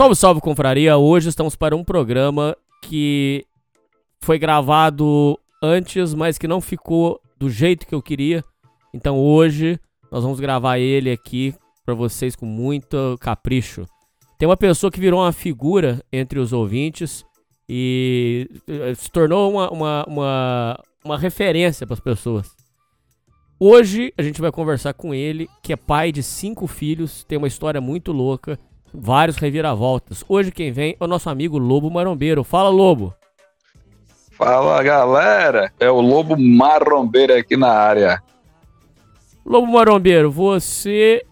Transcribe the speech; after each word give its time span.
Salve, 0.00 0.16
salve, 0.16 0.40
confraria! 0.40 0.96
Hoje 0.96 1.28
estamos 1.28 1.54
para 1.54 1.76
um 1.76 1.84
programa 1.84 2.56
que 2.80 3.44
foi 4.22 4.38
gravado 4.38 5.38
antes, 5.62 6.14
mas 6.14 6.38
que 6.38 6.48
não 6.48 6.58
ficou 6.58 7.20
do 7.38 7.50
jeito 7.50 7.86
que 7.86 7.94
eu 7.94 8.00
queria. 8.00 8.42
Então 8.94 9.18
hoje 9.18 9.78
nós 10.10 10.22
vamos 10.22 10.40
gravar 10.40 10.78
ele 10.78 11.10
aqui 11.10 11.54
para 11.84 11.92
vocês 11.92 12.34
com 12.34 12.46
muito 12.46 13.18
capricho. 13.20 13.84
Tem 14.38 14.48
uma 14.48 14.56
pessoa 14.56 14.90
que 14.90 14.98
virou 14.98 15.20
uma 15.20 15.32
figura 15.32 16.02
entre 16.10 16.38
os 16.38 16.54
ouvintes 16.54 17.22
e 17.68 18.48
eh, 18.66 18.94
se 18.94 19.10
tornou 19.10 19.50
uma, 19.50 19.70
uma, 19.70 20.04
uma, 20.08 20.82
uma 21.04 21.18
referência 21.18 21.86
para 21.86 21.92
as 21.92 22.00
pessoas. 22.00 22.50
Hoje 23.60 24.14
a 24.16 24.22
gente 24.22 24.40
vai 24.40 24.50
conversar 24.50 24.94
com 24.94 25.12
ele, 25.12 25.46
que 25.62 25.74
é 25.74 25.76
pai 25.76 26.10
de 26.10 26.22
cinco 26.22 26.66
filhos, 26.66 27.22
tem 27.22 27.36
uma 27.36 27.48
história 27.48 27.82
muito 27.82 28.12
louca 28.12 28.58
vários 28.92 29.36
reviravoltas. 29.36 30.24
Hoje 30.28 30.50
quem 30.50 30.72
vem 30.72 30.96
é 30.98 31.04
o 31.04 31.08
nosso 31.08 31.30
amigo 31.30 31.58
Lobo 31.58 31.90
Marombeiro. 31.90 32.44
Fala, 32.44 32.68
Lobo. 32.68 33.14
Fala, 34.32 34.82
galera. 34.82 35.72
É 35.78 35.90
o 35.90 36.00
Lobo 36.00 36.36
Marombeiro 36.36 37.36
aqui 37.36 37.56
na 37.56 37.70
área. 37.70 38.22
Lobo 39.44 39.66
Marombeiro, 39.66 40.30
você 40.30 41.24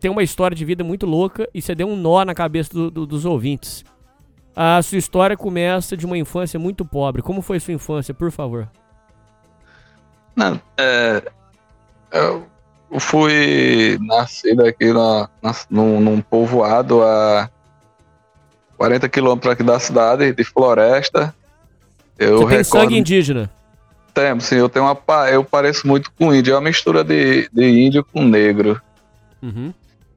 tem 0.00 0.10
uma 0.10 0.22
história 0.22 0.54
de 0.54 0.64
vida 0.64 0.82
muito 0.82 1.06
louca 1.06 1.48
e 1.54 1.60
você 1.60 1.74
deu 1.74 1.88
um 1.88 1.96
nó 1.96 2.24
na 2.24 2.34
cabeça 2.34 2.72
do, 2.72 2.90
do, 2.90 3.06
dos 3.06 3.24
ouvintes. 3.24 3.84
A 4.54 4.82
sua 4.82 4.98
história 4.98 5.36
começa 5.36 5.96
de 5.96 6.04
uma 6.06 6.18
infância 6.18 6.58
muito 6.58 6.84
pobre. 6.84 7.22
Como 7.22 7.42
foi 7.42 7.60
sua 7.60 7.74
infância, 7.74 8.12
por 8.12 8.30
favor? 8.30 8.68
Não, 10.34 10.60
é, 10.76 11.22
eu 12.12 12.46
eu 12.90 12.98
fui 12.98 13.98
nascido 14.00 14.64
aqui 14.66 14.92
na, 14.92 15.28
na, 15.40 15.54
num, 15.70 16.00
num 16.00 16.20
povoado 16.20 17.02
a 17.02 17.48
40 18.76 19.08
quilômetros 19.08 19.52
aqui 19.52 19.62
da 19.62 19.78
cidade, 19.78 20.32
de 20.32 20.44
floresta. 20.44 21.34
Eu 22.18 22.38
Você 22.38 22.46
tem 22.46 22.58
recordo... 22.58 22.64
sangue 22.64 22.98
indígena? 22.98 23.50
Temos, 24.12 24.44
sim. 24.44 24.56
Eu 24.56 24.68
tenho 24.68 24.84
uma. 24.84 25.30
Eu 25.30 25.44
pareço 25.44 25.86
muito 25.86 26.10
com 26.18 26.34
índio. 26.34 26.52
É 26.52 26.56
uma 26.56 26.62
mistura 26.62 27.04
de, 27.04 27.48
de 27.52 27.64
índio 27.64 28.04
com 28.04 28.24
negro. 28.24 28.80
Uhum. 29.40 29.72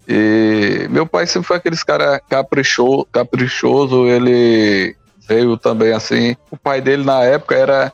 E 0.07 0.87
meu 0.89 1.05
pai 1.05 1.27
sempre 1.27 1.47
foi 1.47 1.57
aqueles 1.57 1.83
cara 1.83 2.19
caprichoso, 2.19 3.05
caprichoso. 3.11 4.07
Ele 4.07 4.95
veio 5.27 5.55
também 5.57 5.93
assim. 5.93 6.35
O 6.49 6.57
pai 6.57 6.81
dele 6.81 7.03
na 7.03 7.23
época 7.23 7.55
era, 7.55 7.93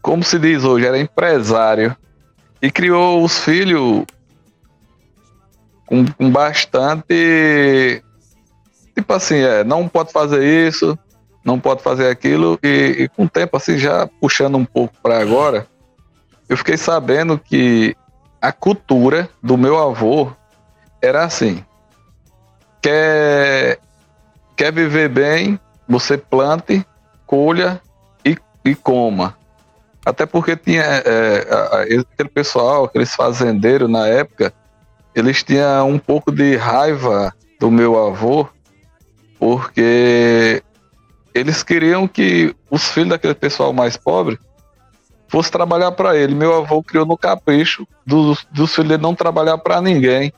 como 0.00 0.24
se 0.24 0.38
diz 0.38 0.64
hoje, 0.64 0.86
era 0.86 0.98
empresário 0.98 1.94
e 2.66 2.70
criou 2.72 3.22
os 3.22 3.38
filhos 3.38 4.04
com, 5.86 6.04
com 6.04 6.28
bastante. 6.28 8.02
Tipo 8.92 9.12
assim, 9.12 9.36
é, 9.36 9.62
não 9.62 9.86
pode 9.88 10.10
fazer 10.10 10.44
isso, 10.66 10.98
não 11.44 11.60
pode 11.60 11.80
fazer 11.80 12.08
aquilo, 12.08 12.58
e, 12.60 13.04
e 13.04 13.08
com 13.08 13.22
o 13.22 13.28
tempo, 13.28 13.56
assim, 13.56 13.78
já 13.78 14.08
puxando 14.20 14.56
um 14.56 14.64
pouco 14.64 14.94
para 15.00 15.20
agora, 15.20 15.64
eu 16.48 16.56
fiquei 16.56 16.76
sabendo 16.76 17.38
que 17.38 17.94
a 18.42 18.50
cultura 18.50 19.30
do 19.40 19.56
meu 19.56 19.80
avô 19.80 20.32
era 21.00 21.24
assim: 21.24 21.64
quer, 22.82 23.78
quer 24.56 24.72
viver 24.72 25.08
bem, 25.08 25.60
você 25.88 26.18
plante, 26.18 26.84
colha 27.26 27.80
e, 28.24 28.36
e 28.64 28.74
coma. 28.74 29.38
Até 30.06 30.24
porque 30.24 30.56
tinha 30.56 30.84
é, 30.84 31.48
aquele 31.82 32.28
pessoal, 32.28 32.84
aqueles 32.84 33.12
fazendeiros 33.12 33.90
na 33.90 34.06
época, 34.06 34.54
eles 35.12 35.42
tinham 35.42 35.90
um 35.90 35.98
pouco 35.98 36.30
de 36.30 36.54
raiva 36.54 37.34
do 37.58 37.72
meu 37.72 37.98
avô, 37.98 38.48
porque 39.36 40.62
eles 41.34 41.64
queriam 41.64 42.06
que 42.06 42.54
os 42.70 42.88
filhos 42.88 43.08
daquele 43.08 43.34
pessoal 43.34 43.72
mais 43.72 43.96
pobre 43.96 44.38
fosse 45.26 45.50
trabalhar 45.50 45.90
para 45.90 46.16
ele. 46.16 46.36
Meu 46.36 46.54
avô 46.54 46.84
criou 46.84 47.04
no 47.04 47.18
capricho 47.18 47.84
dos, 48.06 48.46
dos 48.52 48.72
filhos 48.72 48.90
dele 48.90 49.02
não 49.02 49.12
trabalhar 49.12 49.58
para 49.58 49.82
ninguém. 49.82 50.32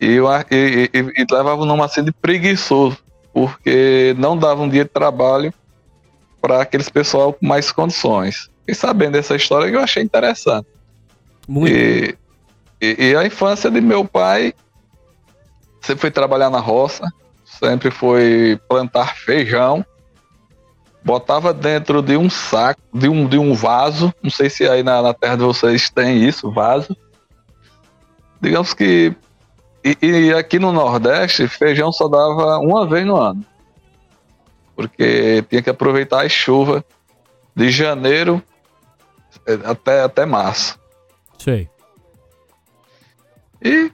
E, 0.00 0.18
e, 0.52 0.90
e, 0.94 1.22
e 1.22 1.26
levava 1.28 1.66
numa 1.66 1.86
assim 1.86 2.04
de 2.04 2.12
preguiçoso, 2.12 2.98
porque 3.32 4.14
não 4.16 4.38
dava 4.38 4.62
um 4.62 4.68
dia 4.68 4.84
de 4.84 4.90
trabalho 4.90 5.52
para 6.40 6.62
aqueles 6.62 6.88
pessoal 6.88 7.32
com 7.32 7.44
mais 7.44 7.72
condições 7.72 8.48
sabendo 8.74 9.12
dessa 9.12 9.34
história 9.34 9.70
que 9.70 9.76
eu 9.76 9.80
achei 9.80 10.02
interessante. 10.02 10.66
Muito. 11.46 11.74
E, 11.74 12.16
e, 12.80 13.06
e, 13.08 13.16
a 13.16 13.24
infância 13.24 13.70
de 13.70 13.80
meu 13.80 14.04
pai 14.04 14.52
sempre 15.80 16.00
foi 16.02 16.10
trabalhar 16.10 16.50
na 16.50 16.60
roça, 16.60 17.10
sempre 17.44 17.90
foi 17.90 18.60
plantar 18.68 19.16
feijão, 19.16 19.84
botava 21.02 21.54
dentro 21.54 22.02
de 22.02 22.16
um 22.16 22.28
saco, 22.28 22.80
de 22.92 23.08
um, 23.08 23.26
de 23.26 23.38
um 23.38 23.54
vaso, 23.54 24.12
não 24.22 24.30
sei 24.30 24.50
se 24.50 24.68
aí 24.68 24.82
na, 24.82 25.00
na 25.00 25.14
terra 25.14 25.36
de 25.36 25.42
vocês 25.42 25.88
tem 25.88 26.22
isso, 26.22 26.50
vaso. 26.52 26.96
Digamos 28.40 28.74
que. 28.74 29.14
E, 29.82 29.96
e 30.02 30.34
aqui 30.34 30.58
no 30.58 30.72
Nordeste, 30.72 31.48
feijão 31.48 31.90
só 31.90 32.08
dava 32.08 32.58
uma 32.58 32.86
vez 32.86 33.06
no 33.06 33.16
ano. 33.16 33.44
Porque 34.76 35.42
tinha 35.48 35.62
que 35.62 35.70
aproveitar 35.70 36.24
a 36.24 36.28
chuva 36.28 36.84
de 37.54 37.70
janeiro 37.70 38.42
até, 39.64 40.02
até 40.02 40.26
março. 40.26 40.78
Sei. 41.38 41.68
E 43.62 43.90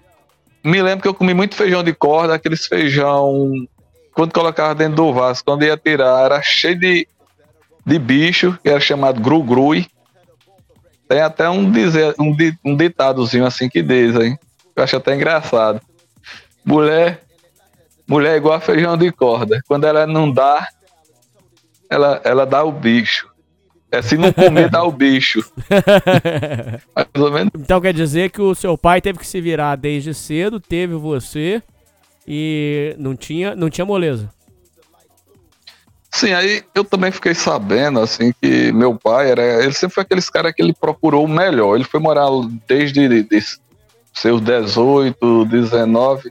me 0.62 0.80
lembro 0.82 1.02
que 1.02 1.08
eu 1.08 1.14
comi 1.14 1.34
muito 1.34 1.54
feijão 1.54 1.82
de 1.82 1.92
corda, 1.92 2.34
aqueles 2.34 2.66
feijão. 2.66 3.52
Quando 4.14 4.32
colocava 4.32 4.74
dentro 4.74 4.96
do 4.96 5.12
vaso, 5.12 5.44
quando 5.44 5.64
ia 5.64 5.76
tirar, 5.76 6.24
era 6.24 6.42
cheio 6.42 6.78
de, 6.78 7.08
de 7.84 7.98
bicho, 7.98 8.58
que 8.62 8.68
era 8.68 8.80
chamado 8.80 9.20
gru-grui. 9.20 9.86
Tem 11.08 11.20
até 11.20 11.48
um, 11.50 11.70
dizer, 11.70 12.14
um, 12.18 12.34
um 12.64 12.76
ditadozinho 12.76 13.44
assim 13.44 13.68
que 13.68 13.82
diz, 13.82 14.14
hein? 14.14 14.38
Eu 14.74 14.82
acho 14.82 14.96
até 14.96 15.14
engraçado. 15.14 15.80
Mulher, 16.64 17.22
mulher 18.06 18.34
é 18.34 18.36
igual 18.36 18.54
a 18.54 18.60
feijão 18.60 18.96
de 18.96 19.12
corda. 19.12 19.62
Quando 19.68 19.84
ela 19.86 20.06
não 20.06 20.32
dá, 20.32 20.68
ela, 21.90 22.20
ela 22.24 22.46
dá 22.46 22.64
o 22.64 22.72
bicho. 22.72 23.33
É 23.94 24.02
se 24.02 24.16
não 24.16 24.32
comer, 24.32 24.68
dá 24.68 24.82
o 24.82 24.92
bicho. 24.92 25.40
Mais 26.94 27.08
ou 27.16 27.30
menos. 27.30 27.52
Então 27.58 27.80
quer 27.80 27.94
dizer 27.94 28.30
que 28.30 28.40
o 28.40 28.54
seu 28.54 28.76
pai 28.76 29.00
teve 29.00 29.18
que 29.18 29.26
se 29.26 29.40
virar 29.40 29.76
desde 29.76 30.12
cedo, 30.12 30.58
teve 30.60 30.94
você 30.94 31.62
e 32.26 32.94
não 32.98 33.14
tinha, 33.14 33.54
não 33.54 33.70
tinha 33.70 33.84
moleza. 33.84 34.30
Sim, 36.10 36.32
aí 36.32 36.62
eu 36.74 36.84
também 36.84 37.10
fiquei 37.10 37.34
sabendo, 37.34 37.98
assim, 37.98 38.32
que 38.40 38.70
meu 38.72 38.96
pai 38.96 39.32
era. 39.32 39.64
Ele 39.64 39.72
sempre 39.72 39.94
foi 39.94 40.02
aqueles 40.04 40.30
cara 40.30 40.52
que 40.52 40.62
ele 40.62 40.72
procurou 40.72 41.24
o 41.24 41.28
melhor. 41.28 41.74
Ele 41.74 41.84
foi 41.84 41.98
morar 41.98 42.28
desde 42.68 43.08
de, 43.08 43.22
de 43.24 43.40
seus 44.12 44.40
18, 44.40 45.44
19 45.46 46.30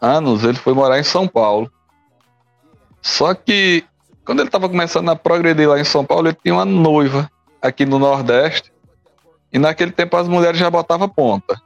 anos, 0.00 0.42
ele 0.42 0.58
foi 0.58 0.74
morar 0.74 0.98
em 0.98 1.04
São 1.04 1.28
Paulo. 1.28 1.70
Só 3.00 3.32
que 3.32 3.84
quando 4.24 4.40
ele 4.40 4.48
estava 4.48 4.68
começando 4.68 5.08
a 5.10 5.16
progredir 5.16 5.68
lá 5.68 5.80
em 5.80 5.84
São 5.84 6.04
Paulo, 6.04 6.28
ele 6.28 6.38
tinha 6.42 6.54
uma 6.54 6.64
noiva 6.64 7.30
aqui 7.60 7.84
no 7.84 7.98
Nordeste. 7.98 8.72
E 9.52 9.58
naquele 9.58 9.92
tempo 9.92 10.16
as 10.16 10.28
mulheres 10.28 10.58
já 10.58 10.70
botavam 10.70 11.08
ponta. 11.08 11.60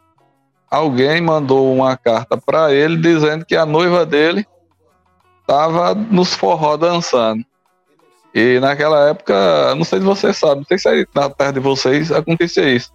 alguém 0.71 1.21
mandou 1.21 1.73
uma 1.73 1.97
carta 1.97 2.37
para 2.37 2.73
ele 2.73 2.97
dizendo 2.97 3.45
que 3.45 3.55
a 3.55 3.65
noiva 3.65 4.05
dele 4.05 4.47
estava 5.41 5.95
nos 5.95 6.35
forró 6.35 6.77
dançando. 6.77 7.45
E 8.35 8.59
naquela 8.61 9.09
época, 9.09 9.75
não 9.77 9.85
sei 9.85 10.01
se 10.01 10.05
vocês 10.05 10.37
sabem, 10.37 10.59
não 10.59 10.65
sei 10.65 10.79
se 10.79 10.89
aí 10.89 11.07
na 11.15 11.31
terra 11.31 11.53
de 11.53 11.61
vocês 11.61 12.11
acontecia 12.11 12.69
isso. 12.69 12.93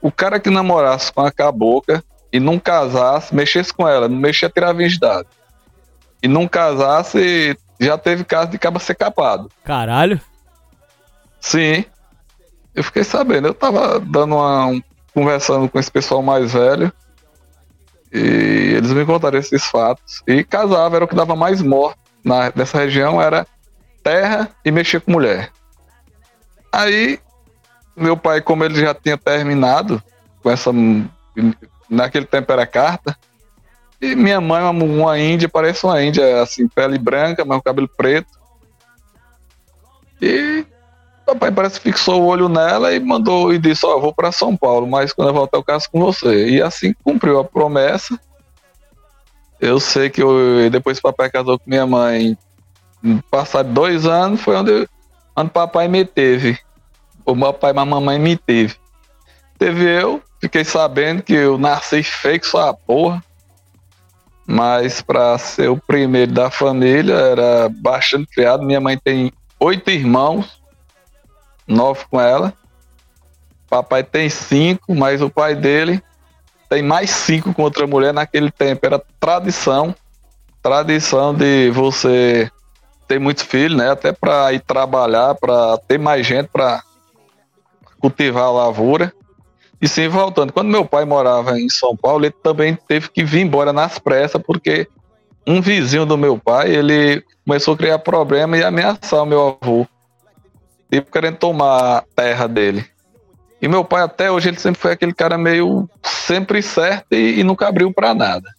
O 0.00 0.12
cara 0.12 0.38
que 0.38 0.48
namorasse 0.48 1.12
com 1.12 1.20
a 1.20 1.32
cabocla 1.32 2.02
e 2.32 2.38
não 2.38 2.58
casasse, 2.58 3.34
mexesse 3.34 3.74
com 3.74 3.86
ela, 3.86 4.08
não 4.08 4.16
mexia 4.16 4.48
tirar 4.48 4.70
a 4.70 4.72
virgindade. 4.72 5.28
E 6.22 6.28
não 6.28 6.46
casasse, 6.46 7.56
já 7.80 7.96
teve 7.98 8.24
caso 8.24 8.50
de 8.50 8.58
caba 8.58 8.78
ser 8.80 8.94
capado. 8.94 9.50
Caralho. 9.64 10.20
Sim. 11.40 11.84
Eu 12.74 12.84
fiquei 12.84 13.04
sabendo. 13.04 13.48
Eu 13.48 13.54
tava 13.54 13.98
dando 14.00 14.34
uma. 14.36 14.66
um- 14.66 14.82
conversando 15.14 15.68
com 15.68 15.78
esse 15.80 15.90
pessoal 15.90 16.22
mais 16.22 16.52
velho. 16.52 16.92
E 18.12 18.74
eles 18.76 18.92
me 18.92 19.04
contaram 19.04 19.38
esses 19.38 19.64
fatos. 19.64 20.22
E 20.26 20.44
casava, 20.44 20.96
era 20.96 21.04
o 21.04 21.08
que 21.08 21.14
dava 21.14 21.34
mais 21.34 21.60
morte 21.60 21.98
na, 22.24 22.52
nessa 22.54 22.78
região, 22.78 23.20
era 23.20 23.46
terra 24.02 24.48
e 24.64 24.70
mexer 24.70 25.00
com 25.00 25.10
mulher. 25.12 25.50
Aí, 26.72 27.18
meu 27.96 28.16
pai, 28.16 28.40
como 28.40 28.64
ele 28.64 28.80
já 28.80 28.94
tinha 28.94 29.18
terminado 29.18 30.02
com 30.42 30.50
essa. 30.50 30.70
Naquele 31.90 32.26
tempo 32.26 32.52
era 32.52 32.66
carta. 32.66 33.16
E 34.00 34.14
minha 34.14 34.40
mãe, 34.40 34.62
uma, 34.62 34.70
uma 34.70 35.18
índia, 35.18 35.48
parece 35.48 35.84
uma 35.84 36.02
índia, 36.02 36.40
assim, 36.40 36.68
pele 36.68 36.98
branca, 36.98 37.44
mas 37.44 37.58
o 37.58 37.62
cabelo 37.62 37.88
preto. 37.88 38.38
E 40.20 40.64
papai 41.26 41.50
parece 41.50 41.80
que 41.80 41.90
fixou 41.90 42.22
o 42.22 42.26
olho 42.26 42.48
nela 42.48 42.92
e 42.92 43.00
mandou 43.00 43.52
e 43.52 43.58
disse: 43.58 43.84
Ó, 43.84 43.92
eu 43.92 44.00
vou 44.00 44.14
para 44.14 44.32
São 44.32 44.56
Paulo, 44.56 44.86
mas 44.86 45.12
quando 45.12 45.28
eu 45.28 45.34
voltar 45.34 45.58
eu 45.58 45.64
caso 45.64 45.90
com 45.90 46.00
você. 46.00 46.48
E 46.48 46.62
assim 46.62 46.94
cumpriu 47.04 47.38
a 47.38 47.44
promessa. 47.44 48.18
Eu 49.60 49.80
sei 49.80 50.08
que 50.08 50.22
eu, 50.22 50.70
depois 50.70 50.98
que 50.98 51.02
papai 51.02 51.28
casou 51.28 51.58
com 51.58 51.68
minha 51.68 51.86
mãe, 51.86 52.38
passado 53.30 53.72
dois 53.72 54.06
anos, 54.06 54.40
foi 54.40 54.56
onde, 54.56 54.88
onde 55.36 55.50
papai 55.50 55.88
me 55.88 56.04
teve. 56.04 56.58
O 57.26 57.34
meu 57.34 57.52
pai 57.52 57.72
e 57.74 57.78
a 57.78 57.84
mamãe 57.84 58.18
me 58.18 58.36
teve. 58.36 58.76
Teve 59.58 59.84
eu, 59.84 60.22
fiquei 60.40 60.64
sabendo 60.64 61.22
que 61.22 61.34
eu 61.34 61.58
nasci 61.58 62.02
feio 62.02 62.44
só 62.44 62.70
a 62.70 62.74
porra. 62.74 63.22
Mas 64.50 65.02
para 65.02 65.36
ser 65.36 65.68
o 65.68 65.76
primeiro 65.76 66.32
da 66.32 66.50
família, 66.50 67.12
era 67.12 67.68
bastante 67.68 68.26
criado. 68.32 68.62
Minha 68.62 68.80
mãe 68.80 68.96
tem 68.96 69.30
oito 69.60 69.90
irmãos, 69.90 70.62
nove 71.66 72.06
com 72.10 72.18
ela. 72.18 72.54
Papai 73.68 74.02
tem 74.02 74.30
cinco, 74.30 74.94
mas 74.94 75.20
o 75.20 75.28
pai 75.28 75.54
dele 75.54 76.02
tem 76.66 76.82
mais 76.82 77.10
cinco 77.10 77.52
com 77.52 77.62
outra 77.62 77.86
mulher 77.86 78.14
naquele 78.14 78.50
tempo. 78.50 78.86
Era 78.86 78.98
tradição, 79.20 79.94
tradição 80.62 81.34
de 81.34 81.70
você 81.70 82.50
ter 83.06 83.20
muitos 83.20 83.44
filhos, 83.44 83.76
né? 83.76 83.90
Até 83.90 84.12
para 84.12 84.50
ir 84.54 84.60
trabalhar, 84.60 85.34
para 85.34 85.76
ter 85.86 85.98
mais 85.98 86.26
gente 86.26 86.48
para 86.48 86.82
cultivar 88.00 88.44
a 88.44 88.50
lavoura. 88.50 89.12
E 89.80 89.86
sim, 89.86 90.08
voltando. 90.08 90.52
Quando 90.52 90.68
meu 90.68 90.84
pai 90.84 91.04
morava 91.04 91.58
em 91.58 91.68
São 91.68 91.96
Paulo, 91.96 92.24
ele 92.24 92.34
também 92.42 92.76
teve 92.88 93.08
que 93.08 93.24
vir 93.24 93.42
embora 93.42 93.72
nas 93.72 93.98
pressas, 93.98 94.42
porque 94.42 94.88
um 95.46 95.60
vizinho 95.60 96.04
do 96.04 96.18
meu 96.18 96.38
pai, 96.38 96.74
ele 96.74 97.24
começou 97.46 97.74
a 97.74 97.76
criar 97.76 97.98
problema 98.00 98.58
e 98.58 98.64
ameaçar 98.64 99.22
o 99.22 99.26
meu 99.26 99.58
avô. 99.62 99.86
Tipo, 100.90 101.10
querendo 101.10 101.36
tomar 101.36 101.98
a 101.98 102.04
terra 102.14 102.46
dele. 102.46 102.84
E 103.60 103.68
meu 103.68 103.84
pai, 103.84 104.02
até 104.02 104.30
hoje, 104.30 104.48
ele 104.48 104.58
sempre 104.58 104.80
foi 104.80 104.92
aquele 104.92 105.12
cara 105.12 105.36
meio 105.36 105.88
sempre 106.02 106.62
certo 106.62 107.12
e, 107.12 107.40
e 107.40 107.44
nunca 107.44 107.68
abriu 107.68 107.92
pra 107.92 108.14
nada. 108.14 108.50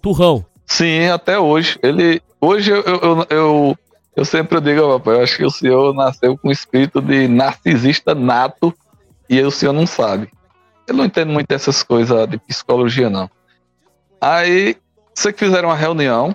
Turrão. 0.00 0.44
Sim, 0.66 1.08
até 1.08 1.38
hoje. 1.38 1.78
Ele. 1.82 2.22
Hoje 2.40 2.70
eu, 2.70 2.82
eu, 2.82 3.26
eu, 3.28 3.78
eu, 4.16 4.24
sempre 4.24 4.60
digo, 4.60 4.98
papai, 4.98 5.16
eu 5.16 5.22
acho 5.22 5.36
que 5.36 5.44
o 5.44 5.50
senhor 5.50 5.94
nasceu 5.94 6.38
com 6.38 6.50
espírito 6.50 7.02
de 7.02 7.28
narcisista 7.28 8.14
nato 8.14 8.74
e 9.30 9.40
o 9.40 9.50
senhor 9.50 9.72
não 9.72 9.86
sabe. 9.86 10.28
Eu 10.88 10.94
não 10.94 11.04
entendo 11.04 11.32
muito 11.32 11.46
dessas 11.46 11.84
coisas 11.84 12.28
de 12.28 12.36
psicologia, 12.36 13.08
não. 13.08 13.30
Aí, 14.20 14.76
sei 15.14 15.32
que 15.32 15.44
fizeram 15.44 15.68
uma 15.68 15.76
reunião 15.76 16.34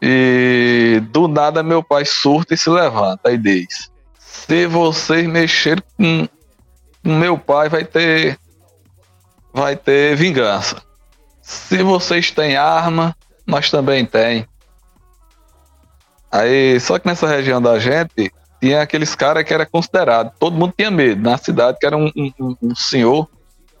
e 0.00 1.02
do 1.10 1.28
nada 1.28 1.62
meu 1.62 1.82
pai 1.82 2.06
surta 2.06 2.54
e 2.54 2.56
se 2.56 2.70
levanta 2.70 3.30
e 3.30 3.36
diz: 3.36 3.92
Se 4.18 4.66
vocês 4.66 5.26
mexerem 5.26 5.84
com, 5.98 6.26
meu 7.04 7.36
pai, 7.36 7.68
vai 7.68 7.84
ter 7.84 8.38
vai 9.52 9.76
ter 9.76 10.16
vingança. 10.16 10.82
Se 11.42 11.82
vocês 11.82 12.30
têm 12.30 12.56
arma, 12.56 13.14
nós 13.46 13.70
também 13.70 14.06
tem. 14.06 14.48
Aí, 16.32 16.80
só 16.80 16.98
que 16.98 17.06
nessa 17.06 17.28
região 17.28 17.60
da 17.60 17.78
gente 17.78 18.32
tinha 18.64 18.80
aqueles 18.80 19.14
caras 19.14 19.44
que 19.44 19.52
era 19.52 19.66
considerado, 19.66 20.32
todo 20.38 20.56
mundo 20.56 20.72
tinha 20.74 20.90
medo 20.90 21.20
na 21.20 21.36
cidade, 21.36 21.76
que 21.78 21.84
era 21.84 21.94
um, 21.96 22.10
um- 22.16 22.56
um 22.62 22.74
senhor 22.74 23.28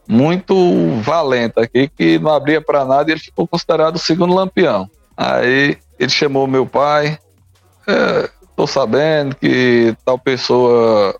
muito 0.06 0.54
valente 1.00 1.58
aqui, 1.58 1.88
que 1.88 2.18
não 2.18 2.30
abria 2.34 2.60
para 2.60 2.84
nada 2.84 3.10
e 3.10 3.14
ele 3.14 3.20
ficou 3.20 3.48
considerado 3.48 3.96
o 3.96 3.98
segundo 3.98 4.34
lampião. 4.34 4.86
Aí 5.16 5.78
ele 5.98 6.10
chamou 6.10 6.46
meu 6.46 6.66
pai, 6.66 7.18
é, 7.88 8.28
tô 8.54 8.66
sabendo 8.66 9.34
que 9.36 9.96
tal 10.04 10.18
pessoa 10.18 11.16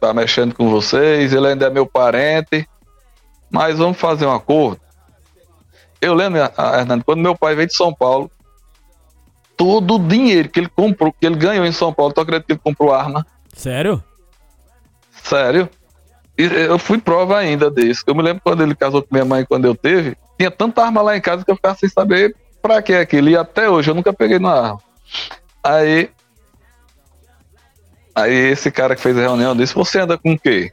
tá 0.00 0.14
mexendo 0.14 0.54
com 0.54 0.70
vocês, 0.70 1.32
ele 1.32 1.48
ainda 1.48 1.66
é 1.66 1.70
meu 1.70 1.84
parente, 1.84 2.64
mas 3.50 3.78
vamos 3.78 3.98
fazer 3.98 4.24
um 4.26 4.32
acordo. 4.32 4.80
Eu 6.00 6.14
lembro, 6.14 6.40
ah, 6.56 6.78
Hernando, 6.78 7.02
quando 7.02 7.18
meu 7.18 7.36
pai 7.36 7.56
veio 7.56 7.66
de 7.66 7.74
São 7.74 7.92
Paulo, 7.92 8.30
todo 9.58 9.96
o 9.96 9.98
dinheiro 9.98 10.48
que 10.48 10.60
ele 10.60 10.68
comprou, 10.68 11.12
que 11.12 11.26
ele 11.26 11.34
ganhou 11.34 11.66
em 11.66 11.72
São 11.72 11.92
Paulo, 11.92 12.12
tu 12.12 12.20
acredita 12.20 12.46
que 12.46 12.52
ele 12.52 12.60
comprou 12.62 12.94
arma? 12.94 13.26
Sério? 13.52 14.02
Sério? 15.22 15.68
E 16.38 16.44
eu 16.44 16.78
fui 16.78 16.98
prova 16.98 17.36
ainda 17.36 17.68
disso. 17.68 18.04
Eu 18.06 18.14
me 18.14 18.22
lembro 18.22 18.40
quando 18.42 18.62
ele 18.62 18.76
casou 18.76 19.02
com 19.02 19.08
minha 19.10 19.24
mãe, 19.24 19.44
quando 19.44 19.64
eu 19.64 19.74
teve, 19.74 20.16
tinha 20.38 20.50
tanta 20.50 20.84
arma 20.84 21.02
lá 21.02 21.16
em 21.16 21.20
casa 21.20 21.44
que 21.44 21.50
eu 21.50 21.56
ficava 21.56 21.76
sem 21.76 21.88
saber 21.88 22.34
pra 22.62 22.80
que 22.80 22.94
aquilo. 22.94 23.28
E 23.28 23.36
até 23.36 23.68
hoje 23.68 23.90
eu 23.90 23.94
nunca 23.96 24.12
peguei 24.12 24.38
numa 24.38 24.54
arma. 24.54 24.80
Aí. 25.62 26.08
Aí 28.14 28.32
esse 28.32 28.70
cara 28.70 28.94
que 28.94 29.02
fez 29.02 29.18
a 29.18 29.22
reunião 29.22 29.56
disse: 29.56 29.74
Você 29.74 29.98
anda 29.98 30.16
com 30.16 30.32
o 30.32 30.38
quê? 30.38 30.70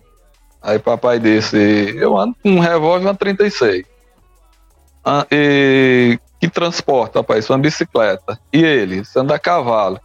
Aí 0.61 0.77
papai 0.77 1.19
disse: 1.19 1.57
Eu 1.97 2.15
ando 2.15 2.35
com 2.43 2.51
um 2.51 2.59
revólver 2.59 3.07
uma 3.07 3.15
36. 3.15 3.83
Ah, 5.03 5.25
e 5.31 6.19
que 6.39 6.49
transporta, 6.49 7.23
papai? 7.23 7.39
Isso 7.39 7.53
é 7.53 7.57
bicicleta. 7.57 8.39
E 8.51 8.63
ele? 8.63 9.03
Você 9.03 9.19
anda 9.19 9.35
a 9.35 9.39
cavalo. 9.39 9.99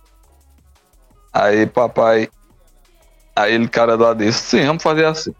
Aí 1.32 1.66
papai 1.66 2.28
Aí 3.40 3.54
ele, 3.54 3.68
cara 3.68 3.94
lá 3.94 4.12
disse, 4.12 4.38
sim, 4.38 4.66
vamos 4.66 4.82
fazer 4.82 5.06
assim. 5.06 5.32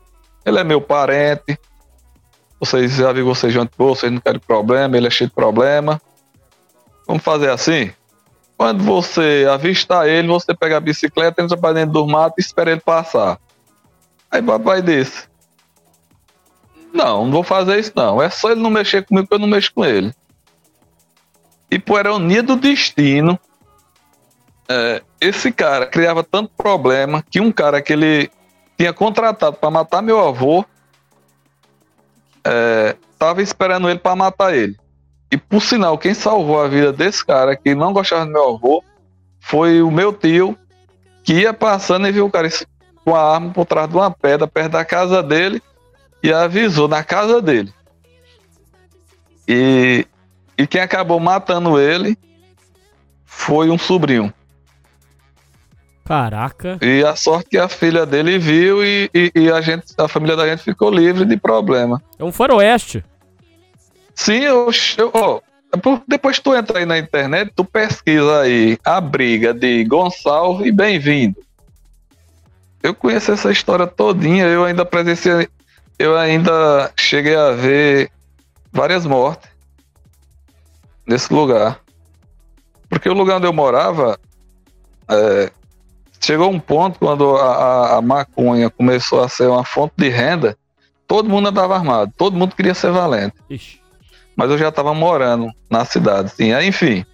Ele 0.45 0.59
é 0.59 0.65
meu 0.65 0.81
parente. 0.81 1.59
Vocês 2.59 2.97
já 2.97 3.13
vi 3.13 3.23
vocês 3.23 3.53
junto 3.53 3.73
vocês 3.77 4.13
não 4.13 4.21
querem 4.21 4.41
problema, 4.41 4.97
ele 4.97 5.07
é 5.07 5.11
cheio 5.11 5.29
de 5.29 5.35
problema. 5.35 6.01
Vamos 7.07 7.23
fazer 7.23 7.51
assim. 7.51 7.93
Quando 8.57 8.85
você 8.85 9.47
avistar 9.51 10.07
ele, 10.07 10.29
você 10.29 10.55
pega 10.55 10.77
a 10.77 10.81
bicicleta, 10.81 11.43
entra 11.43 11.57
pra 11.57 11.73
dentro 11.73 11.93
do 11.93 12.07
mato 12.07 12.35
e 12.39 12.41
espera 12.41 12.71
ele 12.71 12.81
passar. 12.81 13.39
Aí 14.31 14.43
papai 14.43 14.83
disse: 14.83 15.29
Não, 16.93 17.25
não 17.25 17.33
vou 17.33 17.43
fazer 17.43 17.79
isso 17.79 17.93
não. 17.95 18.23
É 18.23 18.31
só 18.31 18.51
ele 18.51 18.61
não 18.61 18.71
mexer 18.71 19.05
comigo 19.05 19.27
que 19.27 19.35
eu 19.35 19.39
não 19.39 19.49
mexo 19.49 19.73
com 19.75 19.85
ele. 19.85 20.13
E 21.71 21.79
por 21.79 22.01
ironia 22.01 22.43
do 22.43 22.57
destino, 22.57 23.39
é, 24.69 25.03
esse 25.21 25.53
cara 25.53 25.87
criava 25.87 26.25
tanto 26.25 26.51
problema 26.57 27.23
que 27.29 27.41
um 27.41 27.53
cara 27.53 27.81
que 27.81 27.93
ele 27.93 28.31
tinha 28.77 28.93
contratado 28.93 29.57
para 29.57 29.71
matar 29.71 30.03
meu 30.03 30.19
avô 30.27 30.65
é, 32.45 32.97
tava 33.19 33.43
esperando 33.43 33.89
ele 33.89 33.99
para 33.99 34.17
matar 34.17 34.55
ele. 34.55 34.77
E 35.31 35.37
por 35.37 35.61
sinal, 35.61 35.97
quem 35.97 36.15
salvou 36.15 36.61
a 36.61 36.67
vida 36.67 36.93
desse 36.93 37.25
cara 37.25 37.55
que 37.55 37.75
não 37.75 37.93
gostava 37.93 38.25
do 38.25 38.33
meu 38.33 38.55
avô 38.55 38.83
foi 39.39 39.83
o 39.83 39.91
meu 39.91 40.13
tio 40.13 40.57
que 41.23 41.35
ia 41.35 41.53
passando 41.53 42.09
e 42.09 42.13
viu 42.13 42.27
o 42.27 42.31
cara 42.31 42.49
com 43.05 43.15
a 43.15 43.35
arma 43.35 43.53
por 43.53 43.65
trás 43.67 43.89
de 43.89 43.95
uma 43.95 44.11
pedra 44.11 44.47
perto 44.47 44.73
da 44.73 44.85
casa 44.85 45.23
dele 45.23 45.63
e 46.23 46.33
avisou 46.33 46.89
na 46.89 47.05
casa 47.05 47.41
dele. 47.41 47.73
E, 49.47 50.07
e 50.61 50.67
quem 50.67 50.83
acabou 50.83 51.19
matando 51.19 51.81
ele 51.81 52.19
foi 53.25 53.71
um 53.71 53.79
sobrinho. 53.79 54.31
Caraca. 56.05 56.79
E 56.83 57.03
a 57.03 57.17
sorte 57.17 57.51
que 57.51 57.57
a 57.57 57.67
filha 57.67 58.05
dele 58.05 58.39
viu 58.39 58.85
e, 58.85 59.09
e, 59.15 59.33
e 59.35 59.51
a 59.51 59.61
gente, 59.63 59.87
a 59.97 60.07
família 60.07 60.37
da 60.37 60.47
gente 60.47 60.63
ficou 60.63 60.91
livre 60.91 61.25
de 61.25 61.37
problema. 61.39 62.03
É 62.19 62.25
um 62.25 62.31
faroeste. 62.33 63.03
Sim, 64.15 64.41
eu, 64.41 64.71
eu 64.99 65.11
ó, 65.15 65.41
por- 65.79 66.03
depois 66.07 66.39
tu 66.39 66.55
entra 66.55 66.81
aí 66.81 66.85
na 66.85 66.99
internet, 66.99 67.53
tu 67.57 67.65
pesquisa 67.65 68.41
aí 68.41 68.77
a 68.85 69.01
briga 69.01 69.55
de 69.55 69.83
Gonçalves 69.85 70.67
e 70.67 70.73
Bem-vindo. 70.73 71.37
Eu 72.83 72.95
conheço 72.95 73.33
essa 73.33 73.51
história 73.51 73.87
todinha, 73.87 74.45
eu 74.47 74.65
ainda 74.65 74.85
presenciei, 74.85 75.49
eu 75.99 76.19
ainda 76.19 76.93
cheguei 76.99 77.37
a 77.37 77.53
ver 77.53 78.11
várias 78.73 79.07
mortes 79.07 79.50
nesse 81.11 81.35
lugar. 81.35 81.81
Porque 82.89 83.09
o 83.09 83.13
lugar 83.13 83.39
onde 83.39 83.47
eu 83.47 83.53
morava, 83.53 84.19
é, 85.09 85.51
chegou 86.21 86.49
um 86.49 86.61
ponto 86.61 87.01
quando 87.01 87.37
a, 87.37 87.55
a, 87.55 87.97
a, 87.97 88.03
maconha 88.03 88.71
começou 88.71 89.21
a 89.21 89.29
ser 89.29 89.49
uma 89.49 89.65
fonte 89.65 89.95
de 89.97 90.09
renda, 90.09 90.57
todo 91.09 91.29
mundo 91.29 91.49
andava 91.49 91.75
armado, 91.75 92.13
todo 92.17 92.37
mundo 92.37 92.55
queria 92.55 92.75
ser 92.75 92.93
valente. 92.93 93.35
Ixi. 93.51 93.81
Mas 94.37 94.51
eu 94.51 94.57
já 94.57 94.69
estava 94.69 94.95
morando 94.95 95.51
na 95.69 95.85
cidade, 95.85 96.31
sim. 96.31 96.53
Aí, 96.53 96.69
enfim, 96.69 97.05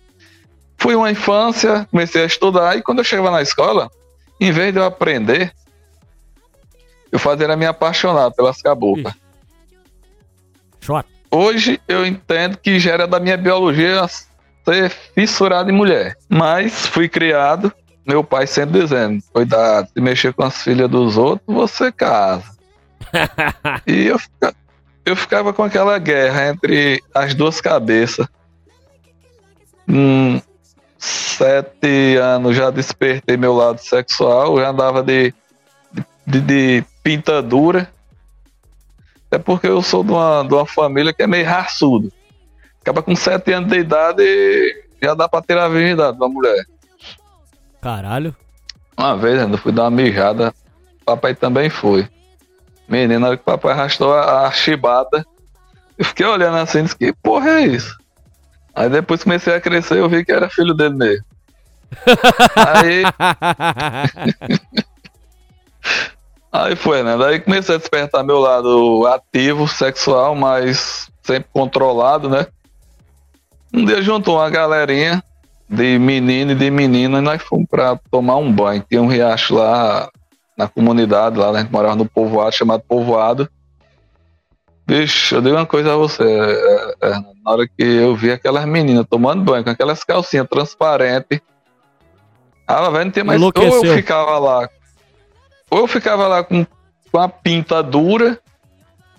fui 0.77 0.95
uma 0.95 1.11
infância, 1.11 1.89
comecei 1.91 2.23
a 2.23 2.27
estudar, 2.27 2.77
e 2.77 2.83
quando 2.83 2.99
eu 2.99 3.05
chegava 3.05 3.31
na 3.31 3.41
escola, 3.41 3.91
em 4.39 4.53
vez 4.53 4.75
de 4.75 4.79
eu 4.79 4.85
aprender, 4.85 5.55
eu 7.11 7.19
fazia 7.19 7.57
me 7.57 7.65
apaixonar 7.65 8.31
pelas 8.33 8.61
caboclas. 8.61 9.15
Hoje 11.31 11.81
eu 11.89 12.07
entendo 12.07 12.57
que 12.57 12.79
já 12.79 12.93
era 12.93 13.07
da 13.07 13.21
minha 13.21 13.37
biologia 13.37 14.07
ser 14.65 14.91
fissurado 15.15 15.71
em 15.71 15.75
mulher. 15.75 16.17
Mas 16.29 16.87
fui 16.87 17.09
criado, 17.09 17.73
meu 18.07 18.23
pai 18.23 18.47
sempre 18.47 18.81
dizendo: 18.81 19.23
cuidado, 19.33 19.89
se 19.93 20.01
mexer 20.01 20.33
com 20.33 20.45
as 20.45 20.63
filhas 20.63 20.91
dos 20.91 21.17
outros, 21.17 21.55
você 21.55 21.93
casa. 21.93 22.57
e 23.87 24.07
eu, 24.07 24.21
eu 25.05 25.17
ficava 25.17 25.53
com 25.53 25.63
aquela 25.63 25.99
guerra 25.99 26.49
entre 26.49 27.03
as 27.15 27.35
duas 27.35 27.61
cabeças. 27.61 28.27
Hum, 29.89 30.41
sete 30.99 32.17
anos 32.17 32.57
já 32.57 32.71
despertei 32.71 33.37
meu 33.37 33.55
lado 33.55 33.79
sexual, 33.79 34.59
já 34.59 34.71
andava 34.71 35.03
de, 35.03 35.33
de, 36.27 36.41
de 36.41 36.85
pintadura. 37.03 37.89
É 39.31 39.39
porque 39.39 39.67
eu 39.67 39.83
sou 39.83 40.05
de 40.05 40.13
uma, 40.13 40.43
de 40.43 40.55
uma 40.55 40.67
família 40.67 41.13
que 41.13 41.23
é 41.23 41.27
meio 41.27 41.47
raçudo. 41.47 42.13
Acaba 42.81 43.03
com 43.03 43.17
sete 43.17 43.53
anos 43.53 43.71
de 43.71 43.79
idade 43.79 44.23
e 44.23 44.85
já 45.03 45.15
dá 45.15 45.29
pra 45.29 45.43
ter 45.43 45.59
a 45.59 45.69
virgindade 45.69 46.19
da 46.19 46.29
mulher. 46.29 46.65
Caralho. 47.83 48.35
Uma 48.97 49.17
vez 49.17 49.41
eu 49.41 49.59
fui 49.59 49.73
dar 49.73 49.85
uma 49.85 49.91
mijada, 49.91 50.55
papai 51.05 51.35
também 51.35 51.69
foi. 51.69 52.09
Menina, 52.89 53.19
na 53.19 53.27
hora 53.29 53.37
que 53.37 53.43
o 53.43 53.45
papai 53.45 53.73
arrastou 53.73 54.15
a, 54.15 54.47
a 54.47 54.53
chibata, 54.53 55.27
eu 55.99 56.05
fiquei 56.05 56.25
olhando 56.25 56.57
assim 56.57 56.79
e 56.79 56.83
disse, 56.83 56.97
que 56.97 57.13
porra 57.13 57.51
é 57.51 57.67
isso? 57.67 57.97
Aí 58.75 58.89
depois 58.89 59.25
comecei 59.25 59.55
a 59.55 59.61
crescer 59.61 59.99
eu 59.99 60.09
vi 60.09 60.25
que 60.25 60.33
era 60.33 60.49
filho 60.49 60.75
dele 60.75 60.95
mesmo. 60.95 61.25
Aí. 62.57 63.03
Aí 66.53 66.75
foi, 66.77 67.03
né? 67.03 67.17
Daí 67.17 67.41
comecei 67.41 67.75
a 67.75 67.79
despertar 67.79 68.25
meu 68.25 68.39
lado 68.39 69.07
ativo, 69.07 69.69
sexual, 69.69 70.35
mas 70.35 71.11
sempre 71.23 71.49
controlado, 71.53 72.29
né? 72.29 72.47
Um 73.75 73.85
dia 73.85 74.01
juntou 74.01 74.37
uma 74.37 74.49
galerinha 74.49 75.23
de 75.69 75.99
menino 75.99 76.53
e 76.53 76.55
de 76.55 76.71
menina 76.71 77.19
e 77.19 77.21
nós 77.21 77.43
fomos 77.43 77.67
pra 77.69 77.99
tomar 78.11 78.37
um 78.37 78.51
banho. 78.51 78.85
Tinha 78.89 79.03
um 79.03 79.09
riacho 79.09 79.55
lá 79.55 80.09
na 80.57 80.69
comunidade, 80.69 81.37
lá 81.37 81.51
a 81.51 81.61
gente 81.61 81.71
morava 81.71 81.97
no 81.97 82.07
povoado, 82.07 82.55
chamado 82.55 82.83
Povoado. 82.89 83.49
Bicho, 84.87 85.35
eu 85.35 85.43
digo 85.43 85.57
uma 85.57 85.67
coisa 85.67 85.93
a 85.93 85.97
você. 85.97 86.23
É, 86.23 86.95
é, 87.03 87.11
na 87.11 87.53
hora 87.53 87.67
que 87.67 87.83
eu 87.83 88.15
vi 88.15 88.31
aquelas 88.31 88.65
meninas 88.65 89.05
tomando 89.11 89.43
banho 89.43 89.65
com 89.65 89.71
aquelas 89.71 90.05
calcinhas 90.05 90.47
transparentes, 90.49 91.41
ah, 92.67 92.89
velho, 92.91 93.05
não 93.05 93.11
tinha 93.11 93.25
mais. 93.25 93.43
Ou 93.43 93.53
eu 93.57 93.95
ficava 93.95 94.39
lá. 94.39 94.69
Ou 95.71 95.81
eu 95.81 95.87
ficava 95.87 96.29
lá 96.29 96.45
com, 96.45 96.65
com 97.11 97.19
a 97.19 97.29
pinta 97.29 97.83
dura, 97.83 98.39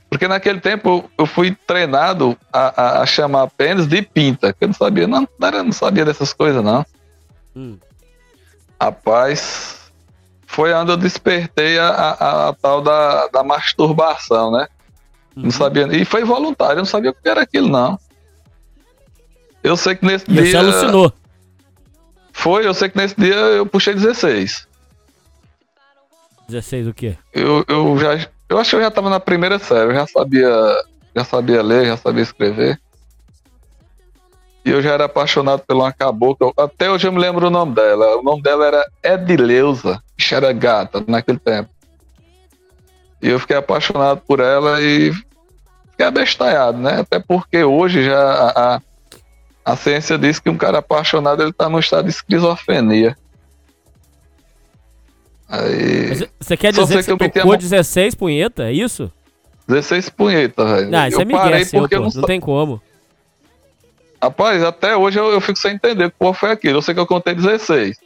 porque 0.10 0.28
naquele 0.28 0.60
tempo 0.60 1.10
eu 1.18 1.26
fui 1.26 1.56
treinado 1.68 2.38
a, 2.52 2.82
a, 2.82 3.02
a 3.02 3.06
chamar 3.06 3.50
pênis 3.52 3.88
de 3.88 4.02
pinta, 4.02 4.54
que 4.54 4.64
eu 4.64 4.68
não 4.70 4.76
sabia, 4.76 5.08
não, 5.08 5.28
não 5.40 5.72
sabia 5.72 6.06
dessas 6.06 6.32
coisas, 6.32 6.64
não. 6.64 6.86
Hum. 7.56 7.78
Rapaz, 8.80 9.92
foi 10.46 10.74
onde 10.74 10.92
eu 10.92 10.98
despertei 10.98 11.78
a, 11.78 11.90
a, 11.90 12.50
a 12.50 12.54
tal 12.54 12.82
da, 12.82 13.28
da 13.28 13.44
masturbação, 13.44 14.52
né? 14.52 14.68
Uhum. 15.36 15.44
Não 15.44 15.52
sabia. 15.52 15.88
E 15.96 16.06
foi 16.06 16.24
voluntário, 16.24 16.76
eu 16.76 16.78
não 16.78 16.86
sabia 16.86 17.12
o 17.12 17.14
que 17.14 17.28
era 17.28 17.42
aquilo, 17.42 17.68
não. 17.68 18.00
Eu 19.62 19.76
sei 19.76 19.96
que 19.96 20.06
nesse 20.06 20.26
e 20.30 20.34
dia. 20.34 20.46
Você 20.46 20.58
alucinou. 20.58 21.14
Foi, 22.32 22.66
eu 22.66 22.74
sei 22.74 22.88
que 22.88 22.98
nesse 22.98 23.16
dia 23.20 23.36
eu 23.36 23.66
puxei 23.66 23.94
16. 23.94 24.68
16 26.48 26.88
o 26.88 26.94
quê? 26.94 27.18
Eu, 27.34 27.64
eu 27.68 27.98
já. 27.98 28.28
Eu 28.50 28.58
acho 28.58 28.70
que 28.72 28.76
eu 28.78 28.82
já 28.82 28.90
tava 28.90 29.10
na 29.10 29.20
primeira 29.20 29.60
série, 29.60 29.92
eu 29.92 29.94
já 29.94 30.08
sabia. 30.08 30.50
Já 31.16 31.24
sabia 31.24 31.64
ler, 31.64 31.88
já 31.88 31.98
sabia 31.98 32.24
escrever. 32.24 32.80
E 34.64 34.70
eu 34.70 34.82
já 34.82 34.92
era 34.92 35.06
apaixonado 35.06 35.64
por 35.66 35.76
uma 35.76 35.92
cabocla. 35.92 36.52
Até 36.58 36.92
hoje 36.92 37.08
eu 37.08 37.12
me 37.12 37.20
lembro 37.20 37.48
o 37.48 37.50
nome 37.50 37.74
dela. 37.74 38.18
O 38.18 38.22
nome 38.22 38.42
dela 38.42 38.68
era 38.68 38.86
Edileuza. 39.02 40.02
Bicha 40.16 40.36
era 40.36 40.54
gata 40.54 41.04
naquele 41.08 41.40
tempo. 41.40 41.70
E 43.22 43.30
eu 43.30 43.40
fiquei 43.40 43.56
apaixonado 43.56 44.22
por 44.28 44.40
ela 44.40 44.80
e 44.82 45.12
fiquei 45.92 46.06
abestalhado, 46.06 46.78
né? 46.78 47.00
Até 47.00 47.18
porque 47.18 47.64
hoje 47.64 48.04
já 48.04 48.20
a, 48.56 48.82
a 49.66 49.76
ciência 49.76 50.18
diz 50.18 50.38
que 50.38 50.50
um 50.50 50.58
cara 50.58 50.80
apaixonado 50.80 51.42
ele 51.42 51.54
tá 51.54 51.68
no 51.68 51.80
estado 51.80 52.06
de 52.06 52.12
esquizofrenia. 52.12 53.18
Aí... 55.50 56.28
Você 56.40 56.58
quer 56.58 56.72
dizer 56.72 57.04
que, 57.04 57.04
que 57.04 57.18
você 57.18 57.30
tocou 57.30 57.58
16 57.58 58.16
punheta, 58.16 58.64
é 58.64 58.74
isso? 58.74 59.12
16 59.68 60.10
punheta, 60.10 60.66
velho. 60.66 60.90
Não, 60.90 61.08
isso 61.08 61.18
eu 61.18 61.22
é 61.22 61.26
migué 61.26 61.64
seu, 61.64 61.88
pô, 61.88 61.96
não, 61.96 62.10
não 62.10 62.24
tem 62.24 62.40
como. 62.40 62.82
Rapaz, 64.22 64.64
até 64.64 64.96
hoje 64.96 65.20
eu, 65.20 65.32
eu 65.32 65.40
fico 65.40 65.60
sem 65.60 65.76
entender 65.76 66.12
qual 66.18 66.34
foi 66.34 66.52
aquilo. 66.52 66.78
Eu 66.78 66.82
sei 66.82 66.94
que 66.94 67.00
eu 67.00 67.06
contei 67.08 67.36
16. 67.36 67.98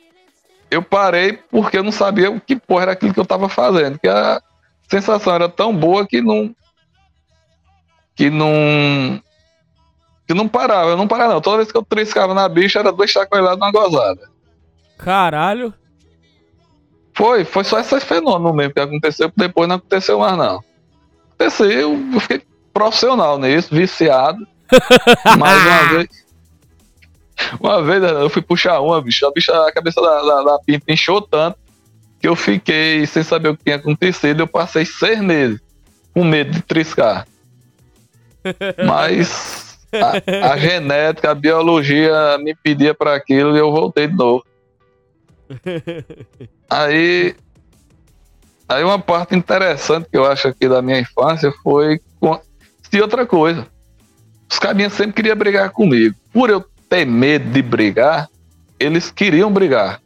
Eu 0.69 0.81
parei 0.81 1.39
porque 1.49 1.77
eu 1.77 1.83
não 1.83 1.91
sabia 1.91 2.29
o 2.29 2.39
que 2.39 2.55
porra 2.55 2.83
era 2.83 2.91
aquilo 2.93 3.13
que 3.13 3.19
eu 3.19 3.25
tava 3.25 3.47
fazendo. 3.47 3.97
Que 3.99 4.07
a, 4.07 4.41
sensação 4.89 5.33
era 5.33 5.47
tão 5.47 5.75
boa 5.75 6.05
que 6.05 6.21
não. 6.21 6.53
Que 8.15 8.29
não. 8.29 9.21
Que 10.27 10.33
não 10.33 10.47
parava, 10.47 10.89
eu 10.89 10.97
não 10.97 11.07
parava 11.07 11.33
não. 11.33 11.41
Toda 11.41 11.57
vez 11.57 11.71
que 11.71 11.77
eu 11.77 11.83
triscava 11.83 12.33
na 12.33 12.47
bicha 12.49 12.79
era 12.79 12.91
dois 12.91 13.09
chacoalhados 13.09 13.59
numa 13.59 13.71
gozada. 13.71 14.29
Caralho. 14.97 15.73
Foi, 17.13 17.43
foi 17.43 17.63
só 17.63 17.79
esse 17.79 17.99
fenômeno 17.99 18.53
mesmo 18.53 18.73
que 18.73 18.79
aconteceu, 18.79 19.31
depois 19.35 19.67
não 19.67 19.75
aconteceu 19.75 20.19
mais 20.19 20.37
não. 20.37 20.63
Aconteceu, 21.33 21.69
eu 22.13 22.19
fiquei 22.19 22.41
profissional 22.73 23.37
nisso, 23.37 23.73
viciado. 23.73 24.47
mais 25.37 25.61
uma 25.65 25.97
vez. 25.97 26.07
Uma 27.59 27.81
vez 27.83 28.03
eu 28.03 28.29
fui 28.29 28.41
puxar 28.41 28.79
uma, 28.79 29.01
bicho. 29.01 29.25
A 29.25 29.31
bicha, 29.31 29.67
a 29.67 29.71
cabeça 29.71 30.01
da, 30.01 30.21
da, 30.21 30.43
da 30.43 30.59
pinta 30.59 30.91
inchou 30.91 31.21
tanto 31.21 31.57
que 32.19 32.27
eu 32.27 32.35
fiquei 32.35 33.05
sem 33.07 33.23
saber 33.23 33.49
o 33.49 33.57
que 33.57 33.63
tinha 33.63 33.75
acontecido. 33.77 34.41
Eu 34.41 34.47
passei 34.47 34.85
seis 34.85 35.19
meses 35.19 35.59
com 36.13 36.23
medo 36.23 36.51
de 36.51 36.61
triscar. 36.61 37.27
Mas 38.85 39.79
a, 39.91 40.53
a 40.53 40.57
genética, 40.57 41.31
a 41.31 41.35
biologia 41.35 42.37
me 42.39 42.55
pedia 42.55 42.93
para 42.93 43.15
aquilo 43.15 43.55
e 43.55 43.59
eu 43.59 43.71
voltei 43.71 44.07
de 44.07 44.15
novo. 44.15 44.45
Aí, 46.69 47.35
aí 48.67 48.83
uma 48.83 48.99
parte 48.99 49.35
interessante 49.35 50.09
que 50.09 50.17
eu 50.17 50.25
acho 50.25 50.47
aqui 50.47 50.69
da 50.69 50.81
minha 50.81 50.99
infância 50.99 51.51
foi 51.63 51.99
com, 52.19 52.39
de 52.89 53.01
outra 53.01 53.25
coisa. 53.25 53.67
Os 54.49 54.59
caminhos 54.59 54.93
sempre 54.93 55.13
queriam 55.13 55.35
brigar 55.35 55.69
comigo. 55.71 56.15
Por 56.31 56.49
eu 56.49 56.63
ter 56.89 57.05
medo 57.05 57.49
de 57.51 57.61
brigar, 57.61 58.29
eles 58.79 59.11
queriam 59.11 59.51
brigar. 59.51 60.01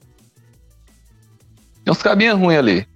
Tinha 1.84 1.92
uns 1.92 2.02
cabinhas 2.02 2.38
ruins 2.38 2.58
ali. 2.58 2.88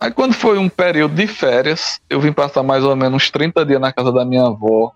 Aí 0.00 0.10
quando 0.10 0.32
foi 0.32 0.58
um 0.58 0.68
período 0.68 1.14
de 1.14 1.26
férias, 1.26 2.00
eu 2.08 2.20
vim 2.20 2.32
passar 2.32 2.62
mais 2.62 2.84
ou 2.84 2.94
menos 2.94 3.16
uns 3.16 3.30
30 3.30 3.64
dias 3.66 3.80
na 3.80 3.92
casa 3.92 4.12
da 4.12 4.24
minha 4.24 4.46
avó, 4.46 4.92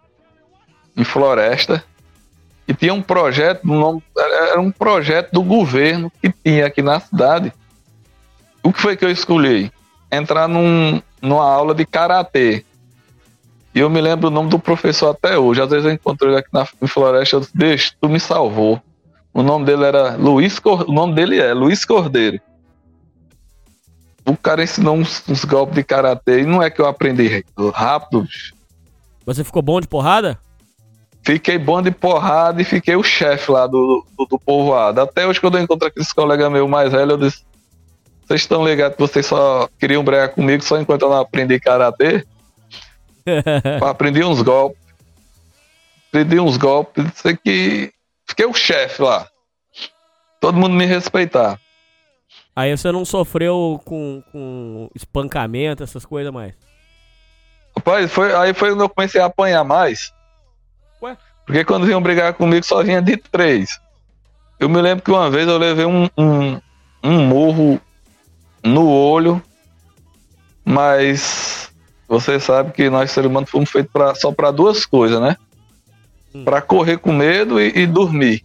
em 0.97 1.03
Floresta. 1.03 1.85
E 2.73 2.75
tinha 2.75 2.95
um 2.95 3.03
projeto, 3.03 3.61
era 4.17 4.59
um 4.59 4.71
projeto 4.71 5.31
do 5.31 5.43
governo 5.43 6.11
que 6.23 6.33
tinha 6.43 6.65
aqui 6.65 6.81
na 6.81 6.99
cidade. 6.99 7.53
O 8.63 8.73
que 8.73 8.81
foi 8.81 8.97
que 8.97 9.05
eu 9.05 9.11
escolhi? 9.11 9.71
Entrar 10.11 10.49
num, 10.49 11.03
numa 11.21 11.45
aula 11.45 11.75
de 11.75 11.85
karatê. 11.85 12.65
E 13.75 13.81
eu 13.81 13.91
me 13.91 14.01
lembro 14.01 14.29
o 14.29 14.31
nome 14.31 14.49
do 14.49 14.59
professor 14.59 15.11
até 15.11 15.39
hoje. 15.39 15.61
Às 15.61 15.69
vezes 15.69 15.85
eu 15.85 15.93
encontrei 15.93 16.31
ele 16.31 16.39
aqui 16.39 16.49
na 16.51 16.65
Floresta, 16.65 17.37
eu 17.37 17.47
disse, 17.55 17.93
tu 18.01 18.09
me 18.09 18.19
salvou. 18.19 18.81
O 19.35 19.43
nome 19.43 19.67
dele 19.67 19.85
era 19.85 20.17
Luiz 20.17 20.59
Cor... 20.59 20.89
o 20.89 20.93
nome 20.93 21.15
dele 21.15 21.39
é 21.41 21.53
Luiz 21.53 21.85
Cordeiro 21.85 22.41
o 24.25 24.37
cara 24.37 24.63
ensinou 24.63 24.95
uns, 24.95 25.23
uns 25.29 25.45
golpes 25.45 25.75
de 25.75 25.83
karatê 25.83 26.43
e 26.43 26.47
não 26.47 26.63
é 26.63 26.71
que 26.71 26.81
eu 26.81 26.87
aprendi 26.87 27.45
rápido. 27.75 28.25
Você 29.27 29.43
ficou 29.43 29.61
bom 29.61 29.81
de 29.81 29.89
porrada? 29.89 30.39
Fiquei 31.25 31.57
bom 31.57 31.81
de 31.81 31.91
porrada 31.93 32.61
e 32.61 32.65
fiquei 32.65 32.97
o 32.97 33.03
chefe 33.03 33.51
lá 33.51 33.67
do, 33.67 34.05
do, 34.19 34.27
do, 34.27 34.39
povoado. 34.39 35.01
Até 35.01 35.27
hoje, 35.27 35.41
quando 35.41 35.57
eu 35.57 35.63
encontro 35.63 35.87
aqueles 35.87 36.13
colegas 36.13 36.51
meus 36.51 36.69
mais 36.69 36.91
velhos, 36.91 37.11
eu 37.11 37.17
disse: 37.17 37.45
Vocês 38.27 38.41
estão 38.41 38.65
ligados 38.65 38.97
que 38.97 39.03
vocês 39.03 39.27
só 39.27 39.69
queriam 39.79 40.03
bregar 40.03 40.31
comigo 40.31 40.65
só 40.65 40.81
enquanto 40.81 41.03
eu 41.03 41.11
não 41.11 41.21
aprendi 41.21 41.61
karatê? 41.61 42.27
aprendi 43.89 44.25
uns 44.25 44.43
golpes. 44.43 44.83
Aprendi 46.09 46.41
uns 46.41 46.57
golpes, 46.57 47.05
sei 47.15 47.37
que 47.37 47.93
fiquei 48.27 48.45
o 48.45 48.53
chefe 48.53 49.01
lá. 49.01 49.29
Todo 50.41 50.59
mundo 50.59 50.75
me 50.75 50.85
respeitar. 50.85 51.59
Aí 52.55 52.77
você 52.77 52.91
não 52.91 53.05
sofreu 53.05 53.81
com, 53.85 54.23
com 54.33 54.91
espancamento, 54.95 55.83
essas 55.83 56.05
coisas 56.05 56.33
mais? 56.33 56.53
Rapaz, 57.77 58.11
foi, 58.11 58.35
aí 58.35 58.53
foi 58.53 58.71
quando 58.71 58.83
eu 58.83 58.89
comecei 58.89 59.21
a 59.21 59.27
apanhar 59.27 59.65
mais. 59.65 60.13
Porque 61.47 61.65
quando 61.65 61.87
vinham 61.87 62.03
brigar 62.03 62.35
comigo 62.35 62.65
só 62.65 62.83
vinha 62.83 63.03
de 63.03 63.17
três. 63.17 63.81
Eu 64.59 64.69
me 64.69 64.81
lembro 64.81 65.05
que 65.05 65.11
uma 65.11 65.29
vez 65.29 65.49
eu 65.49 65.59
levei 65.59 65.85
um, 65.85 66.09
um, 66.17 66.61
um 67.03 67.27
murro 67.27 67.81
no 68.63 68.89
olho, 68.89 69.43
mas 70.65 71.73
você 72.07 72.39
sabe 72.39 72.73
que 72.73 72.89
nós 72.89 73.11
seres 73.11 73.29
humanos 73.29 73.51
fomos 73.51 73.71
feitos 73.71 73.93
pra, 73.93 74.15
só 74.15 74.31
para 74.31 74.51
duas 74.51 74.87
coisas, 74.87 75.21
né? 75.21 75.37
Hum. 76.35 76.45
Para 76.45 76.63
correr 76.63 76.99
com 76.99 77.13
medo 77.13 77.61
e, 77.61 77.73
e 77.81 77.87
dormir. 77.87 78.45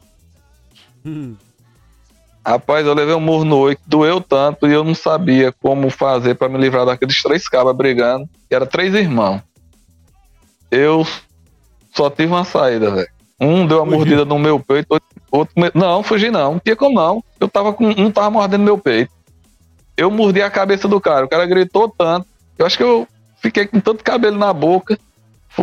Hum. 1.06 1.36
Rapaz, 2.46 2.88
eu 2.88 2.94
levei 2.94 3.14
um 3.14 3.20
murro 3.20 3.44
no 3.44 3.58
olho 3.58 3.76
que 3.76 3.84
doeu 3.86 4.22
tanto 4.22 4.68
e 4.68 4.72
eu 4.72 4.84
não 4.84 4.96
sabia 4.96 5.52
como 5.52 5.90
fazer 5.90 6.36
para 6.36 6.48
me 6.48 6.58
livrar 6.58 6.86
daqueles 6.86 7.22
três 7.22 7.48
cabas 7.48 7.76
brigando. 7.76 8.28
Que 8.48 8.56
era 8.56 8.66
três 8.66 8.96
irmãos. 8.96 9.42
Eu 10.72 11.06
só 11.98 12.10
tive 12.10 12.32
uma 12.32 12.46
saída, 12.46 12.92
velho. 12.92 13.08
Um 13.40 13.66
deu 13.68 13.78
uma 13.80 13.86
mordida 13.86 14.24
no 14.26 14.40
meu 14.40 14.60
peito, 14.60 15.00
outro, 15.32 15.54
não, 15.76 16.02
fugi 16.02 16.32
não, 16.32 16.54
não 16.54 16.60
tinha 16.60 16.76
como 16.76 16.96
não. 16.96 17.24
Eu 17.40 17.48
tava 17.48 17.74
com 17.74 17.86
um 17.90 18.10
tava 18.12 18.30
mordendo 18.32 18.64
meu 18.64 18.78
peito. 18.78 19.12
Eu 19.96 20.10
mordi 20.12 20.42
a 20.42 20.50
cabeça 20.50 20.88
do 20.88 21.00
cara, 21.02 21.26
o 21.26 21.30
cara 21.30 21.46
gritou 21.46 21.90
tanto. 21.90 22.26
Eu 22.58 22.66
acho 22.66 22.78
que 22.78 22.84
eu 22.84 23.08
fiquei 23.42 23.66
com 23.68 23.80
tanto 23.80 24.04
cabelo 24.04 24.38
na 24.38 24.54
boca. 24.54 24.98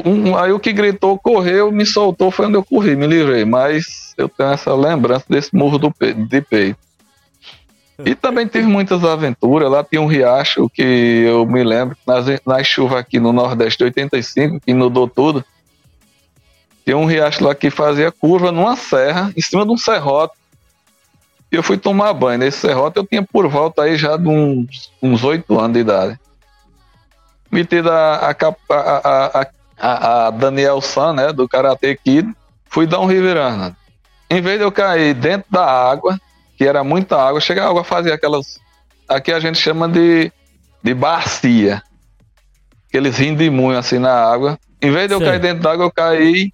Um- 0.05 0.37
aí 0.37 0.51
o 0.53 0.59
que 0.59 0.73
gritou, 0.73 1.17
correu, 1.19 1.71
me 1.71 1.87
soltou, 1.87 2.31
foi 2.31 2.47
onde 2.47 2.57
eu 2.57 2.65
corri, 2.65 2.97
me 2.97 3.07
livrei. 3.07 3.45
Mas 3.45 4.13
eu 4.19 4.29
tenho 4.29 4.51
essa 4.51 4.75
lembrança 4.75 5.25
desse 5.29 5.55
murro 5.55 5.79
do 5.79 5.91
pe- 5.91 6.15
de 6.15 6.41
peito. 6.41 6.79
E 8.05 8.15
também 8.17 8.47
tive 8.47 8.67
muitas 8.67 9.05
aventuras. 9.05 9.71
Lá 9.71 9.85
tinha 9.85 10.03
um 10.03 10.07
riacho 10.07 10.69
que 10.69 10.83
eu 10.83 11.47
me 11.47 11.63
lembro, 11.63 11.97
nas, 12.07 12.27
nas 12.45 12.67
chuvas 12.67 12.99
aqui 12.99 13.21
no 13.21 13.33
Nordeste 13.33 13.79
de 13.79 13.85
85, 13.85 14.59
que 14.61 14.73
inundou 14.73 15.07
tudo. 15.09 15.45
Tinha 16.85 16.99
um 16.99 17.07
riacho 17.07 17.43
lá 17.43 17.55
que 17.55 17.71
fazia 17.71 18.13
curva 18.13 18.53
numa 18.53 18.77
serra, 18.77 19.33
em 19.37 19.41
cima 19.41 19.65
de 19.65 19.73
um 19.73 19.77
serrote. 19.77 20.35
E 21.51 21.57
eu 21.57 21.63
fui 21.63 21.79
tomar 21.79 22.13
banho. 22.13 22.39
Nesse 22.39 22.59
serrote 22.59 22.99
eu 22.99 23.07
tinha 23.07 23.23
por 23.23 23.49
volta 23.49 23.83
aí 23.83 23.97
já 23.97 24.17
de 24.17 24.29
uns, 24.29 25.25
8 25.25 25.59
anos 25.59 25.73
de 25.73 25.81
idade. 25.81 26.21
Metido 27.51 27.91
a, 27.91 28.31
a, 28.31 28.37
a, 28.69 29.47
a, 29.79 30.27
a, 30.27 30.31
Daniel 30.31 30.81
San, 30.81 31.15
né, 31.15 31.33
do 31.33 31.49
Karate 31.49 31.99
Kid, 32.05 32.35
fui 32.69 32.87
dar 32.87 33.01
um 33.01 33.07
riverana. 33.07 33.77
Em 34.29 34.43
vez 34.43 34.59
de 34.59 34.65
eu 34.65 34.73
cair 34.73 35.15
dentro 35.15 35.47
da 35.51 35.65
água, 35.65 36.21
que 36.59 36.65
era 36.65 36.85
muita 36.85 37.17
água, 37.17 37.41
chega 37.41 37.65
a 37.65 37.69
água 37.69 37.85
fazia 37.85 38.15
aquelas. 38.15 38.59
Aqui 39.09 39.33
a 39.33 39.41
gente 39.41 39.59
chama 39.59 39.89
de, 39.89 40.33
de 40.83 40.93
bacia. 40.93 41.83
Aqueles 42.89 43.17
rindimunhos 43.17 43.79
assim 43.79 43.99
na 43.99 44.13
água. 44.13 44.59
Em 44.83 44.91
vez 44.91 45.09
de 45.09 45.15
eu 45.15 45.21
cair 45.21 45.41
dentro 45.41 45.63
da 45.63 45.73
água, 45.73 45.87
eu 45.87 45.93
caí 45.93 46.51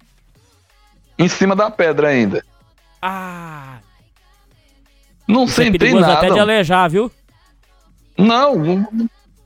em 1.23 1.27
cima 1.27 1.55
da 1.55 1.69
pedra 1.69 2.09
ainda. 2.09 2.43
Ah, 3.01 3.77
Não 5.27 5.45
isso 5.45 5.61
é 5.61 5.65
senti 5.65 5.77
perigoso 5.79 6.01
nada. 6.05 6.17
até 6.19 6.29
de 6.31 6.39
alejar, 6.39 6.89
viu? 6.89 7.11
Não, 8.17 8.85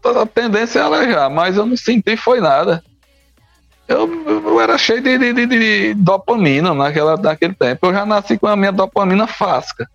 a 0.03 0.25
tendência 0.25 0.79
é 0.79 0.84
alejar, 0.84 1.29
mas 1.29 1.55
eu 1.58 1.65
não 1.65 1.77
senti 1.77 2.17
foi 2.17 2.39
nada. 2.41 2.84
Eu, 3.88 4.10
eu 4.25 4.60
era 4.60 4.77
cheio 4.77 5.01
de, 5.01 5.17
de, 5.17 5.34
de- 5.34 5.46
de 5.46 5.94
dopamina 5.94 6.74
naquela, 6.74 7.15
naquele 7.17 7.53
tempo. 7.53 7.86
Eu 7.86 7.94
já 7.94 8.05
nasci 8.05 8.38
com 8.38 8.48
a 8.48 8.55
minha 8.55 8.72
dopamina 8.72 9.27
fasca. 9.27 9.88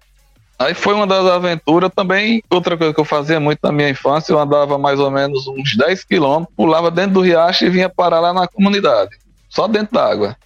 Aí 0.58 0.74
foi 0.74 0.94
uma 0.94 1.06
das 1.06 1.26
aventuras 1.26 1.90
também. 1.94 2.42
Outra 2.48 2.76
coisa 2.76 2.94
que 2.94 3.00
eu 3.00 3.04
fazia 3.04 3.40
muito 3.40 3.58
na 3.62 3.72
minha 3.72 3.88
infância, 3.90 4.32
eu 4.32 4.38
andava 4.38 4.78
mais 4.78 5.00
ou 5.00 5.10
menos 5.10 5.46
uns 5.48 5.74
10 5.76 6.04
quilômetros, 6.04 6.54
pulava 6.56 6.90
dentro 6.90 7.14
do 7.14 7.20
riacho 7.22 7.64
e 7.64 7.70
vinha 7.70 7.88
parar 7.88 8.20
lá 8.20 8.32
na 8.32 8.46
comunidade. 8.46 9.10
Só 9.48 9.66
dentro 9.66 9.94
d'água. 9.94 10.36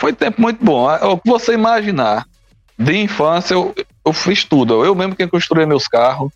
Foi 0.00 0.14
tempo 0.14 0.40
muito 0.40 0.64
bom. 0.64 0.88
Ah, 0.88 1.08
O 1.08 1.18
que 1.18 1.28
você 1.28 1.52
imaginar 1.52 2.26
de 2.78 2.96
infância, 2.96 3.52
eu, 3.52 3.74
eu 4.02 4.14
fiz 4.14 4.44
tudo. 4.44 4.82
Eu 4.82 4.94
mesmo 4.94 5.14
quem 5.14 5.28
construía 5.28 5.66
meus 5.66 5.86
carros, 5.86 6.32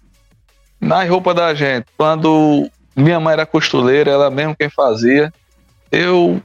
nas 0.78 1.08
roupas 1.08 1.34
da 1.34 1.54
gente. 1.54 1.86
Quando 1.96 2.70
minha 2.94 3.18
mãe 3.18 3.32
era 3.32 3.46
costureira, 3.46 4.10
ela 4.10 4.30
mesmo 4.30 4.54
quem 4.54 4.68
fazia. 4.68 5.32
Eu 5.90 6.42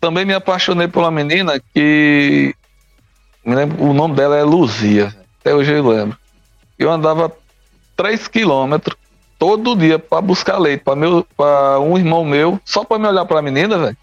também 0.00 0.24
me 0.24 0.32
apaixonei 0.32 0.88
por 0.88 1.00
uma 1.00 1.10
menina 1.10 1.60
que 1.74 2.54
me 3.44 3.54
lembro, 3.54 3.84
o 3.84 3.92
nome 3.92 4.14
dela 4.14 4.34
é 4.38 4.42
Luzia. 4.42 5.14
Até 5.40 5.54
hoje 5.54 5.72
eu 5.72 5.86
lembro. 5.86 6.16
Eu 6.78 6.90
andava 6.90 7.30
3 7.96 8.28
quilômetros 8.28 8.96
todo 9.38 9.76
dia 9.76 9.98
para 9.98 10.22
buscar 10.22 10.56
leite 10.56 10.82
para 11.36 11.78
um 11.80 11.98
irmão 11.98 12.24
meu, 12.24 12.58
só 12.64 12.82
para 12.82 12.98
me 12.98 13.06
olhar 13.06 13.26
para 13.26 13.40
a 13.40 13.42
menina, 13.42 13.76
velho. 13.76 13.96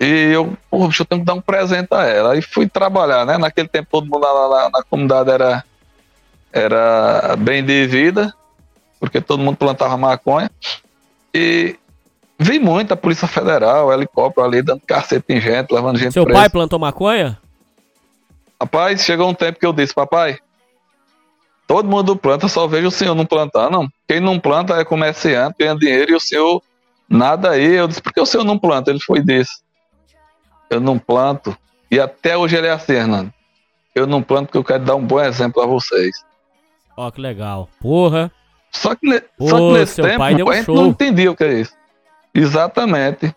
E 0.00 0.32
eu, 0.32 0.56
bicho, 0.72 1.02
eu 1.02 1.06
tenho 1.06 1.20
que 1.20 1.26
dar 1.26 1.34
um 1.34 1.42
presente 1.42 1.88
a 1.92 2.06
ela. 2.06 2.32
Aí 2.32 2.40
fui 2.40 2.66
trabalhar, 2.66 3.26
né? 3.26 3.36
Naquele 3.36 3.68
tempo 3.68 3.88
todo 3.90 4.08
mundo 4.08 4.22
lá, 4.22 4.46
lá 4.46 4.70
na 4.70 4.82
comunidade 4.82 5.30
era, 5.30 5.62
era 6.50 7.36
bem 7.36 7.62
de 7.62 7.86
vida, 7.86 8.32
porque 8.98 9.20
todo 9.20 9.42
mundo 9.42 9.58
plantava 9.58 9.98
maconha. 9.98 10.50
E 11.34 11.76
vi 12.38 12.58
muito 12.58 12.92
a 12.94 12.96
Polícia 12.96 13.28
Federal, 13.28 13.92
helicóptero 13.92 14.46
ali, 14.46 14.62
dando 14.62 14.80
cacete 14.86 15.26
em 15.28 15.38
gente, 15.40 15.70
levando 15.70 15.98
gente 15.98 16.14
Seu 16.14 16.24
presa. 16.24 16.40
pai 16.40 16.48
plantou 16.48 16.78
maconha? 16.78 17.38
Rapaz, 18.58 19.04
chegou 19.04 19.28
um 19.28 19.34
tempo 19.34 19.60
que 19.60 19.66
eu 19.66 19.72
disse, 19.72 19.92
papai, 19.92 20.38
todo 21.66 21.88
mundo 21.88 22.16
planta, 22.16 22.48
só 22.48 22.66
vejo 22.66 22.88
o 22.88 22.90
senhor 22.90 23.14
não 23.14 23.26
plantando. 23.26 23.86
Quem 24.08 24.18
não 24.18 24.40
planta 24.40 24.74
é 24.76 24.84
comerciante, 24.84 25.56
ganha 25.58 25.76
dinheiro, 25.76 26.12
e 26.12 26.14
o 26.14 26.20
senhor 26.20 26.62
nada 27.06 27.50
aí. 27.50 27.74
Eu 27.74 27.86
disse, 27.86 28.00
por 28.00 28.14
que 28.14 28.20
o 28.20 28.26
senhor 28.26 28.44
não 28.44 28.58
planta? 28.58 28.90
Ele 28.90 29.00
foi 29.00 29.20
desse. 29.22 29.60
Eu 30.70 30.80
não 30.80 30.98
planto. 30.98 31.56
E 31.90 31.98
até 31.98 32.36
hoje 32.36 32.56
ele 32.56 32.68
é 32.68 32.70
assim, 32.70 32.92
Hernando. 32.92 33.32
Eu 33.94 34.06
não 34.06 34.22
planto 34.22 34.46
porque 34.46 34.58
eu 34.58 34.64
quero 34.64 34.84
dar 34.84 34.94
um 34.94 35.04
bom 35.04 35.20
exemplo 35.20 35.60
a 35.60 35.66
vocês. 35.66 36.24
Ó, 36.96 37.10
que 37.10 37.20
legal. 37.20 37.68
Porra. 37.80 38.30
Só 38.70 38.94
que, 38.94 39.20
Pô, 39.36 39.48
só 39.48 39.56
que 39.56 39.72
nesse 39.72 40.00
tempo 40.00 40.18
pai 40.18 40.42
um 40.42 40.48
a 40.48 40.54
gente 40.54 40.66
show. 40.66 40.74
não 40.76 40.86
entendia 40.86 41.30
o 41.30 41.36
que 41.36 41.44
é 41.44 41.54
isso. 41.54 41.74
Exatamente. 42.32 43.34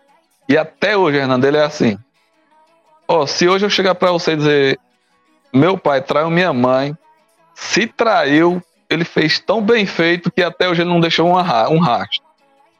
E 0.47 0.55
até 0.57 0.95
hoje, 0.95 1.17
Hernando, 1.17 1.45
ele 1.45 1.57
é 1.57 1.63
assim. 1.63 1.97
Ó, 3.07 3.25
se 3.25 3.47
hoje 3.49 3.65
eu 3.65 3.69
chegar 3.69 3.95
pra 3.95 4.11
você 4.11 4.33
e 4.33 4.37
dizer, 4.37 4.79
meu 5.51 5.77
pai 5.77 6.01
traiu 6.01 6.29
minha 6.29 6.53
mãe, 6.53 6.95
se 7.55 7.87
traiu, 7.87 8.61
ele 8.89 9.03
fez 9.03 9.39
tão 9.39 9.61
bem 9.61 9.85
feito 9.85 10.31
que 10.31 10.43
até 10.43 10.69
hoje 10.69 10.81
ele 10.81 10.89
não 10.89 10.99
deixou 10.99 11.27
um, 11.27 11.35
um 11.35 11.79
rastro. 11.79 12.21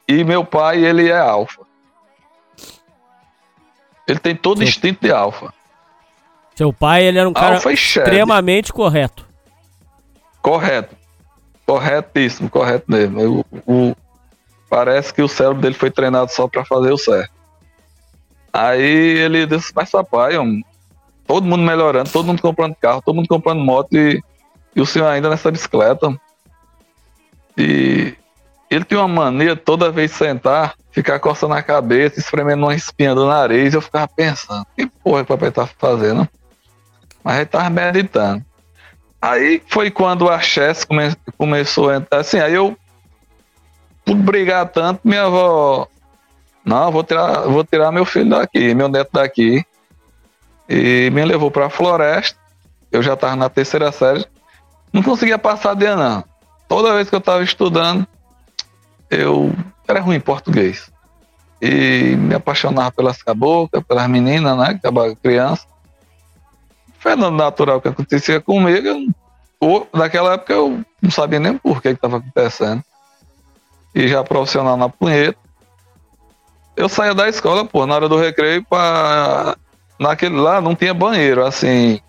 E 0.08 0.24
meu 0.24 0.46
pai, 0.46 0.84
ele 0.84 1.10
é 1.10 1.18
alfa. 1.18 1.63
Ele 4.08 4.20
tem 4.20 4.36
todo 4.36 4.58
Seu- 4.58 4.68
instinto 4.68 5.02
de 5.02 5.12
alfa. 5.12 5.54
Seu 6.56 6.72
pai, 6.72 7.04
ele 7.06 7.18
era 7.18 7.28
um 7.28 7.34
cara 7.34 7.58
extremamente 7.72 8.72
correto. 8.72 9.26
Correto. 10.42 10.96
Corretíssimo, 11.66 12.50
correto 12.50 12.86
mesmo. 12.88 13.46
O- 13.66 13.96
parece 14.70 15.14
que 15.14 15.22
o 15.22 15.28
cérebro 15.28 15.62
dele 15.62 15.76
foi 15.76 15.90
treinado 15.90 16.32
só 16.32 16.48
pra 16.48 16.66
fazer 16.66 16.92
o 16.92 16.98
certo. 16.98 17.32
Aí 18.52 18.82
ele 18.82 19.46
disse, 19.48 19.72
mas 19.76 19.90
papai, 19.90 20.38
homem, 20.38 20.64
todo 21.26 21.46
mundo 21.48 21.64
melhorando, 21.64 22.10
todo 22.12 22.26
mundo 22.26 22.42
comprando 22.42 22.76
carro, 22.76 23.02
todo 23.02 23.16
mundo 23.16 23.28
comprando 23.28 23.64
moto 23.64 23.94
e, 23.98 24.22
e 24.76 24.82
o 24.82 24.86
senhor 24.86 25.08
ainda 25.08 25.30
nessa 25.30 25.50
bicicleta. 25.50 26.08
homem." 26.08 26.20
E 27.58 28.16
ele 28.74 28.86
tinha 28.86 29.00
uma 29.00 29.08
mania 29.08 29.56
toda 29.56 29.92
vez 29.92 30.12
de 30.12 30.18
sentar, 30.18 30.76
ficar 30.92 31.20
coçando 31.20 31.54
a 31.54 31.62
cabeça, 31.64 32.20
espremendo 32.20 32.64
uma 32.64 32.76
espinha 32.76 33.14
do 33.16 33.28
nariz, 33.28 33.74
eu 33.74 33.82
ficava 33.82 34.08
pensando, 34.08 34.66
que 34.76 34.86
porra 35.04 35.24
que 35.24 35.32
o 35.34 35.38
papai 35.38 35.52
tá 35.52 35.68
fazendo? 35.68 36.28
Mas 37.24 37.38
ele 37.38 37.46
tava 37.46 37.70
meditando. 37.70 38.44
Aí 39.22 39.62
foi 39.68 39.90
quando 39.90 40.30
a 40.30 40.40
Chess 40.42 40.84
come- 40.84 41.16
começou 41.38 41.90
a 41.90 41.96
entrar. 41.96 42.20
Assim, 42.20 42.40
aí 42.40 42.54
eu, 42.54 42.78
por 44.04 44.16
brigar 44.16 44.68
tanto, 44.68 45.00
minha 45.06 45.24
avó. 45.24 45.88
Não, 46.66 46.92
vou 46.92 47.04
tirar, 47.04 47.42
vou 47.44 47.64
tirar 47.64 47.92
meu 47.92 48.04
filho 48.04 48.30
daqui, 48.30 48.76
meu 48.76 48.90
neto 48.90 49.12
daqui. 49.14 49.66
E 50.68 51.10
me 51.12 51.24
levou 51.24 51.50
pra 51.50 51.70
floresta. 51.70 52.38
Eu 52.92 53.02
já 53.02 53.16
tava 53.16 53.36
na 53.38 53.50
terceira 53.50 53.92
série. 53.94 54.26
Não 54.92 55.02
conseguia 55.02 55.38
passar 55.38 55.74
de 55.74 55.86
ano. 55.86 56.24
Toda 56.68 56.94
vez 56.94 57.10
que 57.10 57.16
eu 57.16 57.22
tava 57.22 57.44
estudando, 57.44 58.06
eu 59.22 59.54
era 59.88 60.00
ruim 60.00 60.18
em 60.18 60.22
português. 60.22 60.92
E 61.62 62.16
me 62.18 62.36
apaixonava 62.36 62.92
pelas 62.92 63.24
caboclas, 63.24 63.84
pelas 63.84 64.08
meninas, 64.10 64.58
né? 64.58 64.80
Que 64.82 65.16
criança 65.16 65.66
fenômeno 67.04 67.44
natural 67.44 67.82
que 67.82 67.90
acontecia 67.90 68.40
comigo, 68.40 68.88
eu, 68.88 69.08
ou, 69.60 69.88
naquela 69.94 70.34
época 70.34 70.54
eu 70.54 70.82
não 71.02 71.12
sabia 71.12 71.40
nem 71.40 71.58
por 71.58 71.82
que 71.82 71.90
estava 71.90 72.18
acontecendo. 72.18 72.82
E 73.94 74.08
já 74.08 74.24
profissional 74.24 74.78
na 74.78 74.90
punheta. 74.90 75.38
eu 76.76 76.90
saía 76.90 77.14
da 77.14 77.28
escola, 77.28 77.66
pô, 77.66 77.86
na 77.86 77.96
hora 77.96 78.10
do 78.10 78.18
recreio, 78.18 78.64
pra. 78.64 79.56
Naquele 80.00 80.36
lá 80.36 80.60
não 80.60 80.76
tinha 80.76 80.94
banheiro, 80.94 81.46
assim. 81.46 82.02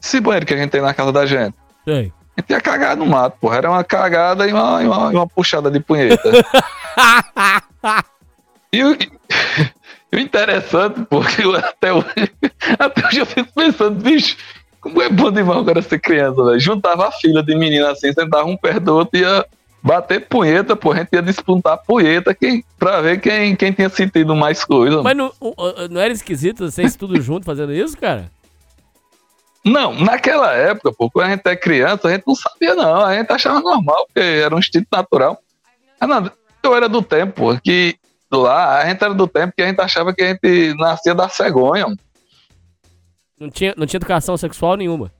Esse 0.00 0.20
banheiro 0.20 0.46
que 0.46 0.54
a 0.54 0.56
gente 0.56 0.70
tem 0.70 0.80
na 0.80 0.94
casa 0.94 1.10
da 1.10 1.26
gente. 1.26 1.56
Sei. 1.84 2.12
A 2.40 2.40
gente 2.40 2.50
ia 2.50 2.60
cagar 2.60 2.96
no 2.96 3.04
mato, 3.04 3.36
porra. 3.38 3.58
Era 3.58 3.70
uma 3.70 3.84
cagada 3.84 4.48
e 4.48 4.52
uma, 4.52 4.82
e 4.82 4.86
uma, 4.86 5.12
e 5.12 5.16
uma 5.16 5.26
puxada 5.26 5.70
de 5.70 5.78
punheta. 5.78 6.22
e, 8.72 8.82
o, 8.82 8.94
e 8.94 10.16
o 10.16 10.18
interessante, 10.18 11.02
porque 11.10 11.44
eu 11.44 11.54
até 11.54 11.92
hoje, 11.92 12.32
até 12.78 13.06
hoje 13.06 13.20
eu 13.20 13.26
fico 13.26 13.50
pensando, 13.54 14.02
bicho, 14.02 14.38
como 14.80 15.02
é 15.02 15.10
bom 15.10 15.30
demais 15.30 15.58
agora 15.58 15.82
ser 15.82 15.98
criança, 15.98 16.42
velho. 16.42 16.58
Juntava 16.58 17.08
a 17.08 17.12
fila 17.12 17.42
de 17.42 17.54
menina 17.54 17.90
assim, 17.90 18.10
sentava 18.10 18.46
um 18.46 18.56
perto 18.56 18.80
do 18.80 18.96
outro 18.96 19.18
e 19.18 19.22
ia 19.22 19.44
bater 19.82 20.26
punheta, 20.26 20.74
pô. 20.74 20.92
A 20.92 20.96
gente 20.96 21.12
ia 21.12 21.20
disputar 21.20 21.76
punheta 21.76 22.34
quem, 22.34 22.64
pra 22.78 23.02
ver 23.02 23.20
quem, 23.20 23.54
quem 23.54 23.70
tinha 23.70 23.90
sentido 23.90 24.34
mais 24.34 24.64
coisa. 24.64 25.02
Mas 25.02 25.14
não, 25.14 25.30
não 25.90 26.00
era 26.00 26.12
esquisito 26.12 26.70
vocês 26.70 26.96
tudo 26.96 27.20
junto 27.20 27.44
fazendo 27.44 27.74
isso, 27.74 27.98
cara? 27.98 28.30
Não, 29.64 29.94
naquela 29.94 30.52
época, 30.54 30.92
pô, 30.92 31.10
quando 31.10 31.26
a 31.26 31.30
gente 31.30 31.46
é 31.46 31.54
criança, 31.54 32.08
a 32.08 32.10
gente 32.12 32.24
não 32.26 32.34
sabia, 32.34 32.74
não. 32.74 32.96
A 33.04 33.14
gente 33.14 33.30
achava 33.30 33.60
normal, 33.60 34.06
porque 34.06 34.20
era 34.20 34.54
um 34.54 34.58
instinto 34.58 34.86
natural. 34.90 35.38
Não, 36.00 36.30
eu 36.62 36.74
era 36.74 36.88
do 36.88 37.02
tempo, 37.02 37.32
pô, 37.34 37.60
que 37.62 37.94
lá, 38.32 38.78
a 38.80 38.86
gente 38.86 39.04
era 39.04 39.12
do 39.12 39.26
tempo 39.26 39.52
que 39.54 39.62
a 39.62 39.66
gente 39.66 39.80
achava 39.80 40.14
que 40.14 40.22
a 40.22 40.28
gente 40.28 40.74
nascia 40.78 41.14
da 41.14 41.28
cegonha. 41.28 41.86
Não 43.38 43.50
tinha, 43.50 43.74
não 43.76 43.86
tinha 43.86 43.98
educação 43.98 44.36
sexual 44.36 44.76
nenhuma. 44.76 45.10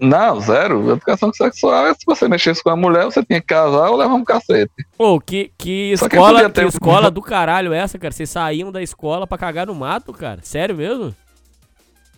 Não, 0.00 0.40
zero. 0.40 0.92
Educação 0.92 1.32
sexual 1.32 1.88
é 1.88 1.94
se 1.94 2.06
você 2.06 2.28
mexesse 2.28 2.62
com 2.62 2.70
a 2.70 2.76
mulher, 2.76 3.04
você 3.04 3.24
tinha 3.24 3.40
que 3.40 3.46
casar 3.48 3.90
ou 3.90 3.96
levar 3.96 4.14
um 4.14 4.24
cacete. 4.24 4.70
Pô, 4.96 5.18
que, 5.20 5.50
que 5.58 5.96
Só 5.96 6.08
que 6.08 6.14
escola, 6.16 6.48
que 6.50 6.64
um- 6.64 6.68
escola 6.68 7.10
do 7.12 7.20
caralho 7.20 7.72
é 7.72 7.78
essa, 7.78 7.98
cara? 7.98 8.12
Vocês 8.12 8.30
saíam 8.30 8.70
da 8.70 8.80
escola 8.80 9.26
pra 9.26 9.36
cagar 9.36 9.66
no 9.66 9.74
mato, 9.74 10.12
cara? 10.12 10.40
Sério 10.42 10.76
mesmo? 10.76 11.14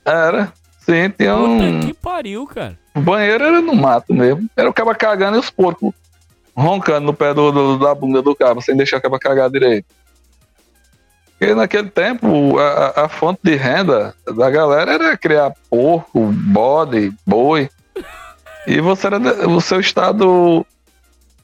Era. 0.05 0.53
Sim, 0.81 1.11
tinha 1.11 1.35
Puta 1.35 1.47
um. 1.49 1.81
que 1.81 1.95
pariu, 1.95 2.47
cara. 2.47 2.79
O 2.95 3.01
banheiro 3.01 3.45
era 3.45 3.61
no 3.61 3.75
mato 3.75 4.13
mesmo. 4.15 4.49
Era 4.57 4.69
o 4.69 4.73
cagando 4.95 5.37
e 5.37 5.41
os 5.41 5.51
porcos 5.51 5.93
roncando 6.57 7.07
no 7.07 7.15
pé 7.15 7.33
do, 7.33 7.53
do- 7.53 7.79
da 7.79 7.95
bunda 7.95 8.21
do 8.21 8.35
cabo, 8.35 8.61
sem 8.61 8.77
deixar 8.77 8.97
o 8.99 9.01
cabo 9.03 9.19
cagar 9.19 9.49
direito. 9.51 9.87
Porque 11.39 11.55
naquele 11.55 11.89
tempo, 11.89 12.59
a, 12.59 13.05
a- 13.05 13.09
fonte 13.09 13.41
de 13.45 13.55
renda 13.57 14.15
da 14.37 14.51
galera 14.51 14.93
era 14.95 15.17
criar 15.17 15.53
porco, 15.71 16.27
bode, 16.33 17.13
boi. 17.27 17.71
E 18.67 18.81
você 18.81 19.07
era, 19.07 19.19
o 19.49 19.61
seu 19.61 19.81
estado 19.81 20.67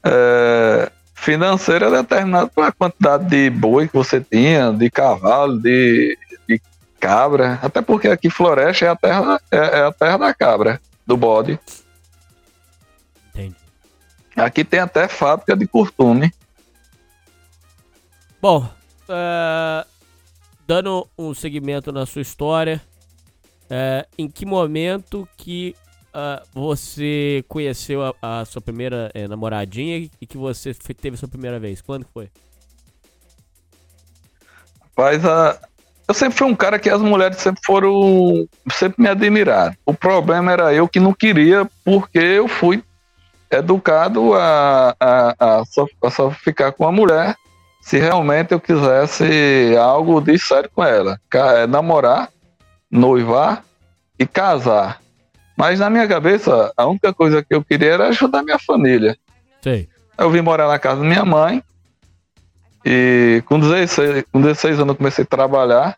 é, 0.03 0.91
financeiro 1.15 1.85
era 1.85 2.03
determinado 2.03 2.49
pela 2.53 2.71
quantidade 2.71 3.25
de 3.27 3.49
boi 3.49 3.87
que 3.87 3.95
você 3.95 4.21
tinha, 4.21 4.71
de 4.71 4.89
cavalo, 4.91 5.59
de 5.59 6.15
cabra. 6.99 7.59
Até 7.61 7.81
porque 7.81 8.07
aqui 8.07 8.29
Floresta 8.29 8.85
é 8.85 8.89
a 8.89 8.95
terra, 8.95 9.41
é, 9.51 9.57
é 9.57 9.83
a 9.85 9.91
terra 9.91 10.17
da 10.17 10.33
cabra, 10.33 10.81
do 11.05 11.15
bode. 11.17 11.59
Entendi. 13.29 13.55
Aqui 14.35 14.63
tem 14.63 14.79
até 14.79 15.07
fábrica 15.07 15.55
de 15.55 15.67
curtume. 15.67 16.33
Bom, 18.41 18.69
é, 19.09 19.85
dando 20.67 21.07
um 21.17 21.33
segmento 21.33 21.91
na 21.91 22.05
sua 22.05 22.21
história, 22.21 22.81
é, 23.69 24.07
em 24.17 24.29
que 24.29 24.45
momento 24.45 25.27
que 25.35 25.75
ah, 26.19 26.41
você 26.51 27.45
conheceu 27.47 28.03
a, 28.03 28.39
a 28.41 28.45
sua 28.45 28.59
primeira 28.59 29.11
é, 29.13 29.27
namoradinha 29.27 30.09
e 30.19 30.25
que 30.25 30.35
você 30.35 30.73
teve 30.73 31.15
a 31.15 31.17
sua 31.19 31.27
primeira 31.27 31.59
vez? 31.59 31.79
Quando 31.79 32.05
que 32.05 32.11
foi? 32.11 32.31
Mas 34.97 35.23
a, 35.23 35.61
eu 36.07 36.13
sempre 36.13 36.37
fui 36.37 36.47
um 36.47 36.55
cara 36.55 36.79
que 36.79 36.89
as 36.89 37.01
mulheres 37.01 37.37
sempre 37.37 37.61
foram. 37.65 38.47
sempre 38.71 39.03
me 39.03 39.09
admiraram. 39.09 39.75
O 39.85 39.93
problema 39.93 40.51
era 40.51 40.73
eu 40.73 40.87
que 40.87 40.99
não 40.99 41.13
queria, 41.13 41.67
porque 41.83 42.19
eu 42.19 42.47
fui 42.47 42.83
educado 43.51 44.33
a, 44.33 44.95
a, 44.99 45.35
a, 45.39 45.65
só, 45.65 45.85
a 46.03 46.09
só 46.09 46.31
ficar 46.31 46.71
com 46.71 46.85
a 46.85 46.91
mulher 46.91 47.35
se 47.81 47.97
realmente 47.97 48.51
eu 48.51 48.59
quisesse 48.59 49.73
algo 49.79 50.19
de 50.19 50.37
sério 50.37 50.69
com 50.73 50.83
ela. 50.83 51.17
É, 51.33 51.65
namorar, 51.65 52.29
noivar 52.91 53.63
e 54.19 54.25
casar. 54.25 55.01
Mas 55.55 55.79
na 55.79 55.89
minha 55.89 56.07
cabeça, 56.07 56.71
a 56.75 56.85
única 56.85 57.13
coisa 57.13 57.41
que 57.41 57.55
eu 57.55 57.63
queria 57.63 57.93
era 57.93 58.07
ajudar 58.09 58.43
minha 58.43 58.59
família. 58.59 59.17
Sei. 59.61 59.87
Eu 60.17 60.29
vim 60.29 60.41
morar 60.41 60.67
na 60.67 60.77
casa 60.77 61.01
da 61.01 61.07
minha 61.07 61.23
mãe. 61.23 61.63
E 62.89 63.43
com 63.45 63.59
16, 63.59 64.23
com 64.31 64.39
16 64.39 64.75
anos 64.79 64.93
eu 64.93 64.95
comecei 64.95 65.23
a 65.25 65.27
trabalhar. 65.27 65.97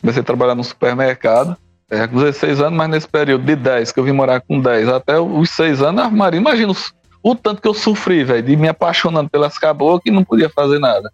Comecei 0.00 0.22
a 0.22 0.24
trabalhar 0.24 0.54
no 0.54 0.64
supermercado. 0.64 1.54
É, 1.90 2.06
com 2.06 2.16
16 2.16 2.60
anos, 2.62 2.72
mas 2.76 2.88
nesse 2.88 3.06
período 3.06 3.44
de 3.44 3.54
10, 3.54 3.92
que 3.92 4.00
eu 4.00 4.04
vim 4.04 4.12
morar 4.12 4.40
com 4.40 4.58
10 4.58 4.88
até 4.88 5.20
os 5.20 5.50
6 5.50 5.82
anos, 5.82 6.10
Maria, 6.10 6.40
imagina 6.40 6.72
os- 6.72 6.92
o 7.22 7.34
tanto 7.34 7.60
que 7.60 7.68
eu 7.68 7.74
sofri, 7.74 8.24
velho, 8.24 8.42
de 8.42 8.56
me 8.56 8.66
apaixonando 8.66 9.28
pelas 9.28 9.58
caboclas 9.58 10.02
e 10.06 10.10
não 10.10 10.24
podia 10.24 10.48
fazer 10.48 10.78
nada. 10.78 11.12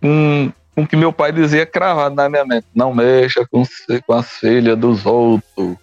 Com, 0.00 0.52
com 0.74 0.86
que 0.86 0.96
meu 0.96 1.12
pai 1.12 1.32
dizia 1.32 1.66
cravado 1.66 2.14
na 2.14 2.28
minha 2.28 2.44
mente: 2.44 2.66
não 2.74 2.94
mexa 2.94 3.44
com, 3.50 3.64
com 4.06 4.12
as 4.14 4.30
filhas 4.30 4.78
dos 4.78 5.04
outros. 5.04 5.76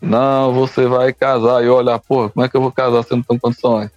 Não, 0.00 0.52
você 0.54 0.86
vai 0.86 1.12
casar. 1.12 1.62
E 1.62 1.66
eu 1.66 1.74
olhar, 1.74 1.98
porra, 1.98 2.28
como 2.30 2.46
é 2.46 2.48
que 2.48 2.56
eu 2.56 2.60
vou 2.62 2.70
casar 2.72 3.02
se 3.02 3.12
eu 3.12 3.16
não 3.16 3.24
tenho 3.24 3.40
condições? 3.40 3.90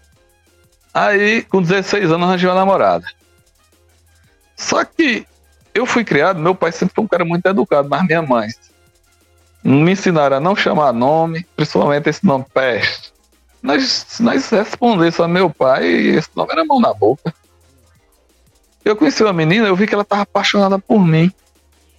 Aí, 0.94 1.44
com 1.44 1.62
16 1.62 2.12
anos, 2.12 2.28
arranjei 2.28 2.50
uma 2.50 2.56
namorada. 2.56 3.06
Só 4.58 4.84
que 4.84 5.26
eu 5.74 5.86
fui 5.86 6.04
criado, 6.04 6.40
meu 6.40 6.54
pai 6.54 6.72
sempre 6.72 6.94
foi 6.96 7.04
um 7.04 7.08
cara 7.08 7.24
muito 7.26 7.46
educado, 7.46 7.90
mas 7.90 8.06
minha 8.06 8.22
mãe 8.22 8.50
me 9.64 9.92
ensinaram 9.92 10.38
a 10.38 10.40
não 10.40 10.56
chamar 10.56 10.92
nome, 10.92 11.46
principalmente 11.56 12.10
esse 12.10 12.26
nome 12.26 12.46
peste. 12.54 13.14
Nós, 13.62 14.06
se 14.08 14.24
nós 14.24 14.50
respondesse 14.50 15.22
a 15.22 15.28
meu 15.28 15.50
pai, 15.50 15.86
esse 15.86 16.30
nome 16.36 16.52
era 16.52 16.66
mão 16.66 16.80
na 16.80 16.94
boca. 16.94 17.34
Eu 18.84 18.96
conheci 18.96 19.22
uma 19.24 19.32
menina, 19.34 19.68
eu 19.68 19.76
vi 19.76 19.86
que 19.86 19.94
ela 19.94 20.02
estava 20.02 20.24
apaixonada 20.24 20.80
por 20.80 21.00
mim. 21.06 21.32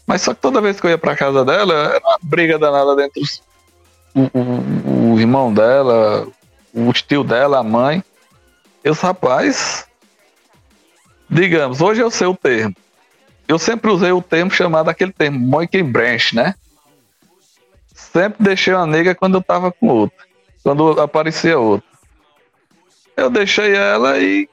Mas 0.04 0.22
só 0.22 0.34
que 0.34 0.40
toda 0.40 0.60
vez 0.60 0.80
que 0.80 0.86
eu 0.86 0.90
ia 0.90 0.98
pra 0.98 1.14
casa 1.16 1.44
dela, 1.44 1.72
era 1.94 2.00
uma 2.04 2.18
briga 2.20 2.58
danada 2.58 2.96
dentro 2.96 3.22
os, 3.22 3.40
o, 4.12 4.22
o- 4.36 5.12
o 5.14 5.20
irmão 5.20 5.54
dela, 5.54 6.26
o 6.74 6.92
tio 6.92 7.22
dela, 7.22 7.60
a 7.60 7.62
mãe. 7.62 8.02
E 8.84 8.90
os 8.90 9.00
rapazes, 9.00 9.86
digamos, 11.28 11.80
hoje 11.80 12.00
eu 12.00 12.10
sei 12.10 12.26
o 12.26 12.36
termo. 12.36 12.74
Eu 13.46 13.58
sempre 13.58 13.90
usei 13.90 14.12
o 14.12 14.22
termo 14.22 14.50
chamado 14.50 14.88
aquele 14.88 15.12
termo, 15.12 15.38
monkey 15.38 15.82
branch, 15.82 16.32
né? 16.32 16.54
Sempre 17.94 18.42
deixei 18.42 18.74
uma 18.74 18.86
nega 18.86 19.14
quando 19.14 19.36
eu 19.36 19.42
tava 19.42 19.70
com 19.70 19.86
outra. 19.88 20.26
Quando 20.62 21.00
aparecia 21.00 21.58
outra. 21.58 21.86
Eu 23.16 23.30
deixei 23.30 23.74
ela 23.74 24.18
e 24.18 24.48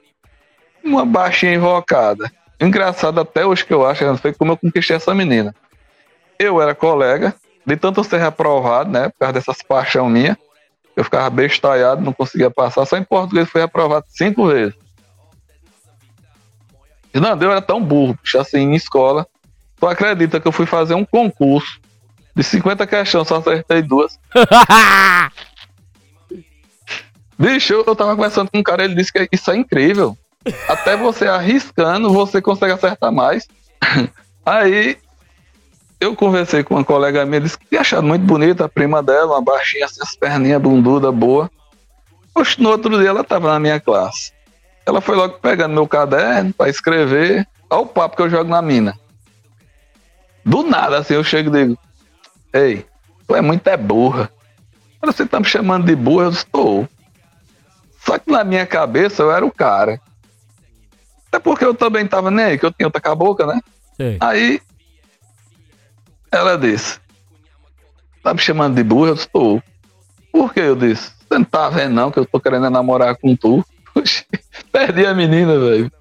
uma 0.83 1.05
baixinha 1.05 1.53
invocada. 1.53 2.31
Engraçado 2.59 3.19
até 3.21 3.45
hoje 3.45 3.65
que 3.65 3.73
eu 3.73 3.85
acho, 3.85 4.17
foi 4.17 4.33
como 4.33 4.51
eu 4.51 4.57
conquistei 4.57 4.95
essa 4.95 5.15
menina. 5.15 5.55
Eu 6.37 6.61
era 6.61 6.75
colega, 6.75 7.33
de 7.65 7.77
tanto 7.77 8.03
ser 8.03 8.19
reprovado, 8.19 8.91
né? 8.91 9.09
Por 9.09 9.19
causa 9.19 9.33
dessas 9.33 9.61
paixão 9.61 10.09
minha. 10.09 10.37
Eu 10.99 11.03
ficava 11.05 11.29
bestalhado, 11.29 12.01
não 12.01 12.11
conseguia 12.11 12.51
passar. 12.51 12.85
Só 12.85 12.97
em 12.97 13.03
português 13.05 13.49
fui 13.49 13.61
reprovado 13.61 14.05
cinco 14.09 14.47
vezes. 14.47 14.75
Não, 17.13 17.41
eu 17.41 17.51
era 17.51 17.61
tão 17.61 17.81
burro, 17.81 18.19
assim, 18.37 18.59
em 18.59 18.75
escola. 18.75 19.25
Tu 19.79 19.87
acredita 19.87 20.41
que 20.41 20.47
eu 20.49 20.51
fui 20.51 20.65
fazer 20.65 20.95
um 20.95 21.05
concurso 21.05 21.79
de 22.35 22.43
50 22.43 22.85
questões, 22.85 23.29
só 23.29 23.37
acertei 23.37 23.81
duas. 23.81 24.19
Bicho, 27.39 27.75
eu, 27.75 27.85
eu 27.87 27.95
tava 27.95 28.13
conversando 28.17 28.51
com 28.51 28.57
um 28.57 28.63
cara, 28.63 28.83
ele 28.83 28.95
disse 28.95 29.13
que 29.13 29.29
isso 29.31 29.49
é 29.49 29.55
incrível. 29.55 30.17
Até 30.67 30.97
você 30.97 31.27
arriscando, 31.27 32.11
você 32.11 32.41
consegue 32.41 32.73
acertar 32.73 33.13
mais. 33.13 33.47
Aí, 34.45 34.97
eu 35.99 36.15
conversei 36.15 36.63
com 36.63 36.75
uma 36.75 36.83
colega 36.83 37.25
minha, 37.25 37.41
disse 37.41 37.57
que 37.57 37.67
tinha 37.67 37.81
achado 37.81 38.03
muito 38.03 38.23
bonita 38.25 38.65
a 38.65 38.69
prima 38.69 39.03
dela, 39.03 39.33
uma 39.33 39.41
baixinha, 39.41 39.85
assim, 39.85 40.01
as 40.01 40.15
perninhas 40.15 40.61
bunduda, 40.61 41.11
boa. 41.11 41.51
Oxe, 42.33 42.61
no 42.61 42.69
outro 42.69 42.97
dia 42.97 43.09
ela 43.09 43.23
tava 43.23 43.51
na 43.51 43.59
minha 43.59 43.79
classe. 43.79 44.31
Ela 44.85 45.01
foi 45.01 45.15
logo 45.15 45.39
pegando 45.39 45.73
meu 45.73 45.87
caderno 45.87 46.53
pra 46.53 46.69
escrever. 46.69 47.47
Olha 47.69 47.81
o 47.81 47.85
papo 47.85 48.15
que 48.15 48.21
eu 48.21 48.29
jogo 48.29 48.49
na 48.49 48.61
mina. 48.61 48.97
Do 50.45 50.63
nada, 50.63 50.99
assim, 50.99 51.15
eu 51.15 51.23
chego 51.23 51.49
e 51.55 51.61
digo: 51.61 51.79
Ei, 52.53 52.85
tu 53.27 53.35
é 53.35 53.41
muito 53.41 53.67
é 53.67 53.75
burra. 53.75 54.31
Ela, 55.01 55.11
Você 55.11 55.25
tá 55.25 55.39
me 55.39 55.45
chamando 55.45 55.85
de 55.85 55.95
burra? 55.95 56.25
Eu 56.25 56.29
estou. 56.31 56.87
Só 58.05 58.17
que 58.17 58.31
na 58.31 58.43
minha 58.43 58.65
cabeça 58.65 59.21
eu 59.21 59.31
era 59.31 59.45
o 59.45 59.51
cara. 59.51 59.99
Até 61.27 61.39
porque 61.39 61.65
eu 61.65 61.75
também 61.75 62.07
tava 62.07 62.31
nem 62.31 62.45
aí, 62.45 62.57
que 62.57 62.65
eu 62.65 62.71
tinha 62.71 62.87
outra 62.87 63.01
cabocla, 63.01 63.53
né? 63.53 63.61
Sei. 63.97 64.17
Aí 64.19 64.61
ela 66.31 66.57
disse: 66.57 66.99
Tá 68.23 68.33
me 68.33 68.39
chamando 68.39 68.75
de 68.75 68.83
burra? 68.83 69.09
Eu 69.09 69.15
estou. 69.15 69.63
Por 70.31 70.53
que 70.53 70.59
eu 70.59 70.75
disse? 70.75 71.11
Você 71.27 71.37
não 71.37 71.43
tá 71.43 71.69
vendo 71.69 71.93
não 71.93 72.11
que 72.11 72.19
eu 72.19 72.25
tô 72.25 72.39
querendo 72.39 72.69
namorar 72.69 73.15
com 73.15 73.35
tu? 73.35 73.63
Oxi, 73.95 74.25
perdi 74.71 75.05
a 75.05 75.13
menina, 75.13 75.57
velho. 75.59 75.91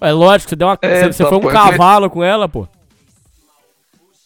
É 0.00 0.12
lógico, 0.12 0.50
você 0.50 0.56
deu 0.56 0.68
uma. 0.68 0.78
É, 0.82 1.10
você, 1.10 1.24
foi 1.24 1.38
um 1.38 1.50
é 1.50 1.52
cavalo 1.52 2.10
com 2.10 2.22
ela, 2.22 2.48
pô. 2.48 2.68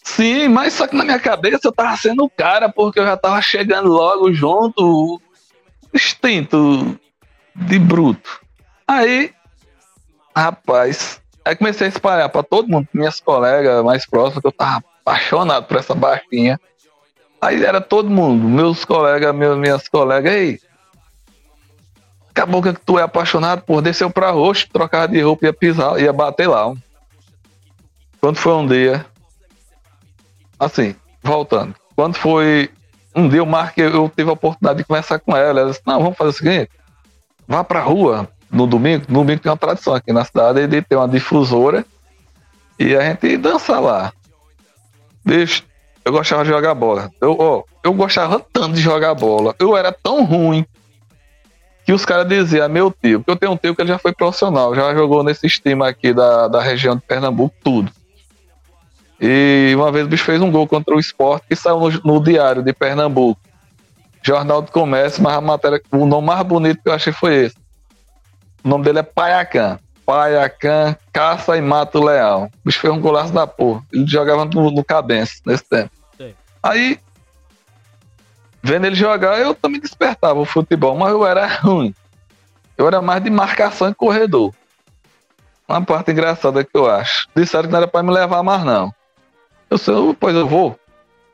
Sim, 0.03 0.49
mas 0.49 0.75
só 0.75 0.87
que 0.87 0.97
na 0.97 1.05
minha 1.05 1.21
cabeça 1.21 1.61
eu 1.65 1.73
tava 1.73 1.97
sendo 1.97 2.25
o 2.25 2.31
cara, 2.31 2.69
porque 2.69 2.99
eu 2.99 3.05
já 3.05 3.17
tava 3.17 3.41
chegando 3.41 3.89
logo 3.89 4.33
junto, 4.33 5.21
extinto 5.95 6.99
de 7.55 7.79
bruto. 7.79 8.41
Aí, 8.89 9.33
rapaz, 10.35 11.21
aí 11.45 11.55
comecei 11.55 11.87
a 11.87 11.91
espalhar 11.91 12.29
pra 12.29 12.43
todo 12.43 12.69
mundo, 12.69 12.89
minhas 12.93 13.21
colegas 13.21 13.85
mais 13.85 14.05
próximas, 14.05 14.41
que 14.41 14.49
eu 14.49 14.53
tava 14.53 14.83
apaixonado 15.11 15.67
por 15.67 15.77
essa 15.77 15.95
baixinha. 15.95 16.61
Aí 17.41 17.65
era 17.65 17.81
todo 17.81 18.09
mundo, 18.09 18.49
meus 18.49 18.85
colegas, 18.85 19.35
meus, 19.35 19.59
minhas 19.59 19.89
colegas, 19.89 20.33
ei, 20.33 20.61
acabou 22.29 22.63
que 22.63 22.73
tu 22.73 22.99
é 22.99 23.03
apaixonado 23.03 23.63
por 23.63 23.83
desceu 23.83 24.11
pra 24.11 24.31
roxo, 24.31 24.69
trocar 24.71 25.09
de 25.09 25.21
roupa, 25.21 25.47
ia 25.47 25.53
pisar, 25.53 25.99
ia 26.01 26.13
bater 26.13 26.47
lá. 26.47 26.73
Quando 28.21 28.37
foi 28.37 28.53
um 28.53 28.67
dia, 28.67 29.05
assim, 30.59 30.95
voltando. 31.23 31.75
Quando 31.97 32.17
foi 32.17 32.71
um 33.17 33.27
dia 33.27 33.39
eu 33.39 33.47
marquei, 33.47 33.87
eu 33.87 34.13
tive 34.15 34.29
a 34.29 34.35
oportunidade 34.35 34.79
de 34.79 34.85
conversar 34.85 35.19
com 35.19 35.35
ela. 35.35 35.61
Ela 35.61 35.71
disse, 35.71 35.83
não, 35.87 35.99
vamos 35.99 36.19
fazer 36.19 36.31
o 36.31 36.35
seguinte, 36.35 36.71
vá 37.49 37.65
pra 37.65 37.81
rua 37.81 38.29
no 38.51 38.67
domingo. 38.67 39.07
No 39.09 39.21
domingo 39.21 39.41
tem 39.41 39.51
uma 39.51 39.57
tradição 39.57 39.95
aqui 39.95 40.13
na 40.13 40.25
cidade 40.27 40.67
de 40.67 40.83
ter 40.83 40.97
uma 40.97 41.09
difusora 41.09 41.87
e 42.79 42.95
a 42.95 43.01
gente 43.01 43.39
dança 43.39 43.81
lá. 43.81 44.13
Bicho, 45.25 45.65
eu 46.05 46.13
gostava 46.13 46.43
de 46.45 46.51
jogar 46.51 46.75
bola. 46.75 47.11
Eu, 47.21 47.37
ó, 47.39 47.63
eu 47.85 47.93
gostava 47.93 48.45
tanto 48.53 48.75
de 48.75 48.81
jogar 48.81 49.15
bola. 49.15 49.55
Eu 49.59 49.77
era 49.77 49.93
tão 49.93 50.25
ruim 50.25 50.65
que 51.85 51.93
os 51.93 52.05
caras 52.05 52.29
diziam, 52.29 52.65
"Ah, 52.65 52.69
meu 52.69 52.91
tio, 52.91 53.21
porque 53.21 53.31
eu 53.31 53.37
tenho 53.37 53.53
um 53.53 53.57
tio 53.57 53.75
que 53.75 53.83
ele 53.83 53.89
já 53.89 53.99
foi 53.99 54.13
profissional, 54.13 54.75
já 54.75 54.95
jogou 54.95 55.23
nesse 55.23 55.49
time 55.49 55.87
aqui 55.87 56.13
da, 56.13 56.49
da 56.49 56.61
região 56.61 56.95
de 56.95 57.03
Pernambuco, 57.03 57.55
tudo. 57.63 57.91
E 59.21 59.73
uma 59.77 59.93
vez 59.93 60.07
o 60.07 60.09
bicho 60.09 60.25
fez 60.25 60.41
um 60.41 60.51
gol 60.51 60.67
contra 60.67 60.95
o 60.95 61.01
esporte 61.01 61.47
que 61.49 61.57
saiu 61.57 61.79
no, 61.79 61.91
no 62.05 62.23
Diário 62.23 62.63
de 62.63 62.73
Pernambuco. 62.73 63.41
Jornal 64.23 64.63
do 64.63 64.71
Comércio, 64.71 65.23
mas 65.23 65.35
a 65.35 65.41
matéria, 65.41 65.81
o 65.91 66.07
nome 66.07 66.27
mais 66.27 66.43
bonito 66.43 66.83
que 66.83 66.89
eu 66.89 66.93
achei 66.93 67.13
foi 67.13 67.47
esse. 67.47 67.57
O 68.63 68.69
nome 68.69 68.85
dele 68.85 68.99
é 68.99 69.03
Paiacan. 69.03 69.79
Paiacan, 70.11 70.97
caça 71.13 71.57
e 71.57 71.61
mata 71.61 71.97
o 71.97 72.05
leão. 72.05 72.47
O 72.47 72.51
bicho 72.65 72.81
fez 72.81 72.93
um 72.93 73.01
golaço 73.01 73.33
da 73.33 73.47
porra. 73.47 73.85
Ele 73.93 74.05
jogava 74.09 74.45
no, 74.45 74.69
no 74.73 74.83
Cabense 74.83 75.41
nesse 75.47 75.63
tempo. 75.69 75.91
Sei. 76.17 76.35
Aí, 76.61 76.99
vendo 78.61 78.87
ele 78.87 78.97
jogar, 78.97 79.39
eu 79.39 79.55
também 79.55 79.81
despertava 79.81 80.41
o 80.41 80.45
futebol, 80.45 80.97
mas 80.97 81.13
eu 81.13 81.25
era 81.25 81.47
ruim. 81.63 81.95
Eu 82.77 82.89
era 82.89 83.01
mais 83.01 83.23
de 83.23 83.31
marcação 83.31 83.89
e 83.89 83.95
corredor. 83.95 84.53
Uma 85.69 85.81
parte 85.81 86.11
engraçada 86.11 86.65
que 86.65 86.77
eu 86.77 86.91
acho. 86.91 87.29
Disseram 87.37 87.67
que 87.69 87.71
não 87.71 87.79
era 87.79 87.87
pra 87.87 88.03
me 88.03 88.11
levar 88.11 88.43
mais, 88.43 88.65
não. 88.65 88.93
Eu 89.71 89.79
sei, 89.79 89.95
"Oh, 89.95 90.13
pois 90.13 90.35
eu 90.35 90.49
vou. 90.49 90.77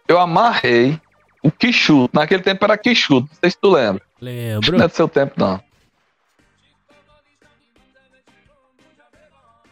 Eu 0.07 0.21
amarrei 0.21 1.01
o 1.43 1.51
quichuto. 1.51 2.11
Naquele 2.15 2.43
tempo 2.43 2.63
era 2.63 2.77
quichuto, 2.77 3.27
não 3.33 3.39
sei 3.41 3.51
se 3.51 3.57
tu 3.59 3.71
lembra. 3.71 4.03
Que 4.19 4.25
Lembro. 4.27 4.77
não 4.77 4.85
é 4.85 4.89
do 4.89 4.95
seu 4.95 5.09
tempo, 5.09 5.33
não. 5.39 5.59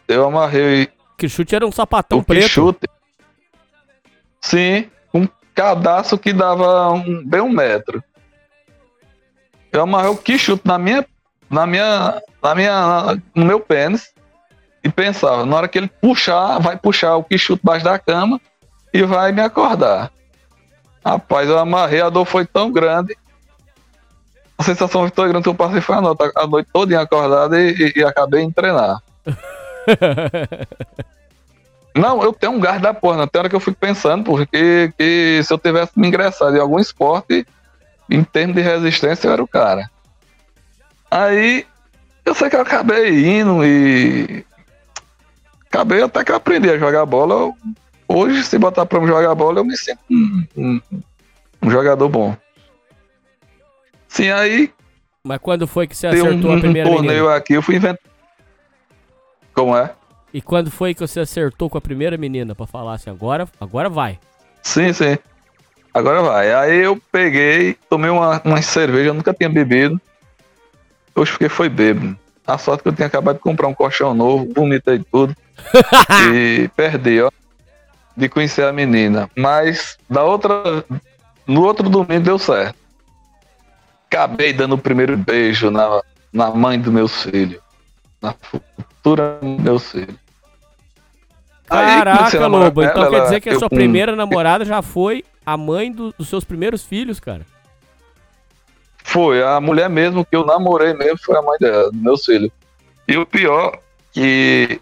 Eu 0.07 0.25
amarrei 0.27 0.87
Que 1.17 1.27
chute 1.29 1.55
era 1.55 1.65
um 1.65 1.71
sapatão 1.71 2.19
o 2.19 2.23
preto. 2.23 2.43
quichute. 2.43 2.87
Sim, 4.41 4.89
um 5.13 5.27
cadastro 5.53 6.17
que 6.17 6.31
dava 6.33 6.91
um- 6.91 7.23
bem 7.25 7.41
um 7.41 7.49
metro. 7.49 8.03
Eu 9.71 9.81
amarrei 9.81 10.11
o 10.11 10.17
quichute 10.17 10.61
na 10.65 10.77
minha, 10.77 11.05
na 11.49 11.65
minha, 11.65 12.21
na 12.41 12.55
minha, 12.55 13.21
no 13.33 13.45
meu 13.45 13.59
pênis 13.59 14.13
e 14.83 14.89
pensava, 14.89 15.45
na 15.45 15.55
hora 15.57 15.67
que 15.67 15.77
ele 15.77 15.87
puxar, 15.87 16.59
vai 16.59 16.77
puxar 16.77 17.15
o 17.15 17.23
quichute 17.23 17.59
debaixo 17.61 17.83
da 17.85 17.97
cama 17.97 18.39
e 18.93 19.01
vai 19.03 19.31
me 19.31 19.41
acordar. 19.41 20.11
Rapaz, 21.03 21.49
eu 21.49 21.57
amarrei, 21.59 22.01
a 22.01 22.09
dor 22.09 22.25
foi 22.25 22.45
tão 22.45 22.71
grande. 22.71 23.15
A 24.57 24.63
sensação 24.63 25.01
foi 25.01 25.11
tão 25.11 25.27
grande 25.27 25.43
que 25.43 25.49
eu 25.49 25.55
passei 25.55 25.81
foi 25.81 25.95
a 25.95 26.01
noite, 26.01 26.31
a 26.35 26.47
noite 26.47 26.69
toda 26.71 27.01
acordada 27.01 27.59
e, 27.59 27.71
e- 27.73 27.93
e 27.99 28.03
acabei 28.03 28.41
em 28.41 28.51
treinar. 28.51 29.01
Não, 31.95 32.21
eu 32.21 32.33
tenho 32.33 32.51
um 32.53 32.59
gás 32.59 32.81
da 32.81 32.93
porra. 32.93 33.17
Na 33.17 33.29
hora 33.37 33.49
que 33.49 33.55
eu 33.55 33.59
fico 33.59 33.77
pensando, 33.77 34.25
porque 34.25 34.93
que 34.97 35.41
se 35.43 35.53
eu 35.53 35.57
tivesse 35.57 35.97
me 35.97 36.07
ingressado 36.07 36.55
em 36.55 36.59
algum 36.59 36.77
esporte, 36.77 37.45
em 38.09 38.23
termos 38.23 38.55
de 38.55 38.61
resistência, 38.61 39.27
eu 39.27 39.33
era 39.33 39.43
o 39.43 39.47
cara. 39.47 39.89
Aí, 41.09 41.65
eu 42.25 42.35
sei 42.35 42.49
que 42.49 42.55
eu 42.57 42.61
acabei 42.61 43.39
indo 43.39 43.65
e. 43.65 44.45
Acabei 45.67 46.03
até 46.03 46.23
que 46.23 46.31
eu 46.31 46.35
aprendi 46.35 46.69
a 46.69 46.77
jogar 46.77 47.05
bola. 47.05 47.33
Eu- 47.35 47.55
Hoje, 48.07 48.43
se 48.43 48.59
botar 48.59 48.85
pra 48.85 48.99
me 48.99 49.07
jogar 49.07 49.33
bola, 49.33 49.61
eu 49.61 49.65
me 49.65 49.75
sinto 49.75 49.99
um, 50.11 50.45
um- 50.55 50.81
um 51.63 51.71
jogador 51.71 52.07
bom. 52.07 52.37
Sim, 54.07 54.29
aí 54.29 54.71
Mas 55.23 55.39
quando 55.39 55.65
foi 55.65 55.87
que 55.87 55.97
você 55.97 56.11
tem 56.11 56.21
um, 56.21 56.27
acertou 56.29 56.51
a 56.51 56.55
um 56.55 56.61
primeira 56.61 56.87
torneio 56.89 57.23
menina? 57.23 57.35
aqui, 57.35 57.53
eu 57.53 57.63
fui 57.63 57.77
inventar. 57.77 57.99
Como 59.55 59.75
é? 59.75 59.91
E 60.33 60.41
quando 60.41 60.69
foi 60.69 60.93
que 60.93 60.99
você 60.99 61.21
acertou 61.21 61.69
com 61.69 61.77
a 61.77 61.81
primeira 61.81 62.17
menina 62.17 62.53
pra 62.53 62.67
falar 62.67 62.95
assim, 62.95 63.09
agora, 63.09 63.47
agora 63.59 63.89
vai. 63.89 64.19
Sim, 64.61 64.91
sim. 64.91 65.17
Agora 65.93 66.21
vai. 66.21 66.53
Aí 66.53 66.79
eu 66.79 67.01
peguei, 67.09 67.77
tomei 67.89 68.11
uma, 68.11 68.41
uma 68.43 68.61
cerveja, 68.61 69.11
eu 69.11 69.13
nunca 69.13 69.33
tinha 69.33 69.47
bebido. 69.47 69.99
Hoje 71.15 71.31
porque 71.31 71.47
foi 71.47 71.69
bêbado. 71.69 72.19
A 72.45 72.57
sorte 72.57 72.83
que 72.83 72.89
eu 72.89 72.93
tinha 72.93 73.07
acabado 73.07 73.37
de 73.37 73.41
comprar 73.41 73.69
um 73.69 73.73
colchão 73.73 74.13
novo, 74.13 74.51
vomitei 74.53 75.01
tudo. 75.09 75.33
e 76.35 76.69
perdi, 76.75 77.21
ó. 77.21 77.31
De 78.15 78.27
conhecer 78.27 78.65
a 78.65 78.73
menina. 78.73 79.29
Mas 79.37 79.97
da 80.09 80.23
outra. 80.23 80.83
No 81.47 81.63
outro 81.63 81.89
domingo 81.89 82.25
deu 82.25 82.37
certo. 82.37 82.75
Acabei 84.09 84.51
dando 84.51 84.75
o 84.75 84.77
primeiro 84.77 85.15
beijo 85.15 85.71
na, 85.71 86.01
na 86.33 86.51
mãe 86.51 86.79
dos 86.79 86.91
meus 86.91 87.23
filhos. 87.23 87.64
Na 88.25 88.33
futura. 88.33 89.39
Aí, 89.41 89.47
comecei 89.69 90.03
a 91.69 92.03
Caraca, 92.03 92.39
namorar 92.39 92.65
Lobo. 92.65 92.83
Então 92.83 93.03
ela, 93.03 93.11
quer 93.11 93.23
dizer 93.23 93.41
que 93.41 93.49
a 93.49 93.53
eu 93.53 93.59
sua 93.59 93.69
com- 93.69 93.75
primeira 93.75 94.15
namorada 94.15 94.65
já 94.65 94.81
foi 94.81 95.23
a 95.45 95.55
mãe 95.57 95.91
do- 95.91 96.13
dos 96.17 96.27
seus 96.27 96.43
primeiros 96.43 96.83
filhos, 96.83 97.19
cara. 97.19 97.45
Foi, 99.03 99.43
a 99.43 99.59
mulher 99.61 99.89
mesmo 99.89 100.25
que 100.25 100.35
eu 100.35 100.45
namorei 100.45 100.93
mesmo 100.93 101.17
foi 101.23 101.37
a 101.37 101.41
mãe 101.41 101.57
dela, 101.59 101.91
dos 101.91 102.01
meus 102.01 102.25
filhos. 102.25 102.51
E 103.07 103.15
o 103.17 103.25
pior 103.25 103.79
que, 104.11 104.81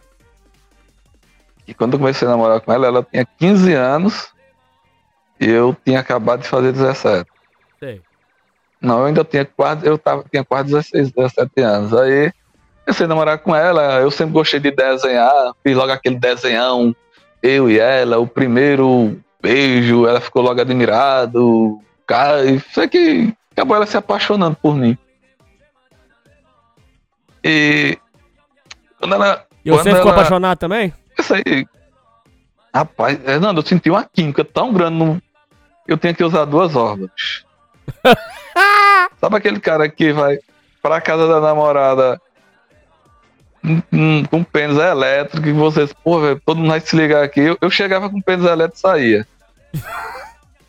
que 1.66 1.74
quando 1.74 1.94
eu 1.94 2.00
comecei 2.00 2.26
a 2.28 2.32
namorar 2.32 2.62
com 2.62 2.72
ela, 2.72 2.88
ela 2.88 3.04
tinha 3.04 3.26
15 3.26 3.74
anos 3.74 4.30
e 5.40 5.50
eu 5.50 5.76
tinha 5.86 6.00
acabado 6.00 6.42
de 6.42 6.48
fazer 6.48 6.72
17. 6.72 7.30
Sei. 7.80 8.02
Não, 8.82 9.00
eu 9.00 9.06
ainda 9.06 9.24
tinha 9.26 9.44
quase, 9.46 9.86
eu 9.86 9.98
tava, 9.98 10.24
tinha 10.32 10.44
quase 10.44 10.70
16, 10.72 11.12
17 11.12 11.62
anos. 11.62 11.94
Aí 11.94 12.32
comecei 12.86 13.06
a 13.06 13.10
namorar 13.10 13.38
com 13.40 13.56
ela, 13.56 14.00
eu 14.02 14.12
sempre 14.12 14.34
gostei 14.34 14.60
de 14.60 14.72
desenhar, 14.72 15.54
fiz 15.64 15.76
logo 15.76 15.92
aquele 15.92 16.18
desenhão, 16.18 16.96
eu 17.42 17.70
e 17.70 17.80
ela, 17.80 18.20
o 18.20 18.28
primeiro 18.28 19.20
beijo, 19.42 20.06
ela 20.08 20.22
ficou 20.22 20.42
logo 20.42 20.60
admirado, 20.60 21.80
cara, 22.06 22.46
e 22.46 22.60
foi 22.60 22.88
que 22.88 23.34
acabou 23.52 23.76
ela 23.76 23.86
se 23.86 23.98
apaixonando 23.98 24.58
por 24.62 24.76
mim. 24.76 24.98
E 27.44 27.98
quando 29.00 29.16
ela. 29.16 29.46
E 29.66 29.70
você 29.70 29.90
quando 29.90 29.96
ficou 29.98 30.12
ela- 30.12 30.22
apaixonado 30.22 30.58
também? 30.58 30.94
Isso 31.18 31.34
aí. 31.34 31.66
Rapaz, 32.74 33.20
Fernando, 33.20 33.58
eu 33.58 33.66
senti 33.66 33.90
uma 33.90 34.04
química 34.06 34.44
tão 34.44 34.74
grande 34.74 34.98
no. 34.98 35.22
Eu 35.88 35.98
tinha 35.98 36.14
que 36.14 36.24
usar 36.24 36.46
duas 36.46 36.76
órgãos. 36.76 37.46
Sabe 39.20 39.36
aquele 39.36 39.60
cara 39.60 39.90
que 39.90 40.14
vai 40.14 40.40
pra 40.82 41.02
casa 41.02 41.28
da 41.28 41.42
namorada 41.42 42.20
com 44.30 44.44
pênis 44.44 44.78
elétrico 44.78 45.48
e 45.48 45.54
vocês, 45.54 45.94
pô, 46.04 46.20
velho, 46.20 46.42
todo 46.46 46.58
mundo 46.58 46.70
vai 46.70 46.80
se 46.82 46.96
ligar 46.96 47.24
aqui. 47.24 47.40
Eu, 47.40 47.58
eu 47.62 47.70
chegava 47.70 48.10
com 48.10 48.22
pênis 48.22 48.46
elétrico 48.46 48.78
e 48.78 48.82
saía. 48.82 49.28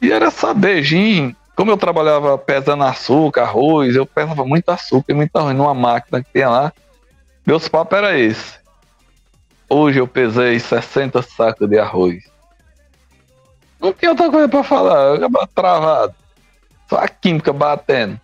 E 0.02 0.12
era 0.12 0.30
só 0.30 0.52
beijinho. 0.52 1.34
Como 1.56 1.70
eu 1.70 1.78
trabalhava 1.78 2.36
pesando 2.36 2.84
açúcar, 2.84 3.44
arroz, 3.44 3.96
eu 3.96 4.04
pesava 4.04 4.44
muito 4.44 4.68
açúcar 4.68 5.12
e 5.12 5.14
muito 5.14 5.34
arroz 5.34 5.56
numa 5.56 5.72
máquina 5.72 6.22
que 6.22 6.30
tinha 6.30 6.50
lá. 6.50 6.72
Meus 7.46 7.68
papos 7.68 7.96
era 7.96 8.18
esse. 8.18 8.58
Hoje 9.66 9.98
eu 9.98 10.06
pesei 10.06 10.58
60 10.58 11.22
sacos 11.22 11.66
de 11.70 11.78
arroz. 11.78 12.22
Não 13.80 13.94
tinha 13.94 14.10
outra 14.10 14.30
coisa 14.30 14.46
pra 14.46 14.62
falar, 14.62 15.04
eu 15.04 15.14
acabava 15.14 15.48
travado. 15.54 16.14
Só 16.86 16.96
a 16.96 17.08
química 17.08 17.50
batendo. 17.50 18.20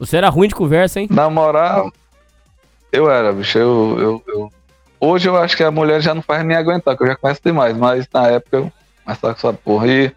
Você 0.00 0.16
era 0.16 0.28
ruim 0.28 0.48
de 0.48 0.54
conversa, 0.56 1.00
hein? 1.00 1.06
Na 1.10 1.30
moral, 1.30 1.92
eu 2.92 3.10
era, 3.10 3.32
bicho. 3.32 3.58
Eu, 3.58 3.96
eu, 3.98 4.22
eu- 4.28 4.52
Hoje 5.04 5.28
eu 5.28 5.36
acho 5.36 5.56
que 5.56 5.64
a 5.64 5.70
mulher 5.72 6.00
já 6.00 6.14
não 6.14 6.22
faz 6.22 6.44
me 6.44 6.54
aguentar, 6.54 6.96
que 6.96 7.02
eu 7.02 7.08
já 7.08 7.16
conheço 7.16 7.40
demais, 7.44 7.76
mas 7.76 8.06
na 8.14 8.28
época 8.28 8.58
eu 8.58 8.72
começava 9.04 9.34
com 9.34 9.48
essa 9.48 9.52
porra. 9.52 9.88
E... 9.88 10.12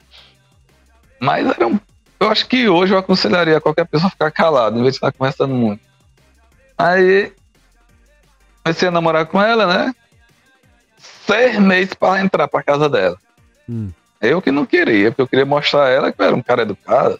Mas 1.20 1.48
era 1.48 1.66
um... 1.66 1.80
eu 2.20 2.30
acho 2.30 2.46
que 2.48 2.70
hoje 2.70 2.94
eu 2.94 3.00
aconselharia 3.00 3.60
qualquer 3.60 3.88
pessoa 3.88 4.12
ficar 4.12 4.30
calado, 4.30 4.78
em 4.78 4.84
vez 4.84 4.94
de 4.94 4.98
estar 4.98 5.12
conversando 5.12 5.56
muito. 5.56 5.82
Aí 6.78 7.34
comecei 8.64 8.88
a 8.88 8.92
namorar 8.92 9.26
com 9.26 9.42
ela, 9.42 9.66
né? 9.66 9.96
Seis 11.26 11.58
meses 11.58 11.96
pra 11.96 12.22
entrar 12.22 12.48
pra 12.48 12.62
casa 12.62 12.88
dela. 12.88 13.18
Hum. 13.68 13.90
Eu 14.22 14.40
que 14.40 14.52
não 14.52 14.68
queria, 14.68 15.10
porque 15.10 15.22
eu 15.24 15.28
queria 15.28 15.46
mostrar 15.48 15.86
a 15.86 15.90
ela 15.90 16.12
que 16.12 16.22
eu 16.22 16.26
era 16.28 16.36
um 16.36 16.44
cara 16.44 16.62
educado. 16.62 17.20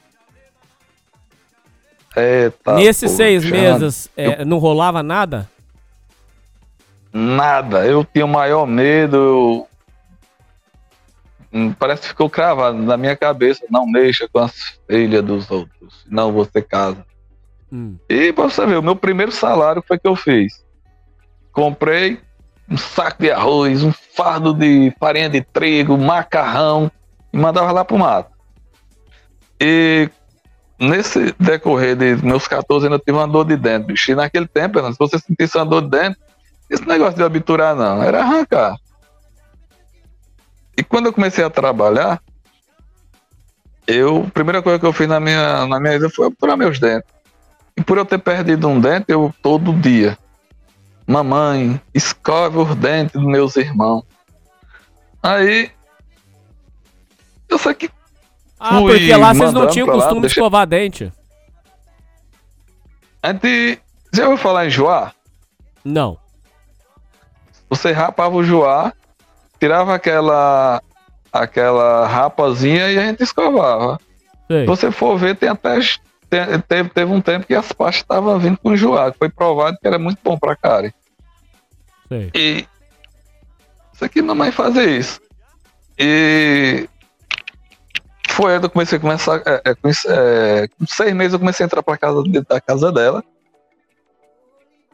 Eita, 2.16 2.76
Nesses 2.76 3.12
poxa, 3.12 3.16
seis 3.24 3.46
meses, 3.46 4.10
é, 4.16 4.46
não 4.46 4.58
rolava 4.58 5.04
nada? 5.04 5.50
Nada. 7.14 7.86
Eu 7.86 8.04
tinha 8.06 8.26
o 8.26 8.30
maior 8.30 8.66
medo. 8.66 9.16
eu- 9.18 9.68
Hum, 11.54 11.72
Parece 11.74 12.02
que 12.04 12.08
ficou 12.10 12.30
cravado 12.30 12.78
na 12.78 12.98
minha 12.98 13.16
cabeça. 13.16 13.66
Não 13.70 13.86
mexa 13.88 14.28
com 14.32 14.40
as 14.40 14.78
filhas 14.90 15.24
dos 15.24 15.50
outros. 15.50 16.04
Não 16.08 16.32
você 16.34 16.62
casa. 16.62 17.06
Hum. 17.72 17.96
E 18.10 18.34
pra 18.34 18.46
você 18.46 18.66
ver, 18.66 18.78
o 18.78 18.84
meu 18.84 18.96
primeiro 18.96 19.32
salário 19.32 19.82
foi 19.88 19.98
que 19.98 20.08
eu 20.08 20.16
fiz. 20.18 20.64
Comprei 21.54 22.20
um 22.70 22.76
saco 22.78 23.22
de 23.22 23.32
arroz, 23.32 23.84
um 23.84 23.94
fardo 23.94 24.54
de 24.54 24.94
farinha 25.00 25.30
de 25.30 25.42
trigo, 25.42 25.98
macarrão 25.98 26.92
e 27.32 27.38
mandava 27.38 27.72
lá 27.72 27.86
pro 27.86 27.98
mato. 27.98 28.32
E 29.62 30.10
nesse 30.80 31.34
decorrer 31.40 31.96
de 31.96 32.16
meus 32.26 32.48
14 32.48 32.88
anos 32.88 33.00
eu 33.00 33.06
tive 33.06 33.18
uma 33.18 33.28
dor 33.28 33.46
de 33.46 33.56
dente, 33.56 33.88
bicho. 33.88 34.12
E 34.12 34.16
naquele 34.16 34.48
tempo, 34.48 34.80
se 34.92 34.98
você 34.98 35.20
sentisse 35.20 35.58
uma 35.58 35.66
dor 35.66 35.82
de 35.82 35.90
dente, 35.90 36.18
esse 36.70 36.86
negócio 36.88 37.16
de 37.16 37.24
obturar 37.24 37.76
não, 37.76 38.02
era 38.02 38.22
arrancar. 38.22 38.78
E 40.78 40.84
quando 40.84 41.08
eu 41.08 41.14
comecei 41.14 41.44
a 41.44 41.50
trabalhar, 41.50 42.22
eu, 43.88 44.26
a 44.28 44.32
primeira 44.32 44.62
coisa 44.62 44.80
que 44.80 44.86
eu 44.86 44.94
fiz 44.94 45.08
na 45.08 45.20
minha, 45.20 45.66
na 45.68 45.80
minha 45.80 45.94
vida 45.94 46.10
foi 46.10 46.28
obturar 46.28 46.58
meus 46.58 46.80
dentes. 46.80 47.10
E 47.78 47.84
por 47.84 47.98
eu 47.98 48.06
ter 48.06 48.18
perdido 48.18 48.68
um 48.68 48.80
dente, 48.80 49.06
eu 49.10 49.34
todo 49.42 49.74
dia. 49.74 50.18
Mamãe, 51.06 51.80
escove 51.94 52.58
os 52.58 52.76
dentes 52.76 53.14
dos 53.14 53.26
meus 53.26 53.56
irmãos. 53.58 54.04
Aí. 55.22 55.72
Eu 57.48 57.58
sei 57.58 57.74
que. 57.74 57.90
Ah, 58.60 58.80
Fui 58.80 58.94
porque 58.94 59.16
lá 59.16 59.34
vocês 59.34 59.54
não 59.54 59.68
tinham 59.68 59.86
pra 59.86 59.96
lá, 59.96 60.02
costume 60.02 60.22
de 60.22 60.28
deixa- 60.28 60.40
escovar 60.40 60.66
dente. 60.68 61.12
Antes. 63.24 63.80
Já 64.14 64.24
ouviu 64.26 64.38
falar 64.38 64.68
em 64.68 64.70
joá? 64.70 65.12
Não. 65.84 66.18
Você 67.70 67.92
rapava 67.92 68.36
o 68.36 68.44
joá, 68.44 68.94
tirava 69.60 69.94
aquela. 69.96 70.82
aquela 71.34 72.08
rapazinha 72.08 72.90
e 72.92 72.98
a 72.98 73.06
gente 73.08 73.24
escovava. 73.24 74.00
Sei. 74.48 74.62
Se 74.62 74.66
você 74.68 74.92
for 74.92 75.18
ver, 75.18 75.36
tem 75.36 75.50
até. 75.50 75.80
te- 75.80 76.02
Teve, 76.68 76.90
teve 76.90 77.12
um 77.12 77.22
tempo 77.22 77.46
que 77.46 77.54
as 77.54 77.72
pastas 77.72 78.02
estavam 78.04 78.38
vindo 78.40 78.58
com 78.58 78.76
joá, 78.76 79.12
que 79.12 79.18
foi 79.18 79.30
provado 79.30 79.78
que 79.80 79.88
era 79.88 80.00
muito 80.00 80.20
bom 80.24 80.38
pra 80.38 80.56
cara. 80.56 80.94
sei. 82.08 82.32
E 82.34 82.68
isso 83.94 84.04
aqui 84.06 84.22
mamãe 84.22 84.52
fazer 84.52 84.90
isso. 84.90 85.20
E 85.98 86.88
foi 88.36 88.56
eu 88.58 88.70
comecei 88.70 88.98
a 88.98 89.02
começar. 89.02 89.42
É, 89.46 89.62
é, 89.66 89.74
é, 89.74 90.68
com 90.68 90.86
seis 90.88 91.14
meses 91.14 91.34
eu 91.34 91.40
comecei 91.40 91.64
a 91.64 91.68
entrar 91.68 91.82
pra 91.82 91.98
casa 91.98 92.22
da 92.48 92.60
casa 92.62 92.92
dela. 92.92 93.24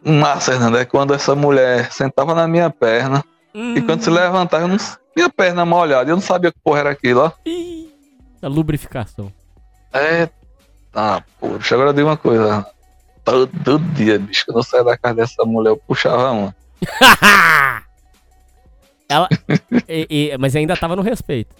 Massa, 0.03 0.51
Fernando, 0.53 0.77
é 0.77 0.85
quando 0.85 1.13
essa 1.13 1.35
mulher 1.35 1.91
sentava 1.91 2.33
na 2.33 2.47
minha 2.47 2.69
perna 2.69 3.23
Hum. 3.53 3.75
e 3.75 3.81
quando 3.81 4.01
se 4.01 4.09
levantava, 4.09 4.63
eu 4.63 4.67
não, 4.69 4.77
minha 5.15 5.29
perna 5.29 5.65
molhada, 5.65 6.09
eu 6.09 6.15
não 6.15 6.21
sabia 6.21 6.51
que 6.51 6.57
porra 6.63 6.79
era 6.79 6.89
aquilo, 6.91 7.19
ó. 7.25 7.31
Ih, 7.45 7.91
a 8.41 8.47
lubrificação. 8.47 9.31
É. 9.93 10.29
Ah, 10.93 11.21
poxa, 11.39 11.75
agora 11.75 11.89
eu 11.89 11.93
digo 11.93 12.07
uma 12.07 12.17
coisa. 12.17 12.65
Todo, 13.25 13.47
todo 13.63 13.83
dia, 13.93 14.17
bicho, 14.17 14.45
quando 14.45 14.57
eu 14.57 14.63
saía 14.63 14.83
da 14.85 14.97
casa 14.97 15.15
dessa 15.15 15.43
mulher, 15.45 15.71
eu 15.71 15.77
puxava 15.77 16.31
uma. 16.31 16.55
Ela, 19.09 19.27
e- 19.89 20.07
e- 20.31 20.37
mas 20.37 20.55
ainda 20.55 20.75
tava 20.77 20.95
no 20.95 21.01
respeito. 21.01 21.53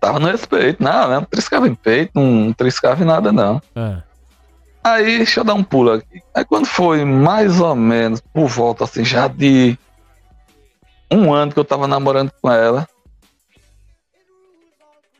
Tava 0.00 0.18
no 0.18 0.28
respeito, 0.28 0.82
não, 0.82 1.08
não 1.08 1.24
triscava 1.24 1.66
em 1.66 1.74
peito, 1.74 2.12
não, 2.14 2.52
triscava 2.52 3.02
em 3.02 3.06
nada, 3.06 3.32
não. 3.32 3.60
Ah. 3.74 4.02
Aí, 4.82 5.18
deixa 5.18 5.40
eu 5.40 5.44
dar 5.44 5.54
um 5.54 5.62
pulo 5.62 5.92
aqui. 5.92 6.22
Aí, 6.34 6.44
quando 6.44 6.66
foi 6.66 7.04
mais 7.04 7.60
ou 7.60 7.74
menos 7.74 8.20
por 8.20 8.46
volta, 8.46 8.84
assim, 8.84 9.04
já 9.04 9.26
de 9.26 9.76
um 11.10 11.32
ano 11.32 11.52
que 11.52 11.58
eu 11.58 11.64
tava 11.64 11.88
namorando 11.88 12.30
com 12.40 12.50
ela, 12.50 12.86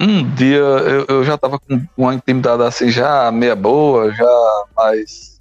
um 0.00 0.22
dia 0.34 0.58
eu, 0.58 1.06
eu 1.08 1.24
já 1.24 1.36
tava 1.36 1.58
com 1.58 1.82
uma 1.96 2.14
intimidade 2.14 2.62
assim, 2.62 2.88
já 2.88 3.32
meia 3.32 3.56
boa, 3.56 4.12
já 4.12 4.64
mais. 4.76 5.40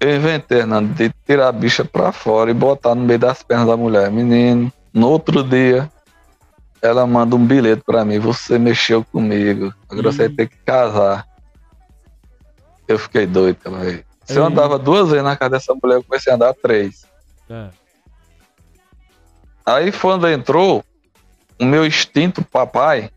Eu 0.00 0.16
inventei, 0.16 0.58
Hernando, 0.58 0.92
de 0.94 1.14
tirar 1.24 1.46
a 1.46 1.52
bicha 1.52 1.84
pra 1.84 2.10
fora 2.10 2.50
e 2.50 2.54
botar 2.54 2.94
no 2.96 3.04
meio 3.04 3.20
das 3.20 3.44
pernas 3.44 3.68
da 3.68 3.76
mulher. 3.76 4.10
Menino, 4.10 4.72
no 4.92 5.08
outro 5.08 5.44
dia, 5.44 5.88
ela 6.82 7.06
manda 7.06 7.36
um 7.36 7.46
bilhete 7.46 7.82
pra 7.86 8.04
mim. 8.04 8.18
Você 8.18 8.58
mexeu 8.58 9.04
comigo, 9.04 9.72
agora 9.88 10.12
você 10.12 10.26
vai 10.26 10.36
ter 10.36 10.48
que 10.48 10.56
casar. 10.58 11.26
Eu 12.88 12.98
fiquei 12.98 13.24
doido, 13.24 13.58
velho. 13.70 14.04
Se 14.24 14.36
eu 14.36 14.42
Ei. 14.42 14.48
andava 14.48 14.78
duas 14.78 15.08
vezes 15.08 15.24
na 15.24 15.36
casa 15.36 15.50
dessa 15.50 15.74
mulher, 15.80 15.96
eu 15.96 16.04
comecei 16.04 16.32
a 16.32 16.36
andar 16.36 16.54
três. 16.54 17.06
Ah. 17.48 17.70
Aí 19.64 19.92
quando 19.92 20.28
entrou, 20.28 20.84
o 21.60 21.64
meu 21.64 21.86
instinto 21.86 22.42
papai, 22.42 23.10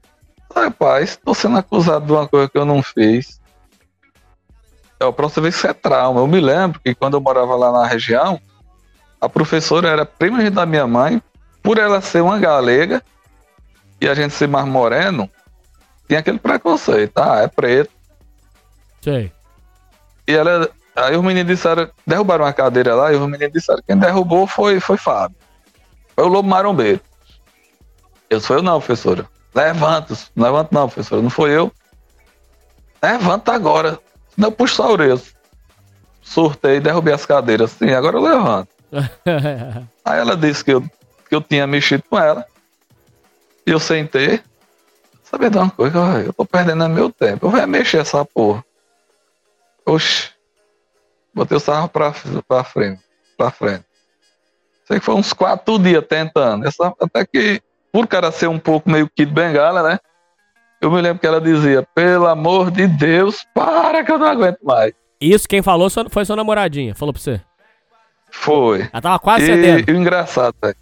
rapaz, 0.56 1.12
estou 1.12 1.34
sendo 1.34 1.58
acusado 1.58 2.06
de 2.06 2.12
uma 2.12 2.28
coisa 2.28 2.48
que 2.48 2.58
eu 2.58 2.66
não 2.66 2.84
fiz. 2.84 3.42
É, 5.00 5.12
pra 5.12 5.28
você 5.28 5.42
ver 5.42 5.52
que 5.52 5.58
isso 5.58 5.68
é 5.68 5.74
trauma. 5.74 6.22
Eu 6.22 6.28
me 6.28 6.40
lembro 6.40 6.80
que 6.80 6.94
quando 6.94 7.16
eu 7.16 7.22
morava 7.22 7.56
lá 7.56 7.72
na 7.72 7.88
região, 7.88 8.40
a 9.20 9.28
professora 9.28 9.90
era 9.90 10.06
prima 10.06 10.50
da 10.52 10.66
minha 10.66 10.86
mãe, 10.86 11.22
por 11.64 11.80
ela 11.80 12.00
ser 12.00 12.22
uma 12.22 12.38
galega 12.38 13.04
e 14.00 14.08
a 14.08 14.14
gente 14.14 14.34
ser 14.34 14.48
mais 14.48 14.66
moreno, 14.66 15.30
tinha 16.08 16.20
aquele 16.20 16.40
preconceito, 16.40 17.18
ah, 17.18 17.40
é 17.42 17.48
preto. 17.48 17.92
Sei. 19.02 19.32
E 20.28 20.34
ela, 20.34 20.70
aí 20.96 21.16
os 21.16 21.24
meninos 21.24 21.56
disseram, 21.56 21.90
derrubaram 22.06 22.46
uma 22.46 22.54
cadeira 22.54 22.96
lá 22.96 23.12
e 23.12 23.16
os 23.16 23.22
meninos 23.28 23.54
disseram 23.54 23.80
que 23.80 23.88
quem 23.88 23.98
derrubou 23.98 24.48
foi, 24.48 24.80
foi 24.80 24.98
Fábio. 24.98 25.38
Foi 26.16 26.26
o 26.26 26.28
lobo 26.28 26.48
marombeiro. 26.48 27.02
Eu 28.30 28.40
sou 28.40 28.58
eu 28.58 28.64
não, 28.64 28.80
professora. 28.80 29.28
Levanta, 29.54 30.16
não 30.36 30.46
levanta 30.46 30.70
não, 30.72 30.90
professora, 30.90 31.22
não 31.22 31.30
foi 31.30 31.52
eu. 31.52 31.72
Levanta 33.02 33.54
agora. 33.54 34.00
Senão 34.34 34.50
eu 34.50 34.52
puxo 34.52 34.82
a 34.82 34.90
orelha. 34.90 35.22
Surtei, 36.22 36.80
derrubei 36.80 37.14
as 37.14 37.26
cadeiras. 37.26 37.72
Sim, 37.72 37.92
agora 37.92 38.18
eu 38.18 38.22
levanto. 38.22 38.70
Aí 40.04 40.20
ela 40.20 40.36
disse 40.36 40.64
que 40.64 40.74
eu, 40.74 40.82
que 40.82 41.36
eu 41.36 41.42
tinha 41.42 41.68
mexido 41.68 42.04
com 42.10 42.18
ela. 42.18 42.46
E 43.66 43.72
eu 43.72 43.80
sentei. 43.80 44.42
Sabe 45.24 45.50
de 45.50 45.58
uma 45.58 45.70
coisa? 45.70 45.98
Eu 46.26 46.34
tô 46.34 46.46
perdendo 46.46 46.88
meu 46.90 47.12
tempo. 47.12 47.48
Eu 47.48 47.50
vou 47.50 47.68
mexer 47.68 47.98
essa 47.98 48.24
porra. 48.24 48.64
Oxi. 49.86 50.30
Botei 51.34 51.58
o 51.58 51.60
sarro 51.60 51.90
pra, 51.90 52.14
pra 52.48 52.64
frente. 52.64 53.02
Pra 53.38 53.52
frente. 53.52 53.84
Sei 54.86 55.00
que 55.00 55.06
foi 55.06 55.16
uns 55.16 55.34
quatro 55.34 55.80
dias 55.80 56.04
tentando. 56.08 56.66
Essa, 56.68 56.94
até 57.02 57.26
que, 57.26 57.62
por 57.92 58.08
cara 58.08 58.32
ser 58.32 58.48
um 58.48 58.60
pouco 58.60 58.90
meio 58.90 59.10
Kid 59.10 59.32
Bengala, 59.32 59.82
né? 59.84 60.00
Eu 60.80 60.92
me 60.92 61.02
lembro 61.02 61.20
que 61.20 61.26
ela 61.26 61.42
dizia, 61.42 61.82
pelo 61.96 62.28
amor 62.28 62.70
de 62.70 62.86
Deus, 62.88 63.44
para 63.54 64.04
que 64.04 64.12
eu 64.12 64.20
não 64.20 64.28
aguento 64.28 64.60
mais. 64.64 64.94
Isso 65.20 65.48
quem 65.48 65.62
falou 65.64 65.90
foi 66.10 66.24
sua 66.24 66.36
namoradinha. 66.36 66.94
Falou 66.94 67.12
pra 67.14 67.22
você. 67.22 67.42
Foi. 68.30 68.82
Ela 68.94 69.02
tava 69.02 69.20
quase 69.20 69.44
E, 69.44 69.48
cedendo. 69.48 69.90
e 69.90 69.94
o 69.94 69.98
engraçado, 69.98 70.56
velho. 70.62 70.76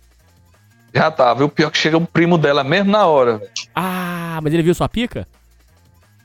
Já 0.93 1.09
tava. 1.09 1.41
E 1.41 1.45
o 1.45 1.49
pior 1.49 1.71
que 1.71 1.77
chega 1.77 1.97
um 1.97 2.05
primo 2.05 2.37
dela 2.37 2.63
mesmo 2.63 2.91
na 2.91 3.05
hora. 3.05 3.41
Ah, 3.75 4.39
mas 4.43 4.53
ele 4.53 4.63
viu 4.63 4.75
sua 4.75 4.87
pica? 4.87 5.27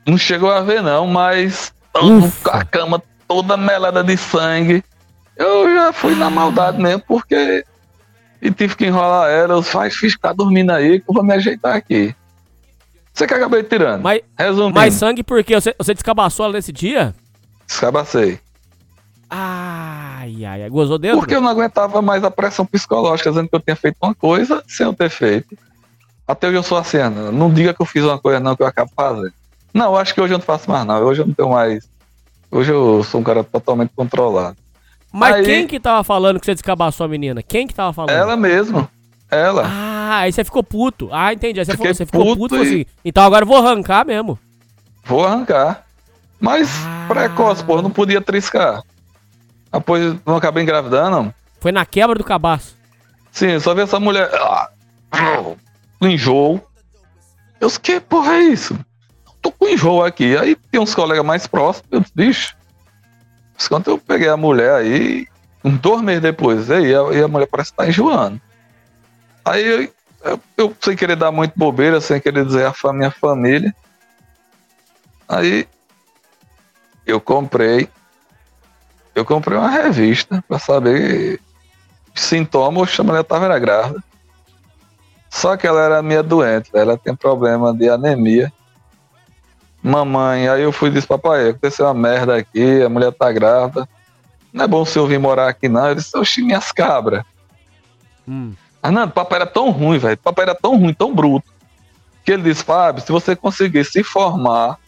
Não 0.06 0.18
chegou 0.18 0.50
a 0.50 0.60
ver, 0.60 0.82
não, 0.82 1.06
mas 1.06 1.72
Ufa. 1.94 2.50
a 2.50 2.64
cama 2.64 3.02
toda 3.26 3.56
melada 3.56 4.02
de 4.04 4.16
sangue. 4.16 4.82
Eu 5.36 5.72
já 5.74 5.92
fui 5.92 6.14
na 6.14 6.28
maldade 6.28 6.80
mesmo, 6.80 7.02
porque. 7.06 7.64
E 8.40 8.50
tive 8.50 8.76
que 8.76 8.86
enrolar 8.86 9.30
ela. 9.30 9.54
Eu 9.54 9.62
faz, 9.62 9.96
fiz 9.96 10.12
ficar 10.12 10.32
dormindo 10.32 10.70
aí, 10.70 11.00
que 11.00 11.08
eu 11.08 11.14
vou 11.14 11.24
me 11.24 11.34
ajeitar 11.34 11.74
aqui. 11.76 12.14
Você 13.12 13.26
que 13.26 13.34
acabei 13.34 13.62
tirando. 13.64 14.02
Mas, 14.02 14.20
Resumindo, 14.38 14.74
mas 14.74 14.94
sangue 14.94 15.24
por 15.24 15.42
quê? 15.42 15.54
Você, 15.60 15.74
você 15.76 15.92
descabaçou 15.92 16.44
ela 16.44 16.54
nesse 16.54 16.72
dia? 16.72 17.14
escabacei. 17.68 18.38
Ai, 19.30 20.44
ai, 20.44 20.62
ai. 20.64 20.68
Gozou 20.70 20.98
dentro? 20.98 21.18
Porque 21.18 21.34
eu 21.34 21.40
não 21.40 21.48
aguentava 21.50 22.00
mais 22.00 22.24
a 22.24 22.30
pressão 22.30 22.64
psicológica, 22.64 23.30
dizendo 23.30 23.48
que 23.48 23.54
eu 23.56 23.60
tinha 23.60 23.76
feito 23.76 23.96
uma 24.02 24.14
coisa 24.14 24.62
sem 24.66 24.86
eu 24.86 24.94
ter 24.94 25.10
feito. 25.10 25.56
Até 26.26 26.48
hoje 26.48 26.56
eu 26.56 26.62
sou 26.62 26.78
assim, 26.78 26.98
não 27.32 27.52
diga 27.52 27.72
que 27.72 27.80
eu 27.80 27.86
fiz 27.86 28.02
uma 28.04 28.18
coisa 28.18 28.38
não 28.40 28.54
que 28.56 28.62
eu 28.62 28.66
acabo 28.66 28.90
fazendo. 28.94 29.32
Não, 29.72 29.96
acho 29.96 30.14
que 30.14 30.20
hoje 30.20 30.34
eu 30.34 30.38
não 30.38 30.44
faço 30.44 30.70
mais 30.70 30.84
não, 30.86 31.02
hoje 31.04 31.22
eu 31.22 31.26
não 31.26 31.34
tenho 31.34 31.50
mais... 31.50 31.88
Hoje 32.50 32.72
eu 32.72 33.04
sou 33.04 33.20
um 33.20 33.24
cara 33.24 33.44
totalmente 33.44 33.90
controlado. 33.94 34.56
Mas 35.12 35.36
Aí- 35.36 35.44
quem 35.44 35.66
que 35.66 35.78
tava 35.80 36.02
falando 36.04 36.38
que 36.40 36.46
você 36.46 36.54
descabaçou 36.54 37.04
a 37.04 37.08
menina? 37.08 37.42
Quem 37.42 37.66
que 37.66 37.74
tava 37.74 37.92
falando? 37.92 38.10
Ela 38.16 38.36
mesmo, 38.36 38.88
ela. 39.30 39.62
Ah, 39.66 40.18
aí 40.20 40.32
você 40.32 40.44
ficou 40.44 40.62
puto. 40.62 41.08
Ah, 41.12 41.32
entendi. 41.32 41.60
Aí 41.60 41.66
você, 41.66 41.76
falou, 41.76 41.94
você 41.94 42.06
ficou 42.06 42.24
puto, 42.24 42.38
puto 42.38 42.56
e- 42.56 42.60
assim. 42.62 42.86
Então 43.04 43.22
agora 43.24 43.42
eu 43.44 43.48
vou 43.48 43.56
arrancar 43.58 44.06
mesmo. 44.06 44.38
Vou 45.04 45.24
arrancar. 45.26 45.84
Mas 46.40 46.68
Ah. 46.86 47.06
precoce, 47.08 47.64
pô, 47.64 47.76
eu 47.76 47.82
não 47.82 47.90
podia 47.90 48.20
triscar. 48.20 48.82
Depois 49.72 50.16
não 50.24 50.36
acabei 50.36 50.62
engravidando. 50.62 51.34
Foi 51.60 51.72
na 51.72 51.84
quebra 51.84 52.16
do 52.16 52.24
cabaço. 52.24 52.76
Sim, 53.30 53.58
só 53.60 53.74
vi 53.74 53.82
essa 53.82 54.00
mulher. 54.00 54.30
Ah, 54.34 54.70
enjoo. 56.00 56.60
Eu 57.60 57.68
disse, 57.68 57.80
que 57.80 58.00
porra 58.00 58.34
é 58.34 58.40
isso? 58.40 58.78
Tô 59.42 59.52
com 59.52 59.68
enjoo 59.68 60.04
aqui. 60.04 60.36
Aí 60.36 60.54
tem 60.54 60.80
uns 60.80 60.94
colegas 60.94 61.24
mais 61.24 61.46
próximos. 61.46 61.88
Eu 61.90 62.00
disse, 62.00 62.12
bicho. 62.14 62.56
Quando 63.68 63.88
eu 63.88 63.98
peguei 63.98 64.28
a 64.28 64.36
mulher 64.36 64.72
aí, 64.72 65.26
uns 65.64 65.78
dois 65.80 66.00
meses 66.00 66.22
depois, 66.22 66.70
aí 66.70 66.94
a, 66.94 67.02
e 67.12 67.22
a 67.22 67.28
mulher 67.28 67.46
parece 67.46 67.70
estar 67.70 67.82
tá 67.82 67.88
enjoando. 67.88 68.40
Aí 69.44 69.92
eu, 70.24 70.40
eu, 70.56 70.76
sem 70.80 70.96
querer 70.96 71.16
dar 71.16 71.32
muito 71.32 71.54
bobeira, 71.56 72.00
sem 72.00 72.20
querer 72.20 72.44
dizer 72.44 72.72
a 72.84 72.92
minha 72.92 73.10
família. 73.10 73.74
Aí 75.28 75.66
eu 77.04 77.20
comprei. 77.20 77.88
Eu 79.18 79.24
comprei 79.24 79.58
uma 79.58 79.68
revista 79.68 80.44
para 80.46 80.60
saber 80.60 81.40
sintomas, 82.14 82.98
a 82.98 83.02
mulher 83.02 83.22
estava 83.22 83.58
grávida. 83.58 84.02
Só 85.28 85.56
que 85.56 85.66
ela 85.66 85.82
era 85.82 86.02
meio 86.02 86.22
doente, 86.22 86.70
ela 86.72 86.96
tem 86.96 87.16
problema 87.16 87.74
de 87.74 87.88
anemia. 87.88 88.52
Mamãe, 89.82 90.48
aí 90.48 90.62
eu 90.62 90.70
fui 90.70 90.88
e 90.88 90.92
disse, 90.92 91.06
papai, 91.06 91.48
aconteceu 91.48 91.86
uma 91.86 91.94
merda 91.94 92.36
aqui, 92.36 92.80
a 92.80 92.88
mulher 92.88 93.12
tá 93.12 93.32
grávida. 93.32 93.88
Não 94.52 94.64
é 94.64 94.68
bom 94.68 94.84
se 94.84 94.96
eu 94.96 95.06
vir 95.06 95.18
morar 95.18 95.48
aqui, 95.48 95.68
não. 95.68 95.86
Ele 95.86 95.96
disse, 95.96 96.16
oxi, 96.16 96.40
minhas 96.40 96.70
cabras. 96.70 97.24
Hum. 98.26 98.54
Ah, 98.80 98.92
não, 98.92 99.08
papai 99.10 99.40
era 99.40 99.46
tão 99.46 99.70
ruim, 99.70 99.98
velho. 99.98 100.16
Papai 100.18 100.44
era 100.44 100.54
tão 100.54 100.76
ruim, 100.76 100.94
tão 100.94 101.12
bruto. 101.12 101.50
Que 102.24 102.30
ele 102.30 102.44
disse, 102.44 102.62
Fábio, 102.62 103.02
se 103.02 103.10
você 103.10 103.34
conseguir 103.34 103.84
se 103.84 104.04
formar, 104.04 104.78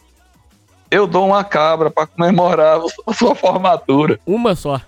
eu 0.91 1.07
dou 1.07 1.25
uma 1.25 1.43
cabra 1.43 1.89
para 1.89 2.05
comemorar 2.05 2.81
a 3.07 3.13
sua 3.13 3.33
formatura. 3.33 4.19
Uma 4.25 4.53
só. 4.53 4.81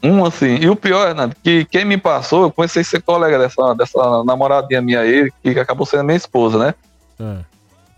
Uma, 0.00 0.30
sim. 0.30 0.58
E 0.60 0.70
o 0.70 0.76
pior, 0.76 1.08
Renato, 1.08 1.34
que 1.42 1.64
quem 1.64 1.84
me 1.84 1.98
passou, 1.98 2.44
eu 2.44 2.52
comecei 2.52 2.82
a 2.82 2.84
ser 2.84 3.02
colega 3.02 3.36
dessa, 3.36 3.74
dessa 3.74 4.22
namoradinha 4.22 4.80
minha 4.80 5.00
aí, 5.00 5.28
que 5.42 5.58
acabou 5.58 5.84
sendo 5.84 6.04
minha 6.04 6.16
esposa, 6.16 6.56
né? 6.56 6.74
É. 7.18 7.44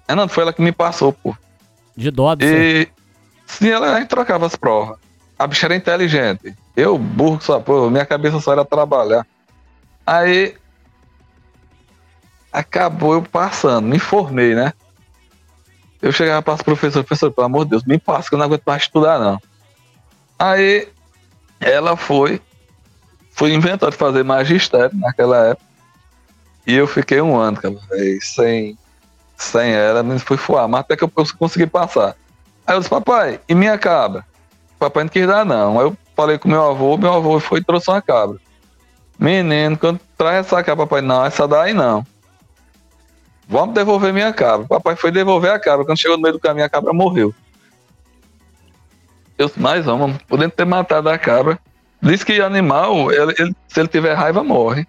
Renato, 0.08 0.32
foi 0.32 0.42
ela 0.42 0.52
que 0.52 0.62
me 0.62 0.72
passou, 0.72 1.12
pô. 1.12 1.36
De 1.94 2.10
dó 2.10 2.34
de 2.34 2.46
E 2.46 2.88
sim, 3.44 3.68
ela, 3.68 3.94
a 3.94 4.00
gente 4.00 4.08
trocava 4.08 4.46
as 4.46 4.56
provas. 4.56 4.96
A 5.38 5.46
bicha 5.46 5.66
era 5.66 5.76
inteligente. 5.76 6.56
Eu, 6.74 6.96
burro, 6.96 7.38
só, 7.42 7.60
pô, 7.60 7.90
minha 7.90 8.06
cabeça 8.06 8.40
só 8.40 8.52
era 8.52 8.64
trabalhar. 8.64 9.26
Aí 10.06 10.54
acabou 12.50 13.14
eu 13.14 13.22
passando, 13.22 13.86
me 13.86 13.98
formei, 13.98 14.54
né? 14.54 14.72
Eu 16.02 16.12
chegava 16.12 16.40
para 16.40 16.54
os 16.54 16.62
professores, 16.62 17.06
professor, 17.06 17.30
pelo 17.30 17.46
amor 17.46 17.64
de 17.64 17.70
Deus, 17.70 17.84
me 17.84 17.98
passa 17.98 18.28
que 18.28 18.34
eu 18.34 18.38
não 18.38 18.46
aguento 18.46 18.62
mais 18.66 18.82
estudar, 18.82 19.18
não. 19.18 19.40
Aí 20.38 20.88
ela 21.60 21.96
foi, 21.96 22.40
foi 23.32 23.52
inventar 23.52 23.90
de 23.90 23.96
fazer 23.96 24.22
magistério 24.22 24.96
naquela 24.96 25.48
época. 25.48 25.66
E 26.66 26.74
eu 26.74 26.86
fiquei 26.86 27.20
um 27.20 27.36
ano, 27.36 27.58
cara, 27.58 27.74
sem, 28.20 28.78
sem 29.36 29.72
ela, 29.72 30.02
nem 30.02 30.18
fui 30.18 30.36
voar, 30.36 30.68
mas 30.68 30.80
até 30.80 30.96
que 30.96 31.04
eu 31.04 31.12
consegui 31.38 31.66
passar. 31.66 32.16
Aí 32.66 32.74
eu 32.74 32.78
disse, 32.78 32.90
papai, 32.90 33.40
e 33.48 33.54
minha 33.54 33.76
cabra? 33.76 34.24
Papai 34.78 35.04
não 35.04 35.10
quis 35.10 35.26
dar, 35.26 35.44
não. 35.44 35.78
Aí 35.78 35.86
eu 35.86 35.96
falei 36.16 36.38
com 36.38 36.48
meu 36.48 36.70
avô, 36.70 36.96
meu 36.96 37.12
avô 37.12 37.38
foi 37.40 37.60
e 37.60 37.64
trouxe 37.64 37.90
uma 37.90 38.00
cabra. 38.00 38.38
Menino, 39.18 39.76
quando 39.76 40.00
traz 40.16 40.46
essa 40.46 40.62
cabra, 40.62 40.86
papai, 40.86 41.02
não, 41.02 41.24
essa 41.24 41.46
daí 41.46 41.74
não. 41.74 42.06
Vamos 43.50 43.74
devolver 43.74 44.12
minha 44.12 44.32
cabra. 44.32 44.68
Papai 44.68 44.94
foi 44.94 45.10
devolver 45.10 45.50
a 45.50 45.58
cabra. 45.58 45.84
Quando 45.84 45.98
chegou 45.98 46.16
no 46.16 46.22
meio 46.22 46.34
do 46.34 46.40
caminho, 46.40 46.64
a 46.64 46.68
cabra 46.68 46.92
morreu. 46.92 47.34
Eu 49.36 49.50
mais 49.56 49.84
vamos, 49.84 50.22
podendo 50.28 50.52
ter 50.52 50.64
matado 50.64 51.08
a 51.08 51.18
cabra. 51.18 51.58
Diz 52.00 52.22
que 52.22 52.40
animal, 52.40 53.10
ele, 53.10 53.34
ele, 53.36 53.56
se 53.66 53.80
ele 53.80 53.88
tiver 53.88 54.14
raiva, 54.14 54.44
morre. 54.44 54.86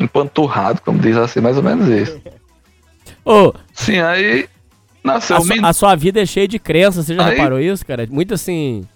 Empanturrado, 0.00 0.80
como 0.80 0.98
diz 0.98 1.18
assim, 1.18 1.40
mais 1.40 1.58
ou 1.58 1.62
menos 1.62 1.86
isso. 1.86 2.18
Ô, 3.24 3.52
Sim, 3.74 3.98
aí 3.98 4.48
nasceu 5.04 5.36
a, 5.36 5.40
su, 5.40 5.52
a 5.66 5.72
sua 5.72 5.94
vida 5.96 6.22
é 6.22 6.26
cheia 6.26 6.48
de 6.48 6.58
crenças, 6.58 7.06
você 7.06 7.14
já 7.14 7.26
aí, 7.26 7.36
reparou 7.36 7.60
isso, 7.60 7.84
cara? 7.84 8.06
Muito 8.10 8.32
assim. 8.32 8.86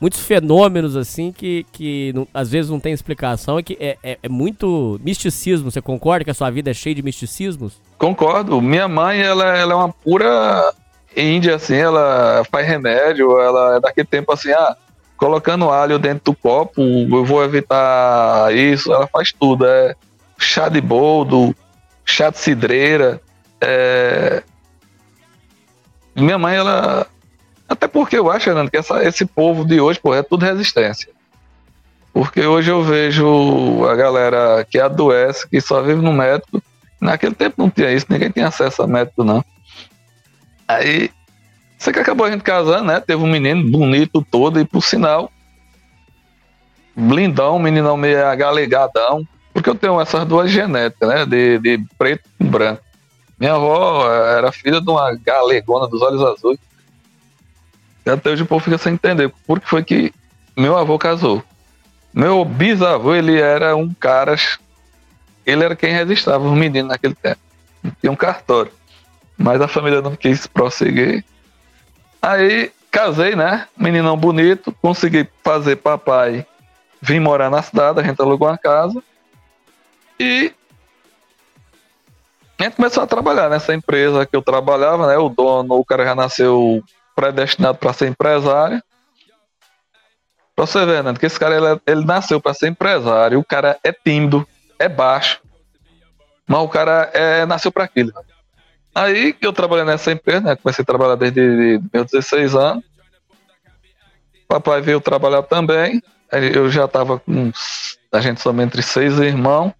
Muitos 0.00 0.20
fenômenos 0.20 0.96
assim 0.96 1.32
que, 1.32 1.66
que 1.72 2.12
não, 2.14 2.26
às 2.32 2.50
vezes 2.50 2.70
não 2.70 2.78
tem 2.78 2.92
explicação, 2.92 3.58
é 3.58 3.62
que 3.62 3.76
é, 3.80 3.98
é, 4.02 4.18
é, 4.22 4.28
muito 4.28 5.00
misticismo. 5.02 5.70
Você 5.70 5.80
concorda 5.80 6.24
que 6.24 6.30
a 6.30 6.34
sua 6.34 6.50
vida 6.50 6.70
é 6.70 6.74
cheia 6.74 6.94
de 6.94 7.02
misticismos? 7.02 7.80
Concordo. 7.98 8.60
Minha 8.62 8.86
mãe, 8.86 9.20
ela, 9.20 9.56
ela 9.56 9.72
é 9.72 9.76
uma 9.76 9.88
pura 9.88 10.72
índia, 11.16 11.56
assim, 11.56 11.74
ela 11.74 12.44
faz 12.50 12.66
remédio, 12.66 13.40
ela 13.40 13.76
é 13.76 13.80
daquele 13.80 14.06
tempo 14.06 14.32
assim, 14.32 14.52
ah, 14.52 14.76
colocando 15.16 15.68
alho 15.68 15.98
dentro 15.98 16.26
do 16.26 16.34
copo, 16.34 16.80
eu 16.80 17.24
vou 17.24 17.42
evitar 17.42 18.54
isso, 18.54 18.92
ela 18.92 19.08
faz 19.08 19.32
tudo, 19.32 19.66
é 19.66 19.96
chá 20.38 20.68
de 20.68 20.80
boldo, 20.80 21.54
chá 22.04 22.30
de 22.30 22.38
cidreira, 22.38 23.20
é... 23.60 24.42
Minha 26.14 26.38
mãe, 26.38 26.56
ela... 26.56 27.06
Até 27.68 27.86
porque 27.86 28.16
eu 28.16 28.30
acho, 28.30 28.46
Fernando, 28.46 28.70
que 28.70 28.78
essa, 28.78 29.04
esse 29.04 29.26
povo 29.26 29.64
de 29.64 29.80
hoje, 29.80 30.00
pô, 30.00 30.14
é 30.14 30.22
tudo 30.22 30.44
resistência. 30.44 31.10
Porque 32.12 32.44
hoje 32.44 32.70
eu 32.70 32.82
vejo 32.82 33.84
a 33.84 33.94
galera 33.94 34.66
que 34.68 34.78
adoece, 34.78 35.48
que 35.48 35.60
só 35.60 35.82
vive 35.82 36.00
no 36.00 36.12
médico. 36.12 36.62
Naquele 37.00 37.34
tempo 37.34 37.56
não 37.58 37.70
tinha 37.70 37.92
isso, 37.92 38.06
ninguém 38.08 38.30
tinha 38.30 38.48
acesso 38.48 38.82
a 38.82 38.86
médico, 38.86 39.22
não. 39.22 39.44
Aí, 40.66 41.10
você 41.78 41.92
que 41.92 41.98
acabou 41.98 42.26
a 42.26 42.30
gente 42.30 42.42
casando, 42.42 42.84
né? 42.84 43.00
Teve 43.00 43.22
um 43.22 43.30
menino 43.30 43.70
bonito 43.70 44.24
todo, 44.30 44.58
e 44.58 44.64
por 44.64 44.82
sinal, 44.82 45.30
blindão, 46.96 47.58
meninão 47.58 47.96
meio 47.96 48.26
agalegadão, 48.26 49.22
porque 49.52 49.70
eu 49.70 49.74
tenho 49.74 50.00
essas 50.00 50.24
duas 50.24 50.50
genéticas, 50.50 51.08
né? 51.08 51.26
De, 51.26 51.58
de 51.58 51.84
preto 51.96 52.28
e 52.40 52.44
branco. 52.44 52.82
Minha 53.38 53.54
avó 53.54 54.10
era 54.10 54.50
filha 54.50 54.80
de 54.80 54.90
uma 54.90 55.14
galegona 55.14 55.86
dos 55.86 56.02
olhos 56.02 56.22
azuis. 56.22 56.58
Até 58.10 58.30
hoje 58.30 58.42
o 58.42 58.46
povo 58.46 58.64
fica 58.64 58.78
sem 58.78 58.94
entender 58.94 59.32
por 59.46 59.60
que 59.60 59.68
foi 59.68 59.84
que 59.84 60.12
meu 60.56 60.76
avô 60.76 60.98
casou. 60.98 61.42
Meu 62.12 62.44
bisavô, 62.44 63.14
ele 63.14 63.40
era 63.40 63.76
um 63.76 63.92
cara. 63.92 64.34
Ele 65.46 65.64
era 65.64 65.76
quem 65.76 65.92
registrava 65.92 66.44
os 66.44 66.56
meninos 66.56 66.90
naquele 66.90 67.14
tempo. 67.14 67.40
Tinha 68.00 68.10
um 68.10 68.16
cartório. 68.16 68.72
Mas 69.36 69.60
a 69.60 69.68
família 69.68 70.02
não 70.02 70.16
quis 70.16 70.46
prosseguir. 70.46 71.24
Aí 72.20 72.72
casei, 72.90 73.36
né? 73.36 73.68
Meninão 73.76 74.16
bonito, 74.16 74.74
consegui 74.82 75.28
fazer 75.44 75.76
papai 75.76 76.44
vir 77.00 77.20
morar 77.20 77.48
na 77.48 77.62
cidade, 77.62 78.00
a 78.00 78.02
gente 78.02 78.20
alugou 78.20 78.48
uma 78.48 78.58
casa. 78.58 79.02
E 80.18 80.52
a 82.58 82.64
gente 82.64 82.74
começou 82.74 83.04
a 83.04 83.06
trabalhar 83.06 83.48
nessa 83.48 83.72
empresa 83.72 84.26
que 84.26 84.34
eu 84.34 84.42
trabalhava, 84.42 85.06
né? 85.06 85.16
O 85.16 85.28
dono, 85.28 85.74
o 85.74 85.84
cara 85.84 86.04
já 86.04 86.14
nasceu 86.14 86.82
predestinado 87.18 87.78
para 87.78 87.92
ser 87.92 88.06
empresário. 88.06 88.80
Pra 90.54 90.66
você 90.66 90.86
ver, 90.86 91.02
né? 91.02 91.12
Que 91.14 91.26
esse 91.26 91.38
cara 91.38 91.56
ele, 91.56 91.80
ele 91.84 92.04
nasceu 92.04 92.40
para 92.40 92.54
ser 92.54 92.68
empresário, 92.68 93.40
o 93.40 93.44
cara 93.44 93.76
é 93.82 93.92
tímido, 93.92 94.46
é 94.78 94.88
baixo, 94.88 95.40
mas 96.46 96.60
o 96.60 96.68
cara 96.68 97.10
é, 97.12 97.44
nasceu 97.44 97.72
para 97.72 97.82
aquilo. 97.82 98.12
Aí 98.94 99.32
que 99.32 99.44
eu 99.44 99.52
trabalhei 99.52 99.84
nessa 99.84 100.12
empresa, 100.12 100.40
né? 100.40 100.56
Comecei 100.56 100.84
a 100.84 100.86
trabalhar 100.86 101.16
desde 101.16 101.80
meus 101.92 102.06
16 102.06 102.54
anos. 102.54 102.84
Papai 104.46 104.80
veio 104.80 105.00
trabalhar 105.00 105.42
também. 105.42 106.00
Eu 106.30 106.70
já 106.70 106.84
estava 106.84 107.18
com. 107.18 107.50
A 108.12 108.20
gente 108.20 108.40
somos 108.40 108.64
entre 108.64 108.80
seis 108.80 109.18
irmãos. 109.18 109.72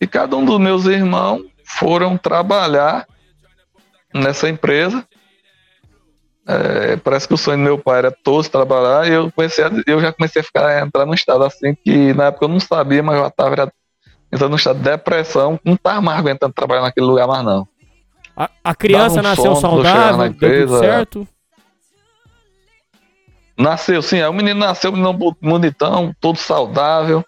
E 0.00 0.06
cada 0.06 0.36
um 0.36 0.44
dos 0.44 0.58
meus 0.58 0.84
irmãos 0.86 1.42
foram 1.64 2.18
trabalhar 2.18 3.06
nessa 4.12 4.48
empresa. 4.48 5.06
É, 6.48 6.96
parece 6.96 7.26
que 7.26 7.34
o 7.34 7.36
sonho 7.36 7.58
do 7.58 7.64
meu 7.64 7.76
pai 7.78 7.98
era 7.98 8.10
todos 8.10 8.48
trabalhar 8.48 9.08
e 9.08 9.12
eu, 9.12 9.32
comecei 9.32 9.64
a, 9.64 9.70
eu 9.84 10.00
já 10.00 10.12
comecei 10.12 10.40
a 10.40 10.44
ficar 10.44 10.64
a 10.64 10.80
entrar 10.80 11.04
num 11.04 11.14
estado 11.14 11.42
assim 11.42 11.74
que 11.74 12.14
na 12.14 12.26
época 12.26 12.44
eu 12.44 12.48
não 12.48 12.60
sabia, 12.60 13.02
mas 13.02 13.16
eu 13.16 13.22
já 13.22 13.28
estava 13.28 13.72
entrando 14.32 14.50
num 14.50 14.56
estado 14.56 14.76
de 14.76 14.84
depressão, 14.84 15.58
não 15.64 15.74
estava 15.74 16.00
mais 16.00 16.18
aguentando 16.20 16.52
trabalhar 16.52 16.82
naquele 16.82 17.06
lugar 17.06 17.26
mais 17.26 17.44
não. 17.44 17.66
A, 18.36 18.48
a 18.62 18.74
criança 18.76 19.18
um 19.18 19.22
nasceu 19.22 19.56
saudável, 19.56 20.32
deu 20.34 20.66
tudo 20.66 20.78
certo? 20.78 21.28
Nasceu, 23.58 24.02
sim. 24.02 24.22
o 24.22 24.32
menino 24.32 24.60
nasceu, 24.60 24.92
menino 24.92 25.34
bonitão, 25.40 26.14
todo 26.20 26.36
saudável, 26.36 27.24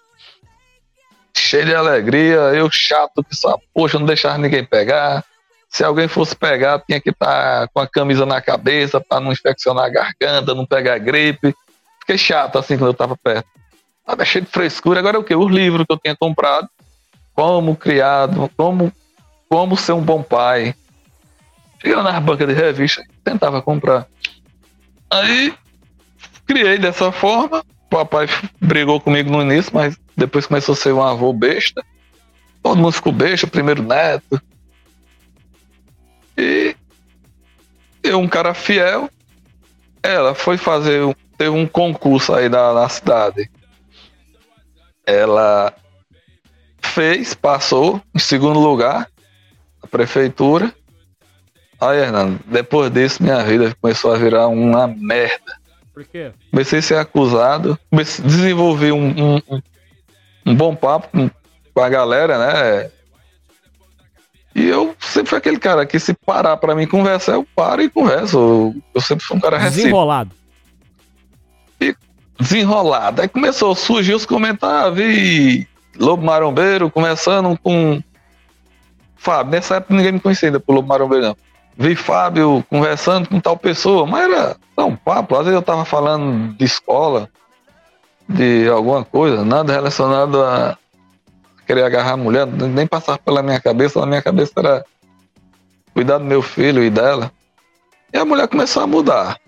cheio 1.35 1.65
de 1.65 1.75
alegria. 1.75 2.37
Eu 2.55 2.69
chato 2.71 3.25
que 3.25 3.35
só, 3.35 3.59
poxa, 3.73 3.99
não 3.99 4.07
deixava 4.07 4.37
ninguém 4.37 4.65
pegar. 4.65 5.25
Se 5.69 5.85
alguém 5.85 6.09
fosse 6.09 6.35
pegar, 6.35 6.81
tinha 6.81 7.01
que 7.01 7.11
estar 7.11 7.67
tá 7.67 7.69
com 7.73 7.81
a 7.81 7.87
camisa 7.87 8.25
na 8.25 8.41
cabeça 8.41 9.01
para 9.01 9.21
não 9.21 9.33
infeccionar 9.33 9.85
a 9.85 9.91
garganta, 9.91 10.55
não 10.55 10.65
pegar 10.65 10.99
gripe. 10.99 11.55
Fiquei 12.01 12.17
chato 12.17 12.59
assim 12.59 12.77
quando 12.77 12.89
eu 12.89 12.93
estava 12.93 13.17
perto. 13.17 13.47
Tava 14.05 14.25
cheio 14.25 14.45
de 14.45 14.51
frescura. 14.51 15.01
Agora 15.01 15.17
é 15.17 15.21
o 15.21 15.25
que? 15.25 15.35
Os 15.35 15.53
livros 15.53 15.85
que 15.87 15.93
eu 15.93 15.99
tinha 15.99 16.17
comprado. 16.17 16.69
Como 17.35 17.77
criado, 17.77 18.51
como, 18.57 18.91
como 19.49 19.77
ser 19.77 19.93
um 19.93 20.03
bom 20.03 20.23
pai, 20.23 20.75
Chegava 21.81 22.03
nas 22.03 22.23
bancas 22.23 22.49
de 22.49 22.55
revista, 22.55 23.03
tentava 23.23 23.63
comprar. 23.63 24.07
Aí 25.11 25.55
criei 26.47 26.79
dessa 26.79 27.13
forma. 27.13 27.65
Papai 27.89 28.29
brigou 28.61 29.01
comigo 29.01 29.31
no 29.31 29.43
início, 29.43 29.71
mas 29.73 29.97
depois 30.17 30.47
começou 30.47 30.75
a 30.75 30.77
ser 30.77 30.93
um 30.93 31.03
avô 31.03 31.33
besta. 31.33 31.83
Todo 32.63 32.77
mundo 32.77 32.93
ficou 32.93 33.13
besta, 33.13 33.47
primeiro 33.47 33.83
neto. 33.83 34.41
E 36.39 36.77
eu, 38.03 38.19
um 38.21 38.29
cara 38.29 38.55
fiel, 38.55 39.11
ela 40.03 40.35
foi 40.35 40.57
fazer, 40.57 41.03
um- 41.03 41.15
teve 41.37 41.51
um 41.51 41.67
concurso 41.67 42.33
aí 42.33 42.49
na, 42.49 42.73
na 42.73 42.89
cidade. 42.89 43.51
Ela 45.07 45.75
fez, 46.81 47.35
passou 47.35 48.01
em 48.15 48.19
segundo 48.19 48.59
lugar, 48.61 49.09
a 49.83 49.87
prefeitura. 49.87 50.73
Aí, 51.81 51.99
Hernando, 51.99 52.41
depois 52.47 52.91
disso, 52.91 53.23
minha 53.23 53.43
vida 53.45 53.75
começou 53.81 54.13
a 54.13 54.19
virar 54.19 54.49
uma 54.49 54.87
merda. 54.87 55.57
Por 55.95 56.05
quê? 56.05 56.33
Comecei 56.51 56.79
a 56.79 56.83
ser 56.83 56.97
acusado, 56.99 57.79
comecei 57.91 58.25
a 58.25 58.29
desenvolver 58.29 58.93
um, 58.93 59.37
um, 59.37 59.41
um- 60.47 60.55
bom 60.55 60.75
papo 60.75 61.09
com 61.75 61.81
a 61.81 61.89
galera, 61.89 62.39
né? 62.39 62.91
E 64.59 64.69
eu 64.69 64.93
sempre 64.99 65.31
fui 65.31 65.39
aquele 65.39 65.57
cara 65.57 65.87
que 65.87 66.01
se 66.01 66.13
parar 66.13 66.57
pra 66.57 66.75
mim 66.75 66.85
conversar, 66.85 67.35
eu 67.35 67.47
paro 67.55 67.81
e 67.81 67.89
converso. 67.89 68.37
Eu, 68.37 68.75
eu 68.93 69.01
sempre 69.01 69.25
fui 69.25 69.37
um 69.37 69.41
cara 69.41 69.57
recíproco 69.57 69.85
Desenrolado. 69.87 70.31
desenrolado. 72.41 73.23
Aí 73.23 73.29
começou 73.29 73.71
a 73.71 73.77
surgir 73.77 74.15
os 74.15 74.27
comentários, 74.27 74.97
vi 74.97 75.69
Lobo 75.97 76.25
Marombeiro 76.25 76.91
conversando 76.91 77.57
com 77.63 78.03
Fábio. 79.17 79.53
Nessa 79.53 79.77
época 79.77 79.95
ninguém 79.95 80.13
me 80.13 80.21
conhecia 80.21 80.49
ainda 80.49 80.59
por 80.59 80.75
Lobo 80.75 80.89
Marombeiro, 80.89 81.27
não. 81.27 81.37
Vi 81.77 81.95
Fábio 81.95 82.65
conversando 82.69 83.29
com 83.29 83.39
tal 83.39 83.57
pessoa, 83.57 84.07
mas 84.07 84.29
era 84.29 84.57
um 84.79 84.97
papo. 84.97 85.37
Às 85.37 85.45
vezes 85.45 85.55
eu 85.55 85.63
tava 85.63 85.85
falando 85.85 86.57
de 86.57 86.65
escola, 86.65 87.29
de 88.29 88.69
alguma 88.69 89.05
coisa, 89.05 89.45
nada 89.45 89.73
relacionado 89.73 90.43
a 90.43 90.77
querer 91.69 91.85
agarrar 91.85 92.13
a 92.13 92.17
mulher, 92.17 92.47
nem 92.47 92.87
passava 92.87 93.19
pela 93.19 93.43
minha 93.43 93.61
cabeça. 93.61 94.01
Na 94.01 94.07
minha 94.07 94.23
cabeça 94.23 94.53
era 94.57 94.85
cuidar 95.93 96.17
do 96.17 96.25
meu 96.25 96.41
filho 96.41 96.83
e 96.83 96.89
dela. 96.89 97.31
E 98.11 98.17
a 98.17 98.25
mulher 98.25 98.49
começou 98.49 98.83
a 98.83 98.87
mudar. 98.87 99.39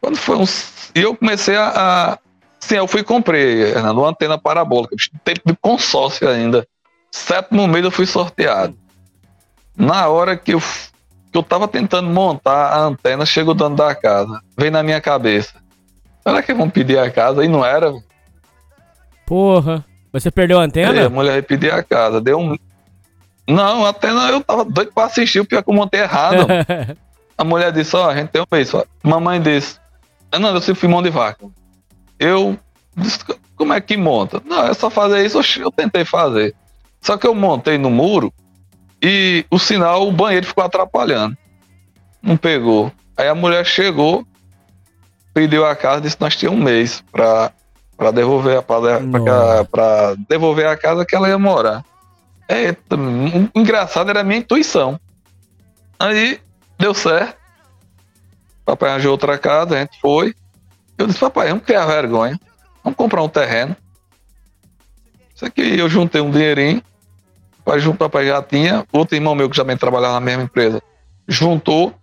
Quando 0.00 0.16
foi. 0.18 0.36
E 0.94 1.00
eu 1.00 1.16
comecei 1.16 1.56
a. 1.56 1.72
a- 1.74 2.18
Sim, 2.60 2.76
eu 2.76 2.86
fui 2.88 3.00
e 3.00 3.04
comprei, 3.04 3.60
Hernando, 3.62 3.98
uma 3.98 4.08
antena 4.08 4.38
parabólica. 4.38 4.94
Tempo 5.22 5.40
de 5.44 5.54
consórcio 5.60 6.26
ainda. 6.28 6.66
Sétimo 7.10 7.66
mês 7.66 7.84
eu 7.84 7.90
fui 7.90 8.06
sorteado. 8.06 8.74
Na 9.76 10.08
hora 10.08 10.34
que 10.36 10.54
eu, 10.54 10.60
que 10.60 11.36
eu 11.36 11.42
tava 11.42 11.68
tentando 11.68 12.08
montar 12.08 12.68
a 12.72 12.78
antena, 12.80 13.26
chega 13.26 13.50
o 13.50 13.54
dono 13.54 13.76
da 13.76 13.94
casa. 13.94 14.40
Vem 14.56 14.70
na 14.70 14.82
minha 14.82 14.98
cabeça. 15.00 15.54
Será 16.26 16.42
que 16.42 16.54
vão 16.54 16.70
pedir 16.70 16.98
a 16.98 17.10
casa? 17.10 17.44
E 17.44 17.48
não 17.48 17.62
era. 17.64 17.92
Porra. 19.26 19.84
Mas 20.14 20.22
você 20.22 20.30
perdeu 20.30 20.58
a 20.58 20.60
Aí 20.60 20.64
a 20.64 20.66
antena? 20.68 21.08
mulher 21.08 21.32
vai 21.32 21.42
pedir 21.42 21.74
a 21.74 21.82
casa. 21.82 22.20
Deu 22.20 22.38
um. 22.38 22.56
Não, 23.48 23.84
a 23.84 23.88
antena 23.88 24.28
eu 24.28 24.40
tava 24.40 24.64
doido 24.64 24.92
pra 24.94 25.06
assistir, 25.06 25.40
o 25.40 25.44
pior 25.44 25.60
que 25.60 25.68
eu 25.68 25.74
montei 25.74 26.00
errado. 26.02 26.46
A 27.36 27.42
mulher 27.42 27.72
disse, 27.72 27.96
ó, 27.96 28.08
a 28.08 28.14
gente 28.14 28.28
tem 28.28 28.40
um 28.40 28.46
mês. 28.48 28.70
Mamãe 29.02 29.42
disse, 29.42 29.80
não, 30.38 30.54
eu 30.54 30.60
sempre 30.60 30.80
fui 30.80 30.88
mão 30.88 31.02
de 31.02 31.10
vaca. 31.10 31.44
Eu 32.16 32.56
disse, 32.96 33.18
como 33.56 33.72
é 33.72 33.80
que 33.80 33.96
monta? 33.96 34.40
Não, 34.44 34.68
é 34.68 34.72
só 34.72 34.88
fazer 34.88 35.26
isso. 35.26 35.40
Eu 35.60 35.72
tentei 35.72 36.04
fazer. 36.04 36.54
Só 37.00 37.16
que 37.16 37.26
eu 37.26 37.34
montei 37.34 37.76
no 37.76 37.90
muro 37.90 38.32
e 39.02 39.44
o 39.50 39.58
sinal, 39.58 40.06
o 40.06 40.12
banheiro 40.12 40.46
ficou 40.46 40.62
atrapalhando. 40.62 41.36
Não 42.22 42.36
pegou. 42.36 42.92
Aí 43.16 43.26
a 43.26 43.34
mulher 43.34 43.66
chegou, 43.66 44.24
pediu 45.34 45.66
a 45.66 45.74
casa, 45.74 46.02
disse 46.02 46.16
nós 46.20 46.36
tínhamos 46.36 46.60
um 46.60 46.64
mês 46.64 47.02
pra, 47.10 47.50
pra 47.96 48.10
devolver 48.10 48.58
a 48.58 48.62
pra 48.62 50.14
devolver 50.28 50.66
a 50.66 50.76
casa 50.76 51.04
que 51.04 51.14
ela 51.14 51.28
ia 51.28 51.38
morar. 51.38 51.84
É, 52.48 52.76
engraçado 53.54 54.10
era 54.10 54.20
a 54.20 54.24
minha 54.24 54.40
intuição. 54.40 54.98
Aí 55.98 56.40
deu 56.78 56.92
certo. 56.92 57.36
Papai 58.64 58.90
arranjou 58.90 59.12
outra 59.12 59.38
casa, 59.38 59.76
a 59.76 59.80
gente 59.80 60.00
foi. 60.00 60.34
Eu 60.96 61.06
disse, 61.06 61.18
papai, 61.18 61.48
vamos 61.48 61.64
criar 61.64 61.86
vergonha. 61.86 62.38
Vamos 62.82 62.96
comprar 62.96 63.22
um 63.22 63.28
terreno. 63.28 63.76
Isso 65.34 65.44
aqui 65.44 65.78
eu 65.78 65.88
juntei 65.88 66.20
um 66.20 66.30
dinheirinho. 66.30 66.82
Papai, 67.64 67.80
junto, 67.80 67.98
papai 67.98 68.26
já 68.26 68.42
tinha. 68.42 68.86
Outro 68.92 69.16
irmão 69.16 69.34
meu 69.34 69.48
que 69.48 69.56
também 69.56 69.76
trabalhava 69.76 70.14
na 70.14 70.20
mesma 70.20 70.44
empresa. 70.44 70.82
Juntou 71.26 71.94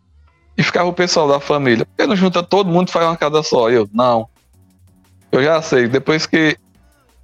e 0.57 0.63
ficava 0.63 0.89
o 0.89 0.93
pessoal 0.93 1.27
da 1.27 1.39
família. 1.39 1.85
Por 1.85 1.95
que 1.95 2.07
não 2.07 2.15
junta 2.15 2.43
todo 2.43 2.69
mundo 2.69 2.89
e 2.89 2.91
faz 2.91 3.05
uma 3.05 3.17
casa 3.17 3.43
só? 3.43 3.69
Eu, 3.69 3.87
não. 3.93 4.27
Eu 5.32 5.43
já 5.43 5.61
sei. 5.61 5.88
Depois 5.88 6.25
que 6.25 6.57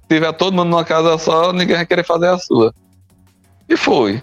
tiver 0.08 0.32
todo 0.32 0.54
mundo 0.54 0.70
numa 0.70 0.84
casa 0.84 1.18
só, 1.18 1.52
ninguém 1.52 1.76
vai 1.76 1.86
querer 1.86 2.04
fazer 2.04 2.28
a 2.28 2.38
sua. 2.38 2.74
E 3.68 3.76
foi. 3.76 4.22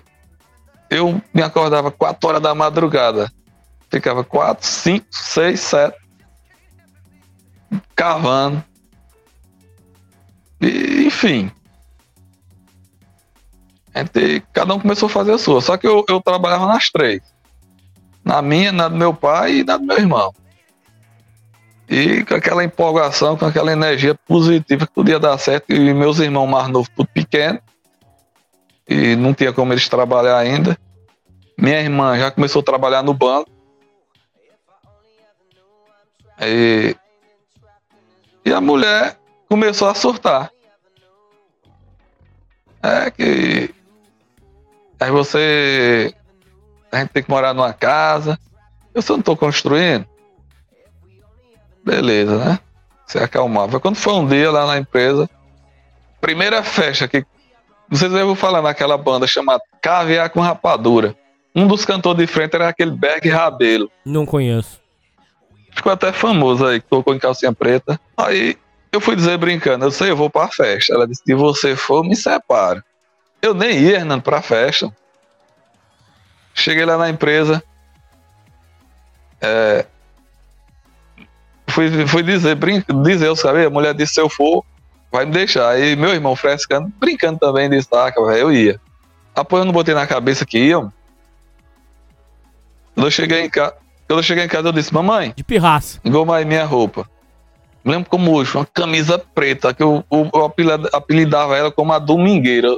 Eu 0.89 1.21
me 1.33 1.41
acordava 1.41 1.91
4 1.91 2.29
horas 2.29 2.41
da 2.41 2.55
madrugada. 2.55 3.31
Ficava 3.89 4.23
4, 4.23 4.65
5, 4.65 5.05
6, 5.11 5.59
7. 5.59 5.97
Cavando. 7.95 8.63
E, 10.59 11.05
enfim. 11.05 11.51
Gente, 13.95 14.43
cada 14.51 14.73
um 14.73 14.79
começou 14.79 15.07
a 15.07 15.11
fazer 15.11 15.33
a 15.33 15.37
sua. 15.37 15.61
Só 15.61 15.77
que 15.77 15.87
eu, 15.87 16.03
eu 16.09 16.19
trabalhava 16.21 16.65
nas 16.67 16.89
três. 16.89 17.21
Na 18.23 18.41
minha, 18.41 18.71
na 18.71 18.87
do 18.87 18.95
meu 18.95 19.13
pai 19.13 19.59
e 19.59 19.63
na 19.63 19.77
do 19.77 19.85
meu 19.85 19.97
irmão. 19.97 20.33
E 21.87 22.25
com 22.25 22.33
aquela 22.33 22.63
empolgação, 22.63 23.37
com 23.37 23.45
aquela 23.45 23.71
energia 23.71 24.15
positiva 24.15 24.87
que 24.87 24.93
podia 24.93 25.19
dar 25.19 25.37
certo. 25.37 25.71
E 25.71 25.93
meus 25.93 26.19
irmãos 26.19 26.47
mais 26.47 26.67
novos, 26.67 26.89
tudo 26.89 27.07
pequeno. 27.07 27.59
E 28.87 29.15
não 29.15 29.33
tinha 29.33 29.53
como 29.53 29.71
eles 29.73 29.87
trabalhar 29.87 30.37
ainda. 30.37 30.77
Minha 31.57 31.79
irmã 31.79 32.17
já 32.17 32.31
começou 32.31 32.61
a 32.61 32.65
trabalhar 32.65 33.03
no 33.03 33.13
banco. 33.13 33.49
E, 36.41 36.95
e 38.43 38.51
a 38.51 38.59
mulher 38.59 39.17
começou 39.47 39.87
a 39.87 39.95
surtar. 39.95 40.51
É 42.81 43.09
que. 43.09 43.73
Aí 44.99 45.11
você. 45.11 46.13
A 46.91 46.99
gente 46.99 47.09
tem 47.09 47.23
que 47.23 47.29
morar 47.29 47.53
numa 47.53 47.73
casa. 47.73 48.39
Eu 48.93 49.01
só 49.01 49.15
não 49.15 49.23
tô 49.23 49.35
construindo. 49.35 50.07
Beleza, 51.85 52.37
né? 52.43 52.59
Se 53.05 53.19
acalmava. 53.19 53.79
Quando 53.79 53.95
foi 53.95 54.13
um 54.13 54.25
dia 54.25 54.49
lá 54.49 54.65
na 54.65 54.77
empresa, 54.77 55.29
primeira 56.19 56.63
festa 56.63 57.07
que. 57.07 57.23
Vocês 57.87 58.11
devem 58.11 58.35
falar 58.35 58.63
naquela 58.63 58.97
banda 58.97 59.27
chamada 59.27 59.61
Caviar 59.79 60.31
com 60.31 60.39
Rapadura. 60.39 61.15
Um 61.55 61.67
dos 61.67 61.85
cantores 61.85 62.17
de 62.17 62.25
frente 62.25 62.55
era 62.55 62.67
aquele 62.67 62.89
Berg 62.89 63.29
Rabelo. 63.29 63.91
Não 64.03 64.25
conheço. 64.25 64.81
Ficou 65.71 65.91
até 65.91 66.11
famoso 66.11 66.65
aí, 66.65 66.81
que 66.81 66.87
tocou 66.87 67.13
em 67.13 67.19
calcinha 67.19 67.53
preta. 67.53 67.99
Aí 68.17 68.57
eu 68.91 68.99
fui 68.99 69.15
dizer 69.15 69.37
brincando, 69.37 69.85
eu 69.85 69.91
sei, 69.91 70.09
eu 70.09 70.15
vou 70.15 70.29
pra 70.29 70.47
festa. 70.47 70.95
Ela 70.95 71.07
disse, 71.07 71.21
se 71.23 71.35
você 71.35 71.75
for, 71.75 72.03
me 72.03 72.15
separa. 72.15 72.83
Eu 73.41 73.53
nem 73.53 73.77
ia, 73.77 73.97
Hernando, 73.97 74.23
pra 74.23 74.41
festa. 74.41 74.91
Cheguei 76.53 76.85
lá 76.85 76.97
na 76.97 77.09
empresa. 77.09 77.61
É, 79.39 79.85
fui, 81.75 82.07
fui 82.07 82.23
dizer, 82.23 82.55
brin 82.55 82.81
dizer, 83.03 83.27
eu 83.27 83.35
sabia, 83.35 83.67
a 83.67 83.69
mulher 83.69 83.93
disse, 83.93 84.13
se 84.15 84.21
eu 84.21 84.29
for, 84.29 84.63
vai 85.11 85.25
me 85.25 85.31
deixar. 85.31 85.69
Aí 85.69 85.95
meu 85.95 86.13
irmão 86.13 86.35
frescando, 86.35 86.91
brincando 86.99 87.37
também, 87.37 87.69
disse, 87.69 87.89
ah, 87.93 88.11
cara, 88.11 88.37
eu 88.37 88.51
ia. 88.51 88.79
Após 89.35 89.59
eu 89.59 89.65
não 89.65 89.73
botei 89.73 89.93
na 89.93 90.07
cabeça 90.07 90.45
que 90.45 90.57
iam. 90.57 90.91
Quando 92.93 93.07
eu 93.07 93.11
cheguei 93.11 93.41
em 93.41 93.49
casa, 93.49 93.73
quando 94.07 94.19
eu 94.19 94.23
cheguei 94.23 94.45
em 94.45 94.47
casa, 94.47 94.69
eu 94.69 94.71
disse, 94.71 94.93
mamãe, 94.93 95.33
De 95.35 95.43
pirraça. 95.43 95.99
engomar 96.05 96.37
aí 96.37 96.45
minha 96.45 96.63
roupa. 96.65 97.05
Me 97.83 97.91
lembro 97.91 98.09
como 98.09 98.31
hoje, 98.31 98.55
uma 98.55 98.65
camisa 98.65 99.19
preta, 99.19 99.73
que 99.73 99.83
eu, 99.83 100.03
eu, 100.11 100.29
eu 100.33 100.45
apelida- 100.45 100.89
apelidava 100.93 101.55
ela 101.57 101.71
como 101.71 101.91
a 101.93 101.99
domingueira. 101.99 102.69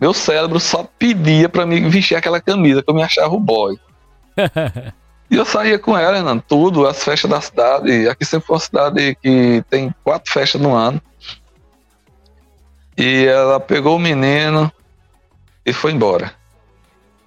Meu 0.00 0.14
cérebro 0.14 0.58
só 0.60 0.88
pedia 0.98 1.48
pra 1.48 1.66
mim 1.66 1.88
vestir 1.88 2.14
aquela 2.16 2.40
camisa, 2.40 2.82
que 2.82 2.90
eu 2.90 2.94
me 2.94 3.02
achava 3.02 3.34
o 3.34 3.40
boy. 3.40 3.76
E 5.30 5.36
eu 5.36 5.44
saía 5.44 5.78
com 5.78 5.96
ela, 5.96 6.16
Renan, 6.16 6.38
tudo, 6.38 6.86
as 6.86 7.02
festas 7.02 7.30
da 7.30 7.40
cidade. 7.40 8.08
Aqui 8.08 8.24
sempre 8.24 8.46
foi 8.46 8.54
uma 8.56 8.60
cidade 8.60 9.16
que 9.22 9.64
tem 9.70 9.92
quatro 10.04 10.32
festas 10.32 10.60
no 10.60 10.74
ano. 10.74 11.00
E 12.96 13.24
ela 13.24 13.58
pegou 13.58 13.96
o 13.96 13.98
menino 13.98 14.70
e 15.66 15.72
foi 15.72 15.92
embora. 15.92 16.32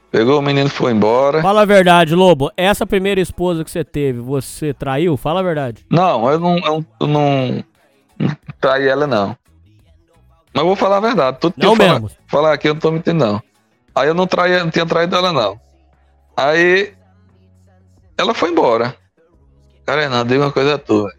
Pegou 0.10 0.40
o 0.40 0.42
menino 0.42 0.68
e 0.68 0.72
foi 0.72 0.94
embora. 0.94 1.42
Fala 1.42 1.64
a 1.64 1.66
verdade, 1.66 2.16
Lobo. 2.16 2.50
Essa 2.56 2.86
primeira 2.86 3.20
esposa 3.20 3.64
que 3.64 3.70
você 3.70 3.84
teve, 3.84 4.20
você 4.20 4.74
traiu? 4.74 5.18
Fala 5.18 5.42
a 5.42 5.44
verdade. 5.44 5.86
Não, 5.90 6.32
eu 6.32 6.40
não, 6.40 6.58
eu 6.58 6.86
não, 7.08 7.64
não 8.20 8.38
traí 8.62 8.88
ela, 8.88 9.06
não. 9.06 9.36
Mas 10.54 10.62
eu 10.62 10.66
vou 10.66 10.76
falar 10.76 10.98
a 10.98 11.02
verdade. 11.02 11.38
Tudo 11.42 11.54
que 11.56 11.62
Não 11.64 11.74
eu 11.74 11.76
falar, 11.76 11.94
mesmo. 12.00 12.12
falar 12.26 12.54
aqui 12.54 12.70
eu 12.70 12.74
não 12.74 12.80
tô 12.82 12.92
mentindo, 12.92 13.26
não. 13.26 13.42
Aí 13.94 14.08
eu 14.08 14.14
não, 14.14 14.26
traí, 14.26 14.58
não 14.60 14.70
tinha 14.70 14.86
traído 14.86 15.16
ela, 15.16 15.34
não. 15.34 15.60
Aí 16.38 16.94
ela 18.18 18.34
foi 18.34 18.50
embora. 18.50 18.96
Cara, 19.86 20.10
não, 20.10 20.26
diga 20.26 20.46
uma 20.46 20.52
coisa 20.52 20.78
tua. 20.78 21.12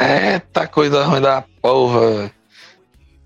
Eita 0.00 0.66
coisa 0.66 1.04
ruim 1.04 1.20
da 1.20 1.44
porra. 1.60 2.32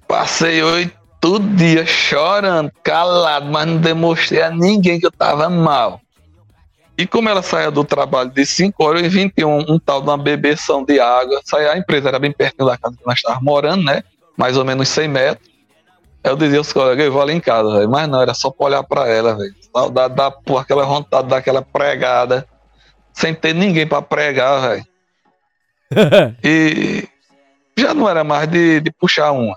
Passei 0.07 0.63
oito 0.63 1.39
dias 1.57 1.89
chorando, 1.89 2.71
calado, 2.83 3.47
mas 3.47 3.67
não 3.67 3.79
demonstrei 3.79 4.43
a 4.43 4.51
ninguém 4.51 5.01
que 5.01 5.07
eu 5.07 5.11
tava 5.11 5.49
mal. 5.49 6.01
E 6.99 7.07
como 7.07 7.29
ela 7.29 7.43
saía 7.43 7.71
do 7.71 7.85
trabalho 7.85 8.31
de 8.31 8.47
5 8.47 8.83
horas 8.83 9.03
e 9.03 9.09
21, 9.09 9.71
um 9.71 9.79
tal 9.79 10.01
de 10.01 10.09
uma 10.09 10.17
bebeção 10.17 10.83
de 10.85 10.99
água, 10.99 11.41
saía, 11.45 11.73
a 11.73 11.79
empresa 11.79 12.09
era 12.09 12.19
bem 12.19 12.33
pertinho 12.33 12.67
da 12.67 12.79
casa 12.79 12.97
que 12.97 13.07
nós 13.07 13.19
estávamos 13.19 13.45
morando, 13.45 13.85
né? 13.85 14.03
Mais 14.37 14.57
ou 14.57 14.65
menos 14.65 14.89
100 14.89 15.09
metros. 15.09 15.51
Eu 16.25 16.37
dizia 16.37 16.59
aos 16.59 16.73
colegas, 16.73 17.05
eu 17.05 17.13
vou 17.13 17.23
ali 17.23 17.35
em 17.35 17.41
casa, 17.41 17.71
velho. 17.71 17.89
Mas 17.89 18.09
não, 18.09 18.21
era 18.21 18.35
só 18.35 18.51
pra 18.51 18.67
olhar 18.67 18.83
pra 18.83 19.07
ela, 19.09 19.37
velho. 19.37 19.55
Saudade 19.75 20.15
da 20.15 20.31
porra, 20.31 20.63
aquela 20.63 20.85
vontade 20.85 21.29
daquela 21.29 21.63
pregada. 21.63 22.47
Sem 23.17 23.35
ter 23.35 23.55
ninguém 23.55 23.87
pra 23.87 24.03
pregar, 24.03 24.61
velho. 24.61 24.87
E 26.45 27.09
já 27.77 27.95
não 27.95 28.09
era 28.09 28.23
mais 28.23 28.47
de, 28.49 28.81
de 28.81 28.91
puxar 28.91 29.33
uma. 29.33 29.57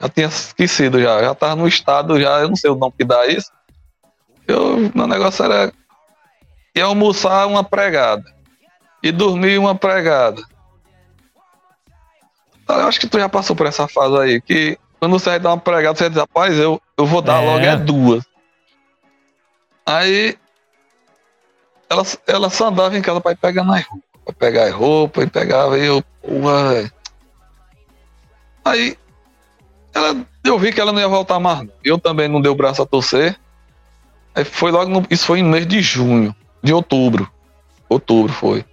Já 0.00 0.08
tinha 0.08 0.26
esquecido 0.26 1.00
já. 1.00 1.22
Já 1.22 1.34
tava 1.34 1.56
no 1.56 1.66
estado 1.66 2.20
já, 2.20 2.40
eu 2.40 2.48
não 2.48 2.56
sei 2.56 2.70
o 2.70 2.74
nome 2.74 2.92
que 2.98 3.04
dá 3.04 3.26
isso. 3.26 3.50
Eu, 4.46 4.90
meu 4.94 5.06
negócio 5.06 5.44
era 5.44 5.72
ir 6.74 6.80
almoçar 6.82 7.46
uma 7.46 7.64
pregada. 7.64 8.24
E 9.02 9.10
dormir 9.10 9.58
uma 9.58 9.74
pregada. 9.74 10.42
Eu 12.68 12.86
acho 12.86 13.00
que 13.00 13.06
tu 13.06 13.18
já 13.18 13.28
passou 13.28 13.56
por 13.56 13.66
essa 13.66 13.88
fase 13.88 14.18
aí, 14.18 14.40
que 14.42 14.78
quando 14.98 15.12
você 15.12 15.30
vai 15.30 15.38
dar 15.40 15.50
uma 15.50 15.58
pregada, 15.60 15.96
você 15.96 16.10
diz, 16.10 16.18
rapaz, 16.18 16.58
eu, 16.58 16.82
eu 16.98 17.06
vou 17.06 17.22
dar 17.22 17.42
É. 17.42 17.46
logo 17.46 17.64
é 17.64 17.76
duas. 17.76 18.24
Aí 19.86 20.36
ela, 21.90 22.02
ela 22.26 22.50
só 22.50 22.68
andava 22.68 22.96
em 22.96 23.02
casa 23.02 23.20
pra 23.20 23.32
ir 23.32 23.36
pegando 23.36 23.72
as 23.72 23.84
roupas. 23.84 24.08
Pra 24.24 24.34
pegar 24.34 24.64
as 24.64 24.74
roupas 24.74 25.24
e 25.24 25.30
pegava 25.30 25.78
e 25.78 25.86
eu, 25.86 26.02
porra. 26.22 26.92
Aí 28.64 28.96
ela, 29.94 30.26
eu 30.44 30.58
vi 30.58 30.72
que 30.72 30.80
ela 30.80 30.92
não 30.92 31.00
ia 31.00 31.08
voltar 31.08 31.40
mais. 31.40 31.68
Eu 31.82 31.98
também 31.98 32.28
não 32.28 32.40
dei 32.40 32.50
o 32.50 32.54
braço 32.54 32.82
a 32.82 32.86
torcer. 32.86 33.38
Aí 34.34 34.44
foi 34.44 34.70
logo 34.70 34.90
no, 34.90 35.06
isso 35.10 35.24
foi 35.24 35.42
no 35.42 35.48
mês 35.48 35.66
de 35.66 35.80
junho, 35.80 36.34
de 36.62 36.72
outubro. 36.72 37.30
Outubro 37.88 38.32
foi. 38.32 38.64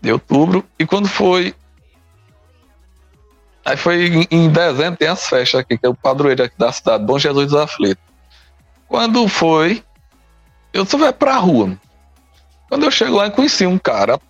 De 0.00 0.12
outubro. 0.12 0.64
E 0.78 0.86
quando 0.86 1.08
foi. 1.08 1.54
Aí 3.64 3.76
foi 3.76 4.06
em, 4.06 4.26
em 4.30 4.48
dezembro, 4.48 4.96
tem 4.96 5.08
as 5.08 5.28
festas 5.28 5.60
aqui, 5.60 5.76
que 5.76 5.84
é 5.84 5.88
o 5.88 5.94
padroeiro 5.94 6.44
aqui 6.44 6.56
da 6.56 6.72
cidade, 6.72 7.04
Bom 7.04 7.18
Jesus 7.18 7.50
dos 7.50 7.60
Aflitos. 7.60 8.02
Quando 8.88 9.28
foi, 9.28 9.84
eu 10.72 10.86
só 10.86 10.96
vai 10.96 11.12
pra 11.12 11.36
rua. 11.36 11.66
mano. 11.66 11.80
Quando 12.70 12.84
eu 12.84 12.90
chego 12.90 13.16
lá 13.16 13.26
e 13.26 13.30
conheci 13.32 13.66
um 13.66 13.76
cara, 13.76 14.20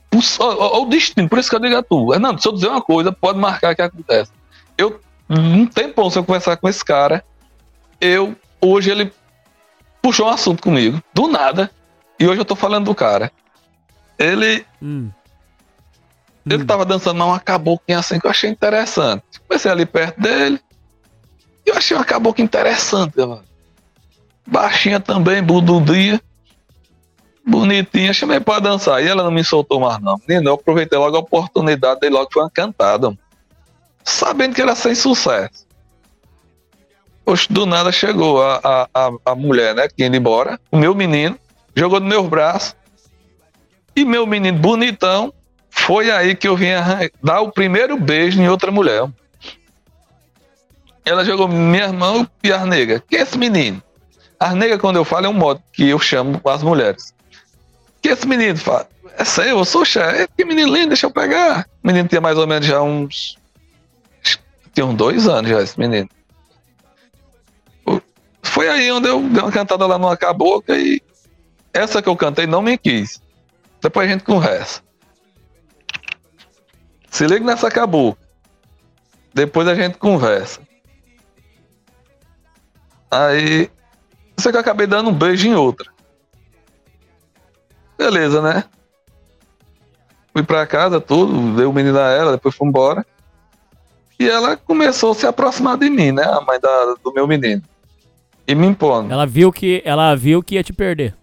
ó, 0.40 0.80
o 0.80 0.86
destino, 0.86 1.28
por 1.28 1.38
isso 1.38 1.50
que 1.50 1.56
eu 1.56 1.60
digo 1.60 1.76
a 1.76 1.82
tu, 1.82 2.14
Hernando, 2.14 2.40
se 2.40 2.48
eu 2.48 2.52
dizer 2.52 2.68
uma 2.68 2.80
coisa, 2.80 3.12
pode 3.12 3.38
marcar 3.38 3.76
que 3.76 3.82
acontece. 3.82 4.32
Eu, 4.78 4.98
um 5.28 5.66
tempão, 5.66 6.08
se 6.08 6.18
eu 6.18 6.24
conversar 6.24 6.56
com 6.56 6.66
esse 6.66 6.82
cara, 6.82 7.22
eu, 8.00 8.34
hoje 8.58 8.90
ele 8.90 9.12
puxou 10.00 10.26
um 10.26 10.30
assunto 10.30 10.62
comigo, 10.62 11.02
do 11.12 11.28
nada, 11.28 11.70
e 12.18 12.26
hoje 12.26 12.40
eu 12.40 12.44
tô 12.46 12.56
falando 12.56 12.86
do 12.86 12.94
cara. 12.94 13.30
Ele, 14.18 14.64
Hum. 14.82 15.10
ele 16.48 16.64
tava 16.64 16.86
dançando 16.86 17.22
uma 17.22 17.38
caboclinha 17.38 17.98
assim 17.98 18.18
que 18.18 18.26
eu 18.26 18.30
achei 18.30 18.48
interessante. 18.48 19.22
Comecei 19.46 19.70
ali 19.70 19.84
perto 19.84 20.18
dele, 20.18 20.58
e 21.66 21.68
eu 21.68 21.76
achei 21.76 21.94
uma 21.94 22.06
cabocla 22.06 22.42
interessante, 22.42 23.18
mano. 23.18 23.44
Baixinha 24.46 24.98
também, 24.98 25.42
bududinha. 25.42 26.18
Bonitinha, 27.50 28.12
chamei 28.12 28.38
pra 28.38 28.60
dançar. 28.60 29.02
E 29.02 29.08
ela 29.08 29.24
não 29.24 29.30
me 29.30 29.42
soltou 29.42 29.80
mais, 29.80 30.00
não. 30.00 30.20
Menino, 30.26 30.50
eu 30.50 30.54
aproveitei 30.54 30.96
logo 30.96 31.16
a 31.16 31.20
oportunidade, 31.20 32.00
dei 32.00 32.08
logo 32.08 32.30
foi 32.32 32.42
uma 32.44 32.50
cantada. 32.50 33.12
Sabendo 34.04 34.54
que 34.54 34.62
era 34.62 34.76
sem 34.76 34.94
sucesso. 34.94 35.66
Poxa, 37.24 37.46
do 37.50 37.66
nada 37.66 37.90
chegou 37.90 38.40
a, 38.42 38.88
a, 38.94 39.10
a, 39.26 39.34
mulher, 39.34 39.74
né, 39.74 39.88
que 39.88 40.02
ia 40.02 40.06
embora, 40.06 40.58
o 40.70 40.76
meu 40.76 40.94
menino, 40.94 41.36
jogou 41.74 41.98
no 41.98 42.06
meus 42.06 42.26
braços. 42.28 42.76
E 43.94 44.04
meu 44.04 44.26
menino 44.26 44.56
bonitão, 44.56 45.32
foi 45.68 46.10
aí 46.10 46.36
que 46.36 46.46
eu 46.46 46.56
vim 46.56 46.68
dar 47.22 47.40
o 47.40 47.50
primeiro 47.50 47.98
beijo 47.98 48.40
em 48.40 48.48
outra 48.48 48.70
mulher. 48.70 49.08
Ela 51.04 51.24
jogou 51.24 51.48
minha 51.48 51.84
irmã 51.84 52.28
e 52.44 52.52
as 52.52 52.64
negras. 52.64 53.02
Quem 53.08 53.18
é 53.18 53.22
esse 53.22 53.36
menino? 53.36 53.82
As 54.38 54.54
negras, 54.54 54.80
quando 54.80 54.96
eu 54.96 55.04
falo, 55.04 55.26
é 55.26 55.28
um 55.28 55.34
modo 55.34 55.60
que 55.72 55.88
eu 55.88 55.98
chamo 55.98 56.40
as 56.44 56.62
mulheres. 56.62 57.12
Que 58.00 58.08
esse 58.08 58.26
menino 58.26 58.56
fala? 58.56 58.88
É 59.16 59.24
seu, 59.24 59.58
eu 59.58 59.64
sou 59.64 59.84
chefe. 59.84 60.28
Que 60.36 60.44
menino 60.44 60.72
lindo, 60.72 60.88
deixa 60.88 61.06
eu 61.06 61.10
pegar. 61.10 61.68
O 61.82 61.86
menino 61.86 62.08
tinha 62.08 62.20
mais 62.20 62.38
ou 62.38 62.46
menos 62.46 62.66
já 62.66 62.80
uns. 62.80 63.36
Tinha 64.72 64.86
uns 64.86 64.94
dois 64.94 65.26
anos 65.26 65.50
já, 65.50 65.60
esse 65.62 65.78
menino. 65.78 66.08
Foi 68.42 68.68
aí 68.68 68.90
onde 68.90 69.08
eu 69.08 69.20
dei 69.20 69.42
uma 69.42 69.52
cantada 69.52 69.86
lá 69.86 69.98
numa 69.98 70.16
cabocla 70.16 70.76
e 70.76 71.00
essa 71.72 72.02
que 72.02 72.08
eu 72.08 72.16
cantei 72.16 72.46
não 72.46 72.62
me 72.62 72.76
quis. 72.76 73.22
Depois 73.80 74.08
a 74.08 74.12
gente 74.12 74.24
conversa. 74.24 74.82
Se 77.10 77.26
liga 77.26 77.44
nessa 77.44 77.70
cabocla. 77.70 78.20
Depois 79.32 79.68
a 79.68 79.74
gente 79.74 79.98
conversa. 79.98 80.60
Aí. 83.10 83.70
Sei 84.38 84.50
que 84.50 84.56
eu 84.56 84.60
acabei 84.60 84.86
dando 84.86 85.10
um 85.10 85.14
beijo 85.14 85.46
em 85.46 85.54
outra. 85.54 85.90
Beleza, 88.00 88.40
né? 88.40 88.64
Fui 90.32 90.42
pra 90.42 90.66
casa, 90.66 90.98
tudo, 91.02 91.54
dei 91.54 91.66
o 91.66 91.72
menino 91.72 91.98
a 91.98 92.08
ela, 92.10 92.32
depois 92.32 92.54
fui 92.54 92.66
embora. 92.66 93.04
E 94.18 94.26
ela 94.26 94.56
começou 94.56 95.12
a 95.12 95.14
se 95.14 95.26
aproximar 95.26 95.76
de 95.76 95.90
mim, 95.90 96.10
né? 96.10 96.24
A 96.24 96.40
mãe 96.40 96.58
da- 96.58 96.94
do 97.04 97.12
meu 97.12 97.26
menino. 97.26 97.60
E 98.48 98.54
me 98.54 98.66
impondo. 98.66 99.12
Ela 99.12 99.26
viu 99.26 99.52
que 99.52 99.82
ela 99.84 100.14
viu 100.14 100.42
que 100.42 100.54
ia 100.54 100.64
te 100.64 100.72
perder. 100.72 101.14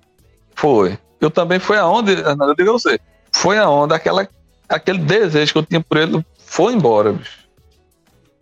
Foi. 0.53 0.99
Eu 1.19 1.31
também 1.31 1.57
foi 1.57 1.79
aonde, 1.79 2.11
eu 2.13 2.55
digo 2.55 2.69
a 2.69 2.73
você, 2.73 2.99
foi 3.31 3.57
aonde 3.57 3.95
aquela, 3.95 4.27
aquele 4.69 4.99
desejo 4.99 5.53
que 5.53 5.57
eu 5.57 5.65
tinha 5.65 5.81
por 5.81 5.97
ele 5.97 6.23
foi 6.37 6.73
embora, 6.73 7.11
bicho. 7.13 7.39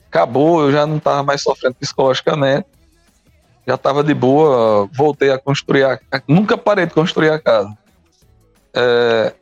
Acabou, 0.09 0.61
eu 0.61 0.73
já 0.73 0.85
não 0.85 0.99
tava 0.99 1.23
mais 1.23 1.41
sofrendo 1.41 1.75
psicologicamente. 1.75 2.67
Já 3.65 3.77
tava 3.77 4.03
de 4.03 4.13
boa, 4.13 4.89
voltei 4.93 5.31
a 5.31 5.39
construir 5.39 5.85
a 5.85 5.97
Nunca 6.27 6.57
parei 6.57 6.85
de 6.85 6.93
construir 6.93 7.29
a 7.29 7.39
casa. 7.39 7.73
É, 8.75 9.33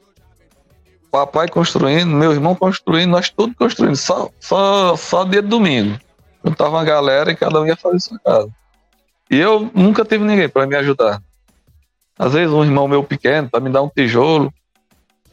papai 1.12 1.48
construindo, 1.48 2.08
meu 2.08 2.32
irmão 2.32 2.56
construindo, 2.56 3.12
nós 3.12 3.30
todos 3.30 3.56
construindo, 3.56 3.96
só, 3.96 4.30
só, 4.40 4.96
só 4.96 5.24
dia 5.24 5.42
de 5.42 5.48
domingo. 5.48 6.00
Eu 6.44 6.56
tava 6.56 6.72
uma 6.72 6.84
galera 6.84 7.32
e 7.32 7.36
cada 7.36 7.62
um 7.62 7.66
ia 7.68 7.76
fazer 7.76 8.00
sua 8.00 8.20
casa. 8.20 8.50
E 9.30 9.38
eu 9.38 9.72
nunca 9.76 10.04
tive 10.04 10.24
ninguém 10.24 10.50
para 10.50 10.66
me 10.66 10.76
ajudar. 10.76 11.22
Às 12.18 12.34
vezes 12.34 12.52
um 12.54 12.64
irmão 12.64 12.88
meu 12.88 13.04
pequeno 13.04 13.50
para 13.50 13.60
me 13.60 13.70
dar 13.70 13.82
um 13.82 13.90
tijolo. 13.90 14.54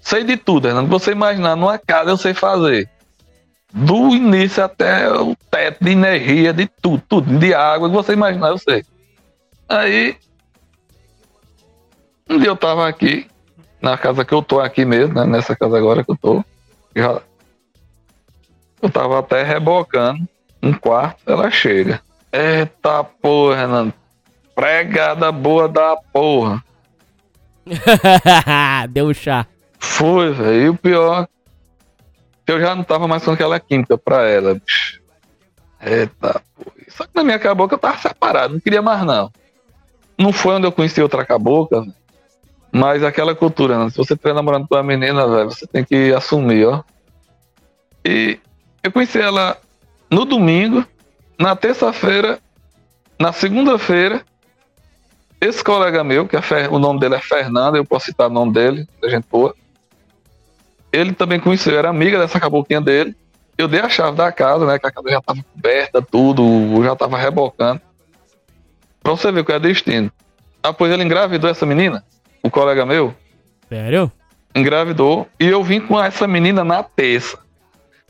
Sei 0.00 0.24
de 0.24 0.36
tudo, 0.36 0.68
Hernando. 0.68 0.88
Você 0.88 1.12
imaginar, 1.12 1.56
numa 1.56 1.78
casa 1.78 2.10
eu 2.10 2.16
sei 2.16 2.34
fazer. 2.34 2.88
Do 3.72 4.14
início 4.14 4.64
até 4.64 5.10
o 5.10 5.36
teto 5.50 5.84
de 5.84 5.92
energia, 5.92 6.52
de 6.52 6.66
tudo, 6.66 7.02
tudo, 7.08 7.38
de 7.38 7.54
água, 7.54 7.88
você 7.88 8.12
imaginar, 8.12 8.48
eu 8.48 8.58
sei. 8.58 8.84
Aí, 9.68 10.16
um 12.28 12.38
dia 12.38 12.48
eu 12.48 12.56
tava 12.56 12.88
aqui, 12.88 13.29
na 13.80 13.96
casa 13.96 14.24
que 14.24 14.32
eu 14.32 14.42
tô 14.42 14.60
aqui 14.60 14.84
mesmo, 14.84 15.14
né? 15.14 15.26
Nessa 15.26 15.56
casa 15.56 15.76
agora 15.76 16.04
que 16.04 16.10
eu 16.10 16.16
tô. 16.16 16.44
Já, 16.94 17.20
eu 18.82 18.90
tava 18.90 19.18
até 19.18 19.42
rebocando 19.42 20.26
um 20.62 20.72
quarto, 20.72 21.20
ela 21.26 21.50
chega. 21.50 22.00
Eita 22.32 23.04
porra, 23.04 23.62
Hernando. 23.62 23.94
Pregada 24.54 25.32
boa 25.32 25.68
da 25.68 25.96
porra. 26.12 26.62
Deu 28.90 29.06
um 29.06 29.14
chá. 29.14 29.46
Foi, 29.78 30.32
velho. 30.32 30.62
E 30.62 30.68
o 30.68 30.76
pior, 30.76 31.26
que 32.44 32.52
eu 32.52 32.60
já 32.60 32.74
não 32.74 32.84
tava 32.84 33.08
mais 33.08 33.24
com 33.24 33.30
aquela 33.30 33.58
química 33.58 33.96
pra 33.96 34.28
ela, 34.28 34.54
bicho. 34.54 35.00
Eita, 35.80 36.42
porra. 36.54 36.80
Só 36.88 37.04
que 37.04 37.12
na 37.14 37.24
minha 37.24 37.38
cabocla 37.38 37.76
eu 37.76 37.80
tava 37.80 37.98
separado, 37.98 38.54
não 38.54 38.60
queria 38.60 38.82
mais 38.82 39.02
não. 39.04 39.32
Não 40.18 40.32
foi 40.32 40.56
onde 40.56 40.66
eu 40.66 40.72
conheci 40.72 41.00
outra 41.00 41.24
cabocla. 41.24 41.86
Mas 42.72 43.02
aquela 43.02 43.34
cultura, 43.34 43.78
né? 43.78 43.90
Se 43.90 43.96
você 43.96 44.14
estiver 44.14 44.34
namorando 44.34 44.66
com 44.68 44.74
uma 44.76 44.82
menina, 44.82 45.26
velho, 45.26 45.50
você 45.50 45.66
tem 45.66 45.84
que 45.84 46.12
assumir, 46.12 46.66
ó. 46.66 46.82
E 48.04 48.38
eu 48.82 48.92
conheci 48.92 49.20
ela 49.20 49.56
no 50.10 50.24
domingo, 50.24 50.84
na 51.38 51.54
terça-feira, 51.56 52.38
na 53.18 53.32
segunda-feira, 53.32 54.22
esse 55.40 55.64
colega 55.64 56.04
meu, 56.04 56.26
que 56.28 56.36
é 56.36 56.42
Fer- 56.42 56.72
o 56.72 56.78
nome 56.78 57.00
dele 57.00 57.14
é 57.16 57.20
Fernando, 57.20 57.76
eu 57.76 57.84
posso 57.84 58.06
citar 58.06 58.28
o 58.28 58.32
nome 58.32 58.52
dele, 58.52 58.86
da 59.00 59.08
gente 59.08 59.26
boa. 59.30 59.54
Ele 60.92 61.12
também 61.12 61.40
conheceu, 61.40 61.78
era 61.78 61.88
amiga 61.88 62.18
dessa 62.18 62.40
caboclinha 62.40 62.80
dele. 62.80 63.16
Eu 63.56 63.68
dei 63.68 63.80
a 63.80 63.88
chave 63.88 64.16
da 64.16 64.32
casa, 64.32 64.66
né? 64.66 64.78
Que 64.78 64.86
a 64.86 64.90
casa 64.90 65.08
já 65.10 65.20
tava 65.20 65.44
coberta, 65.54 66.02
tudo, 66.02 66.82
já 66.82 66.96
tava 66.96 67.16
rebocando. 67.18 67.80
Pra 69.02 69.12
você 69.12 69.30
ver 69.30 69.44
qual 69.44 69.54
é 69.54 69.58
o 69.58 69.62
destino. 69.62 70.10
Após 70.62 70.92
ele 70.92 71.04
engravidou 71.04 71.48
essa 71.48 71.64
menina, 71.64 72.04
o 72.42 72.50
colega 72.50 72.86
meu, 72.86 73.14
Sério? 73.68 74.10
engravidou 74.54 75.28
e 75.38 75.46
eu 75.46 75.62
vim 75.62 75.80
com 75.80 76.02
essa 76.02 76.26
menina 76.26 76.64
na 76.64 76.82
terça. 76.82 77.38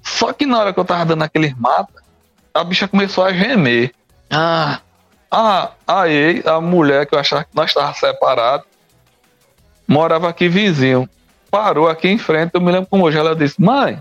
Só 0.03 0.33
que 0.33 0.47
na 0.47 0.59
hora 0.59 0.73
que 0.73 0.81
eu 0.81 0.85
tava 0.85 1.05
dando 1.05 1.23
aqueles 1.23 1.55
mapas, 1.57 2.03
a 2.55 2.65
bicha 2.65 2.89
começou 2.89 3.25
a 3.25 3.33
gemer. 3.33 3.93
Ah, 4.31 4.81
ah, 5.31 5.73
aí 5.87 6.43
a 6.47 6.61
mulher 6.61 7.07
que 7.07 7.15
eu 7.15 7.19
achava 7.19 7.45
que 7.45 7.55
nós 7.55 7.71
estávamos 7.71 7.99
separados 7.99 8.67
morava 9.87 10.29
aqui 10.29 10.49
vizinho. 10.49 11.09
Parou 11.51 11.89
aqui 11.89 12.09
em 12.09 12.19
frente, 12.19 12.53
eu 12.55 12.61
me 12.61 12.71
lembro 12.71 12.89
como 12.89 13.05
hoje. 13.05 13.19
Ela 13.19 13.35
disse: 13.35 13.61
Mãe, 13.61 14.01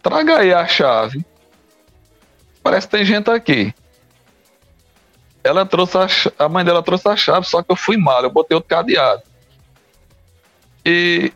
traga 0.00 0.38
aí 0.38 0.54
a 0.54 0.66
chave. 0.66 1.24
Parece 2.62 2.86
que 2.86 2.96
tem 2.96 3.04
gente 3.04 3.28
aqui. 3.30 3.74
Ela 5.42 5.66
trouxe 5.66 5.98
a, 5.98 6.06
a 6.44 6.48
mãe 6.48 6.64
dela 6.64 6.82
trouxe 6.82 7.08
a 7.08 7.16
chave, 7.16 7.46
só 7.46 7.62
que 7.62 7.70
eu 7.70 7.76
fui 7.76 7.96
mal, 7.96 8.22
eu 8.22 8.30
botei 8.30 8.54
outro 8.54 8.68
cadeado. 8.68 9.22
E 10.84 11.32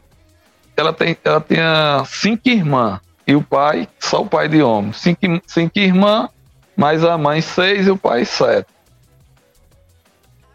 ela, 0.77 0.93
tem, 0.93 1.17
ela 1.25 1.41
tinha 1.41 2.03
cinco 2.07 2.49
irmãs. 2.49 3.01
E 3.27 3.35
o 3.35 3.43
pai, 3.43 3.89
só 3.99 4.23
o 4.23 4.27
pai 4.27 4.49
de 4.49 4.63
homem. 4.63 4.93
Cinco, 4.93 5.21
cinco 5.47 5.79
irmãs, 5.79 6.31
mais 6.77 7.05
a 7.05 7.19
mãe 7.19 7.41
seis 7.41 7.87
e 7.87 7.91
o 7.91 7.97
pai 7.97 8.25
sete. 8.25 8.69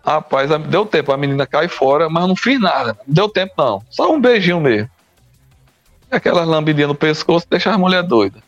Rapaz, 0.06 0.50
deu 0.68 0.86
tempo, 0.86 1.14
a 1.14 1.18
menina 1.18 1.48
cai 1.48 1.68
fora, 1.68 2.10
mas 2.10 2.24
eu 2.24 2.28
não 2.28 2.36
fiz 2.36 2.60
nada. 2.60 2.98
Não 3.08 3.14
deu 3.14 3.30
tempo, 3.30 3.54
não. 3.58 3.82
Só 3.90 4.12
um 4.12 4.20
beijinho 4.20 4.60
mesmo. 4.60 4.90
Aquelas 6.12 6.48
lambidinhas 6.48 6.90
no 6.90 6.96
pescoço 6.96 7.48
deixa 7.50 7.72
a 7.72 7.78
mulher 7.78 8.04
doida. 8.04 8.40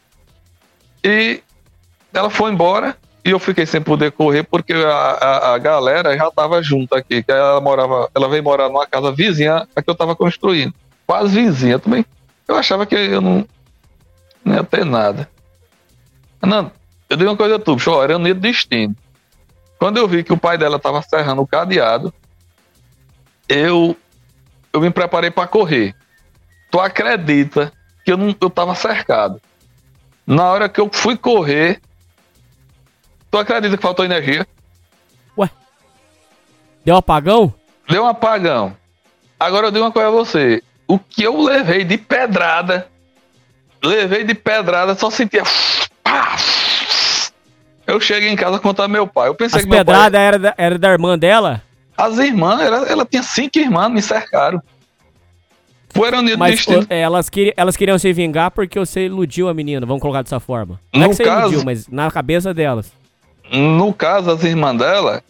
E 1.04 1.42
ela 2.14 2.30
foi 2.30 2.52
embora 2.52 2.98
e 3.26 3.32
eu 3.32 3.40
fiquei 3.40 3.66
sem 3.66 3.82
poder 3.82 4.12
correr 4.12 4.44
porque 4.44 4.72
a, 4.72 4.88
a, 4.88 5.56
a 5.56 5.58
galera 5.58 6.16
já 6.16 6.28
estava 6.28 6.62
junto 6.62 6.94
aqui. 6.94 7.24
Que 7.24 7.32
ela 7.32 7.60
morava, 7.60 8.08
ela 8.14 8.30
veio 8.30 8.44
morar 8.44 8.70
numa 8.70 8.86
casa 8.86 9.12
vizinha 9.12 9.68
a 9.76 9.82
que 9.82 9.90
eu 9.90 9.94
estava 9.94 10.16
construindo. 10.16 10.76
Quase 11.08 11.42
vizinha 11.42 11.80
também. 11.80 12.06
Eu 12.48 12.56
achava 12.56 12.86
que 12.86 12.94
eu 12.94 13.20
não, 13.20 13.44
não 14.44 14.54
ia 14.54 14.64
ter 14.64 14.86
nada. 14.86 15.28
Não, 16.40 16.72
eu 17.10 17.18
dei 17.18 17.26
uma 17.28 17.36
coisa 17.36 17.56
a 17.56 17.60
tu, 17.60 17.80
chorando 17.80 18.28
no 18.28 18.34
destino. 18.36 18.96
Quando 19.80 19.98
eu 19.98 20.08
vi 20.08 20.24
que 20.24 20.32
o 20.32 20.38
pai 20.38 20.56
dela 20.56 20.78
estava 20.78 21.02
serrando 21.02 21.42
o 21.42 21.48
cadeado, 21.48 22.14
eu, 23.50 23.98
eu 24.72 24.80
me 24.80 24.92
preparei 24.92 25.32
para 25.32 25.48
correr. 25.48 25.96
Tu 26.70 26.80
acredita 26.80 27.74
que 28.06 28.12
eu, 28.12 28.18
não, 28.18 28.36
eu 28.40 28.50
tava 28.52 28.76
cercado? 28.76 29.42
Na 30.28 30.44
hora 30.44 30.70
que 30.70 30.80
eu 30.80 30.92
fui 30.94 31.18
correr, 31.18 31.82
Tu 33.32 33.38
acredita 33.38 33.76
que 33.76 33.82
faltou 33.82 34.06
energia? 34.06 34.48
Ué? 35.38 35.50
Deu 36.84 36.96
um 36.96 36.98
apagão? 36.98 37.54
Deu 37.90 38.04
um 38.04 38.08
apagão. 38.08 38.76
Agora 39.40 39.68
eu 39.68 39.72
digo 39.72 39.84
uma 39.84 39.92
coisa 39.92 40.08
a 40.08 40.12
você. 40.12 40.64
O 40.88 40.98
que 40.98 41.24
eu 41.24 41.42
levei 41.42 41.84
de 41.84 41.98
pedrada, 41.98 42.88
levei 43.84 44.24
de 44.24 44.34
pedrada, 44.34 44.96
só 44.96 45.10
sentia. 45.10 45.44
Eu 47.86 48.00
cheguei 48.00 48.30
em 48.30 48.36
casa 48.36 48.60
contar 48.60 48.88
meu 48.88 49.06
pai. 49.06 49.28
Eu 49.30 49.36
pensei 49.36 49.60
As 49.60 49.64
que 49.64 49.70
meu 49.70 49.78
pedrada 49.78 50.18
pai... 50.18 50.26
era, 50.26 50.40
da, 50.40 50.54
era 50.58 50.80
da 50.80 50.90
irmã 50.90 51.18
dela? 51.18 51.62
As 51.98 52.18
irmãs, 52.18 52.60
ela, 52.62 52.86
ela 52.88 53.06
tinha 53.06 53.24
cinco 53.24 53.58
irmãs, 53.58 53.90
me 53.90 54.02
cercaram. 54.02 54.62
Foram 55.90 56.20
unidos 56.20 56.38
Mas 56.38 56.68
o, 56.68 56.86
elas, 56.90 57.30
queriam, 57.30 57.54
elas 57.56 57.78
queriam 57.78 57.98
se 57.98 58.12
vingar 58.12 58.52
porque 58.52 58.78
você 58.78 59.06
iludiu 59.06 59.48
a 59.48 59.54
menina, 59.54 59.86
vamos 59.86 60.02
colocar 60.02 60.24
dessa 60.24 60.42
forma. 60.42 60.80
Não 60.94 61.00
no 61.00 61.06
é 61.06 61.10
que 61.10 61.16
você 61.16 61.24
caso, 61.24 61.42
iludiu, 61.44 61.64
mas 61.64 61.88
na 61.88 62.12
cabeça 62.12 62.54
delas. 62.54 62.92
No 63.52 63.94
caso, 63.94 64.32
as 64.32 64.44
irmãs 64.44 64.78
dela 64.78 65.24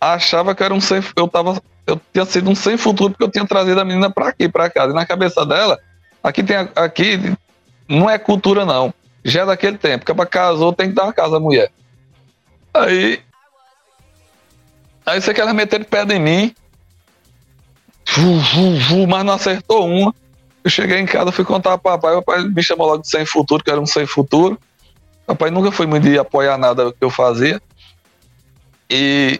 achava 0.00 0.54
que 0.54 0.62
era 0.62 0.72
um 0.72 0.80
sem, 0.80 1.02
eu 1.16 1.28
tava 1.28 1.60
eu 1.86 2.00
tinha 2.12 2.24
sido 2.24 2.48
um 2.48 2.54
sem 2.54 2.76
futuro 2.76 3.10
porque 3.10 3.24
eu 3.24 3.30
tinha 3.30 3.46
trazido 3.46 3.80
a 3.80 3.84
menina 3.84 4.10
para 4.10 4.28
aqui, 4.28 4.48
para 4.48 4.70
casa. 4.70 4.92
E 4.92 4.94
na 4.94 5.04
cabeça 5.04 5.44
dela, 5.44 5.78
aqui 6.22 6.42
tem 6.42 6.56
aqui 6.76 7.36
não 7.88 8.08
é 8.08 8.18
cultura 8.18 8.64
não. 8.64 8.94
Já 9.24 9.42
é 9.42 9.46
daquele 9.46 9.76
tempo, 9.76 10.06
que 10.06 10.14
para 10.14 10.24
casou 10.24 10.72
tem 10.72 10.88
que 10.88 10.94
dar 10.94 11.04
uma 11.04 11.12
casa 11.12 11.36
à 11.36 11.40
mulher. 11.40 11.70
Aí 12.72 13.20
Aí 15.04 15.20
você 15.20 15.34
quer 15.34 15.52
meter 15.52 15.80
de 15.80 15.86
pé 15.86 16.02
em 16.04 16.20
mim. 16.20 16.54
mas 19.08 19.24
não 19.24 19.34
acertou 19.34 19.88
uma. 19.88 20.14
Eu 20.62 20.70
cheguei 20.70 20.98
em 20.98 21.06
casa, 21.06 21.32
fui 21.32 21.44
contar 21.44 21.78
para 21.78 21.98
papai. 21.98 22.14
O 22.14 22.22
papai 22.22 22.44
me 22.44 22.62
chamou 22.62 22.86
logo 22.86 23.02
de 23.02 23.08
sem 23.08 23.24
futuro, 23.24 23.64
que 23.64 23.70
era 23.70 23.80
um 23.80 23.86
sem 23.86 24.06
futuro. 24.06 24.58
Papai 25.30 25.48
nunca 25.48 25.70
foi 25.70 25.86
muito 25.86 26.08
de 26.08 26.18
apoiar 26.18 26.58
nada 26.58 26.92
que 26.92 27.04
eu 27.04 27.08
fazia. 27.08 27.62
E 28.90 29.38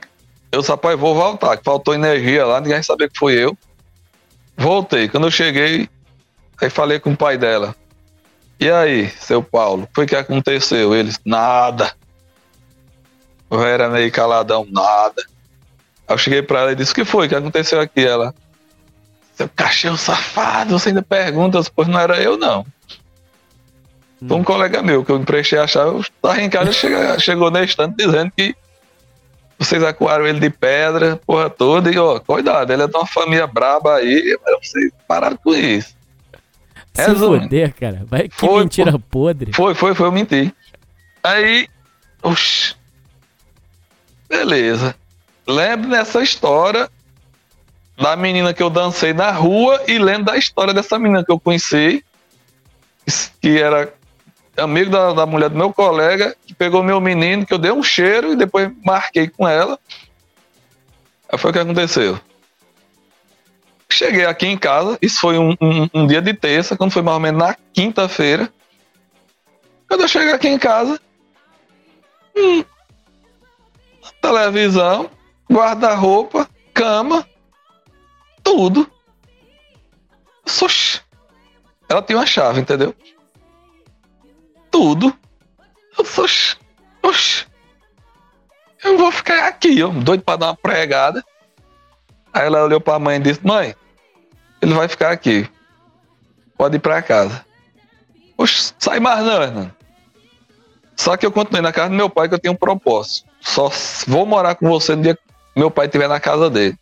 eu 0.52 0.60
disse, 0.60 0.76
pai, 0.76 0.94
vou 0.94 1.16
voltar, 1.16 1.56
que 1.56 1.64
faltou 1.64 1.92
energia 1.92 2.46
lá, 2.46 2.60
ninguém 2.60 2.80
sabia 2.80 3.08
que 3.08 3.18
foi 3.18 3.34
eu. 3.34 3.58
Voltei. 4.56 5.08
Quando 5.08 5.26
eu 5.26 5.32
cheguei, 5.32 5.88
aí 6.62 6.70
falei 6.70 7.00
com 7.00 7.10
o 7.10 7.16
pai 7.16 7.36
dela. 7.36 7.74
E 8.60 8.70
aí, 8.70 9.10
seu 9.18 9.42
Paulo, 9.42 9.88
foi 9.92 10.06
que 10.06 10.14
aconteceu? 10.14 10.94
Eles, 10.94 11.18
nada. 11.24 11.92
Eu 13.50 13.60
era 13.66 13.88
meio 13.90 14.12
caladão, 14.12 14.64
nada. 14.70 15.24
Aí 16.06 16.14
eu 16.14 16.18
cheguei 16.18 16.40
pra 16.40 16.60
ela 16.60 16.72
e 16.72 16.76
disse, 16.76 16.92
o 16.92 16.94
que 16.94 17.04
foi 17.04 17.28
que 17.28 17.34
aconteceu 17.34 17.80
aqui? 17.80 18.06
Ela, 18.06 18.32
seu 19.34 19.48
cachorro 19.48 19.96
safado, 19.96 20.78
você 20.78 20.90
ainda 20.90 21.02
pergunta, 21.02 21.60
pois 21.74 21.88
não 21.88 21.98
era 21.98 22.22
eu 22.22 22.36
não. 22.36 22.64
Um 24.22 24.44
colega 24.44 24.82
meu 24.82 25.04
que 25.04 25.10
eu 25.10 25.16
emprestei 25.16 25.58
a 25.58 25.66
chave, 25.66 25.98
eu 25.98 26.04
tava 26.20 26.42
em 26.42 26.50
casa, 26.50 26.72
chegou, 26.72 27.20
chegou 27.20 27.50
na 27.50 27.62
estante 27.62 27.96
dizendo 27.96 28.30
que 28.36 28.54
vocês 29.58 29.82
acuaram 29.82 30.26
ele 30.26 30.40
de 30.40 30.50
pedra, 30.50 31.20
porra 31.26 31.50
toda, 31.50 31.90
e 31.90 31.98
ó, 31.98 32.18
cuidado, 32.18 32.72
ele 32.72 32.82
é 32.82 32.86
de 32.86 32.96
uma 32.96 33.06
família 33.06 33.46
braba 33.46 33.96
aí, 33.96 34.38
mas 34.44 34.68
vocês 34.68 34.92
pararam 35.06 35.36
com 35.36 35.54
isso. 35.54 35.94
Se 36.94 37.06
Resumindo, 37.06 37.44
foder, 37.44 37.74
cara. 37.74 38.02
Vai 38.06 38.28
que 38.28 38.34
foi, 38.34 38.62
mentira 38.62 38.90
foi, 38.90 39.00
podre. 39.00 39.52
Foi, 39.52 39.74
foi, 39.74 39.94
foi, 39.94 40.06
eu 40.06 40.12
menti. 40.12 40.52
Aí, 41.22 41.68
oxi. 42.22 42.74
Beleza. 44.28 44.94
Lembro 45.46 45.90
dessa 45.90 46.22
história 46.22 46.88
da 47.96 48.16
menina 48.16 48.54
que 48.54 48.62
eu 48.62 48.70
dancei 48.70 49.12
na 49.12 49.30
rua 49.30 49.82
e 49.86 49.98
lembro 49.98 50.24
da 50.24 50.36
história 50.36 50.72
dessa 50.72 50.98
menina 50.98 51.24
que 51.24 51.30
eu 51.30 51.38
conheci, 51.38 52.04
que 53.40 53.58
era 53.58 53.92
amigo 54.60 54.90
da, 54.90 55.12
da 55.12 55.26
mulher 55.26 55.50
do 55.50 55.56
meu 55.56 55.72
colega, 55.72 56.36
que 56.46 56.54
pegou 56.54 56.82
meu 56.82 57.00
menino, 57.00 57.46
que 57.46 57.52
eu 57.52 57.58
dei 57.58 57.70
um 57.70 57.82
cheiro 57.82 58.32
e 58.32 58.36
depois 58.36 58.70
marquei 58.84 59.28
com 59.28 59.48
ela. 59.48 59.78
Aí 61.28 61.38
foi 61.38 61.50
o 61.50 61.52
que 61.52 61.58
aconteceu. 61.58 62.18
Cheguei 63.92 64.24
aqui 64.24 64.46
em 64.46 64.56
casa, 64.56 64.98
isso 65.02 65.20
foi 65.20 65.38
um, 65.38 65.50
um, 65.60 65.88
um 65.92 66.06
dia 66.06 66.22
de 66.22 66.32
terça, 66.32 66.76
quando 66.76 66.92
foi 66.92 67.02
mais 67.02 67.14
ou 67.14 67.20
menos 67.20 67.40
na 67.40 67.56
quinta-feira. 67.72 68.52
Quando 69.88 70.02
eu 70.02 70.08
cheguei 70.08 70.32
aqui 70.32 70.48
em 70.48 70.58
casa, 70.58 71.00
hum, 72.36 72.64
televisão, 74.22 75.10
guarda-roupa, 75.50 76.48
cama, 76.72 77.26
tudo. 78.42 78.90
Oxi. 80.62 81.00
Ela 81.88 82.02
tem 82.02 82.16
uma 82.16 82.26
chave, 82.26 82.60
entendeu? 82.60 82.94
Tudo. 84.70 85.14
Eu 85.98 86.04
sou. 86.04 86.26
Oxi. 87.02 87.46
Eu 88.82 88.96
vou 88.96 89.12
ficar 89.12 89.46
aqui, 89.46 89.82
ó, 89.82 89.88
doido 89.88 90.22
pra 90.22 90.36
dar 90.36 90.46
uma 90.46 90.56
pregada. 90.56 91.22
Aí 92.32 92.46
ela 92.46 92.64
olhou 92.64 92.80
pra 92.80 92.98
mãe 92.98 93.16
e 93.16 93.20
disse: 93.20 93.40
Mãe, 93.44 93.74
ele 94.60 94.74
vai 94.74 94.88
ficar 94.88 95.10
aqui. 95.10 95.48
Pode 96.56 96.76
ir 96.76 96.80
pra 96.80 97.02
casa. 97.02 97.44
Oxe, 98.38 98.72
sai 98.78 99.00
mais 99.00 99.24
não, 99.24 99.42
Hernando. 99.42 99.74
Só 100.96 101.16
que 101.16 101.24
eu 101.24 101.32
continuei 101.32 101.62
na 101.62 101.72
casa 101.72 101.88
do 101.88 101.96
meu 101.96 102.10
pai 102.10 102.28
que 102.28 102.34
eu 102.34 102.38
tenho 102.38 102.54
um 102.54 102.56
propósito. 102.56 103.26
Só 103.40 103.70
vou 104.06 104.26
morar 104.26 104.54
com 104.54 104.68
você 104.68 104.94
no 104.94 105.02
dia 105.02 105.14
que 105.14 105.22
meu 105.56 105.70
pai 105.70 105.86
estiver 105.86 106.08
na 106.08 106.20
casa 106.20 106.50
dele. 106.50 106.78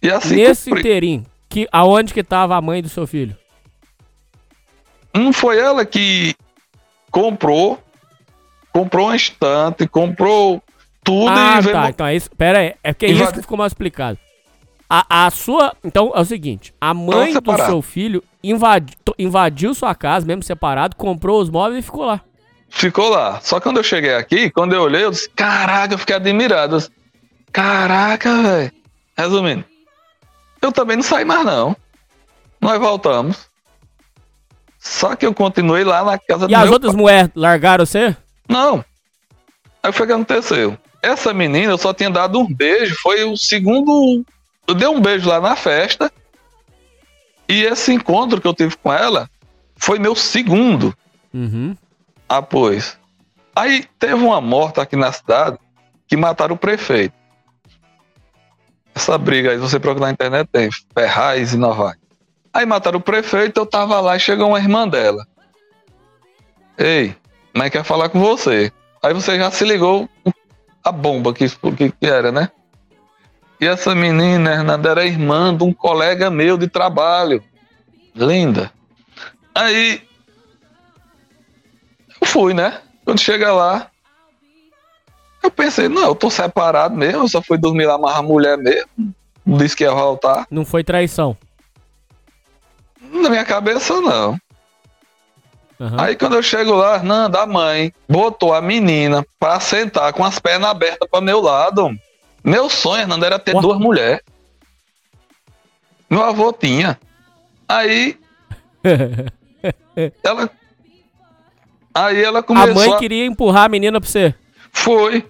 E 0.00 0.10
assim. 0.10 0.36
Nesse 0.36 0.70
cumpri... 0.70 0.80
inteirinho, 0.80 1.26
que, 1.48 1.68
aonde 1.70 2.14
que 2.14 2.22
tava 2.22 2.56
a 2.56 2.60
mãe 2.60 2.80
do 2.80 2.88
seu 2.88 3.06
filho? 3.06 3.36
Não 5.14 5.32
foi 5.32 5.58
ela 5.58 5.84
que 5.84 6.34
comprou, 7.12 7.78
comprou 8.72 9.10
um 9.10 9.14
estante, 9.14 9.86
comprou 9.86 10.60
tudo 11.04 11.28
ah, 11.28 11.60
e. 11.62 11.70
Tá, 11.70 11.90
então 11.90 12.06
é 12.06 12.16
isso. 12.16 12.30
Pera 12.36 12.58
aí, 12.58 12.74
é 12.82 12.92
porque 12.92 13.06
é 13.06 13.10
isso 13.10 13.32
que 13.32 13.42
ficou 13.42 13.58
mal 13.58 13.66
explicado. 13.66 14.18
A, 14.88 15.26
a 15.26 15.30
sua. 15.30 15.76
Então 15.84 16.10
é 16.14 16.20
o 16.20 16.24
seguinte: 16.24 16.74
a 16.80 16.92
mãe 16.92 17.34
do 17.34 17.56
seu 17.66 17.82
filho 17.82 18.24
invadi, 18.42 18.96
invadiu 19.18 19.74
sua 19.74 19.94
casa, 19.94 20.26
mesmo 20.26 20.42
separado, 20.42 20.96
comprou 20.96 21.40
os 21.40 21.50
móveis 21.50 21.84
e 21.84 21.86
ficou 21.86 22.04
lá. 22.04 22.22
Ficou 22.68 23.10
lá. 23.10 23.38
Só 23.42 23.60
que 23.60 23.64
quando 23.64 23.76
eu 23.76 23.84
cheguei 23.84 24.14
aqui, 24.14 24.50
quando 24.50 24.72
eu 24.72 24.82
olhei, 24.82 25.04
eu 25.04 25.10
disse: 25.10 25.28
Caraca, 25.30 25.94
eu 25.94 25.98
fiquei 25.98 26.16
admirado. 26.16 26.76
Eu 26.76 26.78
disse, 26.78 26.90
Caraca, 27.52 28.42
velho. 28.42 28.72
Resumindo, 29.16 29.64
eu 30.62 30.72
também 30.72 30.96
não 30.96 31.02
saí 31.02 31.24
mais, 31.24 31.44
não. 31.44 31.76
Nós 32.60 32.78
voltamos. 32.78 33.51
Só 34.82 35.14
que 35.14 35.24
eu 35.24 35.32
continuei 35.32 35.84
lá 35.84 36.02
na 36.04 36.18
casa 36.18 36.46
e 36.48 36.50
E 36.50 36.54
as 36.56 36.68
outras 36.68 36.92
mulheres 36.92 37.30
largaram 37.36 37.86
você? 37.86 38.16
Não. 38.48 38.84
Aí 39.80 39.92
foi 39.92 40.04
o 40.04 40.06
que 40.08 40.12
aconteceu. 40.12 40.76
Essa 41.00 41.32
menina 41.32 41.72
eu 41.72 41.78
só 41.78 41.94
tinha 41.94 42.10
dado 42.10 42.38
um 42.40 42.52
beijo, 42.52 42.96
foi 43.00 43.22
o 43.22 43.36
segundo. 43.36 44.24
Eu 44.66 44.74
dei 44.74 44.88
um 44.88 45.00
beijo 45.00 45.28
lá 45.28 45.40
na 45.40 45.54
festa. 45.54 46.10
E 47.48 47.62
esse 47.62 47.92
encontro 47.92 48.40
que 48.40 48.46
eu 48.46 48.54
tive 48.54 48.76
com 48.76 48.92
ela 48.92 49.30
foi 49.76 49.98
meu 49.98 50.16
segundo 50.16 50.92
Uhum. 51.32 51.76
após. 52.28 52.98
Aí 53.54 53.84
teve 53.98 54.14
uma 54.14 54.40
morte 54.40 54.80
aqui 54.80 54.96
na 54.96 55.12
cidade 55.12 55.58
que 56.08 56.16
mataram 56.16 56.54
o 56.56 56.58
prefeito. 56.58 57.14
Essa 58.94 59.16
briga 59.16 59.50
aí, 59.52 59.58
você 59.58 59.78
procurar 59.78 60.06
na 60.06 60.12
internet, 60.12 60.48
tem 60.52 60.68
Ferraz 60.92 61.54
e 61.54 61.56
Novaes. 61.56 62.01
Aí 62.52 62.66
mataram 62.66 62.98
o 62.98 63.02
prefeito, 63.02 63.60
eu 63.60 63.66
tava 63.66 63.98
lá 64.00 64.16
e 64.16 64.20
chegou 64.20 64.48
uma 64.48 64.58
irmã 64.58 64.86
dela. 64.86 65.26
Ei, 66.76 67.16
mãe 67.54 67.70
quer 67.70 67.84
falar 67.84 68.08
com 68.08 68.20
você. 68.20 68.70
Aí 69.02 69.14
você 69.14 69.38
já 69.38 69.50
se 69.50 69.64
ligou 69.64 70.08
a 70.84 70.92
bomba 70.92 71.32
que, 71.32 71.48
que, 71.48 71.90
que 71.90 72.06
era, 72.06 72.30
né? 72.30 72.50
E 73.60 73.66
essa 73.66 73.94
menina, 73.94 74.52
Hernanda, 74.52 74.90
era 74.90 75.06
irmã 75.06 75.56
de 75.56 75.62
um 75.62 75.72
colega 75.72 76.30
meu 76.30 76.58
de 76.58 76.68
trabalho. 76.68 77.42
Linda. 78.14 78.70
Aí 79.54 80.02
eu 82.20 82.26
fui, 82.26 82.52
né? 82.52 82.80
Quando 83.04 83.20
chega 83.20 83.52
lá, 83.52 83.88
eu 85.42 85.50
pensei, 85.50 85.88
não, 85.88 86.06
eu 86.06 86.14
tô 86.14 86.30
separado 86.30 86.96
mesmo, 86.96 87.22
eu 87.22 87.28
só 87.28 87.42
fui 87.42 87.58
dormir 87.58 87.86
lá 87.86 87.98
mais 87.98 88.16
a 88.16 88.22
mulher 88.22 88.58
mesmo. 88.58 89.14
Disse 89.44 89.76
que 89.76 89.84
ia 89.84 89.92
voltar. 89.92 90.46
Não 90.50 90.64
foi 90.64 90.84
traição. 90.84 91.36
Na 93.10 93.28
minha 93.28 93.44
cabeça, 93.44 94.00
não. 94.00 94.38
Aham. 95.80 95.96
Aí 96.00 96.16
quando 96.16 96.34
eu 96.34 96.42
chego 96.42 96.72
lá, 96.74 96.94
Hernanda, 96.96 97.40
a 97.40 97.46
mãe 97.46 97.92
botou 98.08 98.54
a 98.54 98.62
menina 98.62 99.26
pra 99.40 99.58
sentar 99.58 100.12
com 100.12 100.24
as 100.24 100.38
pernas 100.38 100.70
abertas 100.70 101.08
pra 101.10 101.20
meu 101.20 101.40
lado. 101.40 101.90
Meu 102.44 102.70
sonho, 102.70 103.02
Hernanda, 103.02 103.26
era 103.26 103.38
ter 103.38 103.54
duas 103.60 103.78
mulheres. 103.78 104.20
Meu 106.08 106.22
avô 106.22 106.52
tinha. 106.52 106.98
Aí 107.68 108.18
ela. 110.22 110.50
Aí 111.94 112.22
ela 112.22 112.40
a 112.40 112.42
começou. 112.42 112.74
mãe 112.74 112.98
queria 112.98 113.26
empurrar 113.26 113.64
a 113.64 113.68
menina 113.68 114.00
pra 114.00 114.08
você. 114.08 114.34
Foi. 114.72 115.26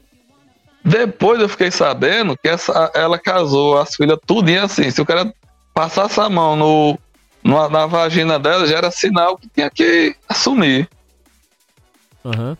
Depois 0.85 1.41
eu 1.41 1.49
fiquei 1.49 1.71
sabendo 1.71 2.37
que 2.37 2.49
essa, 2.49 2.91
ela 2.95 3.19
casou 3.19 3.79
as 3.79 3.95
filhas 3.95 4.19
tudinho 4.27 4.65
assim. 4.65 4.91
Se 4.91 5.01
o 5.01 5.07
cara 5.07 5.33
passasse 5.73 6.21
a 6.21 6.29
mão 6.29 6.57
no, 6.57 6.99
no- 7.43 7.69
na 7.69 7.87
vagina 7.87 8.39
dela, 8.39 8.67
já 8.67 8.77
era 8.79 8.91
sinal 8.91 9.37
que 9.37 9.49
tinha 9.49 9.71
que 9.71 10.15
assumir. 10.29 10.89
Aham. 12.25 12.57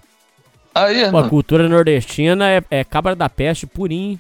Aí, 0.75 1.11
Pô, 1.11 1.19
a 1.19 1.29
cultura 1.29 1.69
nordestina 1.69 2.51
é, 2.51 2.63
é 2.71 2.83
cabra 2.85 3.15
da 3.15 3.29
peste 3.29 3.67
purinho. 3.67 4.19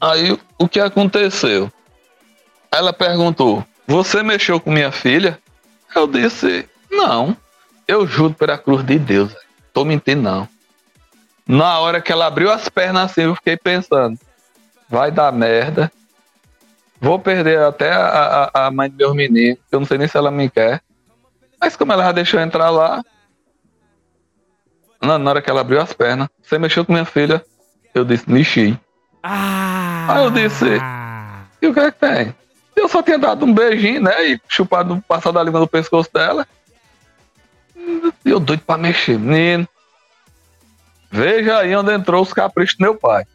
aí 0.00 0.38
o 0.58 0.68
que 0.68 0.78
aconteceu? 0.78 1.72
Ela 2.70 2.92
perguntou: 2.92 3.64
Você 3.86 4.22
mexeu 4.22 4.60
com 4.60 4.70
minha 4.70 4.92
filha? 4.92 5.38
Eu 5.94 6.06
disse: 6.06 6.68
Não. 6.90 7.36
Eu 7.88 8.06
juro 8.06 8.34
pela 8.34 8.56
cruz 8.58 8.84
de 8.84 8.98
Deus. 8.98 9.34
Tô 9.72 9.84
mentindo, 9.84 10.22
não. 10.22 10.48
Na 11.46 11.78
hora 11.78 12.00
que 12.00 12.10
ela 12.12 12.26
abriu 12.26 12.50
as 12.50 12.68
pernas 12.68 13.10
assim, 13.10 13.22
eu 13.22 13.34
fiquei 13.34 13.56
pensando: 13.56 14.18
Vai 14.88 15.10
dar 15.10 15.32
merda. 15.32 15.90
Vou 17.04 17.18
perder 17.18 17.58
até 17.58 17.92
a, 17.92 18.50
a, 18.54 18.66
a 18.66 18.70
mãe 18.70 18.88
do 18.88 18.96
meu 18.96 19.14
menino. 19.14 19.56
que 19.56 19.74
Eu 19.76 19.80
não 19.80 19.86
sei 19.86 19.98
nem 19.98 20.08
se 20.08 20.16
ela 20.16 20.30
me 20.30 20.48
quer. 20.48 20.80
Mas 21.60 21.76
como 21.76 21.92
ela 21.92 22.02
já 22.04 22.12
deixou 22.12 22.40
entrar 22.40 22.70
lá. 22.70 23.04
Na, 25.02 25.18
na 25.18 25.30
hora 25.30 25.42
que 25.42 25.50
ela 25.50 25.60
abriu 25.60 25.82
as 25.82 25.92
pernas, 25.92 26.30
você 26.42 26.58
mexeu 26.58 26.82
com 26.82 26.94
minha 26.94 27.04
filha? 27.04 27.44
Eu 27.94 28.06
disse: 28.06 28.24
Mexi. 28.30 28.80
Ah! 29.22 30.06
Aí 30.08 30.24
eu 30.24 30.30
disse, 30.30 30.64
E 31.60 31.66
o 31.66 31.74
que 31.74 31.80
é 31.80 31.92
que 31.92 31.98
tem? 31.98 32.34
Eu 32.74 32.88
só 32.88 33.02
tinha 33.02 33.18
dado 33.18 33.44
um 33.44 33.52
beijinho, 33.52 34.00
né? 34.00 34.30
E 34.30 34.40
chupado, 34.48 35.04
passado 35.06 35.38
a 35.38 35.42
língua 35.42 35.60
no 35.60 35.68
pescoço 35.68 36.10
dela. 36.10 36.46
E 38.24 38.30
eu 38.30 38.40
doido 38.40 38.62
pra 38.62 38.78
mexer, 38.78 39.18
menino. 39.18 39.68
Veja 41.10 41.58
aí 41.58 41.76
onde 41.76 41.92
entrou 41.92 42.22
os 42.22 42.32
caprichos 42.32 42.78
do 42.78 42.82
meu 42.82 42.96
pai. 42.96 43.26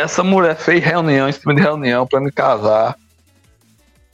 Essa 0.00 0.24
mulher 0.24 0.56
fez 0.56 0.82
reunião 0.82 1.28
em 1.28 1.32
cima 1.32 1.54
de 1.54 1.60
reunião 1.60 2.06
pra 2.06 2.20
me 2.20 2.32
casar. 2.32 2.96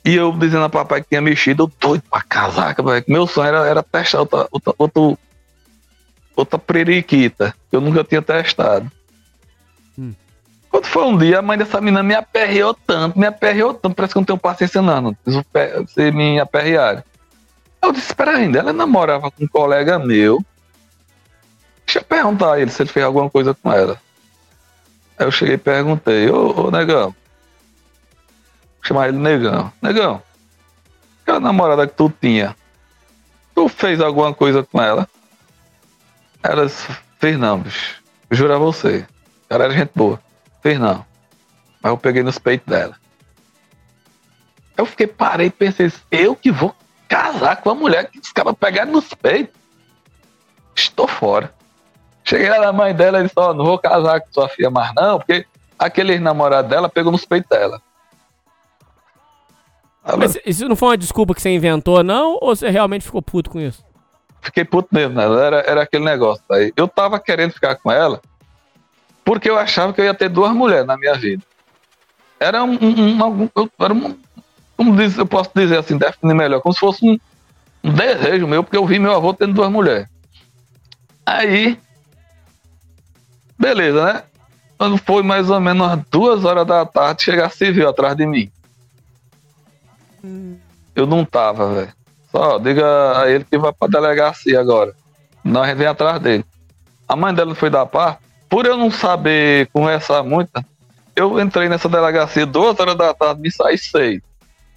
E 0.03 0.15
eu 0.15 0.31
dizendo 0.31 0.65
a 0.65 0.69
papai 0.69 1.01
que 1.01 1.09
tinha 1.09 1.21
mexido, 1.21 1.63
eu 1.63 1.71
doido 1.79 2.03
pra 2.09 2.21
casar. 2.21 2.75
que 2.75 3.11
Meu 3.11 3.27
sonho 3.27 3.47
era, 3.47 3.67
era 3.67 3.83
testar 3.83 4.19
outra, 4.19 4.47
outra, 4.77 5.17
outra 6.35 6.59
periquita, 6.59 7.53
que 7.69 7.75
eu 7.75 7.81
nunca 7.81 8.03
tinha 8.03 8.21
testado. 8.21 8.89
Quando 10.69 10.85
foi 10.85 11.03
um 11.03 11.17
dia, 11.17 11.39
a 11.39 11.41
mãe 11.41 11.57
dessa 11.57 11.81
menina 11.81 12.03
me 12.03 12.13
aperreou 12.13 12.73
tanto, 12.73 13.17
me 13.17 13.25
aperreou 13.25 13.73
tanto, 13.73 13.95
parece 13.95 14.13
que 14.13 14.17
eu 14.17 14.21
não 14.21 14.25
tenho 14.25 14.37
paciência 14.37 14.81
não, 14.81 15.15
Se 15.87 16.11
me 16.11 16.39
aperrearam. 16.39 17.03
Eu 17.81 17.91
disse, 17.91 18.07
espera 18.07 18.31
ainda, 18.31 18.59
ela 18.59 18.73
namorava 18.73 19.31
com 19.31 19.43
um 19.43 19.47
colega 19.47 19.97
meu. 19.97 20.43
Deixa 21.85 21.99
eu 21.99 22.03
perguntar 22.03 22.53
a 22.53 22.59
ele 22.59 22.69
se 22.69 22.81
ele 22.81 22.89
fez 22.89 23.05
alguma 23.05 23.29
coisa 23.29 23.53
com 23.53 23.71
ela. 23.71 23.99
Aí 25.17 25.25
eu 25.25 25.31
cheguei 25.31 25.55
e 25.55 25.57
perguntei, 25.57 26.29
ô, 26.29 26.67
ô 26.67 26.71
negão. 26.71 27.15
Chamar 28.83 29.09
ele 29.09 29.17
negão. 29.17 29.71
Negão, 29.81 30.21
aquela 31.21 31.39
namorada 31.39 31.85
que 31.85 31.93
tu 31.93 32.11
tinha, 32.21 32.55
tu 33.53 33.67
fez 33.67 33.99
alguma 33.99 34.33
coisa 34.33 34.63
com 34.63 34.81
ela? 34.81 35.07
Ela 36.41 36.67
disse, 36.67 36.87
fez 37.19 37.37
não, 37.37 37.59
bicho. 37.59 38.01
Juro 38.31 38.53
a 38.53 38.57
você. 38.57 39.05
Ela 39.49 39.65
era 39.65 39.73
gente 39.73 39.91
boa. 39.93 40.21
Fez 40.61 40.79
não. 40.79 41.05
Mas 41.81 41.91
eu 41.91 41.97
peguei 41.97 42.23
nos 42.23 42.37
peitos 42.37 42.67
dela. 42.67 42.95
Eu 44.77 44.85
fiquei, 44.85 45.07
parei 45.07 45.49
pensei, 45.49 45.91
eu 46.11 46.35
que 46.35 46.51
vou 46.51 46.73
casar 47.07 47.57
com 47.57 47.69
uma 47.69 47.75
mulher 47.75 48.09
que 48.09 48.19
os 48.19 48.31
caras 48.31 48.55
pegaram 48.59 48.91
nos 48.91 49.13
peitos. 49.13 49.59
Estou 50.75 51.07
fora. 51.07 51.53
Cheguei 52.27 52.49
lá 52.49 52.59
na 52.59 52.73
mãe 52.73 52.93
dela 52.93 53.19
e 53.19 53.23
disse, 53.23 53.33
ó, 53.37 53.53
não 53.53 53.63
vou 53.63 53.79
casar 53.79 54.19
com 54.19 54.27
sua 54.33 54.49
filha 54.49 54.69
mais 54.69 54.93
não, 54.93 55.17
porque 55.17 55.45
aquele 55.79 56.19
namorado 56.19 56.67
dela 56.67 56.89
pegou 56.89 57.09
nos 57.11 57.23
peitos 57.25 57.47
dela. 57.49 57.81
Ela- 60.05 60.17
Mas 60.17 60.37
isso 60.45 60.67
não 60.67 60.75
foi 60.75 60.89
uma 60.89 60.97
desculpa 60.97 61.33
que 61.33 61.41
você 61.41 61.49
inventou, 61.49 62.03
não? 62.03 62.37
Ou 62.41 62.55
você 62.55 62.69
realmente 62.69 63.05
ficou 63.05 63.21
puto 63.21 63.49
com 63.49 63.59
isso? 63.59 63.85
fiquei 64.41 64.63
puto 64.63 64.87
mesmo, 64.91 65.13
né? 65.15 65.23
Era, 65.45 65.57
era 65.61 65.81
aquele 65.81 66.05
negócio 66.05 66.41
aí. 66.51 66.71
Eu 66.77 66.87
tava 66.87 67.19
querendo 67.19 67.51
ficar 67.51 67.75
com 67.75 67.91
ela 67.91 68.21
porque 69.25 69.49
eu 69.49 69.57
achava 69.57 69.91
que 69.91 69.99
eu 69.99 70.05
ia 70.05 70.13
ter 70.13 70.29
duas 70.29 70.53
mulheres 70.53 70.85
na 70.87 70.95
minha 70.97 71.15
vida. 71.15 71.43
Era 72.39 72.63
um. 72.63 72.71
um, 72.81 73.25
um- 73.43 73.49
eu- 73.55 73.69
era 73.79 73.93
um 73.93 74.17
como 74.77 74.95
diz, 74.95 75.17
eu 75.17 75.25
posso 75.25 75.49
dizer 75.55 75.79
assim, 75.79 75.97
definir 75.97 76.33
melhor, 76.35 76.61
como 76.61 76.71
se 76.71 76.79
fosse 76.79 77.03
um, 77.03 77.19
um 77.83 77.91
desejo 77.91 78.47
meu, 78.47 78.63
porque 78.63 78.77
eu 78.77 78.85
vi 78.85 78.99
meu 78.99 79.11
avô 79.13 79.33
tendo 79.33 79.53
duas 79.53 79.69
mulheres. 79.71 80.07
Aí. 81.25 81.77
Beleza, 83.57 84.05
né? 84.05 84.23
Quando 84.77 84.97
foi 84.97 85.23
mais 85.23 85.49
ou 85.49 85.59
menos 85.59 85.87
umas 85.87 85.99
duas 86.11 86.45
horas 86.45 86.65
da 86.65 86.85
tarde, 86.85 87.23
chegar 87.23 87.49
civil 87.49 87.89
atrás 87.89 88.15
de 88.15 88.25
mim. 88.25 88.51
Eu 90.95 91.07
não 91.07 91.25
tava, 91.25 91.73
velho. 91.73 91.93
Só 92.31 92.59
diga 92.59 93.21
a 93.21 93.29
ele 93.29 93.43
que 93.43 93.57
vai 93.57 93.71
pra 93.71 93.87
delegacia 93.87 94.59
agora. 94.59 94.93
Nós 95.43 95.75
vem 95.77 95.87
atrás 95.87 96.19
dele. 96.19 96.45
A 97.07 97.15
mãe 97.15 97.33
dela 97.33 97.55
foi 97.55 97.69
da 97.69 97.85
par. 97.85 98.19
Por 98.49 98.65
eu 98.65 98.77
não 98.77 98.91
saber 98.91 99.67
conversar 99.73 100.23
muito, 100.23 100.51
eu 101.15 101.39
entrei 101.39 101.67
nessa 101.67 101.89
delegacia 101.89 102.45
duas 102.45 102.79
horas 102.79 102.95
da 102.95 103.13
tarde, 103.13 103.41
me 103.41 103.51
saí 103.51 103.77
seis. 103.77 104.21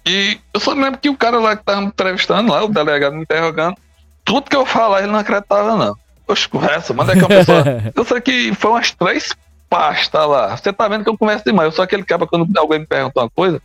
E 0.05 0.39
eu 0.53 0.59
só 0.59 0.73
lembro 0.73 0.99
que 0.99 1.09
o 1.09 1.17
cara 1.17 1.39
lá 1.39 1.55
que 1.55 1.63
tava 1.63 1.81
me 1.81 1.87
entrevistando, 1.87 2.51
lá, 2.51 2.63
o 2.63 2.67
delegado 2.67 3.15
me 3.15 3.21
interrogando, 3.21 3.77
tudo 4.25 4.49
que 4.49 4.55
eu 4.55 4.65
falar 4.65 5.03
ele 5.03 5.11
não 5.11 5.19
acreditava, 5.19 5.75
não. 5.75 5.95
Oxe, 6.31 6.47
conversa, 6.47 6.93
manda 6.93 7.13
que 7.13 7.25
a 7.25 7.27
pessoa. 7.27 7.63
eu 7.93 8.05
sei 8.05 8.21
que 8.21 8.53
foi 8.55 8.71
umas 8.71 8.91
três 8.91 9.35
pastas 9.69 10.27
lá. 10.27 10.55
Você 10.55 10.71
tá 10.71 10.87
vendo 10.87 11.03
que 11.03 11.09
eu 11.09 11.17
converso 11.17 11.43
demais. 11.43 11.65
Eu 11.67 11.71
sou 11.73 11.83
aquele 11.83 12.03
cara 12.03 12.25
quando 12.25 12.57
alguém 12.57 12.79
me 12.79 12.87
pergunta 12.87 13.19
uma 13.19 13.29
coisa, 13.29 13.61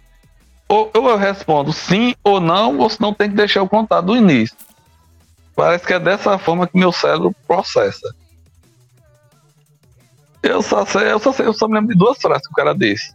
ou, 0.69 0.91
ou 0.93 1.11
eu 1.11 1.17
respondo 1.17 1.73
sim 1.73 2.15
ou 2.25 2.41
não, 2.41 2.79
ou 2.79 2.91
senão 2.91 3.15
tem 3.15 3.31
que 3.31 3.37
deixar 3.37 3.61
eu 3.61 3.69
contar 3.69 4.01
do 4.01 4.17
início. 4.17 4.57
Parece 5.55 5.87
que 5.87 5.93
é 5.93 6.01
dessa 6.01 6.37
forma 6.39 6.67
que 6.67 6.77
meu 6.77 6.91
cérebro 6.91 7.35
processa. 7.47 8.15
Eu 10.43 10.61
só 10.61 10.85
sei, 10.85 11.13
eu 11.13 11.19
só 11.19 11.33
sei, 11.33 11.47
eu 11.47 11.53
só 11.53 11.69
me 11.69 11.75
lembro 11.75 11.93
de 11.93 11.99
duas 11.99 12.19
frases 12.19 12.47
que 12.47 12.53
o 12.53 12.57
cara 12.57 12.75
disse. 12.75 13.15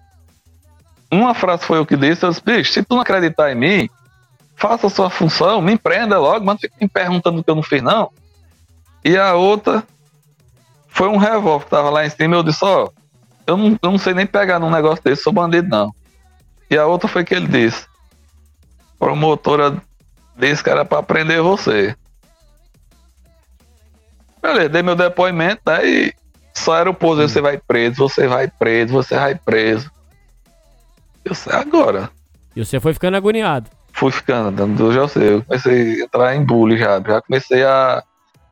Uma 1.12 1.34
frase 1.34 1.66
foi 1.66 1.80
o 1.80 1.86
que 1.86 1.98
disse, 1.98 2.26
eu 2.26 2.30
disse, 2.30 2.42
bicho, 2.44 2.72
se 2.72 2.84
tu 2.84 2.96
não 2.96 3.02
acreditar 3.02 3.52
em 3.52 3.56
mim, 3.56 3.90
faça 4.56 4.88
a 4.88 4.90
sua 4.90 5.10
função, 5.10 5.62
me 5.62 5.74
empreenda 5.74 6.18
logo, 6.18 6.46
mas 6.46 6.56
não 6.56 6.60
fique 6.60 6.76
me 6.80 6.88
perguntando 6.88 7.40
o 7.40 7.44
que 7.44 7.50
eu 7.50 7.56
não 7.56 7.64
fiz, 7.64 7.82
não. 7.82 8.12
E 9.04 9.18
a 9.18 9.34
outra 9.34 9.84
foi 10.88 11.08
um 11.08 11.18
revólver 11.18 11.66
que 11.66 11.72
tava 11.72 11.90
lá 11.90 12.06
em 12.06 12.10
cima, 12.10 12.36
eu 12.36 12.44
disse, 12.44 12.64
ó, 12.64 12.90
eu 13.48 13.58
não, 13.58 13.80
eu 13.82 13.92
não 13.92 13.98
sei 13.98 14.14
nem 14.14 14.26
pegar 14.26 14.60
num 14.60 14.70
negócio 14.70 15.04
desse, 15.04 15.24
sou 15.24 15.34
bandido 15.34 15.68
não. 15.68 15.94
E 16.70 16.78
a 16.78 16.86
outra 16.86 17.08
foi 17.08 17.24
que 17.24 17.34
ele 17.34 17.48
disse, 17.48 17.86
promotora 19.00 19.82
disse 20.38 20.64
que 20.64 20.70
era 20.70 20.86
pra 20.86 21.02
prender 21.02 21.42
você. 21.42 21.96
Beleza, 24.42 24.70
dei 24.70 24.82
meu 24.82 24.96
depoimento, 24.96 25.62
né, 25.66 25.86
e 25.86 26.14
só 26.54 26.78
era 26.78 26.90
o 26.90 26.94
pose, 26.94 27.22
você 27.22 27.42
vai 27.42 27.58
preso, 27.58 27.98
você 27.98 28.28
vai 28.28 28.48
preso, 28.48 28.94
você 28.94 29.16
vai 29.16 29.36
preso. 29.36 29.90
Eu 31.24 31.34
sei 31.34 31.54
agora. 31.54 32.10
E 32.56 32.64
você 32.64 32.80
foi 32.80 32.94
ficando 32.94 33.18
agoniado. 33.18 33.70
fui 33.94 34.12
ficando, 34.12 34.84
eu 34.84 34.94
já 34.94 35.08
sei, 35.08 35.36
eu 35.36 35.44
comecei 35.44 36.02
a 36.02 36.06
entrar 36.06 36.36
em 36.36 36.44
bullying 36.44 36.78
já, 36.78 37.00
já 37.00 37.22
comecei 37.22 37.64
a 37.64 38.04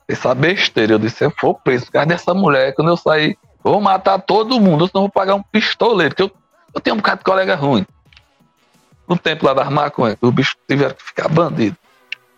essa 0.10 0.34
besteira. 0.34 0.94
Eu 0.94 1.00
disse, 1.00 1.18
se 1.18 1.26
eu 1.26 1.32
for 1.32 1.54
preso 1.54 1.86
por 1.86 1.94
causa 1.94 2.08
dessa 2.08 2.34
mulher, 2.34 2.74
quando 2.74 2.90
eu 2.90 2.98
sair, 2.98 3.38
vou 3.64 3.80
matar 3.80 4.20
todo 4.20 4.60
mundo, 4.60 4.88
senão 4.88 5.04
vou 5.04 5.10
pagar 5.10 5.36
um 5.36 5.44
pistoleiro, 5.44 6.16
porque 6.16 6.24
eu, 6.24 6.38
eu 6.74 6.82
tenho 6.82 6.96
um 6.96 6.98
bocado 6.98 7.20
de 7.20 7.24
colega 7.24 7.56
ruim. 7.56 7.86
No 9.08 9.18
tempo 9.18 9.46
lá 9.46 9.54
das 9.54 9.70
maconhas, 9.70 10.18
os 10.22 10.34
bichos 10.34 10.56
tiveram 10.68 10.96
que 10.96 11.04
ficar 11.04 11.28
bandido. 11.30 11.78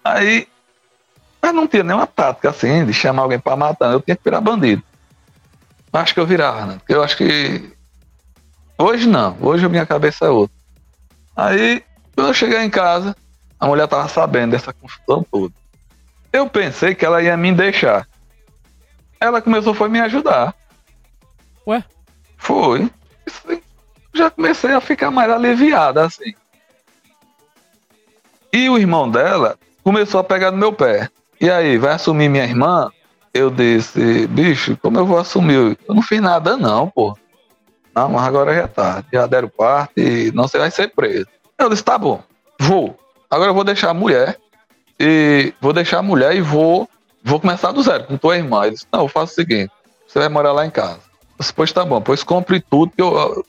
Aí, 0.03 0.47
mas 1.41 1.53
não 1.53 1.67
tinha 1.67 1.83
nenhuma 1.83 2.07
tática 2.07 2.49
assim, 2.49 2.85
de 2.85 2.93
chamar 2.93 3.23
alguém 3.23 3.39
para 3.39 3.55
matar, 3.55 3.93
eu 3.93 4.01
tinha 4.01 4.15
que 4.15 4.23
virar 4.23 4.41
bandido. 4.41 4.83
Acho 5.93 6.13
que 6.13 6.19
eu 6.19 6.25
virava, 6.25 6.65
né? 6.65 6.75
Porque 6.77 6.93
eu 6.93 7.03
acho 7.03 7.17
que. 7.17 7.73
Hoje 8.77 9.07
não, 9.07 9.37
hoje 9.41 9.65
a 9.65 9.69
minha 9.69 9.85
cabeça 9.85 10.25
é 10.25 10.29
outra. 10.29 10.55
Aí, 11.35 11.83
quando 12.15 12.27
eu 12.27 12.33
cheguei 12.33 12.59
em 12.59 12.69
casa, 12.69 13.15
a 13.59 13.67
mulher 13.67 13.87
tava 13.87 14.07
sabendo 14.07 14.51
dessa 14.51 14.71
confusão 14.71 15.25
toda. 15.29 15.53
Eu 16.33 16.49
pensei 16.49 16.95
que 16.95 17.05
ela 17.05 17.21
ia 17.21 17.35
me 17.35 17.51
deixar. 17.51 18.07
Ela 19.19 19.41
começou 19.41 19.73
foi 19.73 19.89
me 19.89 19.99
ajudar. 19.99 20.55
Ué? 21.67 21.83
Foi. 22.37 22.89
Já 24.13 24.29
comecei 24.29 24.71
a 24.71 24.81
ficar 24.81 25.11
mais 25.11 25.31
aliviada, 25.31 26.05
assim. 26.05 26.33
E 28.51 28.69
o 28.69 28.77
irmão 28.77 29.09
dela 29.09 29.57
começou 29.83 30.19
a 30.19 30.23
pegar 30.23 30.51
no 30.51 30.57
meu 30.57 30.73
pé. 30.73 31.09
E 31.39 31.49
aí, 31.49 31.77
vai 31.77 31.93
assumir 31.93 32.29
minha 32.29 32.43
irmã? 32.43 32.91
Eu 33.33 33.49
disse, 33.49 34.27
bicho, 34.27 34.77
como 34.81 34.99
eu 34.99 35.05
vou 35.05 35.17
assumir? 35.17 35.77
Eu 35.87 35.95
não 35.95 36.01
fiz 36.01 36.19
nada, 36.19 36.57
não, 36.57 36.89
pô. 36.89 37.17
Não, 37.95 38.09
mas 38.09 38.23
agora 38.23 38.53
já 38.53 38.67
tá. 38.67 39.03
Já 39.11 39.25
deram 39.25 39.49
parte 39.49 40.01
e 40.01 40.31
não 40.33 40.47
você 40.47 40.57
vai 40.57 40.71
ser 40.71 40.89
preso. 40.89 41.27
Eu 41.57 41.69
disse, 41.69 41.83
tá 41.83 41.97
bom, 41.97 42.21
vou. 42.59 42.97
Agora 43.29 43.51
eu 43.51 43.55
vou 43.55 43.63
deixar 43.63 43.89
a 43.89 43.93
mulher 43.93 44.37
e 45.03 45.51
vou 45.59 45.73
deixar 45.73 45.97
a 45.97 46.03
mulher 46.03 46.35
e 46.35 46.41
vou, 46.41 46.87
vou 47.23 47.39
começar 47.39 47.71
do 47.71 47.81
zero 47.81 48.03
com 48.03 48.17
tua 48.17 48.37
irmã. 48.37 48.65
Ele 48.65 48.75
disse, 48.75 48.85
não, 48.93 49.01
eu 49.01 49.07
faço 49.07 49.31
o 49.31 49.35
seguinte, 49.35 49.71
você 50.07 50.19
vai 50.19 50.29
morar 50.29 50.51
lá 50.51 50.63
em 50.63 50.69
casa. 50.69 50.99
Eu 51.17 51.37
disse, 51.39 51.51
pois 51.51 51.73
tá 51.73 51.83
bom, 51.83 51.99
pois 51.99 52.21
compre 52.21 52.61
tudo 52.61 52.91
que 52.91 53.01
eu, 53.01 53.43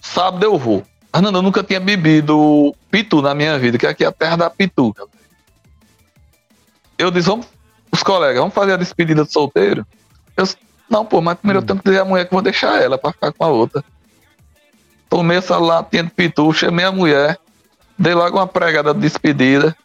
sábado 0.00 0.42
eu 0.42 0.56
vou. 0.56 0.82
Fernando, 1.12 1.36
eu 1.36 1.42
nunca 1.42 1.62
tinha 1.62 1.78
bebido 1.78 2.74
pitu 2.90 3.20
na 3.20 3.34
minha 3.34 3.58
vida, 3.58 3.76
que 3.76 3.86
aqui 3.86 4.02
é 4.02 4.06
a 4.06 4.12
terra 4.12 4.36
da 4.36 4.48
pitu. 4.48 4.96
Eu 6.96 7.10
disse, 7.10 7.28
vamos, 7.28 7.46
os 7.92 8.02
colegas, 8.02 8.38
vamos 8.38 8.54
fazer 8.54 8.72
a 8.72 8.78
despedida 8.78 9.24
de 9.24 9.32
solteiro? 9.32 9.86
Eu 10.34 10.44
disse, 10.44 10.56
não, 10.88 11.04
pô, 11.04 11.20
mas 11.20 11.36
primeiro 11.36 11.60
eu 11.60 11.66
tenho 11.66 11.78
que 11.78 11.84
dizer 11.84 12.00
a 12.00 12.04
mulher 12.06 12.24
que 12.24 12.32
vou 12.32 12.40
deixar 12.40 12.80
ela 12.80 12.96
pra 12.96 13.12
ficar 13.12 13.30
com 13.30 13.44
a 13.44 13.48
outra. 13.48 13.84
Tomei 15.10 15.36
essa 15.36 15.58
latinha 15.58 16.04
de 16.04 16.10
pitu, 16.10 16.50
chamei 16.54 16.86
a 16.86 16.90
mulher, 16.90 17.38
dei 17.98 18.14
logo 18.14 18.38
uma 18.38 18.46
pregada 18.46 18.94
de 18.94 19.00
despedida 19.00 19.76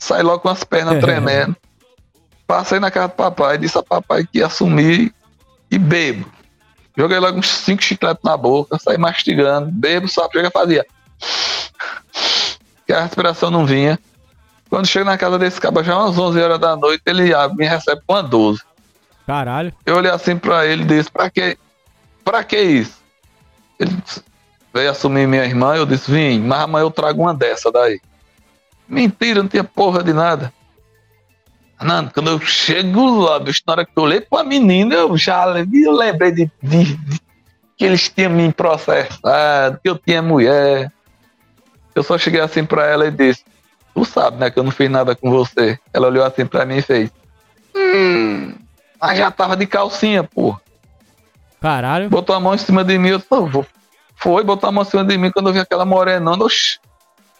saí 0.00 0.22
logo 0.22 0.40
com 0.40 0.48
as 0.48 0.64
pernas 0.64 0.98
tremendo. 1.00 1.56
Passei 2.46 2.80
na 2.80 2.90
casa 2.90 3.08
do 3.08 3.14
papai, 3.14 3.58
disse 3.58 3.78
a 3.78 3.82
papai 3.82 4.26
que 4.26 4.38
ia 4.38 4.46
assumir 4.46 5.14
e 5.70 5.78
bebo. 5.78 6.28
Joguei 6.96 7.18
logo 7.18 7.38
uns 7.38 7.48
cinco 7.48 7.82
chicletes 7.82 8.24
na 8.24 8.36
boca, 8.36 8.76
saí 8.78 8.98
mastigando, 8.98 9.70
bebo, 9.70 10.08
só 10.08 10.28
chega 10.32 10.50
fazia. 10.50 10.84
Que 12.86 12.92
a 12.92 13.02
respiração 13.02 13.50
não 13.50 13.64
vinha. 13.64 13.98
Quando 14.68 14.86
chego 14.86 15.04
na 15.04 15.18
casa 15.18 15.38
desse 15.38 15.60
cara, 15.60 15.82
já 15.84 15.96
umas 15.96 16.18
11 16.18 16.40
horas 16.40 16.58
da 16.58 16.76
noite, 16.76 17.02
ele 17.06 17.32
abre, 17.32 17.56
me 17.56 17.66
recebe 17.66 18.00
com 18.06 18.14
uma 18.14 18.22
12. 18.22 18.62
Caralho. 19.26 19.72
Eu 19.86 19.96
olhei 19.96 20.10
assim 20.10 20.36
pra 20.36 20.66
ele 20.66 20.82
e 20.82 20.86
disse, 20.86 21.10
pra 21.10 21.30
que, 21.30 21.56
pra 22.24 22.42
que 22.42 22.60
isso? 22.60 22.98
Ele 23.78 23.96
veio 24.72 24.90
assumir 24.90 25.26
minha 25.28 25.44
irmã, 25.44 25.76
eu 25.76 25.86
disse, 25.86 26.10
vim, 26.10 26.40
mas 26.40 26.60
amanhã 26.60 26.84
eu 26.84 26.90
trago 26.90 27.22
uma 27.22 27.34
dessa 27.34 27.70
daí. 27.70 28.00
Mentira, 28.90 29.40
não 29.40 29.48
tinha 29.48 29.62
porra 29.62 30.02
de 30.02 30.12
nada. 30.12 30.52
Não, 31.80 32.08
quando 32.08 32.28
eu 32.28 32.40
chego 32.40 33.20
lá, 33.20 33.38
bicho, 33.38 33.62
na 33.66 33.72
hora 33.72 33.86
que 33.86 33.92
eu 33.96 34.02
olhei 34.02 34.20
pra 34.20 34.42
menina, 34.42 34.96
eu 34.96 35.16
já 35.16 35.46
eu 35.46 35.92
lembrei 35.92 36.32
de, 36.32 36.50
de, 36.60 36.96
de, 36.96 37.20
que 37.76 37.84
eles 37.84 38.08
tinham 38.08 38.32
me 38.32 38.52
processado, 38.52 39.78
que 39.82 39.88
eu 39.88 39.96
tinha 39.96 40.20
mulher. 40.20 40.92
Eu 41.94 42.02
só 42.02 42.18
cheguei 42.18 42.40
assim 42.40 42.64
pra 42.64 42.84
ela 42.86 43.06
e 43.06 43.10
disse: 43.10 43.44
Tu 43.94 44.04
sabe, 44.04 44.38
né, 44.38 44.50
que 44.50 44.58
eu 44.58 44.64
não 44.64 44.72
fiz 44.72 44.90
nada 44.90 45.14
com 45.14 45.30
você. 45.30 45.78
Ela 45.92 46.08
olhou 46.08 46.24
assim 46.24 46.44
pra 46.44 46.66
mim 46.66 46.78
e 46.78 46.82
fez: 46.82 47.10
Hum, 47.74 48.52
mas 49.00 49.16
já 49.16 49.30
tava 49.30 49.56
de 49.56 49.66
calcinha, 49.66 50.24
pô. 50.24 50.58
Caralho. 51.60 52.10
Botou 52.10 52.34
a 52.34 52.40
mão 52.40 52.54
em 52.54 52.58
cima 52.58 52.82
de 52.84 52.98
mim, 52.98 53.10
eu 53.10 53.20
só 53.20 53.40
vou. 53.42 53.64
Foi, 54.16 54.42
botou 54.42 54.68
a 54.68 54.72
mão 54.72 54.82
em 54.82 54.86
cima 54.86 55.04
de 55.04 55.16
mim 55.16 55.30
quando 55.30 55.48
eu 55.48 55.52
vi 55.52 55.60
aquela 55.60 55.84
morenona. 55.84 56.44
Oxi, 56.44 56.78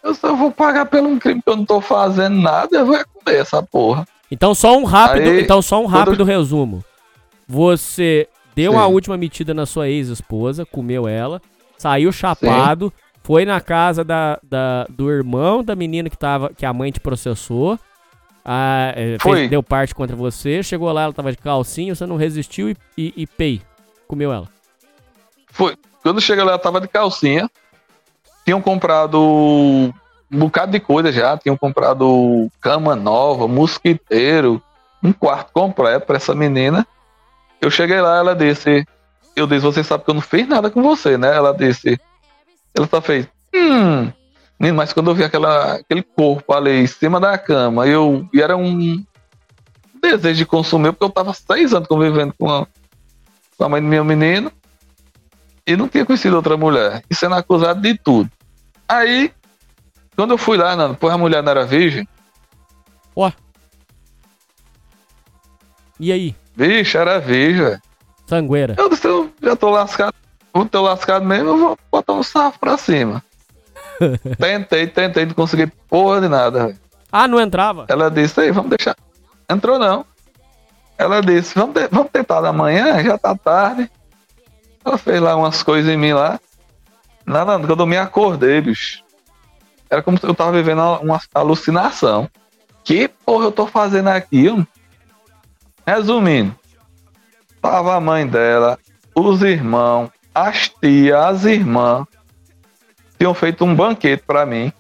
eu 0.03 0.15
só 0.15 0.35
vou 0.35 0.51
pagar 0.51 0.87
pelo 0.87 1.09
um 1.09 1.19
crime 1.19 1.43
que 1.43 1.51
eu 1.51 1.57
não 1.57 1.65
tô 1.65 1.81
fazendo 1.81 2.37
nada, 2.37 2.77
eu 2.77 2.87
vou 2.87 2.99
comer 3.15 3.39
essa 3.39 3.63
porra. 3.63 4.07
Então 4.31 4.55
só 4.55 4.77
um 4.77 4.85
rápido, 4.85 5.31
Aí, 5.31 5.43
então 5.43 5.61
só 5.61 5.83
um 5.83 5.87
rápido 5.87 6.25
resumo. 6.25 6.85
Você 7.47 8.29
deu 8.55 8.73
Sim. 8.73 8.79
uma 8.79 8.87
última 8.87 9.17
metida 9.17 9.53
na 9.53 9.67
sua 9.67 9.89
ex-esposa, 9.89 10.65
comeu 10.65 11.09
ela, 11.09 11.43
saiu 11.77 12.13
chapado, 12.13 12.93
Sim. 12.95 13.03
foi 13.23 13.45
na 13.45 13.61
casa 13.61 14.05
da, 14.05 14.39
da, 14.43 14.87
do 14.89 15.11
irmão 15.11 15.65
da 15.65 15.75
menina 15.75 16.09
que, 16.09 16.17
tava, 16.17 16.51
que 16.51 16.65
a 16.65 16.73
mãe 16.73 16.93
te 16.93 17.01
processou, 17.01 17.79
a, 18.45 18.93
é, 18.97 19.17
fez, 19.21 19.51
deu 19.51 19.63
parte 19.63 19.95
contra 19.95 20.15
você, 20.17 20.63
chegou 20.63 20.91
lá, 20.93 21.03
ela 21.03 21.13
tava 21.13 21.33
de 21.33 21.39
calcinha, 21.39 21.95
você 21.95 22.07
não 22.07 22.17
resistiu 22.17 22.71
e, 22.71 22.77
e, 22.97 23.13
e 23.17 23.27
pei, 23.27 23.61
comeu 24.07 24.33
ela. 24.33 24.49
Foi. 25.49 25.77
Quando 26.03 26.21
chega 26.21 26.45
lá, 26.45 26.53
ela 26.53 26.59
tava 26.59 26.81
de 26.81 26.89
calcinha, 26.89 27.51
tinham 28.51 28.61
comprado 28.61 29.21
um 29.21 30.39
bocado 30.39 30.73
de 30.73 30.81
coisa 30.81 31.13
já, 31.13 31.39
tinham 31.39 31.57
comprado 31.57 32.51
cama 32.61 32.97
nova, 32.97 33.47
mosquiteiro, 33.47 34.61
um 35.01 35.13
quarto 35.13 35.53
completo 35.53 36.05
para 36.05 36.17
essa 36.17 36.35
menina. 36.35 36.85
Eu 37.61 37.71
cheguei 37.71 38.01
lá, 38.01 38.19
ela 38.19 38.35
disse, 38.35 38.85
eu 39.37 39.47
disse, 39.47 39.61
você 39.61 39.85
sabe 39.85 40.03
que 40.03 40.11
eu 40.11 40.15
não 40.15 40.21
fiz 40.21 40.49
nada 40.49 40.69
com 40.69 40.83
você, 40.83 41.17
né? 41.17 41.33
Ela 41.33 41.55
disse, 41.55 41.97
ela 42.75 42.89
só 42.89 43.01
fez, 43.01 43.29
hum, 43.55 44.11
mas 44.75 44.93
quando 44.93 45.13
eu 45.13 45.15
vi 45.15 45.23
aquela, 45.23 45.75
aquele 45.75 46.03
corpo 46.03 46.53
ali 46.53 46.73
em 46.73 46.87
cima 46.89 47.21
da 47.21 47.39
cama, 47.39 47.87
eu, 47.87 48.29
e 48.35 48.43
era 48.43 48.57
um 48.57 49.05
desejo 50.03 50.39
de 50.39 50.47
consumir, 50.47 50.91
porque 50.91 51.05
eu 51.05 51.11
tava 51.11 51.33
seis 51.35 51.73
anos 51.73 51.87
convivendo 51.87 52.35
com 52.37 52.51
a, 52.51 52.67
com 53.57 53.65
a 53.65 53.69
mãe 53.69 53.81
do 53.81 53.87
meu 53.87 54.05
menino, 54.05 54.51
e 55.65 55.77
não 55.77 55.87
tinha 55.87 56.05
conhecido 56.05 56.35
outra 56.35 56.57
mulher, 56.57 57.05
e 57.09 57.15
sendo 57.15 57.37
acusado 57.37 57.81
de 57.81 57.97
tudo. 57.97 58.29
Aí, 58.91 59.33
quando 60.17 60.33
eu 60.33 60.39
fui 60.39 60.57
lá, 60.57 60.75
não, 60.75 60.91
depois 60.91 61.15
a 61.15 61.17
mulher 61.17 61.45
não 61.45 61.53
era 61.53 61.65
virgem. 61.65 62.09
Ó. 63.15 63.31
E 66.01 66.11
aí? 66.11 66.35
Vixe, 66.57 66.97
era 66.97 67.21
virgem, 67.21 67.67
velho. 67.67 67.83
Sangueira. 68.27 68.75
Eu 68.77 68.89
disse, 68.89 69.07
eu 69.07 69.33
já 69.41 69.55
tô 69.55 69.71
lascado. 69.71 70.13
Vou 70.53 70.67
ter 70.67 70.79
lascado 70.79 71.25
mesmo, 71.25 71.51
eu 71.51 71.57
vou 71.57 71.79
botar 71.89 72.15
um 72.15 72.23
sarro 72.25 72.55
pra 72.59 72.77
cima. 72.77 73.23
tentei, 74.41 74.89
tentei, 74.89 75.25
não 75.25 75.35
consegui 75.35 75.69
porra 75.89 76.23
de 76.23 76.29
nada, 76.29 76.67
velho. 76.67 76.79
Ah, 77.13 77.29
não 77.29 77.41
entrava? 77.41 77.87
Ela 77.89 78.11
disse, 78.11 78.41
aí, 78.41 78.51
vamos 78.51 78.71
deixar. 78.71 78.97
Entrou 79.49 79.79
não. 79.79 80.05
Ela 80.99 81.21
disse, 81.21 81.55
vamos, 81.55 81.75
vamos 81.93 82.11
tentar 82.11 82.45
amanhã, 82.45 83.01
já 83.05 83.17
tá 83.17 83.37
tarde. 83.37 83.89
Ela 84.85 84.99
fez 84.99 85.21
lá 85.21 85.37
umas 85.37 85.63
coisas 85.63 85.89
em 85.93 85.97
mim 85.97 86.13
lá. 86.13 86.41
Nada, 87.31 87.65
quando 87.65 87.79
eu 87.79 87.87
me 87.87 87.97
acordei, 87.97 88.61
bicho. 88.61 89.05
Era 89.89 90.03
como 90.03 90.19
se 90.19 90.27
eu 90.27 90.35
tava 90.35 90.51
vivendo 90.51 90.81
uma 91.01 91.21
alucinação. 91.33 92.29
Que 92.83 93.07
porra 93.07 93.45
eu 93.45 93.53
tô 93.53 93.69
fazendo 93.69 94.09
aqui? 94.09 94.47
Resumindo, 95.87 96.55
tava 97.63 97.95
a 97.95 98.01
mãe 98.01 98.27
dela, 98.27 98.77
os 99.15 99.43
irmãos, 99.43 100.11
as 100.35 100.69
tias, 100.69 101.17
as 101.17 101.45
irmãs, 101.45 102.05
tinham 103.17 103.33
feito 103.33 103.65
um 103.65 103.77
banquete 103.77 104.25
para 104.27 104.45
mim. 104.45 104.73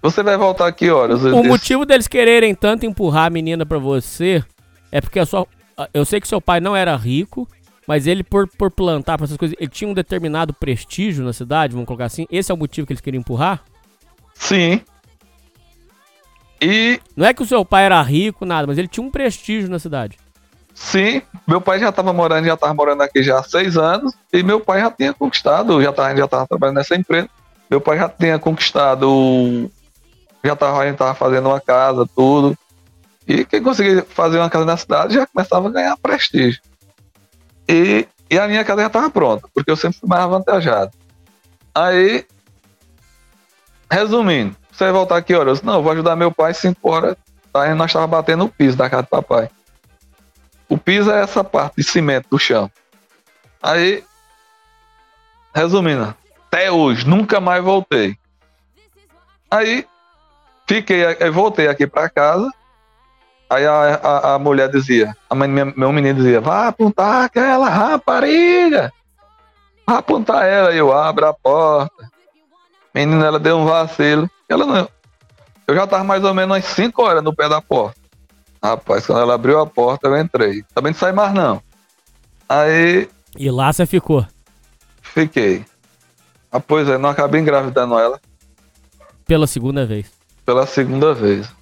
Você 0.00 0.22
vai 0.22 0.38
voltar 0.38 0.66
aqui 0.66 0.90
horas? 0.90 1.22
O 1.22 1.44
motivo 1.44 1.84
deles 1.84 2.08
quererem 2.08 2.54
tanto 2.54 2.86
empurrar 2.86 3.26
a 3.26 3.30
menina 3.30 3.66
para 3.66 3.78
você 3.78 4.42
é 4.90 5.02
porque 5.02 5.18
a 5.18 5.26
sua, 5.26 5.46
eu 5.92 6.04
sei 6.06 6.18
que 6.18 6.28
seu 6.28 6.40
pai 6.40 6.60
não 6.60 6.74
era 6.74 6.96
rico 6.96 7.46
mas 7.86 8.06
ele, 8.06 8.24
por, 8.24 8.48
por 8.48 8.70
plantar, 8.70 9.16
por 9.16 9.24
essas 9.24 9.36
coisas, 9.36 9.56
ele 9.60 9.70
tinha 9.70 9.88
um 9.88 9.94
determinado 9.94 10.52
prestígio 10.52 11.24
na 11.24 11.32
cidade, 11.32 11.72
vamos 11.72 11.86
colocar 11.86 12.06
assim. 12.06 12.26
Esse 12.30 12.50
é 12.50 12.54
o 12.54 12.58
motivo 12.58 12.86
que 12.86 12.92
eles 12.92 13.00
queriam 13.00 13.20
empurrar? 13.20 13.62
Sim. 14.34 14.80
E. 16.60 17.00
Não 17.16 17.26
é 17.26 17.34
que 17.34 17.42
o 17.42 17.46
seu 17.46 17.64
pai 17.64 17.84
era 17.84 18.00
rico, 18.02 18.44
nada, 18.44 18.66
mas 18.66 18.78
ele 18.78 18.88
tinha 18.88 19.06
um 19.06 19.10
prestígio 19.10 19.70
na 19.70 19.78
cidade. 19.78 20.18
Sim, 20.74 21.22
meu 21.46 21.60
pai 21.60 21.80
já 21.80 21.88
estava 21.88 22.12
morando, 22.12 22.44
já 22.44 22.52
estava 22.52 22.74
morando 22.74 23.02
aqui 23.02 23.22
já 23.22 23.38
há 23.38 23.42
seis 23.42 23.78
anos, 23.78 24.12
e 24.30 24.42
meu 24.42 24.60
pai 24.60 24.80
já 24.80 24.90
tinha 24.90 25.14
conquistado, 25.14 25.82
já 25.82 25.88
estava 25.88 26.14
já 26.14 26.28
tava 26.28 26.46
trabalhando 26.46 26.76
nessa 26.76 26.94
empresa. 26.94 27.30
Meu 27.70 27.80
pai 27.80 27.98
já 27.98 28.08
tinha 28.10 28.38
conquistado, 28.38 29.70
já 30.44 30.52
estava 30.52 30.86
já 30.86 30.94
tava 30.94 31.14
fazendo 31.14 31.48
uma 31.48 31.60
casa, 31.60 32.06
tudo. 32.14 32.56
E 33.26 33.44
quem 33.44 33.62
conseguia 33.62 34.04
fazer 34.04 34.38
uma 34.38 34.50
casa 34.50 34.64
na 34.66 34.76
cidade 34.76 35.14
já 35.14 35.26
começava 35.26 35.68
a 35.68 35.72
ganhar 35.72 35.96
prestígio. 35.96 36.60
E, 37.68 38.06
e 38.30 38.38
a 38.38 38.46
minha 38.46 38.64
já 38.64 38.86
estava 38.86 39.10
pronta, 39.10 39.48
porque 39.54 39.70
eu 39.70 39.76
sempre 39.76 39.98
fui 39.98 40.08
mais 40.08 40.22
avantajado. 40.22 40.92
Aí, 41.74 42.26
resumindo, 43.90 44.56
você 44.70 44.84
vai 44.84 44.92
voltar 44.92 45.16
aqui 45.16 45.34
horas? 45.34 45.62
Não, 45.62 45.74
eu 45.74 45.82
vou 45.82 45.92
ajudar 45.92 46.16
meu 46.16 46.30
pai 46.30 46.52
5 46.54 46.88
horas. 46.90 47.16
Aí 47.54 47.74
nós 47.74 47.92
tava 47.92 48.06
batendo 48.06 48.44
o 48.44 48.48
piso 48.48 48.76
da 48.76 48.90
casa 48.90 49.04
do 49.04 49.08
papai. 49.08 49.48
O 50.68 50.76
piso 50.76 51.10
é 51.10 51.22
essa 51.22 51.42
parte 51.42 51.76
de 51.76 51.84
cimento 51.84 52.28
do 52.30 52.38
chão. 52.38 52.70
Aí, 53.62 54.04
resumindo, 55.54 56.14
até 56.46 56.70
hoje, 56.70 57.06
nunca 57.06 57.40
mais 57.40 57.62
voltei. 57.64 58.18
Aí, 59.50 59.86
fiquei, 60.66 61.04
voltei 61.30 61.68
aqui 61.68 61.86
para 61.86 62.10
casa. 62.10 62.50
Aí 63.48 63.64
a, 63.64 63.94
a, 63.94 64.34
a, 64.34 64.38
mulher 64.38 64.68
dizia, 64.68 65.16
a 65.30 65.34
mãe, 65.34 65.48
minha, 65.48 65.66
meu 65.76 65.92
menino 65.92 66.18
dizia, 66.18 66.40
vai 66.40 66.66
apontar 66.66 67.24
aquela 67.24 67.68
rapariga. 67.68 68.92
Vai 69.86 69.96
apontar 69.98 70.44
ela. 70.44 70.74
E 70.74 70.78
eu 70.78 70.92
abro 70.92 71.26
a 71.26 71.32
porta. 71.32 72.10
Menina, 72.92 73.26
ela 73.26 73.38
deu 73.38 73.56
um 73.56 73.64
vacilo. 73.64 74.28
Ela 74.48 74.66
não. 74.66 74.88
Eu 75.66 75.74
já 75.74 75.86
tava 75.86 76.02
mais 76.02 76.24
ou 76.24 76.34
menos 76.34 76.56
umas 76.56 76.64
5 76.64 77.02
horas 77.02 77.22
no 77.22 77.34
pé 77.34 77.48
da 77.48 77.60
porta. 77.60 78.00
Rapaz, 78.62 79.06
quando 79.06 79.20
ela 79.20 79.34
abriu 79.34 79.60
a 79.60 79.66
porta, 79.66 80.08
eu 80.08 80.16
entrei. 80.16 80.64
Também 80.74 80.92
não 80.92 80.98
sai 80.98 81.12
mais, 81.12 81.32
não. 81.32 81.62
Aí. 82.48 83.08
E 83.36 83.50
lá 83.50 83.72
você 83.72 83.86
ficou? 83.86 84.26
Fiquei. 85.02 85.64
Ah, 86.50 86.58
pois 86.60 86.88
é, 86.88 86.98
não 86.98 87.10
acabei 87.10 87.40
engravidando 87.40 87.98
ela. 87.98 88.20
Pela 89.24 89.46
segunda 89.46 89.84
vez. 89.84 90.10
Pela 90.44 90.66
segunda 90.66 91.12
vez. 91.12 91.52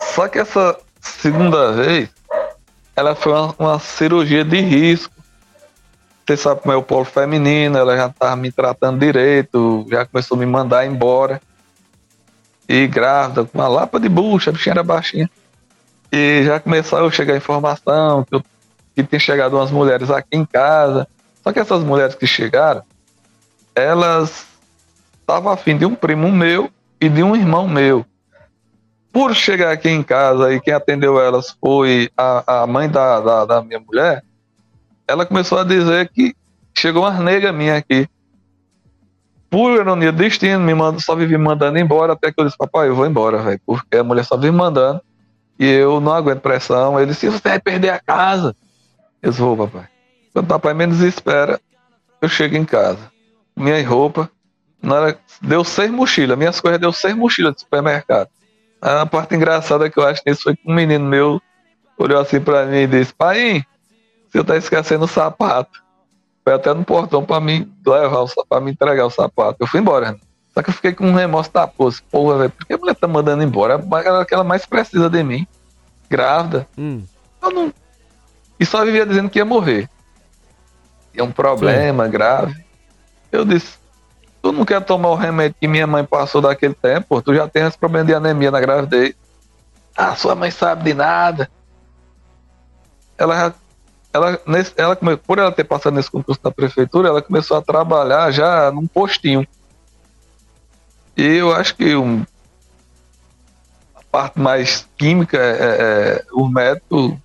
Só 0.00 0.28
que 0.28 0.38
essa 0.38 0.78
segunda 1.00 1.72
vez, 1.72 2.08
ela 2.96 3.14
foi 3.14 3.32
uma, 3.32 3.54
uma 3.58 3.78
cirurgia 3.78 4.44
de 4.44 4.60
risco. 4.60 5.14
Você 6.26 6.36
sabe 6.36 6.60
como 6.60 6.72
é 6.72 6.76
o 6.76 6.82
polo 6.82 7.04
feminino, 7.04 7.76
ela 7.76 7.96
já 7.96 8.08
tava 8.08 8.36
me 8.36 8.52
tratando 8.52 8.98
direito, 8.98 9.86
já 9.90 10.06
começou 10.06 10.36
a 10.36 10.40
me 10.40 10.46
mandar 10.46 10.86
embora. 10.86 11.40
E 12.68 12.86
grávida, 12.86 13.44
com 13.44 13.58
uma 13.58 13.66
lapa 13.66 13.98
de 13.98 14.08
bucha, 14.08 14.50
a 14.50 14.52
bichinha 14.52 14.74
era 14.74 14.82
baixinha. 14.82 15.28
E 16.12 16.44
já 16.44 16.60
começou 16.60 17.04
a 17.04 17.10
chegar 17.10 17.36
informação 17.36 18.24
que, 18.24 18.34
eu, 18.34 18.42
que 18.94 19.02
tinha 19.02 19.18
chegado 19.18 19.56
umas 19.56 19.70
mulheres 19.70 20.10
aqui 20.10 20.36
em 20.36 20.44
casa. 20.44 21.06
Só 21.42 21.52
que 21.52 21.58
essas 21.58 21.82
mulheres 21.82 22.14
que 22.14 22.26
chegaram, 22.26 22.82
elas 23.74 24.46
estavam 25.20 25.52
afim 25.52 25.76
de 25.76 25.84
um 25.84 25.94
primo 25.94 26.30
meu 26.30 26.70
e 27.00 27.08
de 27.08 27.22
um 27.22 27.34
irmão 27.34 27.66
meu. 27.66 28.04
Por 29.12 29.34
chegar 29.34 29.72
aqui 29.72 29.88
em 29.88 30.02
casa 30.02 30.52
e 30.52 30.60
quem 30.60 30.72
atendeu 30.72 31.20
elas 31.20 31.56
foi 31.60 32.10
a, 32.16 32.62
a 32.62 32.66
mãe 32.66 32.88
da, 32.88 33.20
da, 33.20 33.44
da 33.44 33.62
minha 33.62 33.80
mulher, 33.80 34.22
ela 35.06 35.26
começou 35.26 35.58
a 35.58 35.64
dizer 35.64 36.08
que 36.10 36.34
chegou 36.72 37.02
uma 37.02 37.18
nega 37.20 37.52
minha 37.52 37.76
aqui. 37.76 38.08
Por 39.50 39.72
ironia 39.72 40.12
do 40.12 40.18
destino, 40.18 40.60
me 40.60 40.72
manda, 40.74 41.00
só 41.00 41.16
me 41.16 41.26
mandando 41.36 41.76
embora, 41.76 42.12
até 42.12 42.30
que 42.30 42.40
eu 42.40 42.44
disse, 42.44 42.56
papai, 42.56 42.88
eu 42.88 42.94
vou 42.94 43.04
embora, 43.04 43.38
velho, 43.38 43.60
porque 43.66 43.96
a 43.96 44.04
mulher 44.04 44.24
só 44.24 44.36
vive 44.36 44.56
mandando 44.56 45.00
e 45.58 45.66
eu 45.66 46.00
não 46.00 46.12
aguento 46.12 46.40
pressão. 46.40 46.98
Ele 46.98 47.10
disse, 47.10 47.28
você 47.28 47.48
vai 47.48 47.60
perder 47.60 47.90
a 47.90 47.98
casa. 47.98 48.54
Eu 49.20 49.30
disse, 49.30 49.42
vou, 49.42 49.56
papai. 49.56 49.88
Quando 50.32 50.44
o 50.44 50.48
papai 50.48 50.72
menos 50.72 51.00
espera, 51.00 51.60
eu 52.22 52.28
chego 52.28 52.56
em 52.56 52.64
casa. 52.64 53.10
Minha 53.56 53.84
roupa, 53.86 54.30
era, 54.82 55.18
deu 55.42 55.64
seis 55.64 55.90
mochilas, 55.90 56.38
minhas 56.38 56.60
coisas 56.60 56.80
deu 56.80 56.92
seis 56.92 57.14
mochilas 57.16 57.54
de 57.54 57.60
supermercado. 57.62 58.28
A 58.80 59.04
parte 59.04 59.34
engraçada 59.34 59.90
que 59.90 59.98
eu 59.98 60.06
acho 60.06 60.22
nisso 60.26 60.42
foi 60.42 60.56
que 60.56 60.62
um 60.70 60.74
menino 60.74 61.04
meu 61.04 61.40
olhou 61.98 62.20
assim 62.20 62.40
pra 62.40 62.64
mim 62.64 62.78
e 62.78 62.86
disse: 62.86 63.12
Pai, 63.12 63.64
você 64.30 64.42
tá 64.42 64.56
esquecendo 64.56 65.04
o 65.04 65.08
sapato. 65.08 65.82
Foi 66.42 66.54
até 66.54 66.72
no 66.72 66.84
portão 66.84 67.24
pra 67.24 67.40
mim 67.40 67.70
levar, 67.86 68.24
pra 68.48 68.60
me 68.60 68.70
entregar 68.70 69.04
o 69.04 69.10
sapato. 69.10 69.56
Eu 69.60 69.66
fui 69.66 69.80
embora. 69.80 70.16
Só 70.54 70.62
que 70.62 70.70
eu 70.70 70.74
fiquei 70.74 70.92
com 70.92 71.06
um 71.06 71.14
remorso 71.14 71.52
da 71.52 71.66
poça. 71.66 72.02
Porra, 72.10 72.38
velho, 72.38 72.50
por 72.50 72.66
que 72.66 72.72
a 72.72 72.78
mulher 72.78 72.94
tá 72.94 73.06
mandando 73.06 73.42
embora? 73.42 73.74
Ela 74.04 74.24
que 74.24 74.34
ela 74.34 74.42
mais 74.42 74.66
precisa 74.66 75.08
de 75.08 75.22
mim. 75.22 75.46
Grávida. 76.08 76.66
Hum. 76.76 77.02
Eu 77.42 77.50
não. 77.50 77.74
E 78.58 78.66
só 78.66 78.84
vivia 78.84 79.06
dizendo 79.06 79.30
que 79.30 79.38
ia 79.38 79.44
morrer. 79.44 79.88
E 81.14 81.20
é 81.20 81.24
um 81.24 81.30
problema 81.30 82.04
Sim. 82.06 82.10
grave. 82.10 82.64
Eu 83.30 83.44
disse, 83.44 83.78
tu 84.42 84.52
não 84.52 84.64
quer 84.64 84.82
tomar 84.84 85.10
o 85.10 85.14
remédio 85.14 85.56
que 85.60 85.68
minha 85.68 85.86
mãe 85.86 86.04
passou 86.04 86.40
daquele 86.40 86.74
tempo? 86.74 87.20
Tu 87.22 87.34
já 87.34 87.48
tem 87.48 87.64
esse 87.64 87.78
problema 87.78 88.06
de 88.06 88.14
anemia 88.14 88.50
na 88.50 88.60
gravidez. 88.60 89.14
Ah, 89.96 90.14
sua 90.16 90.34
mãe 90.34 90.50
sabe 90.50 90.84
de 90.84 90.94
nada. 90.94 91.50
Ela 93.18 93.54
ela, 94.12 94.40
nesse, 94.46 94.72
ela 94.76 94.96
por 94.96 95.38
ela 95.38 95.52
ter 95.52 95.64
passado 95.64 95.94
nesse 95.94 96.10
concurso 96.10 96.40
da 96.42 96.50
prefeitura, 96.50 97.08
ela 97.08 97.22
começou 97.22 97.56
a 97.56 97.62
trabalhar 97.62 98.30
já 98.32 98.70
num 98.72 98.86
postinho. 98.86 99.46
E 101.16 101.22
eu 101.22 101.54
acho 101.54 101.76
que 101.76 101.94
um, 101.94 102.24
a 103.94 104.02
parte 104.10 104.40
mais 104.40 104.88
química 104.96 105.36
é, 105.36 105.40
é, 105.40 105.64
é 106.22 106.24
o 106.32 106.48
médico 106.48 107.20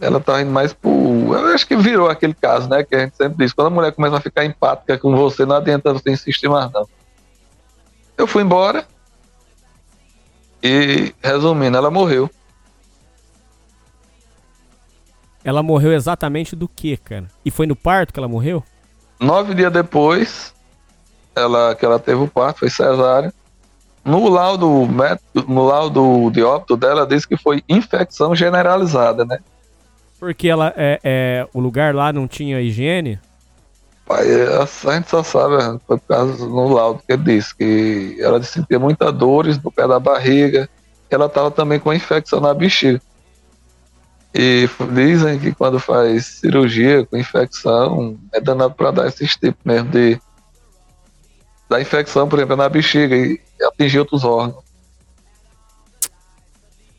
ela 0.00 0.20
tá 0.20 0.40
indo 0.42 0.50
mais 0.50 0.72
pro. 0.72 0.90
Eu 0.90 1.54
acho 1.54 1.66
que 1.66 1.76
virou 1.76 2.08
aquele 2.08 2.34
caso, 2.34 2.68
né? 2.68 2.84
Que 2.84 2.94
a 2.94 3.00
gente 3.00 3.16
sempre 3.16 3.38
diz: 3.38 3.52
quando 3.52 3.68
a 3.68 3.70
mulher 3.70 3.92
começa 3.92 4.16
a 4.16 4.20
ficar 4.20 4.44
empática 4.44 4.98
com 4.98 5.16
você, 5.16 5.46
não 5.46 5.56
adianta 5.56 5.92
você 5.92 6.10
insistir 6.10 6.48
mais, 6.48 6.70
não. 6.72 6.86
Eu 8.16 8.26
fui 8.26 8.42
embora. 8.42 8.86
E, 10.62 11.14
resumindo, 11.22 11.76
ela 11.76 11.90
morreu. 11.90 12.30
Ela 15.44 15.62
morreu 15.62 15.92
exatamente 15.92 16.56
do 16.56 16.66
que, 16.66 16.96
cara? 16.96 17.30
E 17.44 17.50
foi 17.50 17.66
no 17.66 17.76
parto 17.76 18.12
que 18.12 18.18
ela 18.18 18.28
morreu? 18.28 18.64
Nove 19.20 19.54
dias 19.54 19.72
depois, 19.72 20.52
ela, 21.34 21.74
que 21.74 21.84
ela 21.84 21.98
teve 21.98 22.20
o 22.20 22.28
parto, 22.28 22.60
foi 22.60 22.70
cesárea. 22.70 23.32
No 24.04 24.28
laudo, 24.28 24.88
no 25.46 25.66
laudo 25.66 26.30
de 26.30 26.42
óbito 26.42 26.76
dela, 26.76 27.06
diz 27.06 27.24
que 27.24 27.36
foi 27.36 27.62
infecção 27.68 28.34
generalizada, 28.34 29.24
né? 29.24 29.38
Porque 30.18 30.48
ela 30.48 30.72
é, 30.76 31.00
é, 31.04 31.48
o 31.52 31.60
lugar 31.60 31.94
lá 31.94 32.12
não 32.12 32.26
tinha 32.26 32.60
higiene? 32.60 33.20
Pai, 34.06 34.24
a 34.30 34.94
gente 34.94 35.10
só 35.10 35.22
sabe, 35.22 35.80
foi 35.86 35.98
por 35.98 36.06
causa 36.06 36.46
no 36.46 36.68
laudo 36.68 37.02
que 37.04 37.12
ele 37.12 37.24
disse 37.24 37.54
que 37.54 38.16
ela 38.20 38.42
sentia 38.42 38.78
muitas 38.78 39.12
dores 39.12 39.60
no 39.60 39.70
pé 39.70 39.86
da 39.86 39.98
barriga, 39.98 40.68
ela 41.10 41.26
estava 41.26 41.50
também 41.50 41.80
com 41.80 41.92
infecção 41.92 42.40
na 42.40 42.54
bexiga. 42.54 43.00
E 44.32 44.68
dizem 44.92 45.38
que 45.38 45.52
quando 45.54 45.80
faz 45.80 46.26
cirurgia 46.26 47.04
com 47.06 47.16
infecção, 47.16 48.18
é 48.32 48.40
danado 48.40 48.74
para 48.74 48.90
dar 48.90 49.06
esses 49.08 49.32
tipos 49.32 49.60
mesmo 49.64 49.90
de 49.90 50.20
da 51.68 51.80
infecção, 51.80 52.28
por 52.28 52.38
exemplo, 52.38 52.56
na 52.56 52.68
bexiga 52.68 53.16
e 53.16 53.40
atingir 53.64 53.98
outros 53.98 54.24
órgãos. 54.24 54.64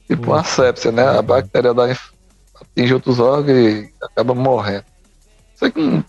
Tipo 0.07 0.31
uma 0.31 0.43
sepsia, 0.43 0.91
né? 0.91 1.07
A 1.07 1.21
bactéria 1.21 1.73
da, 1.73 1.87
atinge 2.61 2.93
outros 2.93 3.19
órgãos 3.19 3.57
e 3.57 3.93
acaba 4.01 4.34
morrendo. 4.34 4.85
Sei 5.55 5.71
que 5.71 6.03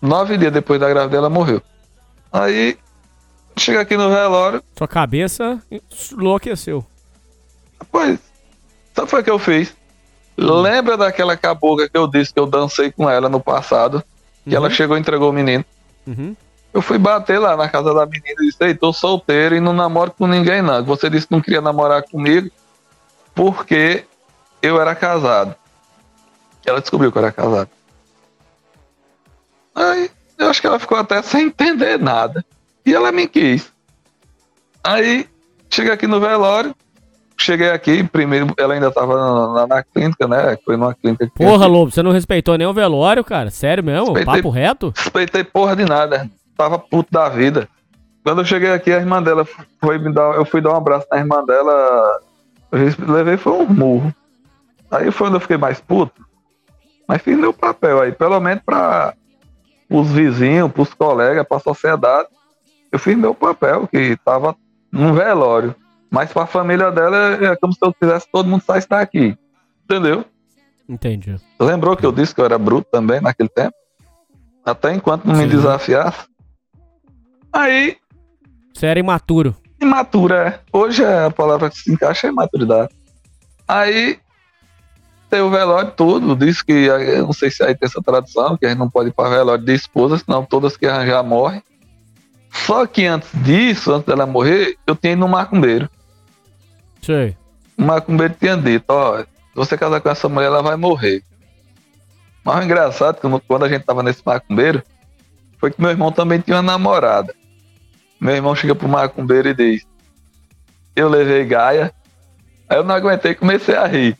nove 0.00 0.36
dias 0.36 0.52
depois 0.52 0.80
da 0.80 0.88
gravidez 0.88 1.18
ela 1.18 1.30
morreu. 1.30 1.62
Aí, 2.32 2.78
chega 3.56 3.80
aqui 3.80 3.96
no 3.96 4.10
velório. 4.10 4.62
Sua 4.76 4.88
cabeça 4.88 5.62
enlouqueceu. 6.12 6.84
Pois, 7.90 8.18
sabe 8.94 9.14
o 9.14 9.24
que 9.24 9.30
eu 9.30 9.38
fiz? 9.38 9.74
Hum. 10.38 10.60
Lembra 10.60 10.96
daquela 10.96 11.36
cabocla 11.36 11.88
que 11.88 11.96
eu 11.96 12.06
disse 12.06 12.32
que 12.32 12.40
eu 12.40 12.46
dancei 12.46 12.92
com 12.92 13.08
ela 13.08 13.28
no 13.28 13.40
passado? 13.40 14.02
Que 14.44 14.50
uhum. 14.50 14.56
ela 14.56 14.70
chegou 14.70 14.96
e 14.96 15.00
entregou 15.00 15.30
o 15.30 15.32
menino. 15.32 15.64
Uhum. 16.06 16.36
Eu 16.72 16.82
fui 16.82 16.98
bater 16.98 17.38
lá 17.38 17.56
na 17.56 17.70
casa 17.70 17.94
da 17.94 18.04
menina 18.04 18.34
e 18.38 18.46
disse: 18.46 18.58
Ei, 18.60 18.74
tô 18.74 18.92
solteiro 18.92 19.56
e 19.56 19.60
não 19.60 19.72
namoro 19.72 20.10
com 20.10 20.26
ninguém, 20.26 20.60
não. 20.60 20.84
Você 20.84 21.08
disse 21.08 21.26
que 21.26 21.32
não 21.32 21.40
queria 21.40 21.62
namorar 21.62 22.02
comigo 22.02 22.50
porque 23.34 24.04
eu 24.60 24.80
era 24.80 24.94
casado. 24.94 25.54
Ela 26.66 26.80
descobriu 26.80 27.12
que 27.12 27.18
eu 27.18 27.22
era 27.22 27.32
casado. 27.32 27.70
Aí 29.74 30.10
eu 30.36 30.50
acho 30.50 30.60
que 30.60 30.66
ela 30.66 30.78
ficou 30.78 30.98
até 30.98 31.22
sem 31.22 31.46
entender 31.46 31.98
nada. 31.98 32.44
E 32.84 32.92
ela 32.94 33.12
me 33.12 33.26
quis. 33.26 33.70
Aí 34.82 35.28
cheguei 35.70 35.92
aqui 35.92 36.06
no 36.06 36.20
velório. 36.20 36.74
Cheguei 37.38 37.68
aqui, 37.68 38.02
primeiro 38.02 38.54
ela 38.56 38.72
ainda 38.72 38.90
tava 38.90 39.52
na, 39.52 39.66
na 39.66 39.82
clínica, 39.82 40.26
né? 40.26 40.56
Foi 40.64 40.74
numa 40.76 40.94
clínica. 40.94 41.30
Porra, 41.34 41.66
Lobo, 41.66 41.90
você 41.90 42.02
não 42.02 42.10
respeitou 42.10 42.56
nem 42.56 42.66
o 42.66 42.72
velório, 42.72 43.22
cara? 43.22 43.50
Sério 43.50 43.84
mesmo? 43.84 44.06
Respeitei, 44.06 44.42
Papo 44.42 44.48
reto? 44.48 44.92
Respeitei 44.96 45.44
porra 45.44 45.76
de 45.76 45.84
nada. 45.84 46.30
Tava 46.56 46.78
puto 46.78 47.12
da 47.12 47.28
vida. 47.28 47.68
Quando 48.24 48.40
eu 48.40 48.44
cheguei 48.44 48.72
aqui, 48.72 48.90
a 48.90 48.96
irmã 48.96 49.22
dela 49.22 49.46
foi 49.78 49.98
me 49.98 50.12
dar. 50.12 50.34
Eu 50.34 50.46
fui 50.46 50.62
dar 50.62 50.72
um 50.72 50.76
abraço 50.76 51.06
na 51.12 51.18
irmã 51.18 51.44
dela. 51.44 52.20
Eu 52.72 53.12
levei 53.12 53.36
foi 53.36 53.52
um 53.52 53.66
murro. 53.66 54.14
Aí 54.90 55.10
foi 55.10 55.26
onde 55.26 55.36
eu 55.36 55.40
fiquei 55.40 55.58
mais 55.58 55.78
puto. 55.78 56.25
Mas 57.06 57.22
fiz 57.22 57.36
meu 57.38 57.52
papel 57.52 58.00
aí, 58.00 58.12
pelo 58.12 58.40
menos 58.40 58.62
para 58.64 59.14
os 59.88 60.10
vizinhos, 60.10 60.70
para 60.72 60.82
os 60.82 60.92
colegas, 60.94 61.46
para 61.46 61.56
a 61.56 61.60
sociedade. 61.60 62.28
Eu 62.90 62.98
fiz 62.98 63.16
meu 63.16 63.34
papel, 63.34 63.86
que 63.86 63.98
estava 63.98 64.56
num 64.90 65.12
velório. 65.12 65.74
Mas 66.10 66.32
para 66.32 66.42
a 66.42 66.46
família 66.46 66.90
dela 66.90 67.34
é 67.44 67.56
como 67.56 67.72
se 67.72 67.78
eu 67.82 67.92
quisesse 67.92 68.26
todo 68.30 68.48
mundo 68.48 68.62
sair 68.62 68.84
daqui. 68.88 69.36
Entendeu? 69.84 70.24
Entendi. 70.88 71.36
Lembrou 71.58 71.96
que 71.96 72.06
eu 72.06 72.12
disse 72.12 72.34
que 72.34 72.40
eu 72.40 72.44
era 72.44 72.58
bruto 72.58 72.88
também 72.90 73.20
naquele 73.20 73.48
tempo? 73.48 73.74
Até 74.64 74.92
enquanto 74.92 75.24
não 75.24 75.34
Sim. 75.34 75.42
me 75.42 75.48
desafiasse. 75.48 76.26
Aí. 77.52 77.96
Você 78.72 78.86
era 78.86 78.98
imaturo. 78.98 79.54
Imatura, 79.80 80.48
é. 80.48 80.60
Hoje 80.72 81.04
a 81.04 81.30
palavra 81.30 81.70
que 81.70 81.78
se 81.78 81.92
encaixa 81.92 82.28
é 82.28 82.30
maturidade. 82.30 82.94
Aí 83.66 84.18
tem 85.28 85.40
o 85.40 85.50
velório 85.50 85.90
todo, 85.90 86.36
diz 86.36 86.62
que, 86.62 86.72
eu 86.72 87.26
não 87.26 87.32
sei 87.32 87.50
se 87.50 87.62
aí 87.62 87.74
tem 87.74 87.86
essa 87.86 88.00
tradição, 88.02 88.56
que 88.56 88.64
a 88.64 88.68
gente 88.68 88.78
não 88.78 88.88
pode 88.88 89.10
ir 89.10 89.12
para 89.12 89.28
velório 89.28 89.64
de 89.64 89.74
esposa, 89.74 90.18
senão 90.18 90.44
todas 90.44 90.76
que 90.76 90.86
arranjar 90.86 91.22
morrem. 91.22 91.62
Só 92.52 92.86
que 92.86 93.04
antes 93.04 93.28
disso, 93.34 93.92
antes 93.92 94.06
dela 94.06 94.24
morrer, 94.26 94.76
eu 94.86 94.96
tinha 94.96 95.12
ido 95.12 95.20
no 95.20 95.28
macumbeiro. 95.28 95.90
Sei. 97.02 97.36
O 97.76 97.82
macumbeiro 97.82 98.34
tinha 98.38 98.56
dito, 98.56 98.84
ó, 98.88 99.18
se 99.18 99.26
você 99.54 99.76
casar 99.76 100.00
com 100.00 100.08
essa 100.08 100.28
mulher, 100.28 100.46
ela 100.46 100.62
vai 100.62 100.76
morrer. 100.76 101.22
Mas 102.44 102.56
o 102.56 102.62
engraçado, 102.62 103.20
que 103.20 103.46
quando 103.46 103.64
a 103.64 103.68
gente 103.68 103.84
tava 103.84 104.02
nesse 104.02 104.22
macumbeiro, 104.24 104.82
foi 105.58 105.70
que 105.70 105.80
meu 105.80 105.90
irmão 105.90 106.12
também 106.12 106.40
tinha 106.40 106.56
uma 106.56 106.62
namorada. 106.62 107.34
Meu 108.20 108.34
irmão 108.34 108.54
chega 108.54 108.74
pro 108.74 108.88
macumbeiro 108.88 109.48
e 109.48 109.54
diz, 109.54 109.86
eu 110.94 111.08
levei 111.08 111.44
Gaia, 111.44 111.92
aí 112.68 112.78
eu 112.78 112.84
não 112.84 112.94
aguentei 112.94 113.32
e 113.32 113.34
comecei 113.34 113.74
a 113.74 113.86
rir. 113.86 114.16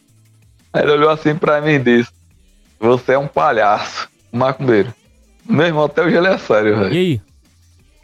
Aí 0.77 0.83
ele 0.83 0.93
olhou 0.93 1.09
assim 1.09 1.35
pra 1.35 1.59
mim 1.63 1.73
e 1.73 1.79
disse, 1.79 2.11
você 2.79 3.13
é 3.13 3.19
um 3.19 3.27
palhaço, 3.27 4.09
macumbeiro. 4.31 4.93
Meu 5.49 5.65
irmão 5.65 5.85
até 5.85 6.03
hoje 6.03 6.17
ele 6.17 6.29
é 6.29 6.37
sério, 6.37 6.79
velho. 6.79 6.95
E 6.95 6.99
aí? 6.99 7.21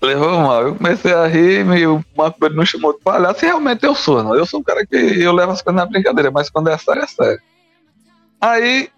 Levou 0.00 0.40
mal. 0.40 0.62
Eu 0.68 0.74
comecei 0.74 1.12
a 1.12 1.26
rir, 1.26 1.66
e 1.66 1.86
o 1.86 2.02
Marco 2.16 2.48
não 2.48 2.64
chamou 2.64 2.94
de 2.94 3.00
palhaço, 3.00 3.44
e 3.44 3.48
realmente 3.48 3.84
eu 3.84 3.94
sou, 3.94 4.22
não. 4.22 4.34
Eu 4.34 4.46
sou 4.46 4.60
um 4.60 4.62
cara 4.62 4.86
que 4.86 4.96
eu 4.96 5.34
levo 5.34 5.52
as 5.52 5.60
coisas 5.60 5.82
na 5.82 5.84
brincadeira, 5.84 6.30
mas 6.30 6.48
quando 6.48 6.70
é 6.70 6.78
sério, 6.78 7.02
é 7.02 7.06
sério. 7.06 7.40
Aí, 8.40 8.88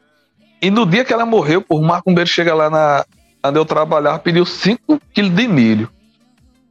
e 0.63 0.71
no 0.71 0.87
dia 0.87 1.05
que 1.05 1.13
ela 1.13 1.27
morreu, 1.27 1.61
pô, 1.61 1.77
o 1.77 1.83
macumbeiro 1.83 2.31
chega 2.31 2.55
lá 2.55 2.71
na, 2.71 3.05
onde 3.45 3.59
eu 3.59 3.65
trabalhava, 3.65 4.21
pediu 4.21 4.47
5 4.47 5.01
quilos 5.13 5.35
de 5.35 5.49
milho. 5.49 5.91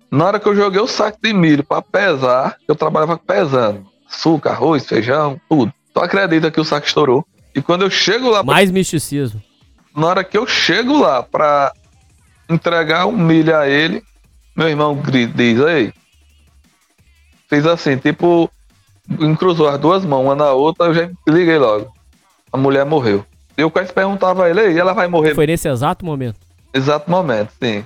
Na 0.09 0.25
hora 0.25 0.39
que 0.39 0.47
eu 0.47 0.55
joguei 0.55 0.79
o 0.79 0.87
saco 0.87 1.17
de 1.21 1.33
milho 1.33 1.65
para 1.65 1.81
pesar, 1.81 2.55
eu 2.65 2.75
trabalhava 2.75 3.17
pesando. 3.17 3.85
Açúcar, 4.09 4.51
arroz, 4.51 4.85
feijão, 4.85 5.39
tudo. 5.49 5.73
Tu 5.93 5.99
acredita 5.99 6.49
que 6.49 6.59
o 6.59 6.65
saco 6.65 6.87
estourou? 6.87 7.25
E 7.55 7.61
quando 7.61 7.83
eu 7.83 7.89
chego 7.89 8.29
lá. 8.29 8.43
Mais 8.43 8.71
misticismo. 8.71 9.41
Na 9.95 10.07
hora 10.07 10.23
que 10.23 10.37
eu 10.37 10.47
chego 10.47 10.99
lá 10.99 11.21
pra 11.21 11.71
entregar 12.49 13.05
o 13.05 13.11
milho 13.11 13.55
a 13.55 13.67
ele, 13.67 14.03
meu 14.55 14.67
irmão 14.67 14.99
diz, 15.35 15.61
aí. 15.61 15.93
Fez 17.47 17.67
assim, 17.67 17.97
tipo, 17.97 18.49
encruzou 19.19 19.67
as 19.67 19.79
duas 19.79 20.03
mãos, 20.03 20.25
uma 20.25 20.35
na 20.35 20.51
outra, 20.51 20.87
eu 20.87 20.93
já 20.93 21.09
liguei 21.27 21.59
logo. 21.59 21.93
A 22.51 22.57
mulher 22.57 22.85
morreu. 22.85 23.23
Eu 23.55 23.69
quase 23.69 23.93
perguntava 23.93 24.45
a 24.45 24.49
ele, 24.49 24.71
e 24.71 24.79
ela 24.79 24.93
vai 24.93 25.07
morrer? 25.07 25.35
Foi 25.35 25.45
nesse 25.45 25.69
exato 25.69 26.03
momento? 26.03 26.39
Exato 26.73 27.09
momento, 27.09 27.51
sim. 27.61 27.85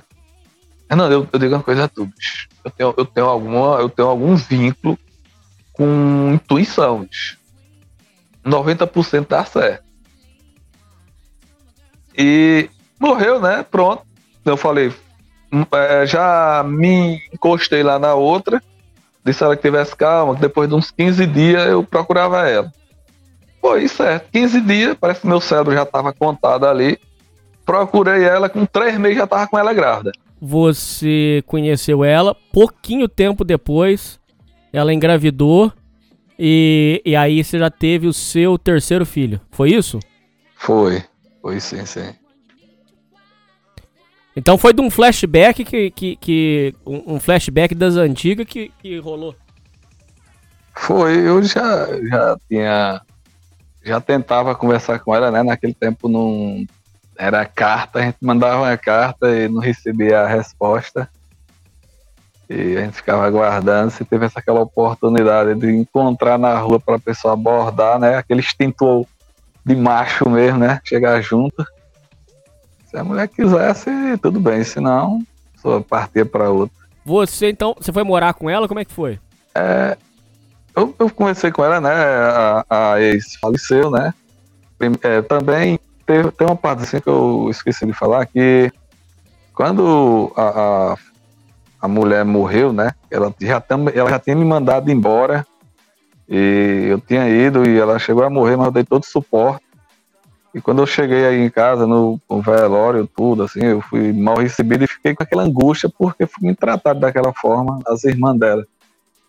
Não, 0.88 1.10
eu, 1.12 1.28
eu 1.30 1.38
digo 1.38 1.54
uma 1.54 1.62
coisa 1.62 1.84
a 1.84 1.88
tu, 1.88 2.06
bicho. 2.06 2.48
Eu 2.64 2.70
tenho, 2.70 2.94
eu 2.96 3.04
tenho, 3.04 3.26
alguma, 3.26 3.78
eu 3.78 3.90
tenho 3.90 4.08
algum 4.08 4.34
vínculo 4.34 4.98
com 5.74 6.32
intuição, 6.32 7.00
bicho. 7.00 7.37
90% 8.48 9.26
dá 9.28 9.44
certo. 9.44 9.84
E 12.16 12.68
morreu, 12.98 13.40
né? 13.40 13.64
Pronto. 13.70 14.02
Eu 14.44 14.56
falei, 14.56 14.92
hum, 15.52 15.64
é, 15.72 16.06
já 16.06 16.64
me 16.66 17.20
encostei 17.32 17.82
lá 17.82 17.98
na 17.98 18.14
outra, 18.14 18.62
disse 19.24 19.44
ela 19.44 19.54
que 19.54 19.62
tivesse 19.62 19.94
calma, 19.94 20.34
que 20.34 20.40
depois 20.40 20.68
de 20.68 20.74
uns 20.74 20.90
15 20.90 21.26
dias 21.26 21.68
eu 21.68 21.84
procurava 21.84 22.48
ela. 22.48 22.72
Foi 23.60 23.86
certo, 23.88 24.30
15 24.32 24.60
dias, 24.62 24.96
parece 24.98 25.20
que 25.20 25.26
meu 25.26 25.40
cérebro 25.40 25.74
já 25.74 25.82
estava 25.82 26.12
contado 26.12 26.66
ali. 26.66 26.98
Procurei 27.66 28.24
ela, 28.24 28.48
com 28.48 28.64
três 28.64 28.96
meses 28.98 29.18
já 29.18 29.24
estava 29.24 29.46
com 29.46 29.58
ela 29.58 29.74
grávida. 29.74 30.12
Você 30.40 31.42
conheceu 31.46 32.04
ela, 32.04 32.34
pouquinho 32.52 33.08
tempo 33.08 33.44
depois, 33.44 34.18
ela 34.72 34.94
engravidou 34.94 35.72
e, 36.38 37.02
e 37.04 37.16
aí 37.16 37.42
você 37.42 37.58
já 37.58 37.70
teve 37.70 38.06
o 38.06 38.12
seu 38.12 38.56
terceiro 38.56 39.04
filho. 39.04 39.40
Foi 39.50 39.70
isso? 39.70 39.98
Foi, 40.54 41.02
foi 41.42 41.60
sim, 41.60 41.84
sim. 41.84 42.14
Então 44.36 44.56
foi 44.56 44.72
de 44.72 44.80
um 44.80 44.88
flashback 44.88 45.64
que. 45.64 45.90
que, 45.90 46.16
que 46.16 46.74
um 46.86 47.18
flashback 47.18 47.74
das 47.74 47.96
antigas 47.96 48.46
que, 48.46 48.70
que 48.80 48.98
rolou. 48.98 49.34
Foi, 50.72 51.16
eu 51.16 51.42
já, 51.42 51.88
já 52.08 52.38
tinha. 52.48 53.00
Já 53.82 54.00
tentava 54.00 54.54
conversar 54.54 55.00
com 55.00 55.12
ela, 55.12 55.32
né? 55.32 55.42
Naquele 55.42 55.74
tempo 55.74 56.08
não. 56.08 56.64
Era 57.18 57.44
carta, 57.44 57.98
a 57.98 58.02
gente 58.02 58.18
mandava 58.20 58.62
uma 58.62 58.76
carta 58.76 59.28
e 59.36 59.48
não 59.48 59.60
recebia 59.60 60.20
a 60.20 60.28
resposta. 60.28 61.10
E 62.48 62.76
a 62.76 62.80
gente 62.80 62.94
ficava 62.94 63.26
aguardando 63.26 63.90
se 63.90 64.04
tivesse 64.04 64.38
aquela 64.38 64.60
oportunidade 64.60 65.54
de 65.54 65.70
encontrar 65.70 66.38
na 66.38 66.58
rua 66.58 66.80
para 66.80 66.96
a 66.96 67.00
pessoa 67.00 67.34
abordar, 67.34 67.98
né? 67.98 68.16
Aquele 68.16 68.40
instinto 68.40 69.06
de 69.64 69.76
macho 69.76 70.28
mesmo, 70.30 70.60
né? 70.60 70.80
Chegar 70.82 71.20
junto. 71.20 71.64
Se 72.86 72.96
a 72.96 73.04
mulher 73.04 73.28
quisesse, 73.28 73.90
tudo 74.22 74.40
bem, 74.40 74.64
se 74.64 74.80
não, 74.80 75.20
só 75.56 75.80
partia 75.80 76.24
para 76.24 76.48
outra. 76.48 76.74
Você 77.04 77.50
então, 77.50 77.74
você 77.78 77.92
foi 77.92 78.02
morar 78.02 78.32
com 78.32 78.48
ela? 78.48 78.66
Como 78.66 78.80
é 78.80 78.84
que 78.84 78.92
foi? 78.92 79.18
É, 79.54 79.96
eu, 80.74 80.94
eu 80.98 81.10
conversei 81.10 81.50
com 81.50 81.62
ela, 81.62 81.80
né? 81.80 81.90
A, 81.90 82.64
a 82.70 83.00
ex 83.00 83.34
faleceu, 83.36 83.90
né? 83.90 84.14
É, 85.02 85.20
também 85.20 85.78
teve, 86.06 86.30
tem 86.30 86.46
uma 86.46 86.56
parte 86.56 86.82
assim 86.84 87.00
que 87.00 87.08
eu 87.08 87.48
esqueci 87.50 87.84
de 87.84 87.92
falar 87.92 88.24
que 88.26 88.72
quando 89.52 90.32
a, 90.36 90.42
a, 90.92 90.96
a 91.80 91.88
mulher 91.88 92.24
morreu, 92.24 92.72
né? 92.72 92.92
Ela 93.10 93.32
já, 93.40 93.60
tam, 93.60 93.86
ela 93.94 94.10
já 94.10 94.18
tinha 94.18 94.36
me 94.36 94.44
mandado 94.44 94.90
embora 94.90 95.46
e 96.28 96.86
eu 96.90 97.00
tinha 97.00 97.28
ido 97.28 97.68
e 97.68 97.78
ela 97.78 97.98
chegou 97.98 98.24
a 98.24 98.30
morrer, 98.30 98.56
mas 98.56 98.66
eu 98.66 98.72
dei 98.72 98.84
todo 98.84 99.02
o 99.02 99.06
suporte. 99.06 99.64
E 100.54 100.60
quando 100.60 100.82
eu 100.82 100.86
cheguei 100.86 101.26
aí 101.26 101.40
em 101.40 101.50
casa, 101.50 101.86
no, 101.86 102.20
no 102.28 102.40
velório, 102.40 103.06
tudo, 103.06 103.44
assim, 103.44 103.64
eu 103.64 103.80
fui 103.80 104.12
mal 104.12 104.38
recebido 104.38 104.84
e 104.84 104.88
fiquei 104.88 105.14
com 105.14 105.22
aquela 105.22 105.42
angústia 105.42 105.90
porque 105.96 106.26
fui 106.26 106.48
me 106.48 106.54
tratado 106.54 107.00
daquela 107.00 107.32
forma, 107.32 107.80
as 107.86 108.02
irmãs 108.04 108.38
dela. 108.38 108.66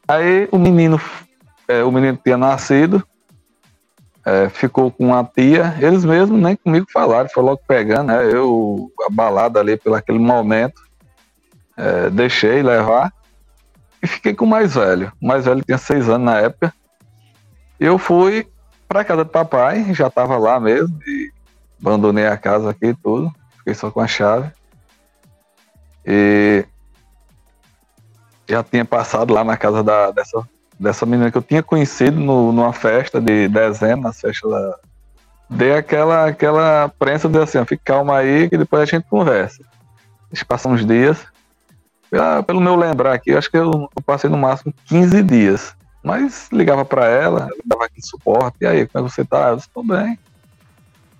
Aí 0.07 0.47
o 0.51 0.57
menino, 0.57 0.99
é, 1.67 1.83
o 1.83 1.91
menino 1.91 2.17
tinha 2.23 2.37
nascido, 2.37 3.03
é, 4.25 4.49
ficou 4.49 4.91
com 4.91 5.13
a 5.13 5.23
tia, 5.23 5.75
eles 5.79 6.03
mesmos 6.03 6.41
nem 6.41 6.55
comigo 6.55 6.87
falaram, 6.91 7.29
foi 7.29 7.43
logo 7.43 7.61
pegando, 7.67 8.07
né? 8.07 8.25
Eu, 8.31 8.91
abalado 9.07 9.59
ali 9.59 9.77
pelo 9.77 9.95
aquele 9.95 10.19
momento, 10.19 10.81
é, 11.79 12.09
deixei 12.09 12.61
levar 12.61 13.11
e 14.03 14.07
fiquei 14.07 14.33
com 14.33 14.43
o 14.43 14.47
mais 14.47 14.75
velho. 14.75 15.11
O 15.21 15.25
mais 15.25 15.45
velho 15.45 15.63
tinha 15.63 15.77
seis 15.77 16.09
anos 16.09 16.25
na 16.25 16.39
época. 16.39 16.73
Eu 17.79 17.97
fui 17.97 18.45
para 18.87 19.05
casa 19.05 19.23
do 19.23 19.29
papai, 19.29 19.93
já 19.93 20.07
estava 20.07 20.37
lá 20.37 20.59
mesmo, 20.59 20.99
e 21.07 21.31
abandonei 21.79 22.27
a 22.27 22.35
casa 22.35 22.71
aqui 22.71 22.87
e 22.87 22.95
tudo, 22.95 23.31
fiquei 23.59 23.73
só 23.73 23.89
com 23.89 24.01
a 24.01 24.07
chave. 24.07 24.51
E 26.05 26.65
já 28.47 28.63
tinha 28.63 28.83
passado 28.83 29.33
lá 29.33 29.43
na 29.43 29.55
casa 29.55 29.83
da, 29.83 30.11
dessa, 30.11 30.47
dessa 30.77 31.05
menina 31.05 31.31
que 31.31 31.37
eu 31.37 31.41
tinha 31.41 31.63
conhecido 31.63 32.19
no, 32.19 32.51
numa 32.51 32.73
festa 32.73 33.21
de 33.21 33.47
dezembro, 33.47 34.01
nas 34.01 34.19
festas 34.19 34.51
da. 34.51 34.75
Dei 35.51 35.73
aquela, 35.73 36.27
aquela 36.27 36.89
prensa 36.99 37.27
de 37.27 37.39
assim, 37.39 37.63
fica 37.65 37.81
calma 37.85 38.17
aí 38.17 38.49
que 38.49 38.57
depois 38.57 38.83
a 38.83 38.85
gente 38.85 39.07
conversa. 39.09 39.63
Eles 40.29 40.43
passam 40.43 40.73
uns 40.73 40.85
dias. 40.85 41.25
Ah, 42.13 42.41
pelo 42.41 42.61
meu 42.61 42.75
lembrar 42.75 43.13
aqui, 43.13 43.31
acho 43.35 43.49
que 43.49 43.57
eu, 43.57 43.89
eu 43.95 44.03
passei 44.05 44.29
no 44.29 44.37
máximo 44.37 44.73
15 44.85 45.21
dias. 45.23 45.75
Mas 46.03 46.49
ligava 46.51 46.85
para 46.85 47.07
ela, 47.07 47.49
dava 47.65 47.85
aqui 47.85 48.01
suporte. 48.01 48.57
E 48.61 48.65
aí, 48.65 48.87
como 48.87 49.05
é 49.05 49.07
que 49.07 49.13
você 49.13 49.25
tá? 49.25 49.49
Eu 49.49 49.57
disse, 49.57 49.69
tô 49.69 49.83
bem. 49.83 50.17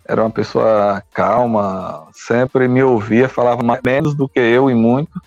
Era 0.08 0.24
uma 0.24 0.32
pessoa 0.32 1.04
calma, 1.14 2.08
sempre 2.14 2.68
me 2.68 2.82
ouvia, 2.82 3.30
falava 3.30 3.62
mais, 3.62 3.82
menos 3.86 4.16
do 4.16 4.28
que 4.28 4.40
eu 4.40 4.70
e 4.70 4.74
muito. 4.74 5.22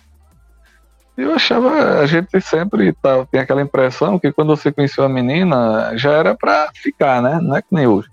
E 1.17 1.21
eu 1.21 1.33
achava, 1.33 1.99
a 1.99 2.05
gente 2.05 2.41
sempre 2.41 2.91
tá, 2.93 3.25
tem 3.27 3.39
aquela 3.39 3.61
impressão 3.61 4.19
que 4.19 4.31
quando 4.31 4.55
você 4.55 4.71
conheceu 4.71 5.03
a 5.05 5.09
menina, 5.09 5.95
já 5.95 6.11
era 6.11 6.35
para 6.35 6.69
ficar, 6.73 7.21
né? 7.21 7.39
Não 7.41 7.55
é 7.55 7.61
que 7.61 7.67
nem 7.71 7.87
hoje. 7.87 8.09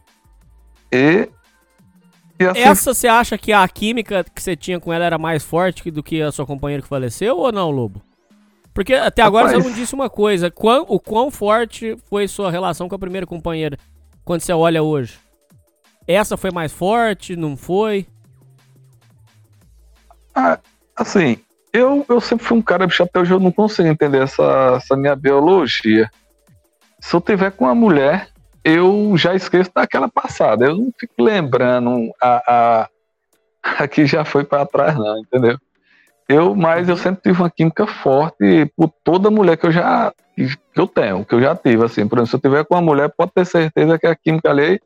E 0.93 1.29
assim, 2.45 2.61
Essa 2.61 2.95
você 2.95 3.09
acha 3.09 3.37
que 3.37 3.53
a 3.53 3.67
química 3.69 4.25
que 4.25 4.43
você 4.43 4.57
tinha 4.57 4.81
com 4.81 4.93
ela 4.93 5.05
era 5.05 5.19
mais 5.19 5.43
forte 5.43 5.91
do 5.91 6.03
que 6.03 6.23
a 6.23 6.33
sua 6.33 6.47
companheira 6.47 6.83
que 6.83 6.89
faleceu 6.89 7.37
ou 7.39 7.53
não, 7.53 7.71
Lobo? 7.71 8.03
Porque 8.73 8.95
até 8.95 9.23
agora 9.23 9.47
Rapaz. 9.47 9.63
você 9.63 9.69
não 9.69 9.77
disse 9.77 9.95
uma 9.95 10.09
coisa. 10.09 10.51
Quão, 10.51 10.87
o 10.89 10.99
quão 10.99 11.31
forte 11.31 11.97
foi 12.09 12.27
sua 12.29 12.51
relação 12.51 12.89
com 12.89 12.95
a 12.95 12.99
primeira 12.99 13.27
companheira 13.27 13.77
quando 14.25 14.41
você 14.41 14.53
olha 14.53 14.83
hoje? 14.83 15.19
Essa 16.07 16.37
foi 16.37 16.51
mais 16.51 16.73
forte? 16.73 17.37
Não 17.37 17.57
foi? 17.57 18.07
Ah, 20.35 20.59
assim, 20.97 21.37
eu, 21.73 22.05
eu 22.09 22.21
sempre 22.21 22.47
fui 22.47 22.59
um 22.59 22.63
cara, 22.63 22.87
bicho, 22.87 23.03
até 23.03 23.21
hoje 23.21 23.33
eu 23.33 23.41
não 23.41 23.53
consigo 23.53 23.89
entender 23.89 24.23
essa, 24.23 24.75
essa 24.77 24.97
minha 24.97 25.15
biologia. 25.15 26.11
Se 27.01 27.15
eu 27.15 27.21
tiver 27.21 27.51
com 27.51 27.65
uma 27.65 27.75
mulher, 27.75 28.30
eu 28.65 29.17
já 29.17 29.35
esqueço 29.35 29.71
daquela 29.75 30.09
passada. 30.09 30.67
Eu 30.67 30.77
não 30.77 30.93
fico 30.99 31.23
lembrando 31.23 32.11
a, 32.21 32.43
a, 32.47 32.89
a 33.85 33.89
que 33.89 34.07
já 34.07 34.25
foi 34.25 34.45
para 34.45 34.67
trás, 34.67 34.97
não, 34.97 35.19
entendeu? 35.19 35.59
Eu, 36.29 36.55
mas 36.55 36.89
eu 36.89 36.97
sempre 36.97 37.23
tive 37.23 37.43
uma 37.43 37.51
química 37.51 37.87
forte 37.87 38.71
por 38.77 38.93
toda 39.03 39.31
mulher 39.31 39.57
que 39.57 39.67
eu 39.67 39.73
já 39.73 40.13
que 40.37 40.81
eu 40.81 40.87
tenho, 40.87 41.25
que 41.25 41.35
eu 41.35 41.41
já 41.41 41.55
tive, 41.57 41.85
assim. 41.85 42.07
Por 42.07 42.19
exemplo, 42.19 42.31
se 42.31 42.37
eu 42.37 42.41
tiver 42.41 42.65
com 42.65 42.75
uma 42.75 42.81
mulher, 42.81 43.13
pode 43.15 43.33
ter 43.33 43.45
certeza 43.45 43.99
que 43.99 44.07
a 44.07 44.15
química 44.15 44.49
ali 44.49 44.81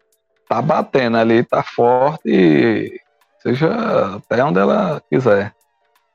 tá 0.48 0.60
batendo 0.60 1.16
ali, 1.16 1.44
tá 1.44 1.62
forte, 1.62 3.00
seja 3.40 4.16
até 4.16 4.42
onde 4.42 4.58
ela 4.58 5.02
quiser. 5.10 5.52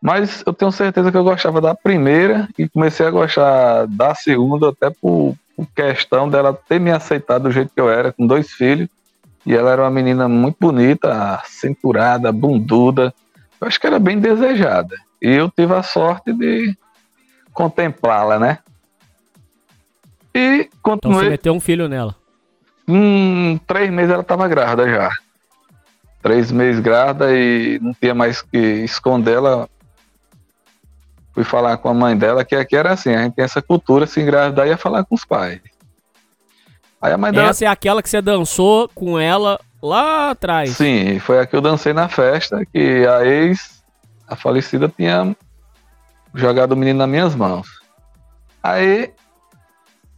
Mas 0.02 0.44
eu 0.46 0.54
tenho 0.54 0.72
certeza 0.72 1.12
que 1.12 1.18
eu 1.18 1.24
gostava 1.24 1.60
da 1.62 1.76
primeira 1.76 2.48
e 2.58 2.68
comecei 2.68 3.06
a 3.06 3.12
gostar 3.12 3.86
da 3.88 4.16
segunda, 4.16 4.70
até 4.70 4.90
por, 4.90 5.36
por 5.60 5.68
questão 5.76 6.30
dela 6.30 6.54
ter 6.54 6.80
me 6.80 6.90
aceitado 6.90 7.44
do 7.44 7.52
jeito 7.52 7.74
que 7.74 7.82
eu 7.82 7.90
era, 7.90 8.14
com 8.14 8.26
dois 8.26 8.52
filhos. 8.52 8.88
E 9.46 9.54
ela 9.54 9.72
era 9.72 9.84
uma 9.84 9.92
menina 9.92 10.28
muito 10.28 10.58
bonita, 10.60 11.42
cinturada, 11.46 12.32
bunduda. 12.32 13.14
Eu 13.60 13.68
acho 13.68 13.80
que 13.80 13.88
era 13.88 14.00
bem 14.00 14.20
desejada. 14.20 14.96
E 15.22 15.30
eu 15.30 15.50
tive 15.50 15.74
a 15.74 15.84
sorte 15.84 16.32
de 16.32 16.78
contemplá-la, 17.54 18.40
né? 18.40 18.60
E 20.34 20.70
continuei. 20.82 21.18
Então 21.18 21.24
você 21.24 21.30
meteu 21.30 21.54
um 21.54 21.60
filho 21.60 21.90
nela. 21.90 22.16
Hum, 22.88 23.60
três 23.68 23.90
meses 23.92 24.12
ela 24.12 24.22
estava 24.22 24.48
grávida 24.48 24.90
já. 24.90 25.10
Três 26.22 26.52
meses 26.52 26.82
grávida 26.82 27.36
e 27.36 27.80
não 27.82 27.94
tinha 27.94 28.14
mais 28.14 28.42
que 28.42 28.58
esconder 28.58 29.38
ela. 29.38 29.70
Fui 31.40 31.46
falar 31.46 31.78
com 31.78 31.88
a 31.88 31.94
mãe 31.94 32.18
dela, 32.18 32.44
que 32.44 32.54
aqui 32.54 32.76
era 32.76 32.92
assim, 32.92 33.16
a 33.16 33.24
gente 33.24 33.36
tem 33.36 33.46
essa 33.46 33.62
cultura, 33.62 34.06
se 34.06 34.20
engravidar 34.20 34.68
ia 34.68 34.76
falar 34.76 35.06
com 35.06 35.16
os 35.16 35.24
pais. 35.24 35.62
Aí 37.02 37.14
a 37.14 37.18
mãe 37.18 37.32
dela... 37.32 37.48
Essa 37.48 37.64
é 37.64 37.68
aquela 37.70 38.04
que 38.04 38.10
você 38.10 38.22
dançou 38.22 38.90
com 38.94 39.18
ela 39.18 39.58
lá 39.82 40.32
atrás. 40.32 40.72
Sim, 40.72 41.18
foi 41.20 41.40
a 41.40 41.46
que 41.46 41.56
eu 41.56 41.62
dancei 41.62 41.94
na 41.94 42.10
festa, 42.10 42.66
que 42.66 43.08
a 43.08 43.26
ex 43.26 43.82
a 44.28 44.36
falecida 44.36 44.90
tinha 44.90 45.34
jogado 46.36 46.74
o 46.74 46.76
menino 46.76 47.00
nas 47.00 47.08
minhas 47.08 47.34
mãos. 47.36 47.70
Aí, 48.62 49.14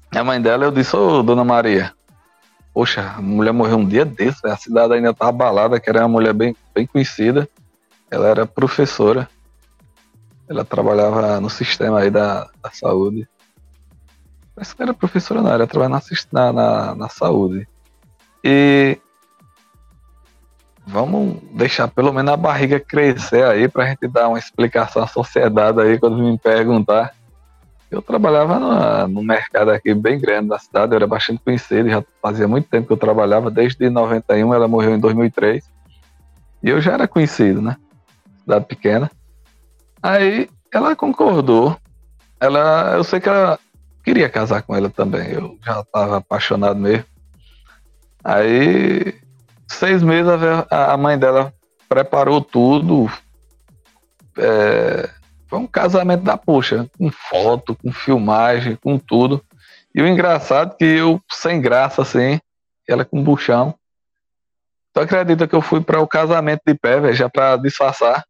a 0.10 0.23
mãe 0.23 0.41
dela, 0.41 0.64
eu 0.65 0.72
disse, 0.72 0.95
ô, 0.95 1.22
dona 1.22 1.43
Maria, 1.43 1.93
poxa, 2.73 3.14
a 3.15 3.22
mulher 3.22 3.53
morreu 3.53 3.77
um 3.77 3.85
dia 3.88 4.06
desse, 4.06 4.48
a 4.48 4.57
cidade 4.57 4.93
ainda 4.93 5.14
tá 5.14 5.27
abalada, 5.27 5.80
que 5.80 5.88
era 5.88 5.99
uma 5.99 6.10
mulher 6.10 6.34
bem, 6.34 6.56
bem 6.73 6.88
conhecida. 6.88 7.48
Ela 8.10 8.27
era 8.27 8.43
professora. 8.48 9.30
Ela 10.52 10.65
trabalhava 10.65 11.40
no 11.40 11.49
sistema 11.49 12.02
aí 12.02 12.11
da, 12.11 12.49
da 12.61 12.69
saúde. 12.72 13.26
Mas 14.53 14.76
não 14.78 14.84
era 14.84 14.94
professora, 14.94 15.41
não, 15.41 15.49
ela 15.49 15.65
trabalhava 15.65 16.03
na, 16.30 16.52
na, 16.52 16.95
na 16.95 17.07
saúde. 17.07 17.65
E 18.44 18.98
vamos 20.86 21.38
deixar 21.53 21.88
pelo 21.88 22.11
menos 22.11 22.34
a 22.34 22.36
barriga 22.36 22.82
crescer 22.82 23.45
aí 23.45 23.69
pra 23.69 23.86
gente 23.86 24.10
dar 24.10 24.28
uma 24.28 24.38
explicação 24.38 25.02
à 25.02 25.07
sociedade 25.07 25.80
aí 25.80 25.98
quando 25.98 26.18
me 26.18 26.38
perguntar. 26.38 27.15
Eu 27.90 28.02
trabalhava 28.02 29.07
no 29.07 29.23
mercado 29.23 29.72
aqui 29.72 29.94
bem 29.94 30.19
grande 30.19 30.49
da 30.49 30.60
cidade, 30.60 30.91
eu 30.91 30.98
era 30.98 31.07
bastante 31.07 31.41
conhecido, 31.41 31.90
já 31.90 32.03
fazia 32.22 32.48
muito 32.48 32.68
tempo 32.68 32.88
que 32.88 32.94
eu 32.94 32.98
trabalhava, 32.98 33.49
desde 33.49 33.90
91, 33.90 34.53
ela 34.53 34.68
morreu 34.68 34.95
em 34.95 34.99
2003. 34.99 35.64
E 36.61 36.69
eu 36.69 36.82
já 36.82 36.91
era 36.91 37.07
conhecido, 37.07 37.61
né? 37.61 37.78
Cidade 38.41 38.65
pequena. 38.65 39.10
Aí 40.02 40.49
ela 40.73 40.95
concordou. 40.95 41.78
Ela, 42.40 42.94
eu 42.95 43.03
sei 43.03 43.19
que 43.19 43.30
ela 43.30 43.60
queria 44.03 44.30
casar 44.30 44.64
com 44.64 44.76
ela 44.76 44.90
também. 44.90 45.32
Eu 45.32 45.57
já 45.64 45.82
estava 45.82 46.18
apaixonado 46.18 46.80
mesmo. 46.80 47.06
Aí 48.23 49.15
seis 49.68 50.03
meses 50.03 50.32
a 50.69 50.98
mãe 50.98 51.18
dela 51.18 51.53
preparou 51.88 52.41
tudo. 52.41 53.11
É, 54.38 55.10
foi 55.48 55.60
um 55.60 55.68
casamento 55.68 56.23
da 56.23 56.38
puxa, 56.38 56.90
com 56.98 57.11
foto, 57.11 57.76
com 57.76 57.91
filmagem, 57.91 58.76
com 58.76 58.98
tudo. 58.98 59.44
E 59.94 60.02
o 60.02 60.07
engraçado 60.07 60.73
é 60.73 60.76
que 60.78 60.86
eu, 60.86 61.22
sem 61.30 61.60
graça, 61.60 62.02
assim, 62.02 62.40
ela 62.88 63.03
com 63.03 63.22
buchão. 63.22 63.76
Tu 64.94 64.99
acredita 64.99 65.48
que 65.48 65.56
eu 65.56 65.61
fui 65.61 65.82
para 65.82 65.99
o 65.99 66.07
casamento 66.07 66.61
de 66.65 66.73
pé, 66.73 66.99
velho, 66.99 67.14
já 67.14 67.30
para 67.30 67.57
disfarçar? 67.57 68.23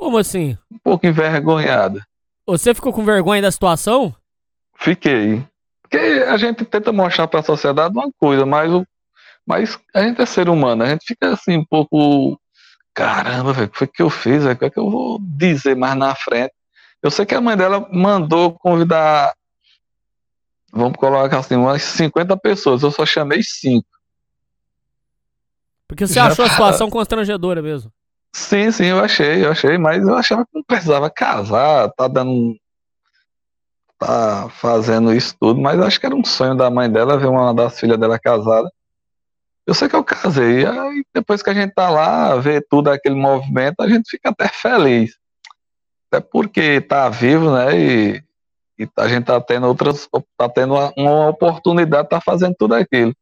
Como 0.00 0.16
assim? 0.16 0.56
Um 0.72 0.78
pouco 0.78 1.06
envergonhada. 1.06 2.02
Você 2.46 2.74
ficou 2.74 2.90
com 2.90 3.04
vergonha 3.04 3.42
da 3.42 3.50
situação? 3.50 4.16
Fiquei. 4.74 5.44
Porque 5.82 5.98
a 5.98 6.38
gente 6.38 6.64
tenta 6.64 6.90
mostrar 6.90 7.28
para 7.28 7.40
a 7.40 7.42
sociedade 7.42 7.92
uma 7.92 8.10
coisa, 8.18 8.46
mas 8.46 8.72
o 8.72 8.86
mas 9.46 9.78
a 9.94 10.02
gente 10.02 10.22
é 10.22 10.24
ser 10.24 10.48
humano, 10.48 10.84
a 10.84 10.86
gente 10.86 11.04
fica 11.04 11.34
assim 11.34 11.58
um 11.58 11.64
pouco. 11.66 12.40
Caramba, 12.94 13.52
velho, 13.52 13.66
o 13.66 13.70
que 13.70 13.78
foi 13.78 13.86
que 13.86 14.00
eu 14.00 14.08
fiz? 14.08 14.42
O 14.44 14.56
que 14.56 14.64
é 14.64 14.70
que 14.70 14.78
eu 14.78 14.90
vou 14.90 15.18
dizer 15.20 15.76
mais 15.76 15.94
na 15.94 16.14
frente? 16.14 16.54
Eu 17.02 17.10
sei 17.10 17.26
que 17.26 17.34
a 17.34 17.40
mãe 17.40 17.54
dela 17.54 17.86
mandou 17.92 18.52
convidar, 18.58 19.34
vamos 20.72 20.96
colocar 20.96 21.40
assim, 21.40 21.56
umas 21.56 21.82
50 21.82 22.38
pessoas. 22.38 22.82
Eu 22.82 22.90
só 22.90 23.04
chamei 23.04 23.42
5. 23.42 23.86
Porque 25.86 26.06
você 26.06 26.14
Já 26.14 26.28
achou 26.28 26.46
tá... 26.46 26.50
a 26.50 26.54
situação 26.54 26.88
constrangedora 26.88 27.60
mesmo? 27.60 27.92
Sim, 28.34 28.70
sim, 28.72 28.86
eu 28.86 29.00
achei, 29.00 29.44
eu 29.44 29.50
achei, 29.50 29.76
mas 29.78 30.06
eu 30.06 30.14
achava 30.14 30.44
que 30.44 30.50
não 30.54 30.62
precisava 30.64 31.10
casar, 31.10 31.90
tá 31.92 32.08
dando. 32.08 32.56
tá 33.98 34.48
fazendo 34.50 35.12
isso 35.12 35.36
tudo, 35.38 35.60
mas 35.60 35.78
acho 35.80 36.00
que 36.00 36.06
era 36.06 36.14
um 36.14 36.24
sonho 36.24 36.54
da 36.56 36.70
mãe 36.70 36.90
dela 36.90 37.18
ver 37.18 37.26
uma 37.26 37.54
das 37.54 37.78
filhas 37.78 37.98
dela 37.98 38.18
casada. 38.18 38.70
Eu 39.66 39.74
sei 39.74 39.88
que 39.88 39.96
eu 39.96 40.04
casei, 40.04 40.66
aí 40.66 41.04
depois 41.14 41.42
que 41.42 41.50
a 41.50 41.54
gente 41.54 41.72
tá 41.74 41.90
lá, 41.90 42.36
vê 42.36 42.60
tudo 42.60 42.88
aquele 42.90 43.14
movimento, 43.14 43.80
a 43.80 43.88
gente 43.88 44.10
fica 44.10 44.30
até 44.30 44.48
feliz. 44.48 45.12
Até 46.10 46.20
porque 46.20 46.80
tá 46.80 47.08
vivo, 47.08 47.52
né? 47.54 47.78
E, 47.78 48.24
e 48.78 48.88
a 48.96 49.08
gente 49.08 49.24
tá 49.26 49.40
tendo 49.40 49.66
outras, 49.68 50.08
tá 50.36 50.48
tendo 50.48 50.74
uma, 50.74 50.92
uma 50.96 51.28
oportunidade 51.28 52.04
de 52.04 52.10
tá 52.10 52.20
fazendo 52.20 52.54
tudo 52.58 52.74
aquilo. 52.74 53.14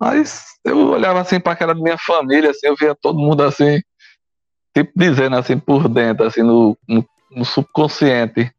Mas 0.00 0.44
eu 0.64 0.90
olhava 0.90 1.20
assim 1.20 1.40
para 1.40 1.52
aquela 1.52 1.74
minha 1.74 1.96
família, 1.98 2.50
assim, 2.50 2.66
eu 2.66 2.76
via 2.76 2.94
todo 2.94 3.18
mundo 3.18 3.42
assim, 3.42 3.80
tipo 4.76 4.92
dizendo 4.94 5.36
assim 5.36 5.58
por 5.58 5.88
dentro, 5.88 6.26
assim, 6.26 6.42
no, 6.42 6.76
no, 6.86 7.02
no 7.30 7.44
subconsciente, 7.46 8.52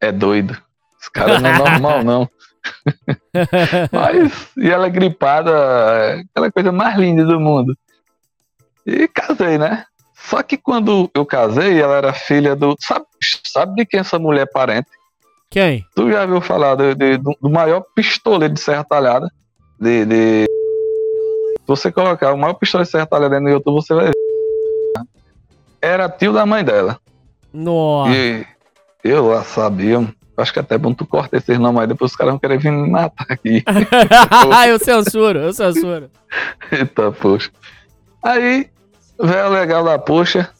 é 0.00 0.10
doido. 0.10 0.60
Esse 1.00 1.10
cara 1.12 1.38
não 1.38 1.50
é 1.50 1.58
normal, 1.58 2.02
não. 2.04 2.30
Mas, 3.92 4.48
e 4.56 4.68
ela 4.68 4.88
gripada, 4.88 6.20
aquela 6.32 6.50
coisa 6.50 6.72
mais 6.72 6.98
linda 6.98 7.24
do 7.24 7.38
mundo. 7.38 7.76
E 8.84 9.06
casei, 9.06 9.58
né? 9.58 9.84
Só 10.14 10.42
que 10.42 10.56
quando 10.56 11.08
eu 11.14 11.24
casei, 11.24 11.80
ela 11.80 11.96
era 11.96 12.12
filha 12.12 12.56
do. 12.56 12.74
Sabe, 12.80 13.06
sabe 13.44 13.76
de 13.76 13.86
quem 13.86 14.00
essa 14.00 14.18
mulher 14.18 14.42
é 14.42 14.52
parente? 14.52 14.88
Quem? 15.48 15.86
Tu 15.94 16.10
já 16.10 16.26
viu 16.26 16.40
falar 16.40 16.74
de, 16.74 16.94
de, 16.94 17.16
do, 17.16 17.36
do, 17.40 17.48
maior 17.48 17.84
pistoleiro 17.94 18.54
de 18.54 18.60
Serra 18.60 18.84
Talhada? 18.84 19.28
De, 19.78 20.04
de. 20.04 20.44
Se 20.44 21.66
você 21.66 21.92
colocar 21.92 22.32
o 22.32 22.36
maior 22.36 22.54
pistoleiro 22.54 22.86
de 22.86 22.90
Serra 22.90 23.06
Talhada 23.06 23.40
no 23.40 23.48
YouTube, 23.48 23.76
você 23.76 23.94
vai 23.94 24.06
ver. 24.06 24.29
Era 25.80 26.08
tio 26.08 26.32
da 26.32 26.44
mãe 26.44 26.64
dela. 26.64 26.98
Nossa. 27.52 28.12
E 28.12 28.46
eu 29.02 29.28
lá 29.28 29.42
sabia. 29.42 30.06
Acho 30.36 30.52
que 30.52 30.58
até 30.58 30.76
é 30.76 30.78
bom 30.78 30.94
tu 30.94 31.06
cortar 31.06 31.36
esses 31.36 31.58
nomes 31.58 31.82
aí, 31.82 31.86
depois 31.86 32.12
os 32.12 32.16
caras 32.16 32.32
vão 32.32 32.38
querer 32.38 32.58
vir 32.58 32.72
me 32.72 32.88
matar 32.88 33.26
aqui. 33.28 33.62
eu 34.68 34.78
censuro, 34.78 35.38
eu 35.38 35.52
censuro. 35.52 36.10
Eita, 36.72 37.12
poxa. 37.12 37.50
Aí, 38.22 38.70
velho 39.22 39.50
legal 39.50 39.84
da 39.84 39.98
poxa, 39.98 40.50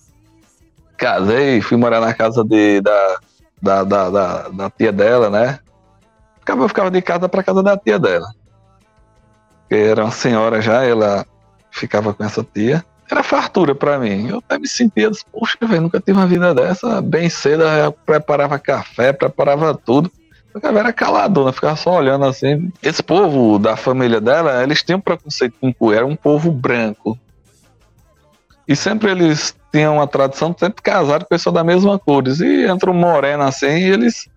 casei, 0.98 1.62
fui 1.62 1.78
morar 1.78 2.00
na 2.00 2.12
casa 2.12 2.44
de, 2.44 2.80
da, 2.82 3.18
da, 3.62 3.84
da, 3.84 4.10
da, 4.10 4.48
da 4.48 4.70
tia 4.70 4.92
dela, 4.92 5.30
né? 5.30 5.58
Ficava, 6.40 6.64
eu 6.64 6.68
ficava 6.68 6.90
de 6.90 7.00
casa 7.00 7.28
pra 7.28 7.42
casa 7.42 7.62
da 7.62 7.76
tia 7.76 7.98
dela. 7.98 8.28
Era 9.70 10.04
uma 10.04 10.10
senhora 10.10 10.60
já, 10.60 10.84
ela 10.84 11.24
ficava 11.70 12.12
com 12.12 12.24
essa 12.24 12.44
tia 12.44 12.84
era 13.10 13.22
fartura 13.22 13.74
para 13.74 13.98
mim. 13.98 14.28
Eu 14.28 14.38
até 14.38 14.58
me 14.58 14.68
sentia, 14.68 15.10
poxa, 15.32 15.58
velho, 15.62 15.82
nunca 15.82 16.00
tive 16.00 16.18
uma 16.18 16.26
vida 16.26 16.54
dessa. 16.54 17.00
Bem 17.00 17.28
cedo 17.28 17.64
eu 17.64 17.92
preparava 17.92 18.58
café, 18.58 19.12
preparava 19.12 19.74
tudo. 19.74 20.10
A 20.62 20.68
era 20.68 20.92
caladona, 20.92 21.52
ficava 21.52 21.76
só 21.76 21.96
olhando 21.96 22.24
assim. 22.24 22.72
Esse 22.82 23.02
povo 23.02 23.58
da 23.58 23.76
família 23.76 24.20
dela, 24.20 24.62
eles 24.62 24.82
tinham 24.82 25.00
preconceito 25.00 25.54
com 25.60 25.72
o 25.78 25.92
era 25.92 26.04
um 26.04 26.16
povo 26.16 26.50
branco. 26.50 27.18
E 28.66 28.74
sempre 28.74 29.10
eles 29.10 29.54
tinham 29.72 29.94
uma 29.96 30.06
tradição, 30.06 30.54
sempre 30.58 30.82
casaram 30.82 31.20
com 31.20 31.28
pessoas 31.28 31.54
da 31.54 31.62
mesma 31.64 31.98
cor. 31.98 32.24
E 32.26 32.64
entra 32.64 32.90
um 32.90 32.94
moreno 32.94 33.44
assim, 33.44 33.66
e 33.66 33.90
eles 33.90 34.28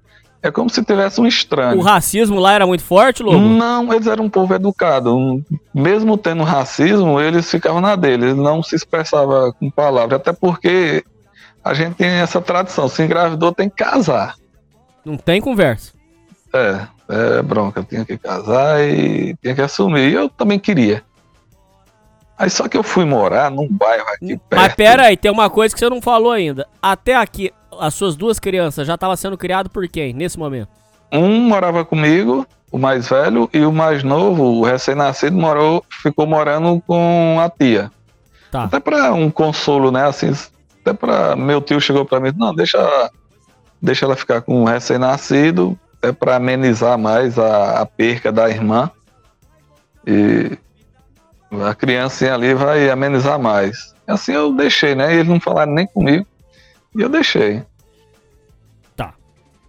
é 0.43 0.51
como 0.51 0.69
se 0.69 0.83
tivesse 0.83 1.21
um 1.21 1.25
estranho. 1.25 1.79
O 1.79 1.81
racismo 1.81 2.37
lá 2.37 2.51
era 2.51 2.67
muito 2.67 2.83
forte, 2.83 3.23
Lobo? 3.23 3.39
Não, 3.39 3.93
eles 3.93 4.05
eram 4.07 4.25
um 4.25 4.29
povo 4.29 4.53
educado. 4.53 5.41
Mesmo 5.73 6.17
tendo 6.17 6.43
racismo, 6.43 7.19
eles 7.21 7.49
ficavam 7.49 7.79
na 7.79 7.95
dele. 7.95 8.25
Eles 8.25 8.35
não 8.35 8.61
se 8.61 8.75
expressavam 8.75 9.53
com 9.53 9.71
palavras. 9.71 10.19
Até 10.19 10.33
porque 10.33 11.01
a 11.63 11.73
gente 11.73 11.95
tem 11.95 12.09
essa 12.09 12.41
tradição. 12.41 12.89
Se 12.89 13.01
engravidou, 13.01 13.53
tem 13.53 13.69
que 13.69 13.77
casar. 13.77 14.35
Não 15.05 15.15
tem 15.15 15.39
conversa. 15.39 15.93
É, 16.53 16.87
é 17.07 17.41
bronca. 17.41 17.81
Tinha 17.81 18.03
que 18.03 18.17
casar 18.17 18.83
e 18.83 19.37
tinha 19.41 19.55
que 19.55 19.61
assumir. 19.61 20.09
E 20.09 20.13
eu 20.13 20.27
também 20.27 20.59
queria. 20.59 21.01
Aí 22.37 22.49
só 22.49 22.67
que 22.67 22.75
eu 22.75 22.83
fui 22.83 23.05
morar 23.05 23.49
num 23.49 23.69
bairro 23.69 24.09
aqui 24.09 24.37
perto. 24.49 24.61
Mas 24.61 24.75
pera 24.75 25.03
aí, 25.03 25.15
tem 25.15 25.31
uma 25.31 25.49
coisa 25.49 25.73
que 25.73 25.79
você 25.79 25.89
não 25.89 26.01
falou 26.01 26.33
ainda. 26.33 26.67
Até 26.81 27.15
aqui, 27.15 27.53
as 27.79 27.93
suas 27.93 28.15
duas 28.15 28.39
crianças 28.39 28.87
já 28.87 28.95
estavam 28.95 29.15
sendo 29.15 29.37
criado 29.37 29.69
por 29.69 29.87
quem 29.87 30.13
nesse 30.13 30.37
momento? 30.37 30.69
Um 31.11 31.41
morava 31.41 31.85
comigo, 31.85 32.45
o 32.71 32.77
mais 32.77 33.07
velho, 33.09 33.49
e 33.53 33.59
o 33.59 33.71
mais 33.71 34.03
novo, 34.03 34.43
o 34.43 34.63
recém-nascido, 34.63 35.37
morou, 35.37 35.85
ficou 36.01 36.25
morando 36.25 36.81
com 36.87 37.37
a 37.39 37.49
tia. 37.49 37.91
Tá. 38.51 38.63
Até 38.63 38.79
para 38.79 39.13
um 39.13 39.29
consolo, 39.29 39.91
né? 39.91 40.05
Assim, 40.05 40.31
até 40.81 40.93
para 40.93 41.35
meu 41.35 41.61
tio 41.61 41.79
chegou 41.79 42.05
para 42.05 42.19
mim, 42.19 42.31
não, 42.35 42.53
deixa, 42.53 43.11
deixa 43.81 44.05
ela 44.05 44.15
ficar 44.15 44.41
com 44.41 44.63
o 44.63 44.65
recém-nascido, 44.65 45.77
é 46.01 46.11
para 46.11 46.35
amenizar 46.35 46.97
mais 46.97 47.37
a, 47.39 47.81
a 47.81 47.85
perca 47.85 48.31
da 48.31 48.49
irmã. 48.49 48.91
E 50.05 50.57
a 51.65 51.73
criancinha 51.73 52.33
ali 52.33 52.53
vai 52.53 52.89
amenizar 52.89 53.39
mais. 53.39 53.93
Assim 54.07 54.33
eu 54.33 54.51
deixei, 54.51 54.95
né? 54.95 55.13
Eles 55.13 55.27
não 55.27 55.39
falaram 55.39 55.71
nem 55.71 55.87
comigo. 55.87 56.25
E 56.95 57.01
eu 57.01 57.09
deixei. 57.09 57.63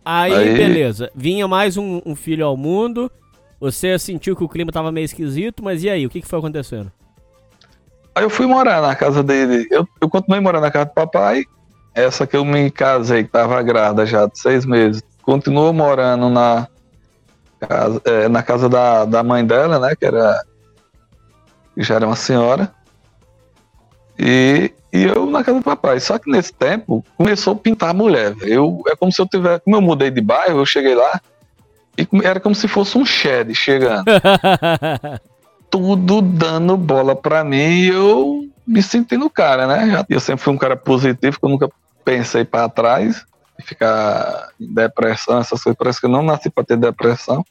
Aí, 0.04 0.34
Aí- 0.34 0.54
beleza. 0.54 1.10
Vinha 1.14 1.48
mais 1.48 1.76
um, 1.78 2.02
um 2.04 2.14
filho 2.14 2.44
ao 2.44 2.56
mundo. 2.56 3.10
Você 3.58 3.98
sentiu 3.98 4.36
que 4.36 4.44
o 4.44 4.48
clima 4.48 4.70
tava 4.70 4.92
meio 4.92 5.06
esquisito, 5.06 5.64
mas 5.64 5.82
e 5.82 5.88
aí? 5.88 6.04
O 6.04 6.10
que, 6.10 6.20
que 6.20 6.28
foi 6.28 6.38
acontecendo? 6.38 6.92
Aí 8.14 8.22
eu 8.22 8.30
fui 8.30 8.46
morar 8.46 8.82
na 8.82 8.94
casa 8.94 9.22
dele. 9.22 9.66
Eu, 9.70 9.88
eu 10.00 10.08
continuei 10.08 10.40
morando 10.40 10.62
na 10.62 10.70
casa 10.70 10.84
do 10.84 10.92
papai. 10.92 11.44
Essa 11.94 12.26
que 12.26 12.36
eu 12.36 12.44
me 12.44 12.70
casei, 12.70 13.24
que 13.24 13.30
tava 13.30 13.62
grávida 13.62 14.04
já 14.04 14.26
de 14.26 14.38
seis 14.38 14.66
meses, 14.66 15.02
continuou 15.22 15.72
morando 15.72 16.28
na 16.28 16.68
casa, 17.60 18.02
é, 18.04 18.28
na 18.28 18.42
casa 18.42 18.68
da, 18.68 19.04
da 19.06 19.22
mãe 19.22 19.44
dela, 19.46 19.78
né? 19.78 19.96
Que 19.96 20.04
era. 20.04 20.44
que 21.74 21.82
já 21.82 21.94
era 21.94 22.06
uma 22.06 22.16
senhora. 22.16 22.70
E, 24.18 24.70
e 24.94 25.02
eu 25.02 25.26
na 25.26 25.42
casa 25.42 25.58
do 25.58 25.64
papai. 25.64 25.98
Só 25.98 26.18
que 26.20 26.30
nesse 26.30 26.52
tempo 26.52 27.04
começou 27.18 27.54
a 27.54 27.56
pintar 27.56 27.90
a 27.90 27.94
mulher. 27.94 28.32
Eu, 28.42 28.80
é 28.86 28.94
como 28.94 29.10
se 29.10 29.20
eu 29.20 29.26
tivesse. 29.26 29.60
Como 29.64 29.74
eu 29.74 29.82
mudei 29.82 30.08
de 30.08 30.20
bairro, 30.20 30.60
eu 30.60 30.66
cheguei 30.66 30.94
lá. 30.94 31.20
E 31.98 32.06
era 32.22 32.38
como 32.38 32.54
se 32.54 32.68
fosse 32.68 32.96
um 32.96 33.04
shed 33.04 33.54
chegando 33.54 34.04
tudo 35.70 36.22
dando 36.22 36.76
bola 36.76 37.16
pra 37.16 37.42
mim 37.42 37.56
e 37.56 37.88
eu 37.88 38.48
me 38.64 38.80
sentindo 38.80 39.28
cara, 39.28 39.66
né? 39.66 40.04
Eu 40.08 40.20
sempre 40.20 40.44
fui 40.44 40.52
um 40.52 40.58
cara 40.58 40.76
positivo, 40.76 41.38
que 41.38 41.44
eu 41.44 41.50
nunca 41.50 41.68
pensei 42.04 42.44
pra 42.44 42.68
trás, 42.68 43.24
ficar 43.62 44.50
em 44.60 44.72
depressão, 44.72 45.40
essas 45.40 45.60
coisas. 45.60 45.76
Parece 45.76 45.98
que 45.98 46.06
eu 46.06 46.10
não 46.10 46.22
nasci 46.22 46.48
pra 46.48 46.62
ter 46.62 46.76
depressão. 46.76 47.44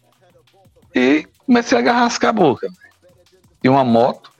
E 0.96 1.28
comecei 1.46 1.78
a 1.78 1.82
agarrascar 1.82 2.30
a 2.30 2.34
boca. 2.34 2.70
E 3.62 3.68
uma 3.68 3.84
moto. 3.84 4.32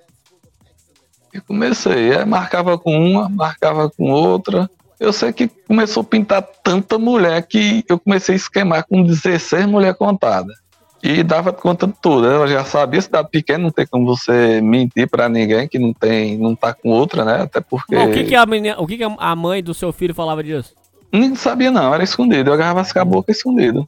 E 1.34 1.42
comecei. 1.42 2.16
Aí 2.16 2.26
marcava 2.26 2.78
com 2.78 2.96
uma, 2.98 3.28
marcava 3.30 3.90
com 3.90 4.12
outra. 4.12 4.70
Eu 5.00 5.12
sei 5.12 5.34
que 5.34 5.48
começou 5.48 6.02
a 6.02 6.06
pintar 6.06 6.42
tanta 6.64 6.98
mulher 6.98 7.46
que 7.48 7.84
eu 7.90 8.00
comecei 8.00 8.34
a 8.34 8.38
esquemar 8.38 8.86
com 8.88 9.04
16 9.04 9.66
mulheres 9.66 9.98
contadas 9.98 10.64
e 11.04 11.22
dava 11.22 11.52
conta 11.52 11.86
de 11.86 11.94
tudo. 12.02 12.26
Eu 12.26 12.48
já 12.48 12.64
sabia 12.64 13.02
cidade 13.02 13.28
pequena, 13.30 13.66
não 13.66 13.72
tem 13.72 13.86
como 13.86 14.06
você 14.06 14.62
mentir 14.62 15.10
pra 15.10 15.28
ninguém 15.28 15.68
que 15.68 15.78
não 15.78 15.94
tem, 15.94 16.38
não 16.38 16.56
tá 16.56 16.74
com 16.74 16.90
outra, 16.90 17.26
né? 17.26 17.42
Até 17.42 17.60
porque 17.60 17.94
Bom, 17.94 18.10
o 18.10 18.14
que, 18.14 18.24
que, 18.24 18.36
a, 18.36 18.46
menina, 18.46 18.80
o 18.80 18.88
que, 18.88 18.98
que 18.98 19.04
a 19.04 19.36
mãe 19.36 19.62
do 19.62 19.74
seu 19.74 19.92
filho 19.92 20.16
falava 20.16 20.42
disso? 20.42 20.74
ninguém 21.12 21.36
sabia 21.36 21.70
não, 21.70 21.94
era 21.94 22.04
escondido. 22.04 22.50
Eu 22.50 22.54
agarrava 22.54 22.80
as 22.80 22.94
boca 23.06 23.32
escondido. 23.32 23.88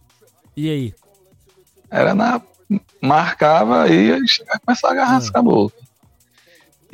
E 0.58 0.70
aí? 0.70 0.94
Era 1.90 2.14
na 2.14 2.42
marcava 3.00 3.88
e 3.88 4.12
começava 4.66 4.94
a 4.94 4.98
agarrar 4.98 5.18
as 5.18 5.30
boca. 5.30 5.85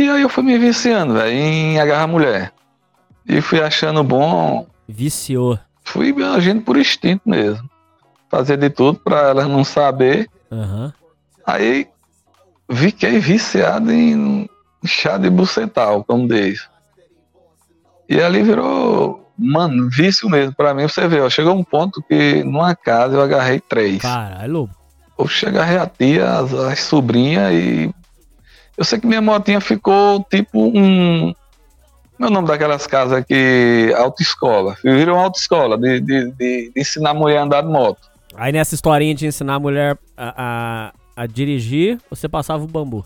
E 0.01 0.09
aí 0.09 0.21
eu 0.23 0.29
fui 0.29 0.43
me 0.43 0.57
viciando, 0.57 1.13
velho, 1.13 1.31
em 1.31 1.79
agarrar 1.79 2.07
mulher. 2.07 2.51
E 3.27 3.39
fui 3.39 3.61
achando 3.61 4.03
bom, 4.03 4.65
Viciou. 4.87 5.59
fui 5.83 6.11
agindo 6.23 6.61
por 6.63 6.75
instinto 6.75 7.21
mesmo. 7.29 7.69
Fazer 8.29 8.57
de 8.57 8.69
tudo 8.69 8.99
pra 8.99 9.29
elas 9.29 9.47
não 9.47 9.63
saber 9.63 10.29
Aham. 10.51 10.91
Aí 11.45 11.87
fiquei 12.69 13.19
viciado 13.19 13.91
em 13.91 14.49
chá 14.85 15.17
de 15.17 15.29
bucetal, 15.29 16.03
como 16.03 16.27
diz. 16.27 16.67
E 18.09 18.21
ali 18.21 18.43
virou, 18.43 19.31
mano, 19.37 19.89
vício 19.89 20.29
mesmo. 20.29 20.53
Pra 20.53 20.73
mim, 20.73 20.83
você 20.83 21.07
vê, 21.07 21.21
ó, 21.21 21.29
chegou 21.29 21.55
um 21.55 21.63
ponto 21.63 22.01
que 22.03 22.43
numa 22.43 22.75
casa 22.75 23.15
eu 23.15 23.21
agarrei 23.21 23.59
três. 23.59 24.01
Caralho. 24.01 24.69
Eu 25.17 25.27
agarrei 25.47 25.77
a 25.77 25.85
tia, 25.87 26.39
as, 26.39 26.53
as 26.53 26.79
sobrinhas 26.79 27.53
e. 27.53 27.93
Eu 28.81 28.83
sei 28.83 28.99
que 28.99 29.05
minha 29.05 29.21
motinha 29.21 29.61
ficou 29.61 30.25
tipo 30.27 30.59
um. 30.59 31.35
Meu 32.17 32.31
nome 32.31 32.47
daquelas 32.47 32.87
casas 32.87 33.19
aqui, 33.19 33.93
autoescola. 33.95 34.75
Virou 34.83 35.17
uma 35.17 35.25
autoescola 35.25 35.77
de, 35.77 35.99
de, 35.99 36.31
de, 36.31 36.71
de 36.71 36.81
ensinar 36.81 37.11
a 37.11 37.13
mulher 37.13 37.37
a 37.37 37.43
andar 37.43 37.61
de 37.61 37.67
moto. 37.67 38.09
Aí 38.33 38.51
nessa 38.51 38.73
historinha 38.73 39.13
de 39.13 39.27
ensinar 39.27 39.53
a 39.53 39.59
mulher 39.59 39.99
a, 40.17 40.33
a, 41.15 41.23
a 41.23 41.27
dirigir, 41.27 41.99
você 42.09 42.27
passava 42.27 42.63
o 42.63 42.67
bambu. 42.67 43.05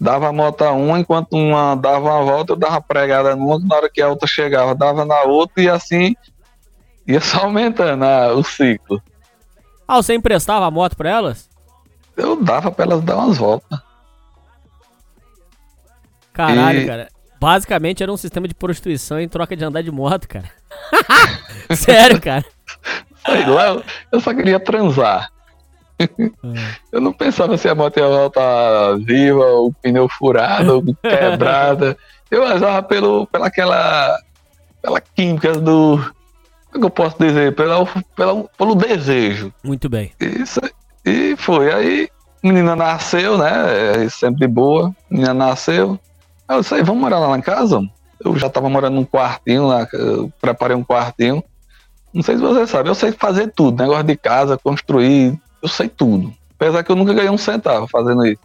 dava 0.00 0.26
a 0.26 0.32
moto 0.32 0.62
a 0.62 0.72
uma, 0.72 0.98
enquanto 0.98 1.34
uma 1.34 1.76
dava 1.76 2.10
uma 2.10 2.24
volta, 2.24 2.54
eu 2.54 2.56
dava 2.56 2.80
pregada 2.80 3.36
numa, 3.36 3.60
na 3.60 3.76
hora 3.76 3.88
que 3.88 4.02
a 4.02 4.08
outra 4.08 4.26
chegava, 4.26 4.74
dava 4.74 5.04
na 5.04 5.22
outra 5.22 5.62
e 5.62 5.68
assim 5.68 6.16
ia 7.06 7.20
só 7.20 7.44
aumentando 7.44 8.04
ah, 8.04 8.34
o 8.34 8.42
ciclo. 8.42 9.00
Ah, 9.86 10.02
você 10.02 10.14
emprestava 10.14 10.66
a 10.66 10.70
moto 10.70 10.96
pra 10.96 11.10
elas? 11.10 11.48
Eu 12.16 12.42
dava 12.42 12.72
pra 12.72 12.86
elas 12.86 13.02
dar 13.02 13.18
umas 13.18 13.38
voltas. 13.38 13.88
Caralho, 16.32 16.80
E- 16.80 16.86
cara. 16.86 17.08
Basicamente 17.40 18.02
era 18.02 18.12
um 18.12 18.18
sistema 18.18 18.46
de 18.46 18.54
prostituição 18.54 19.18
em 19.18 19.26
troca 19.26 19.56
de 19.56 19.64
andar 19.64 19.82
de 19.82 19.90
moto, 19.90 20.28
cara. 20.28 20.50
Sério, 21.74 22.20
cara. 22.20 22.44
Sei 23.24 23.46
lá, 23.46 23.82
eu, 24.12 24.20
só 24.20 24.34
queria 24.34 24.60
transar. 24.60 25.30
Eu 26.92 27.00
não 27.00 27.12
pensava 27.14 27.56
se 27.56 27.66
a 27.68 27.74
moto 27.74 27.96
ia 27.98 28.06
voltar 28.06 28.98
viva, 28.98 29.44
o 29.44 29.72
pneu 29.72 30.06
furado, 30.08 30.76
ou 30.76 30.84
quebrada. 31.02 31.96
Eu 32.30 32.44
achava 32.44 32.82
pelo, 32.82 33.26
pela 33.26 33.46
aquela, 33.46 34.18
pela 34.82 35.00
química 35.00 35.52
do, 35.54 35.98
como 36.70 36.76
é 36.76 36.78
que 36.78 36.84
eu 36.84 36.90
posso 36.90 37.16
dizer, 37.18 37.54
pela, 37.54 37.84
pela, 38.14 38.44
pelo 38.56 38.74
desejo. 38.74 39.52
Muito 39.62 39.88
bem. 39.88 40.12
Isso, 40.20 40.60
e 41.04 41.34
foi. 41.36 41.72
Aí, 41.72 42.08
menina 42.42 42.76
nasceu, 42.76 43.36
né? 43.36 44.04
é 44.04 44.08
Sempre 44.08 44.46
boa. 44.46 44.94
Menina 45.10 45.34
nasceu. 45.34 45.98
Eu 46.54 46.60
disse, 46.60 46.74
"Aí, 46.74 46.82
vamos 46.82 47.00
morar 47.00 47.18
lá 47.18 47.28
na 47.28 47.42
casa? 47.42 47.80
Eu 48.22 48.36
já 48.36 48.50
tava 48.50 48.68
morando 48.68 48.94
num 48.94 49.04
quartinho 49.04 49.66
lá, 49.66 49.86
preparei 50.40 50.76
um 50.76 50.84
quartinho. 50.84 51.42
Não 52.12 52.22
sei 52.22 52.36
se 52.36 52.42
você 52.42 52.66
sabe, 52.66 52.88
eu 52.88 52.94
sei 52.94 53.12
fazer 53.12 53.52
tudo, 53.54 53.82
negócio 53.82 54.04
de 54.04 54.16
casa, 54.16 54.58
construir, 54.58 55.40
eu 55.62 55.68
sei 55.68 55.88
tudo. 55.88 56.32
Apesar 56.56 56.82
que 56.82 56.90
eu 56.90 56.96
nunca 56.96 57.14
ganhei 57.14 57.30
um 57.30 57.38
centavo 57.38 57.86
fazendo 57.86 58.26
isso. 58.26 58.40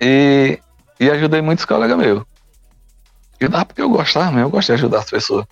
E, 0.00 0.58
e 1.00 1.10
ajudei 1.10 1.40
muitos 1.40 1.64
colegas 1.64 1.96
meus. 1.96 2.22
Dá 3.48 3.64
porque 3.64 3.80
eu 3.80 3.88
gostava 3.88 4.26
mesmo, 4.26 4.40
eu 4.40 4.50
gosto 4.50 4.66
de 4.66 4.72
ajudar 4.74 4.98
as 4.98 5.10
pessoas. 5.10 5.46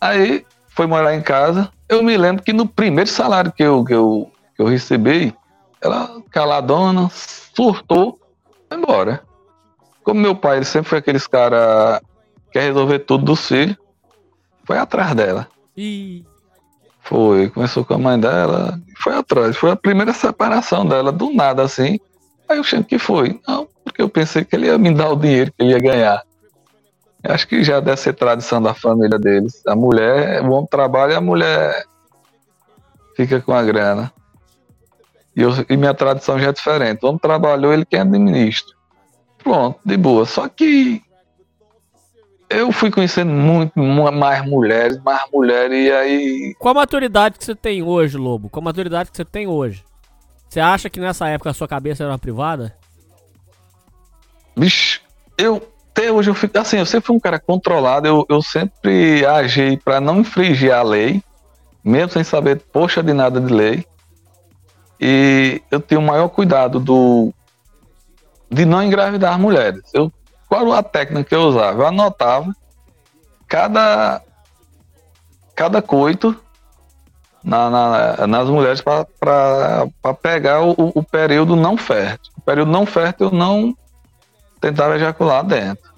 Aí 0.00 0.44
foi 0.68 0.86
morar 0.86 1.14
em 1.14 1.22
casa. 1.22 1.70
Eu 1.88 2.02
me 2.02 2.16
lembro 2.16 2.42
que 2.42 2.52
no 2.52 2.66
primeiro 2.66 3.10
salário 3.10 3.52
que 3.52 3.62
eu, 3.62 3.84
que 3.84 3.94
eu, 3.94 4.32
que 4.56 4.62
eu 4.62 4.66
recebi, 4.66 5.34
ela 5.80 6.20
caladona, 6.30 7.10
surtou, 7.12 8.18
foi 8.68 8.78
embora. 8.78 9.22
Como 10.06 10.20
meu 10.20 10.36
pai 10.36 10.58
ele 10.58 10.64
sempre 10.64 10.88
foi 10.88 10.98
aqueles 10.98 11.26
cara 11.26 12.00
que 12.46 12.52
quer 12.52 12.60
resolver 12.62 13.00
tudo 13.00 13.24
dos 13.24 13.48
filhos, 13.48 13.76
foi 14.64 14.78
atrás 14.78 15.12
dela. 15.16 15.48
Ih, 15.76 16.24
Foi, 17.00 17.50
começou 17.50 17.84
com 17.84 17.94
a 17.94 17.98
mãe 17.98 18.18
dela, 18.18 18.80
e 18.86 19.02
foi 19.02 19.16
atrás. 19.16 19.56
Foi 19.56 19.72
a 19.72 19.76
primeira 19.76 20.12
separação 20.12 20.86
dela, 20.86 21.10
do 21.10 21.32
nada 21.32 21.64
assim. 21.64 21.98
Aí 22.48 22.56
eu 22.56 22.60
achei 22.60 22.84
que 22.84 23.00
foi. 23.00 23.40
Não, 23.48 23.66
porque 23.82 24.00
eu 24.00 24.08
pensei 24.08 24.44
que 24.44 24.54
ele 24.54 24.66
ia 24.66 24.78
me 24.78 24.94
dar 24.94 25.10
o 25.10 25.16
dinheiro 25.16 25.52
que 25.52 25.64
ele 25.64 25.72
ia 25.72 25.80
ganhar. 25.80 26.22
Eu 27.24 27.34
acho 27.34 27.48
que 27.48 27.64
já 27.64 27.80
deve 27.80 27.96
ser 27.96 28.12
tradição 28.12 28.62
da 28.62 28.74
família 28.74 29.18
deles. 29.18 29.60
A 29.66 29.74
mulher, 29.74 30.40
o 30.42 30.52
homem 30.52 30.68
trabalha 30.70 31.14
e 31.14 31.16
a 31.16 31.20
mulher 31.20 31.84
fica 33.16 33.40
com 33.40 33.52
a 33.52 33.62
grana. 33.64 34.12
E, 35.34 35.42
eu- 35.42 35.66
e 35.68 35.76
minha 35.76 35.94
tradição 35.94 36.38
já 36.38 36.50
é 36.50 36.52
diferente. 36.52 37.04
O 37.04 37.08
homem 37.08 37.18
trabalhou, 37.18 37.72
ele 37.72 37.84
quem 37.84 38.00
administra. 38.00 38.75
Pronto, 39.46 39.78
de 39.84 39.96
boa. 39.96 40.26
Só 40.26 40.48
que 40.48 41.00
eu 42.50 42.72
fui 42.72 42.90
conhecendo 42.90 43.30
muito 43.30 43.78
mu- 43.78 44.10
mais 44.10 44.44
mulheres, 44.44 44.98
mais 45.04 45.22
mulheres, 45.32 45.86
e 45.86 45.92
aí 45.92 46.54
Qual 46.58 46.72
a 46.72 46.80
maturidade 46.80 47.38
que 47.38 47.44
você 47.44 47.54
tem 47.54 47.80
hoje, 47.80 48.18
Lobo? 48.18 48.48
Qual 48.48 48.60
a 48.60 48.64
maturidade 48.64 49.08
que 49.08 49.16
você 49.16 49.24
tem 49.24 49.46
hoje? 49.46 49.84
Você 50.48 50.58
acha 50.58 50.90
que 50.90 50.98
nessa 50.98 51.28
época 51.28 51.50
a 51.50 51.54
sua 51.54 51.68
cabeça 51.68 52.02
era 52.02 52.10
uma 52.10 52.18
privada? 52.18 52.74
Bicho, 54.56 55.00
eu 55.38 55.62
até 55.92 56.10
hoje 56.10 56.28
eu 56.28 56.34
fico 56.34 56.58
assim, 56.58 56.78
eu 56.78 56.86
sempre 56.86 57.06
fui 57.06 57.14
um 57.16 57.20
cara 57.20 57.38
controlado, 57.38 58.08
eu, 58.08 58.26
eu 58.28 58.42
sempre 58.42 59.24
agi 59.24 59.76
para 59.84 60.00
não 60.00 60.20
infringir 60.20 60.74
a 60.74 60.82
lei, 60.82 61.22
mesmo 61.84 62.10
sem 62.10 62.24
saber 62.24 62.60
poxa 62.72 63.00
de 63.00 63.12
nada 63.12 63.40
de 63.40 63.52
lei. 63.52 63.86
E 65.00 65.62
eu 65.70 65.78
tenho 65.78 66.00
o 66.00 66.04
maior 66.04 66.28
cuidado 66.30 66.80
do 66.80 67.32
de 68.50 68.64
não 68.64 68.82
engravidar 68.82 69.34
as 69.34 69.40
mulheres. 69.40 69.82
Eu, 69.92 70.12
qual 70.48 70.72
a 70.72 70.82
técnica 70.82 71.24
que 71.28 71.34
eu 71.34 71.42
usava? 71.42 71.82
Eu 71.82 71.86
anotava 71.86 72.54
cada 73.48 74.20
cada 75.54 75.80
coito 75.80 76.36
na, 77.42 77.70
na- 77.70 78.26
nas 78.26 78.48
mulheres 78.48 78.80
para 78.80 79.86
pegar 80.22 80.62
o, 80.62 80.74
o 80.94 81.02
período 81.02 81.56
não 81.56 81.76
fértil. 81.76 82.32
O 82.36 82.40
período 82.42 82.70
não 82.70 82.84
fértil 82.84 83.26
eu 83.28 83.32
não 83.32 83.74
tentava 84.60 84.96
ejacular 84.96 85.44
dentro. 85.44 85.90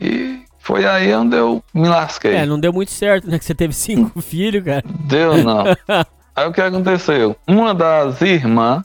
E 0.00 0.44
foi 0.58 0.86
aí 0.86 1.12
onde 1.14 1.36
eu 1.36 1.62
me 1.74 1.88
lasquei. 1.88 2.34
É, 2.36 2.46
não 2.46 2.58
deu 2.58 2.72
muito 2.72 2.90
certo, 2.92 3.28
né? 3.28 3.38
Que 3.38 3.44
você 3.44 3.54
teve 3.54 3.72
cinco 3.74 4.20
filhos, 4.22 4.64
cara. 4.64 4.82
Deu 4.86 5.42
não. 5.42 5.64
Aí 6.36 6.48
o 6.48 6.52
que 6.52 6.60
aconteceu? 6.60 7.36
Uma 7.46 7.72
das 7.72 8.20
irmãs 8.20 8.82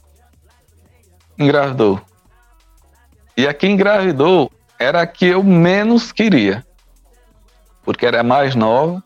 engravidou. 1.38 2.00
E 3.40 3.48
a 3.48 3.54
que 3.54 3.66
engravidou 3.66 4.52
era 4.78 5.02
a 5.02 5.08
que 5.08 5.26
eu 5.26 5.42
menos 5.42 6.12
queria. 6.12 6.62
Porque 7.86 8.06
era 8.06 8.22
mais 8.22 8.54
nova. 8.54 9.02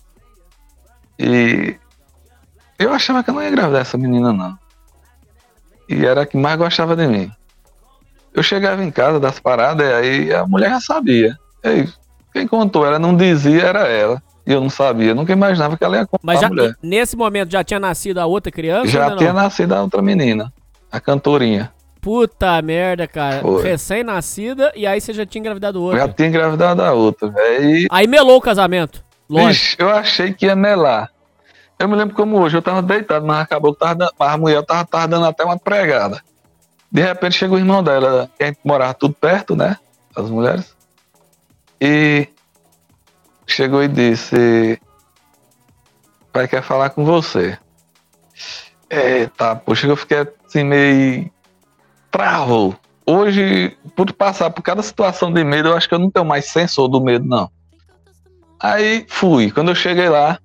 E 1.19 1.75
eu 2.79 2.91
achava 2.91 3.23
que 3.23 3.29
eu 3.29 3.35
não 3.35 3.43
ia 3.43 3.49
engravidar 3.49 3.81
essa 3.81 3.95
menina, 3.95 4.33
não. 4.33 4.57
E 5.87 6.03
era 6.03 6.23
a 6.23 6.25
que 6.25 6.35
mais 6.35 6.57
gostava 6.57 6.95
de 6.95 7.05
mim. 7.05 7.31
Eu 8.33 8.41
chegava 8.41 8.83
em 8.83 8.89
casa 8.89 9.19
das 9.19 9.39
paradas, 9.39 9.87
e 9.87 9.93
aí 9.93 10.33
a 10.33 10.47
mulher 10.47 10.71
já 10.71 10.81
sabia. 10.81 11.37
E 11.63 11.67
aí, 11.67 11.89
quem 12.33 12.47
contou, 12.47 12.87
ela 12.87 12.97
não 12.97 13.15
dizia, 13.15 13.61
era 13.61 13.87
ela. 13.87 14.19
E 14.47 14.51
eu 14.51 14.59
não 14.59 14.69
sabia, 14.71 15.13
nunca 15.13 15.31
imaginava 15.31 15.77
que 15.77 15.83
ela 15.83 15.97
ia 15.97 16.07
contar 16.07 16.23
Mas 16.23 16.39
já, 16.39 16.49
nesse 16.81 17.15
momento 17.15 17.51
já 17.51 17.63
tinha 17.63 17.79
nascido 17.79 18.17
a 18.17 18.25
outra 18.25 18.51
criança? 18.51 18.87
Já 18.87 19.15
tinha 19.15 19.31
nascido 19.31 19.73
a 19.73 19.83
outra 19.83 20.01
menina, 20.01 20.51
a 20.91 20.99
cantorinha. 20.99 21.71
Puta 22.03 22.61
merda, 22.61 23.07
cara. 23.07 23.41
Recém-nascida 23.61 24.73
e 24.75 24.85
aí 24.85 24.99
você 24.99 25.13
já 25.13 25.25
tinha 25.25 25.39
engravidado 25.39 25.81
outra. 25.81 26.01
Já 26.01 26.09
tinha 26.09 26.27
engravidado 26.27 26.81
a 26.81 26.91
outra, 26.91 27.29
velho. 27.29 27.77
E, 27.77 27.87
Aí 27.89 28.05
melou 28.07 28.37
o 28.37 28.41
casamento. 28.41 29.01
Lógico. 29.29 29.47
vixe, 29.53 29.75
eu 29.79 29.89
achei 29.89 30.33
que 30.33 30.45
ia 30.45 30.55
melar. 30.55 31.09
Eu 31.79 31.87
me 31.87 31.95
lembro 31.95 32.13
como 32.13 32.37
hoje, 32.39 32.57
eu 32.57 32.61
tava 32.61 32.81
deitado, 32.81 33.25
mas 33.25 33.41
acabou 33.43 33.73
que 33.73 33.79
tava 33.79 33.95
dando, 33.95 34.11
mas 34.19 34.29
a 34.29 34.37
mulher 34.37 34.63
tava, 34.65 34.85
tava 34.85 35.07
dando 35.07 35.25
até 35.25 35.45
uma 35.45 35.57
pregada. 35.57 36.21
De 36.91 37.01
repente 37.01 37.37
chegou 37.37 37.55
o 37.55 37.59
irmão 37.59 37.81
dela, 37.81 38.29
que 38.37 38.43
a 38.43 38.47
gente 38.47 38.59
morava 38.65 38.93
tudo 38.93 39.13
perto, 39.13 39.55
né? 39.55 39.77
As 40.13 40.29
mulheres. 40.29 40.75
E 41.79 42.27
chegou 43.47 43.81
e 43.81 43.87
disse: 43.87 44.77
Pai 46.33 46.49
quer 46.49 46.61
falar 46.61 46.89
com 46.89 47.05
você. 47.05 47.57
Eita, 48.89 49.55
poxa, 49.55 49.87
eu 49.87 49.95
fiquei 49.95 50.27
assim 50.45 50.65
meio. 50.65 51.32
Travou. 52.13 52.75
Hoje, 53.07 53.75
por 53.95 54.13
passar 54.13 54.51
por 54.51 54.61
cada 54.61 54.83
situação 54.83 55.33
de 55.33 55.43
medo, 55.43 55.69
eu 55.69 55.75
acho 55.75 55.89
que 55.89 55.95
eu 55.95 55.99
não 55.99 56.11
tenho 56.11 56.23
mais 56.23 56.45
sensor 56.45 56.87
do 56.87 57.01
medo, 57.01 57.25
não. 57.25 57.49
Aí 58.59 59.03
fui. 59.09 59.49
Quando 59.49 59.69
eu 59.69 59.75
cheguei 59.75 60.07
lá, 60.07 60.37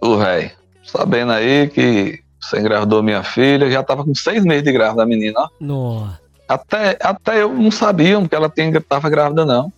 o 0.00 0.16
velho, 0.16 0.52
sabendo 0.84 1.32
aí 1.32 1.68
que 1.68 2.20
você 2.40 2.60
engravidou 2.60 3.02
minha 3.02 3.24
filha, 3.24 3.68
já 3.68 3.82
tava 3.82 4.04
com 4.04 4.14
seis 4.14 4.44
meses 4.44 4.62
de 4.62 4.70
grávida 4.70 5.02
a 5.02 5.06
menina, 5.06 5.40
ó. 5.40 5.48
Nossa. 5.60 6.20
Até, 6.48 6.96
até 7.02 7.42
eu 7.42 7.52
não 7.52 7.72
sabia 7.72 8.24
que 8.28 8.34
ela 8.34 8.48
tinha, 8.48 8.80
tava 8.80 9.10
grávida, 9.10 9.44
não. 9.44 9.72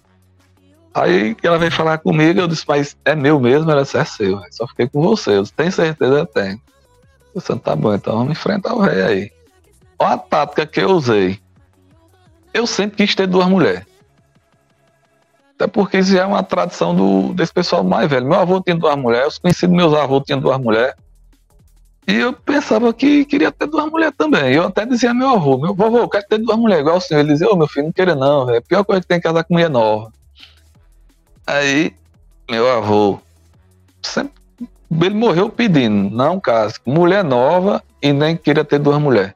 Aí 0.93 1.35
ela 1.43 1.59
veio 1.59 1.73
falar 1.73 1.97
comigo, 1.97 2.41
eu 2.41 2.47
disse, 2.47 2.65
mas 2.69 2.95
é 3.07 3.15
meu 3.17 3.41
mesmo? 3.41 3.71
Ela 3.71 3.85
disse, 3.85 3.97
é 3.97 4.05
seu, 4.05 4.39
só 4.51 4.67
fiquei 4.69 4.87
com 4.87 5.01
você. 5.01 5.39
Eu 5.39 5.43
disse, 5.43 5.55
tem 5.55 5.71
certeza? 5.71 6.19
Eu 6.19 6.27
tenho. 6.27 6.61
Eu 7.35 7.41
disse, 7.41 7.59
tá 7.59 7.75
bom, 7.75 7.95
então 7.95 8.19
vamos 8.19 8.33
enfrentar 8.33 8.75
o 8.75 8.81
rei 8.81 9.03
aí. 9.03 9.34
Olha 9.99 10.15
a 10.15 10.19
tática 10.19 10.67
que 10.67 10.81
eu 10.81 10.91
usei. 10.91 11.39
Eu 12.53 12.67
sempre 12.67 12.99
quis 12.99 13.15
ter 13.15 13.27
duas 13.27 13.49
mulheres. 13.49 13.85
Até 15.55 15.67
porque 15.67 15.99
isso 15.99 16.13
já 16.13 16.23
é 16.23 16.27
uma 16.27 16.43
tradição 16.43 16.95
do, 16.95 17.33
desse 17.33 17.53
pessoal 17.53 17.85
mais 17.85 18.09
velho. 18.09 18.27
Meu 18.27 18.39
avô 18.39 18.61
tinha 18.61 18.77
duas 18.77 18.97
mulheres, 18.97 19.35
os 19.35 19.39
conhecidos 19.39 19.75
meus 19.75 19.95
avôs 19.95 20.25
tinham 20.25 20.41
duas 20.41 20.59
mulheres. 20.59 20.95
E 22.07 22.15
eu 22.17 22.33
pensava 22.33 22.93
que 22.93 23.25
queria 23.25 23.51
ter 23.51 23.67
duas 23.67 23.91
mulheres 23.91 24.15
também. 24.17 24.53
Eu 24.53 24.65
até 24.65 24.85
dizia 24.85 25.15
meu 25.15 25.31
avô, 25.31 25.57
meu 25.57 25.75
vovô, 25.75 25.99
eu 25.99 26.09
quero 26.09 26.27
ter 26.29 26.39
duas 26.39 26.59
mulheres, 26.59 26.83
igual 26.83 26.97
o 26.97 27.01
senhor. 27.01 27.21
Ele 27.21 27.33
dizia, 27.33 27.49
ô 27.49 27.57
meu 27.57 27.67
filho, 27.67 27.87
não 27.87 27.93
queira 27.93 28.15
não. 28.15 28.49
A 28.49 28.61
pior 28.61 28.85
coisa 28.85 29.01
que 29.01 29.09
tem 29.09 29.19
é 29.19 29.21
casar 29.21 29.45
com 29.45 29.55
mulher 29.55 29.71
nova. 29.71 30.13
Aí, 31.47 31.95
meu 32.51 32.71
avô, 32.71 33.19
sempre, 34.03 34.33
ele 34.91 35.15
morreu 35.15 35.49
pedindo, 35.49 36.15
não 36.15 36.41
case 36.41 36.79
com 36.81 36.91
mulher 36.91 37.25
nova 37.25 37.83
e 38.03 38.13
nem 38.13 38.37
queria 38.37 38.65
ter 38.65 38.79
duas 38.79 39.01
mulheres. 39.01 39.35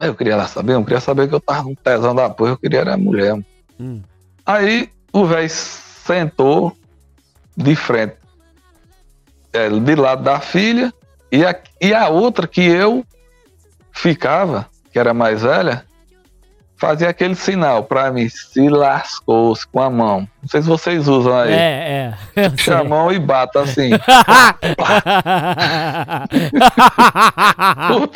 Eu 0.00 0.14
queria 0.14 0.36
lá 0.36 0.46
saber, 0.46 0.74
eu 0.74 0.84
queria 0.84 1.00
saber 1.00 1.28
que 1.28 1.34
eu 1.34 1.40
tava 1.40 1.64
com 1.64 1.74
tesão 1.74 2.14
da 2.14 2.30
porra, 2.30 2.50
eu 2.50 2.56
queria 2.56 2.80
era 2.80 2.96
mulher. 2.96 3.36
Hum. 3.80 4.00
Aí 4.46 4.90
o 5.12 5.26
velho 5.26 5.50
sentou 5.50 6.76
de 7.56 7.74
frente, 7.74 8.14
é, 9.52 9.68
de 9.68 9.94
lado 9.96 10.22
da 10.22 10.38
filha, 10.38 10.92
e 11.32 11.44
a, 11.44 11.60
e 11.80 11.92
a 11.92 12.08
outra 12.08 12.46
que 12.46 12.62
eu 12.62 13.04
ficava, 13.90 14.68
que 14.92 14.98
era 14.98 15.12
mais 15.12 15.42
velha, 15.42 15.84
fazia 16.78 17.08
aquele 17.10 17.34
sinal 17.34 17.82
pra 17.84 18.10
mim, 18.10 18.28
se 18.28 18.68
lascou-se 18.68 19.66
com 19.66 19.80
a 19.82 19.90
mão. 19.90 20.28
Não 20.40 20.48
sei 20.48 20.62
se 20.62 20.68
vocês 20.68 21.08
usam 21.08 21.36
aí. 21.36 21.52
É, 21.52 22.14
é. 22.36 22.48
Puxa 22.50 22.78
a 22.78 22.84
mão 22.84 23.10
e 23.12 23.18
bata 23.18 23.60
assim, 23.60 23.90
por, 27.88 28.08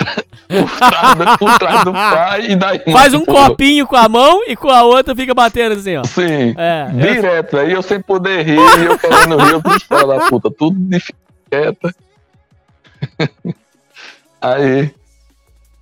trás, 0.78 1.14
do- 1.16 1.39
por 1.39 1.59
trás 1.59 1.84
do 1.84 1.93
pai 1.93 2.47
e 2.51 2.56
daí. 2.56 2.80
Faz 2.93 3.14
um 3.14 3.24
copinho 3.24 3.86
com 3.86 3.97
a 3.97 4.09
mão 4.09 4.43
e 4.47 4.55
com 4.56 4.70
a 4.70 4.82
outra 4.82 5.14
fica 5.14 5.34
batendo 5.34 5.72
assim, 5.74 5.97
ó. 5.97 6.05
Sim. 6.05 6.55
É, 6.56 6.86
eu- 6.93 7.14
Direto, 7.14 7.59
aí 7.59 7.72
eu 7.72 7.82
sem 7.82 8.01
poder 8.01 8.44
rir, 8.44 8.59
e 8.59 8.84
eu 8.84 8.98
querendo 8.98 9.36
rir, 9.39 9.52
eu 9.90 10.06
da 10.06 10.20
puta, 10.28 10.51
tudo 10.51 10.76
de 10.78 11.02
quieta. 11.51 11.94
aí, 14.40 14.94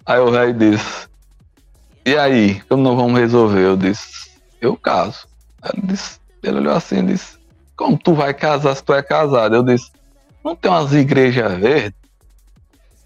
aí 0.06 0.18
o 0.18 0.30
velho 0.30 0.54
disse, 0.54 1.09
e 2.04 2.16
aí, 2.16 2.60
como 2.68 2.82
nós 2.82 2.96
vamos 2.96 3.18
resolver? 3.18 3.60
Eu 3.60 3.76
disse, 3.76 4.30
eu 4.60 4.76
caso. 4.76 5.26
Ele, 5.64 5.86
disse, 5.86 6.18
ele 6.42 6.58
olhou 6.58 6.74
assim 6.74 6.98
e 6.98 7.02
disse, 7.02 7.38
como 7.76 7.98
tu 7.98 8.14
vai 8.14 8.32
casar 8.34 8.74
se 8.74 8.82
tu 8.82 8.94
é 8.94 9.02
casado? 9.02 9.54
Eu 9.54 9.62
disse, 9.62 9.90
não 10.44 10.56
tem 10.56 10.70
umas 10.70 10.92
igrejas 10.92 11.52
verdes? 11.58 12.00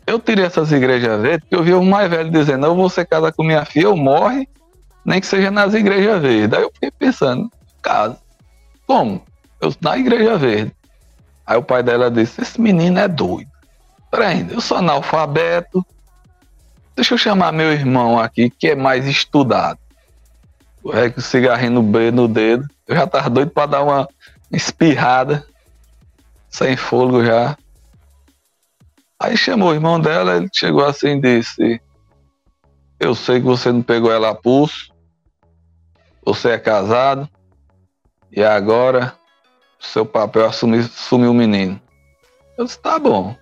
Eu 0.07 0.19
tirei 0.19 0.45
essas 0.45 0.71
igrejas 0.71 1.21
verdes 1.21 1.41
porque 1.41 1.55
eu 1.55 1.63
vi 1.63 1.75
o 1.75 1.83
mais 1.83 2.11
velho 2.11 2.31
dizendo, 2.31 2.67
eu 2.67 2.75
vou 2.75 2.89
ser 2.89 3.07
casar 3.07 3.33
com 3.33 3.43
minha 3.43 3.65
filha, 3.65 3.87
eu 3.87 3.97
morre, 3.97 4.49
nem 5.05 5.21
que 5.21 5.27
seja 5.27 5.51
nas 5.51 5.75
igrejas 5.75 6.21
verdes. 6.21 6.57
Aí 6.57 6.63
eu 6.63 6.71
fiquei 6.73 6.91
pensando, 6.91 7.51
casa. 7.83 8.19
Como? 8.87 9.23
Eu, 9.61 9.75
na 9.81 9.97
igreja 9.97 10.37
verde. 10.37 10.73
Aí 11.47 11.57
o 11.57 11.63
pai 11.63 11.83
dela 11.83 12.11
disse, 12.11 12.41
esse 12.41 12.61
menino 12.61 12.99
é 12.99 13.09
doido. 13.09 13.51
Peraí, 14.11 14.47
eu 14.51 14.61
sou 14.61 14.79
analfabeto. 14.79 15.85
Deixa 16.95 17.15
eu 17.15 17.19
chamar 17.19 17.53
meu 17.53 17.73
irmão 17.73 18.19
aqui, 18.19 18.49
que 18.49 18.69
é 18.69 18.75
mais 18.75 19.07
estudado. 19.07 19.79
O 20.83 20.91
rei 20.91 21.11
com 21.11 21.19
o 21.21 21.23
cigarrinho 21.23 21.83
no, 21.83 22.13
no 22.13 22.29
dedo. 22.29 22.69
Eu 22.87 22.95
já 22.95 23.07
tava 23.07 23.31
doido 23.31 23.51
pra 23.51 23.67
dar 23.67 23.83
uma 23.83 24.09
espirrada. 24.53 25.45
Sem 26.49 26.77
fôlego 26.77 27.25
já. 27.25 27.57
Aí 29.19 29.37
chamou 29.37 29.71
o 29.71 29.75
irmão 29.75 29.99
dela, 29.99 30.37
ele 30.37 30.49
chegou 30.53 30.85
assim 30.85 31.17
e 31.17 31.21
disse: 31.21 31.81
Eu 33.01 33.15
sei 33.15 33.41
que 33.41 33.47
você 33.47 33.73
não 33.73 33.83
pegou 33.83 34.13
ela 34.13 34.31
a 34.31 34.35
pulso. 34.35 34.93
Você 36.25 36.51
é 36.51 36.59
casado. 36.59 37.29
E 38.31 38.43
agora, 38.43 39.15
seu 39.81 40.05
papel 40.05 40.43
é 40.43 40.49
assumir, 40.49 40.81
assumir 40.81 41.27
o 41.27 41.35
menino. 41.35 41.81
Eu 42.57 42.65
disse, 42.65 42.79
tá 42.79 42.99
bom. 42.99 43.37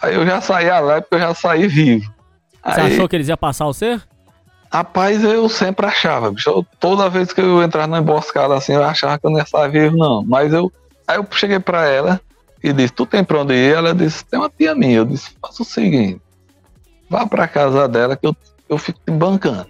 Aí 0.00 0.14
eu 0.14 0.26
já 0.26 0.40
saí 0.40 0.68
alegre, 0.68 1.02
porque 1.02 1.16
eu 1.16 1.28
já 1.28 1.34
saí 1.34 1.66
vivo. 1.66 2.15
Você 2.66 2.80
Aí, 2.80 2.92
achou 2.92 3.08
que 3.08 3.16
eles 3.16 3.28
iam 3.28 3.36
passar 3.36 3.64
você? 3.66 4.00
Rapaz, 4.72 5.22
eu 5.22 5.48
sempre 5.48 5.86
achava, 5.86 6.30
bicho. 6.30 6.50
Eu- 6.50 6.66
toda 6.80 7.08
vez 7.08 7.32
que 7.32 7.40
eu 7.40 7.62
entrava 7.62 7.86
numa 7.86 7.98
emboscada 7.98 8.54
assim, 8.54 8.72
eu 8.72 8.82
achava 8.84 9.18
que 9.18 9.26
eu 9.26 9.30
não 9.30 9.38
ia 9.38 9.46
sair 9.46 9.70
vivo, 9.70 9.96
não. 9.96 10.24
Mas 10.24 10.52
eu. 10.52 10.70
Aí 11.06 11.16
eu 11.16 11.26
cheguei 11.30 11.60
pra 11.60 11.86
ela 11.88 12.20
e 12.62 12.72
disse, 12.72 12.92
tu 12.92 13.06
tem 13.06 13.22
pra 13.22 13.40
onde 13.42 13.54
ir? 13.54 13.74
Ela 13.76 13.94
disse, 13.94 14.24
tem 14.24 14.38
uma 14.40 14.50
tia 14.50 14.74
minha. 14.74 14.96
Eu 14.98 15.04
disse, 15.04 15.30
faça 15.40 15.62
o 15.62 15.64
seguinte, 15.64 16.20
vá 17.08 17.24
pra 17.26 17.46
casa 17.46 17.86
dela 17.88 18.16
que 18.16 18.26
eu, 18.26 18.36
eu 18.68 18.76
fico 18.76 18.98
te 19.06 19.12
bancando. 19.12 19.66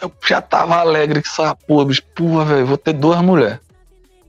Eu 0.00 0.10
já 0.26 0.40
tava 0.40 0.76
alegre 0.76 1.20
que 1.22 1.28
essa 1.28 1.54
porra, 1.54 1.84
bicho. 1.86 2.02
Porra, 2.14 2.44
velho, 2.46 2.66
vou 2.66 2.78
ter 2.78 2.94
duas 2.94 3.20
mulheres. 3.20 3.58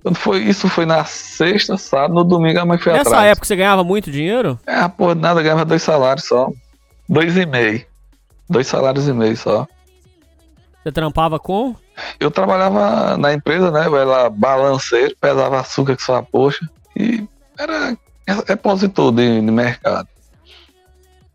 Quando 0.03 0.15
foi, 0.17 0.39
isso 0.43 0.69
foi 0.69 0.85
na 0.85 1.03
sexta, 1.05 1.77
sábado, 1.77 2.13
no 2.13 2.23
domingo 2.23 2.59
a 2.59 2.65
mãe 2.65 2.77
foi 2.77 2.93
Nessa 2.93 3.09
atrás. 3.09 3.25
época 3.31 3.47
você 3.47 3.55
ganhava 3.55 3.83
muito 3.83 4.11
dinheiro? 4.11 4.59
É, 4.67 4.87
porra, 4.87 5.15
nada, 5.15 5.41
ganhava 5.41 5.65
dois 5.65 5.81
salários 5.81 6.27
só. 6.27 6.49
Dois 7.07 7.37
e 7.37 7.45
meio. 7.45 7.85
Dois 8.49 8.67
salários 8.67 9.07
e 9.07 9.13
meio 9.13 9.35
só. 9.37 9.67
Você 10.83 10.91
trampava 10.91 11.39
com? 11.39 11.75
Eu 12.19 12.29
trabalhava 12.29 13.17
na 13.17 13.33
empresa, 13.33 13.71
né? 13.71 13.87
Eu 13.87 13.97
era 13.97 14.29
balanceiro, 14.29 15.15
pesava 15.19 15.59
açúcar 15.59 15.95
que 15.95 16.03
só 16.03 16.17
a 16.17 16.23
poxa. 16.23 16.69
E 16.95 17.27
era 17.57 17.97
repositor 18.47 19.11
de, 19.11 19.41
de 19.41 19.51
mercado. 19.51 20.07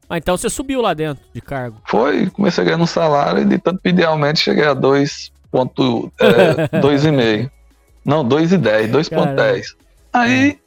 Ah, 0.08 0.18
então 0.18 0.36
você 0.36 0.50
subiu 0.50 0.80
lá 0.80 0.92
dentro 0.92 1.24
de 1.32 1.40
cargo. 1.40 1.80
Foi, 1.86 2.28
comecei 2.30 2.62
a 2.62 2.64
ganhar 2.64 2.78
um 2.78 2.86
salário 2.86 3.42
e 3.42 3.44
de 3.44 3.58
tanto 3.58 3.80
pedir 3.80 4.04
aumento 4.04 4.40
cheguei 4.40 4.64
a 4.64 4.74
2,5. 4.74 6.10
É, 6.20 6.68
dois 6.80 7.04
meio. 7.04 7.50
Não, 8.04 8.24
2,10, 8.24 8.90
2,10. 8.90 9.76
Aí 10.12 10.58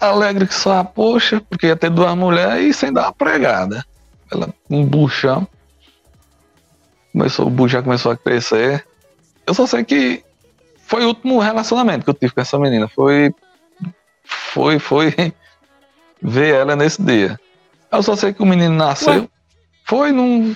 alegre 0.00 0.46
que 0.46 0.54
só, 0.54 0.82
poxa, 0.82 1.40
porque 1.48 1.66
ia 1.68 1.76
ter 1.76 1.90
duas 1.90 2.16
mulheres 2.16 2.76
e 2.76 2.78
sem 2.78 2.92
dar 2.92 3.02
uma 3.02 3.12
pregada. 3.12 3.84
Ela, 4.30 4.54
um 4.68 4.84
buchão. 4.84 5.46
Começou, 7.12 7.46
o 7.46 7.50
bucho 7.50 7.72
já 7.72 7.82
começou 7.82 8.12
a 8.12 8.16
crescer. 8.16 8.86
Eu 9.46 9.54
só 9.54 9.66
sei 9.66 9.84
que 9.84 10.22
foi 10.86 11.04
o 11.04 11.08
último 11.08 11.38
relacionamento 11.38 12.04
que 12.04 12.10
eu 12.10 12.14
tive 12.14 12.32
com 12.32 12.40
essa 12.40 12.58
menina. 12.58 12.88
Foi. 12.88 13.34
Foi, 14.24 14.78
foi. 14.78 15.14
Ver 16.22 16.54
ela 16.54 16.76
nesse 16.76 17.02
dia. 17.02 17.38
Eu 17.90 18.02
só 18.02 18.14
sei 18.14 18.32
que 18.32 18.42
o 18.42 18.46
menino 18.46 18.74
nasceu. 18.74 19.22
Ué? 19.22 19.28
Foi 19.84 20.12
num. 20.12 20.54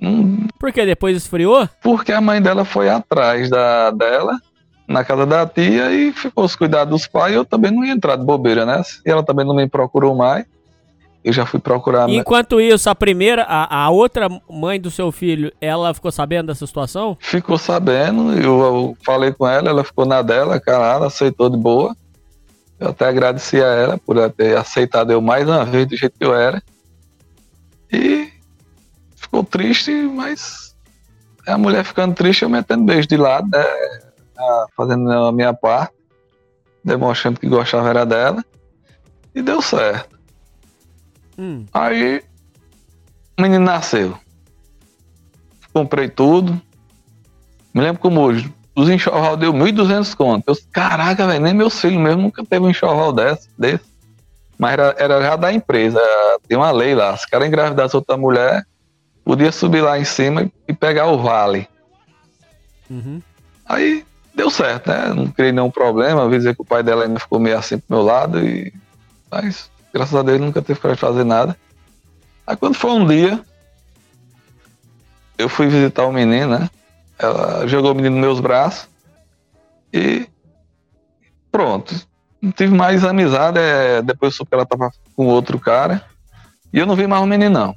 num 0.00 0.46
Por 0.58 0.72
que 0.72 0.86
depois 0.86 1.16
esfriou? 1.16 1.68
porque 1.82 2.12
a 2.12 2.20
mãe 2.20 2.40
dela 2.40 2.64
foi 2.64 2.88
atrás 2.88 3.50
da, 3.50 3.90
dela, 3.90 4.38
na 4.86 5.04
casa 5.04 5.26
da 5.26 5.46
tia, 5.46 5.90
e 5.92 6.12
ficou 6.12 6.44
os 6.44 6.56
cuidados 6.56 6.90
dos 6.90 7.06
pais. 7.06 7.34
Eu 7.34 7.44
também 7.44 7.70
não 7.70 7.84
ia 7.84 7.92
entrar 7.92 8.16
de 8.16 8.24
bobeira, 8.24 8.64
né? 8.64 8.80
E 9.04 9.10
ela 9.10 9.22
também 9.22 9.44
não 9.44 9.54
me 9.54 9.68
procurou 9.68 10.14
mais. 10.14 10.46
Eu 11.24 11.32
já 11.32 11.46
fui 11.46 11.58
procurar. 11.58 12.08
Enquanto 12.10 12.60
isso, 12.60 12.90
a 12.90 12.94
primeira, 12.94 13.44
a, 13.44 13.84
a 13.84 13.90
outra 13.90 14.28
mãe 14.48 14.78
do 14.78 14.90
seu 14.90 15.10
filho, 15.10 15.50
ela 15.58 15.94
ficou 15.94 16.12
sabendo 16.12 16.48
dessa 16.48 16.66
situação? 16.66 17.16
Ficou 17.18 17.56
sabendo, 17.56 18.34
eu, 18.34 18.60
eu 18.60 18.96
falei 19.02 19.32
com 19.32 19.48
ela, 19.48 19.70
ela 19.70 19.82
ficou 19.82 20.04
na 20.04 20.20
dela, 20.20 20.60
calada, 20.60 21.06
aceitou 21.06 21.48
de 21.48 21.56
boa. 21.56 21.96
Eu 22.78 22.88
até 22.88 23.08
agradeci 23.08 23.56
a 23.56 23.66
ela 23.66 23.98
por 23.98 24.18
ela 24.18 24.28
ter 24.28 24.54
aceitado 24.54 25.10
eu 25.12 25.22
mais 25.22 25.48
uma 25.48 25.64
vez 25.64 25.86
do 25.86 25.96
jeito 25.96 26.18
que 26.18 26.26
eu 26.26 26.34
era. 26.34 26.62
E 27.90 28.28
ficou 29.16 29.42
triste, 29.42 29.90
mas 29.90 30.76
a 31.46 31.56
mulher 31.56 31.84
ficando 31.84 32.14
triste, 32.14 32.42
eu 32.42 32.50
metendo 32.50 32.84
beijo 32.84 33.08
de 33.08 33.16
lado, 33.16 33.48
né? 33.50 33.64
Ah, 34.38 34.66
fazendo 34.76 35.10
a 35.10 35.32
minha 35.32 35.54
parte, 35.54 35.94
demonstrando 36.84 37.40
que 37.40 37.48
gostava 37.48 37.88
era 37.88 38.04
dela. 38.04 38.44
E 39.34 39.40
deu 39.40 39.62
certo. 39.62 40.13
Hum. 41.38 41.64
Aí 41.72 42.22
o 43.38 43.42
menino 43.42 43.64
nasceu. 43.64 44.16
Comprei 45.72 46.08
tudo. 46.08 46.60
Me 47.72 47.80
lembro 47.80 48.00
como 48.00 48.20
hoje. 48.20 48.52
Os 48.76 48.88
enxoval 48.88 49.36
deu 49.36 49.52
1.200 49.52 50.14
conto. 50.14 50.44
Eu, 50.46 50.56
caraca, 50.72 51.26
velho, 51.26 51.42
nem 51.42 51.54
meus 51.54 51.80
filhos 51.80 52.00
mesmo 52.00 52.22
nunca 52.22 52.44
teve 52.44 52.64
um 52.64 52.70
enxoval 52.70 53.12
desse. 53.12 53.48
desse. 53.58 53.84
Mas 54.58 54.72
era, 54.72 54.94
era 54.98 55.22
já 55.22 55.36
da 55.36 55.52
empresa. 55.52 56.00
Tem 56.46 56.56
uma 56.56 56.70
lei 56.70 56.94
lá. 56.94 57.16
Se 57.16 57.26
o 57.26 57.30
cara 57.30 57.46
engravidasse 57.46 57.96
outra 57.96 58.16
mulher, 58.16 58.64
podia 59.24 59.50
subir 59.50 59.80
lá 59.80 59.98
em 59.98 60.04
cima 60.04 60.50
e 60.68 60.72
pegar 60.72 61.06
o 61.06 61.18
vale. 61.18 61.68
Uhum. 62.88 63.20
Aí 63.66 64.04
deu 64.34 64.50
certo, 64.50 64.88
né? 64.88 65.12
Não 65.14 65.26
criei 65.26 65.52
nenhum 65.52 65.70
problema. 65.70 66.24
Avisei 66.24 66.54
que 66.54 66.62
o 66.62 66.64
pai 66.64 66.82
dela 66.82 67.04
ainda 67.04 67.18
ficou 67.18 67.40
meio 67.40 67.58
assim 67.58 67.78
pro 67.78 67.96
meu 67.96 68.04
lado. 68.04 68.44
E... 68.44 68.72
Mas, 69.30 69.70
graças 69.94 70.14
a 70.14 70.22
Deus, 70.22 70.40
nunca 70.40 70.60
teve 70.60 70.80
de 70.80 70.96
fazer 70.96 71.24
nada. 71.24 71.56
Aí 72.44 72.56
quando 72.56 72.74
foi 72.74 72.90
um 72.90 73.06
dia, 73.06 73.40
eu 75.38 75.48
fui 75.48 75.68
visitar 75.68 76.04
o 76.04 76.12
menino, 76.12 76.58
né? 76.58 76.68
Ela 77.16 77.66
jogou 77.68 77.92
o 77.92 77.94
menino 77.94 78.16
nos 78.16 78.24
meus 78.24 78.40
braços. 78.40 78.88
E 79.92 80.28
pronto. 81.50 81.94
Não 82.42 82.50
tive 82.50 82.74
mais 82.74 83.04
amizade. 83.04 83.58
É... 83.58 84.02
Depois 84.02 84.32
eu 84.32 84.36
soube 84.36 84.48
que 84.48 84.54
ela 84.54 84.66
tava 84.66 84.90
com 85.16 85.26
outro 85.26 85.58
cara. 85.60 86.04
E 86.72 86.78
eu 86.78 86.86
não 86.86 86.96
vi 86.96 87.06
mais 87.06 87.22
o 87.22 87.26
menino, 87.26 87.50
não. 87.58 87.76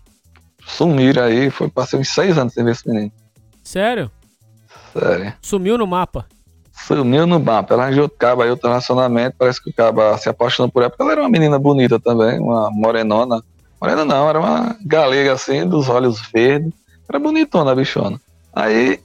Sumiram 0.66 1.24
aí. 1.24 1.52
Foi, 1.52 1.70
passei 1.70 2.00
uns 2.00 2.10
seis 2.10 2.38
anos 2.38 2.54
sem 2.54 2.64
ver 2.64 2.72
esse 2.72 2.88
menino. 2.90 3.12
Sério? 3.64 4.12
Sério. 4.92 5.34
Sumiu 5.42 5.78
no 5.78 5.86
mapa. 5.86 6.26
Sumiu 6.86 7.26
no 7.26 7.40
mapa. 7.40 7.74
Ela 7.74 7.84
arranjou 7.84 8.04
outro 8.04 8.18
cabo 8.18 8.44
aí, 8.44 8.50
outro 8.50 8.68
relacionamento. 8.70 9.36
Parece 9.38 9.62
que 9.62 9.70
o 9.70 9.74
cabo 9.74 10.18
se 10.18 10.30
apaixonou 10.30 10.72
por 10.72 10.82
ela, 10.82 10.90
porque 10.90 11.04
ela 11.04 11.12
era 11.12 11.22
uma 11.22 11.30
menina 11.30 11.58
bonita 11.58 12.00
também, 12.00 12.40
uma 12.40 12.70
morenona. 12.72 13.42
Morena 13.80 14.04
não, 14.06 14.30
era 14.30 14.40
uma 14.40 14.76
galega 14.86 15.34
assim, 15.34 15.68
dos 15.68 15.88
olhos 15.90 16.20
verdes. 16.34 16.74
Era 17.08 17.20
bonitona 17.20 17.72
a 17.72 17.76
bichona. 17.76 18.20
Aí, 18.54 19.00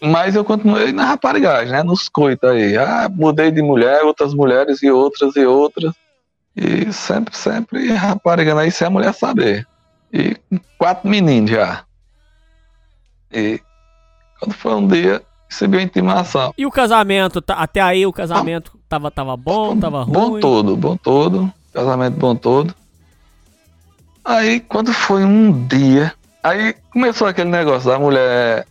mas 0.00 0.34
eu 0.34 0.44
continuei 0.44 0.92
na 0.92 1.04
raparigagem, 1.04 1.72
né? 1.72 1.82
Nos 1.82 2.08
coitos 2.08 2.48
aí. 2.48 2.76
Ah, 2.76 3.08
mudei 3.12 3.50
de 3.50 3.62
mulher, 3.62 4.02
outras 4.04 4.32
mulheres 4.32 4.82
e 4.82 4.90
outras 4.90 5.36
e 5.36 5.44
outras. 5.44 5.92
E 6.56 6.90
sempre, 6.92 7.36
sempre 7.36 7.92
raparigando 7.92 8.60
aí 8.60 8.70
sem 8.70 8.86
a 8.86 8.90
mulher 8.90 9.12
saber. 9.12 9.66
E 10.12 10.36
quatro 10.78 11.08
meninos 11.08 11.50
já. 11.50 11.84
E 13.30 13.60
quando 14.40 14.54
foi 14.54 14.74
um 14.74 14.86
dia, 14.86 15.22
recebi 15.48 15.78
a 15.78 15.82
intimação. 15.82 16.52
E 16.56 16.66
o 16.66 16.70
casamento? 16.70 17.40
Tá- 17.40 17.54
Até 17.54 17.80
aí 17.80 18.06
o 18.06 18.12
casamento 18.12 18.78
tava, 18.88 19.10
tava 19.10 19.36
bom, 19.36 19.78
tava 19.78 20.02
ruim? 20.02 20.12
Bom 20.14 20.40
todo, 20.40 20.76
bom 20.76 20.96
todo. 20.96 21.52
Casamento 21.72 22.16
bom 22.18 22.34
todo. 22.34 22.74
Aí, 24.24 24.60
quando 24.60 24.92
foi 24.92 25.24
um 25.24 25.66
dia, 25.66 26.12
aí 26.42 26.74
começou 26.92 27.28
aquele 27.28 27.48
negócio 27.50 27.88
da 27.88 27.98
mulher, 27.98 28.66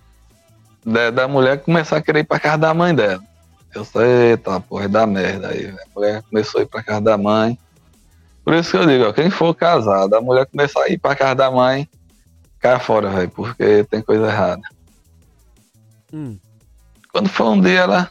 da, 0.85 1.09
da 1.11 1.27
mulher 1.27 1.61
começar 1.61 1.97
a 1.97 2.01
querer 2.01 2.19
ir 2.19 2.23
pra 2.25 2.39
casa 2.39 2.57
da 2.57 2.73
mãe 2.73 2.93
dela. 2.93 3.21
Eu 3.73 3.85
sei, 3.85 4.31
eita 4.31 4.59
porra, 4.59 4.87
da 4.89 5.05
merda 5.05 5.49
aí, 5.49 5.65
velho. 5.65 5.77
A 5.79 5.99
mulher 5.99 6.23
começou 6.23 6.59
a 6.59 6.63
ir 6.63 6.67
pra 6.67 6.83
casa 6.83 7.01
da 7.01 7.17
mãe. 7.17 7.57
Por 8.43 8.53
isso 8.53 8.71
que 8.71 8.77
eu 8.77 8.85
digo, 8.85 9.05
ó, 9.05 9.13
quem 9.13 9.29
for 9.29 9.53
casado, 9.55 10.13
a 10.13 10.21
mulher 10.21 10.45
começar 10.45 10.83
a 10.83 10.89
ir 10.89 10.97
pra 10.97 11.15
casa 11.15 11.35
da 11.35 11.49
mãe, 11.51 11.87
cai 12.59 12.79
fora, 12.79 13.09
velho, 13.09 13.29
porque 13.31 13.83
tem 13.89 14.01
coisa 14.01 14.27
errada. 14.27 14.61
Hum. 16.13 16.37
Quando 17.15 17.29
foi 17.29 17.45
um 17.45 17.61
dia, 17.61 17.79
ela. 17.79 18.09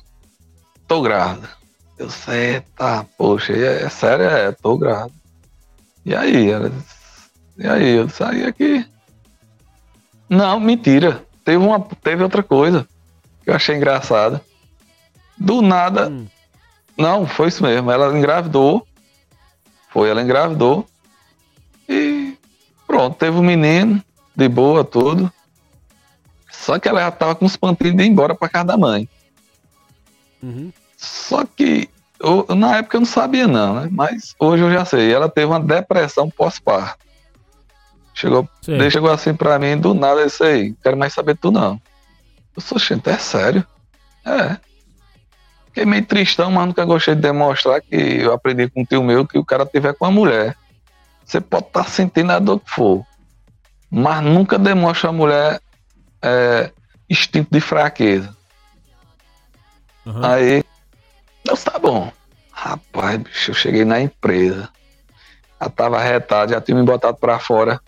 Tô 0.89 1.03
grávida. 1.03 1.51
Eu 1.99 2.09
sei, 2.09 2.63
tá, 2.75 3.05
poxa, 3.19 3.53
é, 3.53 3.83
é 3.83 3.89
sério, 3.91 4.25
é, 4.25 4.51
tô 4.51 4.79
grávida. 4.79 5.13
E 6.07 6.15
aí? 6.15 6.51
Ela 6.51 6.71
disse, 6.71 7.31
e 7.59 7.67
aí? 7.67 7.97
Eu 7.97 8.07
disse, 8.07 8.25
aí 8.25 8.47
aqui. 8.47 8.87
Não, 10.27 10.59
mentira. 10.59 11.23
Teve, 11.45 11.59
uma, 11.59 11.79
teve 12.03 12.23
outra 12.23 12.43
coisa 12.43 12.89
que 13.43 13.51
eu 13.51 13.55
achei 13.55 13.77
engraçada. 13.77 14.41
Do 15.37 15.61
nada. 15.61 16.09
Hum. 16.09 16.27
Não, 16.97 17.27
foi 17.27 17.49
isso 17.49 17.63
mesmo. 17.63 17.91
Ela 17.91 18.17
engravidou. 18.17 18.87
Foi, 19.91 20.09
ela 20.09 20.23
engravidou. 20.23 20.87
E 21.87 22.39
pronto, 22.87 23.19
teve 23.19 23.37
um 23.37 23.43
menino, 23.43 24.03
de 24.35 24.49
boa, 24.49 24.83
tudo. 24.83 25.31
Só 26.65 26.79
que 26.79 26.89
ela 26.89 27.01
já 27.01 27.11
tava 27.11 27.35
com 27.35 27.45
os 27.45 27.57
pantinhos 27.57 27.95
de 27.95 28.03
ir 28.05 28.07
embora 28.07 28.35
pra 28.35 28.49
casa 28.49 28.65
da 28.65 28.77
mãe. 28.79 29.07
Uhum. 30.43 30.73
Só 30.97 31.45
que 31.45 31.91
eu- 32.19 32.47
na 32.57 32.79
época 32.79 32.97
eu 32.97 33.01
não 33.03 33.07
sabia 33.07 33.47
não, 33.47 33.75
né? 33.83 33.89
Mas 33.93 34.35
hoje 34.39 34.63
eu 34.63 34.73
já 34.73 34.83
sei. 34.83 35.13
Ela 35.13 35.29
teve 35.29 35.47
uma 35.47 35.61
depressão 35.61 36.31
pós-parto. 36.31 37.05
Chegou, 38.15 38.49
chegou 38.91 39.11
assim 39.11 39.35
pra 39.35 39.59
mim, 39.59 39.77
do 39.77 39.93
nada, 39.93 40.25
disse 40.25 40.43
aí, 40.43 40.69
não 40.71 40.77
quero 40.83 40.97
mais 40.97 41.13
saber 41.13 41.37
tu 41.37 41.51
não. 41.51 41.79
Eu 42.57 42.63
sou 42.63 42.79
gente, 42.79 43.11
é 43.11 43.19
sério? 43.19 43.67
É. 44.25 44.57
Fiquei 45.67 45.85
meio 45.85 46.07
tristão, 46.07 46.51
mas 46.51 46.67
nunca 46.67 46.83
gostei 46.87 47.15
de 47.15 47.21
demonstrar 47.21 47.83
que 47.83 47.95
eu 47.95 48.33
aprendi 48.33 48.71
com 48.71 48.81
um 48.81 48.85
tio 48.87 49.03
meu 49.03 49.27
que 49.27 49.37
o 49.37 49.45
cara 49.45 49.67
tiver 49.67 49.93
com 49.93 50.07
a 50.07 50.11
mulher. 50.11 50.57
Você 51.27 51.43
pode 51.43 51.67
estar 51.67 51.85
sentindo 51.91 52.33
a 52.33 52.39
dor 52.39 52.59
que 52.61 52.71
for. 52.71 53.05
Mas 53.91 54.23
nunca 54.25 54.59
demonstra 54.59 55.11
a 55.11 55.13
mulher 55.13 55.61
é, 56.25 56.71
instinto 57.09 57.49
de 57.51 57.61
fraqueza. 57.61 58.35
Uhum. 60.07 60.25
Aí, 60.25 60.65
eu 61.47 61.57
tá 61.57 61.79
bom. 61.79 62.11
Rapaz, 62.51 63.19
bicho, 63.19 63.51
eu 63.51 63.55
cheguei 63.55 63.85
na 63.85 64.01
empresa. 64.01 64.69
Já 65.61 65.69
tava 65.69 66.01
retado, 66.01 66.53
já 66.53 66.61
tinha 66.61 66.77
me 66.77 66.85
botado 66.85 67.17
pra 67.19 67.39
fora, 67.39 67.81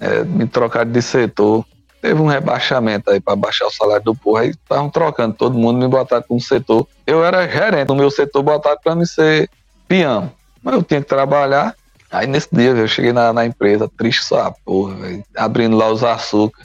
é, 0.00 0.24
me 0.24 0.46
trocado 0.46 0.90
de 0.90 1.02
setor. 1.02 1.64
Teve 2.00 2.20
um 2.20 2.26
rebaixamento 2.26 3.10
aí 3.10 3.20
pra 3.20 3.34
baixar 3.34 3.66
o 3.66 3.70
salário 3.70 4.04
do 4.04 4.14
povo. 4.14 4.36
Aí 4.36 4.50
estavam 4.50 4.90
trocando 4.90 5.34
todo 5.34 5.56
mundo, 5.56 5.78
me 5.78 5.88
botaram 5.88 6.22
com 6.22 6.36
um 6.36 6.40
setor. 6.40 6.86
Eu 7.06 7.24
era 7.24 7.48
gerente 7.48 7.86
do 7.86 7.94
meu 7.94 8.10
setor, 8.10 8.42
botaram 8.42 8.78
pra 8.82 8.94
me 8.94 9.06
ser 9.06 9.48
peão. 9.88 10.30
Mas 10.62 10.74
eu 10.74 10.82
tinha 10.82 11.00
que 11.00 11.08
trabalhar. 11.08 11.74
Aí 12.10 12.26
nesse 12.26 12.48
dia, 12.52 12.72
velho, 12.72 12.84
eu 12.84 12.88
cheguei 12.88 13.12
na, 13.12 13.32
na 13.32 13.46
empresa, 13.46 13.90
triste 13.96 14.24
só 14.24 14.42
a 14.42 14.52
porra, 14.52 14.94
velho, 14.94 15.24
abrindo 15.36 15.76
lá 15.76 15.90
os 15.90 16.04
açúcar. 16.04 16.62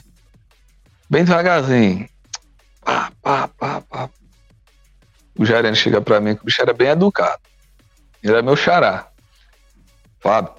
Bem 1.10 1.24
devagarzinho. 1.24 2.08
Pá, 2.84 3.10
pá, 3.20 3.48
pá, 3.58 3.80
pá. 3.80 4.08
O 5.36 5.44
gerente 5.44 5.76
chega 5.76 6.00
pra 6.00 6.20
mim, 6.20 6.34
que 6.36 6.42
o 6.42 6.44
bicho 6.44 6.62
era 6.62 6.72
bem 6.72 6.88
educado. 6.88 7.40
Ele 8.22 8.36
é 8.36 8.42
meu 8.42 8.54
xará. 8.56 9.08
Fábio, 10.20 10.52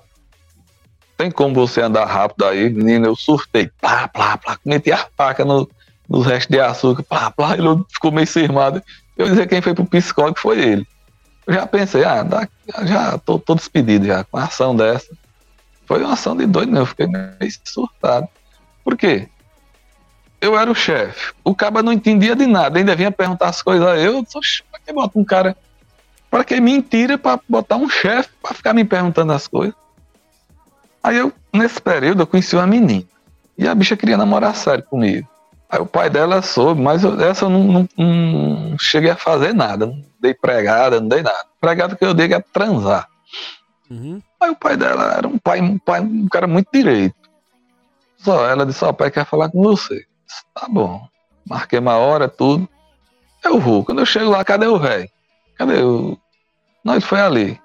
tem 1.17 1.29
como 1.29 1.53
você 1.53 1.81
andar 1.81 2.05
rápido 2.05 2.45
aí? 2.45 2.69
Menino, 2.69 3.05
eu 3.05 3.15
surtei. 3.15 3.69
Plá, 3.79 4.07
plá, 4.07 4.37
plá. 4.37 4.57
Meti 4.65 4.91
a 4.91 5.07
faca 5.15 5.45
no, 5.45 5.69
nos 6.09 6.25
restos 6.25 6.47
de 6.49 6.59
açúcar. 6.59 7.03
Plá, 7.03 7.31
plá. 7.31 7.53
Ele 7.53 7.67
ficou 7.89 8.11
meio 8.11 8.27
cismado. 8.27 8.81
Eu 9.15 9.27
dizer 9.29 9.47
quem 9.47 9.61
foi 9.61 9.73
pro 9.75 9.85
psicólogo 9.85 10.39
foi 10.39 10.59
ele. 10.59 10.87
Eu 11.45 11.53
já 11.53 11.67
pensei, 11.67 12.03
ah, 12.03 12.23
dá- 12.23 12.47
já 12.85 13.17
tô, 13.19 13.37
tô 13.37 13.53
despedido 13.55 14.05
já 14.05 14.23
com 14.23 14.37
uma 14.37 14.45
ação 14.45 14.75
dessa. 14.75 15.15
Foi 15.85 16.03
uma 16.03 16.13
ação 16.13 16.35
de 16.35 16.45
doido, 16.47 16.71
né? 16.71 16.79
Eu 16.79 16.85
fiquei 16.85 17.05
meio 17.05 17.37
surtado. 17.65 18.27
Por 18.83 18.97
quê? 18.97 19.29
Eu 20.41 20.57
era 20.57 20.69
o 20.69 20.75
chefe. 20.75 21.33
O 21.43 21.55
cara 21.55 21.83
não 21.83 21.93
entendia 21.93 22.35
de 22.35 22.47
nada, 22.47 22.79
ainda 22.79 22.95
vinha 22.95 23.11
perguntar 23.11 23.49
as 23.49 23.61
coisas 23.61 23.87
a 23.87 23.95
eu. 23.97 24.15
Eu 24.15 24.23
disse, 24.23 24.37
"Oxe, 24.37 24.63
pra 24.71 24.79
que 24.79 24.91
bota 24.91 25.17
um 25.17 25.23
cara 25.23 25.55
Pra 26.31 26.45
que 26.45 26.61
mentira 26.61 27.17
pra 27.17 27.37
botar 27.47 27.75
um 27.75 27.89
chefe 27.89 28.29
pra 28.41 28.53
ficar 28.53 28.73
me 28.73 28.85
perguntando 28.85 29.33
as 29.33 29.47
coisas. 29.47 29.75
Aí 31.03 31.17
eu, 31.17 31.33
nesse 31.53 31.81
período, 31.81 32.21
eu 32.21 32.27
conheci 32.27 32.55
uma 32.55 32.65
menina. 32.65 33.03
E 33.57 33.67
a 33.67 33.75
bicha 33.75 33.97
queria 33.97 34.15
namorar 34.15 34.55
sério 34.55 34.85
comigo. 34.85 35.27
Aí 35.69 35.81
o 35.81 35.85
pai 35.85 36.09
dela 36.09 36.41
soube, 36.41 36.81
mas 36.81 37.03
eu, 37.03 37.19
essa 37.19 37.45
eu 37.45 37.49
não, 37.49 37.63
não, 37.63 37.89
não 37.97 38.77
cheguei 38.79 39.11
a 39.11 39.15
fazer 39.17 39.53
nada. 39.53 39.85
Não 39.85 40.01
dei 40.21 40.33
pregada, 40.33 41.01
não 41.01 41.09
dei 41.09 41.21
nada. 41.21 41.45
Pregada 41.59 41.97
que 41.97 42.05
eu 42.05 42.13
dei 42.13 42.33
é 42.33 42.39
transar. 42.39 43.09
Uhum. 43.89 44.21
Aí 44.39 44.49
o 44.51 44.55
pai 44.55 44.77
dela 44.77 45.13
era 45.17 45.27
um 45.27 45.37
pai, 45.37 45.59
um 45.59 45.77
pai, 45.77 45.99
um 45.99 46.29
cara 46.29 46.47
muito 46.47 46.69
direito. 46.71 47.15
Só 48.17 48.47
ela 48.47 48.65
disse, 48.65 48.85
ó, 48.85 48.89
o 48.89 48.93
pai 48.93 49.11
quer 49.11 49.25
falar 49.25 49.49
com 49.49 49.61
você. 49.61 50.05
Tá 50.53 50.67
bom. 50.69 51.07
Marquei 51.47 51.79
uma 51.79 51.95
hora, 51.95 52.27
tudo. 52.27 52.67
Eu 53.43 53.59
vou. 53.59 53.83
Quando 53.83 53.99
eu 53.99 54.05
chego 54.05 54.29
lá, 54.29 54.43
cadê 54.43 54.67
o 54.67 54.79
velho? 54.79 55.09
Cadê 55.57 55.81
o. 55.81 56.17
Não, 56.83 56.93
ele 56.93 57.01
foi 57.01 57.19
ali. 57.19 57.59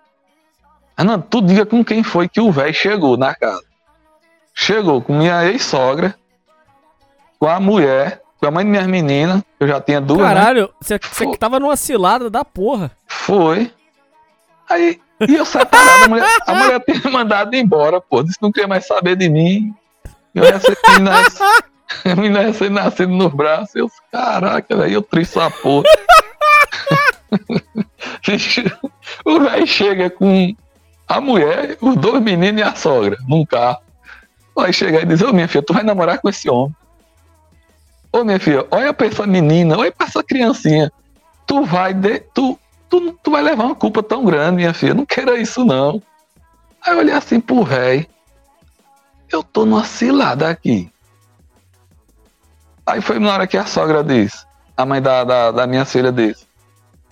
Renan, 0.96 1.20
tu 1.20 1.42
diga 1.42 1.66
com 1.66 1.84
quem 1.84 2.02
foi 2.02 2.28
que 2.28 2.40
o 2.40 2.50
velho 2.50 2.72
chegou 2.74 3.16
na 3.16 3.34
casa. 3.34 3.64
Chegou 4.54 5.02
com 5.02 5.18
minha 5.18 5.44
ex-sogra, 5.44 6.14
com 7.38 7.46
a 7.46 7.60
mulher, 7.60 8.22
com 8.40 8.46
a 8.46 8.50
mãe 8.50 8.64
de 8.64 8.70
minhas 8.70 8.86
meninas, 8.86 9.42
eu 9.60 9.68
já 9.68 9.80
tinha 9.80 10.00
duas. 10.00 10.20
né? 10.20 10.34
Caralho, 10.34 10.72
você 10.80 10.98
Pô. 10.98 11.32
que 11.32 11.38
tava 11.38 11.60
numa 11.60 11.76
cilada 11.76 12.30
da 12.30 12.44
porra. 12.44 12.90
Foi. 13.06 13.70
Aí, 14.68 14.98
e 15.28 15.34
eu 15.34 15.44
separado, 15.44 16.04
a 16.04 16.08
mulher, 16.08 16.36
a 16.46 16.54
mulher 16.54 16.84
tinha 16.84 17.12
mandado 17.12 17.54
embora, 17.54 18.00
pô. 18.00 18.22
Disse 18.22 18.38
que 18.38 18.42
não 18.42 18.52
queria 18.52 18.68
mais 18.68 18.86
saber 18.86 19.16
de 19.16 19.28
mim. 19.28 19.74
Eu 20.34 20.44
recebi 20.44 21.00
nas, 21.00 21.38
a 22.04 22.16
menina 22.16 22.40
recém 22.42 22.70
nascendo 22.70 23.14
nos 23.14 23.32
braços. 23.32 23.74
Eu, 23.74 23.90
caraca, 24.10 24.76
velho, 24.76 24.94
eu 24.94 25.02
triste 25.02 25.38
a 25.38 25.50
porra. 25.50 25.84
O 29.24 29.40
velho 29.40 29.66
chega 29.66 30.10
com 30.10 30.54
a 31.06 31.20
mulher, 31.20 31.76
os 31.80 31.96
dois 31.96 32.22
meninos 32.22 32.60
e 32.60 32.64
a 32.64 32.74
sogra 32.74 33.16
num 33.28 33.44
carro. 33.44 33.80
Aí 34.58 34.72
chega 34.72 35.02
e 35.02 35.04
diz, 35.04 35.22
ô 35.22 35.32
minha 35.32 35.46
filha, 35.46 35.62
tu 35.62 35.72
vai 35.72 35.82
namorar 35.82 36.18
com 36.18 36.28
esse 36.28 36.48
homem. 36.48 36.74
Ô 38.12 38.24
minha 38.24 38.40
filha, 38.40 38.66
olha 38.70 38.92
pra 38.92 39.06
essa 39.06 39.26
menina, 39.26 39.76
olha 39.76 39.92
pra 39.92 40.06
essa 40.06 40.22
criancinha. 40.22 40.90
Tu 41.46 41.64
vai, 41.64 41.92
de, 41.92 42.20
tu, 42.34 42.58
tu, 42.88 43.12
tu 43.22 43.30
vai 43.30 43.42
levar 43.42 43.64
uma 43.64 43.74
culpa 43.74 44.02
tão 44.02 44.24
grande, 44.24 44.56
minha 44.56 44.74
filha. 44.74 44.94
Não 44.94 45.04
queira 45.04 45.38
isso, 45.38 45.64
não. 45.64 46.02
Aí 46.82 46.94
eu 46.94 46.98
olhei 46.98 47.14
assim 47.14 47.38
pro 47.38 47.62
velho. 47.62 48.06
Eu 49.30 49.42
tô 49.42 49.66
numa 49.66 49.84
cilada 49.84 50.48
aqui. 50.48 50.90
Aí 52.86 53.00
foi 53.00 53.18
na 53.18 53.32
hora 53.32 53.46
que 53.46 53.56
a 53.56 53.66
sogra 53.66 54.04
disse, 54.04 54.46
a 54.76 54.86
mãe 54.86 55.02
da, 55.02 55.24
da, 55.24 55.50
da 55.50 55.66
minha 55.66 55.84
filha 55.84 56.12
disse. 56.12 56.46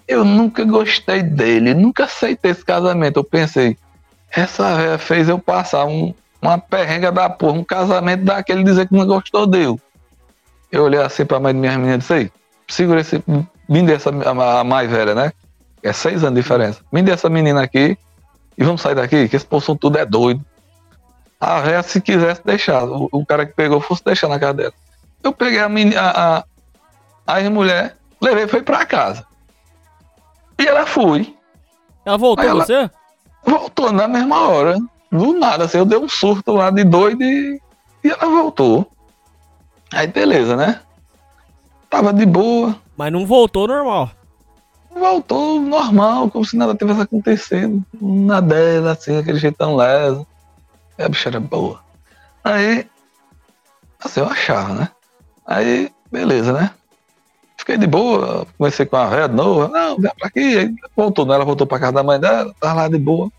Eu 0.07 0.25
nunca 0.25 0.65
gostei 0.65 1.23
dele, 1.23 1.75
nunca 1.75 2.05
aceitei 2.05 2.53
esse 2.53 2.65
casamento. 2.65 3.19
Eu 3.19 3.25
pensei, 3.25 3.77
essa 4.31 4.77
véia 4.77 4.99
fez 4.99 5.29
eu 5.29 5.39
passar 5.39 5.87
um, 5.87 6.15
uma 6.41 6.59
perrenga 6.59 7.11
da 7.11 7.29
porra, 7.29 7.59
um 7.59 7.65
casamento 7.65 8.25
daquele 8.25 8.63
dizer 8.63 8.87
que 8.87 8.95
não 8.95 9.07
gostou 9.07 9.47
dele. 9.47 9.81
Eu 10.71 10.85
olhei 10.85 11.01
assim 11.01 11.25
pra 11.25 11.41
mãe 11.41 11.53
da 11.53 11.59
minha 11.59 11.73
menina 11.73 11.95
e 11.95 11.99
disse, 11.99 12.15
"Ei, 12.15 12.33
segura 12.69 13.01
esse. 13.01 13.23
Me 13.69 13.83
dê 13.83 13.95
essa 13.95 14.11
a, 14.11 14.61
a 14.61 14.65
mais 14.65 14.91
velha, 14.91 15.15
né? 15.15 15.33
É 15.83 15.93
seis 15.93 16.23
anos 16.23 16.35
de 16.35 16.43
diferença. 16.43 16.81
Me 16.93 17.03
dê 17.03 17.13
essa 17.13 17.29
menina 17.29 17.63
aqui 17.63 17.97
e 18.57 18.65
vamos 18.65 18.81
sair 18.81 18.95
daqui, 18.95 19.29
que 19.29 19.37
esse 19.37 19.47
povo 19.47 19.75
tudo 19.77 19.99
é 19.99 20.05
doido. 20.05 20.45
A 21.41 21.61
véia, 21.61 21.83
se 21.83 22.01
quisesse 22.01 22.43
deixar, 22.45 22.85
o, 22.85 23.09
o 23.11 23.27
cara 23.27 23.45
que 23.47 23.55
pegou 23.55 23.81
fosse 23.81 24.05
deixar 24.05 24.29
na 24.29 24.39
casa 24.39 24.55
dela. 24.55 24.75
Eu 25.25 25.33
peguei 25.33 25.59
a 25.59 25.69
menina, 25.69 26.01
a, 26.01 26.45
a, 27.27 27.39
a 27.39 27.51
mulher, 27.51 27.97
levei 28.21 28.45
e 28.45 28.49
foi 28.49 28.63
pra 28.63 28.85
casa. 28.85 29.27
E 30.59 30.67
ela 30.67 30.87
foi. 30.87 31.35
Ela 32.05 32.19
voltou 32.19 32.45
ela- 32.45 32.65
você? 32.65 32.91
Voltou 33.45 33.91
na 33.91 34.07
mesma 34.07 34.49
hora. 34.49 34.79
Do 35.11 35.33
nada, 35.39 35.65
assim, 35.65 35.79
eu 35.79 35.85
dei 35.87 35.99
um 35.99 36.09
surto 36.09 36.53
lá 36.53 36.71
de 36.71 36.85
doido 36.85 37.23
e, 37.23 37.61
e 38.05 38.09
ela 38.11 38.27
voltou. 38.27 38.91
Aí 39.93 40.07
beleza, 40.07 40.57
né? 40.57 40.81
Tava 41.89 42.13
de 42.13 42.27
boa. 42.27 42.77
Mas 42.97 43.13
não 43.13 43.25
voltou 43.27 43.67
normal. 43.69 44.11
voltou 44.91 45.61
normal, 45.61 46.31
como 46.31 46.45
se 46.45 46.57
nada 46.57 46.75
tivesse 46.75 47.01
acontecido. 47.01 47.83
Na 48.01 48.41
dela, 48.41 48.93
assim, 48.93 49.17
aquele 49.17 49.39
jeitão 49.39 49.77
leso. 49.77 50.27
E 50.99 51.03
a 51.03 51.09
bicha 51.09 51.29
era 51.29 51.41
boa. 51.41 51.81
Aí, 52.43 52.87
assim, 54.05 54.21
eu 54.21 54.27
achava, 54.29 54.75
né? 54.75 54.89
Aí, 55.47 55.91
beleza, 56.11 56.53
né? 56.53 56.71
Fiquei 57.57 57.79
de 57.79 57.87
boa, 57.87 58.47
comecei 58.59 58.85
com 58.85 58.97
a 58.97 59.27
de 59.27 59.35
novo. 59.35 59.69
Não, 59.69 59.97
vem 59.97 60.11
pra 60.19 60.29
aqui. 60.29 60.59
Aí 60.59 60.75
voltou, 60.97 61.25
né? 61.25 61.35
Ela 61.35 61.45
voltou 61.45 61.67
pra 61.67 61.79
casa 61.79 61.93
da 61.93 62.03
mãe 62.03 62.19
dela, 62.19 62.55
tava 62.61 62.75
lá 62.75 62.89
de 62.89 62.99
boa. 62.99 63.31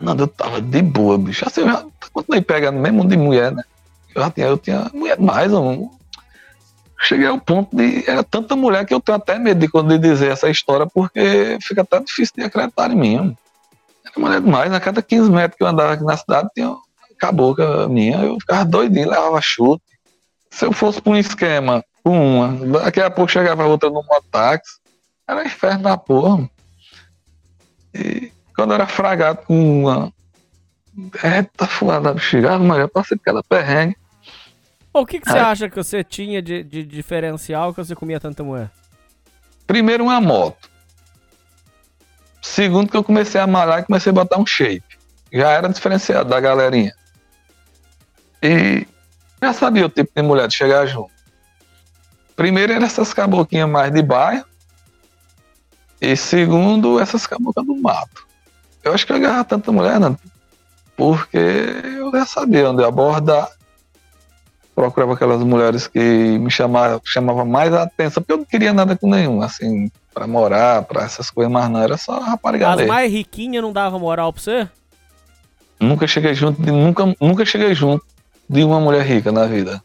Não, 0.00 0.14
eu 0.16 0.28
tava 0.28 0.60
de 0.60 0.82
boa, 0.82 1.18
bicho. 1.18 1.46
Assim, 1.46 1.62
eu 1.62 1.68
já 1.68 1.84
continuei 2.12 2.40
pegando 2.40 2.78
mesmo 2.78 3.06
de 3.06 3.16
mulher, 3.16 3.52
né? 3.52 3.62
Eu 4.14 4.22
já 4.22 4.30
tinha, 4.30 4.46
eu 4.46 4.58
tinha 4.58 4.90
mulher 4.94 5.18
mais, 5.18 5.52
um, 5.52 5.90
cheguei 7.02 7.26
ao 7.26 7.38
ponto 7.38 7.74
de. 7.76 8.08
Era 8.08 8.22
tanta 8.22 8.56
mulher 8.56 8.84
que 8.86 8.94
eu 8.94 9.00
tenho 9.00 9.16
até 9.16 9.38
medo 9.38 9.60
de, 9.60 9.68
quando 9.68 9.98
dizer 9.98 10.32
essa 10.32 10.48
história, 10.48 10.86
porque 10.86 11.58
fica 11.62 11.82
até 11.82 12.00
difícil 12.00 12.34
de 12.36 12.44
acreditar 12.44 12.90
em 12.90 12.96
mim. 12.96 13.36
Era 14.04 14.14
mulher 14.18 14.40
demais, 14.40 14.72
a 14.72 14.80
cada 14.80 15.02
15 15.02 15.30
metros 15.30 15.56
que 15.56 15.62
eu 15.62 15.66
andava 15.66 15.92
aqui 15.92 16.04
na 16.04 16.16
cidade 16.16 16.48
tinha 16.54 16.70
uma 16.70 16.80
cabocla 17.18 17.88
minha, 17.88 18.18
eu 18.18 18.38
ficava 18.40 18.64
doidinho, 18.64 19.10
levava 19.10 19.40
chute. 19.40 19.82
Se 20.56 20.64
eu 20.64 20.72
fosse 20.72 21.02
para 21.02 21.12
um 21.12 21.16
esquema 21.18 21.84
com 22.02 22.38
uma, 22.38 22.80
daqui 22.80 22.98
a 22.98 23.10
pouco 23.10 23.30
chegava 23.30 23.62
a 23.62 23.66
outra 23.66 23.90
no 23.90 24.02
mototáxi, 24.02 24.80
era 25.28 25.44
inferno 25.44 25.82
da 25.82 25.98
porra. 25.98 26.48
E 27.94 28.32
quando 28.54 28.72
era 28.72 28.86
fragado 28.86 29.42
com 29.44 29.82
uma. 29.82 30.10
Eita, 31.22 31.66
foda, 31.66 32.16
chegava, 32.16 32.64
mas 32.64 32.78
eu 32.78 32.88
passei 32.88 33.18
aquela 33.20 33.44
perrengue. 33.44 33.98
O 34.94 35.04
que, 35.04 35.20
que 35.20 35.28
você 35.28 35.36
Ai. 35.36 35.44
acha 35.44 35.68
que 35.68 35.76
você 35.76 36.02
tinha 36.02 36.40
de, 36.40 36.64
de 36.64 36.82
diferencial 36.84 37.74
que 37.74 37.84
você 37.84 37.94
comia 37.94 38.18
tanta 38.18 38.42
mulher? 38.42 38.70
Primeiro 39.66 40.04
uma 40.04 40.22
moto. 40.22 40.70
Segundo 42.40 42.90
que 42.90 42.96
eu 42.96 43.04
comecei 43.04 43.38
a 43.42 43.46
malhar 43.46 43.80
e 43.80 43.84
comecei 43.84 44.08
a 44.08 44.14
botar 44.14 44.38
um 44.38 44.46
shape. 44.46 44.98
Já 45.30 45.50
era 45.50 45.68
diferenciado 45.68 46.30
da 46.30 46.40
galerinha. 46.40 46.94
E 48.42 48.86
já 49.42 49.52
sabia 49.52 49.86
o 49.86 49.88
tipo 49.88 50.10
de 50.14 50.22
mulher 50.22 50.48
de 50.48 50.54
chegar 50.54 50.86
junto. 50.86 51.10
Primeiro 52.34 52.72
eram 52.72 52.84
essas 52.84 53.14
caboquinhas 53.14 53.68
mais 53.68 53.92
de 53.92 54.02
bairro. 54.02 54.44
E 56.00 56.14
segundo, 56.16 57.00
essas 57.00 57.26
cabocas 57.26 57.64
do 57.64 57.74
mato. 57.74 58.26
Eu 58.84 58.92
acho 58.92 59.06
que 59.06 59.12
eu 59.12 59.16
agarrava 59.16 59.44
tanta 59.44 59.72
mulher, 59.72 59.98
não. 59.98 60.16
Porque 60.96 61.38
eu 61.38 62.10
já 62.12 62.26
sabia 62.26 62.70
onde 62.70 62.84
abordar. 62.84 63.48
Procurava 64.74 65.14
aquelas 65.14 65.42
mulheres 65.42 65.86
que 65.86 65.98
me 66.38 66.50
chamavam, 66.50 67.00
chamavam 67.02 67.46
mais 67.46 67.72
a 67.72 67.84
atenção, 67.84 68.22
porque 68.22 68.32
eu 68.34 68.38
não 68.38 68.44
queria 68.44 68.74
nada 68.74 68.94
com 68.94 69.08
nenhum, 69.08 69.40
assim, 69.40 69.90
pra 70.12 70.26
morar, 70.26 70.82
pra 70.82 71.04
essas 71.04 71.30
coisas, 71.30 71.50
mas 71.50 71.70
não, 71.70 71.82
era 71.82 71.96
só 71.96 72.20
rapariga 72.20 72.68
As 72.68 72.86
mais 72.86 73.10
riquinhas 73.10 73.62
não 73.62 73.72
davam 73.72 73.98
moral 73.98 74.30
pra 74.34 74.42
você? 74.42 74.68
Nunca 75.80 76.06
cheguei 76.06 76.34
junto 76.34 76.60
nunca, 76.60 77.04
nunca 77.18 77.44
cheguei 77.46 77.74
junto 77.74 78.04
de 78.48 78.64
uma 78.64 78.80
mulher 78.80 79.04
rica 79.04 79.30
na 79.32 79.46
vida. 79.46 79.82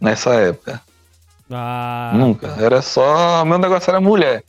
Nessa 0.00 0.34
época. 0.34 0.80
Ah. 1.50 2.12
Nunca. 2.14 2.48
Era 2.58 2.82
só. 2.82 3.44
Meu 3.44 3.58
negócio 3.58 3.90
era 3.90 4.00
mulher. 4.00 4.42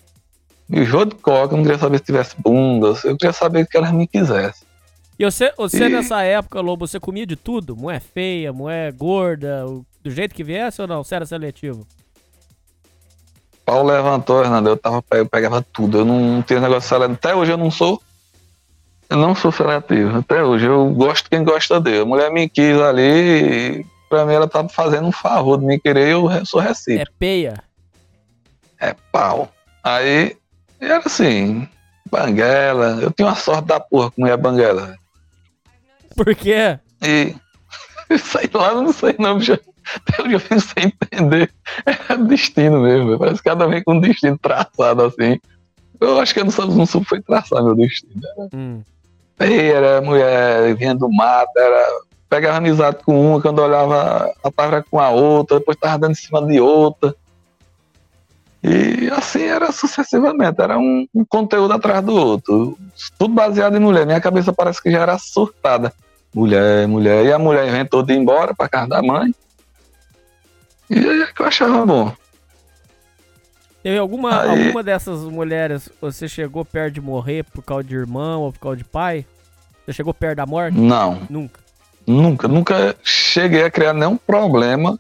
Me 0.68 0.84
jogo 0.84 1.06
de 1.08 1.16
coca, 1.16 1.54
eu 1.54 1.58
não 1.58 1.64
queria 1.64 1.80
saber 1.80 1.98
se 2.00 2.04
tivesse 2.04 2.36
bunda. 2.40 2.88
Eu 3.06 3.16
queria 3.16 3.32
saber 3.32 3.64
o 3.64 3.68
que 3.68 3.78
elas 3.78 3.92
me 3.92 4.06
quisessem. 4.08 4.68
E 5.18 5.24
você, 5.26 5.52
você 5.58 5.86
E- 5.86 5.90
nessa 5.90 6.22
época, 6.24 6.60
Lobo, 6.60 6.86
você 6.86 7.00
comia 7.00 7.26
de 7.26 7.36
tudo? 7.36 7.76
Mulher 7.76 8.02
feia, 8.02 8.52
mulher 8.52 8.92
gorda, 8.92 9.66
o- 9.66 9.86
do 10.04 10.12
jeito 10.12 10.36
que 10.36 10.44
viesse 10.44 10.82
ou 10.82 10.88
não? 10.88 11.04
Você 11.04 11.16
era 11.16 11.26
seletivo? 11.26 11.88
Pau 13.66 13.84
levantou, 13.86 14.44
Hernando. 14.44 14.68
Eu, 14.68 14.78
tava, 14.78 15.04
eu 15.12 15.26
pegava 15.26 15.62
tudo. 15.74 16.00
Eu 16.00 16.06
não, 16.06 16.20
não 16.20 16.42
tinha 16.42 16.60
negócio. 16.60 17.04
Até 17.04 17.36
hoje 17.36 17.52
eu 17.52 17.58
não 17.58 17.72
sou. 17.72 18.02
Eu 19.10 19.18
não 19.18 19.34
sou 19.34 19.52
seletivo. 19.52 20.18
Até 20.18 20.44
hoje. 20.44 20.66
Eu 20.66 20.90
gosto 20.90 21.24
de 21.26 21.30
quem 21.30 21.44
gosta 21.44 21.80
dele. 21.80 22.02
A 22.02 22.06
mulher 22.06 22.32
me 22.32 22.50
quis 22.50 22.80
ali. 22.80 23.80
E 23.80 23.86
pra 24.10 24.26
mim 24.26 24.34
ela 24.34 24.48
tava 24.48 24.70
fazendo 24.70 25.08
um 25.08 25.12
favor 25.12 25.58
de 25.58 25.66
me 25.66 25.80
querer. 25.80 26.12
Eu 26.12 26.46
sou 26.46 26.60
recíproco. 26.60 27.12
É 27.12 27.14
peia. 27.20 27.64
é 28.80 28.96
pau. 29.12 29.52
Aí 29.84 30.36
era 30.80 31.00
assim, 31.06 31.68
banguela. 32.10 33.00
Eu 33.02 33.12
tinha 33.12 33.28
uma 33.28 33.36
sorte 33.36 33.68
da 33.68 33.80
porra 33.80 34.12
com 34.12 34.22
mulher 34.22 34.38
banguela. 34.38 34.96
Por 36.16 36.36
quê? 36.36 36.80
E 37.02 37.36
sei 38.18 38.50
lá, 38.54 38.70
eu 38.70 38.82
não 38.82 38.94
sei 38.94 39.16
não, 39.20 39.38
bicho. 39.38 39.54
Até 39.96 40.22
hoje 40.22 40.34
eu 40.34 40.40
fico 40.40 40.60
sem 40.60 40.94
entender. 41.02 41.52
É 42.10 42.18
destino 42.18 42.82
mesmo, 42.82 43.20
parece 43.20 43.38
que 43.38 43.50
cada 43.50 43.68
vez 43.68 43.84
com 43.84 43.94
um 43.94 44.00
destino 44.00 44.38
traçado 44.38 45.04
assim. 45.04 45.40
Eu 46.00 46.20
acho 46.20 46.34
que 46.34 46.40
eu 46.40 46.46
não 46.46 46.76
não 46.76 46.86
soube 46.86 47.08
foi 47.08 47.22
traçar 47.22 47.64
meu 47.64 47.76
destino. 47.76 48.22
Hum. 48.54 48.82
Ei, 49.40 49.72
Era 49.72 50.02
mulher 50.02 50.76
vinha 50.76 50.96
do 50.96 51.10
mato, 51.12 51.52
era. 51.58 52.08
Pegava 52.30 52.58
amizade 52.58 52.98
com 53.06 53.32
uma, 53.32 53.42
quando 53.42 53.60
olhava, 53.60 54.34
ela 54.44 54.54
tava 54.54 54.84
com 54.84 55.00
a 55.00 55.10
outra, 55.10 55.60
depois 55.60 55.78
tava 55.78 55.98
dando 55.98 56.12
em 56.12 56.16
cima 56.16 56.46
de 56.46 56.60
outra. 56.60 57.16
E 58.62 59.10
assim 59.12 59.44
era 59.44 59.72
sucessivamente, 59.72 60.62
era 60.62 60.78
um, 60.78 61.08
um, 61.16 61.24
conteúdo 61.24 61.74
atrás 61.74 62.04
do 62.04 62.14
outro. 62.14 62.78
Tudo 63.18 63.34
baseado 63.34 63.78
em 63.78 63.80
mulher. 63.80 64.06
Minha 64.06 64.20
cabeça 64.20 64.52
parece 64.52 64.82
que 64.84 64.92
já 64.92 65.04
era 65.04 65.18
surtada. 65.18 65.94
Mulher, 66.36 66.86
mulher. 66.86 67.26
E 67.26 67.32
a 67.32 67.40
mulher 67.40 67.66
inventou 67.66 68.04
de 68.04 68.14
ir 68.14 68.18
embora 68.18 68.54
pra 68.54 68.68
casa 68.68 68.90
da 68.90 69.02
mãe. 69.02 69.34
E 70.90 70.98
é 70.98 71.28
que 71.28 71.42
eu 71.42 71.46
achava 71.46 71.86
bom. 71.86 72.12
Teve 73.88 74.00
alguma, 74.00 74.42
aí... 74.42 74.50
alguma 74.50 74.84
dessas 74.84 75.22
mulheres, 75.22 75.90
você 76.02 76.28
chegou 76.28 76.66
perto 76.66 76.96
de 76.96 77.00
morrer 77.00 77.46
por 77.46 77.64
causa 77.64 77.86
de 77.86 77.96
irmão 77.96 78.42
ou 78.42 78.52
por 78.52 78.60
causa 78.60 78.76
de 78.76 78.84
pai? 78.84 79.26
Você 79.86 79.94
chegou 79.94 80.14
perto 80.14 80.36
da 80.36 80.46
morte? 80.46 80.78
Não. 80.78 81.22
Nunca? 81.30 81.62
Nunca, 82.06 82.48
nunca 82.50 82.96
cheguei 83.02 83.64
a 83.64 83.72
criar 83.72 83.94
nenhum 83.94 84.18
problema 84.18 85.00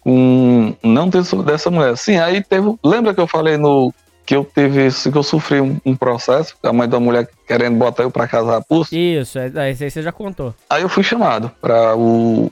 com 0.00 0.74
não 0.82 1.08
ter 1.08 1.22
dessa 1.44 1.70
mulher. 1.70 1.96
Sim, 1.96 2.18
aí 2.18 2.42
teve. 2.42 2.76
Lembra 2.82 3.14
que 3.14 3.20
eu 3.20 3.28
falei 3.28 3.56
no. 3.56 3.94
Que 4.26 4.34
eu 4.34 4.44
teve 4.44 4.88
que 4.90 5.16
eu 5.16 5.22
sofri 5.22 5.60
um, 5.60 5.80
um 5.86 5.94
processo, 5.94 6.56
a 6.60 6.72
mãe 6.72 6.88
da 6.88 6.98
mulher 6.98 7.28
querendo 7.46 7.78
botar 7.78 8.02
eu 8.02 8.10
pra 8.10 8.26
casar 8.26 8.60
pulso? 8.64 8.92
Isso, 8.92 9.38
é, 9.38 9.52
aí 9.54 9.76
você 9.76 10.02
já 10.02 10.10
contou. 10.10 10.52
Aí 10.68 10.82
eu 10.82 10.88
fui 10.88 11.04
chamado 11.04 11.48
pra 11.60 11.96
o. 11.96 12.50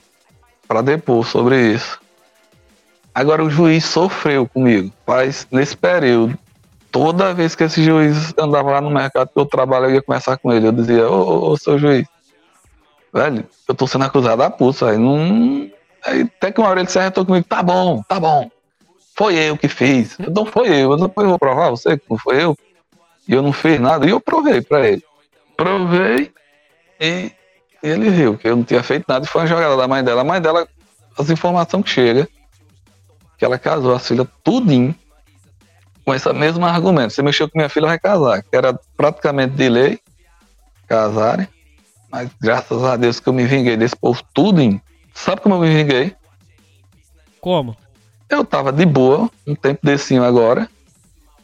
para 0.69 0.83
depor 0.83 1.27
sobre 1.27 1.73
isso. 1.73 1.99
Agora 3.17 3.43
o 3.43 3.49
juiz 3.49 3.83
sofreu 3.87 4.47
comigo. 4.47 4.93
Mas 5.07 5.49
nesse 5.51 5.75
período, 5.75 6.39
toda 6.93 7.33
vez 7.33 7.55
que 7.55 7.65
esse 7.65 7.83
juiz 7.83 8.35
andava 8.39 8.73
lá 8.73 8.81
no 8.83 8.91
mercado 8.91 9.31
que 9.33 9.41
eu 9.41 9.47
trabalho, 9.47 9.87
eu 9.87 9.95
ia 9.95 10.03
conversar 10.03 10.37
com 10.37 10.53
ele. 10.53 10.67
Eu 10.67 10.73
dizia, 10.73 11.09
ô, 11.09 11.23
ô, 11.23 11.51
ô 11.53 11.57
seu 11.57 11.79
juiz, 11.79 12.07
velho, 13.11 13.47
eu 13.67 13.75
tô 13.75 13.87
sendo 13.87 14.05
acusado 14.05 14.43
da 14.43 14.51
pulsa, 14.51 14.91
aí 14.91 14.99
não. 14.99 15.71
Aí 16.05 16.31
até 16.37 16.53
que 16.53 16.61
uma 16.61 16.69
hora 16.69 16.81
ele 16.81 16.91
se 16.91 16.99
arretou 16.99 17.25
comigo, 17.25 17.47
tá 17.49 17.63
bom, 17.63 18.03
tá 18.07 18.21
bom. 18.21 18.51
Foi 19.15 19.35
eu 19.35 19.57
que 19.57 19.67
fiz. 19.67 20.19
Não 20.19 20.45
foi 20.45 20.69
eu, 20.69 20.93
eu 20.93 20.99
vou 20.99 21.39
provar 21.39 21.71
você 21.71 21.97
que 21.97 22.05
não 22.11 22.19
foi 22.19 22.45
eu. 22.45 22.55
E 23.27 23.33
eu 23.33 23.41
não 23.41 23.51
fiz 23.51 23.81
nada. 23.81 24.05
E 24.05 24.11
eu 24.11 24.21
provei 24.21 24.61
pra 24.61 24.87
ele. 24.87 25.03
Provei 25.57 26.31
e 27.01 27.33
ele 27.83 28.11
viu 28.11 28.37
que 28.37 28.47
eu 28.47 28.57
não 28.57 28.63
tinha 28.63 28.83
feito 28.83 29.07
nada. 29.09 29.25
E 29.25 29.29
foi 29.29 29.41
uma 29.41 29.47
jogada 29.47 29.75
da 29.75 29.89
mãe 29.89 30.05
dela. 30.05 30.21
A 30.21 30.25
mãe 30.25 30.39
dela, 30.39 30.69
as 31.19 31.31
informações 31.31 31.83
que 31.83 31.89
chega, 31.89 32.29
que 33.39 33.45
ela 33.45 33.59
casou 33.59 33.95
as 33.95 34.07
filhas 34.07 34.27
tudinho 34.43 34.95
com 36.05 36.15
esse 36.15 36.33
mesmo 36.33 36.65
argumento. 36.65 37.13
Você 37.13 37.23
mexeu 37.23 37.49
com 37.49 37.59
minha 37.59 37.69
filha, 37.69 37.89
vai 37.89 37.99
casar. 37.99 38.43
Que 38.43 38.57
era 38.57 38.79
praticamente 38.97 39.55
de 39.55 39.69
lei 39.69 40.01
casarem. 40.87 41.49
Mas 42.11 42.31
graças 42.41 42.83
a 42.85 42.97
Deus 42.97 43.19
que 43.19 43.29
eu 43.29 43.33
me 43.33 43.45
vinguei 43.45 43.77
desse 43.77 43.97
povo 43.97 44.23
tudinho. 44.33 44.81
Sabe 45.13 45.41
como 45.41 45.57
eu 45.57 45.61
me 45.61 45.75
vinguei? 45.75 46.15
Como? 47.41 47.77
Eu 48.29 48.45
tava 48.45 48.73
de 48.73 48.85
boa, 48.85 49.31
um 49.47 49.55
tempo 49.55 49.81
decinho 49.83 50.25
agora. 50.25 50.69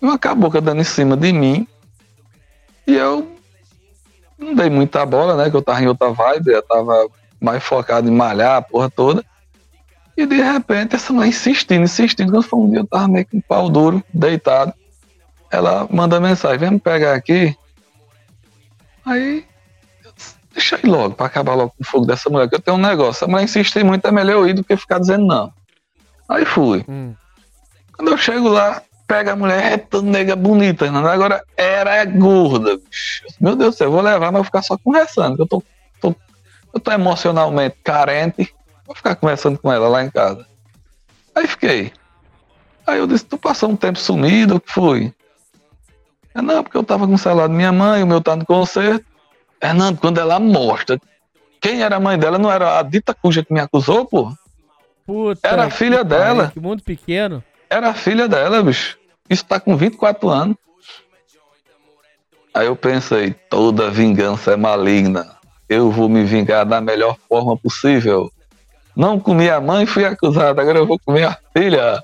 E 0.01 0.05
uma 0.05 0.19
cabocla 0.19 0.61
dando 0.61 0.81
em 0.81 0.85
cima 0.85 1.17
de 1.17 1.33
mim. 1.33 1.67
E 2.87 2.95
eu 2.95 3.37
não 4.39 4.55
dei 4.55 4.69
muita 4.69 5.07
bola, 5.07 5.37
né? 5.37 5.51
Que 5.51 5.57
eu 5.57 5.63
tava 5.63 5.83
em 5.83 5.87
outra 5.87 6.11
vibe, 6.11 6.53
eu 6.53 6.63
tava 6.63 7.09
mais 7.41 7.63
focado 7.63 8.09
em 8.09 8.13
malhar 8.13 8.57
a 8.57 8.63
porra 8.63 8.91
toda. 8.91 9.25
E 10.17 10.27
de 10.27 10.43
repente 10.43 10.95
essa 10.95 11.13
mãe 11.13 11.31
insistindo, 11.31 11.85
insistindo. 11.85 12.31
Quando 12.31 12.43
foi 12.43 12.59
um 12.59 12.71
dia 12.71 12.81
eu 12.81 12.87
tava 12.87 13.09
meio 13.09 13.27
com 13.27 13.39
um 13.39 13.41
pau 13.41 13.69
duro, 13.69 14.03
deitado. 14.13 14.73
Ela 15.51 15.87
manda 15.91 16.21
mensagem, 16.21 16.59
vem 16.59 16.71
me 16.73 16.81
pegar 16.81 17.15
aqui. 17.15 17.57
Aí, 19.05 19.45
deixa 20.53 20.77
aí 20.77 20.89
logo, 20.89 21.15
pra 21.15 21.27
acabar 21.27 21.55
logo 21.55 21.71
com 21.71 21.83
o 21.83 21.87
fogo 21.87 22.07
dessa 22.07 22.31
mulher, 22.31 22.49
que 22.49 22.55
eu 22.55 22.61
tenho 22.61 22.77
um 22.77 22.81
negócio. 22.81 23.25
A 23.25 23.29
mulher 23.29 23.45
insiste 23.45 23.83
muito, 23.83 24.07
é 24.07 24.13
melhor 24.13 24.35
eu 24.35 24.49
ir 24.49 24.55
do 24.55 24.65
que 24.65 24.77
ficar 24.77 24.99
dizendo 24.99 25.27
não. 25.27 25.53
Aí 26.29 26.45
fui. 26.45 26.85
Hum. 26.89 27.15
Quando 27.95 28.11
eu 28.11 28.17
chego 28.17 28.49
lá, 28.49 28.83
pega 29.07 29.33
a 29.33 29.37
mulher, 29.37 29.73
é 29.73 29.77
toda 29.77 30.09
nega 30.09 30.35
bonita, 30.35 30.91
né? 30.91 30.99
agora 31.11 31.45
era 31.57 32.05
gorda. 32.07 32.79
Bicho. 32.79 33.27
Meu 33.41 33.55
Deus 33.55 33.75
do 33.75 33.79
céu, 33.79 33.89
eu 33.89 33.93
vou 33.93 34.01
levar, 34.01 34.33
mas 34.33 34.33
vou 34.33 34.45
ficar 34.45 34.63
só 34.63 34.79
conversando. 34.79 35.43
Eu 35.43 35.47
tô, 35.47 35.63
tô, 36.01 36.15
eu 36.73 36.81
tô 36.81 36.91
emocionalmente 36.91 37.77
carente 37.85 38.55
Vou 38.93 38.97
ficar 38.97 39.17
conversando 39.17 39.59
com 39.59 39.73
ela 39.73 39.89
lá 39.89 40.05
em 40.05 40.11
casa. 40.11 40.47
Aí 41.35 41.47
fiquei. 41.47 41.91
Aí 42.87 42.99
eu 42.99 43.07
disse, 43.07 43.25
tu 43.25 43.39
passou 43.39 43.71
um 43.71 43.77
tempo 43.77 43.99
sumido, 43.99 44.57
o 44.57 44.61
que 44.61 44.71
foi? 44.71 45.15
É, 46.35 46.43
não, 46.43 46.63
porque 46.63 46.77
eu 46.77 46.85
tava 46.85 47.07
com 47.07 47.15
o 47.15 47.19
celular 47.19 47.49
da 47.49 47.55
minha 47.55 47.73
mãe, 47.73 48.03
o 48.03 48.07
meu 48.07 48.21
tá 48.21 48.37
no 48.37 48.45
concerto. 48.45 49.07
Fernando, 49.59 49.99
quando 49.99 50.19
ela 50.19 50.39
mostra 50.39 51.01
quem 51.59 51.83
era 51.83 51.97
a 51.97 52.01
mãe 52.01 52.19
dela, 52.19 52.37
não 52.37 52.53
era 52.53 52.81
a 52.81 52.83
dita 52.83 53.15
cuja 53.15 53.43
que 53.43 53.51
me 53.51 53.61
acusou, 53.61 54.05
pô? 54.05 54.31
Puta 55.07 55.49
era 55.49 55.65
a 55.65 55.71
filha 55.71 56.05
dela. 56.05 56.51
que 56.53 56.61
mundo 56.61 56.83
pequeno. 56.83 57.43
Era 57.71 57.89
a 57.89 57.95
filha 57.95 58.29
dela, 58.29 58.63
bicho. 58.63 58.99
Isso 59.31 59.47
tá 59.47 59.59
com 59.59 59.75
24 59.75 60.29
anos. 60.29 60.57
Aí 62.53 62.67
eu 62.67 62.77
pensei, 62.77 63.33
toda 63.49 63.91
vingança 63.91 64.53
é 64.53 64.57
maligna. 64.57 65.35
Eu 65.67 65.91
vou 65.91 66.11
me 66.11 66.25
vingar 66.25 66.67
da 66.67 66.79
melhor 66.79 67.17
forma 67.27 67.57
possível. 67.57 68.31
Não 68.95 69.19
comi 69.19 69.49
a 69.49 69.61
mãe, 69.61 69.87
fui 69.87 70.05
acusado. 70.05 70.61
Agora 70.61 70.79
eu 70.79 70.87
vou 70.87 70.99
comer 70.99 71.25
a 71.25 71.39
filha. 71.57 72.03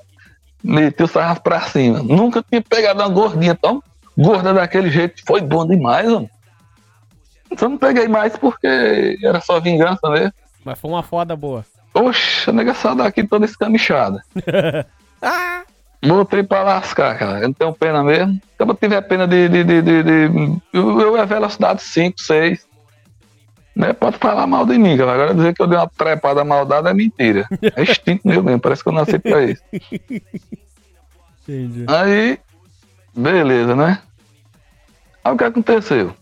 Meti 0.63 1.03
o 1.03 1.07
sarrafo 1.07 1.41
pra 1.41 1.61
cima. 1.61 2.03
Nunca 2.03 2.43
tinha 2.43 2.61
pegado 2.61 3.01
uma 3.01 3.09
gordinha 3.09 3.55
tão 3.55 3.81
gorda 4.17 4.53
daquele 4.53 4.89
jeito. 4.89 5.21
Foi 5.25 5.41
bom 5.41 5.65
demais, 5.65 6.09
mano. 6.09 6.29
Só 7.57 7.69
não 7.69 7.77
peguei 7.77 8.07
mais 8.07 8.35
porque 8.37 9.17
era 9.23 9.39
só 9.41 9.59
vingança 9.59 10.09
mesmo. 10.09 10.33
Mas 10.63 10.79
foi 10.79 10.91
uma 10.91 11.03
foda 11.03 11.35
boa. 11.35 11.65
Oxe, 11.93 12.49
a 12.49 12.53
nega 12.53 12.73
saiu 12.73 12.95
daqui 12.95 13.23
toda 13.23 13.45
escamichada. 13.45 14.21
ah! 15.21 15.63
Botei 16.01 16.43
pra 16.43 16.63
lascar, 16.63 17.17
cara. 17.17 17.39
Eu 17.39 17.49
não 17.49 17.53
tenho 17.53 17.73
pena 17.73 18.03
mesmo. 18.03 18.33
Se 18.33 18.63
eu 18.63 18.75
tiver 18.75 19.01
pena 19.01 19.27
de. 19.27 19.49
de, 19.49 19.63
de, 19.63 19.81
de, 19.81 20.03
de 20.03 20.61
eu, 20.71 21.01
eu 21.01 21.17
é 21.17 21.25
velocidade 21.25 21.81
5, 21.81 22.21
6. 22.21 22.68
Né? 23.79 23.93
Pode 23.93 24.17
falar 24.17 24.45
mal 24.45 24.65
de 24.65 24.77
mim, 24.77 24.97
cara. 24.97 25.13
Agora 25.13 25.33
dizer 25.33 25.53
que 25.53 25.61
eu 25.61 25.67
dei 25.67 25.77
uma 25.77 25.87
trepada 25.87 26.43
maldada 26.43 26.89
é 26.89 26.93
mentira. 26.93 27.47
É 27.77 27.81
instinto 27.81 28.27
meu 28.27 28.43
mesmo, 28.43 28.59
parece 28.59 28.83
que 28.83 28.89
eu 28.89 28.93
nasci 28.93 29.17
pra 29.17 29.41
isso. 29.45 29.63
Entendi. 31.47 31.85
Aí, 31.87 32.37
beleza, 33.15 33.77
né? 33.77 34.01
Aí 35.23 35.33
o 35.33 35.37
que 35.37 35.45
aconteceu? 35.45 36.13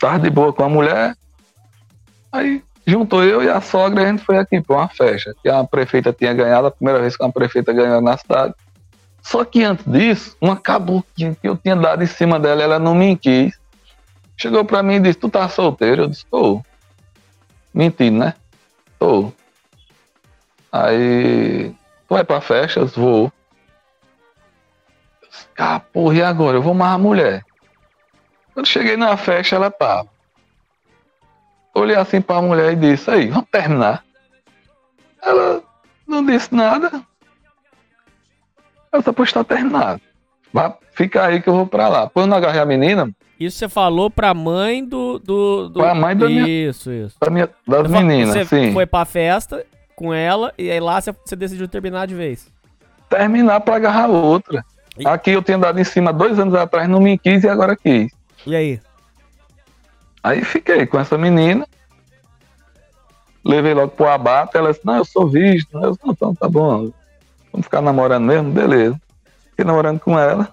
Tava 0.00 0.18
de 0.18 0.28
boa 0.28 0.52
com 0.52 0.64
a 0.64 0.68
mulher, 0.68 1.16
aí 2.32 2.64
juntou 2.84 3.22
eu 3.22 3.40
e 3.40 3.48
a 3.48 3.60
sogra 3.60 4.02
e 4.02 4.04
a 4.06 4.08
gente 4.08 4.24
foi 4.24 4.38
aqui 4.38 4.60
pra 4.60 4.76
uma 4.76 4.88
festa. 4.88 5.36
Que 5.40 5.48
a 5.48 5.62
prefeita 5.62 6.12
tinha 6.12 6.34
ganhado, 6.34 6.66
a 6.66 6.72
primeira 6.72 7.00
vez 7.00 7.16
que 7.16 7.22
uma 7.22 7.32
prefeita 7.32 7.72
ganhou 7.72 8.00
na 8.00 8.16
cidade. 8.16 8.54
Só 9.22 9.44
que 9.44 9.62
antes 9.62 9.84
disso, 9.86 10.36
uma 10.40 10.56
caboquinha 10.56 11.36
que 11.40 11.48
eu 11.48 11.56
tinha 11.56 11.76
dado 11.76 12.02
em 12.02 12.06
cima 12.06 12.40
dela, 12.40 12.60
ela 12.60 12.80
não 12.80 12.96
me 12.96 13.16
quis. 13.16 13.56
Chegou 14.40 14.64
pra 14.64 14.84
mim 14.84 14.94
e 14.94 15.00
disse, 15.00 15.18
tu 15.18 15.28
tá 15.28 15.48
solteiro? 15.48 16.02
Eu 16.02 16.08
disse, 16.08 16.24
tô. 16.26 16.62
Mentindo, 17.74 18.20
né? 18.20 18.34
Tô. 18.96 19.32
Aí, 20.70 21.70
tu 22.06 22.14
vai 22.14 22.24
pra 22.24 22.40
festa? 22.40 22.78
Eu 22.78 22.84
disse, 22.86 23.00
vou. 23.00 23.32
Ah, 25.58 25.80
porra, 25.80 26.14
e 26.14 26.22
agora? 26.22 26.56
Eu 26.56 26.62
vou 26.62 26.72
mais 26.72 26.94
a 26.94 26.98
mulher. 26.98 27.44
Quando 28.54 28.66
cheguei 28.66 28.96
na 28.96 29.16
festa, 29.16 29.56
ela 29.56 29.72
tava. 29.72 30.08
Olhei 31.74 31.96
assim 31.96 32.20
pra 32.20 32.40
mulher 32.40 32.72
e 32.72 32.76
disse, 32.76 33.10
aí, 33.10 33.28
vamos 33.28 33.48
terminar. 33.50 34.04
Ela 35.20 35.62
não 36.06 36.24
disse 36.24 36.54
nada. 36.54 37.02
Eu 38.92 39.02
só 39.02 39.12
pois 39.12 39.32
tá 39.32 39.42
terminado. 39.42 40.00
Vai, 40.52 40.72
fica 40.92 41.24
aí 41.24 41.42
que 41.42 41.48
eu 41.48 41.54
vou 41.54 41.66
pra 41.66 41.88
lá. 41.88 42.08
Quando 42.08 42.30
eu 42.32 42.38
agarrei 42.38 42.60
a 42.60 42.66
menina, 42.66 43.12
isso 43.38 43.58
você 43.58 43.68
falou 43.68 44.10
pra 44.10 44.34
mãe 44.34 44.84
do. 44.84 45.18
do, 45.18 45.68
do... 45.68 45.80
Pra 45.80 45.94
mãe 45.94 46.16
da 46.16 46.26
minha. 46.26 46.46
Isso, 46.46 46.90
isso. 46.90 47.16
Pra 47.18 47.30
minha, 47.30 47.48
das 47.66 47.88
meninas, 47.90 48.30
você 48.30 48.44
sim. 48.44 48.72
foi 48.72 48.84
pra 48.84 49.04
festa 49.04 49.64
com 49.94 50.12
ela 50.12 50.52
e 50.58 50.70
aí 50.70 50.80
lá 50.80 51.00
você, 51.00 51.12
você 51.12 51.36
decidiu 51.36 51.68
terminar 51.68 52.06
de 52.06 52.14
vez. 52.14 52.50
Terminar 53.08 53.60
pra 53.60 53.76
agarrar 53.76 54.08
outra. 54.08 54.64
E... 54.98 55.06
Aqui 55.06 55.30
eu 55.30 55.42
tinha 55.42 55.56
dado 55.56 55.78
em 55.78 55.84
cima 55.84 56.12
dois 56.12 56.38
anos 56.38 56.54
atrás, 56.54 56.88
não 56.88 57.00
me 57.00 57.16
quis 57.16 57.44
e 57.44 57.48
agora 57.48 57.76
quis. 57.76 58.12
E 58.44 58.56
aí? 58.56 58.80
Aí 60.22 60.44
fiquei 60.44 60.84
com 60.86 60.98
essa 60.98 61.16
menina. 61.16 61.66
Levei 63.44 63.72
logo 63.72 63.92
pro 63.92 64.08
abate. 64.08 64.56
Ela 64.56 64.72
disse: 64.72 64.84
Não, 64.84 64.96
eu 64.96 65.04
sou 65.04 65.28
visto. 65.28 65.78
Eu 65.78 65.92
disse: 65.92 66.04
Não, 66.04 66.12
então 66.12 66.34
tá 66.34 66.48
bom. 66.48 66.90
Vamos 67.52 67.64
ficar 67.64 67.80
namorando 67.80 68.24
mesmo? 68.24 68.50
Beleza. 68.50 69.00
Fiquei 69.50 69.64
namorando 69.64 70.00
com 70.00 70.18
ela. 70.18 70.48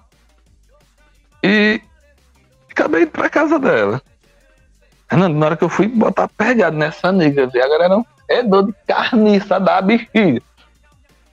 E 1.42 1.80
acabei 2.76 3.02
indo 3.02 3.10
pra 3.10 3.30
casa 3.30 3.58
dela. 3.58 4.02
Fernando, 5.08 5.36
na 5.36 5.46
hora 5.46 5.56
que 5.56 5.64
eu 5.64 5.68
fui 5.68 5.88
botar 5.88 6.28
pegado 6.28 6.76
nessa 6.76 7.10
nega, 7.10 7.46
vi, 7.46 7.60
agora 7.60 7.84
era 7.84 7.96
um 7.96 8.04
fedor 8.26 8.66
de 8.66 8.74
carniça 8.86 9.58
da 9.58 9.80
bexiga. 9.80 10.42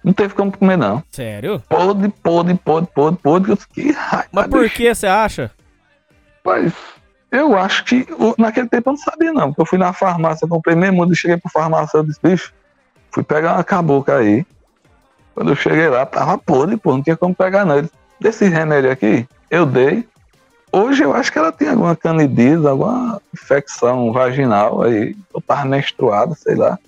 Não 0.03 0.13
teve 0.13 0.33
como 0.33 0.55
comer, 0.55 0.77
não. 0.77 1.03
Sério? 1.11 1.61
Podre, 1.67 2.09
podre, 2.09 2.55
podre, 2.55 2.89
podre, 2.93 3.19
podre. 3.21 3.57
Que 3.73 3.91
raiva. 3.91 4.27
Mas 4.31 4.47
por 4.47 4.69
que 4.69 4.93
você 4.93 5.07
acha? 5.07 5.51
Pois, 6.43 6.73
eu 7.31 7.57
acho 7.57 7.85
que 7.85 8.05
naquele 8.37 8.67
tempo 8.67 8.89
eu 8.89 8.93
não 8.93 8.97
sabia, 8.97 9.31
não. 9.31 9.47
Porque 9.47 9.61
eu 9.61 9.65
fui 9.65 9.79
na 9.79 9.93
farmácia, 9.93 10.47
comprei 10.47 10.75
mesmo, 10.75 11.11
e 11.11 11.15
cheguei 11.15 11.37
pro 11.37 11.49
farmácia, 11.49 11.97
eu 11.97 12.03
disse, 12.03 12.19
bicho, 12.21 12.53
fui 13.11 13.23
pegar 13.23 13.53
uma 13.53 13.63
cabocla 13.63 14.17
aí. 14.17 14.45
Quando 15.33 15.51
eu 15.51 15.55
cheguei 15.55 15.87
lá, 15.87 16.05
tava 16.05 16.37
podre, 16.37 16.77
pô, 16.77 16.91
não 16.91 17.01
tinha 17.01 17.17
como 17.17 17.33
pegar 17.33 17.65
não. 17.65 17.77
Ele, 17.77 17.89
desse 18.19 18.45
remédio 18.47 18.91
aqui, 18.91 19.27
eu 19.49 19.65
dei. 19.65 20.05
Hoje 20.75 21.03
eu 21.03 21.13
acho 21.13 21.31
que 21.31 21.37
ela 21.37 21.51
tem 21.51 21.69
alguma 21.69 21.95
candidíase, 21.95 22.65
alguma 22.67 23.21
infecção 23.31 24.11
vaginal 24.11 24.81
aí. 24.81 25.15
Eu 25.33 25.39
tava 25.39 25.65
menstruado, 25.65 26.33
sei 26.35 26.55
lá. 26.55 26.79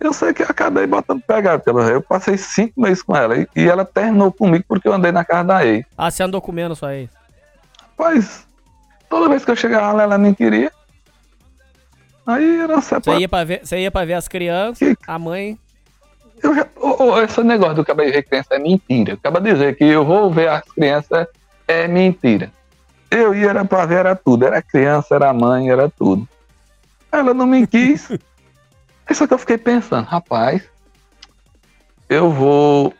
Eu 0.00 0.12
sei 0.12 0.34
que 0.34 0.42
eu 0.42 0.46
acabei 0.48 0.86
botando 0.88 1.22
pegada 1.22 1.62
rei. 1.84 1.94
Eu 1.94 2.02
passei 2.02 2.36
cinco 2.36 2.80
meses 2.80 3.00
com 3.02 3.16
ela 3.16 3.36
e, 3.38 3.46
e 3.54 3.68
ela 3.68 3.84
terminou 3.84 4.32
comigo 4.32 4.64
porque 4.66 4.88
eu 4.88 4.92
andei 4.92 5.12
na 5.12 5.24
casa 5.24 5.44
da 5.44 5.64
ex. 5.64 5.86
Ah, 5.96 6.10
você 6.10 6.22
andou 6.24 6.40
comendo 6.40 6.74
sua 6.74 6.96
ex? 6.96 7.08
Rapaz, 7.80 8.46
toda 9.08 9.28
vez 9.28 9.44
que 9.44 9.50
eu 9.52 9.56
chegava 9.56 9.92
lá, 9.92 10.02
ela 10.02 10.18
nem 10.18 10.34
queria. 10.34 10.70
Aí 12.26 12.58
era 12.60 12.74
Você 12.80 12.88
separado. 12.96 13.20
ia 13.22 13.28
pra 13.28 13.44
ver, 13.44 13.60
você 13.64 13.78
ia 13.78 13.90
pra 13.90 14.04
ver 14.04 14.14
as 14.14 14.26
crianças, 14.26 14.78
Que- 14.78 14.96
a 15.06 15.16
mãe. 15.18 15.56
Eu 16.42 16.54
já, 16.56 16.66
ô, 16.76 17.04
ô, 17.04 17.22
esse 17.22 17.40
negócio 17.42 17.76
do 17.76 17.84
cabelo 17.84 18.10
de 18.12 18.22
criança 18.22 18.48
é 18.50 18.58
mentira. 18.58 19.14
Acaba 19.14 19.40
de 19.40 19.52
dizer 19.52 19.76
que 19.76 19.84
eu 19.84 20.04
vou 20.04 20.30
ver 20.30 20.48
as 20.48 20.62
crianças 20.72 21.26
é 21.66 21.88
mentira. 21.88 22.52
Eu 23.10 23.34
ia 23.34 23.50
era 23.50 23.64
pra 23.64 23.86
ver, 23.86 23.96
era 23.96 24.16
tudo. 24.16 24.44
Era 24.44 24.62
criança, 24.62 25.14
era 25.14 25.32
mãe, 25.32 25.70
era 25.70 25.88
tudo. 25.88 26.28
Ela 27.10 27.32
não 27.32 27.46
me 27.46 27.66
quis. 27.66 28.10
Aí 28.10 29.14
só 29.14 29.26
que 29.26 29.34
eu 29.34 29.38
fiquei 29.38 29.58
pensando, 29.58 30.06
rapaz, 30.06 30.62
eu 32.08 32.30
vou 32.30 32.92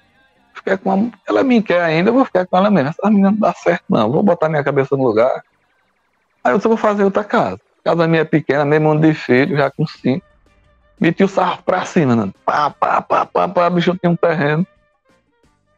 ficar 0.55 0.79
com 0.79 0.95
uma. 0.95 1.13
Ela 1.27 1.43
me 1.43 1.63
quer 1.63 1.83
ainda, 1.83 2.11
eu 2.11 2.15
vou 2.15 2.25
ficar 2.25 2.47
com 2.47 2.57
ela 2.57 2.71
mesmo. 2.71 2.91
Essa 2.91 3.11
menina 3.11 3.31
não 3.31 3.39
dá 3.39 3.53
certo, 3.53 3.85
não. 3.89 4.11
Vou 4.11 4.23
botar 4.23 4.49
minha 4.49 4.65
cabeça 4.65 4.97
no 4.97 5.05
lugar. 5.05 5.43
Aí 6.43 6.53
eu 6.53 6.61
só 6.61 6.69
vou 6.69 6.79
fazer 6.79 7.05
outra 7.05 7.25
casa. 7.25 7.61
Casa 7.85 8.07
minha 8.07 8.23
é 8.23 8.25
pequena, 8.25 8.65
mesmo 8.65 8.89
mundo 8.89 9.07
de 9.07 9.15
filho, 9.15 9.57
já 9.57 9.71
com 9.71 9.87
cinco. 9.87 10.25
Meti 10.99 11.23
o 11.23 11.29
sarro 11.29 11.63
pra 11.63 11.85
cima, 11.85 12.17
né? 12.17 12.33
Pá, 12.45 12.71
pá, 12.71 13.03
pá, 13.03 13.27
pá, 13.27 13.49
pá, 13.49 13.71
bicho, 13.71 13.91
eu 13.91 13.99
tinha 13.99 14.11
um 14.11 14.17
terreno. 14.17 14.67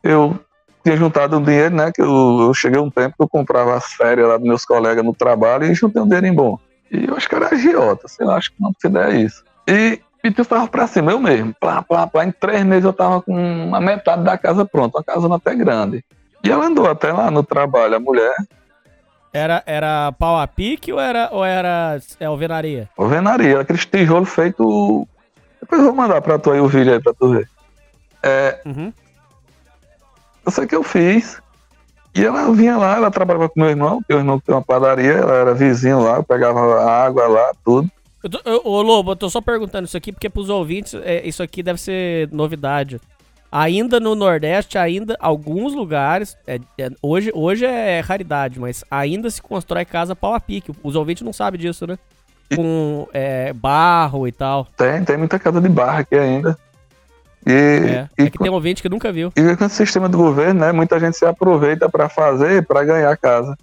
Eu 0.02 0.38
tinha 0.82 0.96
juntado 0.96 1.38
um 1.38 1.42
dinheiro, 1.42 1.74
né? 1.74 1.90
Que 1.94 2.02
eu, 2.02 2.38
eu 2.40 2.54
cheguei 2.54 2.80
um 2.80 2.90
tempo 2.90 3.16
que 3.16 3.22
eu 3.22 3.28
comprava 3.28 3.74
as 3.76 3.92
férias 3.92 4.28
lá 4.28 4.36
dos 4.36 4.46
meus 4.46 4.64
colegas 4.64 5.04
no 5.04 5.14
trabalho 5.14 5.64
e 5.64 5.74
juntei 5.74 6.00
um 6.02 6.08
dinheiro 6.08 6.34
bom. 6.34 6.58
E 6.90 7.06
eu 7.06 7.16
acho 7.16 7.28
que 7.28 7.34
era 7.34 7.48
agiota, 7.54 8.08
sei 8.08 8.24
lá, 8.26 8.36
acho 8.36 8.50
que 8.50 8.60
não 8.62 8.72
se 8.78 8.88
der 8.88 9.14
isso. 9.14 9.44
E 9.66 10.00
o 10.38 10.44
sarro 10.44 10.68
pra 10.68 10.86
cima, 10.86 11.12
eu 11.12 11.18
mesmo. 11.18 11.54
Plá, 11.60 11.82
plá, 11.82 12.06
plá. 12.06 12.24
Em 12.24 12.30
três 12.32 12.64
meses 12.64 12.84
eu 12.84 12.92
tava 12.92 13.22
com 13.22 13.74
a 13.74 13.80
metade 13.80 14.24
da 14.24 14.36
casa 14.36 14.64
pronta, 14.64 14.98
uma 14.98 15.04
casa 15.04 15.34
até 15.34 15.54
grande. 15.54 16.04
E 16.44 16.50
ela 16.50 16.66
andou 16.66 16.88
até 16.88 17.12
lá 17.12 17.30
no 17.30 17.42
trabalho, 17.42 17.96
a 17.96 18.00
mulher, 18.00 18.34
Era, 19.32 19.62
era 19.66 20.12
pau 20.12 20.38
a 20.38 20.46
pique 20.46 20.92
ou 20.92 21.00
era, 21.00 21.28
ou 21.32 21.44
era 21.44 21.98
é, 22.18 22.24
alvenaria? 22.26 22.88
alvenaria, 22.96 23.60
aqueles 23.60 23.84
tijolos 23.84 24.28
feitos. 24.30 24.66
Depois 25.60 25.80
eu 25.80 25.86
vou 25.88 25.94
mandar 25.94 26.20
pra 26.22 26.38
tu 26.38 26.50
aí 26.50 26.60
o 26.60 26.68
vídeo 26.68 26.92
aí 26.92 27.00
pra 27.02 27.12
tu 27.12 27.30
ver. 27.30 27.48
É, 28.22 28.60
Uhum. 28.64 28.92
Eu 30.48 30.52
sei 30.52 30.66
que 30.66 30.74
eu 30.74 30.82
fiz. 30.82 31.38
E 32.14 32.24
ela 32.24 32.50
vinha 32.54 32.78
lá, 32.78 32.96
ela 32.96 33.10
trabalhava 33.10 33.50
com 33.50 33.60
meu 33.60 33.68
irmão, 33.68 34.00
meu 34.08 34.16
irmão 34.18 34.40
tem 34.40 34.54
uma 34.54 34.62
padaria, 34.62 35.12
ela 35.12 35.34
era 35.34 35.54
vizinho 35.54 36.00
lá, 36.02 36.22
pegava 36.22 36.82
água 36.90 37.28
lá, 37.28 37.52
tudo. 37.62 37.86
Eu 38.24 38.30
tô- 38.30 38.40
eu- 38.46 38.62
Ô, 38.64 38.80
Lobo, 38.80 39.12
eu 39.12 39.16
tô 39.16 39.28
só 39.28 39.42
perguntando 39.42 39.84
isso 39.84 39.96
aqui 39.96 40.10
porque 40.10 40.30
pros 40.30 40.48
ouvintes 40.48 40.94
é, 40.94 41.20
isso 41.28 41.42
aqui 41.42 41.62
deve 41.62 41.78
ser 41.78 42.30
novidade. 42.32 42.98
Ainda 43.52 44.00
no 44.00 44.14
Nordeste, 44.14 44.78
ainda 44.78 45.18
alguns 45.20 45.74
lugares, 45.74 46.34
é- 46.46 46.58
é- 46.78 46.90
hoje, 47.02 47.30
hoje 47.34 47.66
é 47.66 48.00
raridade, 48.00 48.58
mas 48.58 48.82
ainda 48.90 49.28
se 49.28 49.42
constrói 49.42 49.84
casa 49.84 50.16
pau 50.16 50.32
a 50.32 50.40
pique. 50.40 50.72
Os 50.82 50.96
ouvintes 50.96 51.22
não 51.22 51.32
sabem 51.34 51.60
disso, 51.60 51.86
né? 51.86 51.98
Com 52.56 53.06
é, 53.12 53.52
barro 53.52 54.26
e 54.26 54.32
tal. 54.32 54.66
Tem, 54.78 55.04
tem 55.04 55.18
muita 55.18 55.38
casa 55.38 55.60
de 55.60 55.68
barra 55.68 55.98
aqui 56.00 56.14
ainda. 56.16 56.58
E, 57.48 57.52
É, 57.52 58.08
e, 58.18 58.22
é 58.24 58.30
que 58.30 58.38
tem 58.38 58.50
ouvinte 58.50 58.82
que 58.82 58.90
nunca 58.90 59.10
viu. 59.10 59.32
e 59.34 59.56
com 59.56 59.64
esse 59.64 59.76
sistema 59.76 60.06
do 60.06 60.18
governo, 60.18 60.60
né, 60.60 60.70
muita 60.70 61.00
gente 61.00 61.16
se 61.16 61.24
aproveita 61.24 61.88
para 61.88 62.08
fazer, 62.08 62.66
para 62.66 62.84
ganhar 62.84 63.16
casa. 63.16 63.56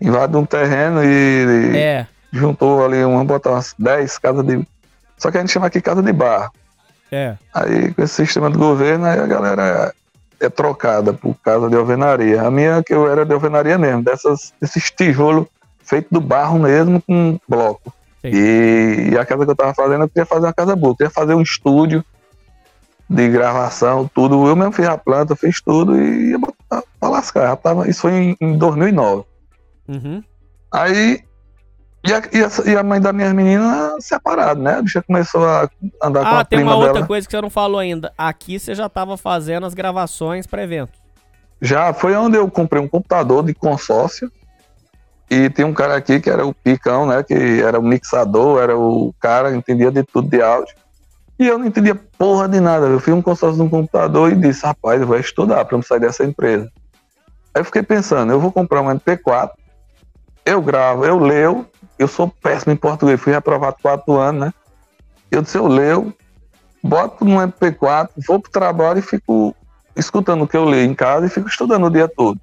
Invade 0.00 0.36
um 0.36 0.44
terreno 0.44 1.04
e, 1.04 1.06
e 1.06 1.76
É, 1.78 2.06
juntou 2.32 2.84
ali, 2.84 3.00
vamos 3.02 3.26
botar 3.26 3.52
umas 3.52 3.74
10 3.78 4.18
casas 4.18 4.44
de. 4.44 4.66
Só 5.16 5.30
que 5.30 5.38
a 5.38 5.40
gente 5.40 5.52
chama 5.52 5.66
aqui 5.68 5.80
casa 5.80 6.02
de 6.02 6.12
barra. 6.12 6.50
é. 7.12 7.36
Aí, 7.54 7.94
com 7.94 8.02
esse 8.02 8.14
sistema 8.14 8.50
do 8.50 8.58
governo, 8.58 9.06
aí 9.06 9.20
a 9.20 9.26
galera 9.26 9.94
é 10.40 10.48
trocada 10.50 11.12
por 11.12 11.34
casa 11.36 11.70
de 11.70 11.76
alvenaria. 11.76 12.42
A 12.42 12.50
minha, 12.50 12.82
que 12.82 12.92
eu 12.92 13.10
era 13.10 13.24
de 13.24 13.32
alvenaria 13.32 13.78
mesmo, 13.78 14.02
dessas, 14.02 14.52
desses 14.60 14.90
tijolos 14.90 15.46
feitos 15.82 16.10
do 16.10 16.20
barro 16.20 16.58
mesmo 16.58 17.00
com 17.00 17.38
bloco. 17.48 17.94
E, 18.24 19.10
e 19.12 19.18
a 19.18 19.24
casa 19.24 19.44
que 19.44 19.50
eu 19.52 19.56
tava 19.56 19.72
fazendo, 19.72 20.02
eu 20.02 20.08
queria 20.08 20.26
fazer 20.26 20.46
uma 20.46 20.52
casa 20.52 20.74
boa. 20.74 20.90
Eu 20.90 20.96
queria 20.96 21.10
fazer 21.10 21.34
um 21.34 21.40
estúdio 21.40 22.04
de 23.08 23.28
gravação, 23.28 24.10
tudo. 24.14 24.46
Eu 24.46 24.56
mesmo 24.56 24.72
fiz 24.72 24.86
a 24.88 24.98
planta, 24.98 25.36
fiz 25.36 25.60
tudo 25.60 26.00
e 26.00 26.30
ia 26.30 26.38
botar 26.38 26.82
pra 26.98 27.08
lascar. 27.08 27.48
Já 27.48 27.56
tava, 27.56 27.88
isso 27.88 28.02
foi 28.02 28.12
em, 28.12 28.36
em 28.40 28.58
2009. 28.58 29.24
Uhum. 29.88 30.22
Aí. 30.72 31.20
E 32.06 32.12
a, 32.12 32.22
e, 32.32 32.44
a, 32.44 32.72
e 32.72 32.76
a 32.76 32.82
mãe 32.84 33.00
da 33.00 33.12
minha 33.12 33.34
menina 33.34 33.96
separada, 33.98 34.60
né? 34.60 34.74
A 34.76 34.82
bicha 34.82 35.02
começou 35.02 35.44
a 35.44 35.68
andar 36.00 36.20
com 36.20 36.26
Ah, 36.28 36.40
a 36.40 36.44
tem 36.44 36.58
prima 36.60 36.70
uma 36.70 36.76
outra 36.78 36.92
dela. 36.94 37.06
coisa 37.06 37.26
que 37.26 37.32
você 37.32 37.40
não 37.40 37.50
falou 37.50 37.80
ainda. 37.80 38.12
Aqui 38.16 38.60
você 38.60 38.76
já 38.76 38.88
tava 38.88 39.16
fazendo 39.16 39.66
as 39.66 39.74
gravações 39.74 40.46
para 40.46 40.62
evento. 40.62 40.92
Já 41.60 41.92
foi 41.92 42.14
onde 42.14 42.36
eu 42.36 42.48
comprei 42.48 42.80
um 42.80 42.86
computador 42.86 43.42
de 43.44 43.52
consórcio. 43.54 44.30
E 45.28 45.50
tem 45.50 45.64
um 45.64 45.74
cara 45.74 45.96
aqui 45.96 46.20
que 46.20 46.30
era 46.30 46.46
o 46.46 46.54
Picão, 46.54 47.06
né? 47.06 47.24
Que 47.24 47.60
era 47.60 47.80
o 47.80 47.82
mixador, 47.82 48.62
era 48.62 48.78
o 48.78 49.12
cara 49.18 49.56
entendia 49.56 49.90
de 49.90 50.04
tudo 50.04 50.28
de 50.28 50.40
áudio. 50.40 50.76
E 51.38 51.46
eu 51.46 51.58
não 51.58 51.66
entendia 51.66 51.94
porra 51.94 52.48
de 52.48 52.60
nada. 52.60 52.86
Eu 52.86 52.98
fiz 52.98 53.12
um 53.12 53.20
consórcio 53.20 53.62
no 53.62 53.68
computador 53.68 54.32
e 54.32 54.36
disse, 54.36 54.64
rapaz, 54.64 55.00
eu 55.00 55.06
vou 55.06 55.18
estudar 55.18 55.64
para 55.64 55.76
não 55.76 55.82
sair 55.82 56.00
dessa 56.00 56.24
empresa. 56.24 56.70
Aí 57.54 57.60
eu 57.60 57.64
fiquei 57.64 57.82
pensando, 57.82 58.32
eu 58.32 58.40
vou 58.40 58.52
comprar 58.52 58.82
um 58.82 58.86
MP4, 58.86 59.50
eu 60.44 60.62
gravo, 60.62 61.04
eu 61.04 61.18
leio, 61.18 61.66
eu 61.98 62.06
sou 62.06 62.28
péssimo 62.28 62.72
em 62.72 62.76
português, 62.76 63.20
fui 63.20 63.32
reprovado 63.32 63.76
quatro 63.82 64.14
anos, 64.14 64.40
né? 64.42 64.54
Eu 65.30 65.42
disse, 65.42 65.58
eu 65.58 65.66
leio, 65.66 66.14
boto 66.82 67.24
no 67.24 67.36
MP4, 67.36 68.10
vou 68.26 68.40
pro 68.40 68.50
trabalho 68.50 68.98
e 68.98 69.02
fico 69.02 69.54
escutando 69.96 70.42
o 70.42 70.48
que 70.48 70.56
eu 70.56 70.64
leio 70.64 70.88
em 70.88 70.94
casa 70.94 71.26
e 71.26 71.30
fico 71.30 71.48
estudando 71.48 71.86
o 71.86 71.90
dia 71.90 72.06
todo. 72.06 72.38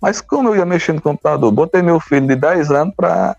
Mas 0.00 0.20
como 0.20 0.48
eu 0.50 0.56
ia 0.56 0.66
mexer 0.66 0.92
no 0.92 1.00
computador, 1.00 1.50
botei 1.50 1.80
meu 1.80 1.98
filho 1.98 2.26
de 2.26 2.36
10 2.36 2.70
anos 2.70 2.94
para 2.94 3.36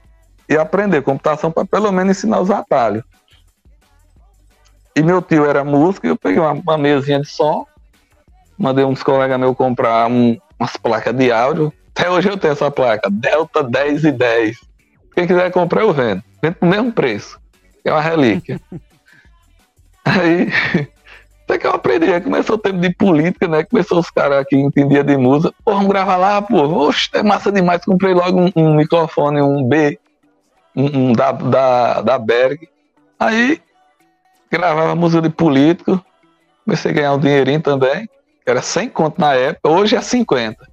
ir 0.50 0.58
aprender 0.58 1.02
computação 1.02 1.52
para 1.52 1.66
pelo 1.66 1.92
menos 1.92 2.18
ensinar 2.18 2.40
os 2.40 2.50
atalhos. 2.50 3.04
E 4.96 5.02
meu 5.02 5.22
tio 5.22 5.46
era 5.46 5.64
músico 5.64 6.06
eu 6.08 6.18
peguei 6.18 6.40
uma, 6.40 6.52
uma 6.52 6.78
mesinha 6.78 7.20
de 7.20 7.28
som, 7.28 7.66
mandei 8.58 8.86
uns 8.86 9.02
colegas 9.02 9.40
meus 9.40 9.56
comprar 9.56 10.08
um- 10.10 10.38
umas 10.60 10.78
placas 10.78 11.16
de 11.16 11.32
áudio. 11.32 11.74
Até 11.96 12.10
hoje 12.10 12.30
eu 12.30 12.38
tenho 12.38 12.54
essa 12.54 12.70
placa, 12.72 13.10
Delta 13.10 13.64
10 13.64 14.04
e 14.04 14.12
10. 14.12 14.58
Quem 15.16 15.28
quiser 15.28 15.52
comprar, 15.52 15.82
eu 15.82 15.94
vendo. 15.94 16.24
Vendo 16.42 16.56
pro 16.56 16.70
mesmo 16.70 16.92
preço. 16.92 17.40
É 17.86 17.92
uma 17.92 18.02
relíquia. 18.02 18.60
Aí, 20.06 20.50
até 21.46 21.58
que 21.58 21.66
eu 21.68 21.72
aprendi, 21.72 22.12
aí 22.14 22.20
começou 22.20 22.56
o 22.56 22.60
tempo 22.60 22.80
de 22.80 22.94
política, 22.94 23.48
né? 23.48 23.64
Começou 23.64 24.00
os 24.00 24.10
caras 24.10 24.46
que 24.48 24.56
entendiam 24.56 25.04
de 25.04 25.16
música. 25.16 25.54
Pô, 25.64 25.74
vamos 25.74 25.88
gravar 25.88 26.18
lá, 26.18 26.42
pô. 26.42 26.62
Oxe, 26.62 27.10
é 27.14 27.24
massa 27.24 27.52
demais. 27.52 27.86
Comprei 27.86 28.14
logo 28.14 28.42
um, 28.42 28.52
um 28.56 28.76
microfone, 28.76 29.42
um 29.42 29.64
B, 29.66 29.98
um, 30.76 31.10
um 31.10 31.14
da, 31.14 31.32
da, 31.32 32.02
da 32.02 32.20
Berg. 32.20 32.68
Aí, 33.20 33.62
gravava 34.58 34.96
música 34.96 35.22
de 35.22 35.30
político. 35.30 36.04
Comecei 36.64 36.92
a 36.92 36.94
ganhar 36.94 37.14
um 37.14 37.20
dinheirinho 37.20 37.62
também. 37.62 38.08
Era 38.46 38.62
100 38.62 38.90
conto 38.90 39.20
na 39.20 39.34
época, 39.34 39.70
hoje 39.70 39.96
é 39.96 40.02
50. 40.02 40.68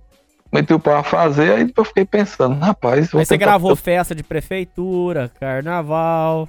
Meti 0.52 0.74
o 0.74 0.80
pau 0.80 0.96
a 0.96 1.04
fazer, 1.04 1.52
aí 1.52 1.72
eu 1.74 1.84
fiquei 1.84 2.04
pensando, 2.04 2.58
rapaz... 2.58 3.10
vou 3.10 3.20
Aí 3.20 3.26
você 3.26 3.36
gravou 3.36 3.76
festa 3.76 4.14
de 4.14 4.24
prefeitura, 4.24 5.30
carnaval. 5.38 6.48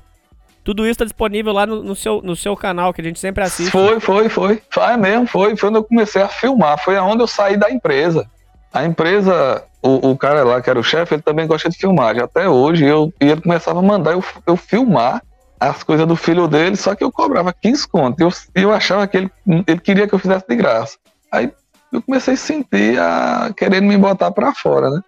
Tudo 0.63 0.87
isso 0.87 0.99
tá 0.99 1.05
disponível 1.05 1.53
lá 1.53 1.67
no, 1.67 1.83
no 1.83 1.95
seu, 1.95 2.21
no 2.21 2.35
seu 2.35 2.55
canal, 2.55 2.93
que 2.93 3.01
a 3.01 3.03
gente 3.03 3.19
sempre 3.19 3.43
assiste. 3.43 3.71
Foi, 3.71 3.99
foi, 3.99 4.29
foi. 4.29 4.61
Foi 4.69 4.97
mesmo, 4.97 5.27
foi. 5.27 5.55
Foi 5.55 5.69
quando 5.69 5.75
eu 5.75 5.83
comecei 5.83 6.21
a 6.21 6.27
filmar. 6.27 6.79
Foi 6.83 6.97
aonde 6.97 7.21
eu 7.21 7.27
saí 7.27 7.57
da 7.57 7.69
empresa. 7.69 8.27
A 8.73 8.85
empresa, 8.85 9.63
o, 9.81 10.11
o 10.11 10.17
cara 10.17 10.43
lá 10.43 10.61
que 10.61 10.69
era 10.69 10.79
o 10.79 10.83
chefe, 10.83 11.15
ele 11.15 11.21
também 11.21 11.47
gosta 11.47 11.69
de 11.69 11.77
filmagem. 11.77 12.21
Até 12.21 12.47
hoje, 12.47 12.85
eu, 12.85 13.11
e 13.21 13.29
ele 13.29 13.41
começava 13.41 13.79
a 13.79 13.83
mandar 13.83 14.11
eu, 14.11 14.23
eu 14.45 14.55
filmar 14.55 15.21
as 15.61 15.83
coisas 15.83 16.07
do 16.07 16.15
filho 16.15 16.47
dele, 16.47 16.75
só 16.75 16.95
que 16.95 17.03
eu 17.03 17.11
cobrava 17.11 17.53
15 17.53 17.87
contos. 17.87 18.49
E 18.55 18.61
eu, 18.61 18.69
eu 18.69 18.73
achava 18.73 19.05
que 19.07 19.15
ele, 19.15 19.31
ele 19.67 19.79
queria 19.79 20.07
que 20.07 20.15
eu 20.15 20.17
fizesse 20.17 20.43
de 20.49 20.55
graça. 20.55 20.97
Aí 21.31 21.53
eu 21.93 22.01
comecei 22.01 22.33
a 22.33 22.37
sentir 22.37 22.99
a 22.99 23.51
querendo 23.55 23.85
me 23.85 23.95
botar 23.95 24.31
pra 24.31 24.55
fora, 24.55 24.89
né? 24.89 25.01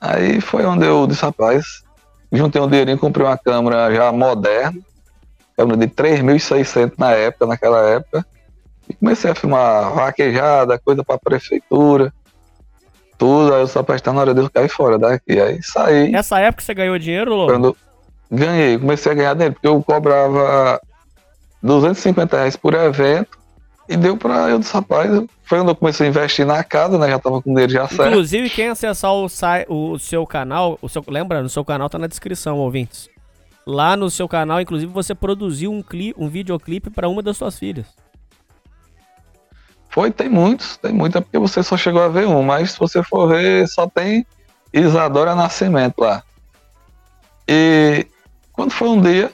Aí 0.00 0.40
foi 0.40 0.66
onde 0.66 0.84
eu 0.84 1.06
disse, 1.06 1.22
rapaz, 1.22 1.84
juntei 2.32 2.60
um 2.60 2.68
dinheirinho, 2.68 2.98
comprei 2.98 3.24
uma 3.24 3.38
câmera 3.38 3.94
já 3.94 4.10
moderna, 4.10 4.80
câmera 5.56 5.76
de 5.76 5.86
3.600 5.86 6.94
na 6.98 7.12
época, 7.12 7.46
naquela 7.46 7.80
época, 7.88 8.26
e 8.88 8.94
comecei 8.94 9.30
a 9.30 9.34
filmar 9.34 9.92
vaquejada, 9.94 10.78
coisa 10.78 11.04
pra 11.04 11.18
prefeitura, 11.18 12.12
tudo, 13.16 13.54
aí 13.54 13.60
eu 13.60 13.66
só 13.68 13.82
prestar 13.82 14.12
na 14.12 14.22
hora 14.22 14.34
de 14.34 14.40
eu 14.40 14.50
cair 14.50 14.68
fora 14.68 14.98
daqui. 14.98 15.40
Aí 15.40 15.60
saí, 15.62 16.10
Nessa 16.10 16.40
época 16.40 16.62
você 16.64 16.74
ganhou 16.74 16.98
dinheiro, 16.98 17.34
Lobo? 17.34 17.52
quando 17.52 17.76
ganhei, 18.30 18.78
comecei 18.78 19.12
a 19.12 19.14
ganhar 19.14 19.34
dele, 19.34 19.52
porque 19.52 19.66
eu 19.66 19.82
cobrava 19.82 20.80
250 21.62 22.36
reais 22.36 22.56
por 22.56 22.74
evento. 22.74 23.38
E 23.88 23.96
deu 23.96 24.18
pra 24.18 24.50
eu 24.50 24.58
disse, 24.58 24.72
rapaz, 24.74 25.10
foi 25.44 25.58
quando 25.58 25.70
eu 25.70 25.74
comecei 25.74 26.06
a 26.06 26.10
investir 26.10 26.44
na 26.44 26.62
casa, 26.62 26.98
né? 26.98 27.08
Já 27.08 27.18
tava 27.18 27.40
com 27.40 27.50
dinheiro 27.50 27.72
já 27.72 27.88
certo. 27.88 28.08
Inclusive, 28.08 28.50
quem 28.50 28.68
acessar 28.68 29.12
o, 29.14 29.28
sai- 29.30 29.64
o 29.66 29.98
seu 29.98 30.26
canal, 30.26 30.78
o 30.82 30.88
seu, 30.90 31.02
lembra, 31.08 31.42
no 31.42 31.48
seu 31.48 31.64
canal 31.64 31.88
tá 31.88 31.98
na 31.98 32.06
descrição, 32.06 32.58
ouvintes. 32.58 33.08
Lá 33.66 33.96
no 33.96 34.10
seu 34.10 34.28
canal, 34.28 34.60
inclusive, 34.60 34.92
você 34.92 35.14
produziu 35.14 35.72
um, 35.72 35.82
cli 35.82 36.14
um 36.18 36.28
videoclipe 36.28 36.90
pra 36.90 37.08
uma 37.08 37.22
das 37.22 37.38
suas 37.38 37.58
filhas. 37.58 37.86
Foi, 39.88 40.10
tem 40.10 40.28
muitos, 40.28 40.76
tem 40.76 40.92
muitos, 40.92 41.16
é 41.16 41.20
porque 41.22 41.38
você 41.38 41.62
só 41.62 41.76
chegou 41.76 42.02
a 42.02 42.08
ver 42.08 42.26
um, 42.26 42.42
mas 42.42 42.72
se 42.72 42.78
você 42.78 43.02
for 43.02 43.28
ver, 43.28 43.66
só 43.68 43.86
tem 43.88 44.26
Isadora 44.72 45.34
Nascimento 45.34 45.98
lá. 45.98 46.22
E 47.48 48.06
quando 48.58 48.72
foi 48.72 48.88
um 48.88 49.00
dia, 49.00 49.30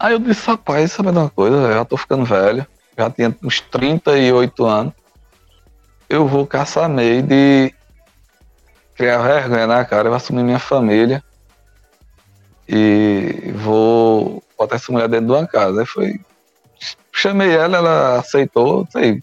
aí 0.00 0.14
eu 0.14 0.18
disse, 0.18 0.46
rapaz, 0.46 0.92
sabe 0.92 1.12
de 1.12 1.18
uma 1.18 1.28
coisa, 1.28 1.56
eu 1.56 1.74
já 1.74 1.84
tô 1.84 1.98
ficando 1.98 2.24
velho, 2.24 2.66
já 2.96 3.10
tinha 3.10 3.36
uns 3.44 3.60
38 3.60 4.64
anos, 4.64 4.94
eu 6.08 6.26
vou 6.26 6.46
caçar 6.46 6.88
meio 6.88 7.22
de 7.22 7.74
criar 8.94 9.18
vergonha 9.18 9.66
na 9.66 9.84
cara, 9.84 10.06
eu 10.06 10.10
vou 10.10 10.16
assumir 10.16 10.42
minha 10.42 10.58
família 10.58 11.22
e 12.66 13.52
vou 13.56 14.42
botar 14.56 14.76
essa 14.76 14.90
mulher 14.90 15.08
dentro 15.10 15.26
de 15.26 15.32
uma 15.32 15.46
casa. 15.46 15.80
Aí 15.80 15.86
foi, 15.86 16.18
chamei 17.12 17.54
ela, 17.54 17.76
ela 17.76 18.18
aceitou, 18.20 18.88
sei, 18.90 19.22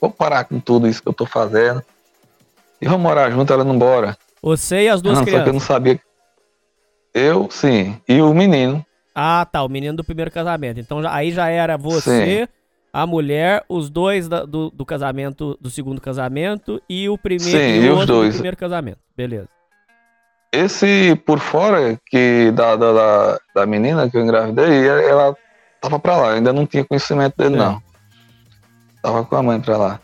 vou 0.00 0.10
parar 0.10 0.42
com 0.42 0.58
tudo 0.58 0.88
isso 0.88 1.00
que 1.00 1.08
eu 1.08 1.14
tô 1.14 1.24
fazendo. 1.24 1.84
E 2.80 2.86
vamos 2.86 3.02
morar 3.02 3.30
junto, 3.30 3.52
ela 3.52 3.62
não 3.62 3.78
bora. 3.78 4.18
Você 4.42 4.82
e 4.82 4.88
as 4.88 5.00
duas 5.00 5.18
não, 5.18 5.24
só 5.24 5.30
que 5.30 5.36
eu 5.36 5.42
crianças. 5.42 5.52
não 5.54 5.60
sabia. 5.60 6.00
Eu, 7.18 7.48
sim. 7.50 7.98
E 8.06 8.20
o 8.20 8.34
menino. 8.34 8.84
Ah, 9.14 9.46
tá, 9.50 9.62
o 9.62 9.68
menino 9.68 9.96
do 9.96 10.04
primeiro 10.04 10.30
casamento. 10.30 10.78
Então 10.78 11.02
já- 11.02 11.14
aí 11.14 11.30
já 11.30 11.48
era 11.48 11.78
você, 11.78 12.46
a 12.92 13.06
mulher, 13.06 13.64
os 13.68 13.88
dois 13.88 14.28
da- 14.28 14.44
do, 14.44 14.68
do 14.70 14.84
casamento, 14.84 15.56
do 15.58 15.70
segundo 15.70 16.00
casamento 16.00 16.80
e 16.88 17.08
o 17.08 17.16
primeiro 17.16 17.50
Sim, 17.58 17.80
e 17.80 17.86
e 17.86 17.90
os 17.90 18.04
dois. 18.04 18.30
do 18.34 18.36
primeiro 18.36 18.56
casamento. 18.58 18.98
Beleza. 19.16 19.48
Esse 20.52 21.16
por 21.24 21.38
fora 21.38 21.98
que 22.06 22.50
da, 22.52 22.76
da, 22.76 22.92
da, 22.92 23.38
da 23.54 23.66
menina 23.66 24.08
que 24.10 24.16
eu 24.18 24.22
engravidei, 24.22 24.86
ela 24.86 25.34
tava 25.80 25.98
pra 25.98 26.16
lá. 26.16 26.32
Ainda 26.34 26.52
não 26.52 26.66
tinha 26.66 26.84
conhecimento 26.84 27.34
dele, 27.38 27.54
É. 27.54 27.58
não. 27.58 27.82
Tava 29.02 29.24
com 29.24 29.36
a 29.36 29.42
mãe 29.42 29.60
pra 29.60 29.76
lá. 29.78 30.00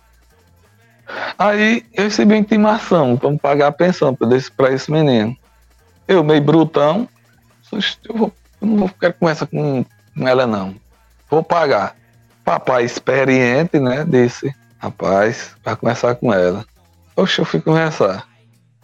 Aí 1.39 1.85
eu 1.93 2.05
recebi 2.05 2.33
uma 2.35 2.41
intimação 2.41 3.17
pra 3.19 3.31
pagar 3.37 3.67
a 3.69 3.73
pensão 3.73 4.15
pra 4.15 4.35
esse, 4.37 4.51
pra 4.51 4.73
esse 4.73 4.91
menino. 4.91 5.37
Eu, 6.09 6.23
meio 6.25 6.43
brutão, 6.43 7.09
"Oxe, 7.73 7.97
eu, 8.09 8.17
vou, 8.17 8.33
eu 8.61 8.67
não 8.69 8.77
vou 8.77 8.89
ficar 8.89 9.13
conversa 9.13 9.47
com, 9.47 9.85
com 10.17 10.29
ela, 10.29 10.47
não. 10.47 10.75
Vou 11.31 11.43
pagar. 11.43 11.95
Papai 12.45 12.85
experiente, 12.85 13.79
né? 13.79 14.05
Disse, 14.07 14.55
rapaz, 14.79 15.55
vai 15.65 15.77
conversar 15.77 16.15
com 16.17 16.33
ela. 16.33 16.65
Oxe, 17.17 17.39
eu 17.41 17.45
fui 17.45 17.61
conversar. 17.61 18.27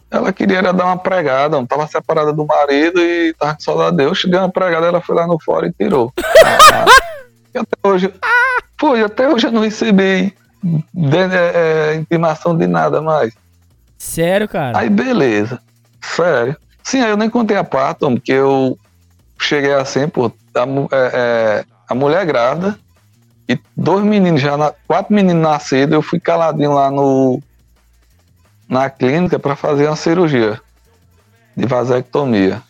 Ela 0.09 0.33
queria 0.33 0.61
dar 0.61 0.85
uma 0.85 0.97
pregada, 0.97 1.55
não 1.55 1.67
tava 1.67 1.85
separada 1.85 2.33
do 2.33 2.43
marido 2.45 2.99
e 2.99 3.33
tava 3.33 3.53
com 3.53 3.59
saudade 3.59 3.97
dele. 3.97 4.09
Eu 4.09 4.15
cheguei 4.15 4.39
uma 4.39 4.49
pregada, 4.49 4.87
ela 4.87 5.01
foi 5.01 5.15
lá 5.15 5.27
no 5.27 5.39
fora 5.39 5.67
e 5.67 5.73
tirou. 5.73 6.11
Ah, 6.43 6.85
e 7.53 7.57
até 7.59 7.77
hoje, 7.87 8.13
foi, 8.79 9.03
até 9.03 9.29
hoje 9.29 9.45
eu 9.47 9.51
não 9.51 9.61
recebi 9.61 10.33
de- 10.63 11.17
é, 11.17 11.91
é, 11.91 11.95
intimação 11.95 12.57
de 12.57 12.65
nada 12.65 13.01
mais. 13.01 13.33
Sério, 13.99 14.47
cara? 14.47 14.79
Aí 14.79 14.89
beleza, 14.89 15.59
sério. 16.01 16.55
Sim, 16.89 17.01
eu 17.01 17.15
nem 17.15 17.29
contei 17.29 17.55
a 17.55 17.63
parte, 17.63 18.03
homem, 18.03 18.19
que 18.19 18.31
eu 18.31 18.75
cheguei 19.39 19.71
assim, 19.73 20.09
pô, 20.09 20.25
a, 20.25 20.61
é, 20.91 21.11
é, 21.13 21.65
a 21.87 21.93
mulher 21.93 22.25
grávida 22.25 22.79
e 23.47 23.59
dois 23.77 24.03
meninos 24.03 24.41
já, 24.41 24.57
na- 24.57 24.73
quatro 24.87 25.13
meninos 25.13 25.43
nascidos, 25.43 25.93
eu 25.93 26.01
fui 26.01 26.19
caladinho 26.19 26.73
lá 26.73 26.89
no 26.89 27.39
na 28.67 28.89
clínica 28.89 29.37
para 29.37 29.55
fazer 29.55 29.85
uma 29.85 29.95
cirurgia 29.95 30.59
de 31.55 31.67
vasectomia. 31.67 32.63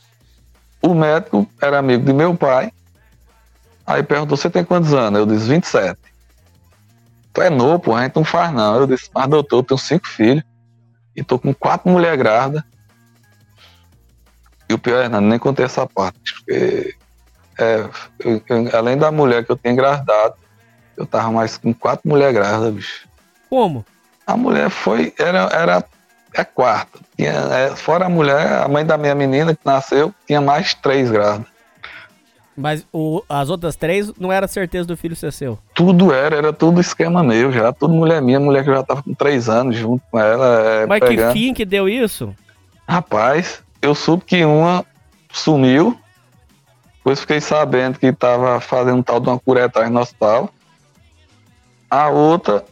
O 0.84 0.94
médico 0.94 1.50
era 1.62 1.80
amigo 1.80 2.04
de 2.04 2.12
meu 2.12 2.36
pai, 2.36 2.74
aí 3.88 4.04
perguntou, 4.04 4.36
você 4.36 4.50
tem 4.50 4.66
quantos 4.66 4.94
anos? 4.94 5.18
Eu 5.18 5.26
disse, 5.26 5.48
27. 5.48 5.98
Tu 7.32 7.42
é 7.42 7.50
novo, 7.50 7.80
pô, 7.80 7.96
a 7.96 8.04
gente 8.04 8.18
não 8.18 8.26
faz 8.26 8.52
não. 8.52 8.76
Eu 8.82 8.86
disse, 8.86 9.10
mas 9.16 9.30
doutor, 9.30 9.60
eu 9.60 9.64
tenho 9.64 9.78
cinco 9.78 10.08
filhos 10.08 10.44
e 11.16 11.24
tô 11.24 11.40
com 11.40 11.54
quatro 11.54 11.90
mulheres 11.90 12.20
grávidas. 12.20 12.64
E 14.70 14.74
o 14.74 14.78
pior 14.78 15.04
é, 15.04 15.10
não, 15.10 15.20
nem 15.20 15.40
contei 15.40 15.66
essa 15.66 15.86
parte, 15.88 16.34
porque 16.36 16.96
é, 17.58 17.86
eu- 18.20 18.42
eu- 18.48 18.78
além 18.78 18.98
da 18.98 19.12
mulher 19.12 19.44
que 19.44 19.52
eu 19.52 19.58
tinha 19.58 19.74
engravidado, 19.74 20.36
eu 20.96 21.06
tava 21.06 21.32
mais 21.32 21.58
com 21.58 21.74
quatro 21.74 22.08
mulheres 22.08 22.36
grávidas, 22.36 22.74
bicho. 22.74 23.08
Como? 23.50 23.84
A 24.28 24.38
mulher 24.38 24.70
foi, 24.70 25.12
era, 25.18 25.50
era 25.52 25.84
a 26.38 26.46
quarta. 26.46 27.00
Tinha, 27.18 27.32
é, 27.32 27.76
fora 27.76 28.06
a 28.06 28.10
mulher, 28.10 28.62
a 28.64 28.68
mãe 28.68 28.86
da 28.86 28.96
minha 28.98 29.16
menina 29.16 29.56
que 29.56 29.62
nasceu, 29.66 30.14
tinha 30.28 30.40
mais 30.40 30.76
três 30.76 31.10
grávidas. 31.10 31.48
Mas 32.56 32.86
o- 32.94 33.24
as 33.28 33.50
outras 33.50 33.76
três 33.76 34.12
não 34.20 34.32
era 34.32 34.46
certeza 34.48 34.86
do 34.86 34.96
filho 34.98 35.16
ser 35.16 35.32
seu. 35.32 35.58
Tudo 35.74 36.14
era, 36.14 36.36
era 36.36 36.54
tudo 36.54 36.80
esquema 36.82 37.24
meu 37.24 37.52
já, 37.52 37.72
tudo 37.72 37.94
mulher 37.94 38.22
minha, 38.22 38.40
mulher 38.40 38.64
que 38.64 38.70
eu 38.70 38.76
já 38.76 38.84
tava 38.84 39.02
com 39.02 39.14
três 39.14 39.48
anos 39.50 39.78
junto 39.78 40.04
com 40.12 40.20
ela. 40.20 40.46
é, 40.62 40.86
Mas 40.86 41.00
pegando. 41.00 41.34
que 41.34 41.40
fim 41.40 41.54
que 41.54 41.66
deu 41.66 41.88
isso? 41.90 42.36
Rapaz, 42.88 43.64
eu 43.82 43.96
soube 43.96 44.24
que 44.26 44.44
uma 44.46 44.86
sumiu, 45.32 46.00
depois 46.98 47.22
fiquei 47.22 47.42
sabendo 47.42 47.98
que 47.98 48.12
tava 48.12 48.60
fazendo 48.60 49.04
tal 49.04 49.20
de 49.20 49.30
uma 49.30 49.40
curetagem 49.40 49.92
no 49.92 50.00
hospital. 50.00 50.50
A 51.90 52.10
outra, 52.10 52.66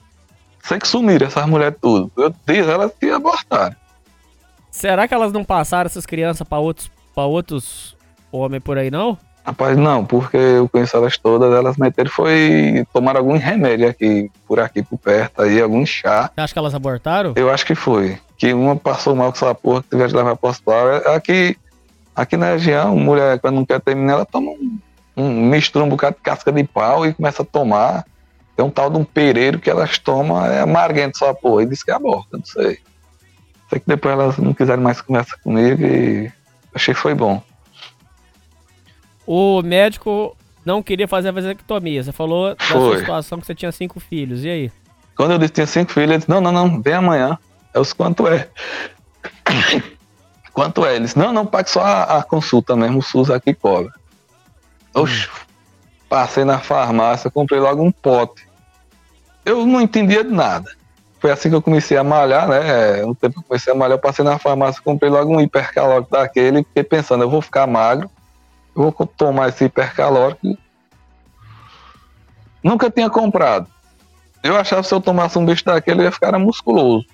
sei 0.63 0.77
que 0.79 0.87
sumiram 0.87 1.27
essas 1.27 1.45
mulheres 1.47 1.77
tudo. 1.81 2.11
Eu 2.15 2.33
disse 2.45 2.69
elas 2.69 2.91
que 2.99 3.09
abortaram. 3.09 3.75
Será 4.69 5.07
que 5.07 5.13
elas 5.13 5.31
não 5.31 5.43
passaram 5.43 5.87
essas 5.87 6.05
crianças 6.05 6.47
pra 6.47 6.59
outros, 6.59 6.91
outros 7.15 7.97
homens 8.31 8.61
por 8.61 8.77
aí, 8.77 8.91
não? 8.91 9.17
Rapaz, 9.47 9.77
não, 9.77 10.03
porque 10.05 10.35
eu 10.35 10.67
conheço 10.67 10.97
elas 10.97 11.17
todas, 11.17 11.53
elas 11.53 11.77
meteram 11.77 12.11
foi 12.11 12.85
tomar 12.91 13.15
algum 13.15 13.37
remédio 13.37 13.87
aqui, 13.87 14.29
por 14.45 14.59
aqui, 14.59 14.83
por 14.83 14.97
perto, 14.97 15.41
aí, 15.41 15.61
algum 15.61 15.85
chá. 15.85 16.29
Você 16.35 16.41
acha 16.41 16.51
que 16.53 16.59
elas 16.59 16.75
abortaram? 16.75 17.31
Eu 17.33 17.49
acho 17.49 17.65
que 17.65 17.73
foi. 17.73 18.17
Que 18.37 18.53
uma 18.53 18.75
passou 18.75 19.15
mal 19.15 19.31
com 19.31 19.37
essa 19.37 19.55
porra 19.55 19.81
que 19.83 19.87
tivesse 19.91 20.09
de 20.09 20.17
levar 20.17 20.35
pro 20.35 20.49
hospital. 20.49 20.89
É- 20.91 21.15
Aqui, 21.15 21.55
aqui 22.13 22.35
na 22.35 22.47
região, 22.51 22.97
mulher, 22.97 23.39
quando 23.39 23.55
não 23.55 23.65
quer 23.65 23.79
terminar, 23.79 24.15
ela 24.15 24.25
toma 24.25 24.51
um, 24.51 24.79
um 25.15 25.45
mistura 25.45 25.85
um 25.85 25.89
bocado 25.89 26.17
de 26.17 26.21
casca 26.23 26.51
de 26.51 26.65
pau 26.65 27.05
e 27.05 27.13
começa 27.13 27.41
a 27.41 27.45
tomar. 27.45 28.05
Tem 28.53 28.65
um 28.65 28.69
tal 28.69 28.89
de 28.89 28.97
um 28.97 29.05
pereiro 29.05 29.59
que 29.59 29.69
elas 29.69 29.97
tomam, 29.97 30.45
é 30.45 30.59
amarguento 30.59 31.19
só 31.19 31.33
porra, 31.33 31.63
e 31.63 31.67
diz 31.67 31.83
que 31.83 31.91
aborta, 31.91 32.35
não 32.37 32.45
sei. 32.45 32.79
Sei 33.69 33.79
que 33.79 33.87
depois 33.87 34.13
elas 34.13 34.37
não 34.39 34.53
quiseram 34.53 34.83
mais 34.83 34.99
conversar 34.99 35.37
comigo 35.41 35.81
e 35.85 36.29
achei 36.75 36.93
que 36.93 36.99
foi 36.99 37.13
bom. 37.13 37.41
O 39.27 39.61
médico 39.61 40.35
não 40.65 40.81
queria 40.81 41.07
fazer 41.07 41.29
a 41.29 41.31
vasectomia. 41.33 42.01
Você 42.01 42.13
falou 42.13 42.55
da 42.55 42.65
sua 42.65 42.79
Foi. 42.79 42.99
situação 42.99 43.39
que 43.39 43.45
você 43.45 43.53
tinha 43.53 43.71
cinco 43.73 43.99
filhos. 43.99 44.45
E 44.45 44.49
aí? 44.49 44.71
Quando 45.17 45.31
eu 45.31 45.37
disse 45.37 45.51
que 45.51 45.55
tinha 45.55 45.67
cinco 45.67 45.91
filhos, 45.91 46.09
ele 46.09 46.17
disse, 46.19 46.29
não, 46.29 46.39
não, 46.39 46.51
não, 46.51 46.81
vem 46.81 46.93
amanhã. 46.93 47.37
Eu 47.73 47.81
disse, 47.81 47.93
quanto 47.93 48.25
é? 48.27 48.47
quanto 50.53 50.85
é? 50.85 50.95
Ele 50.95 51.05
disse, 51.05 51.19
não, 51.19 51.33
não, 51.33 51.45
pague 51.45 51.69
só 51.69 51.81
a, 51.81 52.19
a 52.19 52.23
consulta 52.23 52.75
mesmo, 52.75 52.99
o 52.99 53.01
SUS 53.01 53.29
aqui 53.29 53.53
cobra. 53.53 53.91
Oxe, 54.93 55.27
passei 56.07 56.45
na 56.45 56.59
farmácia, 56.59 57.29
comprei 57.29 57.59
logo 57.59 57.83
um 57.83 57.91
pote. 57.91 58.47
Eu 59.43 59.65
não 59.65 59.81
entendia 59.81 60.23
de 60.23 60.31
nada. 60.31 60.71
Foi 61.19 61.31
assim 61.31 61.49
que 61.49 61.55
eu 61.55 61.61
comecei 61.61 61.97
a 61.97 62.03
malhar, 62.03 62.47
né? 62.47 63.01
No 63.01 63.15
tempo 63.15 63.33
que 63.33 63.39
eu 63.39 63.43
comecei 63.47 63.73
a 63.73 63.75
malhar, 63.75 63.97
eu 63.97 64.01
passei 64.01 64.23
na 64.23 64.37
farmácia, 64.37 64.81
comprei 64.83 65.09
logo 65.09 65.35
um 65.35 65.41
hipercalórico 65.41 66.11
daquele, 66.11 66.63
fiquei 66.63 66.83
pensando, 66.83 67.23
eu 67.23 67.29
vou 67.29 67.41
ficar 67.41 67.65
magro, 67.65 68.09
eu 68.77 68.83
vou 68.83 69.07
tomar 69.07 69.49
esse 69.49 69.65
hipercalórico. 69.65 70.55
Nunca 72.63 72.91
tinha 72.91 73.09
comprado. 73.09 73.67
Eu 74.43 74.55
achava 74.55 74.83
que 74.83 74.87
se 74.87 74.93
eu 74.93 75.01
tomasse 75.01 75.37
um 75.37 75.45
bicho 75.45 75.65
daquele, 75.65 76.01
eu 76.01 76.05
ia 76.05 76.11
ficar 76.11 76.37
musculoso. 76.37 77.05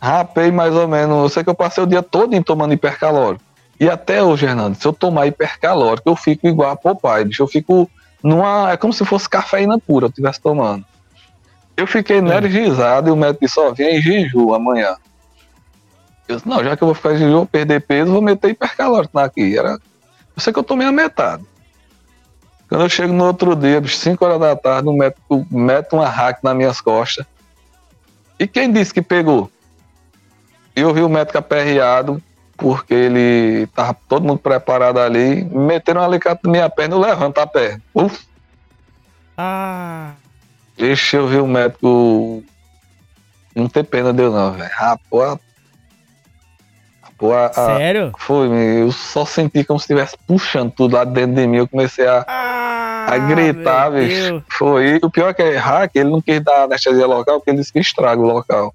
Rapei 0.00 0.52
mais 0.52 0.74
ou 0.74 0.86
menos. 0.86 1.22
Eu 1.22 1.28
sei 1.28 1.42
que 1.42 1.50
eu 1.50 1.54
passei 1.54 1.82
o 1.82 1.86
dia 1.86 2.02
todo 2.02 2.34
em 2.34 2.42
tomando 2.42 2.72
hipercalórico. 2.72 3.44
E 3.80 3.90
até 3.90 4.22
hoje, 4.22 4.46
Hernando, 4.46 4.76
se 4.76 4.86
eu 4.86 4.92
tomar 4.92 5.26
hipercalórico, 5.26 6.08
eu 6.08 6.14
fico 6.14 6.46
igual 6.46 6.70
a 6.70 6.76
Popeye, 6.76 7.24
bicho. 7.24 7.42
Eu 7.42 7.48
fico 7.48 7.90
numa. 8.22 8.70
É 8.70 8.76
como 8.76 8.92
se 8.92 9.04
fosse 9.04 9.28
cafeína 9.28 9.78
pura 9.80 10.06
eu 10.06 10.10
estivesse 10.10 10.40
tomando. 10.40 10.84
Eu 11.76 11.86
fiquei 11.86 12.18
energizado 12.18 13.08
e 13.08 13.12
o 13.12 13.16
médico 13.16 13.44
disse: 13.44 13.58
Ó, 13.58 13.72
vem 13.72 13.96
em 13.96 14.00
jejum 14.00 14.54
amanhã. 14.54 14.94
Eu 16.28 16.36
disse: 16.36 16.48
Não, 16.48 16.62
já 16.62 16.76
que 16.76 16.82
eu 16.82 16.86
vou 16.86 16.94
ficar 16.94 17.14
em 17.14 17.18
jejum, 17.18 17.38
vou 17.38 17.46
perder 17.46 17.80
peso, 17.80 18.12
vou 18.12 18.22
meter 18.22 18.50
hipercalórico 18.50 19.18
aqui. 19.18 19.58
Era... 19.58 19.78
Eu 20.42 20.44
sei 20.44 20.52
que 20.52 20.58
eu 20.58 20.64
tomei 20.64 20.88
a 20.88 20.92
metade. 20.92 21.44
Quando 22.68 22.82
eu 22.82 22.88
chego 22.88 23.12
no 23.12 23.26
outro 23.26 23.54
dia, 23.54 23.80
bicho, 23.80 23.96
5 23.96 24.24
horas 24.24 24.40
da 24.40 24.56
tarde, 24.56 24.88
o 24.88 24.92
médico 24.92 25.46
mete 25.48 25.92
uma 25.92 26.08
hack 26.08 26.42
nas 26.42 26.56
minhas 26.56 26.80
costas. 26.80 27.24
E 28.40 28.48
quem 28.48 28.72
disse 28.72 28.92
que 28.92 29.00
pegou? 29.00 29.48
Eu 30.74 30.92
vi 30.92 31.00
o 31.00 31.08
médico 31.08 31.38
aperreado, 31.38 32.20
porque 32.56 32.92
ele 32.92 33.68
tava 33.68 33.94
todo 34.08 34.26
mundo 34.26 34.40
preparado 34.40 34.98
ali, 34.98 35.44
meteram 35.44 36.00
um 36.00 36.04
alicate 36.04 36.40
na 36.42 36.50
minha 36.50 36.68
perna, 36.68 36.96
eu 36.96 37.00
levanto 37.00 37.38
a 37.38 37.46
perna. 37.46 37.80
Uf, 37.94 38.26
Ah. 39.36 40.14
Deixa 40.76 41.18
eu 41.18 41.28
ver 41.28 41.40
o 41.40 41.46
médico. 41.46 42.42
Não 43.54 43.68
tem 43.68 43.84
pena 43.84 44.12
deu 44.12 44.32
não, 44.32 44.52
velho. 44.52 44.70
Rapaz. 44.74 45.38
Rapaz, 47.30 47.58
a- 47.58 47.76
Sério? 47.76 48.12
Foi, 48.18 48.48
eu 48.48 48.90
só 48.92 49.24
senti 49.24 49.62
como 49.64 49.78
se 49.78 49.84
estivesse 49.84 50.16
puxando 50.26 50.70
tudo 50.72 50.96
lá 50.96 51.04
dentro 51.04 51.34
de 51.36 51.46
mim. 51.46 51.58
Eu 51.58 51.68
comecei 51.68 52.06
a, 52.06 52.24
Ah, 52.26 53.06
a 53.08 53.18
gritar, 53.18 53.90
bicho. 53.90 54.42
Foi. 54.50 54.96
E 54.96 55.00
o 55.06 55.10
pior 55.10 55.28
é 55.30 55.34
que 55.34 55.42
é 55.42 55.56
hack, 55.56 55.90
ele 55.94 56.10
não 56.10 56.20
quis 56.20 56.40
dar 56.40 56.64
anestesia 56.64 57.06
local, 57.06 57.38
porque 57.38 57.50
ele 57.50 57.58
disse 57.58 57.72
que 57.72 57.78
estraga 57.80 58.20
o 58.20 58.26
local. 58.26 58.74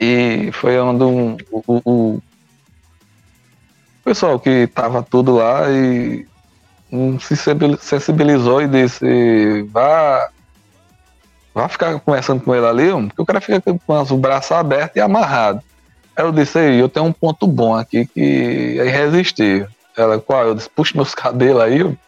E 0.00 0.50
foi 0.52 0.78
onde 0.78 1.02
um- 1.04 1.36
o, 1.50 1.62
o- 1.66 2.14
o 2.16 2.22
pessoal 4.04 4.38
que 4.38 4.66
tava 4.68 5.02
tudo 5.02 5.36
lá 5.36 5.68
e 5.70 6.26
um 6.90 7.18
se 7.18 7.36
sensibil- 7.36 7.78
sensibilizou 7.78 8.62
e 8.62 8.68
disse, 8.68 9.62
vá. 9.70 10.28
Vá 11.54 11.68
ficar 11.68 11.98
conversando 12.00 12.40
com 12.42 12.54
ele 12.54 12.66
ali, 12.66 12.90
porque 13.08 13.22
o 13.22 13.26
cara 13.26 13.40
fica 13.40 13.60
com 13.60 14.00
os 14.00 14.12
braços 14.12 14.52
abertos 14.52 14.94
e 14.96 15.00
amarrado. 15.00 15.60
Eu 16.18 16.32
disse, 16.32 16.58
aí, 16.58 16.78
eu 16.80 16.88
tenho 16.88 17.06
um 17.06 17.12
ponto 17.12 17.46
bom 17.46 17.76
aqui 17.76 18.04
que 18.06 18.76
é 18.80 18.86
irresistível. 18.86 19.68
Ela, 19.96 20.20
qual? 20.20 20.48
Eu 20.48 20.54
disse, 20.54 20.68
puxa 20.68 20.92
meus 20.96 21.14
cabelos 21.14 21.62
aí, 21.62 21.82
homem. 21.82 21.98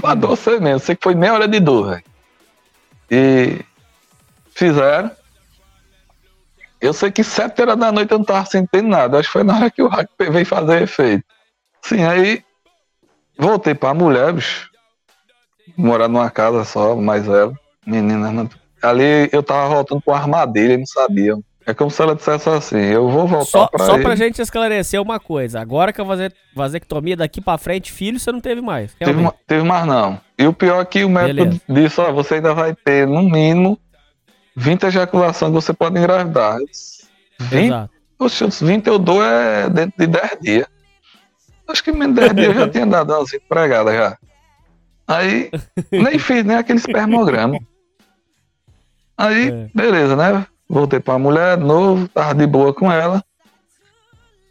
Pra 0.00 0.14
dor 0.14 0.30
você 0.36 0.58
mesmo, 0.58 0.80
sei 0.80 0.96
que 0.96 1.04
foi 1.04 1.14
meia 1.14 1.32
hora 1.34 1.46
de 1.46 1.60
dor, 1.60 1.90
velho. 1.90 2.04
E 3.08 3.64
fizeram. 4.50 5.10
Eu 6.80 6.92
sei 6.92 7.10
que 7.12 7.22
sete 7.22 7.62
horas 7.62 7.76
da 7.78 7.92
noite 7.92 8.10
eu 8.12 8.18
não 8.18 8.24
tava 8.24 8.44
sentindo 8.46 8.88
nada. 8.88 9.18
Acho 9.18 9.28
que 9.28 9.32
foi 9.32 9.44
na 9.44 9.56
hora 9.56 9.70
que 9.70 9.80
o 9.82 9.88
hack 9.88 10.10
veio 10.18 10.44
fazer 10.44 10.82
efeito. 10.82 11.24
Sim, 11.82 12.04
aí 12.04 12.42
voltei 13.38 13.74
pra 13.74 13.94
mulher, 13.94 14.32
bicho. 14.32 14.68
Morar 15.76 16.08
numa 16.08 16.30
casa 16.30 16.64
só, 16.64 16.96
mais 16.96 17.24
velha. 17.26 17.52
Menina, 17.86 18.32
não- 18.32 18.50
ali 18.82 19.28
eu 19.32 19.42
tava 19.42 19.68
voltando 19.72 20.02
com 20.02 20.12
armadilha 20.12 20.76
não 20.76 20.86
sabia. 20.86 21.36
É 21.66 21.74
como 21.74 21.90
se 21.90 22.00
ela 22.00 22.14
dissesse 22.14 22.48
assim, 22.48 22.78
eu 22.78 23.08
vou 23.10 23.26
voltar 23.26 23.44
Só, 23.46 23.66
pra 23.66 23.84
só 23.86 23.94
ele. 23.94 24.04
pra 24.04 24.14
gente 24.14 24.40
esclarecer 24.40 25.02
uma 25.02 25.18
coisa. 25.18 25.60
Agora 25.60 25.92
que 25.92 26.00
a 26.00 26.04
vase- 26.04 26.30
vasectomia 26.54 27.16
daqui 27.16 27.40
pra 27.40 27.58
frente, 27.58 27.90
filho, 27.90 28.20
você 28.20 28.30
não 28.30 28.40
teve 28.40 28.60
mais. 28.60 28.94
Teve, 28.94 29.20
ma- 29.20 29.34
teve 29.46 29.64
mais 29.64 29.84
não. 29.84 30.20
E 30.38 30.46
o 30.46 30.52
pior 30.52 30.80
é 30.80 30.84
que 30.84 31.02
o 31.04 31.08
médico 31.08 31.44
Beleza. 31.44 31.60
disse, 31.68 32.00
ó, 32.00 32.12
você 32.12 32.34
ainda 32.34 32.54
vai 32.54 32.72
ter, 32.72 33.04
no 33.06 33.20
mínimo, 33.22 33.76
20 34.54 34.84
ejaculações 34.84 35.50
que 35.50 35.54
você 35.54 35.72
pode 35.72 35.98
engravidar. 35.98 36.56
Eu 36.58 36.66
disse, 36.66 37.06
20? 37.40 37.64
Exato. 37.66 37.90
Os 38.18 38.60
20 38.62 38.86
eu 38.86 38.98
dou 38.98 39.22
é 39.24 39.68
dentro 39.68 39.94
de 39.98 40.06
10 40.06 40.38
dias. 40.40 40.66
Acho 41.68 41.82
que 41.82 41.90
menos 41.90 42.14
de 42.14 42.20
10 42.20 42.34
dias 42.36 42.46
eu 42.48 42.54
já 42.54 42.68
tinha 42.70 42.86
dado 42.86 43.12
umas 43.12 43.32
empregadas 43.34 43.92
já. 43.94 44.16
Aí, 45.08 45.50
nem 45.90 46.16
fiz 46.18 46.44
nem 46.44 46.56
aquele 46.56 46.78
espermograma. 46.78 47.58
Aí, 49.18 49.48
É. 49.48 49.68
beleza, 49.74 50.14
né? 50.14 50.46
Voltei 50.68 50.98
pra 51.00 51.18
mulher 51.18 51.56
novo, 51.56 52.08
tava 52.08 52.34
de 52.34 52.46
boa 52.46 52.74
com 52.74 52.90
ela. 52.90 53.22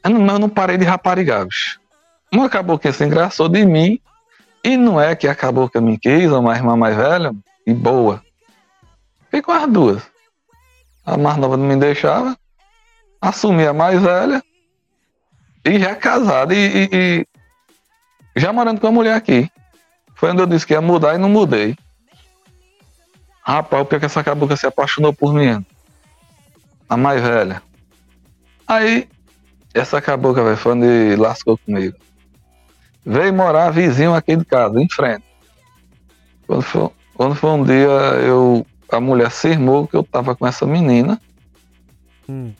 Eu 0.03 0.11
não, 0.11 0.33
eu 0.35 0.39
não 0.39 0.49
parei 0.49 0.77
de 0.77 0.85
raparigar, 0.85 1.45
bicho. 1.45 1.79
Uma 2.31 2.49
caboclinha 2.49 2.93
se 2.93 3.03
engraçou 3.03 3.49
de 3.49 3.65
mim. 3.65 3.99
E 4.63 4.77
não 4.77 4.99
é 4.99 5.15
que 5.15 5.27
a 5.27 5.35
cabocla 5.35 5.79
me 5.79 5.97
quis, 5.97 6.31
uma 6.31 6.55
irmã 6.55 6.75
mais 6.75 6.95
velha, 6.95 7.31
e 7.67 7.73
boa. 7.73 8.23
Fiquei 9.25 9.41
com 9.41 9.51
as 9.51 9.67
duas. 9.69 10.01
A 11.05 11.17
mais 11.17 11.37
nova 11.37 11.55
não 11.57 11.65
me 11.65 11.75
deixava. 11.75 12.35
Assumi 13.21 13.65
a 13.67 13.73
mais 13.73 14.01
velha. 14.01 14.41
E 15.63 15.79
já 15.79 15.95
casado. 15.95 16.53
E, 16.53 16.89
e- 16.91 17.27
e 18.35 18.39
já 18.39 18.51
morando 18.51 18.79
com 18.81 18.87
a 18.87 18.91
mulher 18.91 19.15
aqui. 19.15 19.49
Foi 20.15 20.31
onde 20.31 20.41
eu 20.41 20.47
disse 20.47 20.65
que 20.65 20.73
ia 20.73 20.81
mudar 20.81 21.13
e 21.13 21.17
não 21.19 21.29
mudei. 21.29 21.75
Rapaz, 23.43 23.83
o 23.83 23.85
pior 23.85 23.97
é 23.97 23.99
que 23.99 24.05
essa 24.07 24.23
cabocla 24.23 24.55
se 24.57 24.65
apaixonou 24.65 25.13
por 25.13 25.33
mim. 25.33 25.63
A 26.89 26.95
mais 26.97 27.21
velha. 27.21 27.61
Aí, 28.67 29.07
essa 29.73 30.01
cabocla, 30.01 30.43
velho, 30.43 30.57
foi 30.57 30.73
onde 30.73 31.15
lascou 31.15 31.57
comigo. 31.57 31.95
Veio 33.05 33.33
morar 33.33 33.69
vizinho 33.71 34.13
aqui 34.15 34.35
de 34.35 34.45
casa, 34.45 34.79
em 34.81 34.89
frente. 34.89 35.23
Quando 36.47 36.61
foi, 36.61 36.89
quando 37.13 37.35
foi 37.35 37.49
um 37.51 37.63
dia, 37.63 37.87
eu, 38.25 38.65
a 38.91 38.99
mulher 38.99 39.31
cismou 39.31 39.87
que 39.87 39.95
eu 39.95 40.03
tava 40.03 40.35
com 40.35 40.45
essa 40.47 40.65
menina 40.65 41.19
Hum. 42.27 42.51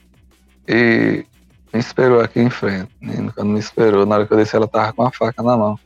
e 0.68 1.26
me 1.74 1.80
esperou 1.80 2.22
aqui 2.22 2.40
em 2.40 2.50
frente. 2.50 2.90
Quando 3.36 3.50
me 3.50 3.60
esperou, 3.60 4.06
na 4.06 4.16
hora 4.16 4.28
que 4.28 4.34
eu 4.34 4.38
desci, 4.38 4.56
ela 4.56 4.68
tava 4.68 4.94
com 4.94 5.04
a 5.04 5.12
faca 5.12 5.42
na 5.42 5.58
mão. 5.58 5.80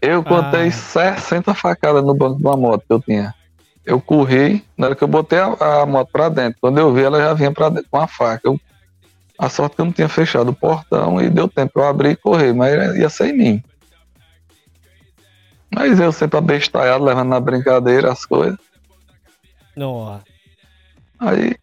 Eu 0.00 0.22
contei 0.24 0.68
Ah. 0.68 0.72
60 0.72 1.52
facadas 1.54 2.02
no 2.04 2.14
banco 2.14 2.36
de 2.38 2.42
uma 2.46 2.56
moto 2.56 2.84
que 2.86 2.92
eu 2.92 3.00
tinha. 3.00 3.34
Eu 3.84 4.00
corri, 4.00 4.64
na 4.76 4.86
hora 4.88 4.94
que 4.96 5.02
eu 5.02 5.08
botei 5.08 5.38
a, 5.38 5.56
a 5.82 5.86
moto 5.86 6.10
pra 6.12 6.28
dentro, 6.28 6.58
quando 6.60 6.78
eu 6.78 6.92
vi, 6.92 7.02
ela 7.02 7.18
já 7.18 7.32
vinha 7.34 7.50
pra 7.52 7.68
dentro 7.68 7.88
com 7.90 7.98
a 7.98 8.06
faca. 8.06 8.42
Eu- 8.44 8.60
a 9.38 9.48
sorte 9.48 9.74
que 9.74 9.80
eu 9.80 9.86
não 9.86 9.92
tinha 9.92 10.08
fechado 10.08 10.50
o 10.50 10.54
portão 10.54 11.18
e 11.20 11.30
deu 11.30 11.48
tempo 11.48 11.72
pra 11.72 11.84
eu 11.84 11.88
abrir 11.88 12.10
e 12.10 12.16
correr, 12.16 12.52
mas 12.52 12.94
ia 12.96 13.08
ser 13.08 13.28
em 13.28 13.36
mim. 13.38 13.64
Mas 15.74 15.98
eu 15.98 16.12
sempre 16.12 16.36
abestalhado, 16.38 17.04
levando 17.04 17.28
na 17.30 17.40
brincadeira 17.40 18.12
as 18.12 18.26
coisas. 18.26 18.58
Nossa. 19.74 20.22
Aí, 21.18 21.56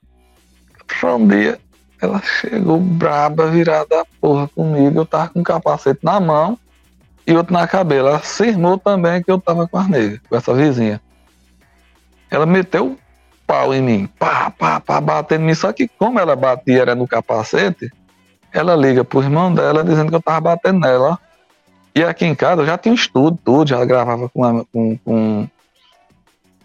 só 0.99 1.18
um 1.18 1.27
dia, 1.27 1.60
ela 2.02 2.19
chegou 2.22 2.80
braba, 2.80 3.48
virada 3.52 4.02
a 4.02 4.06
porra 4.19 4.48
comigo. 4.48 4.99
Eu 5.02 5.06
tava 5.06 5.30
com 5.30 5.39
um 5.41 5.44
capacete 5.44 5.99
na 6.03 6.19
mão 6.19 6.57
e 7.27 7.35
outro 7.35 7.53
na 7.53 7.68
cabeça. 7.68 7.99
Ela 8.07 8.19
cismou 8.23 8.77
também 8.80 9.22
que 9.22 9.30
eu 9.30 9.39
tava 9.39 9.68
com 9.68 9.77
as 9.77 9.88
negras, 9.88 10.19
com 10.27 10.35
essa 10.35 10.53
vizinha. 10.53 10.99
Ela 12.30 12.45
meteu 12.45 12.88
o 12.88 12.98
pau 13.45 13.74
em 13.74 13.82
mim, 13.82 14.10
pá, 14.20 14.52
pá, 14.52 14.80
pá, 14.80 14.99
batendo 14.99 15.44
em 15.44 15.48
mim. 15.48 15.56
Só 15.56 15.72
que 15.72 15.88
como 15.88 16.20
ela 16.20 16.36
batia 16.36 16.82
era 16.82 16.95
no 16.95 17.08
capacete, 17.08 17.90
ela 18.52 18.76
liga 18.76 19.04
pro 19.04 19.22
irmão 19.22 19.54
dela 19.54 19.84
dizendo 19.84 20.10
que 20.10 20.16
eu 20.16 20.22
tava 20.22 20.41
batendo 20.41 20.80
nela. 20.80 21.18
E 21.95 22.04
aqui 22.04 22.26
em 22.26 22.36
casa 22.36 22.62
eu 22.62 22.66
já 22.66 22.78
tinha 22.78 22.91
um 22.91 22.95
estudo, 22.95 23.40
tudo, 23.44 23.70
já 23.70 23.84
gravava 23.84 24.30
com 24.30 24.44
a, 24.44 24.66
com, 24.72 24.98
com, 24.98 25.48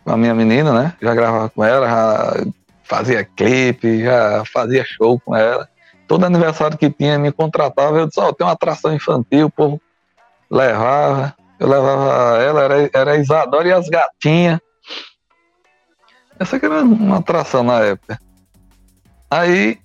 a 0.04 0.16
minha 0.16 0.34
menina, 0.34 0.72
né? 0.72 0.94
Já 1.00 1.14
gravava 1.14 1.48
com 1.48 1.64
ela, 1.64 1.88
já 1.88 2.44
fazia 2.84 3.24
clipe, 3.24 4.02
já 4.02 4.42
fazia 4.52 4.84
show 4.84 5.18
com 5.20 5.34
ela. 5.34 5.68
Todo 6.06 6.26
aniversário 6.26 6.76
que 6.76 6.90
tinha 6.90 7.18
me 7.18 7.32
contratava, 7.32 7.98
eu 7.98 8.06
disse, 8.06 8.20
ó, 8.20 8.32
tem 8.32 8.46
uma 8.46 8.52
atração 8.52 8.92
infantil, 8.94 9.46
o 9.46 9.50
povo 9.50 9.80
levava, 10.50 11.34
eu 11.58 11.66
levava 11.66 12.42
ela, 12.42 12.62
era, 12.62 12.90
era 12.92 13.12
a 13.12 13.16
Isadora 13.16 13.68
e 13.68 13.72
as 13.72 13.88
gatinhas. 13.88 14.60
Essa 16.42 16.58
que 16.58 16.66
era 16.66 16.82
uma 16.82 17.18
atração 17.18 17.62
na 17.62 17.78
época. 17.80 18.18
Aí 19.30 19.78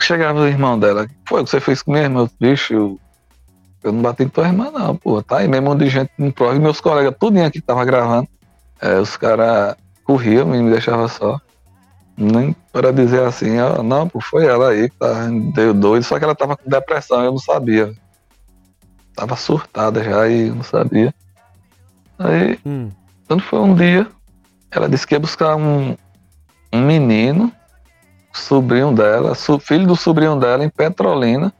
chegava 0.00 0.40
o 0.40 0.46
irmão 0.46 0.78
dela, 0.78 1.06
foi 1.28 1.42
o 1.42 1.44
que 1.44 1.50
você 1.50 1.60
fez 1.60 1.82
com 1.82 1.92
minha 1.92 2.04
irmã? 2.04 2.28
Bicho, 2.40 2.72
eu, 2.72 3.00
eu 3.82 3.92
não 3.92 4.00
bati 4.00 4.24
com 4.24 4.30
tua 4.30 4.46
irmã, 4.46 4.70
não, 4.70 4.96
pô. 4.96 5.22
Tá 5.22 5.38
aí 5.38 5.48
mesmo 5.48 5.70
um 5.72 5.76
de 5.76 5.88
gente 5.88 6.10
no 6.16 6.32
prova. 6.32 6.56
E 6.56 6.58
meus 6.58 6.80
colegas, 6.80 7.14
tudinho 7.20 7.44
aqui 7.44 7.60
que 7.60 7.66
tava 7.66 7.84
gravando. 7.84 8.26
É, 8.80 8.98
os 8.98 9.16
caras 9.16 9.76
corriam 10.04 10.54
e 10.54 10.62
me 10.62 10.70
deixavam 10.70 11.06
só. 11.06 11.38
Nem 12.16 12.56
para 12.72 12.90
dizer 12.92 13.22
assim, 13.22 13.60
ó, 13.60 13.82
não, 13.82 14.08
pô, 14.08 14.20
foi 14.20 14.46
ela 14.46 14.70
aí 14.70 14.88
que 14.88 14.96
tá, 14.96 15.28
deu 15.54 15.74
doido. 15.74 16.02
Só 16.02 16.18
que 16.18 16.24
ela 16.24 16.34
tava 16.34 16.56
com 16.56 16.68
depressão, 16.68 17.22
eu 17.22 17.32
não 17.32 17.38
sabia. 17.38 17.92
Tava 19.14 19.36
surtada 19.36 20.02
já 20.02 20.26
e 20.28 20.48
eu 20.48 20.54
não 20.54 20.62
sabia. 20.62 21.14
Aí, 22.18 22.58
Hum. 22.64 22.90
quando 23.26 23.42
foi 23.42 23.58
um 23.60 23.74
dia, 23.74 24.08
ela 24.70 24.88
disse 24.88 25.06
que 25.06 25.14
ia 25.14 25.20
buscar 25.20 25.56
um, 25.56 25.96
um 26.72 26.80
menino, 26.80 27.52
sobrinho 28.32 28.92
dela, 28.92 29.34
filho 29.60 29.86
do 29.86 29.96
sobrinho 29.96 30.36
dela, 30.36 30.64
em 30.64 30.68
Petrolina, 30.68 31.52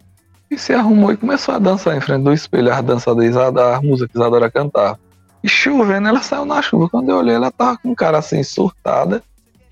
e 0.51 0.59
se 0.59 0.73
arrumou 0.73 1.13
e 1.13 1.17
começou 1.17 1.55
a 1.55 1.59
dançar 1.59 1.97
em 1.97 2.01
frente 2.01 2.23
do 2.23 2.33
espelho, 2.33 2.73
a 2.73 2.81
dança 2.81 3.15
da 3.15 3.25
Isadora, 3.25 3.77
a 3.77 3.83
música 3.83 4.09
que 4.09 4.19
Isadora 4.19 4.51
cantava. 4.51 4.99
E 5.43 5.49
chovendo, 5.49 6.09
ela 6.09 6.23
saiu 6.23 6.45
na 6.45 6.61
chuva. 6.63 6.89
Quando 6.89 7.11
eu 7.11 7.19
olhei, 7.19 7.35
ela 7.35 7.51
tava 7.51 7.79
com 7.79 7.91
um 7.91 7.95
cara 7.95 8.19
assim, 8.19 8.43
surtada, 8.43 9.23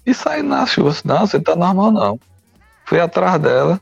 e 0.05 0.15
saiu 0.15 0.45
na 0.45 0.67
chuva. 0.67 0.89
Eu 0.89 0.93
disse, 0.93 1.07
Não, 1.07 1.27
você 1.27 1.41
tá 1.41 1.57
normal 1.57 1.91
não. 1.91 2.21
Fui 2.85 3.01
atrás 3.01 3.41
dela, 3.41 3.81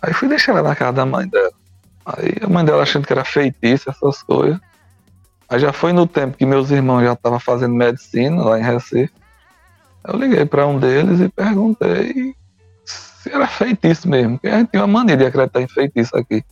aí 0.00 0.12
fui 0.12 0.28
deixar 0.28 0.52
ela 0.52 0.62
na 0.62 0.74
casa 0.74 0.92
da 0.92 1.06
mãe 1.06 1.28
dela. 1.28 1.52
Aí 2.06 2.36
a 2.40 2.48
mãe 2.48 2.64
dela 2.64 2.82
achando 2.82 3.06
que 3.06 3.12
era 3.12 3.24
feitiço, 3.24 3.90
essas 3.90 4.22
coisas. 4.22 4.58
Aí 5.48 5.60
já 5.60 5.72
foi 5.72 5.92
no 5.92 6.06
tempo 6.06 6.36
que 6.36 6.44
meus 6.46 6.70
irmãos 6.70 7.02
já 7.04 7.12
estavam 7.12 7.38
fazendo 7.38 7.74
medicina 7.74 8.42
lá 8.42 8.58
em 8.58 8.62
Recife. 8.62 9.12
Eu 10.06 10.16
liguei 10.18 10.44
para 10.44 10.66
um 10.66 10.78
deles 10.78 11.20
e 11.20 11.28
perguntei 11.28 12.34
se 12.84 13.30
era 13.32 13.46
feitiço 13.46 14.08
mesmo, 14.08 14.34
porque 14.38 14.48
a 14.48 14.58
gente 14.58 14.70
tinha 14.70 14.84
uma 14.84 14.98
mania 15.00 15.16
de 15.16 15.24
acreditar 15.26 15.60
em 15.60 15.68
feitiço 15.68 16.16
aqui. 16.16 16.42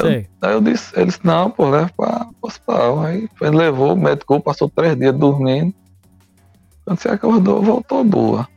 Sei. 0.00 0.26
Aí 0.42 0.52
eu 0.52 0.60
disse, 0.60 0.98
eles, 0.98 1.20
não, 1.22 1.50
pô, 1.50 1.70
leva 1.70 1.90
para 1.96 2.26
o 2.42 2.46
hospital. 2.46 3.00
Aí 3.04 3.28
ele 3.40 3.56
levou, 3.56 3.94
o 3.94 3.96
médico 3.96 4.40
passou 4.40 4.68
três 4.68 4.96
dias 4.96 5.14
dormindo. 5.14 5.72
Quando 6.84 6.98
você 6.98 7.08
acordou, 7.08 7.62
voltou 7.62 8.02
boa. 8.04 8.48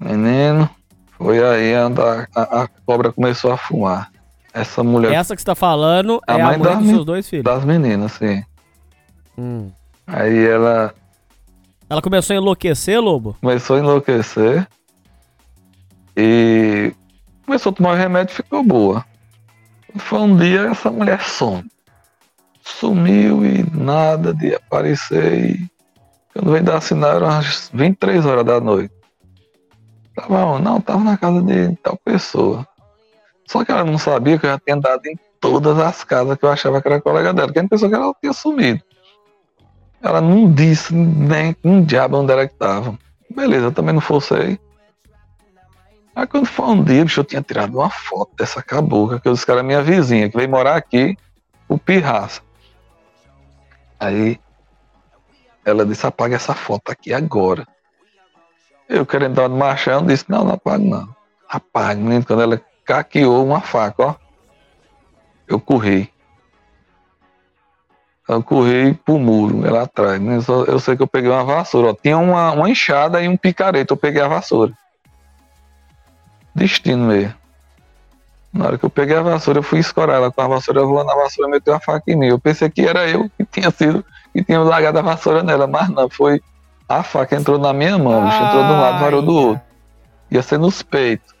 Menino, 0.00 0.68
foi 1.16 1.44
aí 1.44 1.76
onde 1.84 2.00
a, 2.00 2.26
a- 2.34 2.62
a 2.62 2.68
cobra 2.86 3.12
começou 3.12 3.52
a 3.52 3.56
fumar. 3.56 4.10
Essa 4.54 4.82
mulher 4.82 5.12
Essa 5.14 5.34
que 5.34 5.40
você 5.42 5.46
tá 5.46 5.54
falando 5.54 6.20
A 6.26 6.36
é 6.36 6.40
a 6.40 6.44
mãe 6.46 6.58
mãe 6.58 6.76
dos 6.78 6.88
seus 6.90 7.04
dois 7.04 7.28
filhos. 7.28 7.44
das 7.44 7.64
meninas, 7.64 8.12
sim. 8.12 8.42
Hum. 9.36 9.70
Aí 10.06 10.46
ela 10.46 10.94
Ela 11.88 12.02
começou 12.02 12.34
a 12.34 12.38
enlouquecer, 12.38 13.00
Lobo? 13.00 13.36
começou 13.40 13.76
a 13.76 13.78
enlouquecer 13.80 14.66
e 16.16 16.92
começou 17.46 17.70
a 17.70 17.74
tomar 17.74 17.92
o 17.92 17.96
remédio 17.96 18.32
e 18.32 18.36
ficou 18.36 18.62
boa. 18.62 19.04
Foi 19.96 20.18
um 20.20 20.36
dia 20.36 20.62
essa 20.70 20.90
mulher 20.90 21.22
some. 21.22 21.64
Sumiu 22.64 23.44
e 23.44 23.64
nada 23.76 24.32
de 24.34 24.54
aparecer 24.54 25.50
e 25.50 25.70
quando 26.32 26.52
veio 26.52 26.64
dar 26.64 26.80
sinal 26.80 27.16
eram 27.16 27.26
umas 27.28 27.70
23 27.74 28.24
horas 28.24 28.44
da 28.44 28.60
noite. 28.60 28.94
Tava 30.14 30.44
onde? 30.44 30.62
Não, 30.64 30.80
tava 30.80 31.02
na 31.04 31.16
casa 31.16 31.42
de 31.42 31.74
tal 31.76 31.98
pessoa. 32.04 32.66
Só 33.46 33.64
que 33.64 33.72
ela 33.72 33.84
não 33.84 33.98
sabia 33.98 34.38
que 34.38 34.46
eu 34.46 34.50
já 34.50 34.58
tinha 34.58 34.76
andado 34.76 35.04
em 35.06 35.18
todas 35.40 35.78
as 35.78 36.04
casas 36.04 36.38
que 36.38 36.44
eu 36.44 36.50
achava 36.50 36.80
que 36.80 36.88
era 36.88 37.00
colega 37.00 37.34
dela, 37.34 37.48
porque 37.48 37.58
a 37.58 37.62
gente 37.62 37.70
pensou 37.70 37.88
que 37.88 37.94
ela 37.94 38.14
tinha 38.20 38.32
sumido. 38.32 38.82
Ela 40.02 40.20
não 40.20 40.52
disse 40.52 40.92
nem 40.92 41.56
um 41.62 41.82
diabo 41.82 42.18
onde 42.18 42.32
era 42.32 42.48
que 42.48 42.54
tava. 42.54 42.98
Beleza, 43.30 43.66
eu 43.66 43.72
também 43.72 43.94
não 43.94 44.00
forcei. 44.00 44.58
Aí 46.14 46.26
quando 46.26 46.46
foi 46.46 46.66
um 46.66 46.82
dia, 46.82 47.04
bicho, 47.04 47.20
eu 47.20 47.24
tinha 47.24 47.40
tirado 47.40 47.78
uma 47.78 47.88
foto 47.88 48.32
dessa 48.36 48.62
cabocla, 48.62 49.20
que 49.20 49.28
eu 49.28 49.32
disse 49.32 49.46
que 49.46 49.52
era 49.52 49.62
minha 49.62 49.82
vizinha, 49.82 50.28
que 50.28 50.36
veio 50.36 50.50
morar 50.50 50.76
aqui, 50.76 51.16
o 51.68 51.78
Pirraça. 51.78 52.42
Aí 53.98 54.38
ela 55.64 55.86
disse, 55.86 56.06
apaga 56.06 56.34
essa 56.34 56.54
foto 56.54 56.90
aqui 56.90 57.14
agora. 57.14 57.66
Eu 58.88 59.06
querendo 59.06 59.34
dar 59.34 59.48
uma 59.48 59.56
machão, 59.56 60.04
disse, 60.04 60.24
não, 60.28 60.44
não 60.44 60.54
apago 60.54 60.84
não. 60.84 61.16
Apaga, 61.48 62.00
menino, 62.00 62.26
quando 62.26 62.42
ela 62.42 62.60
caqueou 62.84 63.46
uma 63.46 63.60
faca, 63.60 64.02
ó. 64.02 64.14
Eu 65.46 65.60
corri. 65.60 66.11
Eu 68.34 68.42
corri 68.42 68.94
pro 68.94 69.18
muro, 69.18 69.60
lá 69.60 69.82
atrás. 69.82 70.20
Mas 70.20 70.48
Eu, 70.48 70.64
eu 70.66 70.78
sei 70.78 70.96
que 70.96 71.02
eu 71.02 71.06
peguei 71.06 71.30
uma 71.30 71.44
vassoura. 71.44 71.90
Ó. 71.90 71.94
Tinha 71.94 72.18
uma, 72.18 72.52
uma 72.52 72.68
enxada 72.68 73.22
e 73.22 73.28
um 73.28 73.36
picareta. 73.36 73.92
Eu 73.92 73.96
peguei 73.96 74.20
a 74.20 74.28
vassoura. 74.28 74.72
Destino 76.54 77.06
mesmo. 77.06 77.34
Na 78.52 78.66
hora 78.66 78.78
que 78.78 78.84
eu 78.84 78.90
peguei 78.90 79.16
a 79.16 79.22
vassoura, 79.22 79.60
eu 79.60 79.62
fui 79.62 79.78
escorar 79.78 80.16
ela 80.16 80.30
com 80.30 80.42
a 80.42 80.46
vassoura 80.46 80.84
rolando 80.84 81.10
a 81.10 81.16
vassoura 81.16 81.50
meteu 81.50 81.74
a 81.74 81.80
faca 81.80 82.04
em 82.12 82.16
mim. 82.16 82.26
Eu 82.26 82.38
pensei 82.38 82.68
que 82.68 82.82
era 82.82 83.08
eu 83.08 83.30
que 83.30 83.44
tinha 83.46 83.70
sido, 83.70 84.04
que 84.32 84.44
tinha 84.44 84.60
largado 84.60 84.98
a 84.98 85.02
vassoura 85.02 85.42
nela, 85.42 85.66
mas 85.66 85.88
não, 85.88 86.10
foi 86.10 86.42
a 86.86 87.02
faca 87.02 87.34
entrou 87.34 87.58
na 87.58 87.72
minha 87.72 87.96
mão, 87.96 88.26
bicho, 88.26 88.36
entrou 88.36 88.64
de 88.64 88.70
um 88.70 88.80
lado, 88.80 89.00
varou 89.00 89.22
do 89.22 89.34
outro. 89.34 89.62
Ia 90.30 90.42
ser 90.42 90.58
nos 90.58 90.82
peitos. 90.82 91.34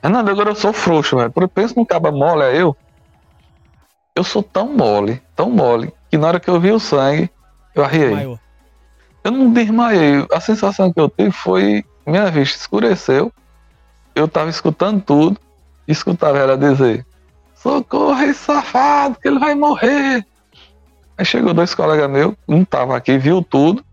Renato, 0.00 0.30
agora 0.30 0.50
eu 0.50 0.54
sou 0.54 0.72
frouxo, 0.72 1.16
velho. 1.16 1.30
Por 1.30 1.48
penso 1.48 1.74
num 1.76 1.84
caba 1.84 2.12
mole, 2.12 2.42
é 2.42 2.56
eu. 2.56 2.76
Eu 4.14 4.22
sou 4.22 4.42
tão 4.42 4.68
mole, 4.68 5.20
tão 5.42 5.50
mole, 5.50 5.92
que 6.08 6.16
na 6.16 6.28
hora 6.28 6.40
que 6.40 6.48
eu 6.48 6.60
vi 6.60 6.70
o 6.70 6.78
sangue, 6.78 7.28
eu 7.74 7.84
arriei. 7.84 8.14
Maior. 8.14 8.38
Eu 9.24 9.30
não 9.32 9.52
desmaiei. 9.52 10.24
A 10.32 10.40
sensação 10.40 10.92
que 10.92 11.00
eu 11.00 11.08
tive 11.08 11.32
foi. 11.32 11.84
Minha 12.06 12.30
vista 12.30 12.58
escureceu. 12.58 13.32
Eu 14.14 14.28
tava 14.28 14.50
escutando 14.50 15.00
tudo. 15.00 15.38
Escutava 15.86 16.38
ela 16.38 16.56
dizer: 16.56 17.04
Socorro, 17.54 18.22
esse 18.22 18.40
safado, 18.40 19.18
que 19.20 19.28
ele 19.28 19.38
vai 19.38 19.54
morrer. 19.54 20.24
Aí 21.18 21.24
chegou 21.24 21.52
dois 21.52 21.74
colegas 21.74 22.10
meus, 22.10 22.34
um 22.48 22.64
tava 22.64 22.96
aqui, 22.96 23.18
viu 23.18 23.42
tudo. 23.42 23.84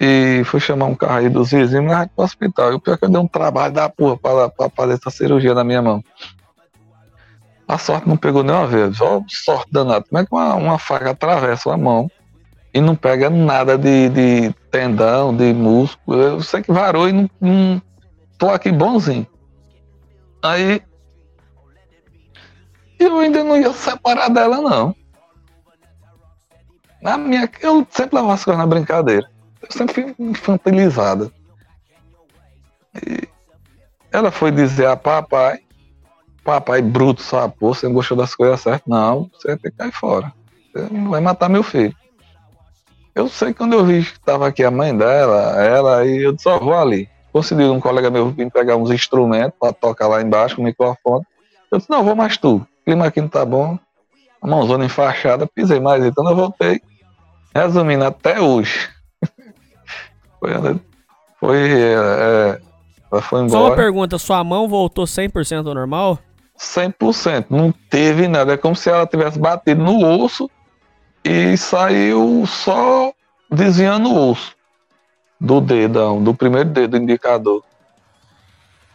E 0.00 0.42
foi 0.44 0.60
chamar 0.60 0.86
um 0.86 0.94
carro 0.94 1.18
aí 1.18 1.28
dos 1.28 1.50
vizinhos 1.50 1.74
e 1.74 1.80
me 1.80 2.08
pro 2.08 2.24
hospital. 2.24 2.72
E 2.72 2.74
o 2.74 2.80
pior 2.80 2.94
é 2.94 2.96
que 2.96 3.04
eu 3.04 3.10
dei 3.10 3.20
um 3.20 3.26
trabalho 3.28 3.74
da 3.74 3.88
porra 3.88 4.16
pra, 4.16 4.48
pra 4.48 4.70
fazer 4.70 4.94
essa 4.94 5.10
cirurgia 5.10 5.54
na 5.54 5.62
minha 5.62 5.82
mão. 5.82 6.02
A 7.70 7.78
sorte 7.78 8.08
não 8.08 8.16
pegou 8.16 8.42
nenhuma 8.42 8.66
vez. 8.66 9.00
Ó, 9.00 9.22
sorte 9.28 9.70
danada. 9.70 10.04
Como 10.08 10.20
é 10.20 10.26
que 10.26 10.34
uma, 10.34 10.54
uma 10.56 10.78
faca 10.78 11.10
atravessa 11.10 11.72
a 11.72 11.76
mão 11.76 12.10
e 12.74 12.80
não 12.80 12.96
pega 12.96 13.30
nada 13.30 13.78
de, 13.78 14.08
de 14.08 14.52
tendão, 14.72 15.36
de 15.36 15.52
músculo? 15.54 16.20
Eu 16.20 16.42
sei 16.42 16.62
que 16.62 16.72
varou 16.72 17.08
e 17.08 17.12
não, 17.12 17.30
não. 17.40 17.80
Tô 18.36 18.50
aqui 18.50 18.72
bonzinho. 18.72 19.24
Aí. 20.42 20.82
Eu 22.98 23.18
ainda 23.20 23.44
não 23.44 23.56
ia 23.56 23.72
separar 23.72 24.28
dela, 24.30 24.60
não. 24.60 24.96
Na 27.00 27.16
minha. 27.16 27.48
Eu 27.62 27.86
sempre 27.88 28.18
coisas 28.18 28.58
na 28.58 28.66
brincadeira. 28.66 29.30
Eu 29.62 29.68
sempre 29.70 29.94
fui 29.94 30.14
infantilizada. 30.18 31.30
E 32.96 33.28
ela 34.10 34.32
foi 34.32 34.50
dizer 34.50 34.86
a 34.86 34.96
papai, 34.96 35.60
papai 36.50 36.82
bruto, 36.82 37.22
sabe? 37.22 37.54
Pô, 37.58 37.72
você 37.72 37.86
não 37.86 37.94
gostou 37.94 38.16
das 38.16 38.34
coisas 38.34 38.60
certas? 38.60 38.86
Não, 38.86 39.30
você 39.32 39.56
tem 39.56 39.70
que 39.70 39.76
cair 39.76 39.92
fora. 39.92 40.32
Você 40.72 40.92
não 40.92 41.10
vai 41.10 41.20
matar 41.20 41.48
meu 41.48 41.62
filho. 41.62 41.94
Eu 43.14 43.28
sei 43.28 43.48
que 43.48 43.54
quando 43.54 43.74
eu 43.74 43.84
vi 43.84 44.04
que 44.04 44.18
tava 44.20 44.48
aqui 44.48 44.64
a 44.64 44.70
mãe 44.70 44.96
dela, 44.96 45.62
ela, 45.62 46.06
e 46.06 46.24
eu 46.24 46.36
só 46.38 46.58
vou 46.58 46.74
ali. 46.74 47.08
Consegui 47.32 47.64
um 47.64 47.78
colega 47.78 48.10
meu 48.10 48.30
vir 48.30 48.50
pegar 48.50 48.76
uns 48.76 48.90
instrumentos 48.90 49.56
para 49.60 49.72
tocar 49.72 50.08
lá 50.08 50.20
embaixo 50.20 50.56
com 50.56 50.62
o 50.62 50.64
microfone. 50.64 51.24
Eu 51.70 51.78
disse, 51.78 51.90
não, 51.90 52.04
vou 52.04 52.16
mais 52.16 52.36
tu. 52.36 52.56
O 52.56 52.84
clima 52.84 53.06
aqui 53.06 53.20
não 53.20 53.28
tá 53.28 53.44
bom. 53.44 53.78
A 54.42 54.46
mãozona 54.46 54.84
enfaixada, 54.84 55.46
pisei 55.46 55.78
mais, 55.78 56.04
então 56.04 56.28
eu 56.28 56.34
voltei. 56.34 56.80
Resumindo, 57.54 58.04
até 58.04 58.40
hoje. 58.40 58.88
foi, 60.40 60.50
foi, 61.38 61.58
é, 61.58 61.94
é, 61.94 62.60
ela 63.12 63.22
foi 63.22 63.48
Só 63.48 63.56
uma 63.56 63.66
embora. 63.66 63.76
pergunta, 63.76 64.18
sua 64.18 64.42
mão 64.42 64.68
voltou 64.68 65.04
100% 65.04 65.66
ao 65.66 65.74
normal? 65.74 66.18
100%. 66.60 67.46
Não 67.48 67.72
teve 67.72 68.28
nada. 68.28 68.52
É 68.52 68.56
como 68.56 68.76
se 68.76 68.90
ela 68.90 69.06
tivesse 69.06 69.38
batido 69.38 69.82
no 69.82 70.06
osso 70.22 70.50
e 71.24 71.56
saiu 71.56 72.44
só 72.46 73.12
desviando 73.50 74.10
o 74.10 74.30
osso 74.30 74.54
do 75.40 75.60
dedão, 75.60 76.22
do 76.22 76.34
primeiro 76.34 76.68
dedo 76.68 76.98
indicador. 76.98 77.64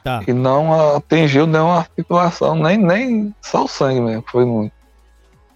Tá. 0.03 0.21
E 0.27 0.33
não 0.33 0.95
atingiu 0.95 1.47
nenhuma 1.47 1.79
articulação, 1.79 2.55
nem, 2.55 2.77
nem 2.77 3.35
só 3.41 3.63
o 3.63 3.67
sangue 3.67 3.99
mesmo. 3.99 4.23
Foi 4.27 4.45
muito. 4.45 4.73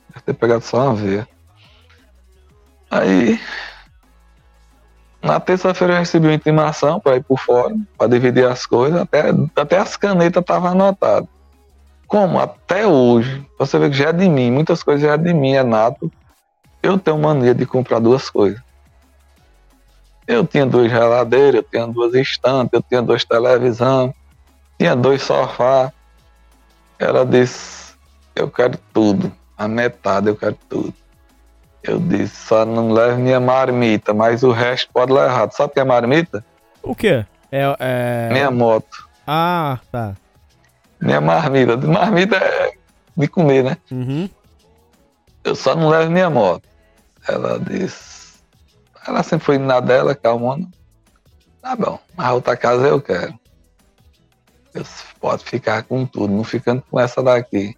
Deve 0.09 0.25
ter 0.25 0.33
pegado 0.33 0.63
só 0.63 0.85
uma 0.85 0.95
veia. 0.95 1.27
Aí. 2.89 3.39
Na 5.21 5.39
terça-feira 5.39 5.95
eu 5.95 5.99
recebi 5.99 6.27
uma 6.27 6.33
intimação 6.33 6.99
para 6.99 7.17
ir 7.17 7.23
por 7.23 7.37
fora, 7.37 7.75
para 7.97 8.07
dividir 8.07 8.47
as 8.47 8.65
coisas. 8.65 8.99
Até, 8.99 9.25
até 9.55 9.77
as 9.77 9.95
canetas 9.95 10.41
estavam 10.41 10.71
anotadas. 10.71 11.29
Como 12.09 12.39
até 12.39 12.87
hoje, 12.87 13.45
você 13.59 13.77
vê 13.77 13.87
que 13.87 13.95
já 13.95 14.09
é 14.09 14.13
de 14.13 14.27
mim, 14.27 14.49
muitas 14.49 14.81
coisas 14.81 15.03
já 15.03 15.13
é 15.13 15.17
de 15.17 15.31
mim, 15.31 15.53
é 15.53 15.61
nato. 15.61 16.11
Eu 16.81 16.97
tenho 16.97 17.19
mania 17.19 17.53
de 17.53 17.67
comprar 17.67 17.99
duas 17.99 18.31
coisas. 18.31 18.59
Eu 20.25 20.43
tinha 20.43 20.65
duas 20.65 20.89
geladeiras, 20.89 21.61
eu 21.61 21.63
tinha 21.63 21.85
duas 21.85 22.15
estantes, 22.15 22.73
eu 22.73 22.81
tinha 22.81 23.03
duas 23.03 23.23
televisão, 23.23 24.11
tinha 24.79 24.95
dois 24.95 25.21
sofás. 25.21 25.91
Ela 26.97 27.23
disse, 27.23 27.93
eu 28.35 28.49
quero 28.49 28.79
tudo, 28.91 29.31
a 29.55 29.67
metade 29.67 30.29
eu 30.29 30.35
quero 30.35 30.57
tudo. 30.67 30.93
Eu 31.83 31.99
disse, 31.99 32.35
só 32.35 32.65
não 32.65 32.91
leve 32.91 33.21
minha 33.21 33.39
marmita, 33.39 34.15
mas 34.15 34.41
o 34.41 34.51
resto 34.51 34.89
pode 34.91 35.13
levar. 35.13 35.51
Sabe 35.51 35.69
o 35.69 35.73
que 35.75 35.79
é 35.79 35.83
marmita? 35.83 36.43
O 36.81 36.95
quê? 36.95 37.23
É. 37.51 37.75
é... 37.79 38.29
Minha 38.33 38.49
moto. 38.49 39.07
Ah, 39.27 39.77
tá. 39.91 40.15
Minha 41.01 41.21
marmita. 41.21 41.77
Marmita 41.77 42.35
é 42.35 42.73
de 43.15 43.27
comer, 43.27 43.63
né? 43.63 43.77
Uhum. 43.91 44.29
Eu 45.43 45.55
só 45.55 45.75
não 45.75 45.89
levo 45.89 46.11
minha 46.11 46.29
moto. 46.29 46.67
Ela 47.27 47.59
disse. 47.59 48.39
Ela 49.07 49.23
sempre 49.23 49.45
foi 49.45 49.57
na 49.57 49.79
dela, 49.79 50.13
calmona. 50.13 50.67
Tá 51.61 51.75
bom, 51.75 51.99
mas 52.15 52.27
a 52.27 52.33
outra 52.33 52.55
casa 52.55 52.87
eu 52.87 53.01
quero. 53.01 53.33
Eu 54.73 54.83
disse, 54.83 55.03
pode 55.19 55.43
ficar 55.43 55.83
com 55.83 56.05
tudo, 56.05 56.33
não 56.33 56.43
ficando 56.43 56.83
com 56.89 56.99
essa 56.99 57.21
daqui. 57.21 57.75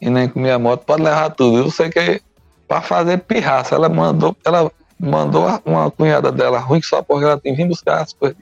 E 0.00 0.10
nem 0.10 0.28
com 0.28 0.40
minha 0.40 0.58
moto, 0.58 0.84
pode 0.84 1.02
levar 1.02 1.30
tudo. 1.30 1.58
Eu 1.58 1.70
sei 1.70 1.88
que 1.90 2.20
para 2.66 2.82
fazer 2.82 3.18
pirraça, 3.18 3.74
ela 3.74 3.88
mandou, 3.88 4.36
ela 4.44 4.70
mandou 4.98 5.46
uma 5.64 5.90
cunhada 5.90 6.32
dela 6.32 6.58
ruim 6.58 6.82
só 6.82 7.02
porque 7.02 7.24
ela 7.24 7.38
tem 7.38 7.54
vindo 7.54 7.68
buscar 7.68 8.02
as 8.02 8.12
coisas 8.12 8.36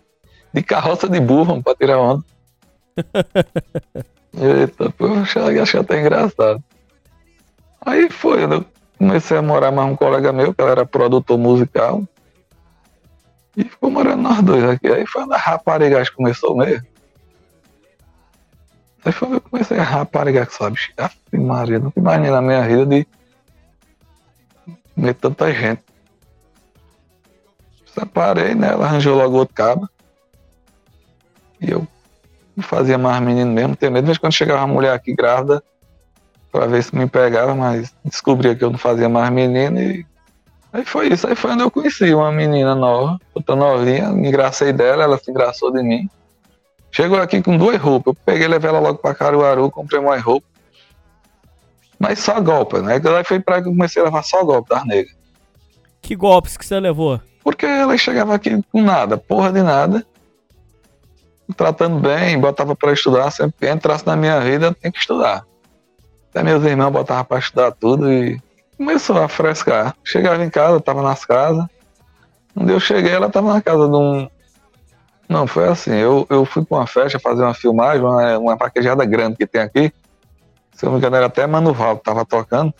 de 0.53 0.62
carroça 0.62 1.09
de 1.09 1.20
burro 1.20 1.62
para 1.62 1.74
tirar 1.74 1.99
onda. 1.99 2.24
Eita, 4.37 4.93
eu 4.99 5.15
achei, 5.15 5.61
achei 5.61 5.81
até 5.81 6.01
engraçado. 6.01 6.62
Aí 7.81 8.11
foi, 8.11 8.45
eu 8.45 8.65
comecei 8.99 9.37
a 9.37 9.43
morar 9.43 9.71
mais 9.71 9.91
um 9.91 9.97
colega 9.97 10.33
meu, 10.33 10.55
que 10.55 10.62
era 10.62 10.87
produtor 10.87 11.39
musical. 11.39 12.03
E 13.57 13.65
ficou 13.65 13.91
morando 13.91 14.23
nós 14.23 14.43
dois 14.43 14.65
aqui. 14.65 14.89
Aí 14.89 15.07
foi 15.07 15.23
onde 15.23 15.35
a 15.35 15.39
raparigagem 15.39 16.12
começou 16.12 16.57
mesmo. 16.57 16.87
Aí 19.05 19.12
foi 19.12 19.29
onde 19.29 19.37
eu 19.37 19.41
comecei 19.43 19.79
a 19.79 19.83
raparigar, 19.83 20.51
sabe? 20.51 20.79
Ave 20.97 21.45
Maria, 21.45 21.79
nunca 21.79 22.01
imaginei 22.01 22.31
na 22.31 22.43
minha 22.43 22.62
vida 22.62 22.87
de 22.87 23.07
ver 24.97 25.15
tanta 25.15 25.53
gente. 25.53 25.83
Separei, 27.87 28.55
né? 28.55 28.69
Ela 28.69 28.87
arranjou 28.87 29.16
logo 29.16 29.37
outro 29.37 29.55
cabo. 29.55 29.89
E 31.61 31.71
eu 31.71 31.87
não 32.56 32.64
fazia 32.64 32.98
mais 32.98 33.20
menino 33.20 33.51
mesmo, 33.51 33.76
tenho 33.76 33.93
medo. 33.93 34.06
Mas 34.06 34.18
quando 34.18 34.32
chegava 34.32 34.64
uma 34.64 34.74
mulher 34.74 34.93
aqui 34.93 35.14
grávida, 35.14 35.62
pra 36.52 36.66
ver 36.66 36.82
se 36.82 36.94
me 36.94 37.09
pegava, 37.09 37.55
mas 37.55 37.94
descobria 38.05 38.55
que 38.55 38.62
eu 38.62 38.70
não 38.70 38.78
fazia 38.78 39.09
mais 39.09 39.31
menina 39.31 39.81
e. 39.81 40.06
Aí 40.72 40.85
foi 40.85 41.12
isso, 41.12 41.26
aí 41.28 41.36
foi 41.36 41.52
onde 41.52 41.62
eu 41.62 41.70
conheci 41.70 42.12
uma 42.12 42.32
menina 42.32 42.74
nova, 42.74 43.16
outra 43.32 43.55
novinha, 43.55 44.10
me 44.10 44.26
engracei 44.26 44.72
dela, 44.72 45.05
ela 45.05 45.18
se 45.18 45.31
engraçou 45.31 45.70
de 45.70 45.81
mim. 45.82 46.09
Chegou 46.90 47.20
aqui 47.20 47.40
com 47.40 47.56
duas 47.56 47.81
roupas, 47.81 48.12
eu 48.12 48.20
peguei, 48.24 48.48
levei 48.48 48.70
ela 48.70 48.81
logo 48.81 48.98
pra 48.98 49.14
Caruaru, 49.14 49.70
comprei 49.70 50.01
mais 50.01 50.20
roupa. 50.22 50.47
Mas 51.98 52.18
só 52.18 52.40
golpe, 52.40 52.78
né? 52.78 52.94
Aí 52.94 53.24
foi 53.24 53.39
pra 53.39 53.62
que 53.62 53.68
eu 53.68 53.72
comecei 53.72 54.02
a 54.02 54.06
levar 54.06 54.24
só 54.24 54.44
golpe 54.44 54.68
das 54.68 54.85
negras. 54.85 55.14
Que 56.02 56.16
golpes 56.16 56.56
que 56.56 56.66
você 56.66 56.78
levou? 56.78 57.20
Porque 57.43 57.66
ela 57.66 57.97
chegava 57.97 58.35
aqui 58.35 58.60
com 58.70 58.82
nada, 58.82 59.16
porra 59.16 59.52
de 59.52 59.62
nada. 59.62 60.05
Tratando 61.57 62.01
bem, 62.01 62.39
botava 62.39 62.75
pra 62.75 62.93
estudar, 62.93 63.31
sempre 63.31 63.55
que 63.59 63.71
entrasse 63.71 64.07
na 64.07 64.16
minha 64.16 64.41
vida, 64.41 64.75
tem 64.81 64.91
que 64.91 64.99
estudar. 64.99 65.45
Até 66.31 66.43
meus 66.43 66.65
irmãos 66.65 66.91
botavam 66.91 67.25
pra 67.25 67.39
estudar 67.39 67.71
tudo 67.73 68.11
e 68.11 68.41
começou 68.77 69.19
a 69.19 69.29
frescar. 69.29 69.95
Chegava 70.03 70.43
em 70.45 70.51
casa, 70.51 70.81
tava 70.81 71.03
nas 71.03 71.25
casas. 71.25 71.65
Quando 72.55 72.71
eu 72.71 72.81
cheguei, 72.81 73.12
ela 73.12 73.29
tava 73.29 73.53
na 73.53 73.61
casa 73.61 73.89
de 73.89 73.95
um. 73.95 74.29
Não, 75.29 75.47
foi 75.47 75.69
assim. 75.69 75.93
Eu, 75.93 76.27
eu 76.31 76.45
fui 76.45 76.65
pra 76.65 76.79
uma 76.79 76.87
festa 76.87 77.19
fazer 77.19 77.43
uma 77.43 77.55
filmagem, 77.55 78.03
uma, 78.03 78.39
uma 78.39 78.57
paquejada 78.57 79.05
grande 79.05 79.37
que 79.37 79.47
tem 79.47 79.61
aqui. 79.61 79.93
Se 80.73 80.85
eu 80.85 80.89
não 80.89 80.93
me 80.95 80.99
engano, 80.99 81.16
era 81.16 81.27
até 81.27 81.47
Mano 81.47 81.73
Valdo 81.73 82.01
tava 82.01 82.25
tocando. 82.25 82.73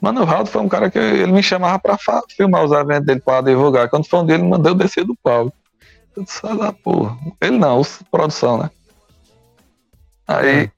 Mano 0.00 0.26
Valdo 0.26 0.50
foi 0.50 0.62
um 0.62 0.68
cara 0.68 0.90
que 0.90 0.98
ele 0.98 1.32
me 1.32 1.42
chamava 1.42 1.78
pra 1.78 1.96
filmar 2.28 2.64
os 2.64 2.72
eventos 2.72 3.06
dele 3.06 3.20
pra 3.20 3.40
divulgar. 3.40 3.88
Quando 3.88 4.06
foi 4.06 4.20
um 4.20 4.26
dia, 4.26 4.36
ele 4.36 4.44
mandou 4.44 4.72
eu 4.72 4.76
descer 4.76 5.04
do 5.04 5.16
palco. 5.22 5.52
"Sai 6.26 6.56
da 6.56 6.72
porra. 6.72 7.16
Ele 7.40 7.58
não, 7.58 7.82
produção, 8.10 8.58
né? 8.58 8.70
Aí 10.26 10.70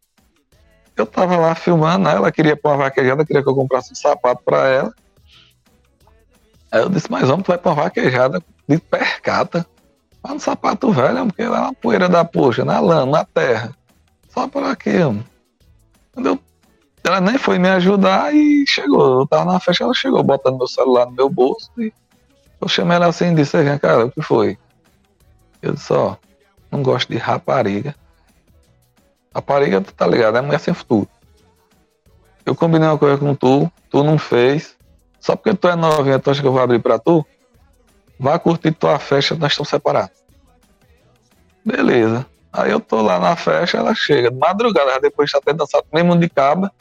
eu 0.97 1.07
tava 1.07 1.37
lá 1.37 1.55
filmando, 1.55 2.05
né? 2.05 2.15
ela 2.15 2.33
queria 2.33 2.57
pôr 2.57 2.71
uma 2.71 2.85
vaquejada, 2.85 3.25
queria 3.25 3.43
que 3.43 3.49
eu 3.49 3.55
comprasse 3.55 3.93
um 3.93 3.97
sapato 3.97 4.43
pra 4.45 4.69
ela. 4.69 4.93
Aí 6.71 6.83
eu 6.83 6.89
disse, 6.89 7.11
mas 7.11 7.29
vamos, 7.29 7.45
tu 7.45 7.49
vai 7.49 7.59
pôr 7.59 7.71
uma 7.71 7.85
vaquejada 7.85 8.43
de 8.69 8.79
percata. 8.79 9.65
Mas 10.23 10.33
um 10.33 10.39
sapato 10.39 10.91
velho, 10.91 11.27
porque 11.27 11.45
lá 11.45 11.63
na 11.63 11.73
poeira 11.73 12.09
da 12.09 12.25
poxa, 12.25 12.65
na 12.65 12.81
lama, 12.81 13.19
na 13.19 13.25
terra. 13.25 13.75
Só 14.29 14.49
por 14.49 14.65
aqui, 14.65 14.99
mano. 14.99 15.25
Quando 16.13 16.27
eu, 16.27 16.39
ela 17.05 17.21
nem 17.21 17.39
foi 17.39 17.59
me 17.59 17.69
ajudar 17.69 18.35
e 18.35 18.65
chegou. 18.67 19.21
Eu 19.21 19.27
tava 19.27 19.53
na 19.53 19.61
festa, 19.61 19.85
ela 19.85 19.95
chegou 19.95 20.23
botando 20.23 20.59
meu 20.59 20.67
celular 20.67 21.07
no 21.07 21.13
meu 21.13 21.31
bolso 21.31 21.71
e 21.79 21.93
eu 22.61 22.69
chamei 22.69 22.97
ela 22.97 23.07
assim 23.07 23.33
e 23.33 23.35
disse, 23.37 23.57
"Ei, 23.57 23.63
vem 23.63 23.79
cá, 23.79 24.05
o 24.05 24.11
que 24.11 24.21
foi? 24.21 24.59
Eu 25.61 25.75
disse, 25.75 25.93
ó, 25.93 26.17
não 26.71 26.83
gosto 26.83 27.11
de 27.11 27.19
rapariga. 27.19 27.95
Rapariga, 29.35 29.81
tu 29.81 29.93
tá 29.93 30.07
ligado, 30.07 30.39
é 30.39 30.41
mulher 30.41 30.61
sem 30.61 30.75
futuro. 30.75 31.09
Eu 32.45 32.55
combinei 32.55 32.89
uma 32.89 32.99
coisa 32.99 33.19
com 33.19 33.35
tu, 33.35 33.71
tu 33.91 34.03
não 34.03 34.19
fez. 34.19 34.77
Só 35.21 35.37
porque 35.37 35.55
tu 35.55 35.69
é 35.69 35.77
novinha, 35.77 36.19
tu 36.19 36.31
acha 36.31 36.41
que 36.41 36.47
eu 36.47 36.53
vou 36.53 36.63
abrir 36.63 36.81
pra 36.81 36.99
tu? 36.99 37.25
Vá 38.19 38.39
curtir 38.39 38.73
tua 38.73 38.99
festa, 38.99 39.35
nós 39.35 39.53
estamos 39.53 39.69
separados. 39.69 40.17
Beleza. 41.65 42.27
Aí 42.53 42.71
eu 42.71 42.81
tô 42.81 43.03
lá 43.03 43.19
na 43.19 43.37
festa, 43.37 43.77
ela 43.77 43.95
chega, 43.95 44.31
de 44.31 44.37
madrugada, 44.37 44.99
depois 45.01 45.29
de 45.29 45.33
já 45.33 45.41
ter 45.41 45.53
dançado 45.53 45.85
mesmo 45.93 46.17
de 46.17 46.29
caba. 46.29 46.73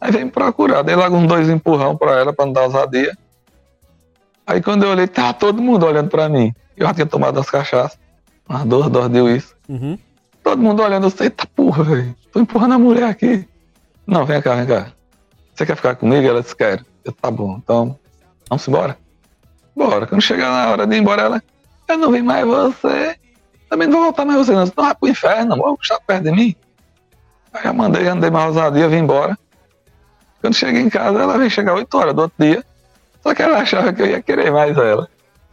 Aí 0.00 0.10
vem 0.10 0.24
me 0.24 0.30
procurar, 0.30 0.82
dei 0.82 0.96
logo 0.96 1.16
uns 1.16 1.28
dois 1.28 1.48
empurrão 1.48 1.96
pra 1.96 2.18
ela, 2.18 2.32
pra 2.32 2.46
não 2.46 2.52
dar 2.52 2.62
ousadia. 2.62 3.16
Aí 4.46 4.60
quando 4.62 4.84
eu 4.84 4.90
olhei, 4.90 5.06
tá 5.06 5.32
todo 5.32 5.62
mundo 5.62 5.86
olhando 5.86 6.08
pra 6.08 6.28
mim. 6.28 6.52
Eu 6.76 6.86
já 6.86 6.94
tinha 6.94 7.06
tomado 7.06 7.38
as 7.38 7.48
cachaças, 7.48 7.98
umas 8.48 8.64
duas 8.64 8.90
doses 8.90 9.10
de 9.12 9.20
uísque. 9.20 9.54
Uhum. 9.68 9.98
Todo 10.42 10.60
mundo 10.62 10.82
olhando, 10.82 11.06
eu 11.06 11.10
sei, 11.10 11.26
eita 11.26 11.46
porra, 11.46 11.82
velho. 11.84 12.14
Tô 12.32 12.40
empurrando 12.40 12.74
a 12.74 12.78
mulher 12.78 13.04
aqui. 13.04 13.48
Não, 14.06 14.26
vem 14.26 14.40
cá, 14.42 14.54
vem 14.56 14.66
cá. 14.66 14.88
Você 15.54 15.64
quer 15.64 15.76
ficar 15.76 15.94
comigo? 15.96 16.26
Ela 16.26 16.42
disse, 16.42 16.54
quero. 16.54 16.84
Eu, 17.04 17.12
tá 17.12 17.30
bom, 17.30 17.58
então, 17.62 17.98
vamos 18.48 18.66
embora? 18.68 18.98
Bora. 19.74 20.06
Quando 20.06 20.20
chegar 20.20 20.50
na 20.50 20.70
hora 20.70 20.86
de 20.86 20.94
ir 20.96 20.98
embora, 21.00 21.22
ela, 21.22 21.42
eu 21.88 21.98
não 21.98 22.10
vi 22.10 22.22
mais 22.22 22.46
você. 22.46 23.16
Também 23.68 23.88
não 23.88 23.94
vou 23.96 24.04
voltar 24.04 24.24
mais 24.24 24.38
você, 24.46 24.52
não. 24.52 24.66
Você 24.66 24.72
não 24.76 24.84
vai 24.84 24.94
pro 24.94 25.08
inferno. 25.08 25.56
Vou 25.56 25.78
estar 25.80 25.98
perto 26.00 26.24
de 26.24 26.32
mim. 26.32 26.54
Aí 27.52 27.62
já 27.64 27.72
mandei, 27.72 28.06
andei 28.06 28.30
mais 28.30 28.48
ousadia, 28.48 28.88
vim 28.88 28.98
embora. 28.98 29.38
Quando 30.40 30.54
cheguei 30.54 30.82
em 30.82 30.90
casa, 30.90 31.18
ela 31.22 31.38
veio 31.38 31.50
chegar 31.50 31.74
8 31.74 31.96
horas 31.96 32.14
do 32.14 32.22
outro 32.22 32.36
dia. 32.44 32.64
Só 33.22 33.34
que 33.34 33.42
ela 33.42 33.58
achava 33.58 33.92
que 33.92 34.02
eu 34.02 34.06
ia 34.06 34.20
querer 34.22 34.52
mais 34.52 34.76
ela. 34.76 35.08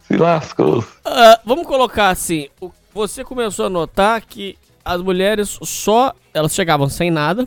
Se 0.06 0.16
lascou. 0.16 0.84
Ah, 1.04 1.40
vamos 1.44 1.66
colocar 1.66 2.10
assim, 2.10 2.48
o- 2.60 2.70
você 2.94 3.24
começou 3.24 3.66
a 3.66 3.70
notar 3.70 4.20
que 4.22 4.56
as 4.84 5.00
mulheres 5.00 5.58
só, 5.62 6.14
elas 6.34 6.54
chegavam 6.54 6.88
sem 6.88 7.10
nada 7.10 7.46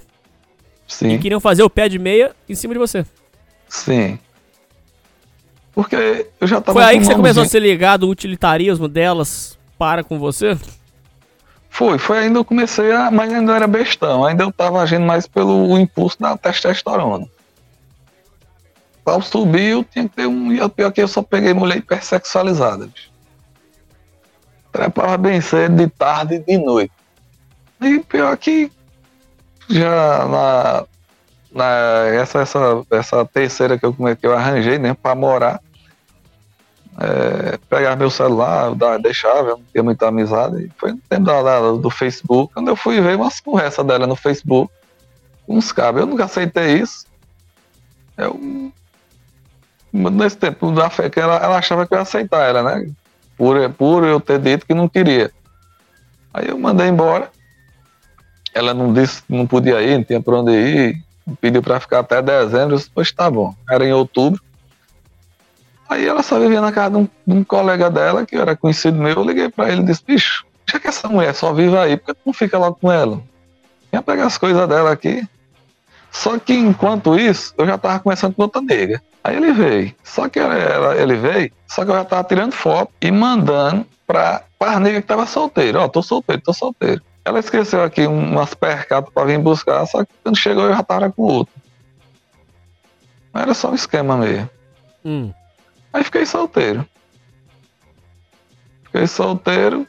e 0.87 0.93
Sim. 0.93 1.19
queriam 1.19 1.39
fazer 1.39 1.63
o 1.63 1.69
pé 1.69 1.89
de 1.89 1.99
meia 1.99 2.35
em 2.47 2.55
cima 2.55 2.73
de 2.73 2.79
você. 2.79 3.05
Sim. 3.67 4.17
Porque 5.73 6.27
eu 6.39 6.47
já 6.47 6.61
tava 6.61 6.79
Foi 6.79 6.83
aí 6.89 6.97
que 6.99 7.05
você 7.05 7.15
começou 7.15 7.41
a 7.41 7.43
mãozinha- 7.43 7.49
ser 7.49 7.59
ligado 7.67 8.03
o 8.03 8.09
utilitarismo 8.09 8.87
delas 8.87 9.57
para 9.77 10.03
com 10.03 10.17
você? 10.17 10.57
Foi, 11.69 11.97
foi 11.97 12.19
ainda 12.19 12.39
eu 12.39 12.45
comecei 12.45 12.91
a. 12.93 13.11
Mas 13.11 13.33
ainda 13.33 13.53
era 13.53 13.67
bestão, 13.67 14.23
ainda 14.23 14.43
eu 14.45 14.51
tava 14.53 14.81
agindo 14.81 15.05
mais 15.05 15.27
pelo 15.27 15.77
impulso 15.77 16.17
da 16.17 16.37
testosterona. 16.37 17.27
Pra 19.03 19.15
eu 19.15 19.21
subir, 19.21 19.71
eu 19.71 19.83
tinha 19.83 20.07
que 20.07 20.15
ter 20.15 20.25
um. 20.27 20.53
E 20.53 20.69
pior 20.69 20.87
é 20.87 20.91
que 20.91 21.01
eu 21.01 21.07
só 21.09 21.21
peguei 21.21 21.53
mulher 21.53 21.77
hipersexualizada. 21.77 22.87
bicho. 22.87 23.09
Trepava 24.75 25.17
bem 25.17 25.39
cedo, 25.39 25.75
de 25.77 25.87
tarde 25.89 26.35
e 26.35 26.39
de 26.39 26.57
noite. 26.57 26.91
E 27.81 27.99
pior 27.99 28.35
que 28.37 28.69
já 29.69 30.25
na. 30.27 30.85
na 31.51 31.65
essa, 32.13 32.39
essa, 32.39 32.59
essa 32.91 33.25
terceira 33.25 33.77
que 33.79 33.85
eu, 33.85 33.93
come- 33.93 34.15
que 34.15 34.27
eu 34.27 34.35
arranjei, 34.35 34.77
né, 34.77 34.93
pra 34.93 35.15
morar. 35.15 35.61
É, 36.97 37.57
pegava 37.69 37.95
meu 37.97 38.09
celular, 38.09 38.73
dava- 38.75 38.99
deixava, 38.99 39.49
eu 39.49 39.57
não 39.57 39.63
tinha 39.71 39.83
muita 39.83 40.07
amizade. 40.07 40.71
Foi 40.77 40.91
no 40.91 40.99
tempo 41.09 41.23
da, 41.25 41.41
da- 41.41 41.71
do 41.71 41.89
Facebook, 41.89 42.53
quando 42.53 42.67
eu 42.69 42.75
fui 42.75 42.99
ver 43.01 43.15
umas 43.17 43.39
conversas 43.39 43.85
dela 43.85 44.05
no 44.07 44.15
Facebook, 44.15 44.71
uns 45.47 45.71
cabos. 45.71 46.01
Eu 46.01 46.07
nunca 46.07 46.25
aceitei 46.25 46.79
isso. 46.79 47.05
Eu, 48.17 48.71
nesse 49.93 50.37
tempo 50.37 50.71
da 50.71 50.89
fé, 50.89 51.09
que 51.09 51.19
ela, 51.19 51.35
ela 51.37 51.57
achava 51.57 51.85
que 51.87 51.93
eu 51.93 51.97
ia 51.97 52.01
aceitar 52.03 52.43
ela, 52.47 52.63
né? 52.63 52.89
Por, 53.37 53.69
por 53.71 54.03
eu 54.03 54.19
ter 54.19 54.39
dito 54.39 54.65
que 54.65 54.73
não 54.73 54.87
queria. 54.87 55.31
Aí 56.33 56.47
eu 56.49 56.57
mandei 56.57 56.87
embora. 56.87 57.29
Ela 58.53 58.73
não 58.73 58.93
disse 58.93 59.21
que 59.23 59.33
não 59.33 59.45
podia 59.45 59.81
ir, 59.81 59.97
não 59.97 60.03
tinha 60.03 60.21
pra 60.21 60.39
onde 60.39 60.51
ir. 60.51 61.03
Pediu 61.41 61.61
pra 61.61 61.79
ficar 61.79 61.99
até 61.99 62.21
dezembro. 62.21 62.75
Eu 62.75 62.77
disse, 62.77 62.91
pois 62.93 63.11
tá 63.11 63.29
bom. 63.29 63.53
Era 63.69 63.85
em 63.85 63.91
outubro. 63.91 64.41
Aí 65.89 66.07
ela 66.07 66.23
só 66.23 66.39
vivia 66.39 66.61
na 66.61 66.71
casa 66.71 66.91
de 66.91 66.97
um, 66.97 67.09
de 67.27 67.33
um 67.33 67.43
colega 67.43 67.89
dela, 67.89 68.25
que 68.25 68.35
era 68.35 68.55
conhecido 68.55 68.97
meu. 68.97 69.13
Eu 69.13 69.23
liguei 69.23 69.49
pra 69.49 69.69
ele 69.69 69.81
e 69.81 69.85
disse: 69.85 70.03
Bicho, 70.05 70.45
já 70.69 70.79
que 70.79 70.87
essa 70.87 71.07
mulher 71.07 71.33
só 71.33 71.53
vive 71.53 71.77
aí, 71.77 71.95
por 71.97 72.07
que 72.07 72.13
tu 72.13 72.19
não 72.25 72.33
fica 72.33 72.57
logo 72.57 72.77
com 72.81 72.91
ela? 72.91 73.21
Vinha 73.91 74.01
pegar 74.01 74.25
as 74.25 74.37
coisas 74.37 74.67
dela 74.67 74.91
aqui. 74.91 75.27
Só 76.15 76.39
que 76.39 76.53
enquanto 76.53 77.19
isso, 77.19 77.53
eu 77.57 77.65
já 77.67 77.77
tava 77.77 77.99
conversando 77.99 78.33
com 78.35 78.43
outra 78.43 78.61
nega. 78.61 79.01
Aí 79.21 79.35
ele 79.35 79.51
veio. 79.51 79.93
Só 80.01 80.29
que 80.29 80.39
ela, 80.39 80.95
ele 80.95 81.15
veio, 81.15 81.51
só 81.67 81.83
que 81.83 81.91
eu 81.91 81.95
já 81.95 82.05
tava 82.05 82.23
tirando 82.23 82.53
foto 82.53 82.91
e 83.01 83.11
mandando 83.11 83.85
pra, 84.07 84.43
pra 84.57 84.79
nega 84.79 85.01
que 85.01 85.07
tava 85.07 85.25
solteira. 85.25 85.81
Ó, 85.81 85.87
tô 85.89 86.01
solteiro, 86.01 86.41
tô 86.41 86.53
solteiro. 86.53 87.01
Ela 87.25 87.39
esqueceu 87.39 87.83
aqui 87.83 88.07
um- 88.07 88.31
umas 88.31 88.53
percatas 88.53 89.13
pra 89.13 89.25
vir 89.25 89.37
buscar, 89.39 89.85
só 89.87 90.05
que 90.05 90.11
quando 90.23 90.37
chegou 90.37 90.63
eu 90.65 90.73
já 90.75 90.81
tava 90.83 91.11
com 91.11 91.23
outro. 91.23 91.53
Mas 93.33 93.43
era 93.43 93.53
só 93.53 93.71
um 93.71 93.75
esquema 93.75 94.15
mesmo. 94.15 94.49
Hum. 95.03 95.33
Aí 95.91 96.01
fiquei 96.03 96.25
solteiro. 96.25 96.87
Fiquei 98.85 99.05
solteiro. 99.05 99.85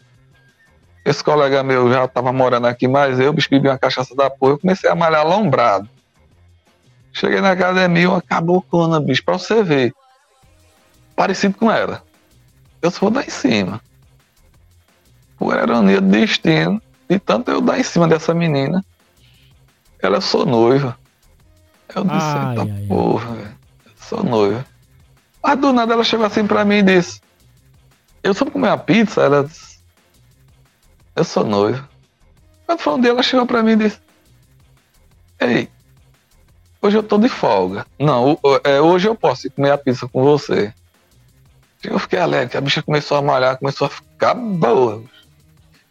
Esse 1.04 1.22
colega 1.22 1.62
meu 1.62 1.88
já 1.92 2.08
tava 2.08 2.32
morando 2.32 2.66
aqui, 2.66 2.88
mas 2.88 3.20
eu, 3.20 3.32
bicho, 3.32 3.48
bebi 3.48 3.68
uma 3.68 3.78
cachaça 3.78 4.12
da 4.16 4.28
porra. 4.28 4.54
Eu 4.54 4.58
comecei 4.58 4.90
a 4.90 4.94
malhar 4.96 5.24
lombrado. 5.24 5.88
Cheguei 7.16 7.40
na 7.40 7.52
academia, 7.52 8.10
uma 8.10 8.20
cabocona, 8.20 9.00
bicho, 9.00 9.24
pra 9.24 9.38
você 9.38 9.62
ver. 9.62 9.94
Parecido 11.14 11.56
com 11.56 11.70
ela. 11.70 12.02
Eu 12.82 12.90
só 12.90 13.00
vou 13.00 13.10
dar 13.10 13.26
em 13.26 13.30
cima. 13.30 13.80
Por 15.38 15.56
ironia 15.56 15.98
do 15.98 16.08
destino, 16.08 16.80
de 17.08 17.18
tanto 17.18 17.50
eu 17.50 17.62
dar 17.62 17.80
em 17.80 17.82
cima 17.82 18.06
dessa 18.06 18.34
menina, 18.34 18.84
ela 19.98 20.18
eu 20.18 20.20
sou 20.20 20.44
noiva. 20.44 20.98
Eu 21.94 22.04
disse, 22.04 22.16
Ai, 22.18 22.50
eita 22.50 22.62
ai, 22.64 22.86
porra, 22.86 23.34
velho. 23.34 23.56
Sou 23.96 24.22
noiva. 24.22 24.66
Mas 25.42 25.58
do 25.58 25.72
nada 25.72 25.94
ela 25.94 26.04
chegou 26.04 26.26
assim 26.26 26.46
pra 26.46 26.66
mim 26.66 26.76
e 26.76 26.82
disse: 26.82 27.22
Eu 28.22 28.34
só 28.34 28.44
vou 28.44 28.52
comer 28.52 28.68
uma 28.68 28.76
pizza? 28.76 29.22
Ela 29.22 29.44
disse: 29.44 29.78
Eu 31.14 31.24
sou 31.24 31.44
noiva. 31.44 31.88
Quando 32.66 32.78
foi 32.80 32.92
um 32.92 33.00
dia, 33.00 33.10
ela 33.10 33.22
chegou 33.22 33.46
pra 33.46 33.62
mim 33.62 33.72
e 33.72 33.76
disse: 33.76 34.00
Ei, 35.40 35.70
hoje 36.82 36.96
eu 36.96 37.02
tô 37.02 37.18
de 37.18 37.28
folga. 37.28 37.86
Não, 37.98 38.32
o- 38.32 38.38
o- 38.42 38.60
é, 38.64 38.80
hoje 38.80 39.08
eu 39.08 39.14
posso 39.14 39.46
ir 39.46 39.50
comer 39.50 39.70
a 39.70 39.78
pizza 39.78 40.06
com 40.08 40.22
você. 40.22 40.72
Eu 41.82 41.98
fiquei 41.98 42.18
alegre, 42.18 42.56
a 42.56 42.60
bicha 42.60 42.82
começou 42.82 43.16
a 43.16 43.22
malhar, 43.22 43.58
começou 43.58 43.86
a 43.86 43.90
ficar 43.90 44.34
boa. 44.34 45.02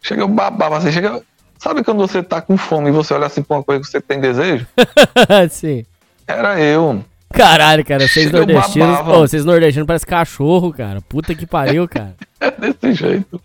Chega, 0.02 0.22
eu 0.22 0.28
babava 0.28 0.76
assim, 0.78 0.92
chega. 0.92 1.22
Sabe 1.58 1.82
quando 1.82 1.98
você 1.98 2.22
tá 2.22 2.40
com 2.42 2.56
fome 2.56 2.88
e 2.90 2.92
você 2.92 3.14
olha 3.14 3.26
assim 3.26 3.42
pra 3.42 3.56
uma 3.56 3.62
coisa 3.62 3.82
que 3.82 3.88
você 3.90 4.00
tem 4.00 4.20
desejo? 4.20 4.66
Sim. 5.50 5.86
Era 6.26 6.60
eu. 6.60 7.02
Caralho, 7.32 7.84
cara, 7.84 8.06
vocês 8.06 8.30
nordestinos. 8.30 8.98
Pô, 9.00 9.18
vocês 9.20 9.44
nordestinos 9.44 9.86
parecem 9.86 10.08
cachorro, 10.08 10.72
cara. 10.72 11.00
Puta 11.00 11.34
que 11.34 11.46
pariu, 11.46 11.88
cara. 11.88 12.14
É 12.40 12.50
desse 12.50 12.92
jeito. 12.94 13.40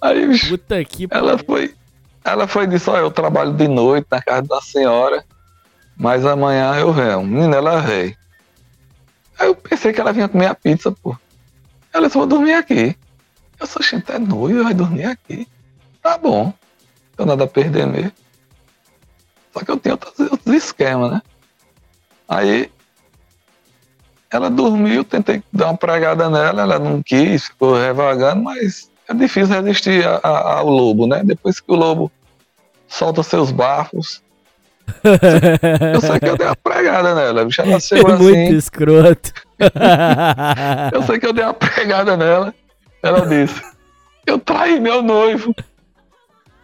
Aí, 0.00 0.26
bicho, 0.28 0.50
Puta 0.50 0.84
que 0.84 1.08
pariu. 1.08 1.28
ela 1.30 1.38
foi. 1.38 1.74
Ela 2.24 2.46
foi 2.46 2.64
e 2.64 2.66
disse, 2.66 2.90
ó, 2.90 2.96
eu 2.98 3.10
trabalho 3.10 3.52
de 3.54 3.66
noite 3.66 4.06
na 4.10 4.20
casa 4.20 4.42
da 4.46 4.60
senhora, 4.60 5.24
mas 5.98 6.24
amanhã 6.24 6.74
eu 6.76 6.92
venho. 6.92 7.22
Menina, 7.22 7.56
ela 7.56 7.80
veio. 7.80 8.16
Aí 9.38 9.48
eu 9.48 9.54
pensei 9.54 9.92
que 9.92 10.00
ela 10.00 10.12
vinha 10.12 10.28
comer 10.28 10.46
a 10.46 10.54
pizza, 10.54 10.90
pô. 10.92 11.16
Ela 11.92 12.06
disse, 12.06 12.16
vou 12.18 12.26
dormir 12.26 12.54
aqui. 12.54 12.96
Eu 13.58 13.66
sou 13.66 13.82
gente, 13.82 14.10
é 14.12 14.18
noivo, 14.18 14.62
vai 14.62 14.74
dormir 14.74 15.04
aqui. 15.04 15.46
Tá 16.02 16.16
bom. 16.16 16.44
Não 16.44 16.54
tenho 17.16 17.28
nada 17.28 17.44
a 17.44 17.48
perder 17.48 17.86
mesmo. 17.86 18.12
Só 19.52 19.64
que 19.64 19.70
eu 19.70 19.78
tinha 19.78 19.94
outros, 19.94 20.18
outros 20.20 20.54
esquemas, 20.54 21.12
né? 21.12 21.22
Aí 22.28 22.70
ela 24.30 24.50
dormiu, 24.50 25.02
tentei 25.02 25.42
dar 25.52 25.66
uma 25.68 25.76
pregada 25.76 26.28
nela, 26.28 26.62
ela 26.62 26.78
não 26.78 27.02
quis, 27.02 27.46
ficou 27.46 27.74
revagando, 27.76 28.42
mas 28.42 28.90
é 29.08 29.14
difícil 29.14 29.54
resistir 29.62 30.06
a- 30.06 30.20
a- 30.22 30.58
ao 30.58 30.68
lobo, 30.68 31.06
né? 31.06 31.22
Depois 31.24 31.58
que 31.58 31.72
o 31.72 31.74
lobo 31.74 32.12
solta 32.86 33.22
seus 33.22 33.50
bafos, 33.50 34.22
eu 35.94 36.00
sei 36.00 36.18
que 36.20 36.28
eu 36.28 36.36
dei 36.36 36.46
uma 36.46 36.56
pregada 36.56 37.14
nela, 37.14 37.40
ela 37.40 37.50
chegou 37.80 38.18
Muito 38.18 38.28
assim, 38.28 38.56
escroto. 38.56 39.32
eu 40.92 41.02
sei 41.02 41.18
que 41.18 41.26
eu 41.26 41.32
dei 41.32 41.44
uma 41.44 41.54
pregada 41.54 42.16
nela, 42.16 42.54
ela 43.02 43.26
disse, 43.26 43.60
eu 44.26 44.38
traí 44.38 44.78
meu 44.80 45.02
noivo. 45.02 45.54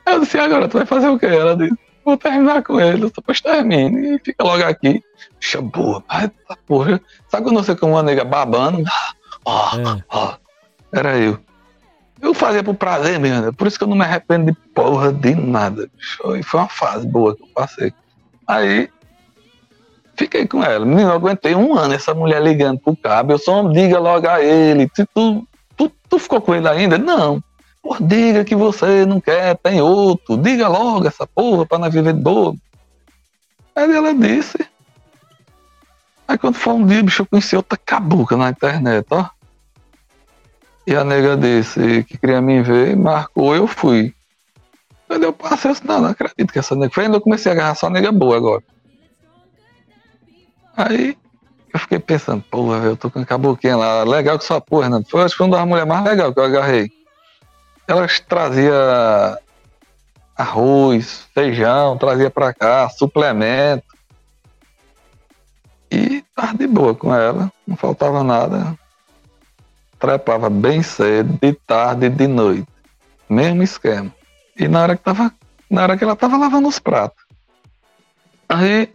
Eu 0.07 0.21
disse, 0.21 0.37
"E 0.37 0.41
agora 0.41 0.69
tu 0.69 0.77
vai 0.77 0.87
fazer 0.87 1.09
o 1.09 1.19
quê? 1.19 1.27
Ela 1.27 1.57
disse, 1.57 1.75
vou 2.05 2.17
terminar 2.17 2.63
com 2.63 2.79
ele, 2.81 3.11
depois 3.11 3.41
termine 3.41 4.17
e 4.17 4.19
fica 4.19 4.45
logo 4.45 4.63
aqui. 4.63 5.03
Bicha 5.41 5.63
boa, 5.63 6.03
ai, 6.09 6.31
tá 6.47 6.57
porra. 6.67 7.01
Sabe 7.29 7.45
quando 7.45 7.65
você 7.65 7.75
com 7.75 7.91
uma 7.93 8.03
nega 8.03 8.25
babando? 8.25 8.83
Ó, 9.45 9.77
É. 9.79 10.05
ó, 10.11 10.35
era 10.93 11.17
eu. 11.17 11.39
Eu 12.21 12.33
fazia 12.33 12.63
por 12.63 12.75
prazer 12.75 13.19
mesmo, 13.19 13.47
né? 13.47 13.53
por 13.55 13.67
isso 13.67 13.77
que 13.77 13.85
eu 13.85 13.89
não 13.89 13.97
me 13.97 14.05
arrependo 14.05 14.47
de 14.53 14.59
porra 14.75 15.13
de 15.13 15.35
nada. 15.35 15.89
bicho. 15.95 16.37
E 16.37 16.43
foi 16.43 16.61
uma 16.61 16.69
fase 16.69 17.07
boa 17.07 17.37
que 17.37 17.43
eu 17.43 17.49
passei. 17.55 17.93
Aí, 18.47 18.89
fiquei 20.17 20.47
com 20.47 20.63
ela. 20.63 20.85
Menino, 20.85 21.11
eu 21.11 21.15
aguentei 21.15 21.55
um 21.55 21.75
ano 21.75 21.95
essa 21.95 22.15
mulher 22.15 22.43
ligando 22.43 22.79
pro 22.79 22.97
cabo. 22.97 23.33
Eu 23.33 23.39
só 23.39 23.67
diga 23.69 23.99
logo 23.99 24.29
a 24.29 24.43
ele. 24.43 24.89
Tu, 24.89 25.47
tu, 25.77 25.93
tu 26.09 26.19
ficou 26.19 26.41
com 26.41 26.55
ele 26.55 26.69
ainda? 26.69 26.99
Não. 26.99 27.43
Pô, 27.83 27.97
diga 28.01 28.45
que 28.45 28.57
você 28.57 29.05
não 29.05 29.21
quer, 29.21 29.57
tem 29.59 29.81
outro. 29.81 30.37
Diga 30.37 30.69
logo 30.69 31.07
essa 31.07 31.27
porra 31.27 31.67
pra 31.67 31.79
nós 31.79 31.93
viver 31.93 32.15
de 32.15 32.21
boa. 32.21 32.55
Aí 33.77 33.91
ela 33.91 34.15
disse. 34.15 34.59
Aí 36.27 36.39
quando 36.39 36.55
foi 36.55 36.73
um 36.73 36.87
dia, 36.87 37.03
bicho, 37.03 37.23
eu 37.23 37.27
conheci 37.27 37.55
outra 37.55 37.79
cabuca 37.79 38.37
na 38.37 38.51
internet, 38.51 39.07
ó. 39.11 39.29
E 40.87 40.95
a 40.95 41.03
nega 41.03 41.37
disse 41.37 42.05
que 42.05 42.19
queria 42.19 42.41
me 42.41 42.63
ver, 42.63 42.97
marcou, 42.97 43.55
eu 43.55 43.67
fui. 43.67 44.15
Aí 45.15 45.23
eu 45.23 45.33
passei, 45.33 45.71
eu 45.71 45.75
disse, 45.75 45.87
não, 45.87 46.01
não 46.01 46.09
acredito 46.11 46.53
que 46.53 46.59
essa 46.59 46.75
nega 46.75 46.93
foi. 46.93 47.05
Ainda 47.05 47.19
eu 47.19 47.21
comecei 47.21 47.53
a 47.53 47.55
agarrar 47.55 47.75
só 47.77 47.89
nega 47.89 48.11
boa 48.11 48.37
agora. 48.37 48.63
Aí 50.77 51.17
eu 51.73 51.79
fiquei 51.79 52.01
pensando, 52.01 52.43
porra, 52.51 52.79
eu 52.79 52.97
tô 52.97 53.09
com 53.09 53.21
a 53.21 53.25
caboquinha 53.25 53.77
lá, 53.77 54.03
legal 54.03 54.37
que 54.37 54.45
sua 54.45 54.61
porra, 54.61 54.91
né? 54.91 55.05
Foi, 55.09 55.23
acho 55.23 55.35
que 55.35 55.39
foi 55.39 55.47
uma 55.47 55.57
das 55.57 55.69
mulheres 55.69 55.89
mais 55.89 56.05
legais 56.05 56.35
que 56.35 56.41
eu 56.41 56.45
agarrei. 56.45 56.91
Elas 57.87 58.19
trazia 58.19 59.39
arroz, 60.37 61.29
feijão, 61.33 61.97
trazia 61.97 62.29
pra 62.29 62.53
cá, 62.53 62.89
suplemento. 62.89 63.85
E 65.93 66.25
tava 66.35 66.59
de 66.59 66.67
boa 66.67 66.93
com 66.93 67.15
ela, 67.15 67.53
não 67.65 67.77
faltava 67.77 68.25
nada. 68.25 68.77
Trepava 69.97 70.51
bem 70.51 70.83
cedo, 70.83 71.39
de 71.41 71.53
tarde 71.53 72.07
e 72.07 72.11
de 72.11 72.27
noite. 72.27 72.67
Mesmo 73.29 73.63
esquema. 73.63 74.13
E 74.59 74.69
na 74.69 74.83
hora 74.83 74.97
que 74.97 75.03
tava. 75.03 75.33
Na 75.71 75.83
hora 75.83 75.97
que 75.97 76.05
ela 76.05 76.17
tava 76.17 76.37
lavando 76.37 76.69
os 76.69 76.79
pratos. 76.79 77.25
Aí. 78.49 78.93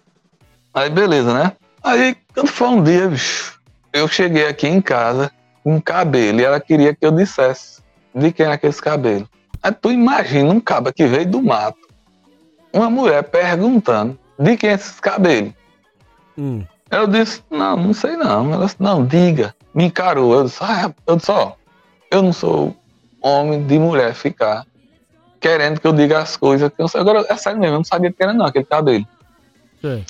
Aí 0.73 0.89
beleza, 0.89 1.33
né? 1.33 1.53
Aí 1.83 2.15
quando 2.33 2.47
foi 2.47 2.67
um 2.67 2.83
dia, 2.83 3.07
bicho, 3.07 3.59
eu 3.91 4.07
cheguei 4.07 4.47
aqui 4.47 4.67
em 4.67 4.81
casa 4.81 5.31
com 5.63 5.75
um 5.75 5.81
cabelo 5.81 6.39
e 6.39 6.43
ela 6.43 6.59
queria 6.59 6.93
que 6.93 7.05
eu 7.05 7.11
dissesse 7.11 7.81
de 8.13 8.31
quem 8.31 8.45
é 8.45 8.51
aqueles 8.51 8.79
cabelos. 8.79 9.27
Aí 9.61 9.71
tu 9.71 9.91
imagina 9.91 10.51
um 10.51 10.59
cabo 10.59 10.93
que 10.93 11.05
veio 11.05 11.29
do 11.29 11.41
mato, 11.41 11.87
uma 12.71 12.89
mulher 12.89 13.23
perguntando 13.23 14.17
de 14.37 14.55
quem 14.55 14.69
é 14.69 14.73
esses 14.73 14.99
cabelos. 14.99 15.53
Hum. 16.37 16.63
Eu 16.89 17.05
disse, 17.05 17.43
não, 17.49 17.75
não 17.77 17.93
sei 17.93 18.15
não. 18.15 18.51
Ela 18.53 18.65
disse, 18.65 18.77
não, 18.79 19.05
diga. 19.05 19.55
Me 19.73 19.85
encarou. 19.85 20.33
Eu 20.33 20.45
disse, 20.45 20.57
ah, 20.61 20.91
eu 21.05 21.17
disse, 21.17 21.29
ó, 21.29 21.53
eu 22.09 22.23
não 22.23 22.33
sou 22.33 22.75
homem 23.21 23.63
de 23.65 23.77
mulher 23.77 24.13
ficar 24.13 24.65
querendo 25.39 25.79
que 25.79 25.87
eu 25.87 25.93
diga 25.93 26.19
as 26.19 26.35
coisas 26.35 26.71
que 26.71 26.81
eu 26.81 26.87
sei. 26.87 27.01
Agora, 27.01 27.25
é 27.29 27.35
sério 27.37 27.59
mesmo, 27.59 27.75
eu 27.75 27.79
não 27.79 27.83
sabia 27.83 28.11
que 28.11 28.21
era 28.21 28.33
não, 28.33 28.45
aquele 28.45 28.65
cabelo. 28.65 29.05
Sei. 29.81 30.05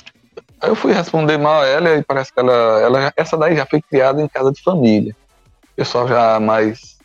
Aí 0.60 0.68
eu 0.68 0.74
fui 0.74 0.92
responder 0.92 1.38
mal 1.38 1.62
a 1.62 1.66
ela 1.66 1.96
e 1.96 2.02
parece 2.02 2.32
que 2.32 2.38
ela, 2.38 2.52
ela 2.80 3.12
essa 3.16 3.36
daí 3.36 3.56
já 3.56 3.64
foi 3.64 3.80
criada 3.80 4.20
em 4.20 4.28
casa 4.28 4.52
de 4.52 4.62
família. 4.62 5.16
Pessoal 5.74 6.06
já 6.06 6.38
mais 6.38 6.98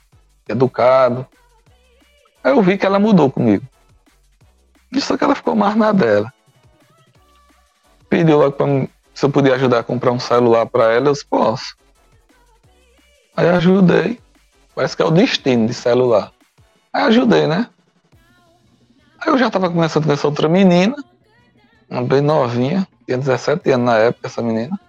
educado. 0.49 1.25
Aí 2.43 2.51
eu 2.51 2.61
vi 2.61 2.77
que 2.77 2.85
ela 2.85 2.99
mudou 2.99 3.31
comigo. 3.31 3.65
Só 4.99 5.17
que 5.17 5.23
ela 5.23 5.35
ficou 5.35 5.55
mais 5.55 5.75
na 5.75 5.91
dela. 5.91 6.33
Pediu 8.09 8.37
logo 8.37 8.51
pra 8.51 8.65
mim 8.65 8.89
se 9.15 9.25
eu 9.25 9.29
podia 9.29 9.55
ajudar 9.55 9.79
a 9.79 9.83
comprar 9.83 10.11
um 10.11 10.19
celular 10.19 10.65
pra 10.65 10.91
ela, 10.91 11.07
eu 11.07 11.13
disse, 11.13 11.25
posso. 11.25 11.77
Aí 13.35 13.47
ajudei. 13.47 14.19
Parece 14.75 14.95
que 14.95 15.01
é 15.01 15.05
o 15.05 15.11
destino 15.11 15.67
de 15.67 15.73
celular. 15.73 16.33
Aí 16.91 17.03
ajudei, 17.03 17.47
né? 17.47 17.69
Eu 19.25 19.37
já 19.37 19.49
tava 19.49 19.69
começando 19.69 20.05
com 20.05 20.13
essa 20.13 20.27
outra 20.27 20.47
menina, 20.47 20.95
uma 21.89 22.03
bem 22.03 22.21
novinha, 22.21 22.87
tinha 23.05 23.17
17 23.17 23.71
anos 23.71 23.85
na 23.85 23.97
época, 23.97 24.27
essa 24.27 24.41
menina. 24.41 24.79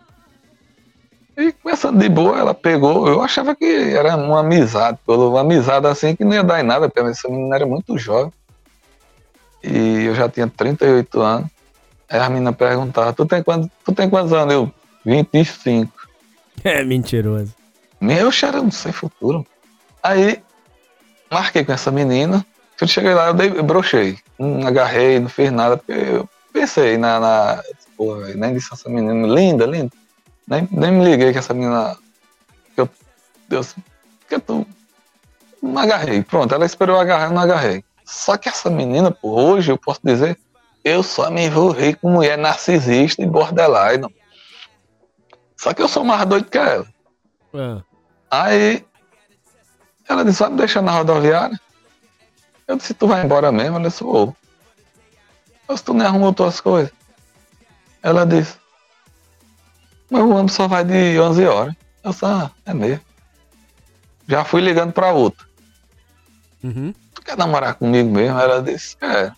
E 1.36 1.52
começando 1.52 1.98
de 1.98 2.08
boa, 2.08 2.38
ela 2.38 2.54
pegou, 2.54 3.06
eu 3.08 3.22
achava 3.22 3.54
que 3.54 3.64
era 3.64 4.16
uma 4.16 4.40
amizade, 4.40 4.98
uma 5.06 5.40
amizade 5.40 5.86
assim 5.86 6.16
que 6.16 6.24
não 6.24 6.32
ia 6.32 6.42
dar 6.42 6.60
em 6.60 6.62
nada, 6.62 6.88
porque 6.88 7.08
essa 7.08 7.28
menina 7.28 7.56
era 7.56 7.66
muito 7.66 7.98
jovem. 7.98 8.32
E 9.62 10.04
eu 10.04 10.14
já 10.14 10.28
tinha 10.28 10.48
38 10.48 11.20
anos. 11.20 11.50
Aí 12.08 12.20
a 12.20 12.28
menina 12.28 12.52
perguntava, 12.52 13.12
tu 13.12 13.26
tem 13.26 13.42
quantos, 13.42 13.68
tu 13.84 13.92
tem 13.92 14.08
quantos 14.08 14.32
anos? 14.32 14.54
Eu, 14.54 14.72
25. 15.04 15.92
É 16.64 16.82
mentiroso. 16.82 17.54
Meu 18.00 18.30
não 18.54 18.70
sei 18.70 18.90
futuro. 18.90 19.46
Aí, 20.02 20.42
marquei 21.30 21.64
com 21.64 21.72
essa 21.72 21.90
menina. 21.90 22.44
Quando 22.78 22.82
eu 22.82 22.88
cheguei 22.88 23.14
lá, 23.14 23.28
eu, 23.28 23.34
dei, 23.34 23.48
eu 23.48 23.62
brochei. 23.62 24.18
Não 24.38 24.66
agarrei, 24.66 25.18
não 25.18 25.28
fiz 25.28 25.50
nada, 25.50 25.78
porque 25.78 25.92
eu 25.92 26.28
pensei 26.52 26.98
na. 26.98 27.18
na 27.18 27.62
porra, 27.96 28.26
velho, 28.26 28.38
nem 28.38 28.52
disse 28.52 28.68
essa 28.72 28.88
menina, 28.88 29.26
linda, 29.26 29.64
linda. 29.64 29.92
Nem, 30.46 30.68
nem 30.70 30.92
me 30.92 31.04
liguei 31.04 31.32
que 31.32 31.38
essa 31.38 31.54
menina. 31.54 31.96
Eu, 32.76 32.88
Deus, 33.48 33.74
que 34.28 34.38
tu. 34.38 34.66
Não 35.62 35.78
agarrei. 35.78 36.22
Pronto, 36.22 36.54
ela 36.54 36.66
esperou 36.66 36.96
eu 36.96 37.00
agarrar, 37.00 37.28
eu 37.28 37.34
não 37.34 37.42
agarrei. 37.42 37.82
Só 38.04 38.36
que 38.36 38.48
essa 38.48 38.68
menina, 38.70 39.10
pô, 39.10 39.30
hoje 39.30 39.72
eu 39.72 39.78
posso 39.78 40.00
dizer, 40.04 40.38
eu 40.84 41.02
só 41.02 41.30
me 41.30 41.46
envolvi 41.46 41.94
com 41.94 42.10
mulher 42.10 42.36
narcisista 42.36 43.22
e 43.22 43.26
borderline. 43.26 44.06
Só 45.56 45.72
que 45.72 45.82
eu 45.82 45.88
sou 45.88 46.04
mais 46.04 46.24
doido 46.26 46.48
que 46.48 46.58
ela. 46.58 46.86
Ah. 47.54 47.82
Aí 48.30 48.84
ela 50.08 50.24
disse, 50.24 50.40
vai 50.40 50.50
me 50.50 50.56
deixar 50.58 50.82
na 50.82 50.92
rodoviária? 50.92 51.58
Eu 52.66 52.76
disse, 52.76 52.94
tu 52.94 53.06
vai 53.06 53.24
embora 53.24 53.52
mesmo? 53.52 53.76
Ela 53.76 53.88
disse, 53.88 54.02
vou. 54.02 54.34
Eu 55.68 55.74
disse, 55.74 55.84
tu 55.84 55.94
nem 55.94 56.06
arrumou 56.06 56.32
tuas 56.32 56.60
coisas? 56.60 56.92
Ela 58.02 58.26
disse, 58.26 58.56
mas 60.10 60.22
o 60.22 60.30
ônibus 60.30 60.52
só 60.52 60.68
vai 60.68 60.84
de 60.84 61.18
11 61.18 61.46
horas. 61.46 61.74
Eu 62.02 62.10
disse, 62.10 62.24
ah, 62.24 62.50
é 62.64 62.74
mesmo. 62.74 63.04
Já 64.28 64.44
fui 64.44 64.60
ligando 64.60 64.92
pra 64.92 65.12
outra. 65.12 65.46
Uhum. 66.62 66.92
Tu 67.14 67.22
quer 67.22 67.36
namorar 67.36 67.74
comigo 67.74 68.10
mesmo? 68.10 68.38
Ela 68.38 68.62
disse, 68.62 68.96
é. 69.00 69.32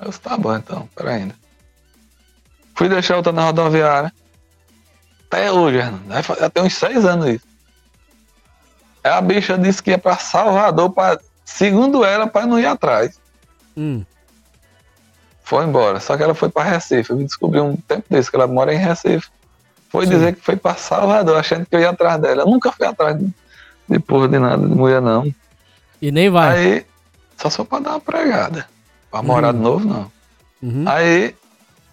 Eu 0.00 0.08
disse, 0.08 0.20
tá 0.20 0.36
bom 0.36 0.54
então, 0.54 0.86
pera 0.94 1.12
ainda. 1.12 1.34
Fui 2.74 2.88
deixar 2.88 3.16
outra 3.16 3.32
na 3.32 3.44
rodoviária. 3.44 4.12
Até 5.26 5.50
hoje, 5.50 5.78
Hernando. 5.78 6.22
Fazer 6.22 6.44
até 6.44 6.62
uns 6.62 6.74
seis 6.74 7.04
anos 7.04 7.26
isso. 7.28 7.46
Aí 9.02 9.12
a 9.12 9.20
bicha 9.20 9.58
disse 9.58 9.82
que 9.82 9.90
ia 9.90 9.98
pra 9.98 10.16
Salvador, 10.16 10.90
pra, 10.90 11.18
segundo 11.48 12.04
ela, 12.04 12.26
pra 12.26 12.46
não 12.46 12.60
ir 12.60 12.66
atrás. 12.66 13.18
Hum. 13.76 14.04
Foi 15.42 15.64
embora. 15.64 15.98
Só 15.98 16.16
que 16.16 16.22
ela 16.22 16.34
foi 16.34 16.50
pra 16.50 16.62
Recife. 16.62 17.10
Eu 17.10 17.16
descobri 17.16 17.58
um 17.58 17.74
tempo 17.74 18.04
desse 18.10 18.30
que 18.30 18.36
ela 18.36 18.46
mora 18.46 18.72
em 18.72 18.76
Recife. 18.76 19.28
Foi 19.88 20.04
Sim. 20.04 20.12
dizer 20.12 20.34
que 20.34 20.42
foi 20.42 20.56
pra 20.56 20.74
Salvador, 20.74 21.38
achando 21.38 21.64
que 21.64 21.74
eu 21.74 21.80
ia 21.80 21.90
atrás 21.90 22.20
dela. 22.20 22.42
Eu 22.42 22.46
nunca 22.46 22.70
fui 22.70 22.86
atrás 22.86 23.18
de, 23.18 23.32
de 23.88 23.98
porra 23.98 24.28
de 24.28 24.38
nada, 24.38 24.68
de 24.68 24.74
mulher 24.74 25.00
não. 25.00 25.32
E 26.02 26.12
nem 26.12 26.28
vai. 26.28 26.58
Aí, 26.58 26.86
só 27.38 27.48
só 27.48 27.64
pra 27.64 27.78
dar 27.78 27.90
uma 27.90 28.00
pregada. 28.00 28.68
Pra 29.10 29.22
morar 29.22 29.52
de 29.52 29.58
novo, 29.58 29.86
não. 29.88 30.12
Uhum. 30.62 30.84
Aí, 30.86 31.34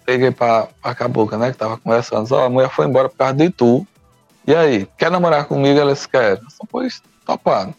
peguei 0.05 0.31
pra, 0.31 0.67
pra 0.81 0.93
cabocla, 0.93 1.37
né? 1.37 1.51
Que 1.51 1.57
tava 1.57 1.77
conversando. 1.77 2.29
Ó, 2.33 2.45
a 2.45 2.49
mulher 2.49 2.69
foi 2.69 2.85
embora 2.87 3.07
por 3.07 3.17
causa 3.17 3.33
de 3.33 3.49
tu. 3.49 3.87
E 4.45 4.53
aí, 4.53 4.85
quer 4.97 5.09
namorar 5.09 5.45
comigo? 5.45 5.79
Ela 5.79 5.93
disse, 5.93 6.09
quer. 6.09 6.41
Só 6.49 6.65
pois, 6.69 7.01
topado. 7.25 7.73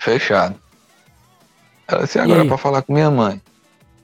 Fechado. 0.00 0.56
Ela 1.86 2.04
disse, 2.04 2.18
agora 2.18 2.44
pra 2.46 2.56
falar 2.56 2.82
com 2.82 2.92
minha 2.92 3.10
mãe. 3.10 3.40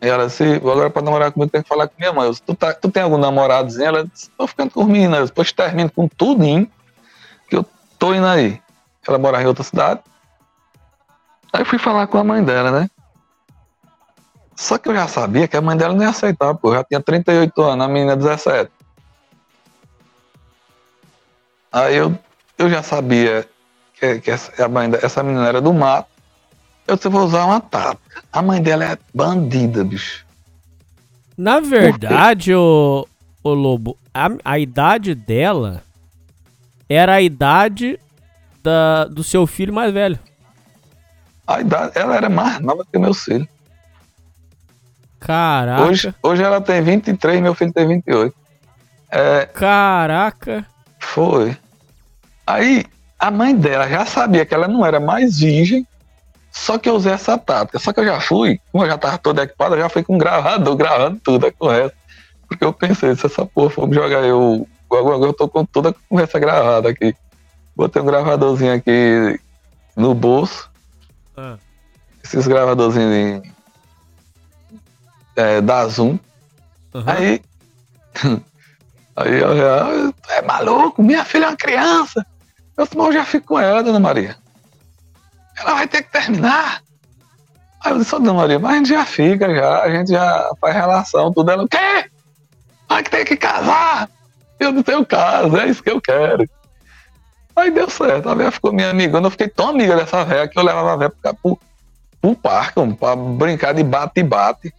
E 0.03 0.07
ela 0.07 0.27
disse, 0.27 0.45
agora 0.45 0.91
pra 0.91 1.01
namorar 1.01 1.33
comigo 1.33 1.51
tem 1.51 1.63
que 1.63 1.69
falar 1.69 1.89
com 1.89 1.95
minha 1.99 2.13
mãe. 2.13 2.27
Eu 2.27 2.31
disse, 2.31 2.43
tu, 2.43 2.55
tá, 2.55 2.75
tu 2.75 2.91
tem 2.91 3.03
algum 3.03 3.17
namoradozinho? 3.17 3.87
Ela 3.87 4.05
disse, 4.05 4.31
tô 4.37 4.47
ficando 4.47 4.71
com 4.71 4.85
meninas. 4.85 5.31
Depois 5.31 5.51
termino 5.53 5.91
com 5.91 6.07
tudinho 6.07 6.71
que 7.49 7.57
eu 7.57 7.65
tô 7.99 8.15
indo 8.15 8.27
aí. 8.27 8.61
Ela 9.09 9.19
mora 9.19 9.43
em 9.43 9.47
outra 9.47 9.65
cidade. 9.65 10.01
Aí 11.51 11.65
fui 11.65 11.79
falar 11.79 12.07
com 12.09 12.19
a 12.19 12.25
mãe 12.25 12.45
dela, 12.45 12.71
né? 12.71 12.91
Só 14.55 14.77
que 14.77 14.89
eu 14.91 14.95
já 14.95 15.09
sabia 15.09 15.49
que 15.49 15.57
a 15.57 15.63
mãe 15.63 15.77
dela 15.77 15.95
não 15.95 16.03
ia 16.03 16.11
aceitar, 16.11 16.55
pô. 16.55 16.71
Eu 16.71 16.75
já 16.75 16.85
tinha 16.85 17.01
38 17.01 17.63
anos, 17.63 17.87
a 17.87 17.89
menina 17.89 18.17
17. 18.17 18.71
Aí 21.73 21.97
eu, 21.97 22.19
eu 22.59 22.69
já 22.69 22.83
sabia 22.83 23.49
que, 23.99 24.21
que 24.21 24.31
essa, 24.31 24.65
a 24.65 24.69
mãe, 24.69 24.91
essa 25.03 25.23
menina 25.23 25.49
era 25.49 25.61
do 25.61 25.73
mato. 25.73 26.09
Eu 26.87 26.97
disse, 26.97 27.09
vou 27.09 27.25
usar 27.25 27.45
uma 27.47 27.61
tática. 27.61 28.23
A 28.33 28.41
mãe 28.41 28.63
dela 28.63 28.85
é 28.85 28.99
bandida, 29.13 29.83
bicho. 29.83 30.25
Na 31.37 31.59
verdade, 31.59 32.55
o, 32.55 33.07
o 33.43 33.51
Lobo, 33.51 33.99
a, 34.15 34.29
a 34.45 34.59
idade 34.59 35.15
dela 35.15 35.83
era 36.89 37.15
a 37.15 37.23
idade 37.23 37.99
da, 38.63 39.05
do 39.07 39.25
seu 39.25 39.47
filho 39.47 39.75
mais 39.75 39.93
velho. 39.93 40.19
A 41.47 41.61
idade, 41.61 41.93
ela 41.95 42.17
era 42.17 42.29
mais 42.29 42.61
nova 42.61 42.87
que 42.91 42.99
meu 42.99 43.13
filho. 43.13 43.49
Caraca. 45.19 45.83
Hoje, 45.83 46.15
hoje 46.23 46.43
ela 46.43 46.61
tem 46.61 46.81
23, 46.81 47.41
meu 47.41 47.55
filho 47.55 47.73
tem 47.73 47.89
28. 47.89 48.35
É, 49.11 49.47
Caraca. 49.47 50.67
foi. 50.99 51.57
Aí 52.47 52.85
a 53.19 53.31
mãe 53.31 53.55
dela 53.57 53.89
já 53.89 54.05
sabia 54.07 54.45
que 54.47 54.55
ela 54.55 54.69
não 54.69 54.85
era 54.85 55.01
mais 55.01 55.39
virgem, 55.39 55.87
só 56.53 56.79
que 56.79 56.89
eu 56.89 56.95
usei 56.95 57.13
essa 57.13 57.37
tática. 57.39 57.79
Só 57.79 57.93
que 57.93 58.01
eu 58.01 58.05
já 58.05 58.21
fui, 58.21 58.61
como 58.73 58.85
eu 58.85 58.89
já 58.91 58.99
tava 58.99 59.19
todo 59.19 59.41
equipado, 59.43 59.75
eu 59.75 59.81
já 59.81 59.89
fui 59.89 60.03
com 60.03 60.17
gravador, 60.19 60.77
gravando 60.77 61.21
tudo, 61.23 61.47
é 61.47 61.51
correto. 61.51 61.95
Porque 62.49 62.65
eu 62.65 62.73
pensei, 62.73 63.15
se 63.17 63.27
essa 63.27 63.45
porra 63.45 63.71
for 63.71 63.87
me 63.89 63.95
jogar 63.95 64.23
eu, 64.25 64.67
eu 64.91 65.33
tô 65.33 65.49
com 65.49 65.65
toda 65.65 65.91
a 65.91 65.95
conversa 66.09 66.39
gravada 66.39 66.89
aqui. 66.91 67.15
Botei 67.75 68.01
um 68.01 68.07
gravadorzinho 68.07 68.73
aqui 68.75 69.39
no 69.97 70.15
bolso, 70.15 70.71
Ah. 71.37 71.57
esses 72.25 72.47
gravadorzinhos 72.47 73.43
de- 73.43 73.53
é, 75.37 75.61
da 75.61 75.87
Zoom. 75.89 76.19
Aham. 76.95 77.13
Aí, 77.13 77.43
aí 79.17 79.41
eu 79.41 79.57
já, 79.57 80.35
é 80.37 80.43
maluco, 80.43 81.03
minha 81.03 81.25
filha 81.25 81.45
é 81.45 81.49
uma 81.49 81.57
criança. 81.57 82.25
Eu 82.77 82.85
disse, 82.85 82.97
mas 82.97 83.07
eu 83.07 83.13
já 83.13 83.25
fico 83.25 83.47
com 83.47 83.59
ela, 83.59 83.83
dona 83.83 83.99
Maria. 83.99 84.37
Ela 85.59 85.75
vai 85.75 85.89
ter 85.89 86.03
que 86.03 86.13
terminar. 86.13 86.83
Aí 87.83 87.93
eu 87.93 87.99
disse, 87.99 88.11
dona 88.11 88.35
Maria, 88.35 88.59
mas 88.59 88.73
a 88.73 88.77
gente 88.77 88.89
já 88.89 89.05
fica, 89.05 89.55
já, 89.55 89.83
a 89.83 89.91
gente 89.91 90.11
já 90.11 90.51
faz 90.61 90.75
relação, 90.75 91.33
tudo. 91.33 91.51
Ela, 91.51 91.65
o 91.65 91.69
quê? 91.69 92.11
Vai 92.89 93.03
tem 93.03 93.25
que 93.25 93.37
casar. 93.37 94.09
Eu 94.61 94.73
não 94.73 94.83
tenho 94.83 95.05
caso, 95.05 95.57
é 95.57 95.69
isso 95.69 95.83
que 95.83 95.91
eu 95.91 96.01
quero. 96.01 96.49
Aí 97.55 97.71
deu 97.71 97.89
certo, 97.89 98.29
a 98.29 98.35
velha 98.35 98.51
ficou 98.51 98.73
minha 98.73 98.91
amiga. 98.91 99.19
Eu 99.19 99.31
fiquei 99.31 99.49
tão 99.49 99.71
amiga 99.71 99.97
dessa 99.97 100.25
velha 100.25 100.47
que 100.47 100.59
eu 100.59 100.63
levava 100.63 100.93
a 100.93 100.97
velha 100.97 101.15
pro, 101.43 101.59
pro 102.21 102.35
parque, 102.35 102.81
pra 102.95 103.17
brincar 103.17 103.73
de 103.73 103.83
bate-bate. 103.83 104.75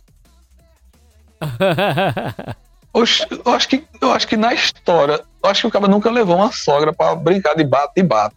Oxe, 3.00 3.28
eu 3.30 3.52
acho 3.54 3.70
que 3.70 3.88
eu 4.02 4.12
acho 4.12 4.28
que 4.28 4.36
na 4.36 4.54
história, 4.56 5.24
eu 5.44 5.50
acho 5.50 5.62
que 5.62 5.68
o 5.68 5.72
cara 5.72 5.88
nunca 5.88 6.10
levou 6.10 6.38
uma 6.38 6.52
sogra 6.52 6.92
pra 6.92 7.14
brincar 7.14 7.56
de 7.56 7.64
bate 7.64 7.94
e 7.98 8.02
bate. 8.04 8.36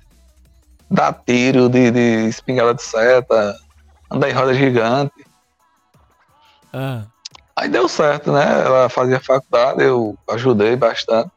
Dar 0.91 1.15
tiro 1.15 1.67
de, 1.71 1.91
de 1.91 2.29
espingarda 2.29 2.75
de 2.75 2.83
seta, 2.83 3.57
andar 4.11 4.29
em 4.29 4.33
roda 4.35 4.53
gigante. 4.53 5.25
Ah. 6.73 7.05
Aí 7.57 7.69
deu 7.71 7.89
certo, 7.89 8.33
né? 8.33 8.65
Ela 8.67 8.89
fazia 8.91 9.19
faculdade, 9.19 9.83
eu 9.83 10.19
ajudei 10.29 10.77
bastante. 10.77 11.31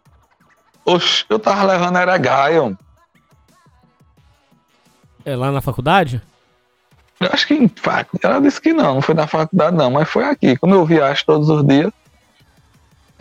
Oxe, 0.86 1.24
eu 1.30 1.40
tava 1.40 1.64
levando 1.64 1.98
era 2.00 2.18
Gaia. 2.18 2.78
É 5.24 5.34
lá 5.34 5.50
na 5.50 5.62
faculdade? 5.62 6.22
Eu 7.22 7.30
acho 7.32 7.48
que 7.48 7.54
em 7.54 7.70
facu- 7.70 8.20
ela 8.22 8.42
disse 8.42 8.60
que 8.60 8.74
não, 8.74 8.96
não 8.96 9.02
foi 9.02 9.16
na 9.16 9.28
faculdade 9.28 9.78
não, 9.78 9.90
mas 9.90 10.10
foi 10.10 10.26
aqui. 10.26 10.58
Como 10.58 10.76
eu 10.76 10.86
viajo 10.86 11.24
todos 11.26 11.48
os 11.48 11.66
dias, 11.66 11.90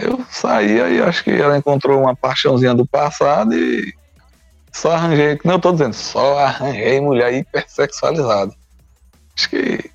eu 0.03 0.25
saía 0.31 0.89
e 0.89 1.01
acho 1.01 1.25
que 1.25 1.31
ela 1.31 1.57
encontrou 1.57 2.01
uma 2.01 2.15
paixãozinha 2.17 2.75
do 2.75 2.87
passado 2.87 3.55
e 3.55 3.95
só 4.73 4.93
arranjei, 4.93 5.39
não 5.45 5.55
eu 5.55 5.61
tô 5.61 5.73
dizendo, 5.73 5.95
só 5.95 6.39
arranjei 6.39 7.01
mulher 7.01 7.33
hipersexualizada. 7.35 8.53
Acho 9.37 9.51
que 9.51 9.91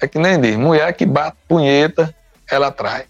é 0.00 0.08
que 0.08 0.18
nem 0.18 0.40
diz, 0.40 0.56
mulher 0.56 0.92
que 0.94 1.06
bate 1.06 1.36
punheta, 1.46 2.14
ela 2.50 2.68
atrai. 2.68 3.06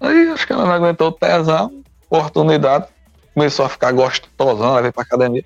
Aí 0.00 0.28
acho 0.30 0.46
que 0.46 0.52
ela 0.52 0.64
não 0.64 0.72
aguentou 0.72 1.08
o 1.08 1.12
tesão, 1.12 1.82
oportunidade, 2.08 2.86
começou 3.34 3.64
a 3.64 3.68
ficar 3.68 3.92
gostosão, 3.92 4.72
ela 4.72 4.82
veio 4.82 4.92
pra 4.92 5.02
academia 5.02 5.44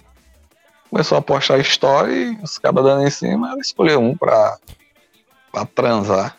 começou 0.90 1.16
a 1.16 1.22
postar 1.22 1.58
história 1.58 2.12
e 2.12 2.38
os 2.42 2.58
cabas 2.58 2.84
dando 2.84 3.06
em 3.06 3.10
cima, 3.10 3.50
ela 3.50 3.60
escolheu 3.60 4.00
um 4.00 4.16
pra, 4.16 4.58
pra 5.52 5.64
transar. 5.64 6.36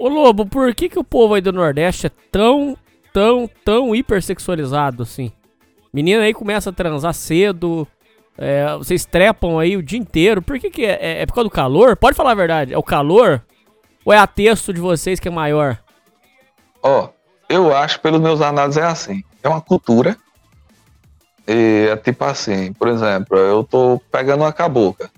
Ô 0.00 0.08
Lobo, 0.08 0.46
por 0.46 0.74
que, 0.74 0.88
que 0.88 0.98
o 0.98 1.04
povo 1.04 1.34
aí 1.34 1.42
do 1.42 1.52
Nordeste 1.52 2.06
é 2.06 2.10
tão, 2.32 2.74
tão, 3.12 3.46
tão 3.62 3.94
hipersexualizado 3.94 5.02
assim? 5.02 5.30
Menina 5.92 6.22
aí 6.22 6.32
começa 6.32 6.70
a 6.70 6.72
transar 6.72 7.12
cedo, 7.12 7.86
é, 8.38 8.74
vocês 8.78 9.04
trepam 9.04 9.58
aí 9.58 9.76
o 9.76 9.82
dia 9.82 9.98
inteiro. 9.98 10.40
Por 10.40 10.58
que, 10.58 10.70
que 10.70 10.86
é, 10.86 10.98
é? 11.02 11.20
É 11.20 11.26
por 11.26 11.34
causa 11.34 11.50
do 11.50 11.52
calor? 11.52 11.98
Pode 11.98 12.16
falar 12.16 12.30
a 12.30 12.34
verdade, 12.34 12.72
é 12.72 12.78
o 12.78 12.82
calor? 12.82 13.42
Ou 14.02 14.10
é 14.10 14.16
a 14.16 14.26
texto 14.26 14.72
de 14.72 14.80
vocês 14.80 15.20
que 15.20 15.28
é 15.28 15.30
maior? 15.30 15.78
Ó, 16.82 17.10
eu 17.46 17.76
acho, 17.76 18.00
pelos 18.00 18.22
meus 18.22 18.40
análises, 18.40 18.82
é 18.82 18.86
assim. 18.86 19.22
É 19.42 19.50
uma 19.50 19.60
cultura. 19.60 20.16
E 21.46 21.88
é 21.90 21.96
tipo 21.98 22.24
assim, 22.24 22.72
por 22.72 22.88
exemplo, 22.88 23.36
eu 23.36 23.62
tô 23.64 24.00
pegando 24.10 24.44
uma 24.44 24.52
cabocla. 24.52 25.10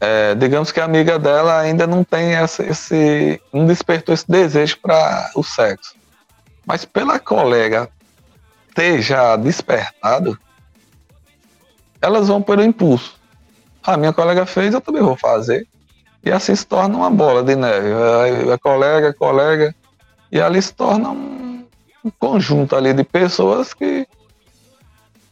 É, 0.00 0.34
digamos 0.34 0.72
que 0.72 0.80
a 0.80 0.84
amiga 0.84 1.18
dela 1.18 1.60
ainda 1.60 1.86
não 1.86 2.02
tem 2.02 2.34
essa, 2.34 2.64
esse. 2.64 3.40
não 3.52 3.66
despertou 3.66 4.14
esse 4.14 4.26
desejo 4.26 4.78
para 4.80 5.30
o 5.34 5.42
sexo. 5.42 5.94
Mas 6.64 6.86
pela 6.86 7.18
colega 7.18 7.88
ter 8.74 9.02
já 9.02 9.36
despertado, 9.36 10.38
elas 12.00 12.28
vão 12.28 12.40
pelo 12.40 12.62
impulso. 12.62 13.20
A 13.82 13.96
minha 13.96 14.12
colega 14.12 14.46
fez, 14.46 14.72
eu 14.72 14.80
também 14.80 15.02
vou 15.02 15.16
fazer. 15.16 15.68
E 16.24 16.30
assim 16.30 16.54
se 16.54 16.66
torna 16.66 16.96
uma 16.96 17.10
bola 17.10 17.42
de 17.42 17.54
neve. 17.54 17.88
É, 17.88 18.52
é 18.52 18.58
colega, 18.58 19.12
colega. 19.12 19.74
E 20.32 20.40
ali 20.40 20.60
se 20.62 20.72
torna 20.72 21.10
um, 21.10 21.66
um 22.04 22.10
conjunto 22.18 22.74
ali 22.74 22.94
de 22.94 23.04
pessoas 23.04 23.74
que, 23.74 24.06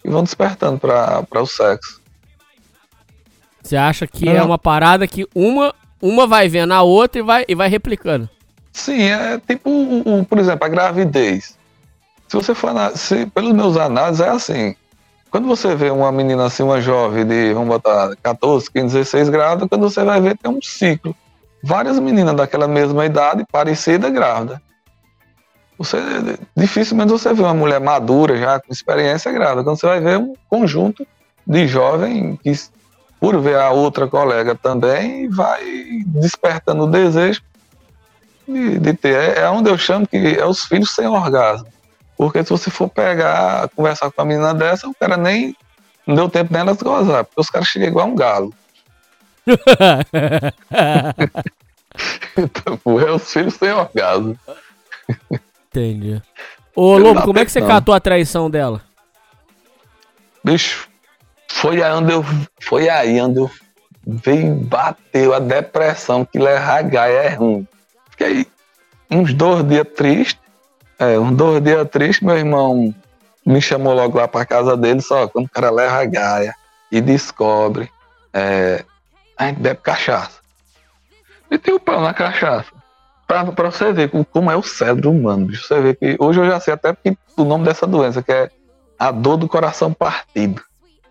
que 0.02 0.10
vão 0.10 0.22
despertando 0.22 0.78
para 0.78 1.24
o 1.40 1.46
sexo. 1.46 2.02
Você 3.68 3.76
acha 3.76 4.06
que 4.06 4.26
é 4.26 4.38
Não. 4.38 4.46
uma 4.46 4.58
parada 4.58 5.06
que 5.06 5.26
uma, 5.34 5.74
uma 6.00 6.26
vai 6.26 6.48
vendo 6.48 6.72
a 6.72 6.80
outra 6.80 7.18
e 7.20 7.22
vai, 7.22 7.44
e 7.46 7.54
vai 7.54 7.68
replicando? 7.68 8.26
Sim, 8.72 9.02
é 9.02 9.38
tipo, 9.46 9.68
o- 9.68 10.20
o- 10.20 10.24
por 10.24 10.38
exemplo, 10.38 10.64
a 10.64 10.68
gravidez. 10.68 11.58
Se 12.26 12.34
você 12.34 12.54
for, 12.54 12.72
se, 12.94 13.26
pelos 13.26 13.52
meus 13.52 13.76
análises, 13.76 14.24
é 14.24 14.30
assim. 14.30 14.74
Quando 15.30 15.46
você 15.46 15.74
vê 15.74 15.90
uma 15.90 16.10
menina 16.10 16.46
assim, 16.46 16.62
uma 16.62 16.80
jovem 16.80 17.26
de, 17.26 17.52
vamos 17.52 17.68
botar, 17.68 18.16
14, 18.22 18.70
15, 18.70 18.94
16 18.94 19.28
grávida, 19.28 19.68
quando 19.68 19.82
você 19.82 20.02
vai 20.02 20.18
ver, 20.18 20.38
tem 20.38 20.50
um 20.50 20.62
ciclo. 20.62 21.14
Várias 21.62 21.98
meninas 21.98 22.34
daquela 22.34 22.66
mesma 22.66 23.04
idade, 23.04 23.44
parecida, 23.52 24.08
grávida. 24.08 24.62
Você, 25.76 25.98
dificilmente 26.56 27.10
você 27.12 27.34
vê 27.34 27.42
uma 27.42 27.52
mulher 27.52 27.80
madura, 27.80 28.34
já 28.38 28.58
com 28.60 28.72
experiência 28.72 29.30
grávida. 29.30 29.62
Quando 29.62 29.78
você 29.78 29.86
vai 29.86 30.00
ver 30.00 30.16
um 30.18 30.32
conjunto 30.48 31.06
de 31.46 31.66
jovem 31.68 32.38
que, 32.42 32.50
por 33.20 33.40
ver 33.40 33.58
a 33.58 33.70
outra 33.70 34.06
colega 34.06 34.54
também, 34.54 35.28
vai 35.28 35.62
despertando 36.06 36.84
o 36.84 36.90
desejo 36.90 37.42
de, 38.46 38.78
de 38.78 38.94
ter. 38.94 39.14
É, 39.14 39.40
é 39.40 39.50
onde 39.50 39.70
eu 39.70 39.78
chamo 39.78 40.06
que 40.06 40.16
é 40.16 40.46
os 40.46 40.64
filhos 40.64 40.94
sem 40.94 41.06
orgasmo. 41.06 41.66
Porque 42.16 42.42
se 42.42 42.50
você 42.50 42.70
for 42.70 42.88
pegar, 42.88 43.68
conversar 43.70 44.10
com 44.10 44.22
a 44.22 44.24
menina 44.24 44.54
dessa, 44.54 44.88
o 44.88 44.94
cara 44.94 45.16
nem. 45.16 45.56
Não 46.06 46.14
deu 46.14 46.28
tempo 46.28 46.52
nem 46.52 46.62
elas 46.62 46.80
gozar, 46.80 47.24
porque 47.24 47.40
os 47.40 47.50
caras 47.50 47.68
chegam 47.68 47.88
igual 47.88 48.08
um 48.08 48.14
galo. 48.14 48.52
Então, 52.36 53.00
é 53.00 53.10
os 53.10 53.32
filhos 53.32 53.54
sem 53.54 53.72
orgasmo. 53.72 54.38
Entendi. 55.68 56.22
Ô 56.74 56.96
Lobo, 56.96 57.22
como 57.22 57.38
é 57.40 57.44
que 57.44 57.50
você 57.50 57.60
catou 57.60 57.92
a 57.92 57.98
traição 57.98 58.48
dela? 58.48 58.80
Bicho, 60.44 60.87
foi 61.48 61.82
aí 61.82 61.92
onde 61.92 62.12
eu. 62.12 62.24
Foi 62.60 62.88
aí 62.88 63.20
onde 63.20 63.38
eu 63.38 63.50
veio 64.06 64.54
bateu 64.54 65.34
a 65.34 65.38
depressão 65.38 66.24
que 66.24 66.38
levar 66.38 66.78
a 66.78 66.82
gaia 66.82 67.18
é 67.18 67.28
ruim. 67.28 67.66
Fiquei 68.10 68.46
uns 69.10 69.34
dois 69.34 69.66
dias 69.66 69.86
tristes. 69.94 70.40
É, 70.98 71.18
uns 71.18 71.36
dois 71.36 71.62
dias 71.62 71.88
tristes, 71.90 72.26
meu 72.26 72.36
irmão 72.36 72.94
me 73.46 73.62
chamou 73.62 73.94
logo 73.94 74.18
lá 74.18 74.28
pra 74.28 74.44
casa 74.44 74.76
dele, 74.76 75.00
só 75.00 75.26
quando 75.28 75.46
o 75.46 75.50
cara 75.50 75.70
leva 75.70 76.02
a 76.02 76.04
gaia 76.04 76.54
e 76.92 77.00
descobre, 77.00 77.88
é, 78.32 78.84
a 79.36 79.46
gente 79.46 79.60
bebe 79.60 79.80
cachaça. 79.82 80.40
E 81.50 81.56
tem 81.56 81.72
o 81.72 81.80
pão 81.80 82.02
na 82.02 82.12
cachaça. 82.12 82.70
Pra, 83.26 83.44
pra 83.44 83.70
você 83.70 83.92
ver 83.92 84.10
como 84.30 84.50
é 84.50 84.56
o 84.56 84.62
cérebro 84.62 85.10
humano, 85.10 85.46
bicho. 85.46 85.66
Você 85.66 85.80
vê 85.80 85.94
que 85.94 86.16
hoje 86.18 86.40
eu 86.40 86.46
já 86.46 86.60
sei 86.60 86.74
até 86.74 86.94
o 87.36 87.44
nome 87.44 87.64
dessa 87.64 87.86
doença, 87.86 88.22
que 88.22 88.32
é 88.32 88.50
a 88.98 89.10
dor 89.10 89.36
do 89.36 89.48
coração 89.48 89.92
partido. 89.92 90.62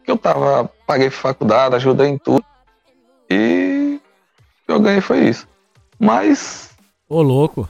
Que 0.07 0.11
eu 0.13 0.17
tava, 0.17 0.71
paguei 0.87 1.09
faculdade, 1.09 1.75
ajudei 1.75 2.07
em 2.07 2.17
tudo. 2.17 2.41
E 3.29 3.99
o 4.63 4.65
que 4.65 4.71
eu 4.71 4.79
ganhei 4.79 5.01
foi 5.01 5.19
isso. 5.27 5.45
Mas. 5.99 6.69
Ô, 7.09 7.21
louco. 7.21 7.67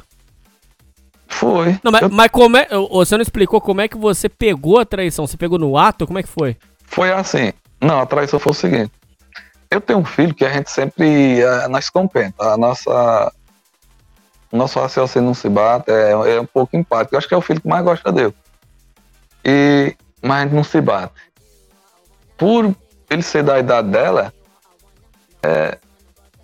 Foi. 1.27 1.79
Não, 1.83 1.91
mas, 1.91 2.03
Eu- 2.03 2.09
mas 2.11 2.29
como 2.31 2.55
é. 2.57 2.67
Você 2.91 3.15
não 3.17 3.23
explicou 3.23 3.59
como 3.59 3.81
é 3.81 3.87
que 3.87 3.97
você 3.97 4.29
pegou 4.29 4.79
a 4.79 4.85
traição? 4.85 5.25
Você 5.25 5.35
pegou 5.35 5.57
no 5.57 5.75
ato? 5.77 6.05
Como 6.05 6.19
é 6.19 6.23
que 6.23 6.29
foi? 6.29 6.55
Foi 6.85 7.11
assim. 7.11 7.51
Não, 7.81 7.99
a 8.01 8.05
traição 8.05 8.39
foi 8.39 8.51
o 8.51 8.55
seguinte. 8.55 8.91
Eu 9.71 9.81
tenho 9.81 9.97
um 9.99 10.05
filho 10.05 10.33
que 10.35 10.45
a 10.45 10.49
gente 10.53 10.69
sempre. 10.69 11.41
eh, 11.41 11.67
nós 11.69 11.89
compensa. 11.89 12.35
A 12.39 12.55
nossa. 12.55 13.33
Nosso 14.51 14.79
raciocínio 14.79 15.25
não 15.27 15.33
se 15.33 15.49
bate, 15.49 15.91
é, 15.91 16.11
é 16.11 16.39
um 16.39 16.45
pouco 16.45 16.77
empático. 16.77 17.15
Eu 17.15 17.17
acho 17.17 17.27
que 17.27 17.33
é 17.33 17.37
o 17.37 17.41
filho 17.41 17.59
que 17.59 17.67
mais 17.67 17.83
gosta 17.83 18.11
dele. 18.13 18.33
E, 19.43 19.93
mas 20.21 20.37
a 20.37 20.43
gente 20.43 20.53
não 20.55 20.63
se 20.63 20.79
bate. 20.79 21.13
Por 22.37 22.75
ele 23.09 23.21
ser 23.21 23.43
da 23.43 23.59
idade 23.59 23.89
dela, 23.89 24.33
é, 25.41 25.77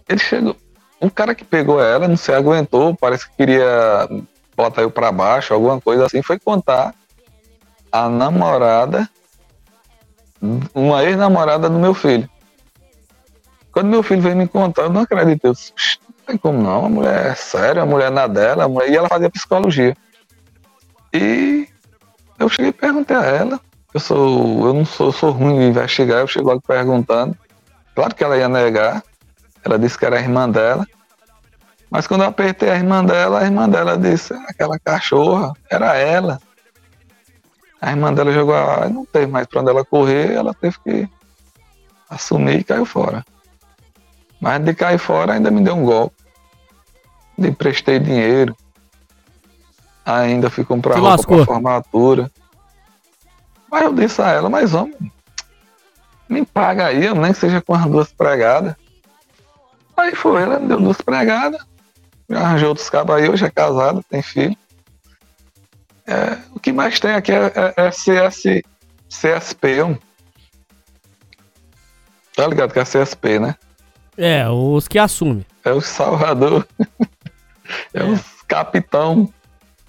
ele 0.07 0.19
chegou. 0.19 0.55
O 0.99 1.11
cara 1.11 1.35
que 1.35 1.43
pegou 1.43 1.81
ela 1.83 2.07
não 2.07 2.17
se 2.17 2.31
aguentou, 2.31 2.95
parece 2.95 3.29
que 3.29 3.35
queria 3.35 4.09
botar 4.55 4.81
eu 4.81 4.91
pra 4.91 5.11
baixo, 5.11 5.53
alguma 5.53 5.79
coisa 5.79 6.05
assim, 6.05 6.21
foi 6.21 6.39
contar 6.39 6.95
a 7.91 8.09
namorada 8.09 9.09
uma 10.73 11.03
ex-namorada 11.03 11.69
do 11.69 11.79
meu 11.79 11.93
filho. 11.93 12.29
Quando 13.71 13.87
meu 13.87 14.03
filho 14.03 14.21
veio 14.21 14.35
me 14.35 14.47
contar, 14.47 14.83
eu 14.83 14.89
não 14.89 15.01
acreditei. 15.01 15.49
Eu 15.49 15.53
disse, 15.53 15.73
"Oxe, 15.73 15.97
não 16.05 16.25
tem 16.25 16.37
como 16.37 16.61
não, 16.61 16.85
a 16.85 16.89
mulher 16.89 17.27
é 17.27 17.35
séria, 17.35 17.81
a 17.81 17.85
mulher 17.85 18.11
na 18.11 18.27
dela, 18.27 18.67
mulher... 18.67 18.89
e 18.89 18.95
ela 18.95 19.07
fazia 19.07 19.29
psicologia. 19.29 19.95
E 21.13 21.67
eu 22.37 22.49
cheguei 22.49 22.69
e 22.69 22.73
perguntei 22.73 23.15
a 23.15 23.23
ela. 23.23 23.59
Eu 23.93 23.99
sou, 23.99 24.67
eu 24.67 24.73
não 24.73 24.85
sou, 24.85 25.11
sou 25.11 25.31
ruim 25.31 25.59
de 25.59 25.65
investigar, 25.65 26.19
eu 26.19 26.27
chego 26.27 26.47
logo 26.47 26.61
perguntando. 26.61 27.37
Claro 27.93 28.15
que 28.15 28.23
ela 28.23 28.37
ia 28.37 28.49
negar. 28.49 29.03
Ela 29.63 29.77
disse 29.77 29.97
que 29.97 30.05
era 30.05 30.17
a 30.17 30.19
irmã 30.19 30.49
dela. 30.49 30.85
Mas 31.89 32.07
quando 32.07 32.21
eu 32.21 32.27
apertei 32.27 32.69
a 32.69 32.75
irmã 32.75 33.05
dela, 33.05 33.39
a 33.41 33.43
irmã 33.43 33.69
dela 33.69 33.95
disse, 33.97 34.33
"Ah, 34.33 34.45
aquela 34.49 34.79
cachorra, 34.79 35.53
era 35.69 35.95
ela. 35.95 36.39
A 37.79 37.91
irmã 37.91 38.13
dela 38.13 38.31
jogou 38.31 38.55
a. 38.55 38.89
Não 38.89 39.05
teve 39.05 39.27
mais 39.27 39.45
pra 39.45 39.61
onde 39.61 39.69
ela 39.69 39.85
correr, 39.85 40.31
ela 40.33 40.53
teve 40.53 40.77
que 40.79 41.09
assumir 42.09 42.61
e 42.61 42.63
caiu 42.63 42.85
fora. 42.85 43.23
Mas 44.39 44.63
de 44.63 44.73
cair 44.73 44.97
fora 44.97 45.33
ainda 45.33 45.51
me 45.51 45.61
deu 45.61 45.75
um 45.75 45.85
golpe. 45.85 46.15
Me 47.37 47.49
emprestei 47.49 47.99
dinheiro. 47.99 48.55
Ainda 50.05 50.49
fui 50.49 50.65
comprar 50.65 50.95
roupa 50.95 51.09
lascou. 51.09 51.37
pra 51.37 51.45
formatura. 51.45 52.31
Mas 53.73 53.85
eu 53.85 53.93
disse 53.95 54.21
a 54.21 54.29
ela, 54.29 54.51
mas 54.51 54.75
homem, 54.75 54.95
me 56.29 56.45
paga 56.45 56.85
aí, 56.85 57.11
nem 57.11 57.33
que 57.33 57.39
seja 57.39 57.59
com 57.59 57.73
as 57.73 57.83
duas 57.87 58.13
pregadas. 58.13 58.75
Aí 59.97 60.13
foi, 60.13 60.43
ela 60.43 60.59
me 60.59 60.67
deu 60.67 60.79
duas 60.79 61.01
pregadas. 61.01 61.59
Arranjou 62.29 62.69
outros 62.69 62.87
cabos 62.87 63.15
aí, 63.15 63.27
hoje 63.27 63.45
é 63.45 63.49
casado, 63.49 64.05
tem 64.07 64.21
filho. 64.21 64.55
É, 66.05 66.37
o 66.53 66.59
que 66.59 66.71
mais 66.71 66.99
tem 66.99 67.13
aqui 67.13 67.31
é, 67.31 67.51
é- 67.75 67.87
é 67.87 67.89
CS, 67.91 68.43
CSP. 69.09 69.81
um. 69.81 69.97
Tá 72.35 72.45
ligado 72.45 72.73
que 72.73 72.79
é 72.79 72.83
CSP, 72.85 73.39
né? 73.39 73.55
É, 74.15 74.47
os 74.47 74.87
que 74.87 74.99
assumem. 74.99 75.47
É 75.65 75.71
o 75.71 75.81
Salvador. 75.81 76.67
é 77.91 78.03
o 78.03 78.19
capitão. 78.47 79.33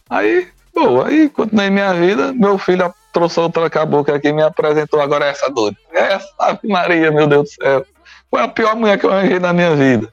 Aí, 0.09 0.49
boa, 0.75 1.09
aí 1.09 1.29
continuei 1.29 1.69
minha 1.69 1.93
vida. 1.93 2.33
Meu 2.33 2.57
filho 2.57 2.95
trouxe 3.15 3.41
outra 3.41 3.70
cabocla 3.70 4.17
aqui 4.17 4.28
e 4.28 4.33
me 4.33 4.43
apresentou 4.43 5.01
agora 5.01 5.25
essa 5.25 5.51
doida. 5.51 5.78
Essa 5.93 6.28
Ave 6.39 6.68
Maria, 6.68 7.10
meu 7.10 7.26
Deus 7.26 7.44
do 7.44 7.65
céu. 7.65 7.86
Foi 8.31 8.43
a 8.43 8.49
pior 8.49 8.76
mulher 8.76 8.99
que 8.99 9.07
eu 9.07 9.12
arranjei 9.12 9.39
na 9.39 9.55
minha 9.55 9.75
vida. 9.75 10.12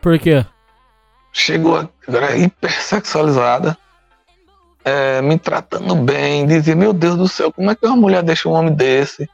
Por 0.00 0.16
quê? 0.18 0.44
chegou 1.34 1.90
agora 2.06 2.36
hipersexualizada, 2.36 3.76
é, 4.84 5.20
me 5.20 5.36
tratando 5.36 5.96
bem, 5.96 6.46
dizia, 6.46 6.76
meu 6.76 6.92
Deus 6.92 7.16
do 7.16 7.28
céu, 7.28 7.52
como 7.52 7.70
é 7.70 7.74
que 7.74 7.84
uma 7.84 7.96
mulher 7.96 8.22
deixa 8.22 8.48
um 8.48 8.52
homem 8.52 8.72
desse? 8.72 9.28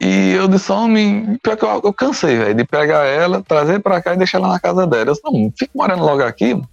E 0.00 0.32
eu 0.32 0.46
disse, 0.46 0.70
homem, 0.70 1.36
pior 1.42 1.56
que 1.56 1.64
eu, 1.64 1.80
eu 1.84 1.92
cansei, 1.92 2.36
velho, 2.38 2.54
de 2.54 2.64
pegar 2.64 3.04
ela, 3.04 3.42
trazer 3.42 3.80
pra 3.80 4.00
cá 4.00 4.14
e 4.14 4.16
deixar 4.16 4.38
ela 4.38 4.48
na 4.48 4.60
casa 4.60 4.86
dela. 4.86 5.10
Eu 5.10 5.12
disse, 5.12 5.24
não, 5.24 5.52
fica 5.58 5.72
morando 5.74 6.04
logo 6.04 6.22
aqui. 6.22 6.54
mano." 6.54 6.68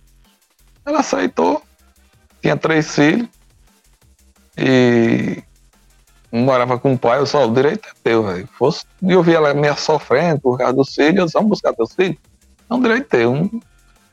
Ela 0.85 0.99
aceitou, 0.99 1.63
tinha 2.39 2.55
três 2.55 2.93
filhos, 2.93 3.27
e 4.57 5.43
morava 6.31 6.77
com 6.77 6.93
o 6.93 6.97
pai, 6.97 7.19
eu 7.19 7.25
só, 7.25 7.45
o 7.47 7.53
direito 7.53 7.87
é 7.87 7.91
teu, 8.03 8.23
velho. 8.23 8.47
E 9.01 9.11
eu 9.11 9.23
vi 9.23 9.33
ela 9.33 9.53
meio 9.53 9.77
sofrendo 9.77 10.41
por 10.41 10.57
causa 10.57 10.73
dos 10.73 10.93
filhos, 10.93 11.33
eu 11.33 11.39
vamos 11.39 11.49
buscar 11.49 11.73
teus 11.73 11.93
filhos? 11.93 12.17
É 12.69 12.73
um 12.73 12.81
direito 12.81 13.07
teu. 13.07 13.31
Um- 13.33 13.59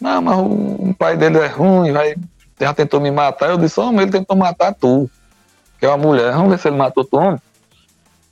Não, 0.00 0.22
mas 0.22 0.36
o, 0.38 0.42
o 0.90 0.94
pai 0.98 1.16
dele 1.16 1.38
é 1.38 1.46
ruim, 1.46 1.92
vai, 1.92 2.14
já 2.60 2.74
tentou 2.74 3.00
me 3.00 3.10
matar. 3.10 3.50
Eu 3.50 3.58
disse, 3.58 3.78
homem, 3.80 4.02
ele 4.02 4.12
tentou 4.12 4.36
matar 4.36 4.74
tu, 4.74 5.10
que 5.78 5.86
é 5.86 5.88
uma 5.88 5.98
mulher. 5.98 6.32
Vamos 6.32 6.50
ver 6.50 6.58
se 6.58 6.68
ele 6.68 6.76
matou 6.76 7.04
tu, 7.04 7.16
homem. 7.16 7.40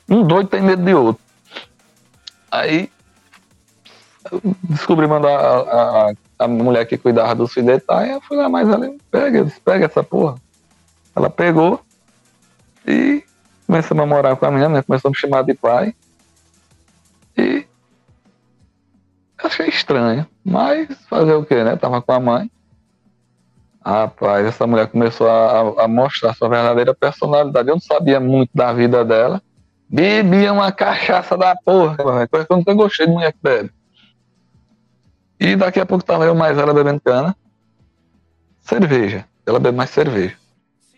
Um 0.08 0.24
doido 0.24 0.48
tem 0.48 0.60
medo 0.60 0.82
de 0.84 0.94
outro. 0.94 1.22
Aí, 2.50 2.90
descobri 4.64 5.06
mandar 5.06 5.30
a, 5.38 6.10
a, 6.10 6.12
a 6.40 6.48
mulher 6.48 6.84
que 6.86 6.98
cuidava 6.98 7.34
dos 7.34 7.52
filhos 7.52 7.66
dele, 7.68 7.80
tá? 7.80 8.06
Eu 8.06 8.20
fui 8.20 8.36
lá, 8.36 8.48
mas 8.48 8.68
ela 8.68 8.92
pega, 9.10 9.46
pega 9.64 9.86
essa 9.86 10.02
porra. 10.02 10.34
Ela 11.14 11.30
pegou 11.30 11.80
e 12.86 13.24
começamos 13.66 14.02
a 14.02 14.06
morar 14.06 14.36
com 14.36 14.46
a 14.46 14.50
menina, 14.50 14.68
né? 14.68 14.82
começou 14.82 15.08
a 15.08 15.12
me 15.12 15.16
chamar 15.16 15.42
de 15.42 15.54
pai. 15.54 15.94
E 17.36 17.66
achei 19.38 19.68
estranho, 19.68 20.26
mas 20.44 20.88
fazer 21.08 21.34
o 21.34 21.44
que, 21.44 21.62
né? 21.62 21.76
Tava 21.76 22.02
com 22.02 22.12
a 22.12 22.20
mãe. 22.20 22.50
Rapaz, 23.84 24.46
essa 24.46 24.66
mulher 24.66 24.88
começou 24.88 25.28
a, 25.28 25.84
a 25.84 25.88
mostrar 25.88 26.34
sua 26.34 26.48
verdadeira 26.48 26.94
personalidade. 26.94 27.68
Eu 27.68 27.76
não 27.76 27.80
sabia 27.80 28.20
muito 28.20 28.50
da 28.54 28.72
vida 28.72 29.04
dela. 29.04 29.40
Bebia 29.88 30.52
uma 30.52 30.70
cachaça 30.70 31.36
da 31.36 31.56
porra, 31.56 31.96
coisa 32.28 32.46
que 32.46 32.52
eu 32.52 32.56
nunca 32.58 32.74
gostei 32.74 33.06
de 33.06 33.12
mulher 33.12 33.32
que 33.32 33.38
bebe. 33.42 33.70
E 35.40 35.56
daqui 35.56 35.80
a 35.80 35.86
pouco 35.86 36.04
tava 36.04 36.26
eu 36.26 36.34
mais 36.34 36.58
ela 36.58 36.74
bebendo 36.74 37.00
cana. 37.00 37.34
Cerveja. 38.60 39.24
Ela 39.46 39.58
bebe 39.58 39.76
mais 39.76 39.90
cerveja. 39.90 40.36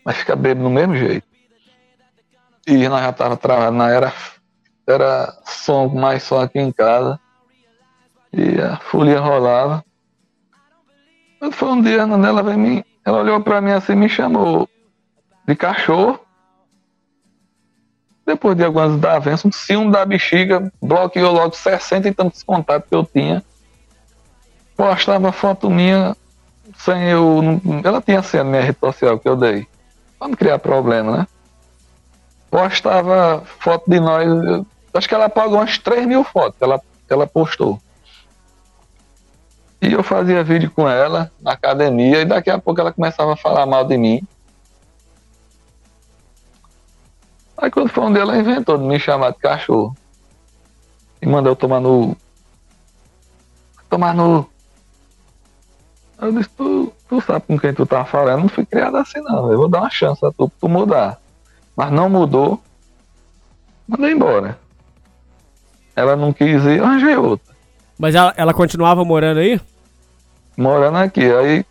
Mas 0.05 0.17
fica 0.17 0.35
bebendo 0.35 0.63
do 0.63 0.69
mesmo 0.69 0.95
jeito. 0.95 1.25
E 2.65 2.87
nós 2.87 3.01
já 3.01 3.11
tava 3.11 3.71
na 3.71 3.89
era, 3.89 4.13
era 4.87 5.33
som, 5.45 5.89
mais 5.89 6.23
som 6.23 6.39
aqui 6.39 6.59
em 6.59 6.71
casa. 6.71 7.19
E 8.31 8.59
a 8.61 8.77
folia 8.77 9.19
rolava. 9.19 9.83
Foi 11.51 11.69
um 11.69 11.81
dia, 11.81 12.01
ela 12.01 12.41
veio 12.41 12.57
me, 12.57 12.85
ela 13.05 13.19
olhou 13.19 13.41
pra 13.41 13.59
mim 13.59 13.71
assim 13.71 13.95
me 13.95 14.07
chamou 14.07 14.67
de 15.45 15.55
cachorro. 15.55 16.19
Depois 18.25 18.55
de 18.55 18.63
algumas 18.63 18.95
desavenças, 18.95 19.45
um 19.45 19.51
ciúme 19.51 19.91
da 19.91 20.05
bexiga, 20.05 20.71
bloqueou 20.81 21.33
logo 21.33 21.53
60 21.53 22.07
e 22.07 22.13
tantos 22.13 22.41
contatos 22.41 22.87
que 22.87 22.95
eu 22.95 23.05
tinha. 23.05 23.43
Postava 24.77 25.33
foto 25.33 25.69
minha 25.69 26.15
sem 26.77 27.09
eu. 27.09 27.59
Ela 27.83 28.01
tinha 28.01 28.19
assim 28.19 28.37
a 28.37 28.43
minha 28.45 28.61
rede 28.61 28.79
social 28.79 29.19
que 29.19 29.27
eu 29.27 29.35
dei. 29.35 29.67
Pra 30.17 30.29
não 30.29 30.35
criar 30.35 30.59
problema, 30.59 31.17
né? 31.17 31.27
Postava 32.53 33.41
foto 33.59 33.89
de 33.89 33.99
nós. 33.99 34.27
eu- 34.27 34.63
acho 34.93 35.09
que 35.09 35.15
ela 35.15 35.25
apagou 35.25 35.57
umas 35.57 35.79
3 35.79 36.05
mil 36.05 36.23
fotos 36.23 36.55
que 36.55 36.63
ela, 36.63 36.77
que 36.79 37.11
ela 37.11 37.25
postou. 37.25 37.81
E 39.81 39.91
eu 39.91 40.03
fazia 40.03 40.43
vídeo 40.43 40.69
com 40.69 40.87
ela 40.87 41.31
na 41.41 41.53
academia 41.53 42.21
e 42.21 42.25
daqui 42.25 42.51
a 42.51 42.59
pouco 42.59 42.79
ela 42.79 42.93
começava 42.93 43.33
a 43.33 43.35
falar 43.35 43.65
mal 43.65 43.83
de 43.83 43.97
mim. 43.97 44.21
Aí 47.57 47.71
quando 47.71 47.89
foi 47.89 48.03
um 48.03 48.13
dia 48.13 48.21
ela 48.21 48.37
inventou 48.37 48.77
de 48.77 48.83
me 48.83 48.99
chamar 48.99 49.31
de 49.31 49.39
cachorro. 49.39 49.97
E 51.23 51.25
mandou 51.25 51.55
tomar 51.55 51.79
no. 51.79 52.15
Tomar 53.89 54.13
no. 54.13 54.47
Eu 56.21 56.31
disse, 56.31 56.49
tu, 56.49 56.93
tu 57.09 57.19
sabe 57.19 57.47
com 57.47 57.57
quem 57.57 57.73
tu 57.73 57.83
tá 57.87 58.05
falando, 58.05 58.41
não 58.41 58.47
fui 58.47 58.63
criado 58.63 58.97
assim 58.97 59.21
não, 59.21 59.51
eu 59.51 59.57
vou 59.57 59.67
dar 59.67 59.79
uma 59.79 59.89
chance 59.89 60.23
a 60.23 60.31
tu 60.31 60.51
tu 60.61 60.69
mudar. 60.69 61.22
Mas 61.75 61.91
não 61.91 62.09
mudou, 62.09 62.61
mandei 63.87 64.11
embora. 64.11 64.59
Ela 65.95 66.15
não 66.15 66.33
quis 66.33 66.63
ir, 66.65 66.81
arranjei 66.81 67.15
outra. 67.15 67.53
Mas 67.97 68.15
ela, 68.15 68.33
ela 68.35 68.53
continuava 68.53 69.03
morando 69.05 69.39
aí? 69.39 69.59
morando 70.57 70.97
aqui. 70.97 71.23
Aí 71.23 71.65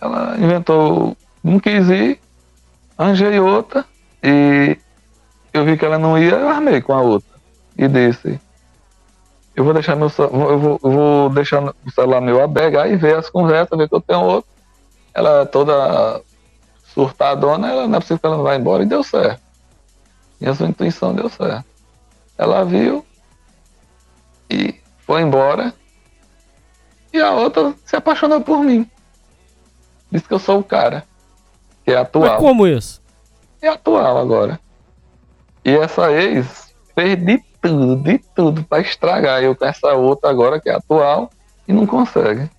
ela 0.00 0.36
inventou, 0.38 1.16
não 1.42 1.58
quis 1.58 1.88
ir, 1.88 2.20
arranjei 2.96 3.38
outra 3.38 3.84
e 4.22 4.76
eu 5.52 5.64
vi 5.64 5.76
que 5.76 5.84
ela 5.84 5.98
não 5.98 6.18
ia, 6.18 6.34
eu 6.34 6.48
armei 6.48 6.80
com 6.80 6.92
a 6.92 7.00
outra 7.00 7.30
e 7.76 7.86
disse, 7.86 8.40
eu 9.54 9.64
vou 9.64 9.72
deixar 9.72 9.94
meu 9.94 10.10
eu 10.18 10.58
vou, 10.58 10.80
eu 10.82 10.90
vou 10.90 11.30
deixar 11.30 11.62
o 11.62 11.90
celular 11.94 12.20
meu 12.20 12.42
aberto 12.42 12.78
aí 12.78 12.96
ver 12.96 13.16
as 13.16 13.30
conversas, 13.30 13.78
ver 13.78 13.88
que 13.88 13.94
eu 13.94 14.00
tenho 14.00 14.22
outro. 14.22 14.50
Ela 15.14 15.44
toda 15.44 16.22
surtadona, 16.92 17.68
ela 17.68 17.88
não 17.88 17.96
é 17.96 18.00
possível 18.00 18.18
que 18.18 18.26
ela 18.26 18.42
vá 18.42 18.54
embora 18.54 18.82
e 18.82 18.86
deu 18.86 19.02
certo. 19.02 19.40
E 20.40 20.48
a 20.48 20.54
sua 20.54 20.68
intuição 20.68 21.14
deu 21.14 21.28
certo. 21.28 21.64
Ela 22.36 22.64
viu 22.64 23.04
e 24.50 24.74
foi 25.06 25.22
embora. 25.22 25.72
E 27.12 27.20
a 27.20 27.32
outra 27.32 27.74
se 27.84 27.96
apaixonou 27.96 28.40
por 28.40 28.60
mim. 28.60 28.88
Diz 30.10 30.26
que 30.26 30.34
eu 30.34 30.38
sou 30.38 30.60
o 30.60 30.64
cara. 30.64 31.04
Que 31.84 31.92
é 31.92 31.96
atual. 31.96 32.32
Mas 32.32 32.40
como 32.40 32.66
isso? 32.66 33.02
É 33.60 33.68
atual 33.68 34.18
agora. 34.18 34.60
E 35.64 35.70
essa 35.70 36.10
ex 36.10 36.74
fez 36.94 37.16
de 37.24 37.38
tudo, 37.60 37.96
de 37.96 38.18
tudo 38.34 38.64
para 38.64 38.82
estragar 38.82 39.42
eu 39.42 39.54
com 39.54 39.64
essa 39.64 39.92
outra 39.94 40.28
agora 40.28 40.60
que 40.60 40.68
é 40.68 40.74
atual 40.74 41.30
e 41.66 41.72
não 41.72 41.86
consegue. 41.86 42.50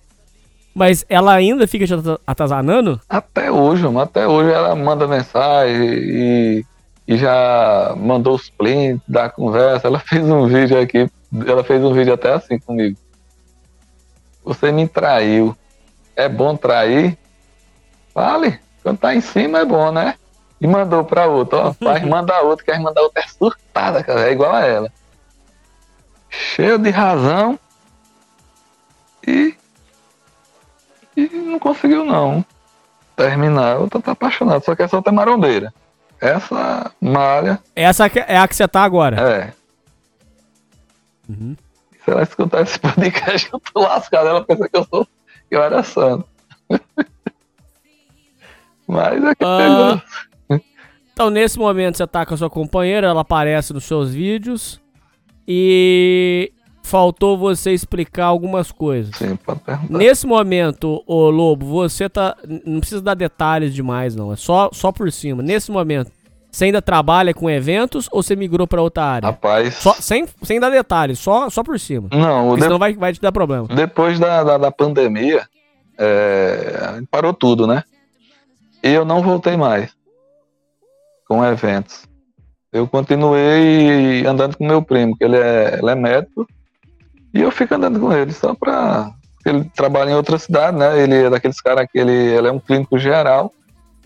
Mas 0.74 1.06
ela 1.08 1.32
ainda 1.32 1.66
fica 1.68 1.86
te 1.86 1.94
atazanando? 2.26 3.00
Até 3.08 3.50
hoje, 3.50 3.84
mano, 3.84 4.00
até 4.00 4.26
hoje 4.26 4.50
ela 4.50 4.74
manda 4.74 5.06
mensagem 5.06 5.86
e, 5.86 6.64
e 7.06 7.16
já 7.16 7.94
mandou 7.96 8.34
os 8.34 8.50
prints 8.50 9.00
da 9.06 9.30
conversa. 9.30 9.86
Ela 9.86 10.00
fez 10.04 10.24
um 10.28 10.46
vídeo 10.46 10.80
aqui, 10.80 11.08
ela 11.46 11.62
fez 11.62 11.82
um 11.82 11.94
vídeo 11.94 12.12
até 12.12 12.32
assim 12.32 12.58
comigo. 12.58 12.96
Você 14.44 14.72
me 14.72 14.88
traiu. 14.88 15.56
É 16.16 16.28
bom 16.28 16.56
trair? 16.56 17.16
Vale. 18.14 18.60
Quando 18.82 18.98
tá 18.98 19.14
em 19.14 19.20
cima 19.20 19.60
é 19.60 19.64
bom, 19.64 19.90
né? 19.90 20.16
E 20.60 20.66
mandou 20.66 21.04
pra 21.04 21.26
outra, 21.26 21.68
ó. 21.68 21.74
Vai 21.80 22.04
mandar 22.04 22.42
outra, 22.42 22.64
quer 22.64 22.80
mandar 22.80 23.00
outra 23.02 23.22
é 23.22 23.28
surtada, 23.28 24.02
cara. 24.02 24.28
É 24.28 24.32
igual 24.32 24.54
a 24.54 24.64
ela. 24.64 24.92
Cheio 26.28 26.78
de 26.78 26.90
razão. 26.90 27.58
E. 29.26 29.54
E 31.16 31.28
não 31.28 31.58
conseguiu 31.58 32.04
não. 32.04 32.44
Terminar. 33.16 33.78
Outra 33.78 34.00
tá 34.00 34.12
apaixonada, 34.12 34.60
só 34.60 34.74
que 34.74 34.82
essa 34.82 34.96
outra 34.96 35.12
é 35.12 35.14
marombeira. 35.14 35.72
Essa 36.20 36.90
malha. 37.00 37.60
Essa 37.74 38.06
é 38.06 38.36
a 38.38 38.48
que 38.48 38.56
você 38.56 38.66
tá 38.66 38.82
agora. 38.82 39.20
É. 39.20 39.52
Uhum. 41.28 41.56
Se 42.04 42.10
ela 42.10 42.22
escutar 42.22 42.62
esse 42.62 42.78
podcast, 42.78 43.50
eu 43.52 43.60
tô 43.60 43.80
lascado. 43.80 44.28
Ela 44.28 44.44
pensa 44.44 44.68
que 44.68 44.76
eu 44.76 44.84
sou. 44.84 45.06
que 45.48 45.56
eu 45.56 45.62
era 45.62 45.82
santo. 45.82 46.26
Mas 48.86 49.24
é 49.24 49.34
que 49.34 49.44
uh, 49.44 50.02
então, 51.14 51.30
nesse 51.30 51.56
momento, 51.60 51.96
você 51.96 52.06
tá 52.08 52.26
com 52.26 52.34
a 52.34 52.36
sua 52.36 52.50
companheira, 52.50 53.06
ela 53.06 53.20
aparece 53.20 53.72
nos 53.72 53.84
seus 53.84 54.12
vídeos. 54.12 54.80
E 55.46 56.52
faltou 56.84 57.36
você 57.36 57.72
explicar 57.72 58.26
algumas 58.26 58.70
coisas. 58.70 59.16
Sim, 59.16 59.34
pode 59.36 59.60
perguntar. 59.60 59.98
Nesse 59.98 60.26
momento, 60.26 61.02
ô 61.06 61.30
Lobo, 61.30 61.64
você 61.64 62.08
tá. 62.10 62.36
Não 62.64 62.78
precisa 62.78 63.00
dar 63.00 63.14
detalhes 63.14 63.74
demais, 63.74 64.14
não. 64.14 64.32
É 64.32 64.36
só, 64.36 64.68
só 64.70 64.92
por 64.92 65.10
cima. 65.10 65.42
Nesse 65.42 65.72
momento, 65.72 66.12
você 66.52 66.66
ainda 66.66 66.82
trabalha 66.82 67.32
com 67.32 67.48
eventos 67.48 68.06
ou 68.12 68.22
você 68.22 68.36
migrou 68.36 68.66
para 68.66 68.82
outra 68.82 69.02
área? 69.02 69.30
Rapaz. 69.30 69.76
Só, 69.76 69.94
sem, 69.94 70.26
sem 70.42 70.60
dar 70.60 70.68
detalhes, 70.68 71.18
só, 71.18 71.48
só 71.48 71.64
por 71.64 71.80
cima. 71.80 72.08
Não, 72.12 72.54
de... 72.54 72.62
senão 72.62 72.78
vai, 72.78 72.92
vai 72.92 73.14
te 73.14 73.20
dar 73.20 73.32
problema. 73.32 73.66
Depois 73.68 74.20
da, 74.20 74.44
da, 74.44 74.58
da 74.58 74.70
pandemia, 74.70 75.48
é... 75.98 77.00
parou 77.10 77.32
tudo, 77.32 77.66
né? 77.66 77.82
E 78.82 78.92
eu 78.92 79.06
não 79.06 79.22
voltei 79.22 79.56
mais 79.56 79.90
com 81.26 81.42
eventos. 81.42 82.04
Eu 82.70 82.86
continuei 82.86 84.26
andando 84.26 84.58
com 84.58 84.66
meu 84.66 84.82
primo, 84.82 85.16
que 85.16 85.24
ele 85.24 85.36
é, 85.36 85.78
ele 85.80 85.90
é 85.90 85.94
médico, 85.94 86.46
e 87.34 87.42
eu 87.42 87.50
fico 87.50 87.74
andando 87.74 87.98
com 87.98 88.12
ele 88.12 88.32
só 88.32 88.54
para 88.54 89.12
ele 89.44 89.64
trabalha 89.76 90.10
em 90.10 90.14
outra 90.14 90.38
cidade, 90.38 90.76
né? 90.76 90.98
Ele 90.98 91.24
é 91.24 91.30
daqueles 91.30 91.60
caras 91.60 91.86
que 91.92 91.98
ele, 91.98 92.12
ele 92.12 92.48
é 92.48 92.52
um 92.52 92.58
clínico 92.58 92.98
geral, 92.98 93.52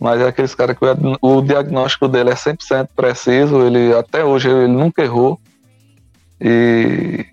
mas 0.00 0.20
é 0.20 0.26
aqueles 0.26 0.54
caras 0.54 0.76
que 0.76 0.84
o, 1.20 1.40
diagnóstico 1.42 2.08
dele 2.08 2.30
é 2.30 2.34
100% 2.34 2.88
preciso, 2.96 3.64
ele 3.64 3.94
até 3.94 4.24
hoje 4.24 4.48
ele 4.48 4.66
nunca 4.66 5.02
errou. 5.02 5.38
E, 6.40 7.24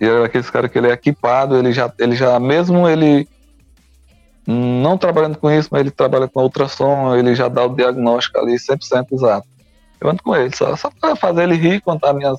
e 0.00 0.06
é 0.06 0.24
aqueles 0.24 0.48
caras 0.48 0.70
que 0.70 0.78
ele 0.78 0.88
é 0.88 0.92
equipado, 0.92 1.56
ele 1.56 1.72
já, 1.72 1.92
ele 1.98 2.16
já 2.16 2.38
mesmo 2.40 2.88
ele 2.88 3.28
não 4.46 4.96
trabalhando 4.96 5.36
com 5.36 5.50
isso, 5.50 5.68
mas 5.70 5.82
ele 5.82 5.90
trabalha 5.90 6.28
com 6.28 6.42
ultrassom, 6.42 7.14
ele 7.14 7.34
já 7.34 7.48
dá 7.48 7.64
o 7.64 7.74
diagnóstico 7.74 8.38
ali 8.38 8.54
100% 8.54 9.06
exato. 9.12 9.46
Eu 10.00 10.10
ando 10.10 10.22
com 10.22 10.34
ele, 10.34 10.54
só, 10.54 10.74
só 10.74 10.90
para 11.00 11.14
fazer 11.14 11.44
ele 11.44 11.54
rir, 11.54 11.80
contar 11.80 12.12
minhas, 12.12 12.38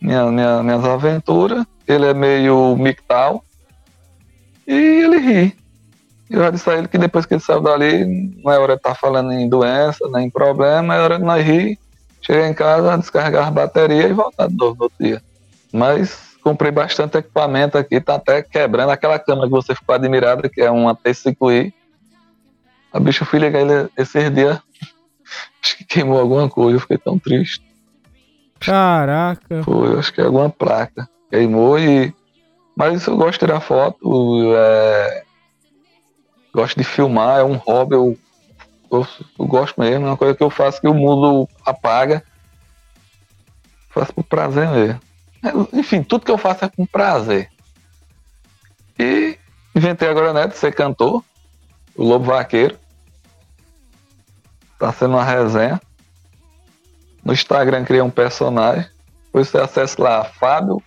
minha, 0.00 0.26
minha, 0.30 0.62
minhas 0.62 0.84
aventuras. 0.84 1.64
Ele 1.86 2.06
é 2.06 2.14
meio 2.14 2.76
mictal 2.76 3.44
e 4.66 4.72
ele 4.72 5.18
ri. 5.18 5.56
Eu 6.30 6.38
já 6.38 6.50
disse 6.50 6.70
a 6.70 6.78
ele 6.78 6.86
que 6.86 6.96
depois 6.96 7.26
que 7.26 7.34
ele 7.34 7.40
saiu 7.40 7.60
dali, 7.60 8.06
não 8.42 8.52
é 8.52 8.58
hora 8.58 8.74
de 8.74 8.78
estar 8.78 8.90
tá 8.90 8.94
falando 8.94 9.32
em 9.32 9.48
doença, 9.48 10.08
nem 10.12 10.28
em 10.28 10.30
problema, 10.30 10.94
é 10.94 11.00
hora 11.00 11.18
de 11.18 11.24
nós 11.24 11.44
rir, 11.44 11.76
chegar 12.22 12.48
em 12.48 12.54
casa, 12.54 12.96
descarregar 12.96 13.48
a 13.48 13.50
bateria 13.50 14.06
e 14.06 14.12
voltar 14.12 14.46
de 14.46 14.56
novo 14.56 14.76
no 14.76 14.82
outro 14.84 15.04
dia. 15.04 15.20
Mas 15.72 16.36
comprei 16.40 16.70
bastante 16.70 17.18
equipamento 17.18 17.76
aqui, 17.76 18.00
tá 18.00 18.14
até 18.14 18.42
quebrando 18.42 18.90
aquela 18.90 19.18
câmera 19.18 19.48
que 19.48 19.52
você 19.52 19.74
ficou 19.74 19.92
admirada, 19.92 20.48
que 20.48 20.60
é 20.60 20.70
uma 20.70 20.94
T5i. 20.94 21.72
A 22.92 23.00
bicha 23.00 23.24
fui 23.24 23.40
ligar 23.40 23.62
ele 23.62 23.90
esses 23.96 24.32
dias, 24.32 24.56
acho 25.60 25.78
que 25.78 25.84
queimou 25.84 26.20
alguma 26.20 26.48
coisa, 26.48 26.76
eu 26.76 26.80
fiquei 26.80 26.98
tão 26.98 27.18
triste. 27.18 27.69
Caraca. 28.60 29.62
Foi, 29.64 29.98
acho 29.98 30.12
que 30.12 30.20
é 30.20 30.24
alguma 30.24 30.50
placa. 30.50 31.08
Queimou 31.30 31.78
e. 31.78 32.14
Mas 32.76 33.06
eu 33.06 33.16
gosto 33.16 33.32
de 33.32 33.38
tirar 33.40 33.60
foto, 33.60 34.54
é... 34.54 35.24
gosto 36.54 36.78
de 36.78 36.84
filmar, 36.84 37.40
é 37.40 37.44
um 37.44 37.56
hobby, 37.56 37.94
eu, 37.94 38.16
eu, 38.90 39.06
eu 39.38 39.46
gosto 39.46 39.78
mesmo, 39.78 40.06
é 40.06 40.10
uma 40.10 40.16
coisa 40.16 40.34
que 40.34 40.42
eu 40.42 40.48
faço 40.48 40.80
que 40.80 40.88
o 40.88 40.94
mundo 40.94 41.48
apaga. 41.66 42.22
Faço 43.90 44.14
por 44.14 44.24
prazer 44.24 44.68
mesmo. 44.68 45.00
Enfim, 45.72 46.02
tudo 46.02 46.24
que 46.24 46.30
eu 46.30 46.38
faço 46.38 46.64
é 46.64 46.68
com 46.68 46.86
prazer. 46.86 47.50
E 48.98 49.36
inventei 49.74 50.08
agora, 50.08 50.32
né, 50.32 50.46
de 50.46 50.56
ser 50.56 50.74
cantor, 50.74 51.24
o 51.96 52.04
Lobo 52.04 52.26
Vaqueiro. 52.26 52.78
Tá 54.78 54.92
sendo 54.92 55.14
uma 55.14 55.24
resenha. 55.24 55.80
No 57.24 57.32
Instagram 57.32 57.84
criei 57.84 58.02
um 58.02 58.10
personagem. 58.10 58.86
Depois 59.26 59.48
você 59.48 59.58
acessa 59.58 60.02
lá, 60.02 60.24
Fábio, 60.24 60.82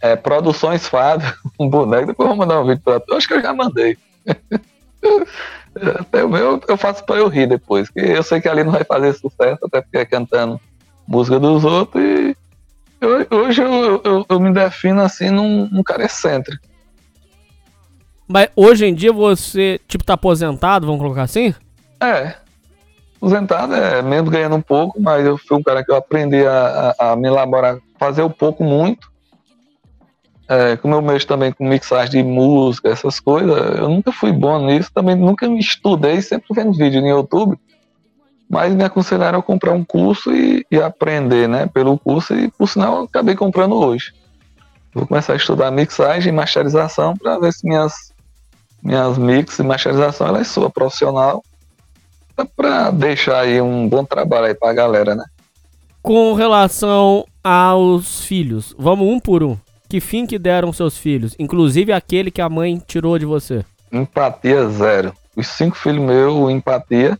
é, 0.00 0.14
Produções 0.14 0.86
Fábio, 0.86 1.32
um 1.58 1.68
boneco. 1.68 2.06
Depois 2.06 2.28
eu 2.28 2.36
vou 2.36 2.46
mandar 2.46 2.60
um 2.60 2.66
vídeo 2.66 2.82
pra 2.84 3.00
tu. 3.00 3.14
Acho 3.14 3.26
que 3.26 3.34
eu 3.34 3.42
já 3.42 3.52
mandei. 3.52 3.96
até 6.00 6.24
o 6.24 6.28
meu 6.28 6.60
eu 6.68 6.76
faço 6.76 7.04
pra 7.04 7.16
eu 7.16 7.28
rir 7.28 7.48
depois. 7.48 7.90
Que 7.90 8.00
eu 8.00 8.22
sei 8.22 8.40
que 8.40 8.48
ali 8.48 8.64
não 8.64 8.72
vai 8.72 8.84
fazer 8.84 9.12
sucesso, 9.14 9.58
até 9.64 9.80
porque 9.80 9.98
é 9.98 10.04
cantando 10.04 10.60
música 11.06 11.38
dos 11.38 11.64
outros 11.64 12.02
e 12.02 12.36
eu, 13.00 13.26
hoje 13.30 13.62
eu, 13.62 14.00
eu, 14.02 14.26
eu, 14.28 14.40
me 14.40 14.52
defino 14.52 15.02
assim 15.02 15.30
num, 15.30 15.68
num 15.70 15.82
cara 15.82 16.04
excêntrico. 16.04 16.66
Mas 18.26 18.48
hoje 18.56 18.86
em 18.86 18.94
dia 18.94 19.12
você, 19.12 19.80
tipo, 19.86 20.02
tá 20.02 20.14
aposentado, 20.14 20.86
vamos 20.86 21.00
colocar 21.00 21.22
assim? 21.22 21.54
É. 22.00 22.34
Aposentado 23.16 23.74
é 23.74 24.02
mesmo 24.02 24.30
ganhando 24.30 24.56
um 24.56 24.60
pouco, 24.60 25.00
mas 25.00 25.24
eu 25.24 25.38
fui 25.38 25.56
um 25.56 25.62
cara 25.62 25.82
que 25.82 25.90
eu 25.90 25.96
aprendi 25.96 26.46
a, 26.46 26.94
a, 26.98 27.12
a 27.12 27.16
me 27.16 27.28
elaborar, 27.28 27.78
fazer 27.98 28.22
o 28.22 28.30
pouco 28.30 28.62
muito. 28.62 29.10
É, 30.48 30.76
como 30.76 30.94
eu 30.94 31.02
mexo 31.02 31.26
também 31.26 31.50
com 31.50 31.66
mixagem 31.66 32.22
de 32.22 32.22
música, 32.22 32.88
essas 32.88 33.18
coisas, 33.18 33.78
eu 33.78 33.88
nunca 33.88 34.12
fui 34.12 34.30
bom 34.30 34.64
nisso, 34.64 34.90
também 34.94 35.16
nunca 35.16 35.48
me 35.48 35.58
estudei, 35.58 36.20
sempre 36.20 36.46
vendo 36.54 36.76
vídeo 36.76 37.00
no 37.00 37.08
YouTube. 37.08 37.58
Mas 38.48 38.72
me 38.72 38.84
aconselharam 38.84 39.40
a 39.40 39.42
comprar 39.42 39.72
um 39.72 39.84
curso 39.84 40.32
e, 40.32 40.64
e 40.70 40.80
aprender, 40.80 41.48
né, 41.48 41.66
pelo 41.66 41.98
curso, 41.98 42.32
e 42.34 42.48
por 42.48 42.68
sinal 42.68 42.98
eu 42.98 43.04
acabei 43.04 43.34
comprando 43.34 43.74
hoje. 43.74 44.12
Vou 44.94 45.06
começar 45.06 45.32
a 45.32 45.36
estudar 45.36 45.70
mixagem 45.72 46.32
e 46.32 46.36
masterização 46.36 47.16
para 47.16 47.38
ver 47.40 47.52
se 47.52 47.66
minhas, 47.66 48.14
minhas 48.80 49.18
mix 49.18 49.58
e 49.58 49.62
masterização 49.64 50.28
elas 50.28 50.46
são 50.46 50.70
profissional 50.70 51.42
para 52.44 52.90
deixar 52.90 53.40
aí 53.40 53.60
um 53.60 53.88
bom 53.88 54.04
trabalho 54.04 54.46
aí 54.46 54.54
para 54.54 54.70
a 54.70 54.74
galera, 54.74 55.14
né? 55.14 55.24
Com 56.02 56.34
relação 56.34 57.24
aos 57.42 58.24
filhos, 58.24 58.74
vamos 58.78 59.08
um 59.08 59.18
por 59.18 59.42
um. 59.42 59.56
Que 59.88 60.00
fim 60.00 60.26
que 60.26 60.38
deram 60.38 60.72
seus 60.72 60.98
filhos, 60.98 61.34
inclusive 61.38 61.92
aquele 61.92 62.30
que 62.30 62.42
a 62.42 62.48
mãe 62.48 62.82
tirou 62.84 63.18
de 63.18 63.24
você? 63.24 63.64
Empatia 63.90 64.68
zero. 64.68 65.12
Os 65.36 65.46
cinco 65.46 65.76
filhos 65.76 66.02
meus, 66.02 66.50
empatia 66.50 67.18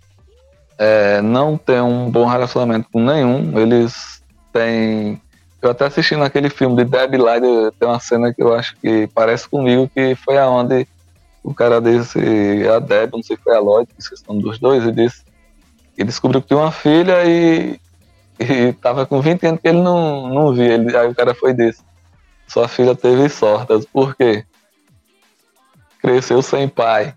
é, 0.78 1.20
não 1.20 1.56
tem 1.56 1.80
um 1.80 2.10
bom 2.10 2.26
relacionamento 2.26 2.88
com 2.92 3.02
nenhum. 3.02 3.58
Eles 3.58 4.22
têm. 4.52 5.20
Eu 5.60 5.70
até 5.70 5.86
assisti 5.86 6.14
naquele 6.16 6.50
filme 6.50 6.76
de 6.76 6.84
Debbie 6.84 7.16
Light, 7.16 7.42
tem 7.78 7.88
uma 7.88 7.98
cena 7.98 8.32
que 8.32 8.42
eu 8.42 8.54
acho 8.54 8.76
que 8.76 9.08
parece 9.14 9.48
comigo, 9.48 9.90
que 9.92 10.14
foi 10.14 10.38
aonde 10.38 10.86
o 11.46 11.54
cara 11.54 11.80
disse, 11.80 12.18
a 12.68 12.80
Deb, 12.80 13.12
não 13.12 13.22
sei 13.22 13.36
se 13.36 13.42
foi 13.42 13.54
a 13.54 13.60
Lloyd, 13.60 13.86
que 13.86 14.00
esqueci 14.00 14.24
o 14.26 14.32
nome 14.32 14.42
dos 14.42 14.58
dois, 14.58 14.84
e 14.84 14.90
disse 14.90 15.22
que 15.94 16.02
descobriu 16.02 16.42
que 16.42 16.48
tinha 16.48 16.58
uma 16.58 16.72
filha 16.72 17.24
e, 17.24 17.80
e 18.40 18.72
tava 18.72 19.06
com 19.06 19.20
20 19.20 19.46
anos 19.46 19.60
que 19.60 19.68
ele 19.68 19.80
não, 19.80 20.28
não 20.28 20.52
via. 20.52 20.74
Ele, 20.74 20.96
aí 20.96 21.08
o 21.08 21.14
cara 21.14 21.36
foi 21.36 21.54
desse. 21.54 21.84
Sua 22.48 22.66
filha 22.66 22.96
teve 22.96 23.28
sorte. 23.28 23.86
Por 23.92 24.16
quê? 24.16 24.44
Cresceu 26.00 26.42
sem 26.42 26.68
pai. 26.68 27.14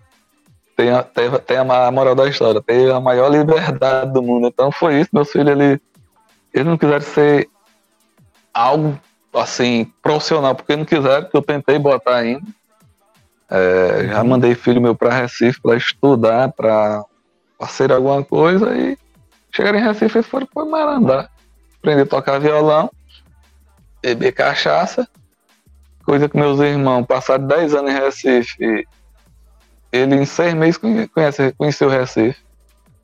Tem 0.76 0.90
a, 0.90 1.02
tem, 1.02 1.28
tem 1.40 1.56
a 1.58 1.90
moral 1.90 2.14
da 2.14 2.28
história, 2.28 2.62
tem 2.62 2.88
a 2.88 3.00
maior 3.00 3.30
liberdade 3.30 4.12
do 4.12 4.22
mundo. 4.22 4.46
Então 4.46 4.70
foi 4.70 5.00
isso, 5.00 5.10
meus 5.12 5.30
filhos, 5.32 5.50
ele, 5.50 5.80
eles 6.54 6.66
não 6.68 6.78
quiseram 6.78 7.00
ser 7.00 7.50
algo 8.54 8.96
assim, 9.34 9.92
profissional, 10.00 10.54
porque 10.54 10.76
não 10.76 10.84
quiseram, 10.84 11.28
que 11.28 11.36
eu 11.36 11.42
tentei 11.42 11.80
botar 11.80 12.14
ainda. 12.14 12.46
É, 13.50 14.06
já 14.06 14.22
mandei 14.22 14.54
filho 14.54 14.80
meu 14.80 14.94
para 14.94 15.12
Recife 15.12 15.60
para 15.60 15.76
estudar, 15.76 16.52
para 16.52 17.04
ser 17.68 17.90
alguma 17.90 18.22
coisa 18.22 18.72
e 18.76 18.96
chegaram 19.50 19.78
em 19.78 19.82
Recife 19.82 20.20
e 20.20 20.22
foram 20.22 20.46
para 20.46 20.64
Marandá. 20.64 21.28
Aprender 21.78 22.02
a 22.02 22.06
tocar 22.06 22.38
violão, 22.38 22.90
beber 24.00 24.32
cachaça, 24.32 25.08
coisa 26.04 26.28
que 26.28 26.36
meus 26.36 26.60
irmãos 26.60 27.04
passaram 27.06 27.46
10 27.46 27.74
anos 27.74 27.90
em 27.90 27.94
Recife, 27.94 28.86
ele 29.90 30.14
em 30.14 30.24
seis 30.24 30.54
meses 30.54 30.78
conhece, 31.12 31.52
conheceu 31.58 31.88
Recife. 31.88 32.38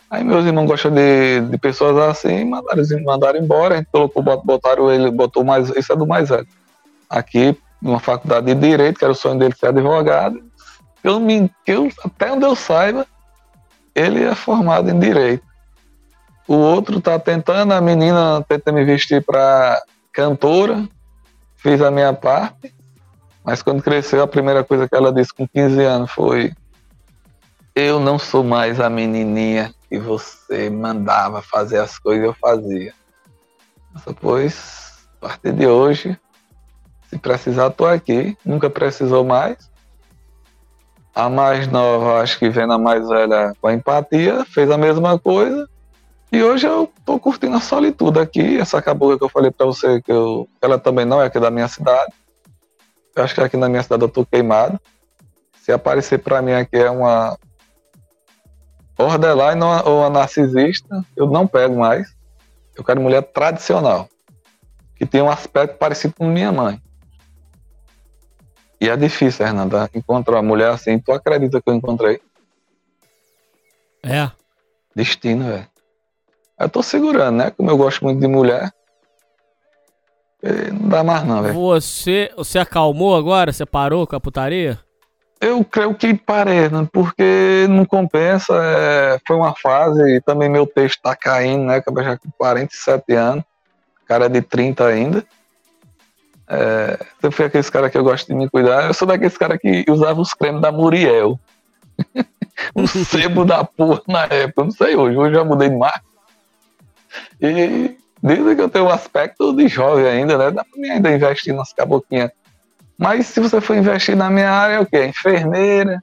Aí 0.08 0.22
meus 0.22 0.44
irmãos 0.46 0.66
gostam 0.66 0.92
de, 0.92 1.40
de 1.40 1.58
pessoas 1.58 1.96
assim, 1.98 2.44
mandaram, 2.44 2.82
mandaram 3.04 3.40
embora, 3.40 3.74
a 3.74 3.78
gente 3.78 3.88
colocou, 3.90 4.22
botaram 4.22 4.92
ele, 4.92 5.10
botou 5.10 5.42
mais, 5.42 5.68
isso 5.70 5.92
é 5.92 5.96
do 5.96 6.06
mais 6.06 6.28
velho. 6.28 6.46
Aqui, 7.10 7.58
numa 7.80 8.00
faculdade 8.00 8.46
de 8.46 8.54
Direito, 8.54 8.98
que 8.98 9.04
era 9.04 9.12
o 9.12 9.16
sonho 9.16 9.38
dele 9.38 9.54
ser 9.58 9.68
advogado. 9.68 10.42
Eu, 11.02 11.20
me, 11.20 11.50
eu, 11.66 11.90
até 12.04 12.32
onde 12.32 12.44
eu 12.44 12.56
saiba, 12.56 13.06
ele 13.94 14.22
é 14.24 14.34
formado 14.34 14.90
em 14.90 14.98
Direito. 14.98 15.44
O 16.48 16.54
outro 16.54 17.00
tá 17.00 17.18
tentando, 17.18 17.72
a 17.72 17.80
menina 17.80 18.44
tenta 18.48 18.70
me 18.70 18.84
vestir 18.84 19.24
para 19.24 19.82
cantora, 20.12 20.88
fiz 21.56 21.80
a 21.82 21.90
minha 21.90 22.12
parte, 22.12 22.74
mas 23.44 23.62
quando 23.62 23.82
cresceu, 23.82 24.22
a 24.22 24.28
primeira 24.28 24.64
coisa 24.64 24.88
que 24.88 24.94
ela 24.94 25.12
disse 25.12 25.32
com 25.32 25.46
15 25.46 25.82
anos 25.84 26.10
foi: 26.10 26.52
Eu 27.74 28.00
não 28.00 28.18
sou 28.18 28.42
mais 28.42 28.80
a 28.80 28.90
menininha 28.90 29.72
que 29.88 29.98
você 29.98 30.68
mandava 30.68 31.42
fazer 31.42 31.78
as 31.78 31.98
coisas, 31.98 32.24
eu 32.24 32.34
fazia. 32.34 32.92
Pois, 34.20 35.08
a 35.20 35.28
partir 35.28 35.52
de 35.52 35.66
hoje, 35.66 36.18
se 37.08 37.18
precisar, 37.18 37.68
estou 37.68 37.86
aqui. 37.86 38.36
Nunca 38.44 38.68
precisou 38.68 39.24
mais. 39.24 39.70
A 41.14 41.30
mais 41.30 41.66
nova, 41.66 42.20
acho 42.20 42.38
que 42.38 42.48
vendo 42.50 42.72
a 42.72 42.78
mais 42.78 43.08
velha 43.08 43.54
com 43.60 43.68
a 43.68 43.72
empatia, 43.72 44.44
fez 44.44 44.70
a 44.70 44.76
mesma 44.76 45.18
coisa. 45.18 45.68
E 46.30 46.42
hoje 46.42 46.66
eu 46.66 46.92
tô 47.04 47.18
curtindo 47.18 47.56
a 47.56 47.60
solitude 47.60 48.18
aqui. 48.18 48.58
Essa 48.58 48.82
cabocla 48.82 49.16
que 49.16 49.24
eu 49.24 49.28
falei 49.28 49.50
para 49.50 49.66
você, 49.66 50.02
que 50.02 50.12
eu, 50.12 50.48
ela 50.60 50.78
também 50.78 51.04
não 51.04 51.22
é 51.22 51.26
aqui 51.26 51.40
da 51.40 51.50
minha 51.50 51.68
cidade. 51.68 52.12
Eu 53.14 53.24
acho 53.24 53.34
que 53.34 53.40
aqui 53.40 53.56
na 53.56 53.68
minha 53.68 53.82
cidade 53.82 54.02
eu 54.02 54.08
tô 54.08 54.26
queimado. 54.26 54.78
Se 55.62 55.72
aparecer 55.72 56.18
para 56.18 56.42
mim 56.42 56.52
aqui 56.52 56.76
é 56.76 56.90
uma 56.90 57.38
borderline 58.96 59.62
ou 59.84 60.00
uma 60.00 60.10
narcisista, 60.10 61.02
eu 61.16 61.26
não 61.26 61.46
pego 61.46 61.78
mais. 61.78 62.14
Eu 62.76 62.84
quero 62.84 63.00
mulher 63.00 63.22
tradicional, 63.22 64.08
que 64.96 65.06
tem 65.06 65.22
um 65.22 65.30
aspecto 65.30 65.78
parecido 65.78 66.14
com 66.14 66.28
minha 66.28 66.52
mãe. 66.52 66.80
E 68.80 68.88
é 68.88 68.96
difícil, 68.96 69.44
Fernanda, 69.44 69.88
encontrar 69.94 70.36
uma 70.36 70.42
mulher 70.42 70.70
assim. 70.70 70.98
Tu 70.98 71.12
acredita 71.12 71.60
que 71.60 71.70
eu 71.70 71.74
encontrei? 71.74 72.20
É. 74.04 74.30
Destino, 74.94 75.46
velho. 75.46 75.66
Eu 76.58 76.68
tô 76.68 76.82
segurando, 76.82 77.36
né? 77.36 77.50
Como 77.50 77.70
eu 77.70 77.76
gosto 77.76 78.04
muito 78.04 78.20
de 78.20 78.26
mulher. 78.26 78.72
Não 80.72 80.88
dá 80.88 81.02
mais 81.02 81.24
não, 81.24 81.42
velho. 81.42 81.54
Você, 81.54 82.32
você 82.36 82.58
acalmou 82.58 83.16
agora? 83.16 83.52
Você 83.52 83.66
parou 83.66 84.06
com 84.06 84.16
a 84.16 84.20
putaria? 84.20 84.78
Eu 85.40 85.62
creio 85.64 85.94
que 85.94 86.14
parei, 86.14 86.68
né? 86.68 86.88
porque 86.90 87.66
não 87.68 87.84
compensa. 87.84 88.54
É, 88.54 89.18
foi 89.26 89.36
uma 89.36 89.54
fase, 89.54 90.02
e 90.16 90.20
também 90.20 90.48
meu 90.48 90.66
texto 90.66 91.02
tá 91.02 91.14
caindo, 91.14 91.64
né? 91.64 91.76
Acabei 91.76 92.04
já 92.04 92.16
com 92.16 92.30
47 92.38 93.12
anos, 93.14 93.44
cara 94.06 94.26
é 94.26 94.28
de 94.28 94.40
30 94.40 94.86
ainda. 94.86 95.24
É, 96.48 96.98
eu 97.22 97.32
fui 97.32 97.44
aqueles 97.44 97.68
caras 97.68 97.90
que 97.90 97.98
eu 97.98 98.04
gosto 98.04 98.26
de 98.26 98.34
me 98.34 98.48
cuidar. 98.48 98.86
Eu 98.86 98.94
sou 98.94 99.06
daqueles 99.06 99.36
caras 99.36 99.58
que 99.58 99.84
usava 99.88 100.20
os 100.20 100.32
cremes 100.32 100.60
da 100.60 100.70
Muriel. 100.70 101.38
um 102.74 102.86
sebo 102.86 103.44
da 103.44 103.64
porra 103.64 104.02
na 104.06 104.24
época. 104.24 104.60
Eu 104.60 104.64
não 104.64 104.70
sei 104.70 104.96
hoje. 104.96 105.16
Hoje 105.16 105.34
eu 105.34 105.40
já 105.40 105.44
mudei 105.44 105.68
de 105.68 105.76
marca. 105.76 106.02
E 107.40 107.96
dizem 108.22 108.56
que 108.56 108.62
eu 108.62 108.68
tenho 108.68 108.86
um 108.86 108.90
aspecto 108.90 109.52
de 109.54 109.68
jovem 109.68 110.06
ainda, 110.06 110.38
né? 110.38 110.50
Dá 110.50 110.64
pra 110.64 110.80
mim 110.80 110.90
ainda 110.90 111.12
investir 111.12 111.54
nas 111.54 111.72
caboquinhas. 111.72 112.30
Mas 112.98 113.26
se 113.26 113.40
você 113.40 113.60
for 113.60 113.76
investir 113.76 114.16
na 114.16 114.30
minha 114.30 114.50
área, 114.50 114.74
é 114.74 114.80
o 114.80 114.86
quê? 114.86 115.04
Enfermeira, 115.06 116.02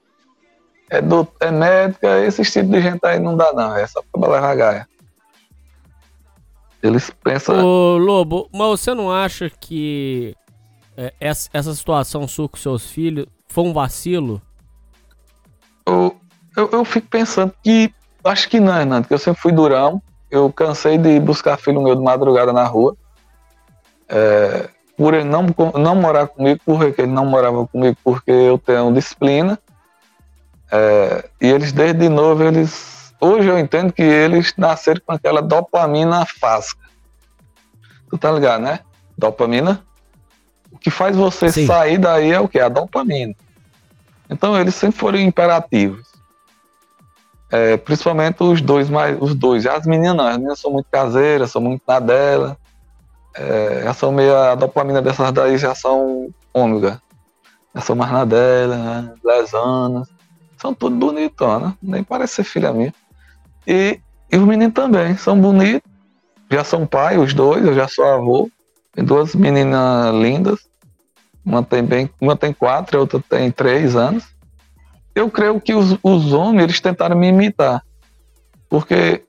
é, 0.90 1.02
do, 1.02 1.28
é 1.40 1.50
médica, 1.50 2.20
esse 2.24 2.44
tipo 2.44 2.70
de 2.70 2.82
gente 2.82 3.04
aí 3.04 3.20
não 3.20 3.36
dá, 3.36 3.52
não. 3.54 3.76
É 3.76 3.88
só 3.88 4.04
pra 4.12 4.30
levar 4.30 4.56
gaia. 4.56 4.88
Eles 6.84 7.10
pensam. 7.10 7.66
Ô, 7.66 7.98
Lobo, 7.98 8.50
mas 8.52 8.68
você 8.68 8.94
não 8.94 9.10
acha 9.10 9.50
que 9.50 10.36
é, 10.98 11.14
essa, 11.18 11.50
essa 11.54 11.74
situação 11.74 12.28
sua 12.28 12.50
com 12.50 12.58
seus 12.58 12.92
filhos 12.92 13.26
foi 13.48 13.64
um 13.64 13.72
vacilo? 13.72 14.42
Eu, 15.88 16.18
eu, 16.58 16.70
eu 16.72 16.86
fico 16.86 17.08
pensando 17.08 17.54
que. 17.64 17.94
Acho 18.22 18.50
que 18.50 18.60
não, 18.60 18.78
Hernando, 18.78 19.08
que 19.08 19.14
eu 19.14 19.18
sempre 19.18 19.42
fui 19.42 19.54
durão. 19.54 20.02
Eu 20.30 20.52
cansei 20.52 20.98
de 20.98 21.20
buscar 21.22 21.58
filho 21.58 21.82
meu 21.82 21.96
de 21.96 22.02
madrugada 22.02 22.52
na 22.52 22.66
rua. 22.66 22.98
É, 24.10 24.70
por 24.98 25.14
ele 25.14 25.24
não, 25.24 25.46
não 25.80 25.96
morar 25.96 26.28
comigo, 26.28 26.60
porque 26.66 27.02
ele 27.02 27.12
não 27.12 27.26
morava 27.26 27.66
comigo, 27.68 27.98
porque 28.04 28.32
eu 28.32 28.58
tenho 28.58 28.92
disciplina. 28.94 29.58
É, 30.70 31.30
e 31.40 31.48
eles, 31.48 31.72
desde 31.72 32.10
novo, 32.10 32.44
eles 32.44 32.93
Hoje 33.24 33.48
eu 33.48 33.58
entendo 33.58 33.94
que 33.94 34.02
eles 34.02 34.54
nasceram 34.58 35.00
com 35.06 35.14
aquela 35.14 35.42
dopamina 35.42 36.26
fásica. 36.26 36.84
Tu 38.10 38.18
tá 38.18 38.30
ligado, 38.30 38.64
né? 38.64 38.82
Dopamina. 39.18 39.82
O 40.70 40.78
que 40.78 40.92
faz 40.92 41.16
você 41.16 41.50
Sim. 41.50 41.66
sair 41.66 41.98
daí 41.98 42.34
é 42.34 42.40
o 42.42 42.50
que? 42.50 42.60
A 42.60 42.68
dopamina. 42.68 43.34
Então 44.30 44.60
eles 44.60 44.76
sempre 44.76 45.00
foram 45.00 45.20
imperativos. 45.20 46.06
É, 47.50 47.78
principalmente 47.78 48.44
os 48.44 48.60
dois 48.60 48.90
mais. 48.90 49.18
Os 49.22 49.34
dois. 49.34 49.66
As 49.66 49.86
meninas 49.86 50.18
não, 50.18 50.28
as 50.28 50.36
meninas 50.36 50.60
são 50.60 50.72
muito 50.72 50.88
caseiras, 50.92 51.50
são 51.50 51.62
muito 51.62 51.82
na 51.88 52.00
dela. 52.02 52.58
É, 53.36 53.84
já 53.86 53.94
são 53.94 54.12
meio. 54.12 54.36
A 54.36 54.54
dopamina 54.54 55.02
dessas 55.02 55.32
daí 55.32 55.58
já 55.58 55.74
são 55.74 56.28
ômega. 56.54 57.02
Já 57.74 57.80
são 57.80 57.96
mais 57.96 58.12
na 58.12 58.26
dela, 58.26 58.76
né? 58.76 59.14
lesanas. 59.24 60.10
São 60.58 60.74
tudo 60.74 60.98
bonitonas, 60.98 61.70
né? 61.70 61.78
nem 61.82 62.04
parece 62.04 62.36
ser 62.36 62.44
filha 62.44 62.74
minha. 62.74 62.94
E, 63.68 64.00
e 64.32 64.38
os 64.38 64.46
meninos 64.46 64.74
também, 64.74 65.16
são 65.18 65.40
bonitos, 65.40 65.90
já 66.50 66.64
são 66.64 66.86
pai, 66.86 67.18
os 67.18 67.34
dois, 67.34 67.66
eu 67.66 67.74
já 67.74 67.88
sou 67.88 68.06
avô. 68.06 68.50
Tem 68.92 69.04
duas 69.04 69.34
meninas 69.34 70.14
lindas, 70.14 70.60
uma 71.44 71.64
tem, 71.64 71.84
bem, 71.84 72.10
uma 72.22 72.36
tem 72.36 72.54
quatro, 72.54 72.98
a 72.98 73.02
outra 73.02 73.20
tem 73.28 73.52
três 73.52 73.96
anos. 73.96 74.24
Eu 75.16 75.30
creio 75.30 75.60
que 75.60 75.74
os, 75.74 75.98
os 76.04 76.34
homens, 76.34 76.64
eles 76.64 76.80
tentaram 76.80 77.18
me 77.18 77.28
imitar, 77.28 77.84
porque 78.70 79.24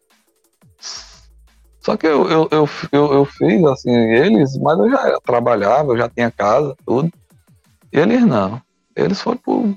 só 1.81 1.99
que 1.99 2.07
eu, 2.07 2.29
eu, 2.31 2.49
eu, 2.51 2.69
eu, 2.93 3.13
eu 3.13 3.25
fiz 3.27 3.63
assim, 3.65 3.91
eles, 3.91 4.57
mas 4.59 4.79
eu 4.79 4.91
já 4.91 5.21
trabalhava, 5.21 5.93
eu 5.93 5.99
já 5.99 6.09
tinha 6.09 6.31
casa, 6.31 6.75
tudo. 6.87 7.11
Eles 7.93 8.25
não. 8.25 8.61
Eles 8.97 9.21
foram 9.21 9.37
por. 9.37 9.77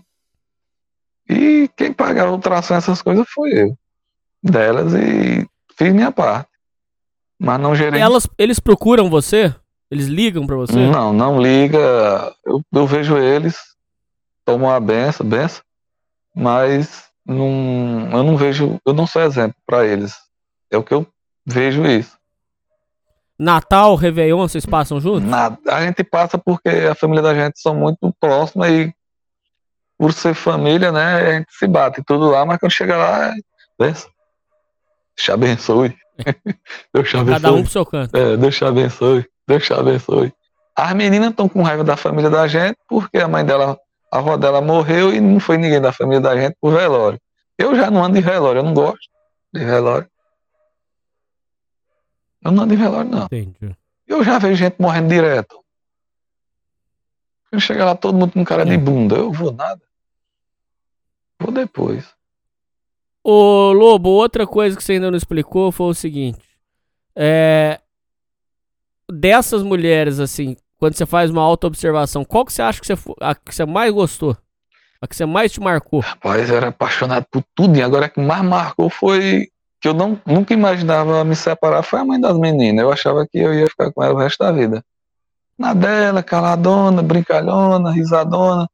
E 1.29 1.69
quem 1.75 1.91
pagava 1.91 2.31
o 2.31 2.39
tração 2.39 2.77
essas 2.77 3.01
coisas 3.01 3.27
foi 3.29 3.61
eu 3.61 3.77
delas 4.43 4.93
e 4.93 5.47
fiz 5.77 5.93
minha 5.93 6.11
parte. 6.11 6.49
Mas 7.39 7.59
não 7.59 7.75
gerei. 7.75 8.01
Elas, 8.01 8.27
eles 8.37 8.59
procuram 8.59 9.09
você? 9.09 9.53
Eles 9.89 10.07
ligam 10.07 10.45
para 10.45 10.55
você? 10.55 10.75
Não, 10.75 11.13
não 11.13 11.41
liga. 11.41 12.33
Eu, 12.45 12.61
eu 12.73 12.87
vejo 12.87 13.17
eles, 13.17 13.57
tomo 14.43 14.65
uma 14.65 14.79
benção, 14.79 15.25
benção, 15.25 15.61
mas 16.35 17.05
não, 17.25 18.09
eu 18.11 18.23
não 18.23 18.37
vejo, 18.37 18.79
eu 18.85 18.93
não 18.93 19.07
sou 19.07 19.21
exemplo 19.21 19.55
para 19.65 19.85
eles. 19.85 20.15
É 20.69 20.77
o 20.77 20.83
que 20.83 20.93
eu 20.93 21.07
vejo 21.45 21.85
isso. 21.85 22.17
Natal, 23.39 23.95
Réveillon, 23.95 24.47
vocês 24.47 24.65
passam 24.65 24.99
juntos? 24.99 25.29
Nada. 25.29 25.57
A 25.67 25.85
gente 25.85 26.03
passa 26.03 26.37
porque 26.37 26.69
a 26.69 26.95
família 26.95 27.21
da 27.21 27.35
gente 27.35 27.59
são 27.59 27.75
muito 27.75 28.13
próximas 28.19 28.69
e 28.71 28.93
por 29.97 30.11
ser 30.11 30.33
família, 30.33 30.91
né, 30.91 31.15
a 31.15 31.33
gente 31.33 31.47
se 31.51 31.67
bate 31.67 32.03
tudo 32.03 32.29
lá, 32.29 32.45
mas 32.45 32.59
quando 32.59 32.71
chega 32.71 32.97
lá, 32.97 33.33
benção. 33.79 34.09
Deus 35.17 35.25
te 35.25 35.31
abençoe. 35.31 35.97
Deus 36.93 37.09
te 37.09 37.17
abençoe. 37.17 37.41
Cada 37.41 37.53
um 37.53 37.61
pro 37.63 37.71
seu 37.71 37.85
canto. 37.85 38.15
É, 38.15 38.37
Deus 38.37 38.55
te 38.55 38.63
abençoe. 38.65 39.25
Deus 39.47 39.65
te 39.65 39.73
abençoe. 39.73 40.33
As 40.75 40.93
meninas 40.93 41.31
estão 41.31 41.49
com 41.49 41.63
raiva 41.63 41.83
da 41.83 41.97
família 41.97 42.29
da 42.29 42.47
gente 42.47 42.77
porque 42.87 43.17
a 43.17 43.27
mãe 43.27 43.43
dela 43.43 43.77
a 44.11 44.19
avó 44.19 44.37
dela 44.37 44.61
morreu 44.61 45.13
e 45.13 45.19
não 45.19 45.39
foi 45.39 45.57
ninguém 45.57 45.81
da 45.81 45.91
família 45.91 46.21
da 46.21 46.35
gente 46.39 46.55
pro 46.61 46.71
velório. 46.71 47.19
Eu 47.57 47.75
já 47.75 47.89
não 47.89 48.03
ando 48.03 48.15
de 48.15 48.21
velório, 48.21 48.59
eu 48.59 48.63
não 48.63 48.73
gosto 48.73 49.09
de 49.53 49.65
velório. 49.65 50.07
Eu 52.45 52.51
não 52.51 52.63
ando 52.63 52.75
de 52.75 52.81
velório, 52.81 53.09
não. 53.09 53.25
Entendi. 53.25 53.75
Eu 54.07 54.23
já 54.23 54.37
vejo 54.39 54.55
gente 54.55 54.75
morrendo 54.79 55.09
direto. 55.09 55.59
Eu 57.51 57.59
chego 57.59 57.83
lá 57.83 57.95
todo 57.95 58.17
mundo 58.17 58.31
com 58.33 58.45
cara 58.45 58.63
de 58.65 58.73
É. 58.73 58.77
bunda. 58.77 59.15
Eu 59.15 59.31
vou 59.31 59.51
nada. 59.51 59.81
Vou 61.39 61.51
depois. 61.51 62.05
Ô, 63.29 63.73
Lobo, 63.73 64.09
outra 64.09 64.47
coisa 64.47 64.77
que 64.77 64.81
você 64.81 64.93
ainda 64.93 65.11
não 65.11 65.17
explicou 65.17 65.69
foi 65.69 65.87
o 65.87 65.93
seguinte. 65.93 66.39
É. 67.13 67.77
Dessas 69.11 69.61
mulheres, 69.63 70.21
assim, 70.21 70.55
quando 70.79 70.95
você 70.95 71.05
faz 71.05 71.29
uma 71.29 71.41
auto-observação, 71.41 72.23
qual 72.23 72.45
que 72.45 72.53
você 72.53 72.61
acha 72.61 72.79
que 72.79 72.87
você, 72.87 72.93
a 73.19 73.35
que 73.35 73.53
você 73.53 73.65
mais 73.65 73.93
gostou? 73.93 74.37
A 75.01 75.07
que 75.07 75.13
você 75.13 75.25
mais 75.25 75.51
te 75.51 75.59
marcou? 75.59 75.99
Rapaz, 75.99 76.49
eu 76.49 76.55
era 76.55 76.69
apaixonado 76.69 77.25
por 77.29 77.43
tudo. 77.53 77.77
E 77.77 77.83
agora 77.83 78.05
a 78.05 78.09
que 78.09 78.21
mais 78.21 78.41
marcou 78.45 78.89
foi 78.89 79.49
que 79.81 79.89
eu 79.89 79.93
não, 79.93 80.17
nunca 80.25 80.53
imaginava 80.53 81.21
me 81.25 81.35
separar. 81.35 81.83
Foi 81.83 81.99
a 81.99 82.05
mãe 82.05 82.21
das 82.21 82.37
meninas. 82.37 82.81
Eu 82.81 82.93
achava 82.93 83.27
que 83.29 83.39
eu 83.39 83.53
ia 83.53 83.67
ficar 83.67 83.91
com 83.91 84.01
ela 84.01 84.13
o 84.13 84.19
resto 84.19 84.41
da 84.41 84.53
vida. 84.53 84.81
Na 85.59 85.73
dela, 85.73 86.23
caladona, 86.23 87.03
brincalhona, 87.03 87.91
risadona. 87.91 88.69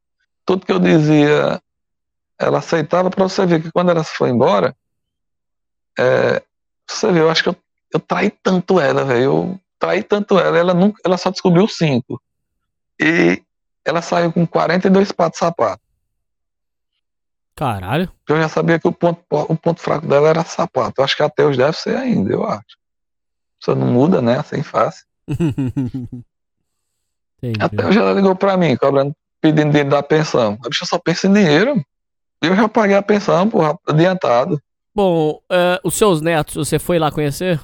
Tudo 0.46 0.64
que 0.64 0.70
eu 0.70 0.78
dizia, 0.78 1.60
ela 2.44 2.58
aceitava 2.58 3.10
pra 3.10 3.24
você 3.24 3.44
ver 3.46 3.62
que 3.62 3.72
quando 3.72 3.90
ela 3.90 4.04
foi 4.04 4.30
embora, 4.30 4.74
é, 5.98 6.42
você 6.88 7.10
vê, 7.12 7.20
eu 7.20 7.30
acho 7.30 7.42
que 7.42 7.48
eu, 7.48 7.56
eu 7.92 8.00
traí 8.00 8.30
tanto 8.30 8.80
ela, 8.80 9.04
velho. 9.04 9.22
Eu 9.22 9.60
traí 9.78 10.02
tanto 10.02 10.38
ela, 10.38 10.58
ela, 10.58 10.74
nunca, 10.74 11.00
ela 11.04 11.16
só 11.16 11.30
descobriu 11.30 11.66
cinco. 11.68 12.20
E 13.00 13.42
ela 13.84 14.02
saiu 14.02 14.32
com 14.32 14.46
42 14.46 15.12
patos 15.12 15.38
de 15.38 15.46
sapato. 15.46 15.82
Caralho. 17.56 18.10
Eu 18.28 18.36
já 18.36 18.48
sabia 18.48 18.80
que 18.80 18.88
o 18.88 18.92
ponto, 18.92 19.22
o 19.30 19.56
ponto 19.56 19.80
fraco 19.80 20.06
dela 20.06 20.28
era 20.28 20.44
sapato. 20.44 21.00
Eu 21.00 21.04
acho 21.04 21.16
que 21.16 21.22
até 21.22 21.44
hoje 21.44 21.58
deve 21.58 21.76
ser 21.76 21.96
ainda, 21.96 22.32
eu 22.32 22.44
acho. 22.44 22.76
Você 23.60 23.74
não 23.74 23.86
muda, 23.86 24.20
né? 24.20 24.38
Assim 24.38 24.62
fácil. 24.62 25.04
Entendi. 27.38 27.62
Até 27.62 27.86
hoje 27.86 27.98
ela 27.98 28.12
ligou 28.12 28.34
pra 28.34 28.56
mim, 28.56 28.76
cobrando, 28.76 29.14
pedindo 29.40 29.68
dinheiro 29.70 29.90
da 29.90 30.02
pensão. 30.02 30.58
A 30.64 30.68
bicha 30.68 30.84
só 30.84 30.98
pensa 30.98 31.26
em 31.26 31.32
dinheiro. 31.32 31.84
Eu 32.46 32.56
já 32.56 32.68
paguei 32.68 32.96
a 32.96 33.02
pensão, 33.02 33.48
porra, 33.48 33.78
adiantado. 33.88 34.60
Bom, 34.94 35.40
é, 35.50 35.80
os 35.82 35.94
seus 35.94 36.20
netos, 36.20 36.54
você 36.54 36.78
foi 36.78 36.98
lá 36.98 37.10
conhecer? 37.10 37.60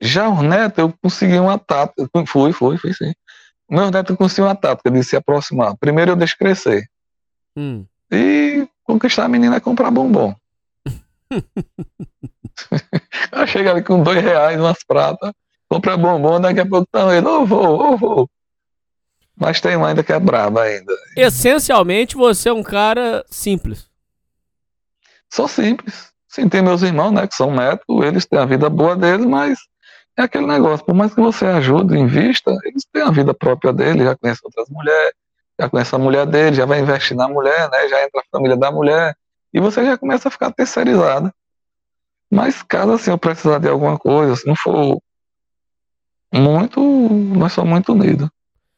Já 0.00 0.28
os 0.28 0.42
netos, 0.42 0.78
eu 0.78 0.92
consegui 1.00 1.38
uma 1.38 1.58
tática. 1.58 2.08
Fui, 2.26 2.52
fui, 2.52 2.76
fui 2.76 2.92
sim. 2.92 3.12
Meus 3.70 3.90
netos 3.90 4.10
eu 4.10 4.16
consegui 4.16 4.42
uma 4.42 4.56
tática 4.56 4.90
de 4.90 5.04
se 5.04 5.16
aproximar. 5.16 5.76
Primeiro 5.78 6.12
eu 6.12 6.16
deixo 6.16 6.36
crescer. 6.36 6.84
Hum. 7.56 7.84
E 8.10 8.66
conquistar 8.82 9.26
a 9.26 9.28
menina 9.28 9.56
é 9.56 9.60
comprar 9.60 9.90
bombom. 9.90 10.34
Ela 13.30 13.46
chega 13.46 13.70
ali 13.70 13.82
com 13.82 14.02
dois 14.02 14.22
reais, 14.22 14.60
umas 14.60 14.82
pratas, 14.84 15.32
compra 15.68 15.96
bombom, 15.96 16.40
daqui 16.40 16.60
a 16.60 16.66
pouco 16.66 16.86
tá 16.90 17.16
ele, 17.16 17.26
ô 17.26 17.46
vou, 17.46 17.92
ô 17.92 17.96
vou. 17.96 18.30
Mas 19.42 19.60
tem 19.60 19.74
uma 19.74 19.88
ainda 19.88 20.04
que 20.04 20.12
é 20.12 20.20
braba 20.20 20.62
ainda. 20.62 20.94
Essencialmente, 21.16 22.14
você 22.14 22.48
é 22.48 22.52
um 22.52 22.62
cara 22.62 23.24
simples. 23.28 23.90
Sou 25.28 25.48
simples. 25.48 26.12
Sim, 26.28 26.48
tem 26.48 26.62
meus 26.62 26.80
irmãos, 26.82 27.10
né, 27.10 27.26
que 27.26 27.34
são 27.34 27.50
médicos, 27.50 28.06
eles 28.06 28.24
têm 28.24 28.38
a 28.38 28.44
vida 28.44 28.70
boa 28.70 28.94
deles, 28.94 29.26
mas 29.26 29.58
é 30.16 30.22
aquele 30.22 30.46
negócio, 30.46 30.86
por 30.86 30.94
mais 30.94 31.12
que 31.12 31.20
você 31.20 31.44
ajude, 31.44 31.98
invista, 31.98 32.56
eles 32.64 32.84
têm 32.90 33.02
a 33.02 33.10
vida 33.10 33.34
própria 33.34 33.72
deles, 33.72 34.04
já 34.04 34.16
conhecem 34.16 34.42
outras 34.44 34.68
mulheres, 34.70 35.12
já 35.58 35.68
conhece 35.68 35.94
a 35.94 35.98
mulher 35.98 36.24
dele, 36.24 36.54
já 36.54 36.64
vai 36.64 36.80
investir 36.80 37.16
na 37.16 37.28
mulher, 37.28 37.68
né, 37.68 37.88
já 37.88 38.04
entra 38.04 38.20
a 38.20 38.24
família 38.30 38.56
da 38.56 38.70
mulher, 38.70 39.16
e 39.52 39.60
você 39.60 39.84
já 39.84 39.98
começa 39.98 40.28
a 40.28 40.30
ficar 40.30 40.52
terceirizado. 40.52 41.34
Mas 42.30 42.62
caso 42.62 42.92
assim 42.92 43.10
eu 43.10 43.18
precisar 43.18 43.58
de 43.58 43.68
alguma 43.68 43.98
coisa, 43.98 44.36
se 44.36 44.46
não 44.46 44.54
for 44.54 45.02
muito, 46.32 46.80
nós 46.80 47.52
somos 47.52 47.70
muito 47.70 47.92
unidos. 47.92 48.30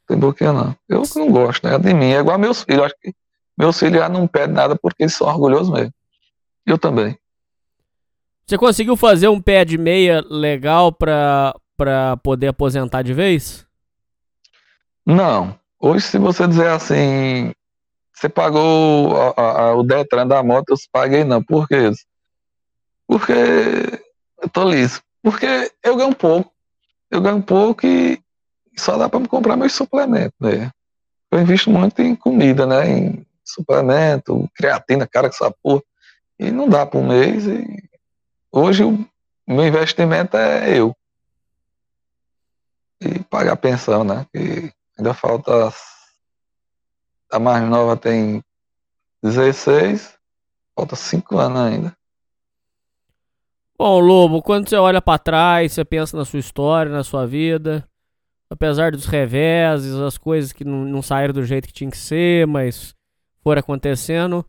Tem 0.07 0.19
boquinha 0.19 0.53
não. 0.53 0.77
Eu 0.89 1.03
não 1.17 1.31
gosto, 1.31 1.67
né? 1.67 1.79
De 1.79 1.95
mim. 1.95 2.13
É 2.13 2.21
igual 2.21 2.39
meus 2.39 2.63
filhos. 2.63 2.85
Acho 2.85 2.95
que 3.01 3.15
meus 3.57 3.79
filhos 3.79 3.99
já 3.99 4.09
não 4.09 4.27
pedem 4.27 4.55
nada 4.55 4.77
porque 4.77 5.05
eles 5.05 5.15
são 5.15 5.27
orgulhosos 5.27 5.71
mesmo. 5.73 5.93
Eu 6.67 6.79
também. 6.79 7.17
Você 8.47 8.59
conseguiu 8.59 8.97
fazer 8.97 9.29
um 9.29 9.41
pé 9.41 9.65
de 9.65 9.79
meia 9.79 10.23
legal 10.29 10.93
pra, 10.93 11.55
pra 11.77 12.17
poder 12.19 12.49
aposentar 12.49 13.03
de 13.03 13.15
vez? 13.15 13.67
Não. 15.07 15.59
Hoje, 15.81 16.07
se 16.07 16.19
você 16.19 16.47
dizer 16.47 16.69
assim, 16.69 17.53
você 18.13 18.29
pagou 18.29 19.17
a- 19.17 19.35
a- 19.37 19.61
a- 19.69 19.75
o 19.75 19.83
Detran 19.83 20.27
da 20.27 20.43
moto, 20.43 20.71
eu 20.71 20.77
paguei 20.93 21.25
não. 21.25 21.43
Por 21.43 21.67
quê? 21.69 21.91
Porque 23.07 23.33
eu 24.43 24.49
tô 24.49 24.69
liso. 24.71 25.03
Porque 25.23 25.71
eu 25.83 25.97
ganho 25.97 26.15
pouco. 26.15 26.53
Eu 27.11 27.21
ganho 27.21 27.43
pouco 27.43 27.87
e 27.87 28.19
só 28.77 28.97
dá 28.97 29.09
pra 29.09 29.21
me 29.21 29.29
comprar 29.29 29.57
meus 29.57 29.73
suplementos, 29.73 30.37
né? 30.41 30.71
Eu 31.31 31.41
invisto 31.41 31.71
muito 31.71 32.01
em 32.01 32.15
comida, 32.15 32.67
né? 32.67 32.89
Em 32.89 33.27
suplemento, 33.45 34.49
creatina, 34.55 35.07
cara, 35.07 35.29
que 35.29 35.35
essa 35.35 35.51
porra. 35.63 35.83
E 36.39 36.51
não 36.51 36.69
dá 36.69 36.87
por 36.87 37.03
mês. 37.03 37.47
E 37.47 37.83
hoje 38.51 38.85
o 38.85 39.07
meu 39.47 39.67
investimento 39.67 40.37
é 40.37 40.79
eu. 40.79 40.95
E 43.01 43.19
pagar 43.25 43.57
pensão, 43.57 44.05
né? 44.05 44.27
Que 44.33 44.73
ainda 44.99 45.13
falta. 45.13 45.73
A 47.31 47.39
mais 47.39 47.69
nova 47.69 47.97
tem 47.97 48.43
16, 49.23 50.15
falta 50.77 50.95
5 50.95 51.37
anos 51.39 51.61
ainda. 51.61 51.97
Bom, 53.77 53.99
Lobo, 53.99 54.41
quando 54.41 54.69
você 54.69 54.77
olha 54.77 55.03
pra 55.03 55.19
trás, 55.19 55.73
você 55.73 55.85
pensa 55.85 56.17
na 56.17 56.25
sua 56.25 56.39
história, 56.39 56.93
na 56.93 57.03
sua 57.03 57.27
vida, 57.27 57.89
apesar 58.55 58.93
dos 58.93 59.07
reveses, 59.07 59.95
as 59.97 60.17
coisas 60.17 60.53
que 60.53 60.65
não, 60.65 60.85
não 60.85 61.03
saíram 61.03 61.35
do 61.35 61.45
jeito 61.45 61.67
que 61.67 61.73
tinha 61.73 61.91
que 61.91 61.99
ser, 61.99 62.47
mas 62.47 62.95
foram 63.43 63.61
acontecendo. 63.61 64.45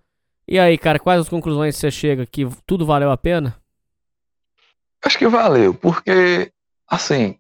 E 0.48 0.60
aí, 0.60 0.78
cara, 0.78 1.00
quais 1.00 1.22
as 1.22 1.30
conclusões 1.30 1.76
você 1.76 1.90
chega? 1.90 2.26
Que 2.26 2.48
tudo 2.68 2.86
valeu 2.86 3.12
a 3.12 3.18
pena? 3.18 3.58
Acho 5.04 5.18
que 5.18 5.28
valeu, 5.28 5.74
porque, 5.74 6.52
assim, 6.88 7.38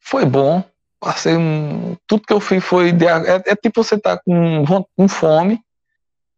foi 0.00 0.24
bom. 0.24 0.64
Passei 0.98 1.36
um. 1.36 1.96
Tudo 2.06 2.26
que 2.26 2.32
eu 2.32 2.40
fiz 2.40 2.64
foi. 2.64 2.92
De, 2.92 3.06
é, 3.06 3.42
é 3.46 3.56
tipo 3.56 3.82
você 3.82 3.98
tá 3.98 4.16
com, 4.18 4.64
com 4.96 5.08
fome 5.08 5.60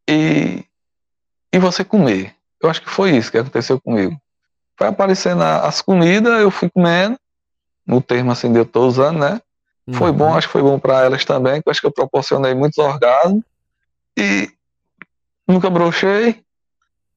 e, 0.08 0.64
e 1.52 1.58
você 1.58 1.84
comer. 1.84 2.34
Eu 2.60 2.70
acho 2.70 2.80
que 2.80 2.88
foi 2.88 3.16
isso 3.16 3.30
que 3.30 3.38
aconteceu 3.38 3.80
comigo. 3.80 4.16
Foi 4.76 4.88
aparecendo 4.88 5.42
as 5.42 5.82
comidas, 5.82 6.40
eu 6.40 6.50
fui 6.50 6.70
comendo, 6.70 7.16
no 7.86 8.00
termo 8.00 8.32
assim 8.32 8.52
que 8.52 8.58
eu 8.58 8.66
tô 8.66 8.86
usando, 8.86 9.18
né? 9.18 9.40
Foi 9.92 10.10
Uhum. 10.10 10.16
bom, 10.16 10.34
acho 10.34 10.46
que 10.46 10.52
foi 10.52 10.62
bom 10.62 10.78
para 10.78 11.04
elas 11.04 11.24
também, 11.24 11.60
que 11.60 11.68
eu 11.68 11.70
acho 11.70 11.80
que 11.80 11.86
eu 11.86 11.92
proporcionei 11.92 12.54
muitos 12.54 12.78
orgasmos 12.78 13.42
e 14.16 14.50
nunca 15.46 15.68
brochei. 15.68 16.42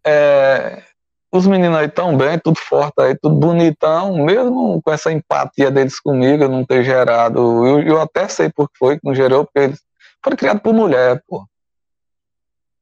É, 0.06 0.84
os 1.32 1.48
meninos 1.48 1.78
aí 1.78 1.88
tão 1.88 2.18
bem, 2.18 2.40
tudo 2.40 2.60
forte 2.60 3.02
aí, 3.02 3.16
tudo 3.16 3.36
bonitão, 3.36 4.18
mesmo 4.26 4.82
com 4.82 4.92
essa 4.92 5.12
empatia 5.12 5.72
deles 5.72 6.00
comigo, 6.00 6.44
eu 6.44 6.50
não 6.50 6.66
ter 6.66 6.84
gerado. 6.84 7.66
Eu, 7.66 7.82
eu 7.82 8.02
até 8.02 8.28
sei 8.28 8.50
por 8.50 8.70
que 8.70 8.78
foi 8.78 9.00
que 9.00 9.06
não 9.06 9.16
gerou, 9.16 9.46
porque 9.46 9.60
eles 9.60 9.82
foram 10.24 10.38
criados 10.38 10.62
por 10.62 10.74
mulher, 10.74 11.22
pô. 11.28 11.46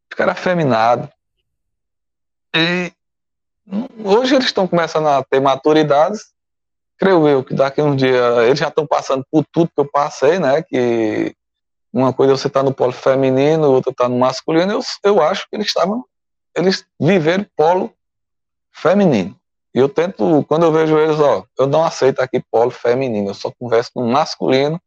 Ficaram 0.10 0.32
afeminados. 0.32 1.10
E 2.56 2.92
hoje 4.04 4.36
eles 4.36 4.46
estão 4.46 4.68
começando 4.68 5.08
a 5.08 5.24
ter 5.24 5.40
maturidades 5.40 6.35
creio 6.98 7.28
eu 7.28 7.44
que 7.44 7.54
daqui 7.54 7.82
a 7.82 7.84
um 7.84 7.96
dia 7.96 8.44
eles 8.46 8.60
já 8.60 8.68
estão 8.68 8.86
passando 8.86 9.26
por 9.32 9.46
tudo 9.52 9.72
que 9.74 9.80
eu 9.80 9.90
passei, 9.90 10.40
né? 10.40 10.62
Que 10.62 11.36
uma 11.92 12.14
coisa 12.14 12.36
você 12.36 12.50
tá 12.50 12.62
no 12.62 12.74
polo 12.74 12.92
feminino, 12.92 13.72
outra 13.72 13.94
tá 13.94 14.10
no 14.10 14.18
masculino. 14.18 14.72
Eu, 14.72 14.82
eu 15.04 15.22
acho 15.22 15.48
que 15.50 15.56
eles 15.56 15.68
estavam, 15.68 16.04
eles 16.56 16.86
viveram 17.00 17.46
polo 17.56 17.92
feminino. 18.72 19.36
E 19.74 19.80
eu 19.80 19.90
tento, 19.90 20.44
quando 20.48 20.64
eu 20.64 20.72
vejo 20.72 20.98
eles, 20.98 21.20
ó, 21.20 21.44
eu 21.58 21.68
não 21.68 21.84
aceito 21.84 22.22
aqui 22.22 22.42
polo 22.52 22.72
feminino, 22.72 23.30
eu 23.30 23.34
só 23.34 23.52
converso 23.60 23.92
com 23.94 24.06
masculino, 24.10 24.80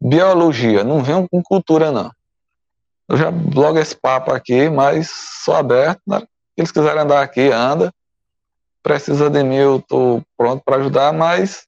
biologia, 0.00 0.84
não 0.84 1.02
venho 1.02 1.26
com 1.28 1.42
cultura 1.42 1.90
não. 1.90 2.10
Eu 3.08 3.16
já 3.16 3.32
logo 3.54 3.78
esse 3.78 3.94
papo 3.94 4.32
aqui, 4.32 4.68
mas 4.68 5.10
sou 5.44 5.54
aberto, 5.54 6.00
né? 6.06 6.22
Eles 6.56 6.72
quiserem 6.72 7.02
andar 7.02 7.22
aqui, 7.22 7.50
anda 7.50 7.92
precisa 8.86 9.28
de 9.28 9.42
mim, 9.42 9.56
eu 9.56 9.82
tô 9.82 10.22
pronto 10.36 10.62
para 10.64 10.76
ajudar, 10.76 11.12
mas 11.12 11.66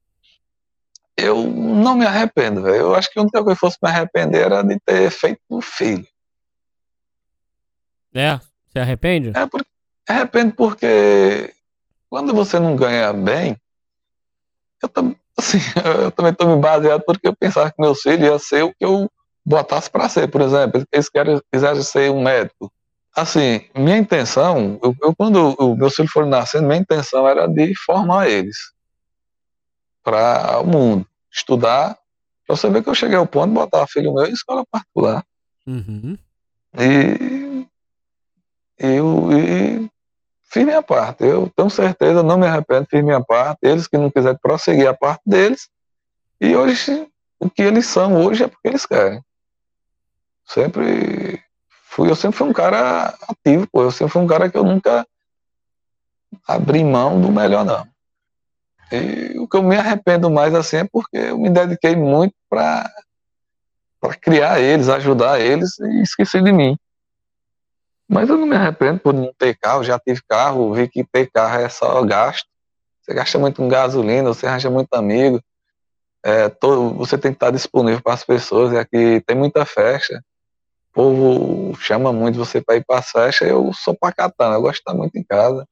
eu 1.16 1.42
não 1.42 1.96
me 1.96 2.06
arrependo, 2.06 2.62
velho. 2.62 2.76
Eu 2.76 2.94
acho 2.94 3.10
que 3.10 3.18
a 3.18 3.22
única 3.22 3.42
coisa 3.42 3.56
que 3.56 3.60
fosse 3.60 3.76
me 3.82 3.90
arrepender 3.90 4.42
era 4.42 4.62
de 4.62 4.78
ter 4.78 5.10
feito 5.10 5.40
um 5.50 5.60
filho. 5.60 6.06
É? 8.14 8.38
Você 8.68 8.78
arrepende? 8.78 9.32
É 9.34 9.44
por... 9.46 9.66
Arrependo 10.08 10.54
porque 10.54 11.52
quando 12.08 12.32
você 12.32 12.60
não 12.60 12.76
ganha 12.76 13.12
bem, 13.12 13.60
eu, 14.80 14.88
tam... 14.88 15.16
assim, 15.36 15.58
eu 16.04 16.12
também 16.12 16.32
tô 16.32 16.46
me 16.46 16.62
baseado 16.62 17.02
porque 17.04 17.26
eu 17.26 17.34
pensava 17.34 17.68
que 17.72 17.82
meus 17.82 18.00
filhos 18.00 18.28
ia 18.28 18.38
ser 18.38 18.62
o 18.62 18.72
que 18.72 18.84
eu 18.84 19.10
botasse 19.44 19.90
para 19.90 20.08
ser, 20.08 20.28
por 20.28 20.40
exemplo, 20.40 20.84
eles 20.92 21.08
querem, 21.08 21.40
quisessem 21.52 21.82
ser 21.82 22.12
um 22.12 22.22
médico. 22.22 22.72
Assim, 23.18 23.68
minha 23.74 23.98
intenção, 23.98 24.78
eu, 24.80 24.94
eu 25.02 25.16
quando 25.16 25.52
o 25.58 25.74
meu 25.74 25.90
filho 25.90 26.08
for 26.08 26.24
nascendo, 26.24 26.68
minha 26.68 26.78
intenção 26.78 27.26
era 27.26 27.48
de 27.48 27.74
formar 27.74 28.28
eles 28.28 28.56
para 30.04 30.60
o 30.60 30.64
mundo, 30.64 31.04
estudar. 31.28 31.98
Pra 32.46 32.54
você 32.54 32.70
ver 32.70 32.80
que 32.80 32.88
eu 32.88 32.94
cheguei 32.94 33.16
ao 33.16 33.26
ponto 33.26 33.48
de 33.48 33.54
botar 33.54 33.88
filho 33.88 34.14
meu 34.14 34.24
em 34.24 34.32
escola 34.32 34.64
particular. 34.70 35.24
Uhum. 35.66 36.16
E, 36.78 37.66
eu 38.78 39.32
e 39.32 39.90
fiz 40.44 40.64
minha 40.64 40.80
parte. 40.80 41.24
Eu 41.24 41.50
tenho 41.56 41.68
certeza, 41.68 42.22
não 42.22 42.38
me 42.38 42.46
arrependo, 42.46 42.86
fiz 42.88 43.02
minha 43.02 43.20
parte. 43.20 43.58
Eles 43.62 43.88
que 43.88 43.98
não 43.98 44.12
quiserem 44.12 44.38
prosseguir 44.40 44.86
a 44.86 44.94
parte 44.94 45.22
deles. 45.26 45.68
E 46.40 46.54
hoje, 46.54 47.04
o 47.40 47.50
que 47.50 47.62
eles 47.62 47.86
são 47.86 48.24
hoje 48.24 48.44
é 48.44 48.46
porque 48.46 48.68
eles 48.68 48.86
querem. 48.86 49.20
Sempre 50.46 51.42
fui, 51.98 52.08
eu 52.08 52.14
sempre 52.14 52.38
fui 52.38 52.48
um 52.48 52.52
cara 52.52 53.18
ativo, 53.28 53.66
pô. 53.66 53.82
Eu 53.82 53.90
sempre 53.90 54.12
fui 54.12 54.22
um 54.22 54.26
cara 54.26 54.48
que 54.48 54.56
eu 54.56 54.62
nunca 54.62 55.04
abri 56.46 56.84
mão 56.84 57.20
do 57.20 57.28
melhor, 57.28 57.64
não. 57.64 57.84
E 58.92 59.36
o 59.36 59.48
que 59.48 59.56
eu 59.56 59.62
me 59.64 59.76
arrependo 59.76 60.30
mais 60.30 60.54
assim 60.54 60.76
é 60.78 60.84
porque 60.84 61.16
eu 61.16 61.38
me 61.38 61.50
dediquei 61.50 61.96
muito 61.96 62.34
para 62.48 62.88
para 64.00 64.14
criar 64.14 64.60
eles, 64.60 64.88
ajudar 64.88 65.40
eles 65.40 65.76
e 65.80 66.02
esqueci 66.02 66.40
de 66.40 66.52
mim. 66.52 66.78
Mas 68.08 68.28
eu 68.28 68.38
não 68.38 68.46
me 68.46 68.54
arrependo 68.54 69.00
por 69.00 69.12
não 69.12 69.32
ter 69.36 69.58
carro, 69.58 69.82
já 69.82 69.98
tive 69.98 70.22
carro, 70.28 70.72
vi 70.72 70.88
que 70.88 71.02
ter 71.02 71.28
carro 71.28 71.60
é 71.60 71.68
só 71.68 72.00
gasto. 72.04 72.46
Você 73.02 73.12
gasta 73.12 73.36
muito 73.40 73.56
com 73.56 73.68
gasolina, 73.68 74.28
você 74.28 74.46
arranja 74.46 74.70
muito 74.70 74.94
amigo, 74.94 75.42
é, 76.22 76.48
todo, 76.48 76.94
você 76.94 77.18
tem 77.18 77.32
que 77.32 77.36
estar 77.36 77.50
disponível 77.50 78.00
para 78.00 78.14
as 78.14 78.24
pessoas, 78.24 78.72
e 78.72 78.78
aqui 78.78 79.20
tem 79.26 79.36
muita 79.36 79.64
festa. 79.66 80.22
O 80.90 80.94
povo 80.94 81.76
chama 81.80 82.12
muito 82.12 82.38
você 82.38 82.60
para 82.60 82.76
ir 82.76 82.84
para 82.84 83.02
festas, 83.02 83.48
eu 83.48 83.70
sou 83.72 83.96
pacatão, 83.96 84.52
eu 84.52 84.62
gosto 84.62 84.74
de 84.74 84.80
estar 84.80 84.94
muito 84.94 85.16
em 85.16 85.22
casa. 85.22 85.66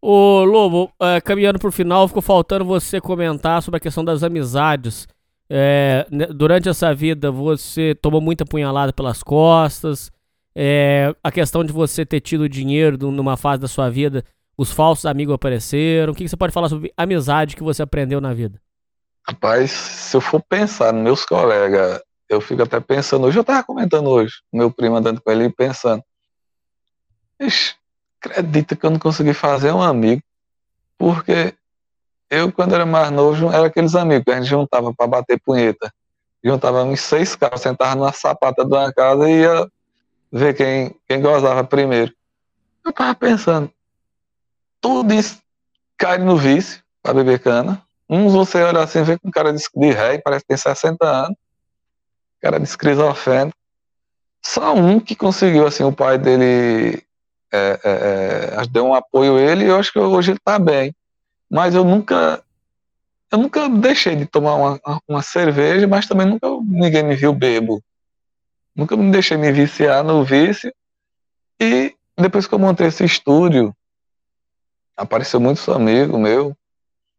Ô 0.00 0.44
Lobo, 0.44 0.92
é, 1.00 1.18
caminhando 1.20 1.58
pro 1.58 1.72
final, 1.72 2.06
ficou 2.06 2.20
faltando 2.20 2.64
você 2.64 3.00
comentar 3.00 3.62
sobre 3.62 3.78
a 3.78 3.80
questão 3.80 4.04
das 4.04 4.22
amizades. 4.22 5.08
É, 5.48 6.06
né, 6.10 6.26
durante 6.26 6.68
essa 6.68 6.94
vida, 6.94 7.30
você 7.30 7.94
tomou 7.94 8.20
muita 8.20 8.44
punhalada 8.44 8.92
pelas 8.92 9.22
costas. 9.22 10.10
É, 10.54 11.14
a 11.22 11.32
questão 11.32 11.64
de 11.64 11.72
você 11.72 12.04
ter 12.04 12.20
tido 12.20 12.48
dinheiro 12.48 12.98
numa 13.10 13.36
fase 13.36 13.62
da 13.62 13.66
sua 13.66 13.88
vida, 13.88 14.22
os 14.58 14.70
falsos 14.70 15.06
amigos 15.06 15.34
apareceram. 15.34 16.12
O 16.12 16.14
que, 16.14 16.24
que 16.24 16.28
você 16.28 16.36
pode 16.36 16.52
falar 16.52 16.68
sobre 16.68 16.92
amizade 16.96 17.56
que 17.56 17.62
você 17.62 17.82
aprendeu 17.82 18.20
na 18.20 18.34
vida? 18.34 18.60
Rapaz, 19.26 19.70
se 19.70 20.16
eu 20.16 20.20
for 20.20 20.42
pensar 20.42 20.92
nos 20.92 21.02
meus 21.02 21.24
colegas, 21.24 22.00
eu 22.28 22.40
fico 22.40 22.62
até 22.62 22.80
pensando. 22.80 23.26
Hoje 23.26 23.38
eu 23.38 23.44
tava 23.44 23.62
comentando 23.62 24.08
hoje, 24.08 24.34
meu 24.52 24.70
primo 24.70 24.96
andando 24.96 25.20
com 25.20 25.30
ele 25.30 25.50
pensando. 25.50 26.02
Ixi, 27.40 27.74
acredita 28.20 28.76
que 28.76 28.84
eu 28.84 28.90
não 28.90 28.98
consegui 28.98 29.34
fazer 29.34 29.72
um 29.72 29.82
amigo, 29.82 30.22
porque 30.96 31.54
eu, 32.30 32.50
quando 32.50 32.74
era 32.74 32.86
mais 32.86 33.10
novo, 33.10 33.52
era 33.52 33.66
aqueles 33.66 33.94
amigos 33.94 34.24
que 34.24 34.30
a 34.30 34.40
gente 34.40 34.48
juntava 34.48 34.92
para 34.94 35.06
bater 35.06 35.40
punheta. 35.40 35.92
Juntava 36.42 36.82
uns 36.82 37.00
seis 37.00 37.34
carros, 37.36 37.60
sentava 37.60 37.94
numa 37.94 38.12
sapata 38.12 38.64
de 38.64 38.74
uma 38.74 38.92
casa 38.92 39.28
e 39.28 39.40
ia 39.40 39.68
ver 40.30 40.54
quem, 40.54 40.94
quem 41.08 41.20
gozava 41.20 41.64
primeiro. 41.64 42.12
Eu 42.84 42.92
tava 42.92 43.14
pensando, 43.14 43.70
tudo 44.80 45.14
isso 45.14 45.40
cai 45.96 46.18
no 46.18 46.36
vício 46.36 46.82
para 47.02 47.14
beber 47.14 47.38
cana. 47.38 47.82
Uns 48.08 48.32
você 48.32 48.62
olha 48.62 48.80
assim, 48.80 49.02
vê 49.02 49.18
com 49.18 49.30
cara 49.30 49.52
de, 49.52 49.62
de 49.74 49.90
ré, 49.90 50.18
parece 50.18 50.42
que 50.42 50.48
tem 50.48 50.56
60 50.56 51.06
anos. 51.06 51.36
Cara 52.44 52.60
de 52.60 52.66
esquizofrênico. 52.68 53.56
Só 54.44 54.74
um 54.74 55.00
que 55.00 55.16
conseguiu, 55.16 55.66
assim, 55.66 55.82
o 55.82 55.90
pai 55.90 56.18
dele 56.18 57.02
é, 57.50 57.80
é, 57.82 58.60
é, 58.60 58.66
deu 58.70 58.84
um 58.84 58.94
apoio 58.94 59.38
a 59.38 59.40
ele 59.40 59.64
e 59.64 59.68
eu 59.68 59.78
acho 59.78 59.90
que 59.90 59.98
hoje 59.98 60.32
ele 60.32 60.38
está 60.38 60.58
bem. 60.58 60.94
Mas 61.50 61.74
eu 61.74 61.82
nunca 61.82 62.44
eu 63.32 63.38
nunca 63.38 63.66
deixei 63.66 64.14
de 64.14 64.26
tomar 64.26 64.56
uma, 64.56 65.00
uma 65.08 65.22
cerveja, 65.22 65.88
mas 65.88 66.06
também 66.06 66.26
nunca 66.26 66.46
ninguém 66.66 67.02
me 67.02 67.16
viu 67.16 67.32
bebo. 67.32 67.82
Nunca 68.76 68.94
me 68.94 69.10
deixei 69.10 69.38
me 69.38 69.50
viciar 69.50 70.04
no 70.04 70.22
vício. 70.22 70.70
E 71.58 71.96
depois 72.14 72.46
que 72.46 72.54
eu 72.54 72.58
montei 72.58 72.88
esse 72.88 73.06
estúdio, 73.06 73.74
apareceu 74.94 75.40
muitos 75.40 75.66
amigos 75.66 76.20
meus, 76.20 76.52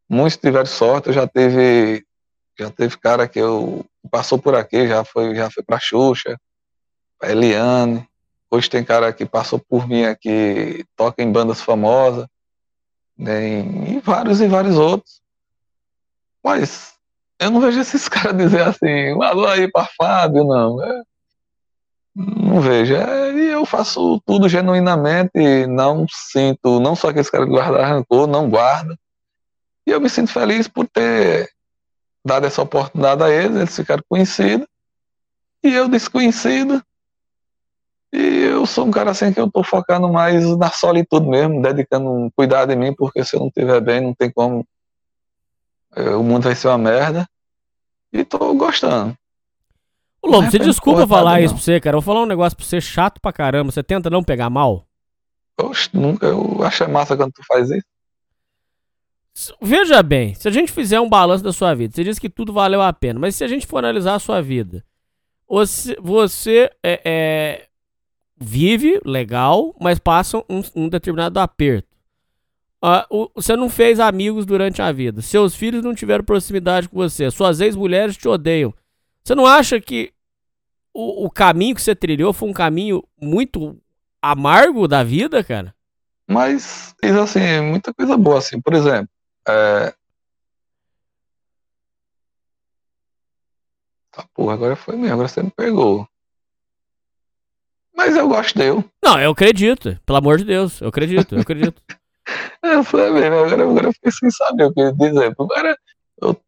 muitos 0.08 0.38
tiveram 0.38 0.68
sorte, 0.68 1.08
eu 1.08 1.14
já 1.14 1.26
teve 1.26 2.06
já 2.60 2.70
teve 2.70 2.96
cara 3.00 3.28
que 3.28 3.40
eu 3.40 3.84
passou 4.10 4.38
por 4.38 4.56
aqui, 4.56 4.88
já 4.88 5.04
foi 5.04 5.36
já 5.36 5.50
foi 5.50 5.64
para 5.64 5.80
Xuxa, 5.80 6.38
pra 7.20 7.32
Eliane, 7.32 8.08
Hoje 8.56 8.70
tem 8.70 8.86
cara 8.86 9.12
que 9.12 9.26
passou 9.26 9.60
por 9.60 9.88
mim 9.88 10.06
aqui, 10.06 10.86
toca 10.96 11.22
em 11.22 11.30
bandas 11.32 11.60
famosas, 11.60 12.26
né, 13.18 13.60
e 13.60 14.00
vários 14.00 14.40
e 14.40 14.48
vários 14.48 14.78
outros. 14.78 15.22
Mas 16.44 16.94
eu 17.40 17.52
não 17.52 17.60
vejo 17.60 17.80
esses 17.80 18.08
caras 18.10 18.38
dizer 18.38 18.62
assim, 18.62 19.12
alô 19.22 19.48
aí 19.48 19.70
para 19.70 19.90
Fábio, 19.98 20.46
não. 20.46 20.82
É, 20.82 21.02
não 22.16 22.62
vejo. 22.62 22.96
É, 22.96 23.34
e 23.34 23.48
eu 23.48 23.66
faço 23.66 24.22
tudo 24.26 24.48
genuinamente, 24.48 25.68
não 25.68 26.06
sinto, 26.10 26.80
não 26.80 26.96
só 26.96 27.10
aqueles 27.10 27.30
caras 27.30 27.48
que 27.48 27.54
guardam 27.54 27.82
rancor, 27.84 28.26
não 28.26 28.50
guarda. 28.50 28.98
E 29.86 29.92
eu 29.92 30.00
me 30.00 30.10
sinto 30.10 30.32
feliz 30.32 30.68
por 30.68 30.88
ter 30.88 31.50
dado 32.26 32.48
essa 32.48 32.62
oportunidade 32.62 33.24
a 33.24 33.30
eles, 33.30 33.56
eles 33.56 33.76
ficaram 33.76 34.04
conhecidos. 34.10 34.68
E 35.64 35.74
eu 35.74 35.88
desconhecido, 35.88 36.84
e 38.16 38.46
eu 38.46 38.66
sou 38.66 38.86
um 38.86 38.92
cara 38.92 39.12
assim 39.12 39.34
que 39.34 39.40
eu 39.40 39.52
tô 39.52 39.62
focando 39.62 40.08
mais 40.08 40.58
na 40.58 40.72
solitude 40.72 41.28
mesmo, 41.28 41.62
dedicando 41.62 42.10
um 42.10 42.30
cuidado 42.30 42.72
em 42.72 42.76
mim, 42.78 42.94
porque 42.96 43.26
se 43.26 43.36
eu 43.36 43.42
não 43.42 43.48
estiver 43.48 43.82
bem, 43.82 44.00
não 44.00 44.14
tem 44.14 44.32
como. 44.32 44.66
É, 45.94 46.12
o 46.12 46.24
mundo 46.24 46.44
vai 46.44 46.56
ser 46.56 46.70
uma 46.70 46.78
merda. 46.78 47.28
E 48.14 48.24
tô 48.24 48.54
gostando. 48.54 49.18
Ô, 50.22 50.30
Lobo, 50.30 50.50
você 50.50 50.60
desculpa 50.60 51.06
falar 51.06 51.42
isso 51.42 51.54
não. 51.54 51.58
pra 51.58 51.64
você, 51.64 51.80
cara. 51.82 51.98
Eu 51.98 52.02
vou 52.02 52.14
falar 52.14 52.24
um 52.24 52.28
negócio 52.28 52.56
pra 52.56 52.66
você 52.66 52.80
chato 52.80 53.20
pra 53.20 53.34
caramba. 53.34 53.70
Você 53.70 53.84
tenta 53.84 54.10
não 54.10 54.24
pegar 54.24 54.50
mal? 54.50 54.86
Oxe, 55.60 55.90
nunca. 55.94 56.26
Eu 56.26 56.64
acho 56.64 56.90
massa 56.90 57.18
quando 57.18 57.34
tu 57.34 57.44
faz 57.46 57.70
isso. 57.70 57.86
Veja 59.62 60.02
bem, 60.02 60.34
se 60.34 60.48
a 60.48 60.52
gente 60.52 60.72
fizer 60.72 61.00
um 61.00 61.10
balanço 61.10 61.44
da 61.44 61.52
sua 61.52 61.74
vida, 61.74 61.94
você 61.94 62.04
diz 62.04 62.18
que 62.18 62.30
tudo 62.30 62.54
valeu 62.54 62.82
a 62.82 62.94
pena, 62.94 63.20
mas 63.20 63.36
se 63.36 63.44
a 63.44 63.48
gente 63.48 63.68
for 63.68 63.80
analisar 63.80 64.16
a 64.16 64.20
sua 64.20 64.42
vida, 64.42 64.84
você, 65.48 65.96
você 66.00 66.72
é, 66.82 67.02
é 67.04 67.68
vive 68.38 69.02
legal, 69.06 69.76
mas 69.80 70.00
passa 70.00 70.38
um, 70.50 70.62
um 70.76 70.90
determinado 70.90 71.40
aperto. 71.40 71.88
Uh, 72.84 73.04
o, 73.10 73.32
você 73.36 73.56
não 73.56 73.70
fez 73.70 74.00
amigos 74.00 74.46
durante 74.46 74.82
a 74.82 74.92
vida. 74.92 75.22
Seus 75.22 75.56
filhos 75.56 75.84
não 75.84 75.96
tiveram 75.96 76.24
proximidade 76.24 76.88
com 76.88 76.98
você. 76.98 77.30
Suas 77.32 77.60
ex-mulheres 77.60 78.16
te 78.16 78.28
odeiam. 78.28 78.74
Você 79.24 79.34
não 79.34 79.46
acha 79.46 79.82
que 79.82 80.14
o, 80.94 81.26
o, 81.26 81.30
caminho 81.30 81.76
que 81.76 81.82
você 81.82 81.96
trilhou 81.96 82.32
foi 82.32 82.48
um 82.48 82.54
caminho 82.54 83.04
muito 83.20 83.78
amargo 84.22 84.88
da 84.88 85.04
vida, 85.04 85.44
cara? 85.44 85.74
Mas, 86.30 86.96
assim, 87.22 87.62
muita 87.62 87.94
coisa 87.94 88.16
boa, 88.16 88.38
assim. 88.38 88.62
Por 88.62 88.74
exemplo, 88.74 89.10
é... 89.48 89.94
Tá, 94.12 94.26
porra, 94.34 94.54
agora 94.54 94.76
foi 94.76 94.96
mesmo, 94.96 95.14
agora 95.14 95.28
você 95.28 95.44
me 95.44 95.52
pegou. 95.52 96.08
Mas 97.96 98.16
eu 98.16 98.28
gosto 98.28 98.58
dele. 98.58 98.84
Não, 99.04 99.20
eu 99.20 99.32
acredito. 99.32 100.00
Pelo 100.06 100.18
amor 100.18 100.38
de 100.38 100.46
Deus, 100.46 100.82
eu 100.82 100.90
acredito, 100.90 101.36
eu 101.36 101.42
acredito. 101.42 101.82
falei 102.86 103.12
mesmo, 103.12 103.36
agora, 103.36 103.64
agora 103.64 103.88
eu 103.88 103.94
fiquei 103.94 104.12
sem 104.12 104.32
saber 104.32 104.66
o 104.66 104.74
que 104.74 104.92
dizer. 104.94 105.36
Agora 105.38 105.78
eu 106.22 106.40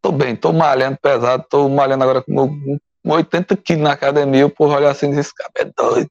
tô 0.00 0.12
bem, 0.12 0.36
tô 0.36 0.52
malhando 0.52 0.98
pesado, 1.00 1.44
tô 1.48 1.68
malhando 1.68 2.04
agora 2.04 2.22
com 2.22 2.78
80 3.04 3.56
quilos 3.56 3.82
na 3.82 3.92
academia, 3.92 4.46
o 4.46 4.50
povo 4.50 4.74
olha 4.74 4.90
assim 4.90 5.10
e 5.10 5.16
diz, 5.16 5.32
cara, 5.32 5.50
é 5.56 5.64
doido. 5.64 6.10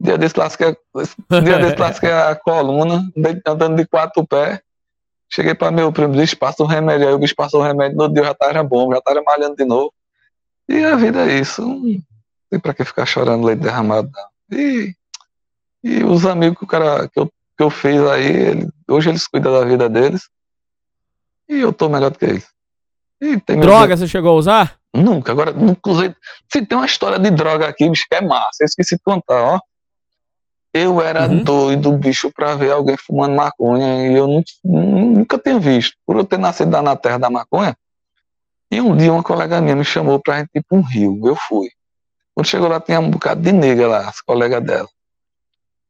Dia 0.00 0.16
desse 0.16 0.38
lasquei, 0.38 0.76
dia 1.42 1.58
desse 1.58 1.76
lasquei 1.76 2.10
a 2.10 2.34
coluna, 2.34 3.10
andando 3.46 3.76
de 3.76 3.86
quatro 3.86 4.26
pés. 4.26 4.60
Cheguei 5.32 5.54
para 5.54 5.70
meu 5.70 5.92
primo, 5.92 6.14
bicho, 6.14 6.36
passa 6.36 6.62
um 6.62 6.66
remédio 6.66 7.08
aí, 7.08 7.14
o 7.14 7.18
bicho 7.18 7.36
passou 7.36 7.60
um 7.60 7.64
remédio, 7.64 7.96
no 7.96 8.12
dia 8.12 8.24
já 8.24 8.34
tava 8.34 8.62
bom, 8.64 8.92
já 8.92 9.00
tava 9.00 9.22
malhando 9.22 9.56
de 9.56 9.64
novo. 9.64 9.92
E 10.68 10.84
a 10.84 10.96
vida 10.96 11.30
é 11.30 11.38
isso 11.38 11.62
tem 12.50 12.58
pra 12.58 12.74
que 12.74 12.84
ficar 12.84 13.06
chorando 13.06 13.46
leite 13.46 13.60
derramado, 13.60 14.10
não. 14.12 14.58
E, 14.58 14.92
e 15.84 16.02
os 16.02 16.26
amigos 16.26 16.58
que, 16.58 16.64
o 16.64 16.66
cara, 16.66 17.08
que, 17.08 17.18
eu, 17.18 17.26
que 17.56 17.62
eu 17.62 17.70
fiz 17.70 18.00
aí, 18.02 18.26
ele, 18.26 18.68
hoje 18.88 19.08
eles 19.08 19.26
cuidam 19.28 19.52
da 19.52 19.64
vida 19.64 19.88
deles. 19.88 20.28
E 21.48 21.60
eu 21.60 21.72
tô 21.72 21.88
melhor 21.88 22.10
do 22.10 22.18
que 22.18 22.24
eles. 22.24 22.48
droga 23.56 23.96
você 23.96 24.08
chegou 24.08 24.32
a 24.32 24.34
usar? 24.34 24.78
Nunca, 24.92 25.30
agora 25.30 25.52
nunca 25.52 25.90
usei. 25.90 26.14
Se 26.52 26.66
tem 26.66 26.76
uma 26.76 26.86
história 26.86 27.18
de 27.18 27.30
droga 27.30 27.68
aqui, 27.68 27.88
bicho, 27.88 28.06
que 28.08 28.16
é 28.16 28.20
massa. 28.20 28.62
Eu 28.62 28.66
esqueci 28.66 28.96
de 28.96 29.02
contar, 29.02 29.40
ó. 29.42 29.60
Eu 30.72 31.00
era 31.00 31.28
uhum. 31.28 31.42
doido, 31.42 31.92
bicho, 31.92 32.30
pra 32.32 32.54
ver 32.54 32.70
alguém 32.70 32.96
fumando 32.96 33.34
maconha 33.34 34.06
e 34.06 34.14
eu 34.14 34.28
nunca 34.64 35.38
tinha 35.38 35.58
visto. 35.58 35.96
Por 36.06 36.16
eu 36.16 36.24
ter 36.24 36.38
nascido 36.38 36.80
na 36.80 36.94
terra 36.96 37.18
da 37.18 37.30
maconha, 37.30 37.76
E 38.70 38.80
um 38.80 38.96
dia 38.96 39.12
uma 39.12 39.22
colega 39.22 39.60
minha 39.60 39.74
me 39.74 39.84
chamou 39.84 40.20
pra 40.20 40.38
gente 40.38 40.50
ir 40.54 40.62
pra 40.62 40.78
um 40.78 40.82
rio. 40.82 41.20
Eu 41.24 41.34
fui. 41.34 41.68
Quando 42.34 42.46
chegou 42.46 42.68
lá, 42.68 42.80
tinha 42.80 43.00
um 43.00 43.10
bocado 43.10 43.40
de 43.40 43.50
nega 43.50 43.88
lá, 43.88 44.08
as 44.08 44.20
colegas 44.20 44.62
dela. 44.62 44.88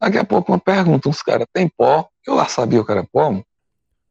Daqui 0.00 0.16
a 0.16 0.24
pouco 0.24 0.50
uma 0.50 0.58
pergunta, 0.58 1.10
uns 1.10 1.20
caras, 1.20 1.46
tem 1.52 1.68
pó? 1.68 2.08
Eu 2.26 2.34
lá 2.34 2.46
sabia 2.46 2.80
o 2.80 2.84
que 2.84 2.90
era 2.90 3.04
pó, 3.04 3.30
mano. 3.30 3.44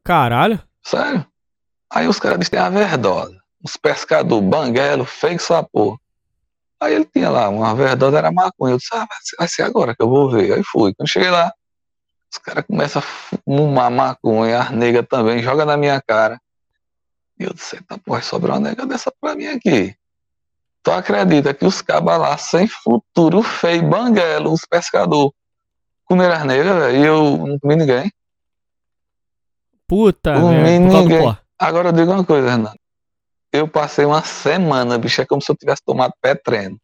Caralho. 0.04 0.62
sério. 0.82 1.26
Aí 1.92 2.06
os 2.06 2.20
caras 2.20 2.38
disseram, 2.38 2.70
tem 2.72 2.82
a 2.82 2.86
verdosa. 2.86 3.36
Uns 3.64 3.76
pescador, 3.76 4.40
banguelo, 4.40 5.04
feio 5.04 5.34
essa 5.34 5.62
porra. 5.64 5.98
Aí 6.80 6.94
ele 6.94 7.04
tinha 7.04 7.28
lá, 7.28 7.48
uma 7.48 7.74
verdosa 7.74 8.18
era 8.18 8.32
maconha. 8.32 8.74
Eu 8.74 8.78
disse, 8.78 8.94
ah, 8.94 9.06
vai 9.38 9.46
ser, 9.46 9.62
agora 9.62 9.94
que 9.94 10.02
eu 10.02 10.08
vou 10.08 10.30
ver. 10.30 10.54
Aí 10.54 10.62
fui. 10.64 10.94
Quando 10.94 11.08
cheguei 11.08 11.30
lá, 11.30 11.52
os 12.32 12.38
caras 12.38 12.64
começam 12.66 13.02
a 13.02 13.38
fumar 13.44 13.90
maconha, 13.90 14.60
as 14.60 14.70
negas 14.70 15.06
também, 15.06 15.42
joga 15.42 15.66
na 15.66 15.76
minha 15.76 16.00
cara. 16.00 16.40
E 17.38 17.44
eu 17.44 17.52
disse, 17.52 17.82
tá 17.84 17.98
porra, 17.98 18.22
sobrou 18.22 18.56
uma 18.56 18.60
nega 18.60 18.86
dessa 18.86 19.12
pra 19.20 19.34
mim 19.34 19.46
aqui. 19.46 19.94
Tu 20.82 20.90
acredita 20.90 21.52
que 21.52 21.66
os 21.66 21.82
cabas 21.82 22.18
lá, 22.18 22.36
sem 22.38 22.66
futuro, 22.66 23.42
feio, 23.42 23.82
banguelo, 23.82 24.50
os 24.50 24.64
pescador, 24.64 25.34
comeram 26.04 26.34
as 26.34 26.44
negras, 26.44 26.76
velho, 26.76 26.96
e 26.96 27.06
eu 27.06 27.46
não 27.46 27.58
comi 27.58 27.76
ninguém. 27.76 28.10
Puta, 29.86 30.34
Comi 30.34 30.78
ninguém. 30.78 31.36
Agora 31.58 31.88
eu 31.88 31.92
digo 31.92 32.12
uma 32.12 32.24
coisa, 32.24 32.50
Renato. 32.50 32.79
Eu 33.52 33.66
passei 33.66 34.04
uma 34.04 34.22
semana, 34.22 34.98
bicho, 34.98 35.20
é 35.20 35.26
como 35.26 35.42
se 35.42 35.50
eu 35.50 35.56
tivesse 35.56 35.82
tomado 35.84 36.14
pé 36.20 36.34
treino. 36.34 36.80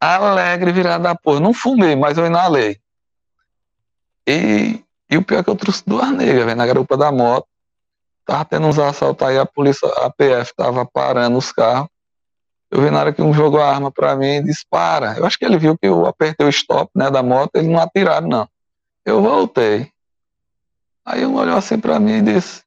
Alegre, 0.00 0.72
virado 0.72 1.02
da 1.02 1.14
porra. 1.14 1.40
Não 1.40 1.52
fumei, 1.52 1.96
mas 1.96 2.18
eu 2.18 2.26
inalei. 2.26 2.78
E, 4.26 4.82
e 5.10 5.16
o 5.16 5.24
pior 5.24 5.40
é 5.40 5.44
que 5.44 5.50
eu 5.50 5.56
trouxe 5.56 5.82
duas 5.86 6.10
negras, 6.10 6.44
velho, 6.44 6.56
na 6.56 6.66
garupa 6.66 6.96
da 6.96 7.10
moto. 7.10 7.46
Tava 8.24 8.44
tendo 8.44 8.66
uns 8.66 8.78
assaltos 8.78 9.26
aí, 9.26 9.38
a 9.38 9.44
polícia, 9.44 9.88
a 9.88 10.10
PF 10.10 10.54
tava 10.56 10.86
parando 10.86 11.36
os 11.36 11.52
carros. 11.52 11.88
Eu 12.70 12.80
vi 12.82 12.90
na 12.90 13.00
hora 13.00 13.12
que 13.12 13.22
um 13.22 13.32
jogou 13.32 13.60
a 13.60 13.70
arma 13.70 13.90
pra 13.92 14.16
mim 14.16 14.36
e 14.36 14.42
disse, 14.42 14.64
para. 14.68 15.16
Eu 15.16 15.26
acho 15.26 15.38
que 15.38 15.44
ele 15.44 15.58
viu 15.58 15.76
que 15.76 15.86
eu 15.86 16.06
apertei 16.06 16.46
o 16.46 16.50
stop, 16.50 16.90
né, 16.94 17.10
da 17.10 17.22
moto, 17.22 17.50
eles 17.54 17.68
não 17.68 17.78
atiraram, 17.78 18.28
não. 18.28 18.48
Eu 19.04 19.22
voltei. 19.22 19.90
Aí 21.04 21.26
um 21.26 21.36
olhou 21.36 21.56
assim 21.56 21.78
pra 21.78 22.00
mim 22.00 22.14
e 22.14 22.22
disse, 22.22 22.62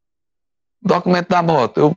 documento 0.81 1.29
da 1.29 1.41
moto. 1.41 1.77
Eu, 1.79 1.95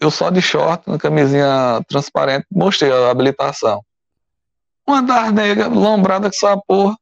eu 0.00 0.10
só 0.10 0.30
de 0.30 0.40
short, 0.40 0.82
uma 0.86 0.98
camisinha 0.98 1.80
transparente, 1.86 2.46
mostrei 2.50 2.90
a 2.90 3.10
habilitação. 3.10 3.84
Uma 4.86 5.02
das 5.02 5.30
negras, 5.30 5.68
lombrada 5.68 6.30
com 6.30 6.34
essa 6.34 6.56
porra, 6.66 6.96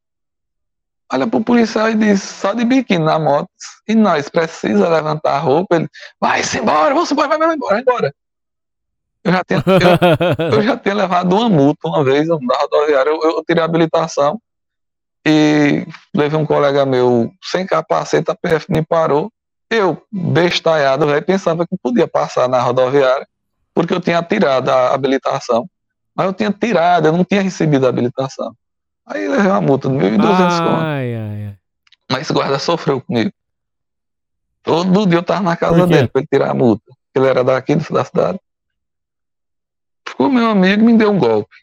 olha 1.12 1.26
pro 1.26 1.40
policial 1.42 1.88
e 1.88 1.94
diz, 1.94 2.22
só 2.22 2.52
de 2.52 2.64
biquíni 2.64 3.04
na 3.04 3.18
moto, 3.18 3.48
e 3.86 3.94
nós 3.94 4.28
precisa 4.28 4.88
levantar 4.88 5.36
a 5.36 5.38
roupa, 5.38 5.76
ele, 5.76 5.88
vai-se 6.20 6.58
embora, 6.58 6.92
vamos 6.92 7.10
embora, 7.10 7.28
vai, 7.28 7.38
vai, 7.38 7.46
vai 7.46 7.56
embora, 7.56 7.74
vai 7.74 7.82
embora. 7.82 8.14
Eu 9.24 9.32
já 9.32 9.44
tinha, 9.44 9.64
eu, 9.66 10.52
eu 10.58 10.62
já 10.62 10.76
tinha 10.76 10.94
levado 10.94 11.32
uma 11.36 11.48
multa 11.48 11.88
uma 11.88 12.02
vez 12.02 12.26
na 12.26 12.34
rodoviária, 12.34 13.10
eu, 13.10 13.20
eu 13.22 13.44
tirei 13.44 13.62
a 13.62 13.64
habilitação 13.64 14.40
e 15.24 15.86
levei 16.14 16.38
um 16.38 16.46
colega 16.46 16.84
meu 16.84 17.30
sem 17.42 17.64
capacete, 17.64 18.30
a 18.30 18.34
PF 18.34 18.66
me 18.70 18.84
parou, 18.84 19.30
eu, 19.70 20.02
bestalhado, 20.10 21.06
velho, 21.06 21.24
pensava 21.24 21.66
que 21.66 21.76
podia 21.82 22.08
passar 22.08 22.48
na 22.48 22.60
rodoviária, 22.60 23.26
porque 23.74 23.92
eu 23.92 24.00
tinha 24.00 24.22
tirado 24.22 24.68
a 24.70 24.94
habilitação. 24.94 25.68
Mas 26.14 26.26
eu 26.26 26.32
tinha 26.32 26.50
tirado, 26.50 27.06
eu 27.06 27.12
não 27.12 27.24
tinha 27.24 27.42
recebido 27.42 27.86
a 27.86 27.90
habilitação. 27.90 28.54
Aí 29.06 29.28
levei 29.28 29.50
uma 29.50 29.60
multa 29.60 29.88
de 29.88 29.94
1.200 29.94 30.18
conto. 30.18 30.82
ai, 30.82 31.14
ai, 31.14 31.44
ai. 31.46 31.56
Mas 32.10 32.22
esse 32.22 32.32
guarda 32.32 32.58
sofreu 32.58 33.00
comigo. 33.00 33.30
Todo 34.62 35.06
dia 35.06 35.18
eu 35.18 35.22
tava 35.22 35.42
na 35.42 35.56
casa 35.56 35.86
dele 35.86 36.08
pra 36.08 36.20
ele 36.20 36.28
tirar 36.30 36.50
a 36.50 36.54
multa. 36.54 36.84
Ele 37.14 37.26
era 37.26 37.44
daqui, 37.44 37.76
da 37.76 38.04
cidade. 38.04 38.38
Ficou 40.06 40.30
meu 40.30 40.46
amigo, 40.46 40.84
me 40.84 40.96
deu 40.96 41.10
um 41.10 41.18
golpe. 41.18 41.54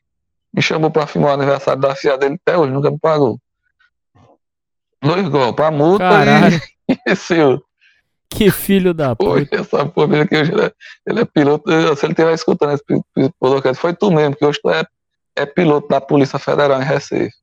Me 0.54 0.62
chamou 0.62 0.90
pra 0.90 1.06
filmar 1.06 1.32
o 1.32 1.34
aniversário 1.34 1.82
da 1.82 1.96
filha 1.96 2.18
dele, 2.18 2.40
até 2.46 2.58
hoje 2.58 2.72
nunca 2.72 2.90
me 2.90 2.98
pagou. 2.98 3.40
Dois 5.02 5.28
golpes, 5.28 5.66
a 5.66 5.72
multa 5.72 6.10
Caralho. 6.10 6.62
e 6.90 6.98
esse 7.12 7.40
outro. 7.40 7.66
Que 8.30 8.52
filho 8.52 8.94
da 8.94 9.16
puta. 9.16 9.30
Hoje 9.32 9.48
essa 9.54 9.86
porra 9.86 10.18
ele 10.18 10.62
é, 10.62 10.74
ele 11.08 11.20
é 11.22 11.26
piloto. 11.26 11.70
Se 11.96 12.06
ele 12.06 12.14
estiver 12.14 12.34
escutando 12.34 12.74
esse 12.74 13.32
podcast, 13.40 13.82
foi 13.82 13.94
tu 13.94 14.12
mesmo, 14.12 14.36
que 14.36 14.46
hoje 14.46 14.60
tu 14.62 14.70
é, 14.70 14.86
é 15.36 15.46
piloto 15.46 15.88
da 15.88 16.02
Polícia 16.02 16.38
Federal 16.40 16.82
em 16.82 16.86
Recife. 16.86 17.34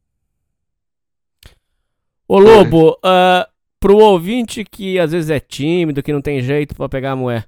Ô 2.29 2.39
Lobo, 2.39 2.99
ah, 3.03 3.49
pro 3.79 3.99
ouvinte 3.99 4.65
que 4.65 4.99
às 4.99 5.13
vezes 5.13 5.29
é 5.31 5.41
tímido, 5.41 6.03
que 6.03 6.13
não 6.13 6.23
tem 6.23 6.41
jeito 6.43 6.75
pra 6.75 6.89
pegar 6.89 7.13
a 7.13 7.17
mulher, 7.17 7.47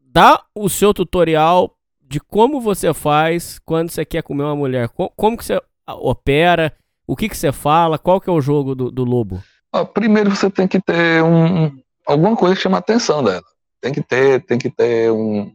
dá 0.00 0.42
o 0.54 0.68
seu 0.68 0.92
tutorial 0.92 1.76
de 2.00 2.18
como 2.20 2.60
você 2.60 2.92
faz 2.94 3.58
quando 3.64 3.90
você 3.90 4.04
quer 4.04 4.22
comer 4.22 4.44
uma 4.44 4.56
mulher. 4.56 4.88
Co- 4.88 5.10
Como 5.10 5.36
que 5.36 5.44
você 5.44 5.60
opera, 5.86 6.74
o 7.06 7.14
que 7.14 7.28
que 7.28 7.36
você 7.36 7.52
fala, 7.52 7.98
qual 7.98 8.20
que 8.20 8.28
é 8.30 8.32
o 8.32 8.40
jogo 8.40 8.74
do, 8.74 8.90
do 8.90 9.04
Lobo? 9.04 9.42
Primeiro 9.94 10.30
você 10.34 10.50
tem 10.50 10.66
que 10.66 10.80
ter 10.80 11.22
um, 11.22 11.78
alguma 12.08 12.36
coisa 12.36 12.54
que 12.56 12.60
chama 12.62 12.78
a 12.78 12.80
atenção 12.80 13.22
dela. 13.22 13.42
Tem 13.80 13.92
que 13.92 14.02
ter, 14.02 14.44
tem 14.44 14.58
que 14.58 14.70
ter 14.70 15.10
um- 15.12 15.52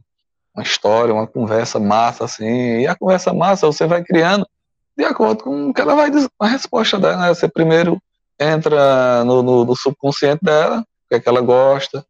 uma 0.56 0.64
história, 0.64 1.14
uma 1.14 1.28
conversa 1.28 1.80
massa, 1.80 2.26
assim. 2.26 2.80
E 2.82 2.88
a 2.88 2.96
conversa 2.96 3.34
massa 3.34 3.66
você 3.66 3.86
vai 3.88 4.04
criando 4.04 4.48
de 4.96 5.04
acordo 5.04 5.44
com 5.44 5.70
o 5.70 5.74
que 5.74 5.82
ela 5.82 5.96
vai 5.96 6.12
dizer, 6.12 6.30
a 6.40 6.48
resposta 6.48 7.00
dela. 7.00 7.18
Né? 7.18 7.30
Você 7.30 7.48
primeiro 7.50 8.00
entra 8.40 9.24
no, 9.26 9.42
no- 9.42 9.66
no 9.66 9.76
subconsciente 9.76 10.44
dela, 10.44 10.82
o 10.82 10.86
que 11.10 11.16
é 11.16 11.20
que 11.20 11.28
ela 11.28 11.42
gosta, 11.42 12.06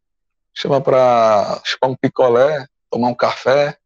chama 0.54 0.82
pra 0.82 1.62
chupar 1.64 1.90
um 1.90 1.96
picolé, 1.96 2.66
tomar 2.92 3.08
um 3.08 3.16
café. 3.16 3.78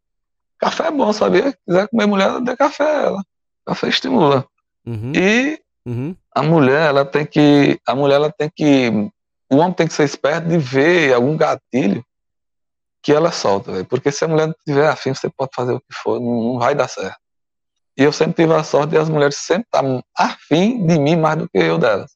Café 0.59 0.87
é 0.87 0.91
bom, 0.91 1.13
sabia? 1.13 1.51
Se 1.51 1.57
quiser 1.67 1.87
comer 1.87 2.07
mulher, 2.07 2.41
dê 2.41 2.55
café 2.57 2.83
a 2.83 3.01
ela. 3.03 3.23
Café 3.65 3.89
estimula. 3.89 4.45
Uhum, 4.85 5.11
E 5.15 5.59
uhum. 5.85 6.15
a 6.33 6.41
mulher, 6.41 6.87
ela 6.89 7.05
tem 7.05 7.25
que. 7.25 7.79
A 7.85 7.93
mulher, 7.93 8.15
ela 8.15 8.31
tem 8.31 8.49
que. 8.53 8.91
O 9.49 9.57
homem 9.57 9.73
tem 9.73 9.87
que 9.87 9.93
ser 9.93 10.03
esperto 10.03 10.47
de 10.47 10.57
ver 10.57 11.13
algum 11.13 11.37
gatilho 11.37 12.03
que 13.01 13.13
ela 13.13 13.31
solta, 13.31 13.71
velho. 13.71 13.85
Porque 13.85 14.11
se 14.11 14.25
a 14.25 14.27
mulher 14.27 14.47
não 14.47 14.55
tiver 14.65 14.87
afim, 14.87 15.13
você 15.13 15.29
pode 15.29 15.51
fazer 15.55 15.71
o 15.73 15.79
que 15.79 15.93
for, 15.93 16.19
não, 16.19 16.53
não 16.53 16.59
vai 16.59 16.75
dar 16.75 16.87
certo. 16.87 17.17
E 17.97 18.03
eu 18.03 18.11
sempre 18.11 18.33
tive 18.43 18.53
a 18.53 18.63
sorte 18.63 18.91
de 18.91 18.97
as 18.97 19.09
mulheres 19.09 19.37
sempre 19.37 19.63
estar 19.73 19.83
afim 20.15 20.85
de 20.85 20.99
mim 20.99 21.15
mais 21.15 21.37
do 21.37 21.49
que 21.49 21.57
eu 21.57 21.77
delas. 21.77 22.11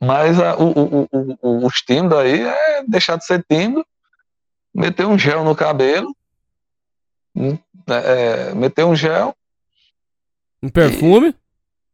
Mas 0.00 0.38
a- 0.40 0.56
o, 0.56 0.70
o, 0.70 1.08
o, 1.10 1.38
o, 1.42 1.66
os 1.66 1.74
tímidos 1.82 2.18
aí 2.18 2.40
é 2.46 2.84
deixar 2.86 3.16
de 3.16 3.24
ser 3.24 3.44
tímido, 3.48 3.84
meter 4.74 5.06
um 5.06 5.18
gel 5.18 5.42
no 5.44 5.54
cabelo, 5.56 6.14
hum, 7.34 7.58
é, 7.88 8.54
meter 8.54 8.84
um 8.84 8.94
gel, 8.94 9.34
Um 10.62 10.68
perfume? 10.68 11.34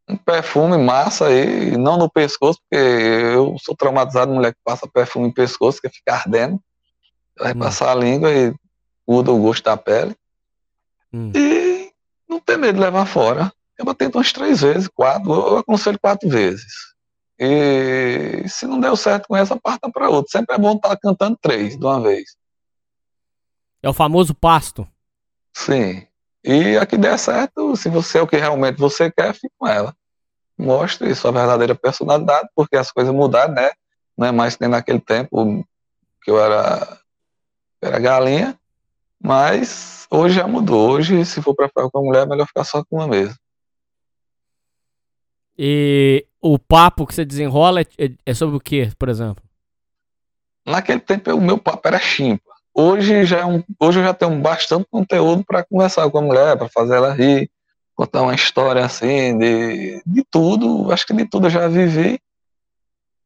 Um 0.09 0.17
perfume 0.17 0.77
massa 0.79 1.27
aí, 1.27 1.77
não 1.77 1.97
no 1.97 2.11
pescoço, 2.11 2.61
porque 2.61 2.83
eu 2.83 3.57
sou 3.59 3.77
traumatizado, 3.77 4.33
mulher 4.33 4.53
que 4.55 4.61
passa 4.65 4.87
perfume 4.89 5.27
no 5.29 5.35
pescoço, 5.35 5.81
que 5.81 5.89
fica 5.89 6.15
ardendo. 6.15 6.61
Vai 7.39 7.53
Hum. 7.53 7.59
passar 7.59 7.91
a 7.91 7.95
língua 7.95 8.33
e 8.33 8.55
muda 9.07 9.33
o 9.33 9.39
gosto 9.39 9.65
da 9.65 9.77
pele. 9.77 10.17
Hum. 11.13 11.33
E 11.35 11.91
não 12.29 12.41
ter 12.41 12.57
medo 12.57 12.77
de 12.77 12.81
levar 12.85 13.07
fora. 13.07 13.53
Eu 13.79 13.95
tento 13.95 14.17
umas 14.17 14.33
três 14.33 14.63
vezes, 14.63 14.89
quatro, 14.89 15.33
eu 15.33 15.59
aconselho 15.59 15.99
quatro 15.99 16.29
vezes. 16.29 16.73
E 17.39 18.45
se 18.49 18.67
não 18.67 18.81
deu 18.81 18.97
certo 18.97 19.27
com 19.29 19.37
essa, 19.37 19.61
parta 19.61 19.91
para 19.91 20.09
outra. 20.09 20.31
Sempre 20.31 20.55
é 20.55 20.59
bom 20.59 20.75
estar 20.77 20.97
cantando 20.97 21.37
três 21.41 21.77
de 21.77 21.85
uma 21.85 22.01
vez. 22.01 22.37
É 23.83 23.89
o 23.89 23.93
famoso 23.93 24.35
pasto. 24.35 24.89
Sim. 25.53 26.07
E 26.47 26.77
a 26.79 26.87
que 26.87 26.97
der 26.97 27.19
certo, 27.19 27.75
se 27.75 27.89
você 27.89 28.19
é 28.19 28.23
o 28.23 28.27
que 28.27 28.37
realmente 28.37 28.79
você 28.79 29.11
quer, 29.11 29.35
fique 29.35 29.53
com 29.59 29.67
ela. 29.67 29.93
Mostre 30.57 31.13
sua 31.15 31.33
verdadeira 31.33 31.75
personalidade, 31.75 32.49
porque 32.55 32.77
as 32.77 32.93
coisas 32.93 33.13
mudaram, 33.13 33.53
né? 33.53 33.73
Não 34.17 34.29
é 34.29 34.33
mais 34.33 34.55
que 34.55 34.63
nem 34.63 34.71
naquele 34.71 35.01
tempo 35.01 35.67
que 36.23 36.31
eu 36.31 36.41
era, 36.41 36.99
era 37.83 37.99
galinha, 37.99 38.57
mas 39.21 40.07
hoje 40.09 40.37
já 40.37 40.47
mudou. 40.47 40.93
Hoje, 40.93 41.25
se 41.25 41.43
for 41.43 41.53
pra 41.55 41.67
ficar 41.69 41.91
com 41.91 41.99
a 41.99 42.03
mulher, 42.03 42.23
é 42.23 42.27
melhor 42.27 42.47
ficar 42.47 42.63
só 42.65 42.85
com 42.85 42.97
uma 42.97 43.09
mesmo. 43.09 43.37
E 45.59 46.27
o 46.41 46.59
papo 46.59 47.07
que 47.07 47.15
você 47.15 47.25
desenrola 47.25 47.81
é, 47.81 47.87
é- 47.99 48.15
é 48.25 48.35
sobre 48.35 48.57
o 48.57 48.61
que, 48.61 48.95
por 48.97 49.09
exemplo? 49.09 49.43
Naquele 50.65 51.01
tempo, 51.01 51.33
o 51.35 51.41
meu 51.41 51.59
papo 51.59 51.89
era 51.89 51.99
chimpa. 51.99 52.56
Hoje, 52.79 53.25
já 53.25 53.39
é 53.39 53.45
um, 53.47 53.65
hoje 53.81 54.01
eu 54.01 54.05
já 54.05 54.13
tenho 54.13 54.39
bastante 54.39 54.87
conteúdo 54.91 55.43
para 55.43 55.65
conversar 55.65 56.11
com 56.11 56.19
a 56.19 56.23
mulher, 56.23 56.59
para 56.59 56.69
fazer 56.69 56.97
ela 56.97 57.15
rir, 57.15 57.51
contar 57.95 58.21
uma 58.21 58.35
história 58.35 58.85
assim, 58.85 59.39
de, 59.39 60.03
de 60.05 60.23
tudo. 60.31 60.93
Acho 60.93 61.07
que 61.07 61.15
de 61.15 61.27
tudo 61.27 61.47
eu 61.47 61.51
já 61.51 61.69
vivi. 61.69 62.21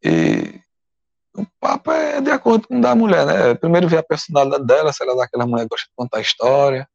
E 0.05 0.61
o 1.35 1.45
papo 1.59 1.91
é 1.91 2.21
de 2.21 2.31
acordo 2.31 2.69
com 2.69 2.79
o 2.79 2.81
da 2.81 2.95
mulher, 2.95 3.27
né? 3.27 3.55
Primeiro 3.55 3.89
ver 3.89 3.99
a 3.99 4.03
personalidade 4.05 4.65
dela, 4.65 4.93
se 4.93 5.03
ela 5.03 5.15
é 5.15 5.17
daquela 5.17 5.49
mulher 5.49 5.65
que 5.65 5.71
gosta 5.71 5.89
de 5.89 5.95
contar 5.97 6.21
história, 6.21 6.89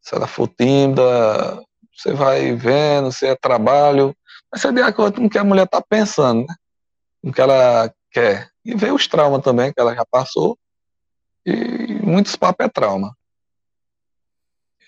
se 0.00 0.14
ela 0.14 0.28
for 0.28 0.46
tímida, 0.46 1.60
você 1.92 2.12
vai 2.12 2.54
vendo, 2.54 3.10
se 3.10 3.26
é 3.26 3.34
trabalho. 3.34 4.14
Mas 4.52 4.64
é 4.64 4.70
de 4.70 4.80
acordo 4.80 5.20
com 5.20 5.26
o 5.26 5.30
que 5.30 5.38
a 5.38 5.44
mulher 5.44 5.64
está 5.64 5.82
pensando, 5.82 6.46
né? 6.46 6.54
Com 7.20 7.30
o 7.30 7.32
que 7.32 7.40
ela 7.40 7.92
quer. 8.12 8.48
E 8.64 8.76
ver 8.76 8.92
os 8.92 9.08
traumas 9.08 9.42
também 9.42 9.72
que 9.72 9.80
ela 9.80 9.92
já 9.92 10.04
passou. 10.08 10.56
E 11.44 11.94
muitos 12.02 12.36
papos 12.36 12.66
é 12.66 12.68
trauma. 12.68 13.16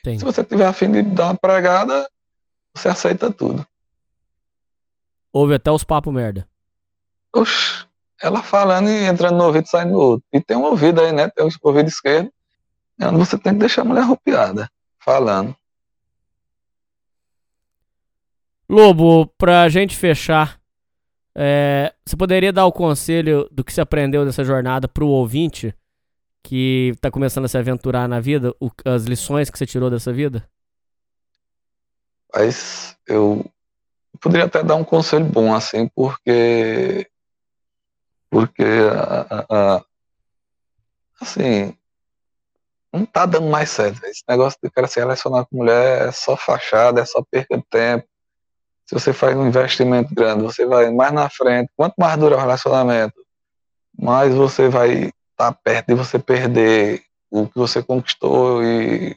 Tem. 0.03 0.19
Se 0.19 0.25
você 0.25 0.45
tiver 0.45 0.67
afim 0.67 0.91
de 0.91 1.03
dar 1.03 1.27
uma 1.27 1.37
pregada, 1.37 2.09
você 2.75 2.89
aceita 2.89 3.31
tudo. 3.31 3.67
Houve 5.33 5.55
até 5.55 5.71
os 5.71 5.85
papos 5.85 6.13
merda. 6.13 6.47
Oxi, 7.35 7.87
ela 8.21 8.43
falando 8.43 8.89
e 8.89 9.05
entrando 9.05 9.37
no 9.37 9.45
ouvido 9.45 9.65
e 9.65 9.69
saindo 9.69 9.93
no 9.93 9.99
outro. 9.99 10.27
E 10.33 10.41
tem 10.41 10.57
um 10.57 10.65
ouvido 10.65 11.01
aí, 11.01 11.13
né? 11.13 11.29
Tem 11.31 11.45
o 11.45 11.51
ouvido 11.63 11.89
esquerdo. 11.89 12.31
É 13.01 13.07
onde 13.07 13.19
você 13.19 13.39
tem 13.39 13.55
que 13.55 13.61
deixar 13.61 13.83
a 13.83 13.85
mulher 13.85 14.03
arrupiada, 14.03 14.71
falando. 14.99 15.57
Lobo, 18.69 19.27
pra 19.39 19.69
gente 19.69 19.97
fechar, 19.97 20.61
é, 21.35 21.95
você 22.05 22.17
poderia 22.17 22.53
dar 22.53 22.67
o 22.67 22.73
conselho 22.73 23.49
do 23.51 23.65
que 23.65 23.73
você 23.73 23.81
aprendeu 23.81 24.25
dessa 24.25 24.45
jornada 24.45 24.87
pro 24.87 25.09
ouvinte 25.09 25.75
que 26.43 26.93
tá 27.01 27.11
começando 27.11 27.45
a 27.45 27.49
se 27.49 27.57
aventurar 27.57 28.09
na 28.09 28.21
vida, 28.21 28.55
o- 28.61 28.71
as 28.85 29.05
lições 29.05 29.49
que 29.49 29.59
você 29.59 29.67
tirou 29.67 29.89
dessa 29.91 30.13
vida? 30.13 30.49
Mas 32.35 32.97
eu 33.07 33.45
poderia 34.21 34.47
até 34.47 34.63
dar 34.63 34.75
um 34.77 34.85
conselho 34.85 35.25
bom, 35.25 35.55
assim, 35.55 35.89
porque. 35.89 37.07
Porque. 38.31 38.65
a- 38.65 39.47
a- 39.49 39.85
assim. 41.21 41.77
Não 42.93 43.07
tá 43.07 43.25
dando 43.25 43.49
mais 43.49 43.71
certo. 43.71 44.05
Esse 44.05 44.23
negócio 44.29 44.59
de 44.63 44.71
cara 44.71 44.87
se 44.87 45.01
relacionar 45.01 45.47
com 45.47 45.57
mulher 45.57 46.09
é 46.09 46.13
só 46.13 46.37
fachada, 46.37 47.01
é 47.01 47.05
só 47.07 47.23
perca 47.23 47.57
de 47.57 47.65
tempo. 47.65 48.07
Se 48.85 48.95
você 48.95 49.13
faz 49.15 49.35
um 49.37 49.47
investimento 49.47 50.15
grande, 50.15 50.43
você 50.43 50.67
vai 50.67 50.91
mais 50.91 51.13
na 51.13 51.31
frente. 51.31 51.71
Quanto 51.75 51.95
mais 51.97 52.19
dura 52.19 52.37
o 52.37 52.39
relacionamento, 52.39 53.15
mais 53.99 54.35
você 54.35 54.69
vai 54.69 55.11
estar 55.33 55.53
perto 55.53 55.89
de 55.89 55.95
você 55.95 56.19
perder 56.19 57.03
o 57.31 57.49
que 57.49 57.59
você 57.59 57.83
conquistou 57.83 58.63
e 58.63 59.17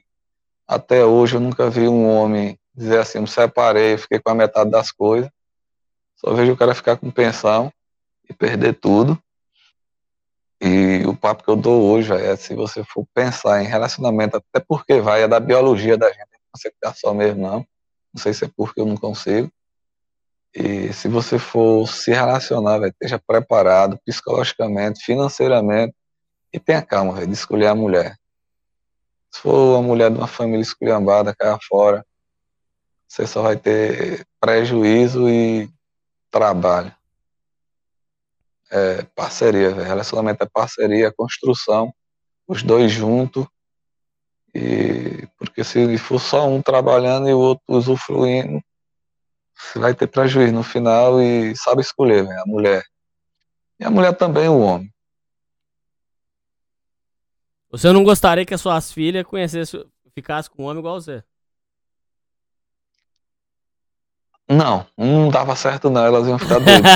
até 0.68 1.06
hoje 1.06 1.35
eu 1.35 1.40
nunca 1.40 1.69
vi 1.69 1.88
um 1.88 2.08
homem 2.08 2.58
dizer 2.74 3.00
assim, 3.00 3.19
me 3.19 3.27
separei, 3.27 3.98
fiquei 3.98 4.19
com 4.19 4.32
a 4.32 4.35
metade 4.35 4.69
das 4.69 4.92
coisas. 4.92 5.30
Só 6.16 6.34
vejo 6.34 6.53
o 6.53 6.58
cara 6.58 6.74
ficar 6.74 6.98
com 6.98 7.11
pensão 7.11 7.72
e 8.30 8.34
perder 8.34 8.74
tudo. 8.74 9.22
E 10.60 11.03
o 11.06 11.16
papo 11.16 11.44
que 11.44 11.50
eu 11.50 11.56
dou 11.56 11.92
hoje 11.92 12.14
é 12.14 12.35
se 12.35 12.56
você 12.56 12.84
for 12.84 13.06
pensar 13.14 13.61
em 13.61 13.68
relacionamento, 13.68 14.38
até 14.38 14.64
porque 14.66 15.00
vai, 15.00 15.24
é 15.24 15.27
da 15.27 15.40
biologia 15.40 15.98
da 15.98 16.08
gente, 16.08 16.19
não 16.19 16.40
consegue 16.53 16.76
ficar 16.76 16.95
só 16.95 17.14
mesmo, 17.14 17.42
não. 17.42 17.68
Não 18.14 18.22
sei 18.22 18.34
se 18.34 18.45
é 18.45 18.50
porque 18.56 18.82
eu 18.82 18.85
não 18.85 18.98
consigo. 18.98 19.52
E 20.53 20.94
se 20.94 21.10
você 21.10 21.38
for 21.38 21.85
se 21.88 22.11
relacionar, 22.11 22.80
véio, 22.80 22.92
esteja 22.92 23.19
preparado 23.19 24.00
psicologicamente, 24.06 25.03
financeiramente, 25.03 25.94
e 26.56 26.59
tenha 26.59 26.82
calma, 26.82 27.11
véio, 27.11 27.27
de 27.27 27.34
escolher 27.34 27.67
a 27.67 27.75
mulher. 27.75 28.17
Se 29.30 29.42
for 29.42 29.75
uma 29.75 29.82
mulher 29.82 30.09
de 30.09 30.17
uma 30.17 30.27
família 30.27 30.61
esculhambada, 30.61 31.35
caia 31.35 31.59
fora, 31.67 32.06
você 33.06 33.27
só 33.27 33.42
vai 33.42 33.58
ter 33.58 34.25
prejuízo 34.40 35.27
e 35.27 35.69
trabalho. 36.32 36.95
É 38.72 39.03
parceria, 39.14 39.72
véio. 39.72 39.85
relacionamento 39.85 40.45
é 40.45 40.48
parceria, 40.48 41.11
construção, 41.11 41.93
os 42.48 42.64
dois 42.64 42.90
juntos. 42.90 43.45
E 44.53 45.27
porque 45.38 45.61
se 45.61 45.98
for 45.98 46.19
só 46.22 46.48
um 46.48 46.61
trabalhando 46.61 47.27
e 47.27 47.34
o 47.34 47.40
outro 47.40 47.66
usufruindo, 47.67 48.64
você 49.53 49.77
vai 49.77 49.93
ter 49.93 50.08
prejuízo 50.08 50.53
no 50.53 50.64
final 50.64 51.22
e 51.22 51.53
sabe 51.58 51.82
escolher, 51.82 52.25
a 52.25 52.45
mulher. 52.45 52.85
E 53.77 53.84
a 53.84 53.92
mulher 53.92 54.16
também 54.16 54.48
o 54.48 54.59
homem. 54.59 54.94
Você 57.78 57.92
não 57.92 58.04
gostaria 58.04 58.45
que 58.45 58.54
as 58.54 58.62
suas 58.62 58.92
filhas 58.92 59.26
conhecessem, 59.26 59.86
ficassem 60.14 60.52
com 60.52 60.64
um 60.64 60.66
homem 60.68 60.80
igual 60.80 61.00
você? 61.00 61.24
Não, 64.48 64.86
não 64.95 65.30
dava 65.30 65.56
certo 65.56 65.90
não, 65.90 66.06
elas 66.06 66.28
iam 66.28 66.40
ficar 66.40 66.60
doidas. 66.60 66.92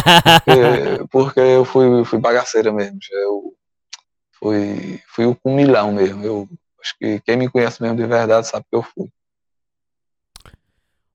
porque, 0.45 1.07
porque 1.11 1.39
eu 1.39 1.65
fui, 1.65 2.05
fui 2.05 2.19
bagaceira 2.19 2.71
mesmo. 2.71 2.97
Eu 3.11 3.53
fui, 4.31 5.01
fui 5.07 5.25
o 5.25 5.35
cumilhão 5.35 5.91
mesmo. 5.91 6.23
Eu 6.23 6.49
acho 6.81 6.95
que 6.97 7.19
quem 7.21 7.35
me 7.35 7.49
conhece 7.49 7.81
mesmo 7.81 7.97
de 7.97 8.05
verdade 8.05 8.47
sabe 8.47 8.65
que 8.69 8.75
eu 8.75 8.83
fui. 8.83 9.11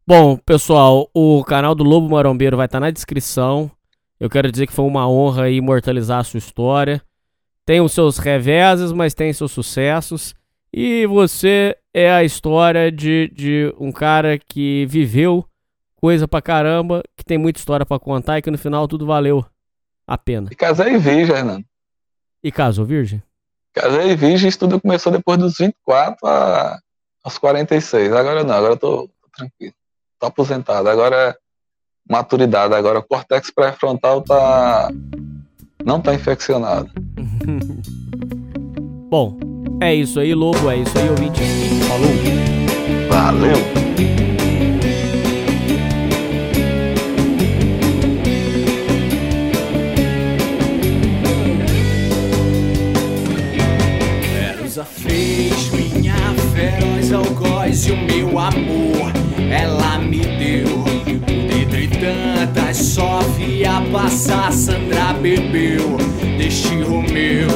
Bom, 0.06 0.36
pessoal, 0.36 1.08
o 1.14 1.42
canal 1.44 1.74
do 1.74 1.82
Lobo 1.82 2.10
Marombeiro 2.10 2.58
vai 2.58 2.66
estar 2.66 2.80
na 2.80 2.90
descrição. 2.90 3.70
Eu 4.20 4.28
quero 4.28 4.52
dizer 4.52 4.66
que 4.66 4.72
foi 4.72 4.84
uma 4.84 5.08
honra 5.08 5.48
imortalizar 5.48 6.20
a 6.20 6.24
sua 6.24 6.38
história. 6.38 7.02
Tem 7.66 7.80
os 7.80 7.92
seus 7.92 8.18
reveses, 8.18 8.92
mas 8.92 9.14
tem 9.14 9.32
seus 9.32 9.52
sucessos. 9.52 10.34
E 10.72 11.06
você 11.06 11.76
é 11.92 12.10
a 12.10 12.24
história 12.24 12.90
de, 12.90 13.30
de 13.34 13.72
um 13.78 13.92
cara 13.92 14.38
que 14.38 14.84
viveu 14.86 15.44
coisa 15.96 16.28
pra 16.28 16.42
caramba, 16.42 17.02
que 17.16 17.24
tem 17.24 17.38
muita 17.38 17.58
história 17.58 17.86
pra 17.86 17.98
contar 17.98 18.38
e 18.38 18.42
que 18.42 18.50
no 18.50 18.58
final 18.58 18.86
tudo 18.86 19.06
valeu 19.06 19.44
a 20.06 20.18
pena. 20.18 20.48
E 20.50 20.54
casei 20.54 20.98
virgem, 20.98 21.34
Hernando. 21.34 21.64
E 22.42 22.52
casou 22.52 22.84
virgem? 22.84 23.22
Casei 23.72 24.14
virgem, 24.14 24.48
isso 24.48 24.58
tudo 24.58 24.80
começou 24.80 25.10
depois 25.10 25.38
dos 25.38 25.56
24 25.56 26.26
a, 26.26 26.78
aos 27.22 27.38
46. 27.38 28.12
Agora 28.12 28.44
não, 28.44 28.54
agora 28.54 28.74
eu 28.74 28.76
tô, 28.76 29.08
tô 29.08 29.28
tranquilo. 29.34 29.74
Tô 30.18 30.26
aposentado. 30.26 30.88
Agora 30.88 31.30
é 31.30 31.36
maturidade. 32.08 32.74
Agora 32.74 32.98
o 32.98 33.02
córtex 33.02 33.50
pré-frontal 33.50 34.20
tá. 34.22 34.90
Não 35.84 36.00
tá 36.00 36.14
infeccionado. 36.14 36.88
Bom, 39.10 39.38
é 39.80 39.94
isso 39.94 40.18
aí, 40.18 40.34
Lobo, 40.34 40.70
é 40.70 40.78
isso 40.78 40.98
aí, 40.98 41.10
ouvinte. 41.10 41.40
Falou! 41.88 42.10
Valeu! 43.08 43.84
Fez 54.86 55.70
minha 55.70 56.14
feroz 56.52 57.12
algoz 57.12 57.86
e 57.86 57.92
o 57.92 57.96
meu 57.96 58.38
amor 58.38 59.12
ela 59.50 59.98
me 59.98 60.18
deu. 60.18 60.84
Tantas, 62.04 62.76
só 62.76 63.20
via 63.38 63.80
passar, 63.90 64.52
Sandra 64.52 65.14
bebeu 65.14 65.96
deste 66.36 66.82
Romeu. 66.82 67.48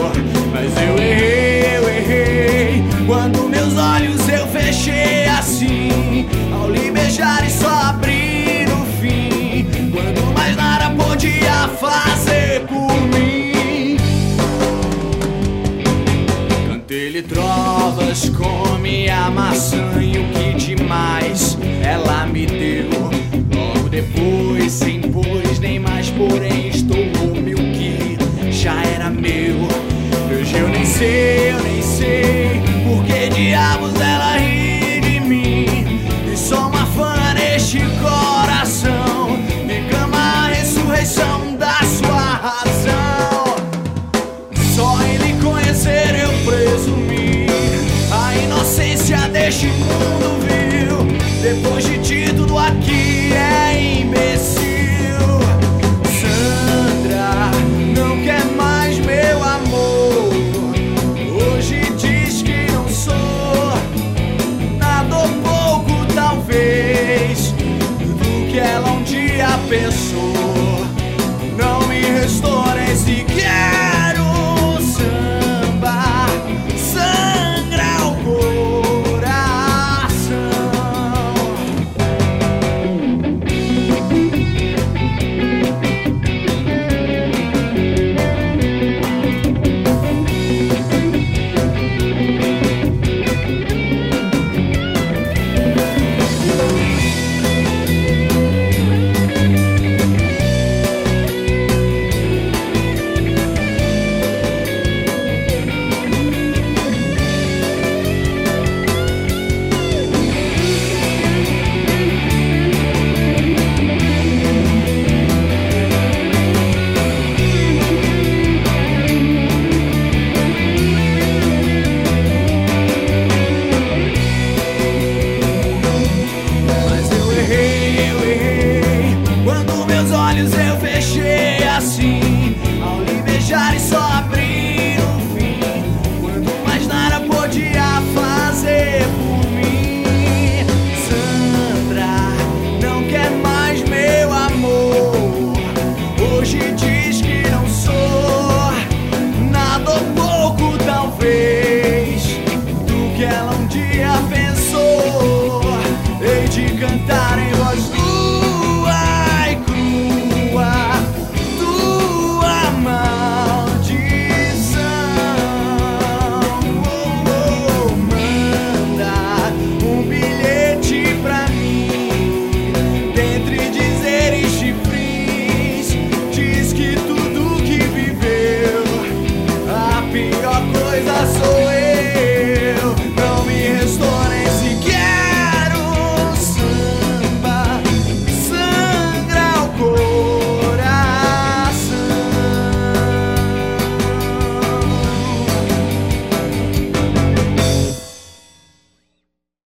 Mas 0.51 0.73
eu 0.75 0.97
errei, 0.97 1.77
eu 1.77 1.89
errei. 1.91 2.85
Quando 3.07 3.47
meus 3.47 3.77
olhos 3.77 4.27
eu 4.27 4.47
fechei 4.47 5.27
assim, 5.27 6.27
ao 6.51 6.71
lhe 6.71 6.91
beijar 6.91 7.47
e 7.47 7.51
só 7.51 7.69
abrir 7.91 8.67
no 8.71 8.87
fim. 8.99 9.67
Quando 9.93 10.33
mais 10.33 10.57
nada 10.57 10.89
podia 10.93 11.69
fazer 11.79 12.63
por 12.63 12.91
mim. 13.03 13.99
Cantei-lhe 16.71 17.21
trovas, 17.21 18.31
come 18.31 19.11
a 19.11 19.29
maçã 19.29 19.93
e 20.01 20.17
o 20.17 20.25
que 20.33 20.55
demais 20.55 21.59
ela 21.83 22.25
me 22.25 22.47
deu. 22.47 23.08
Sem 24.69 25.01
pois, 25.01 25.59
nem 25.61 25.79
mais, 25.79 26.11
porém, 26.11 26.69
estourou-me 26.69 27.55
o 27.55 27.73
que 27.73 28.53
já 28.53 28.85
era 28.85 29.09
meu. 29.09 29.57
Hoje 30.31 30.59
eu 30.59 30.69
nem 30.69 30.85
sei, 30.85 31.53
eu 31.53 31.63
nem 31.63 31.81
sei 31.81 32.61
por 32.87 33.03
que 33.07 33.31
diabos 33.31 33.99
ela 33.99 34.18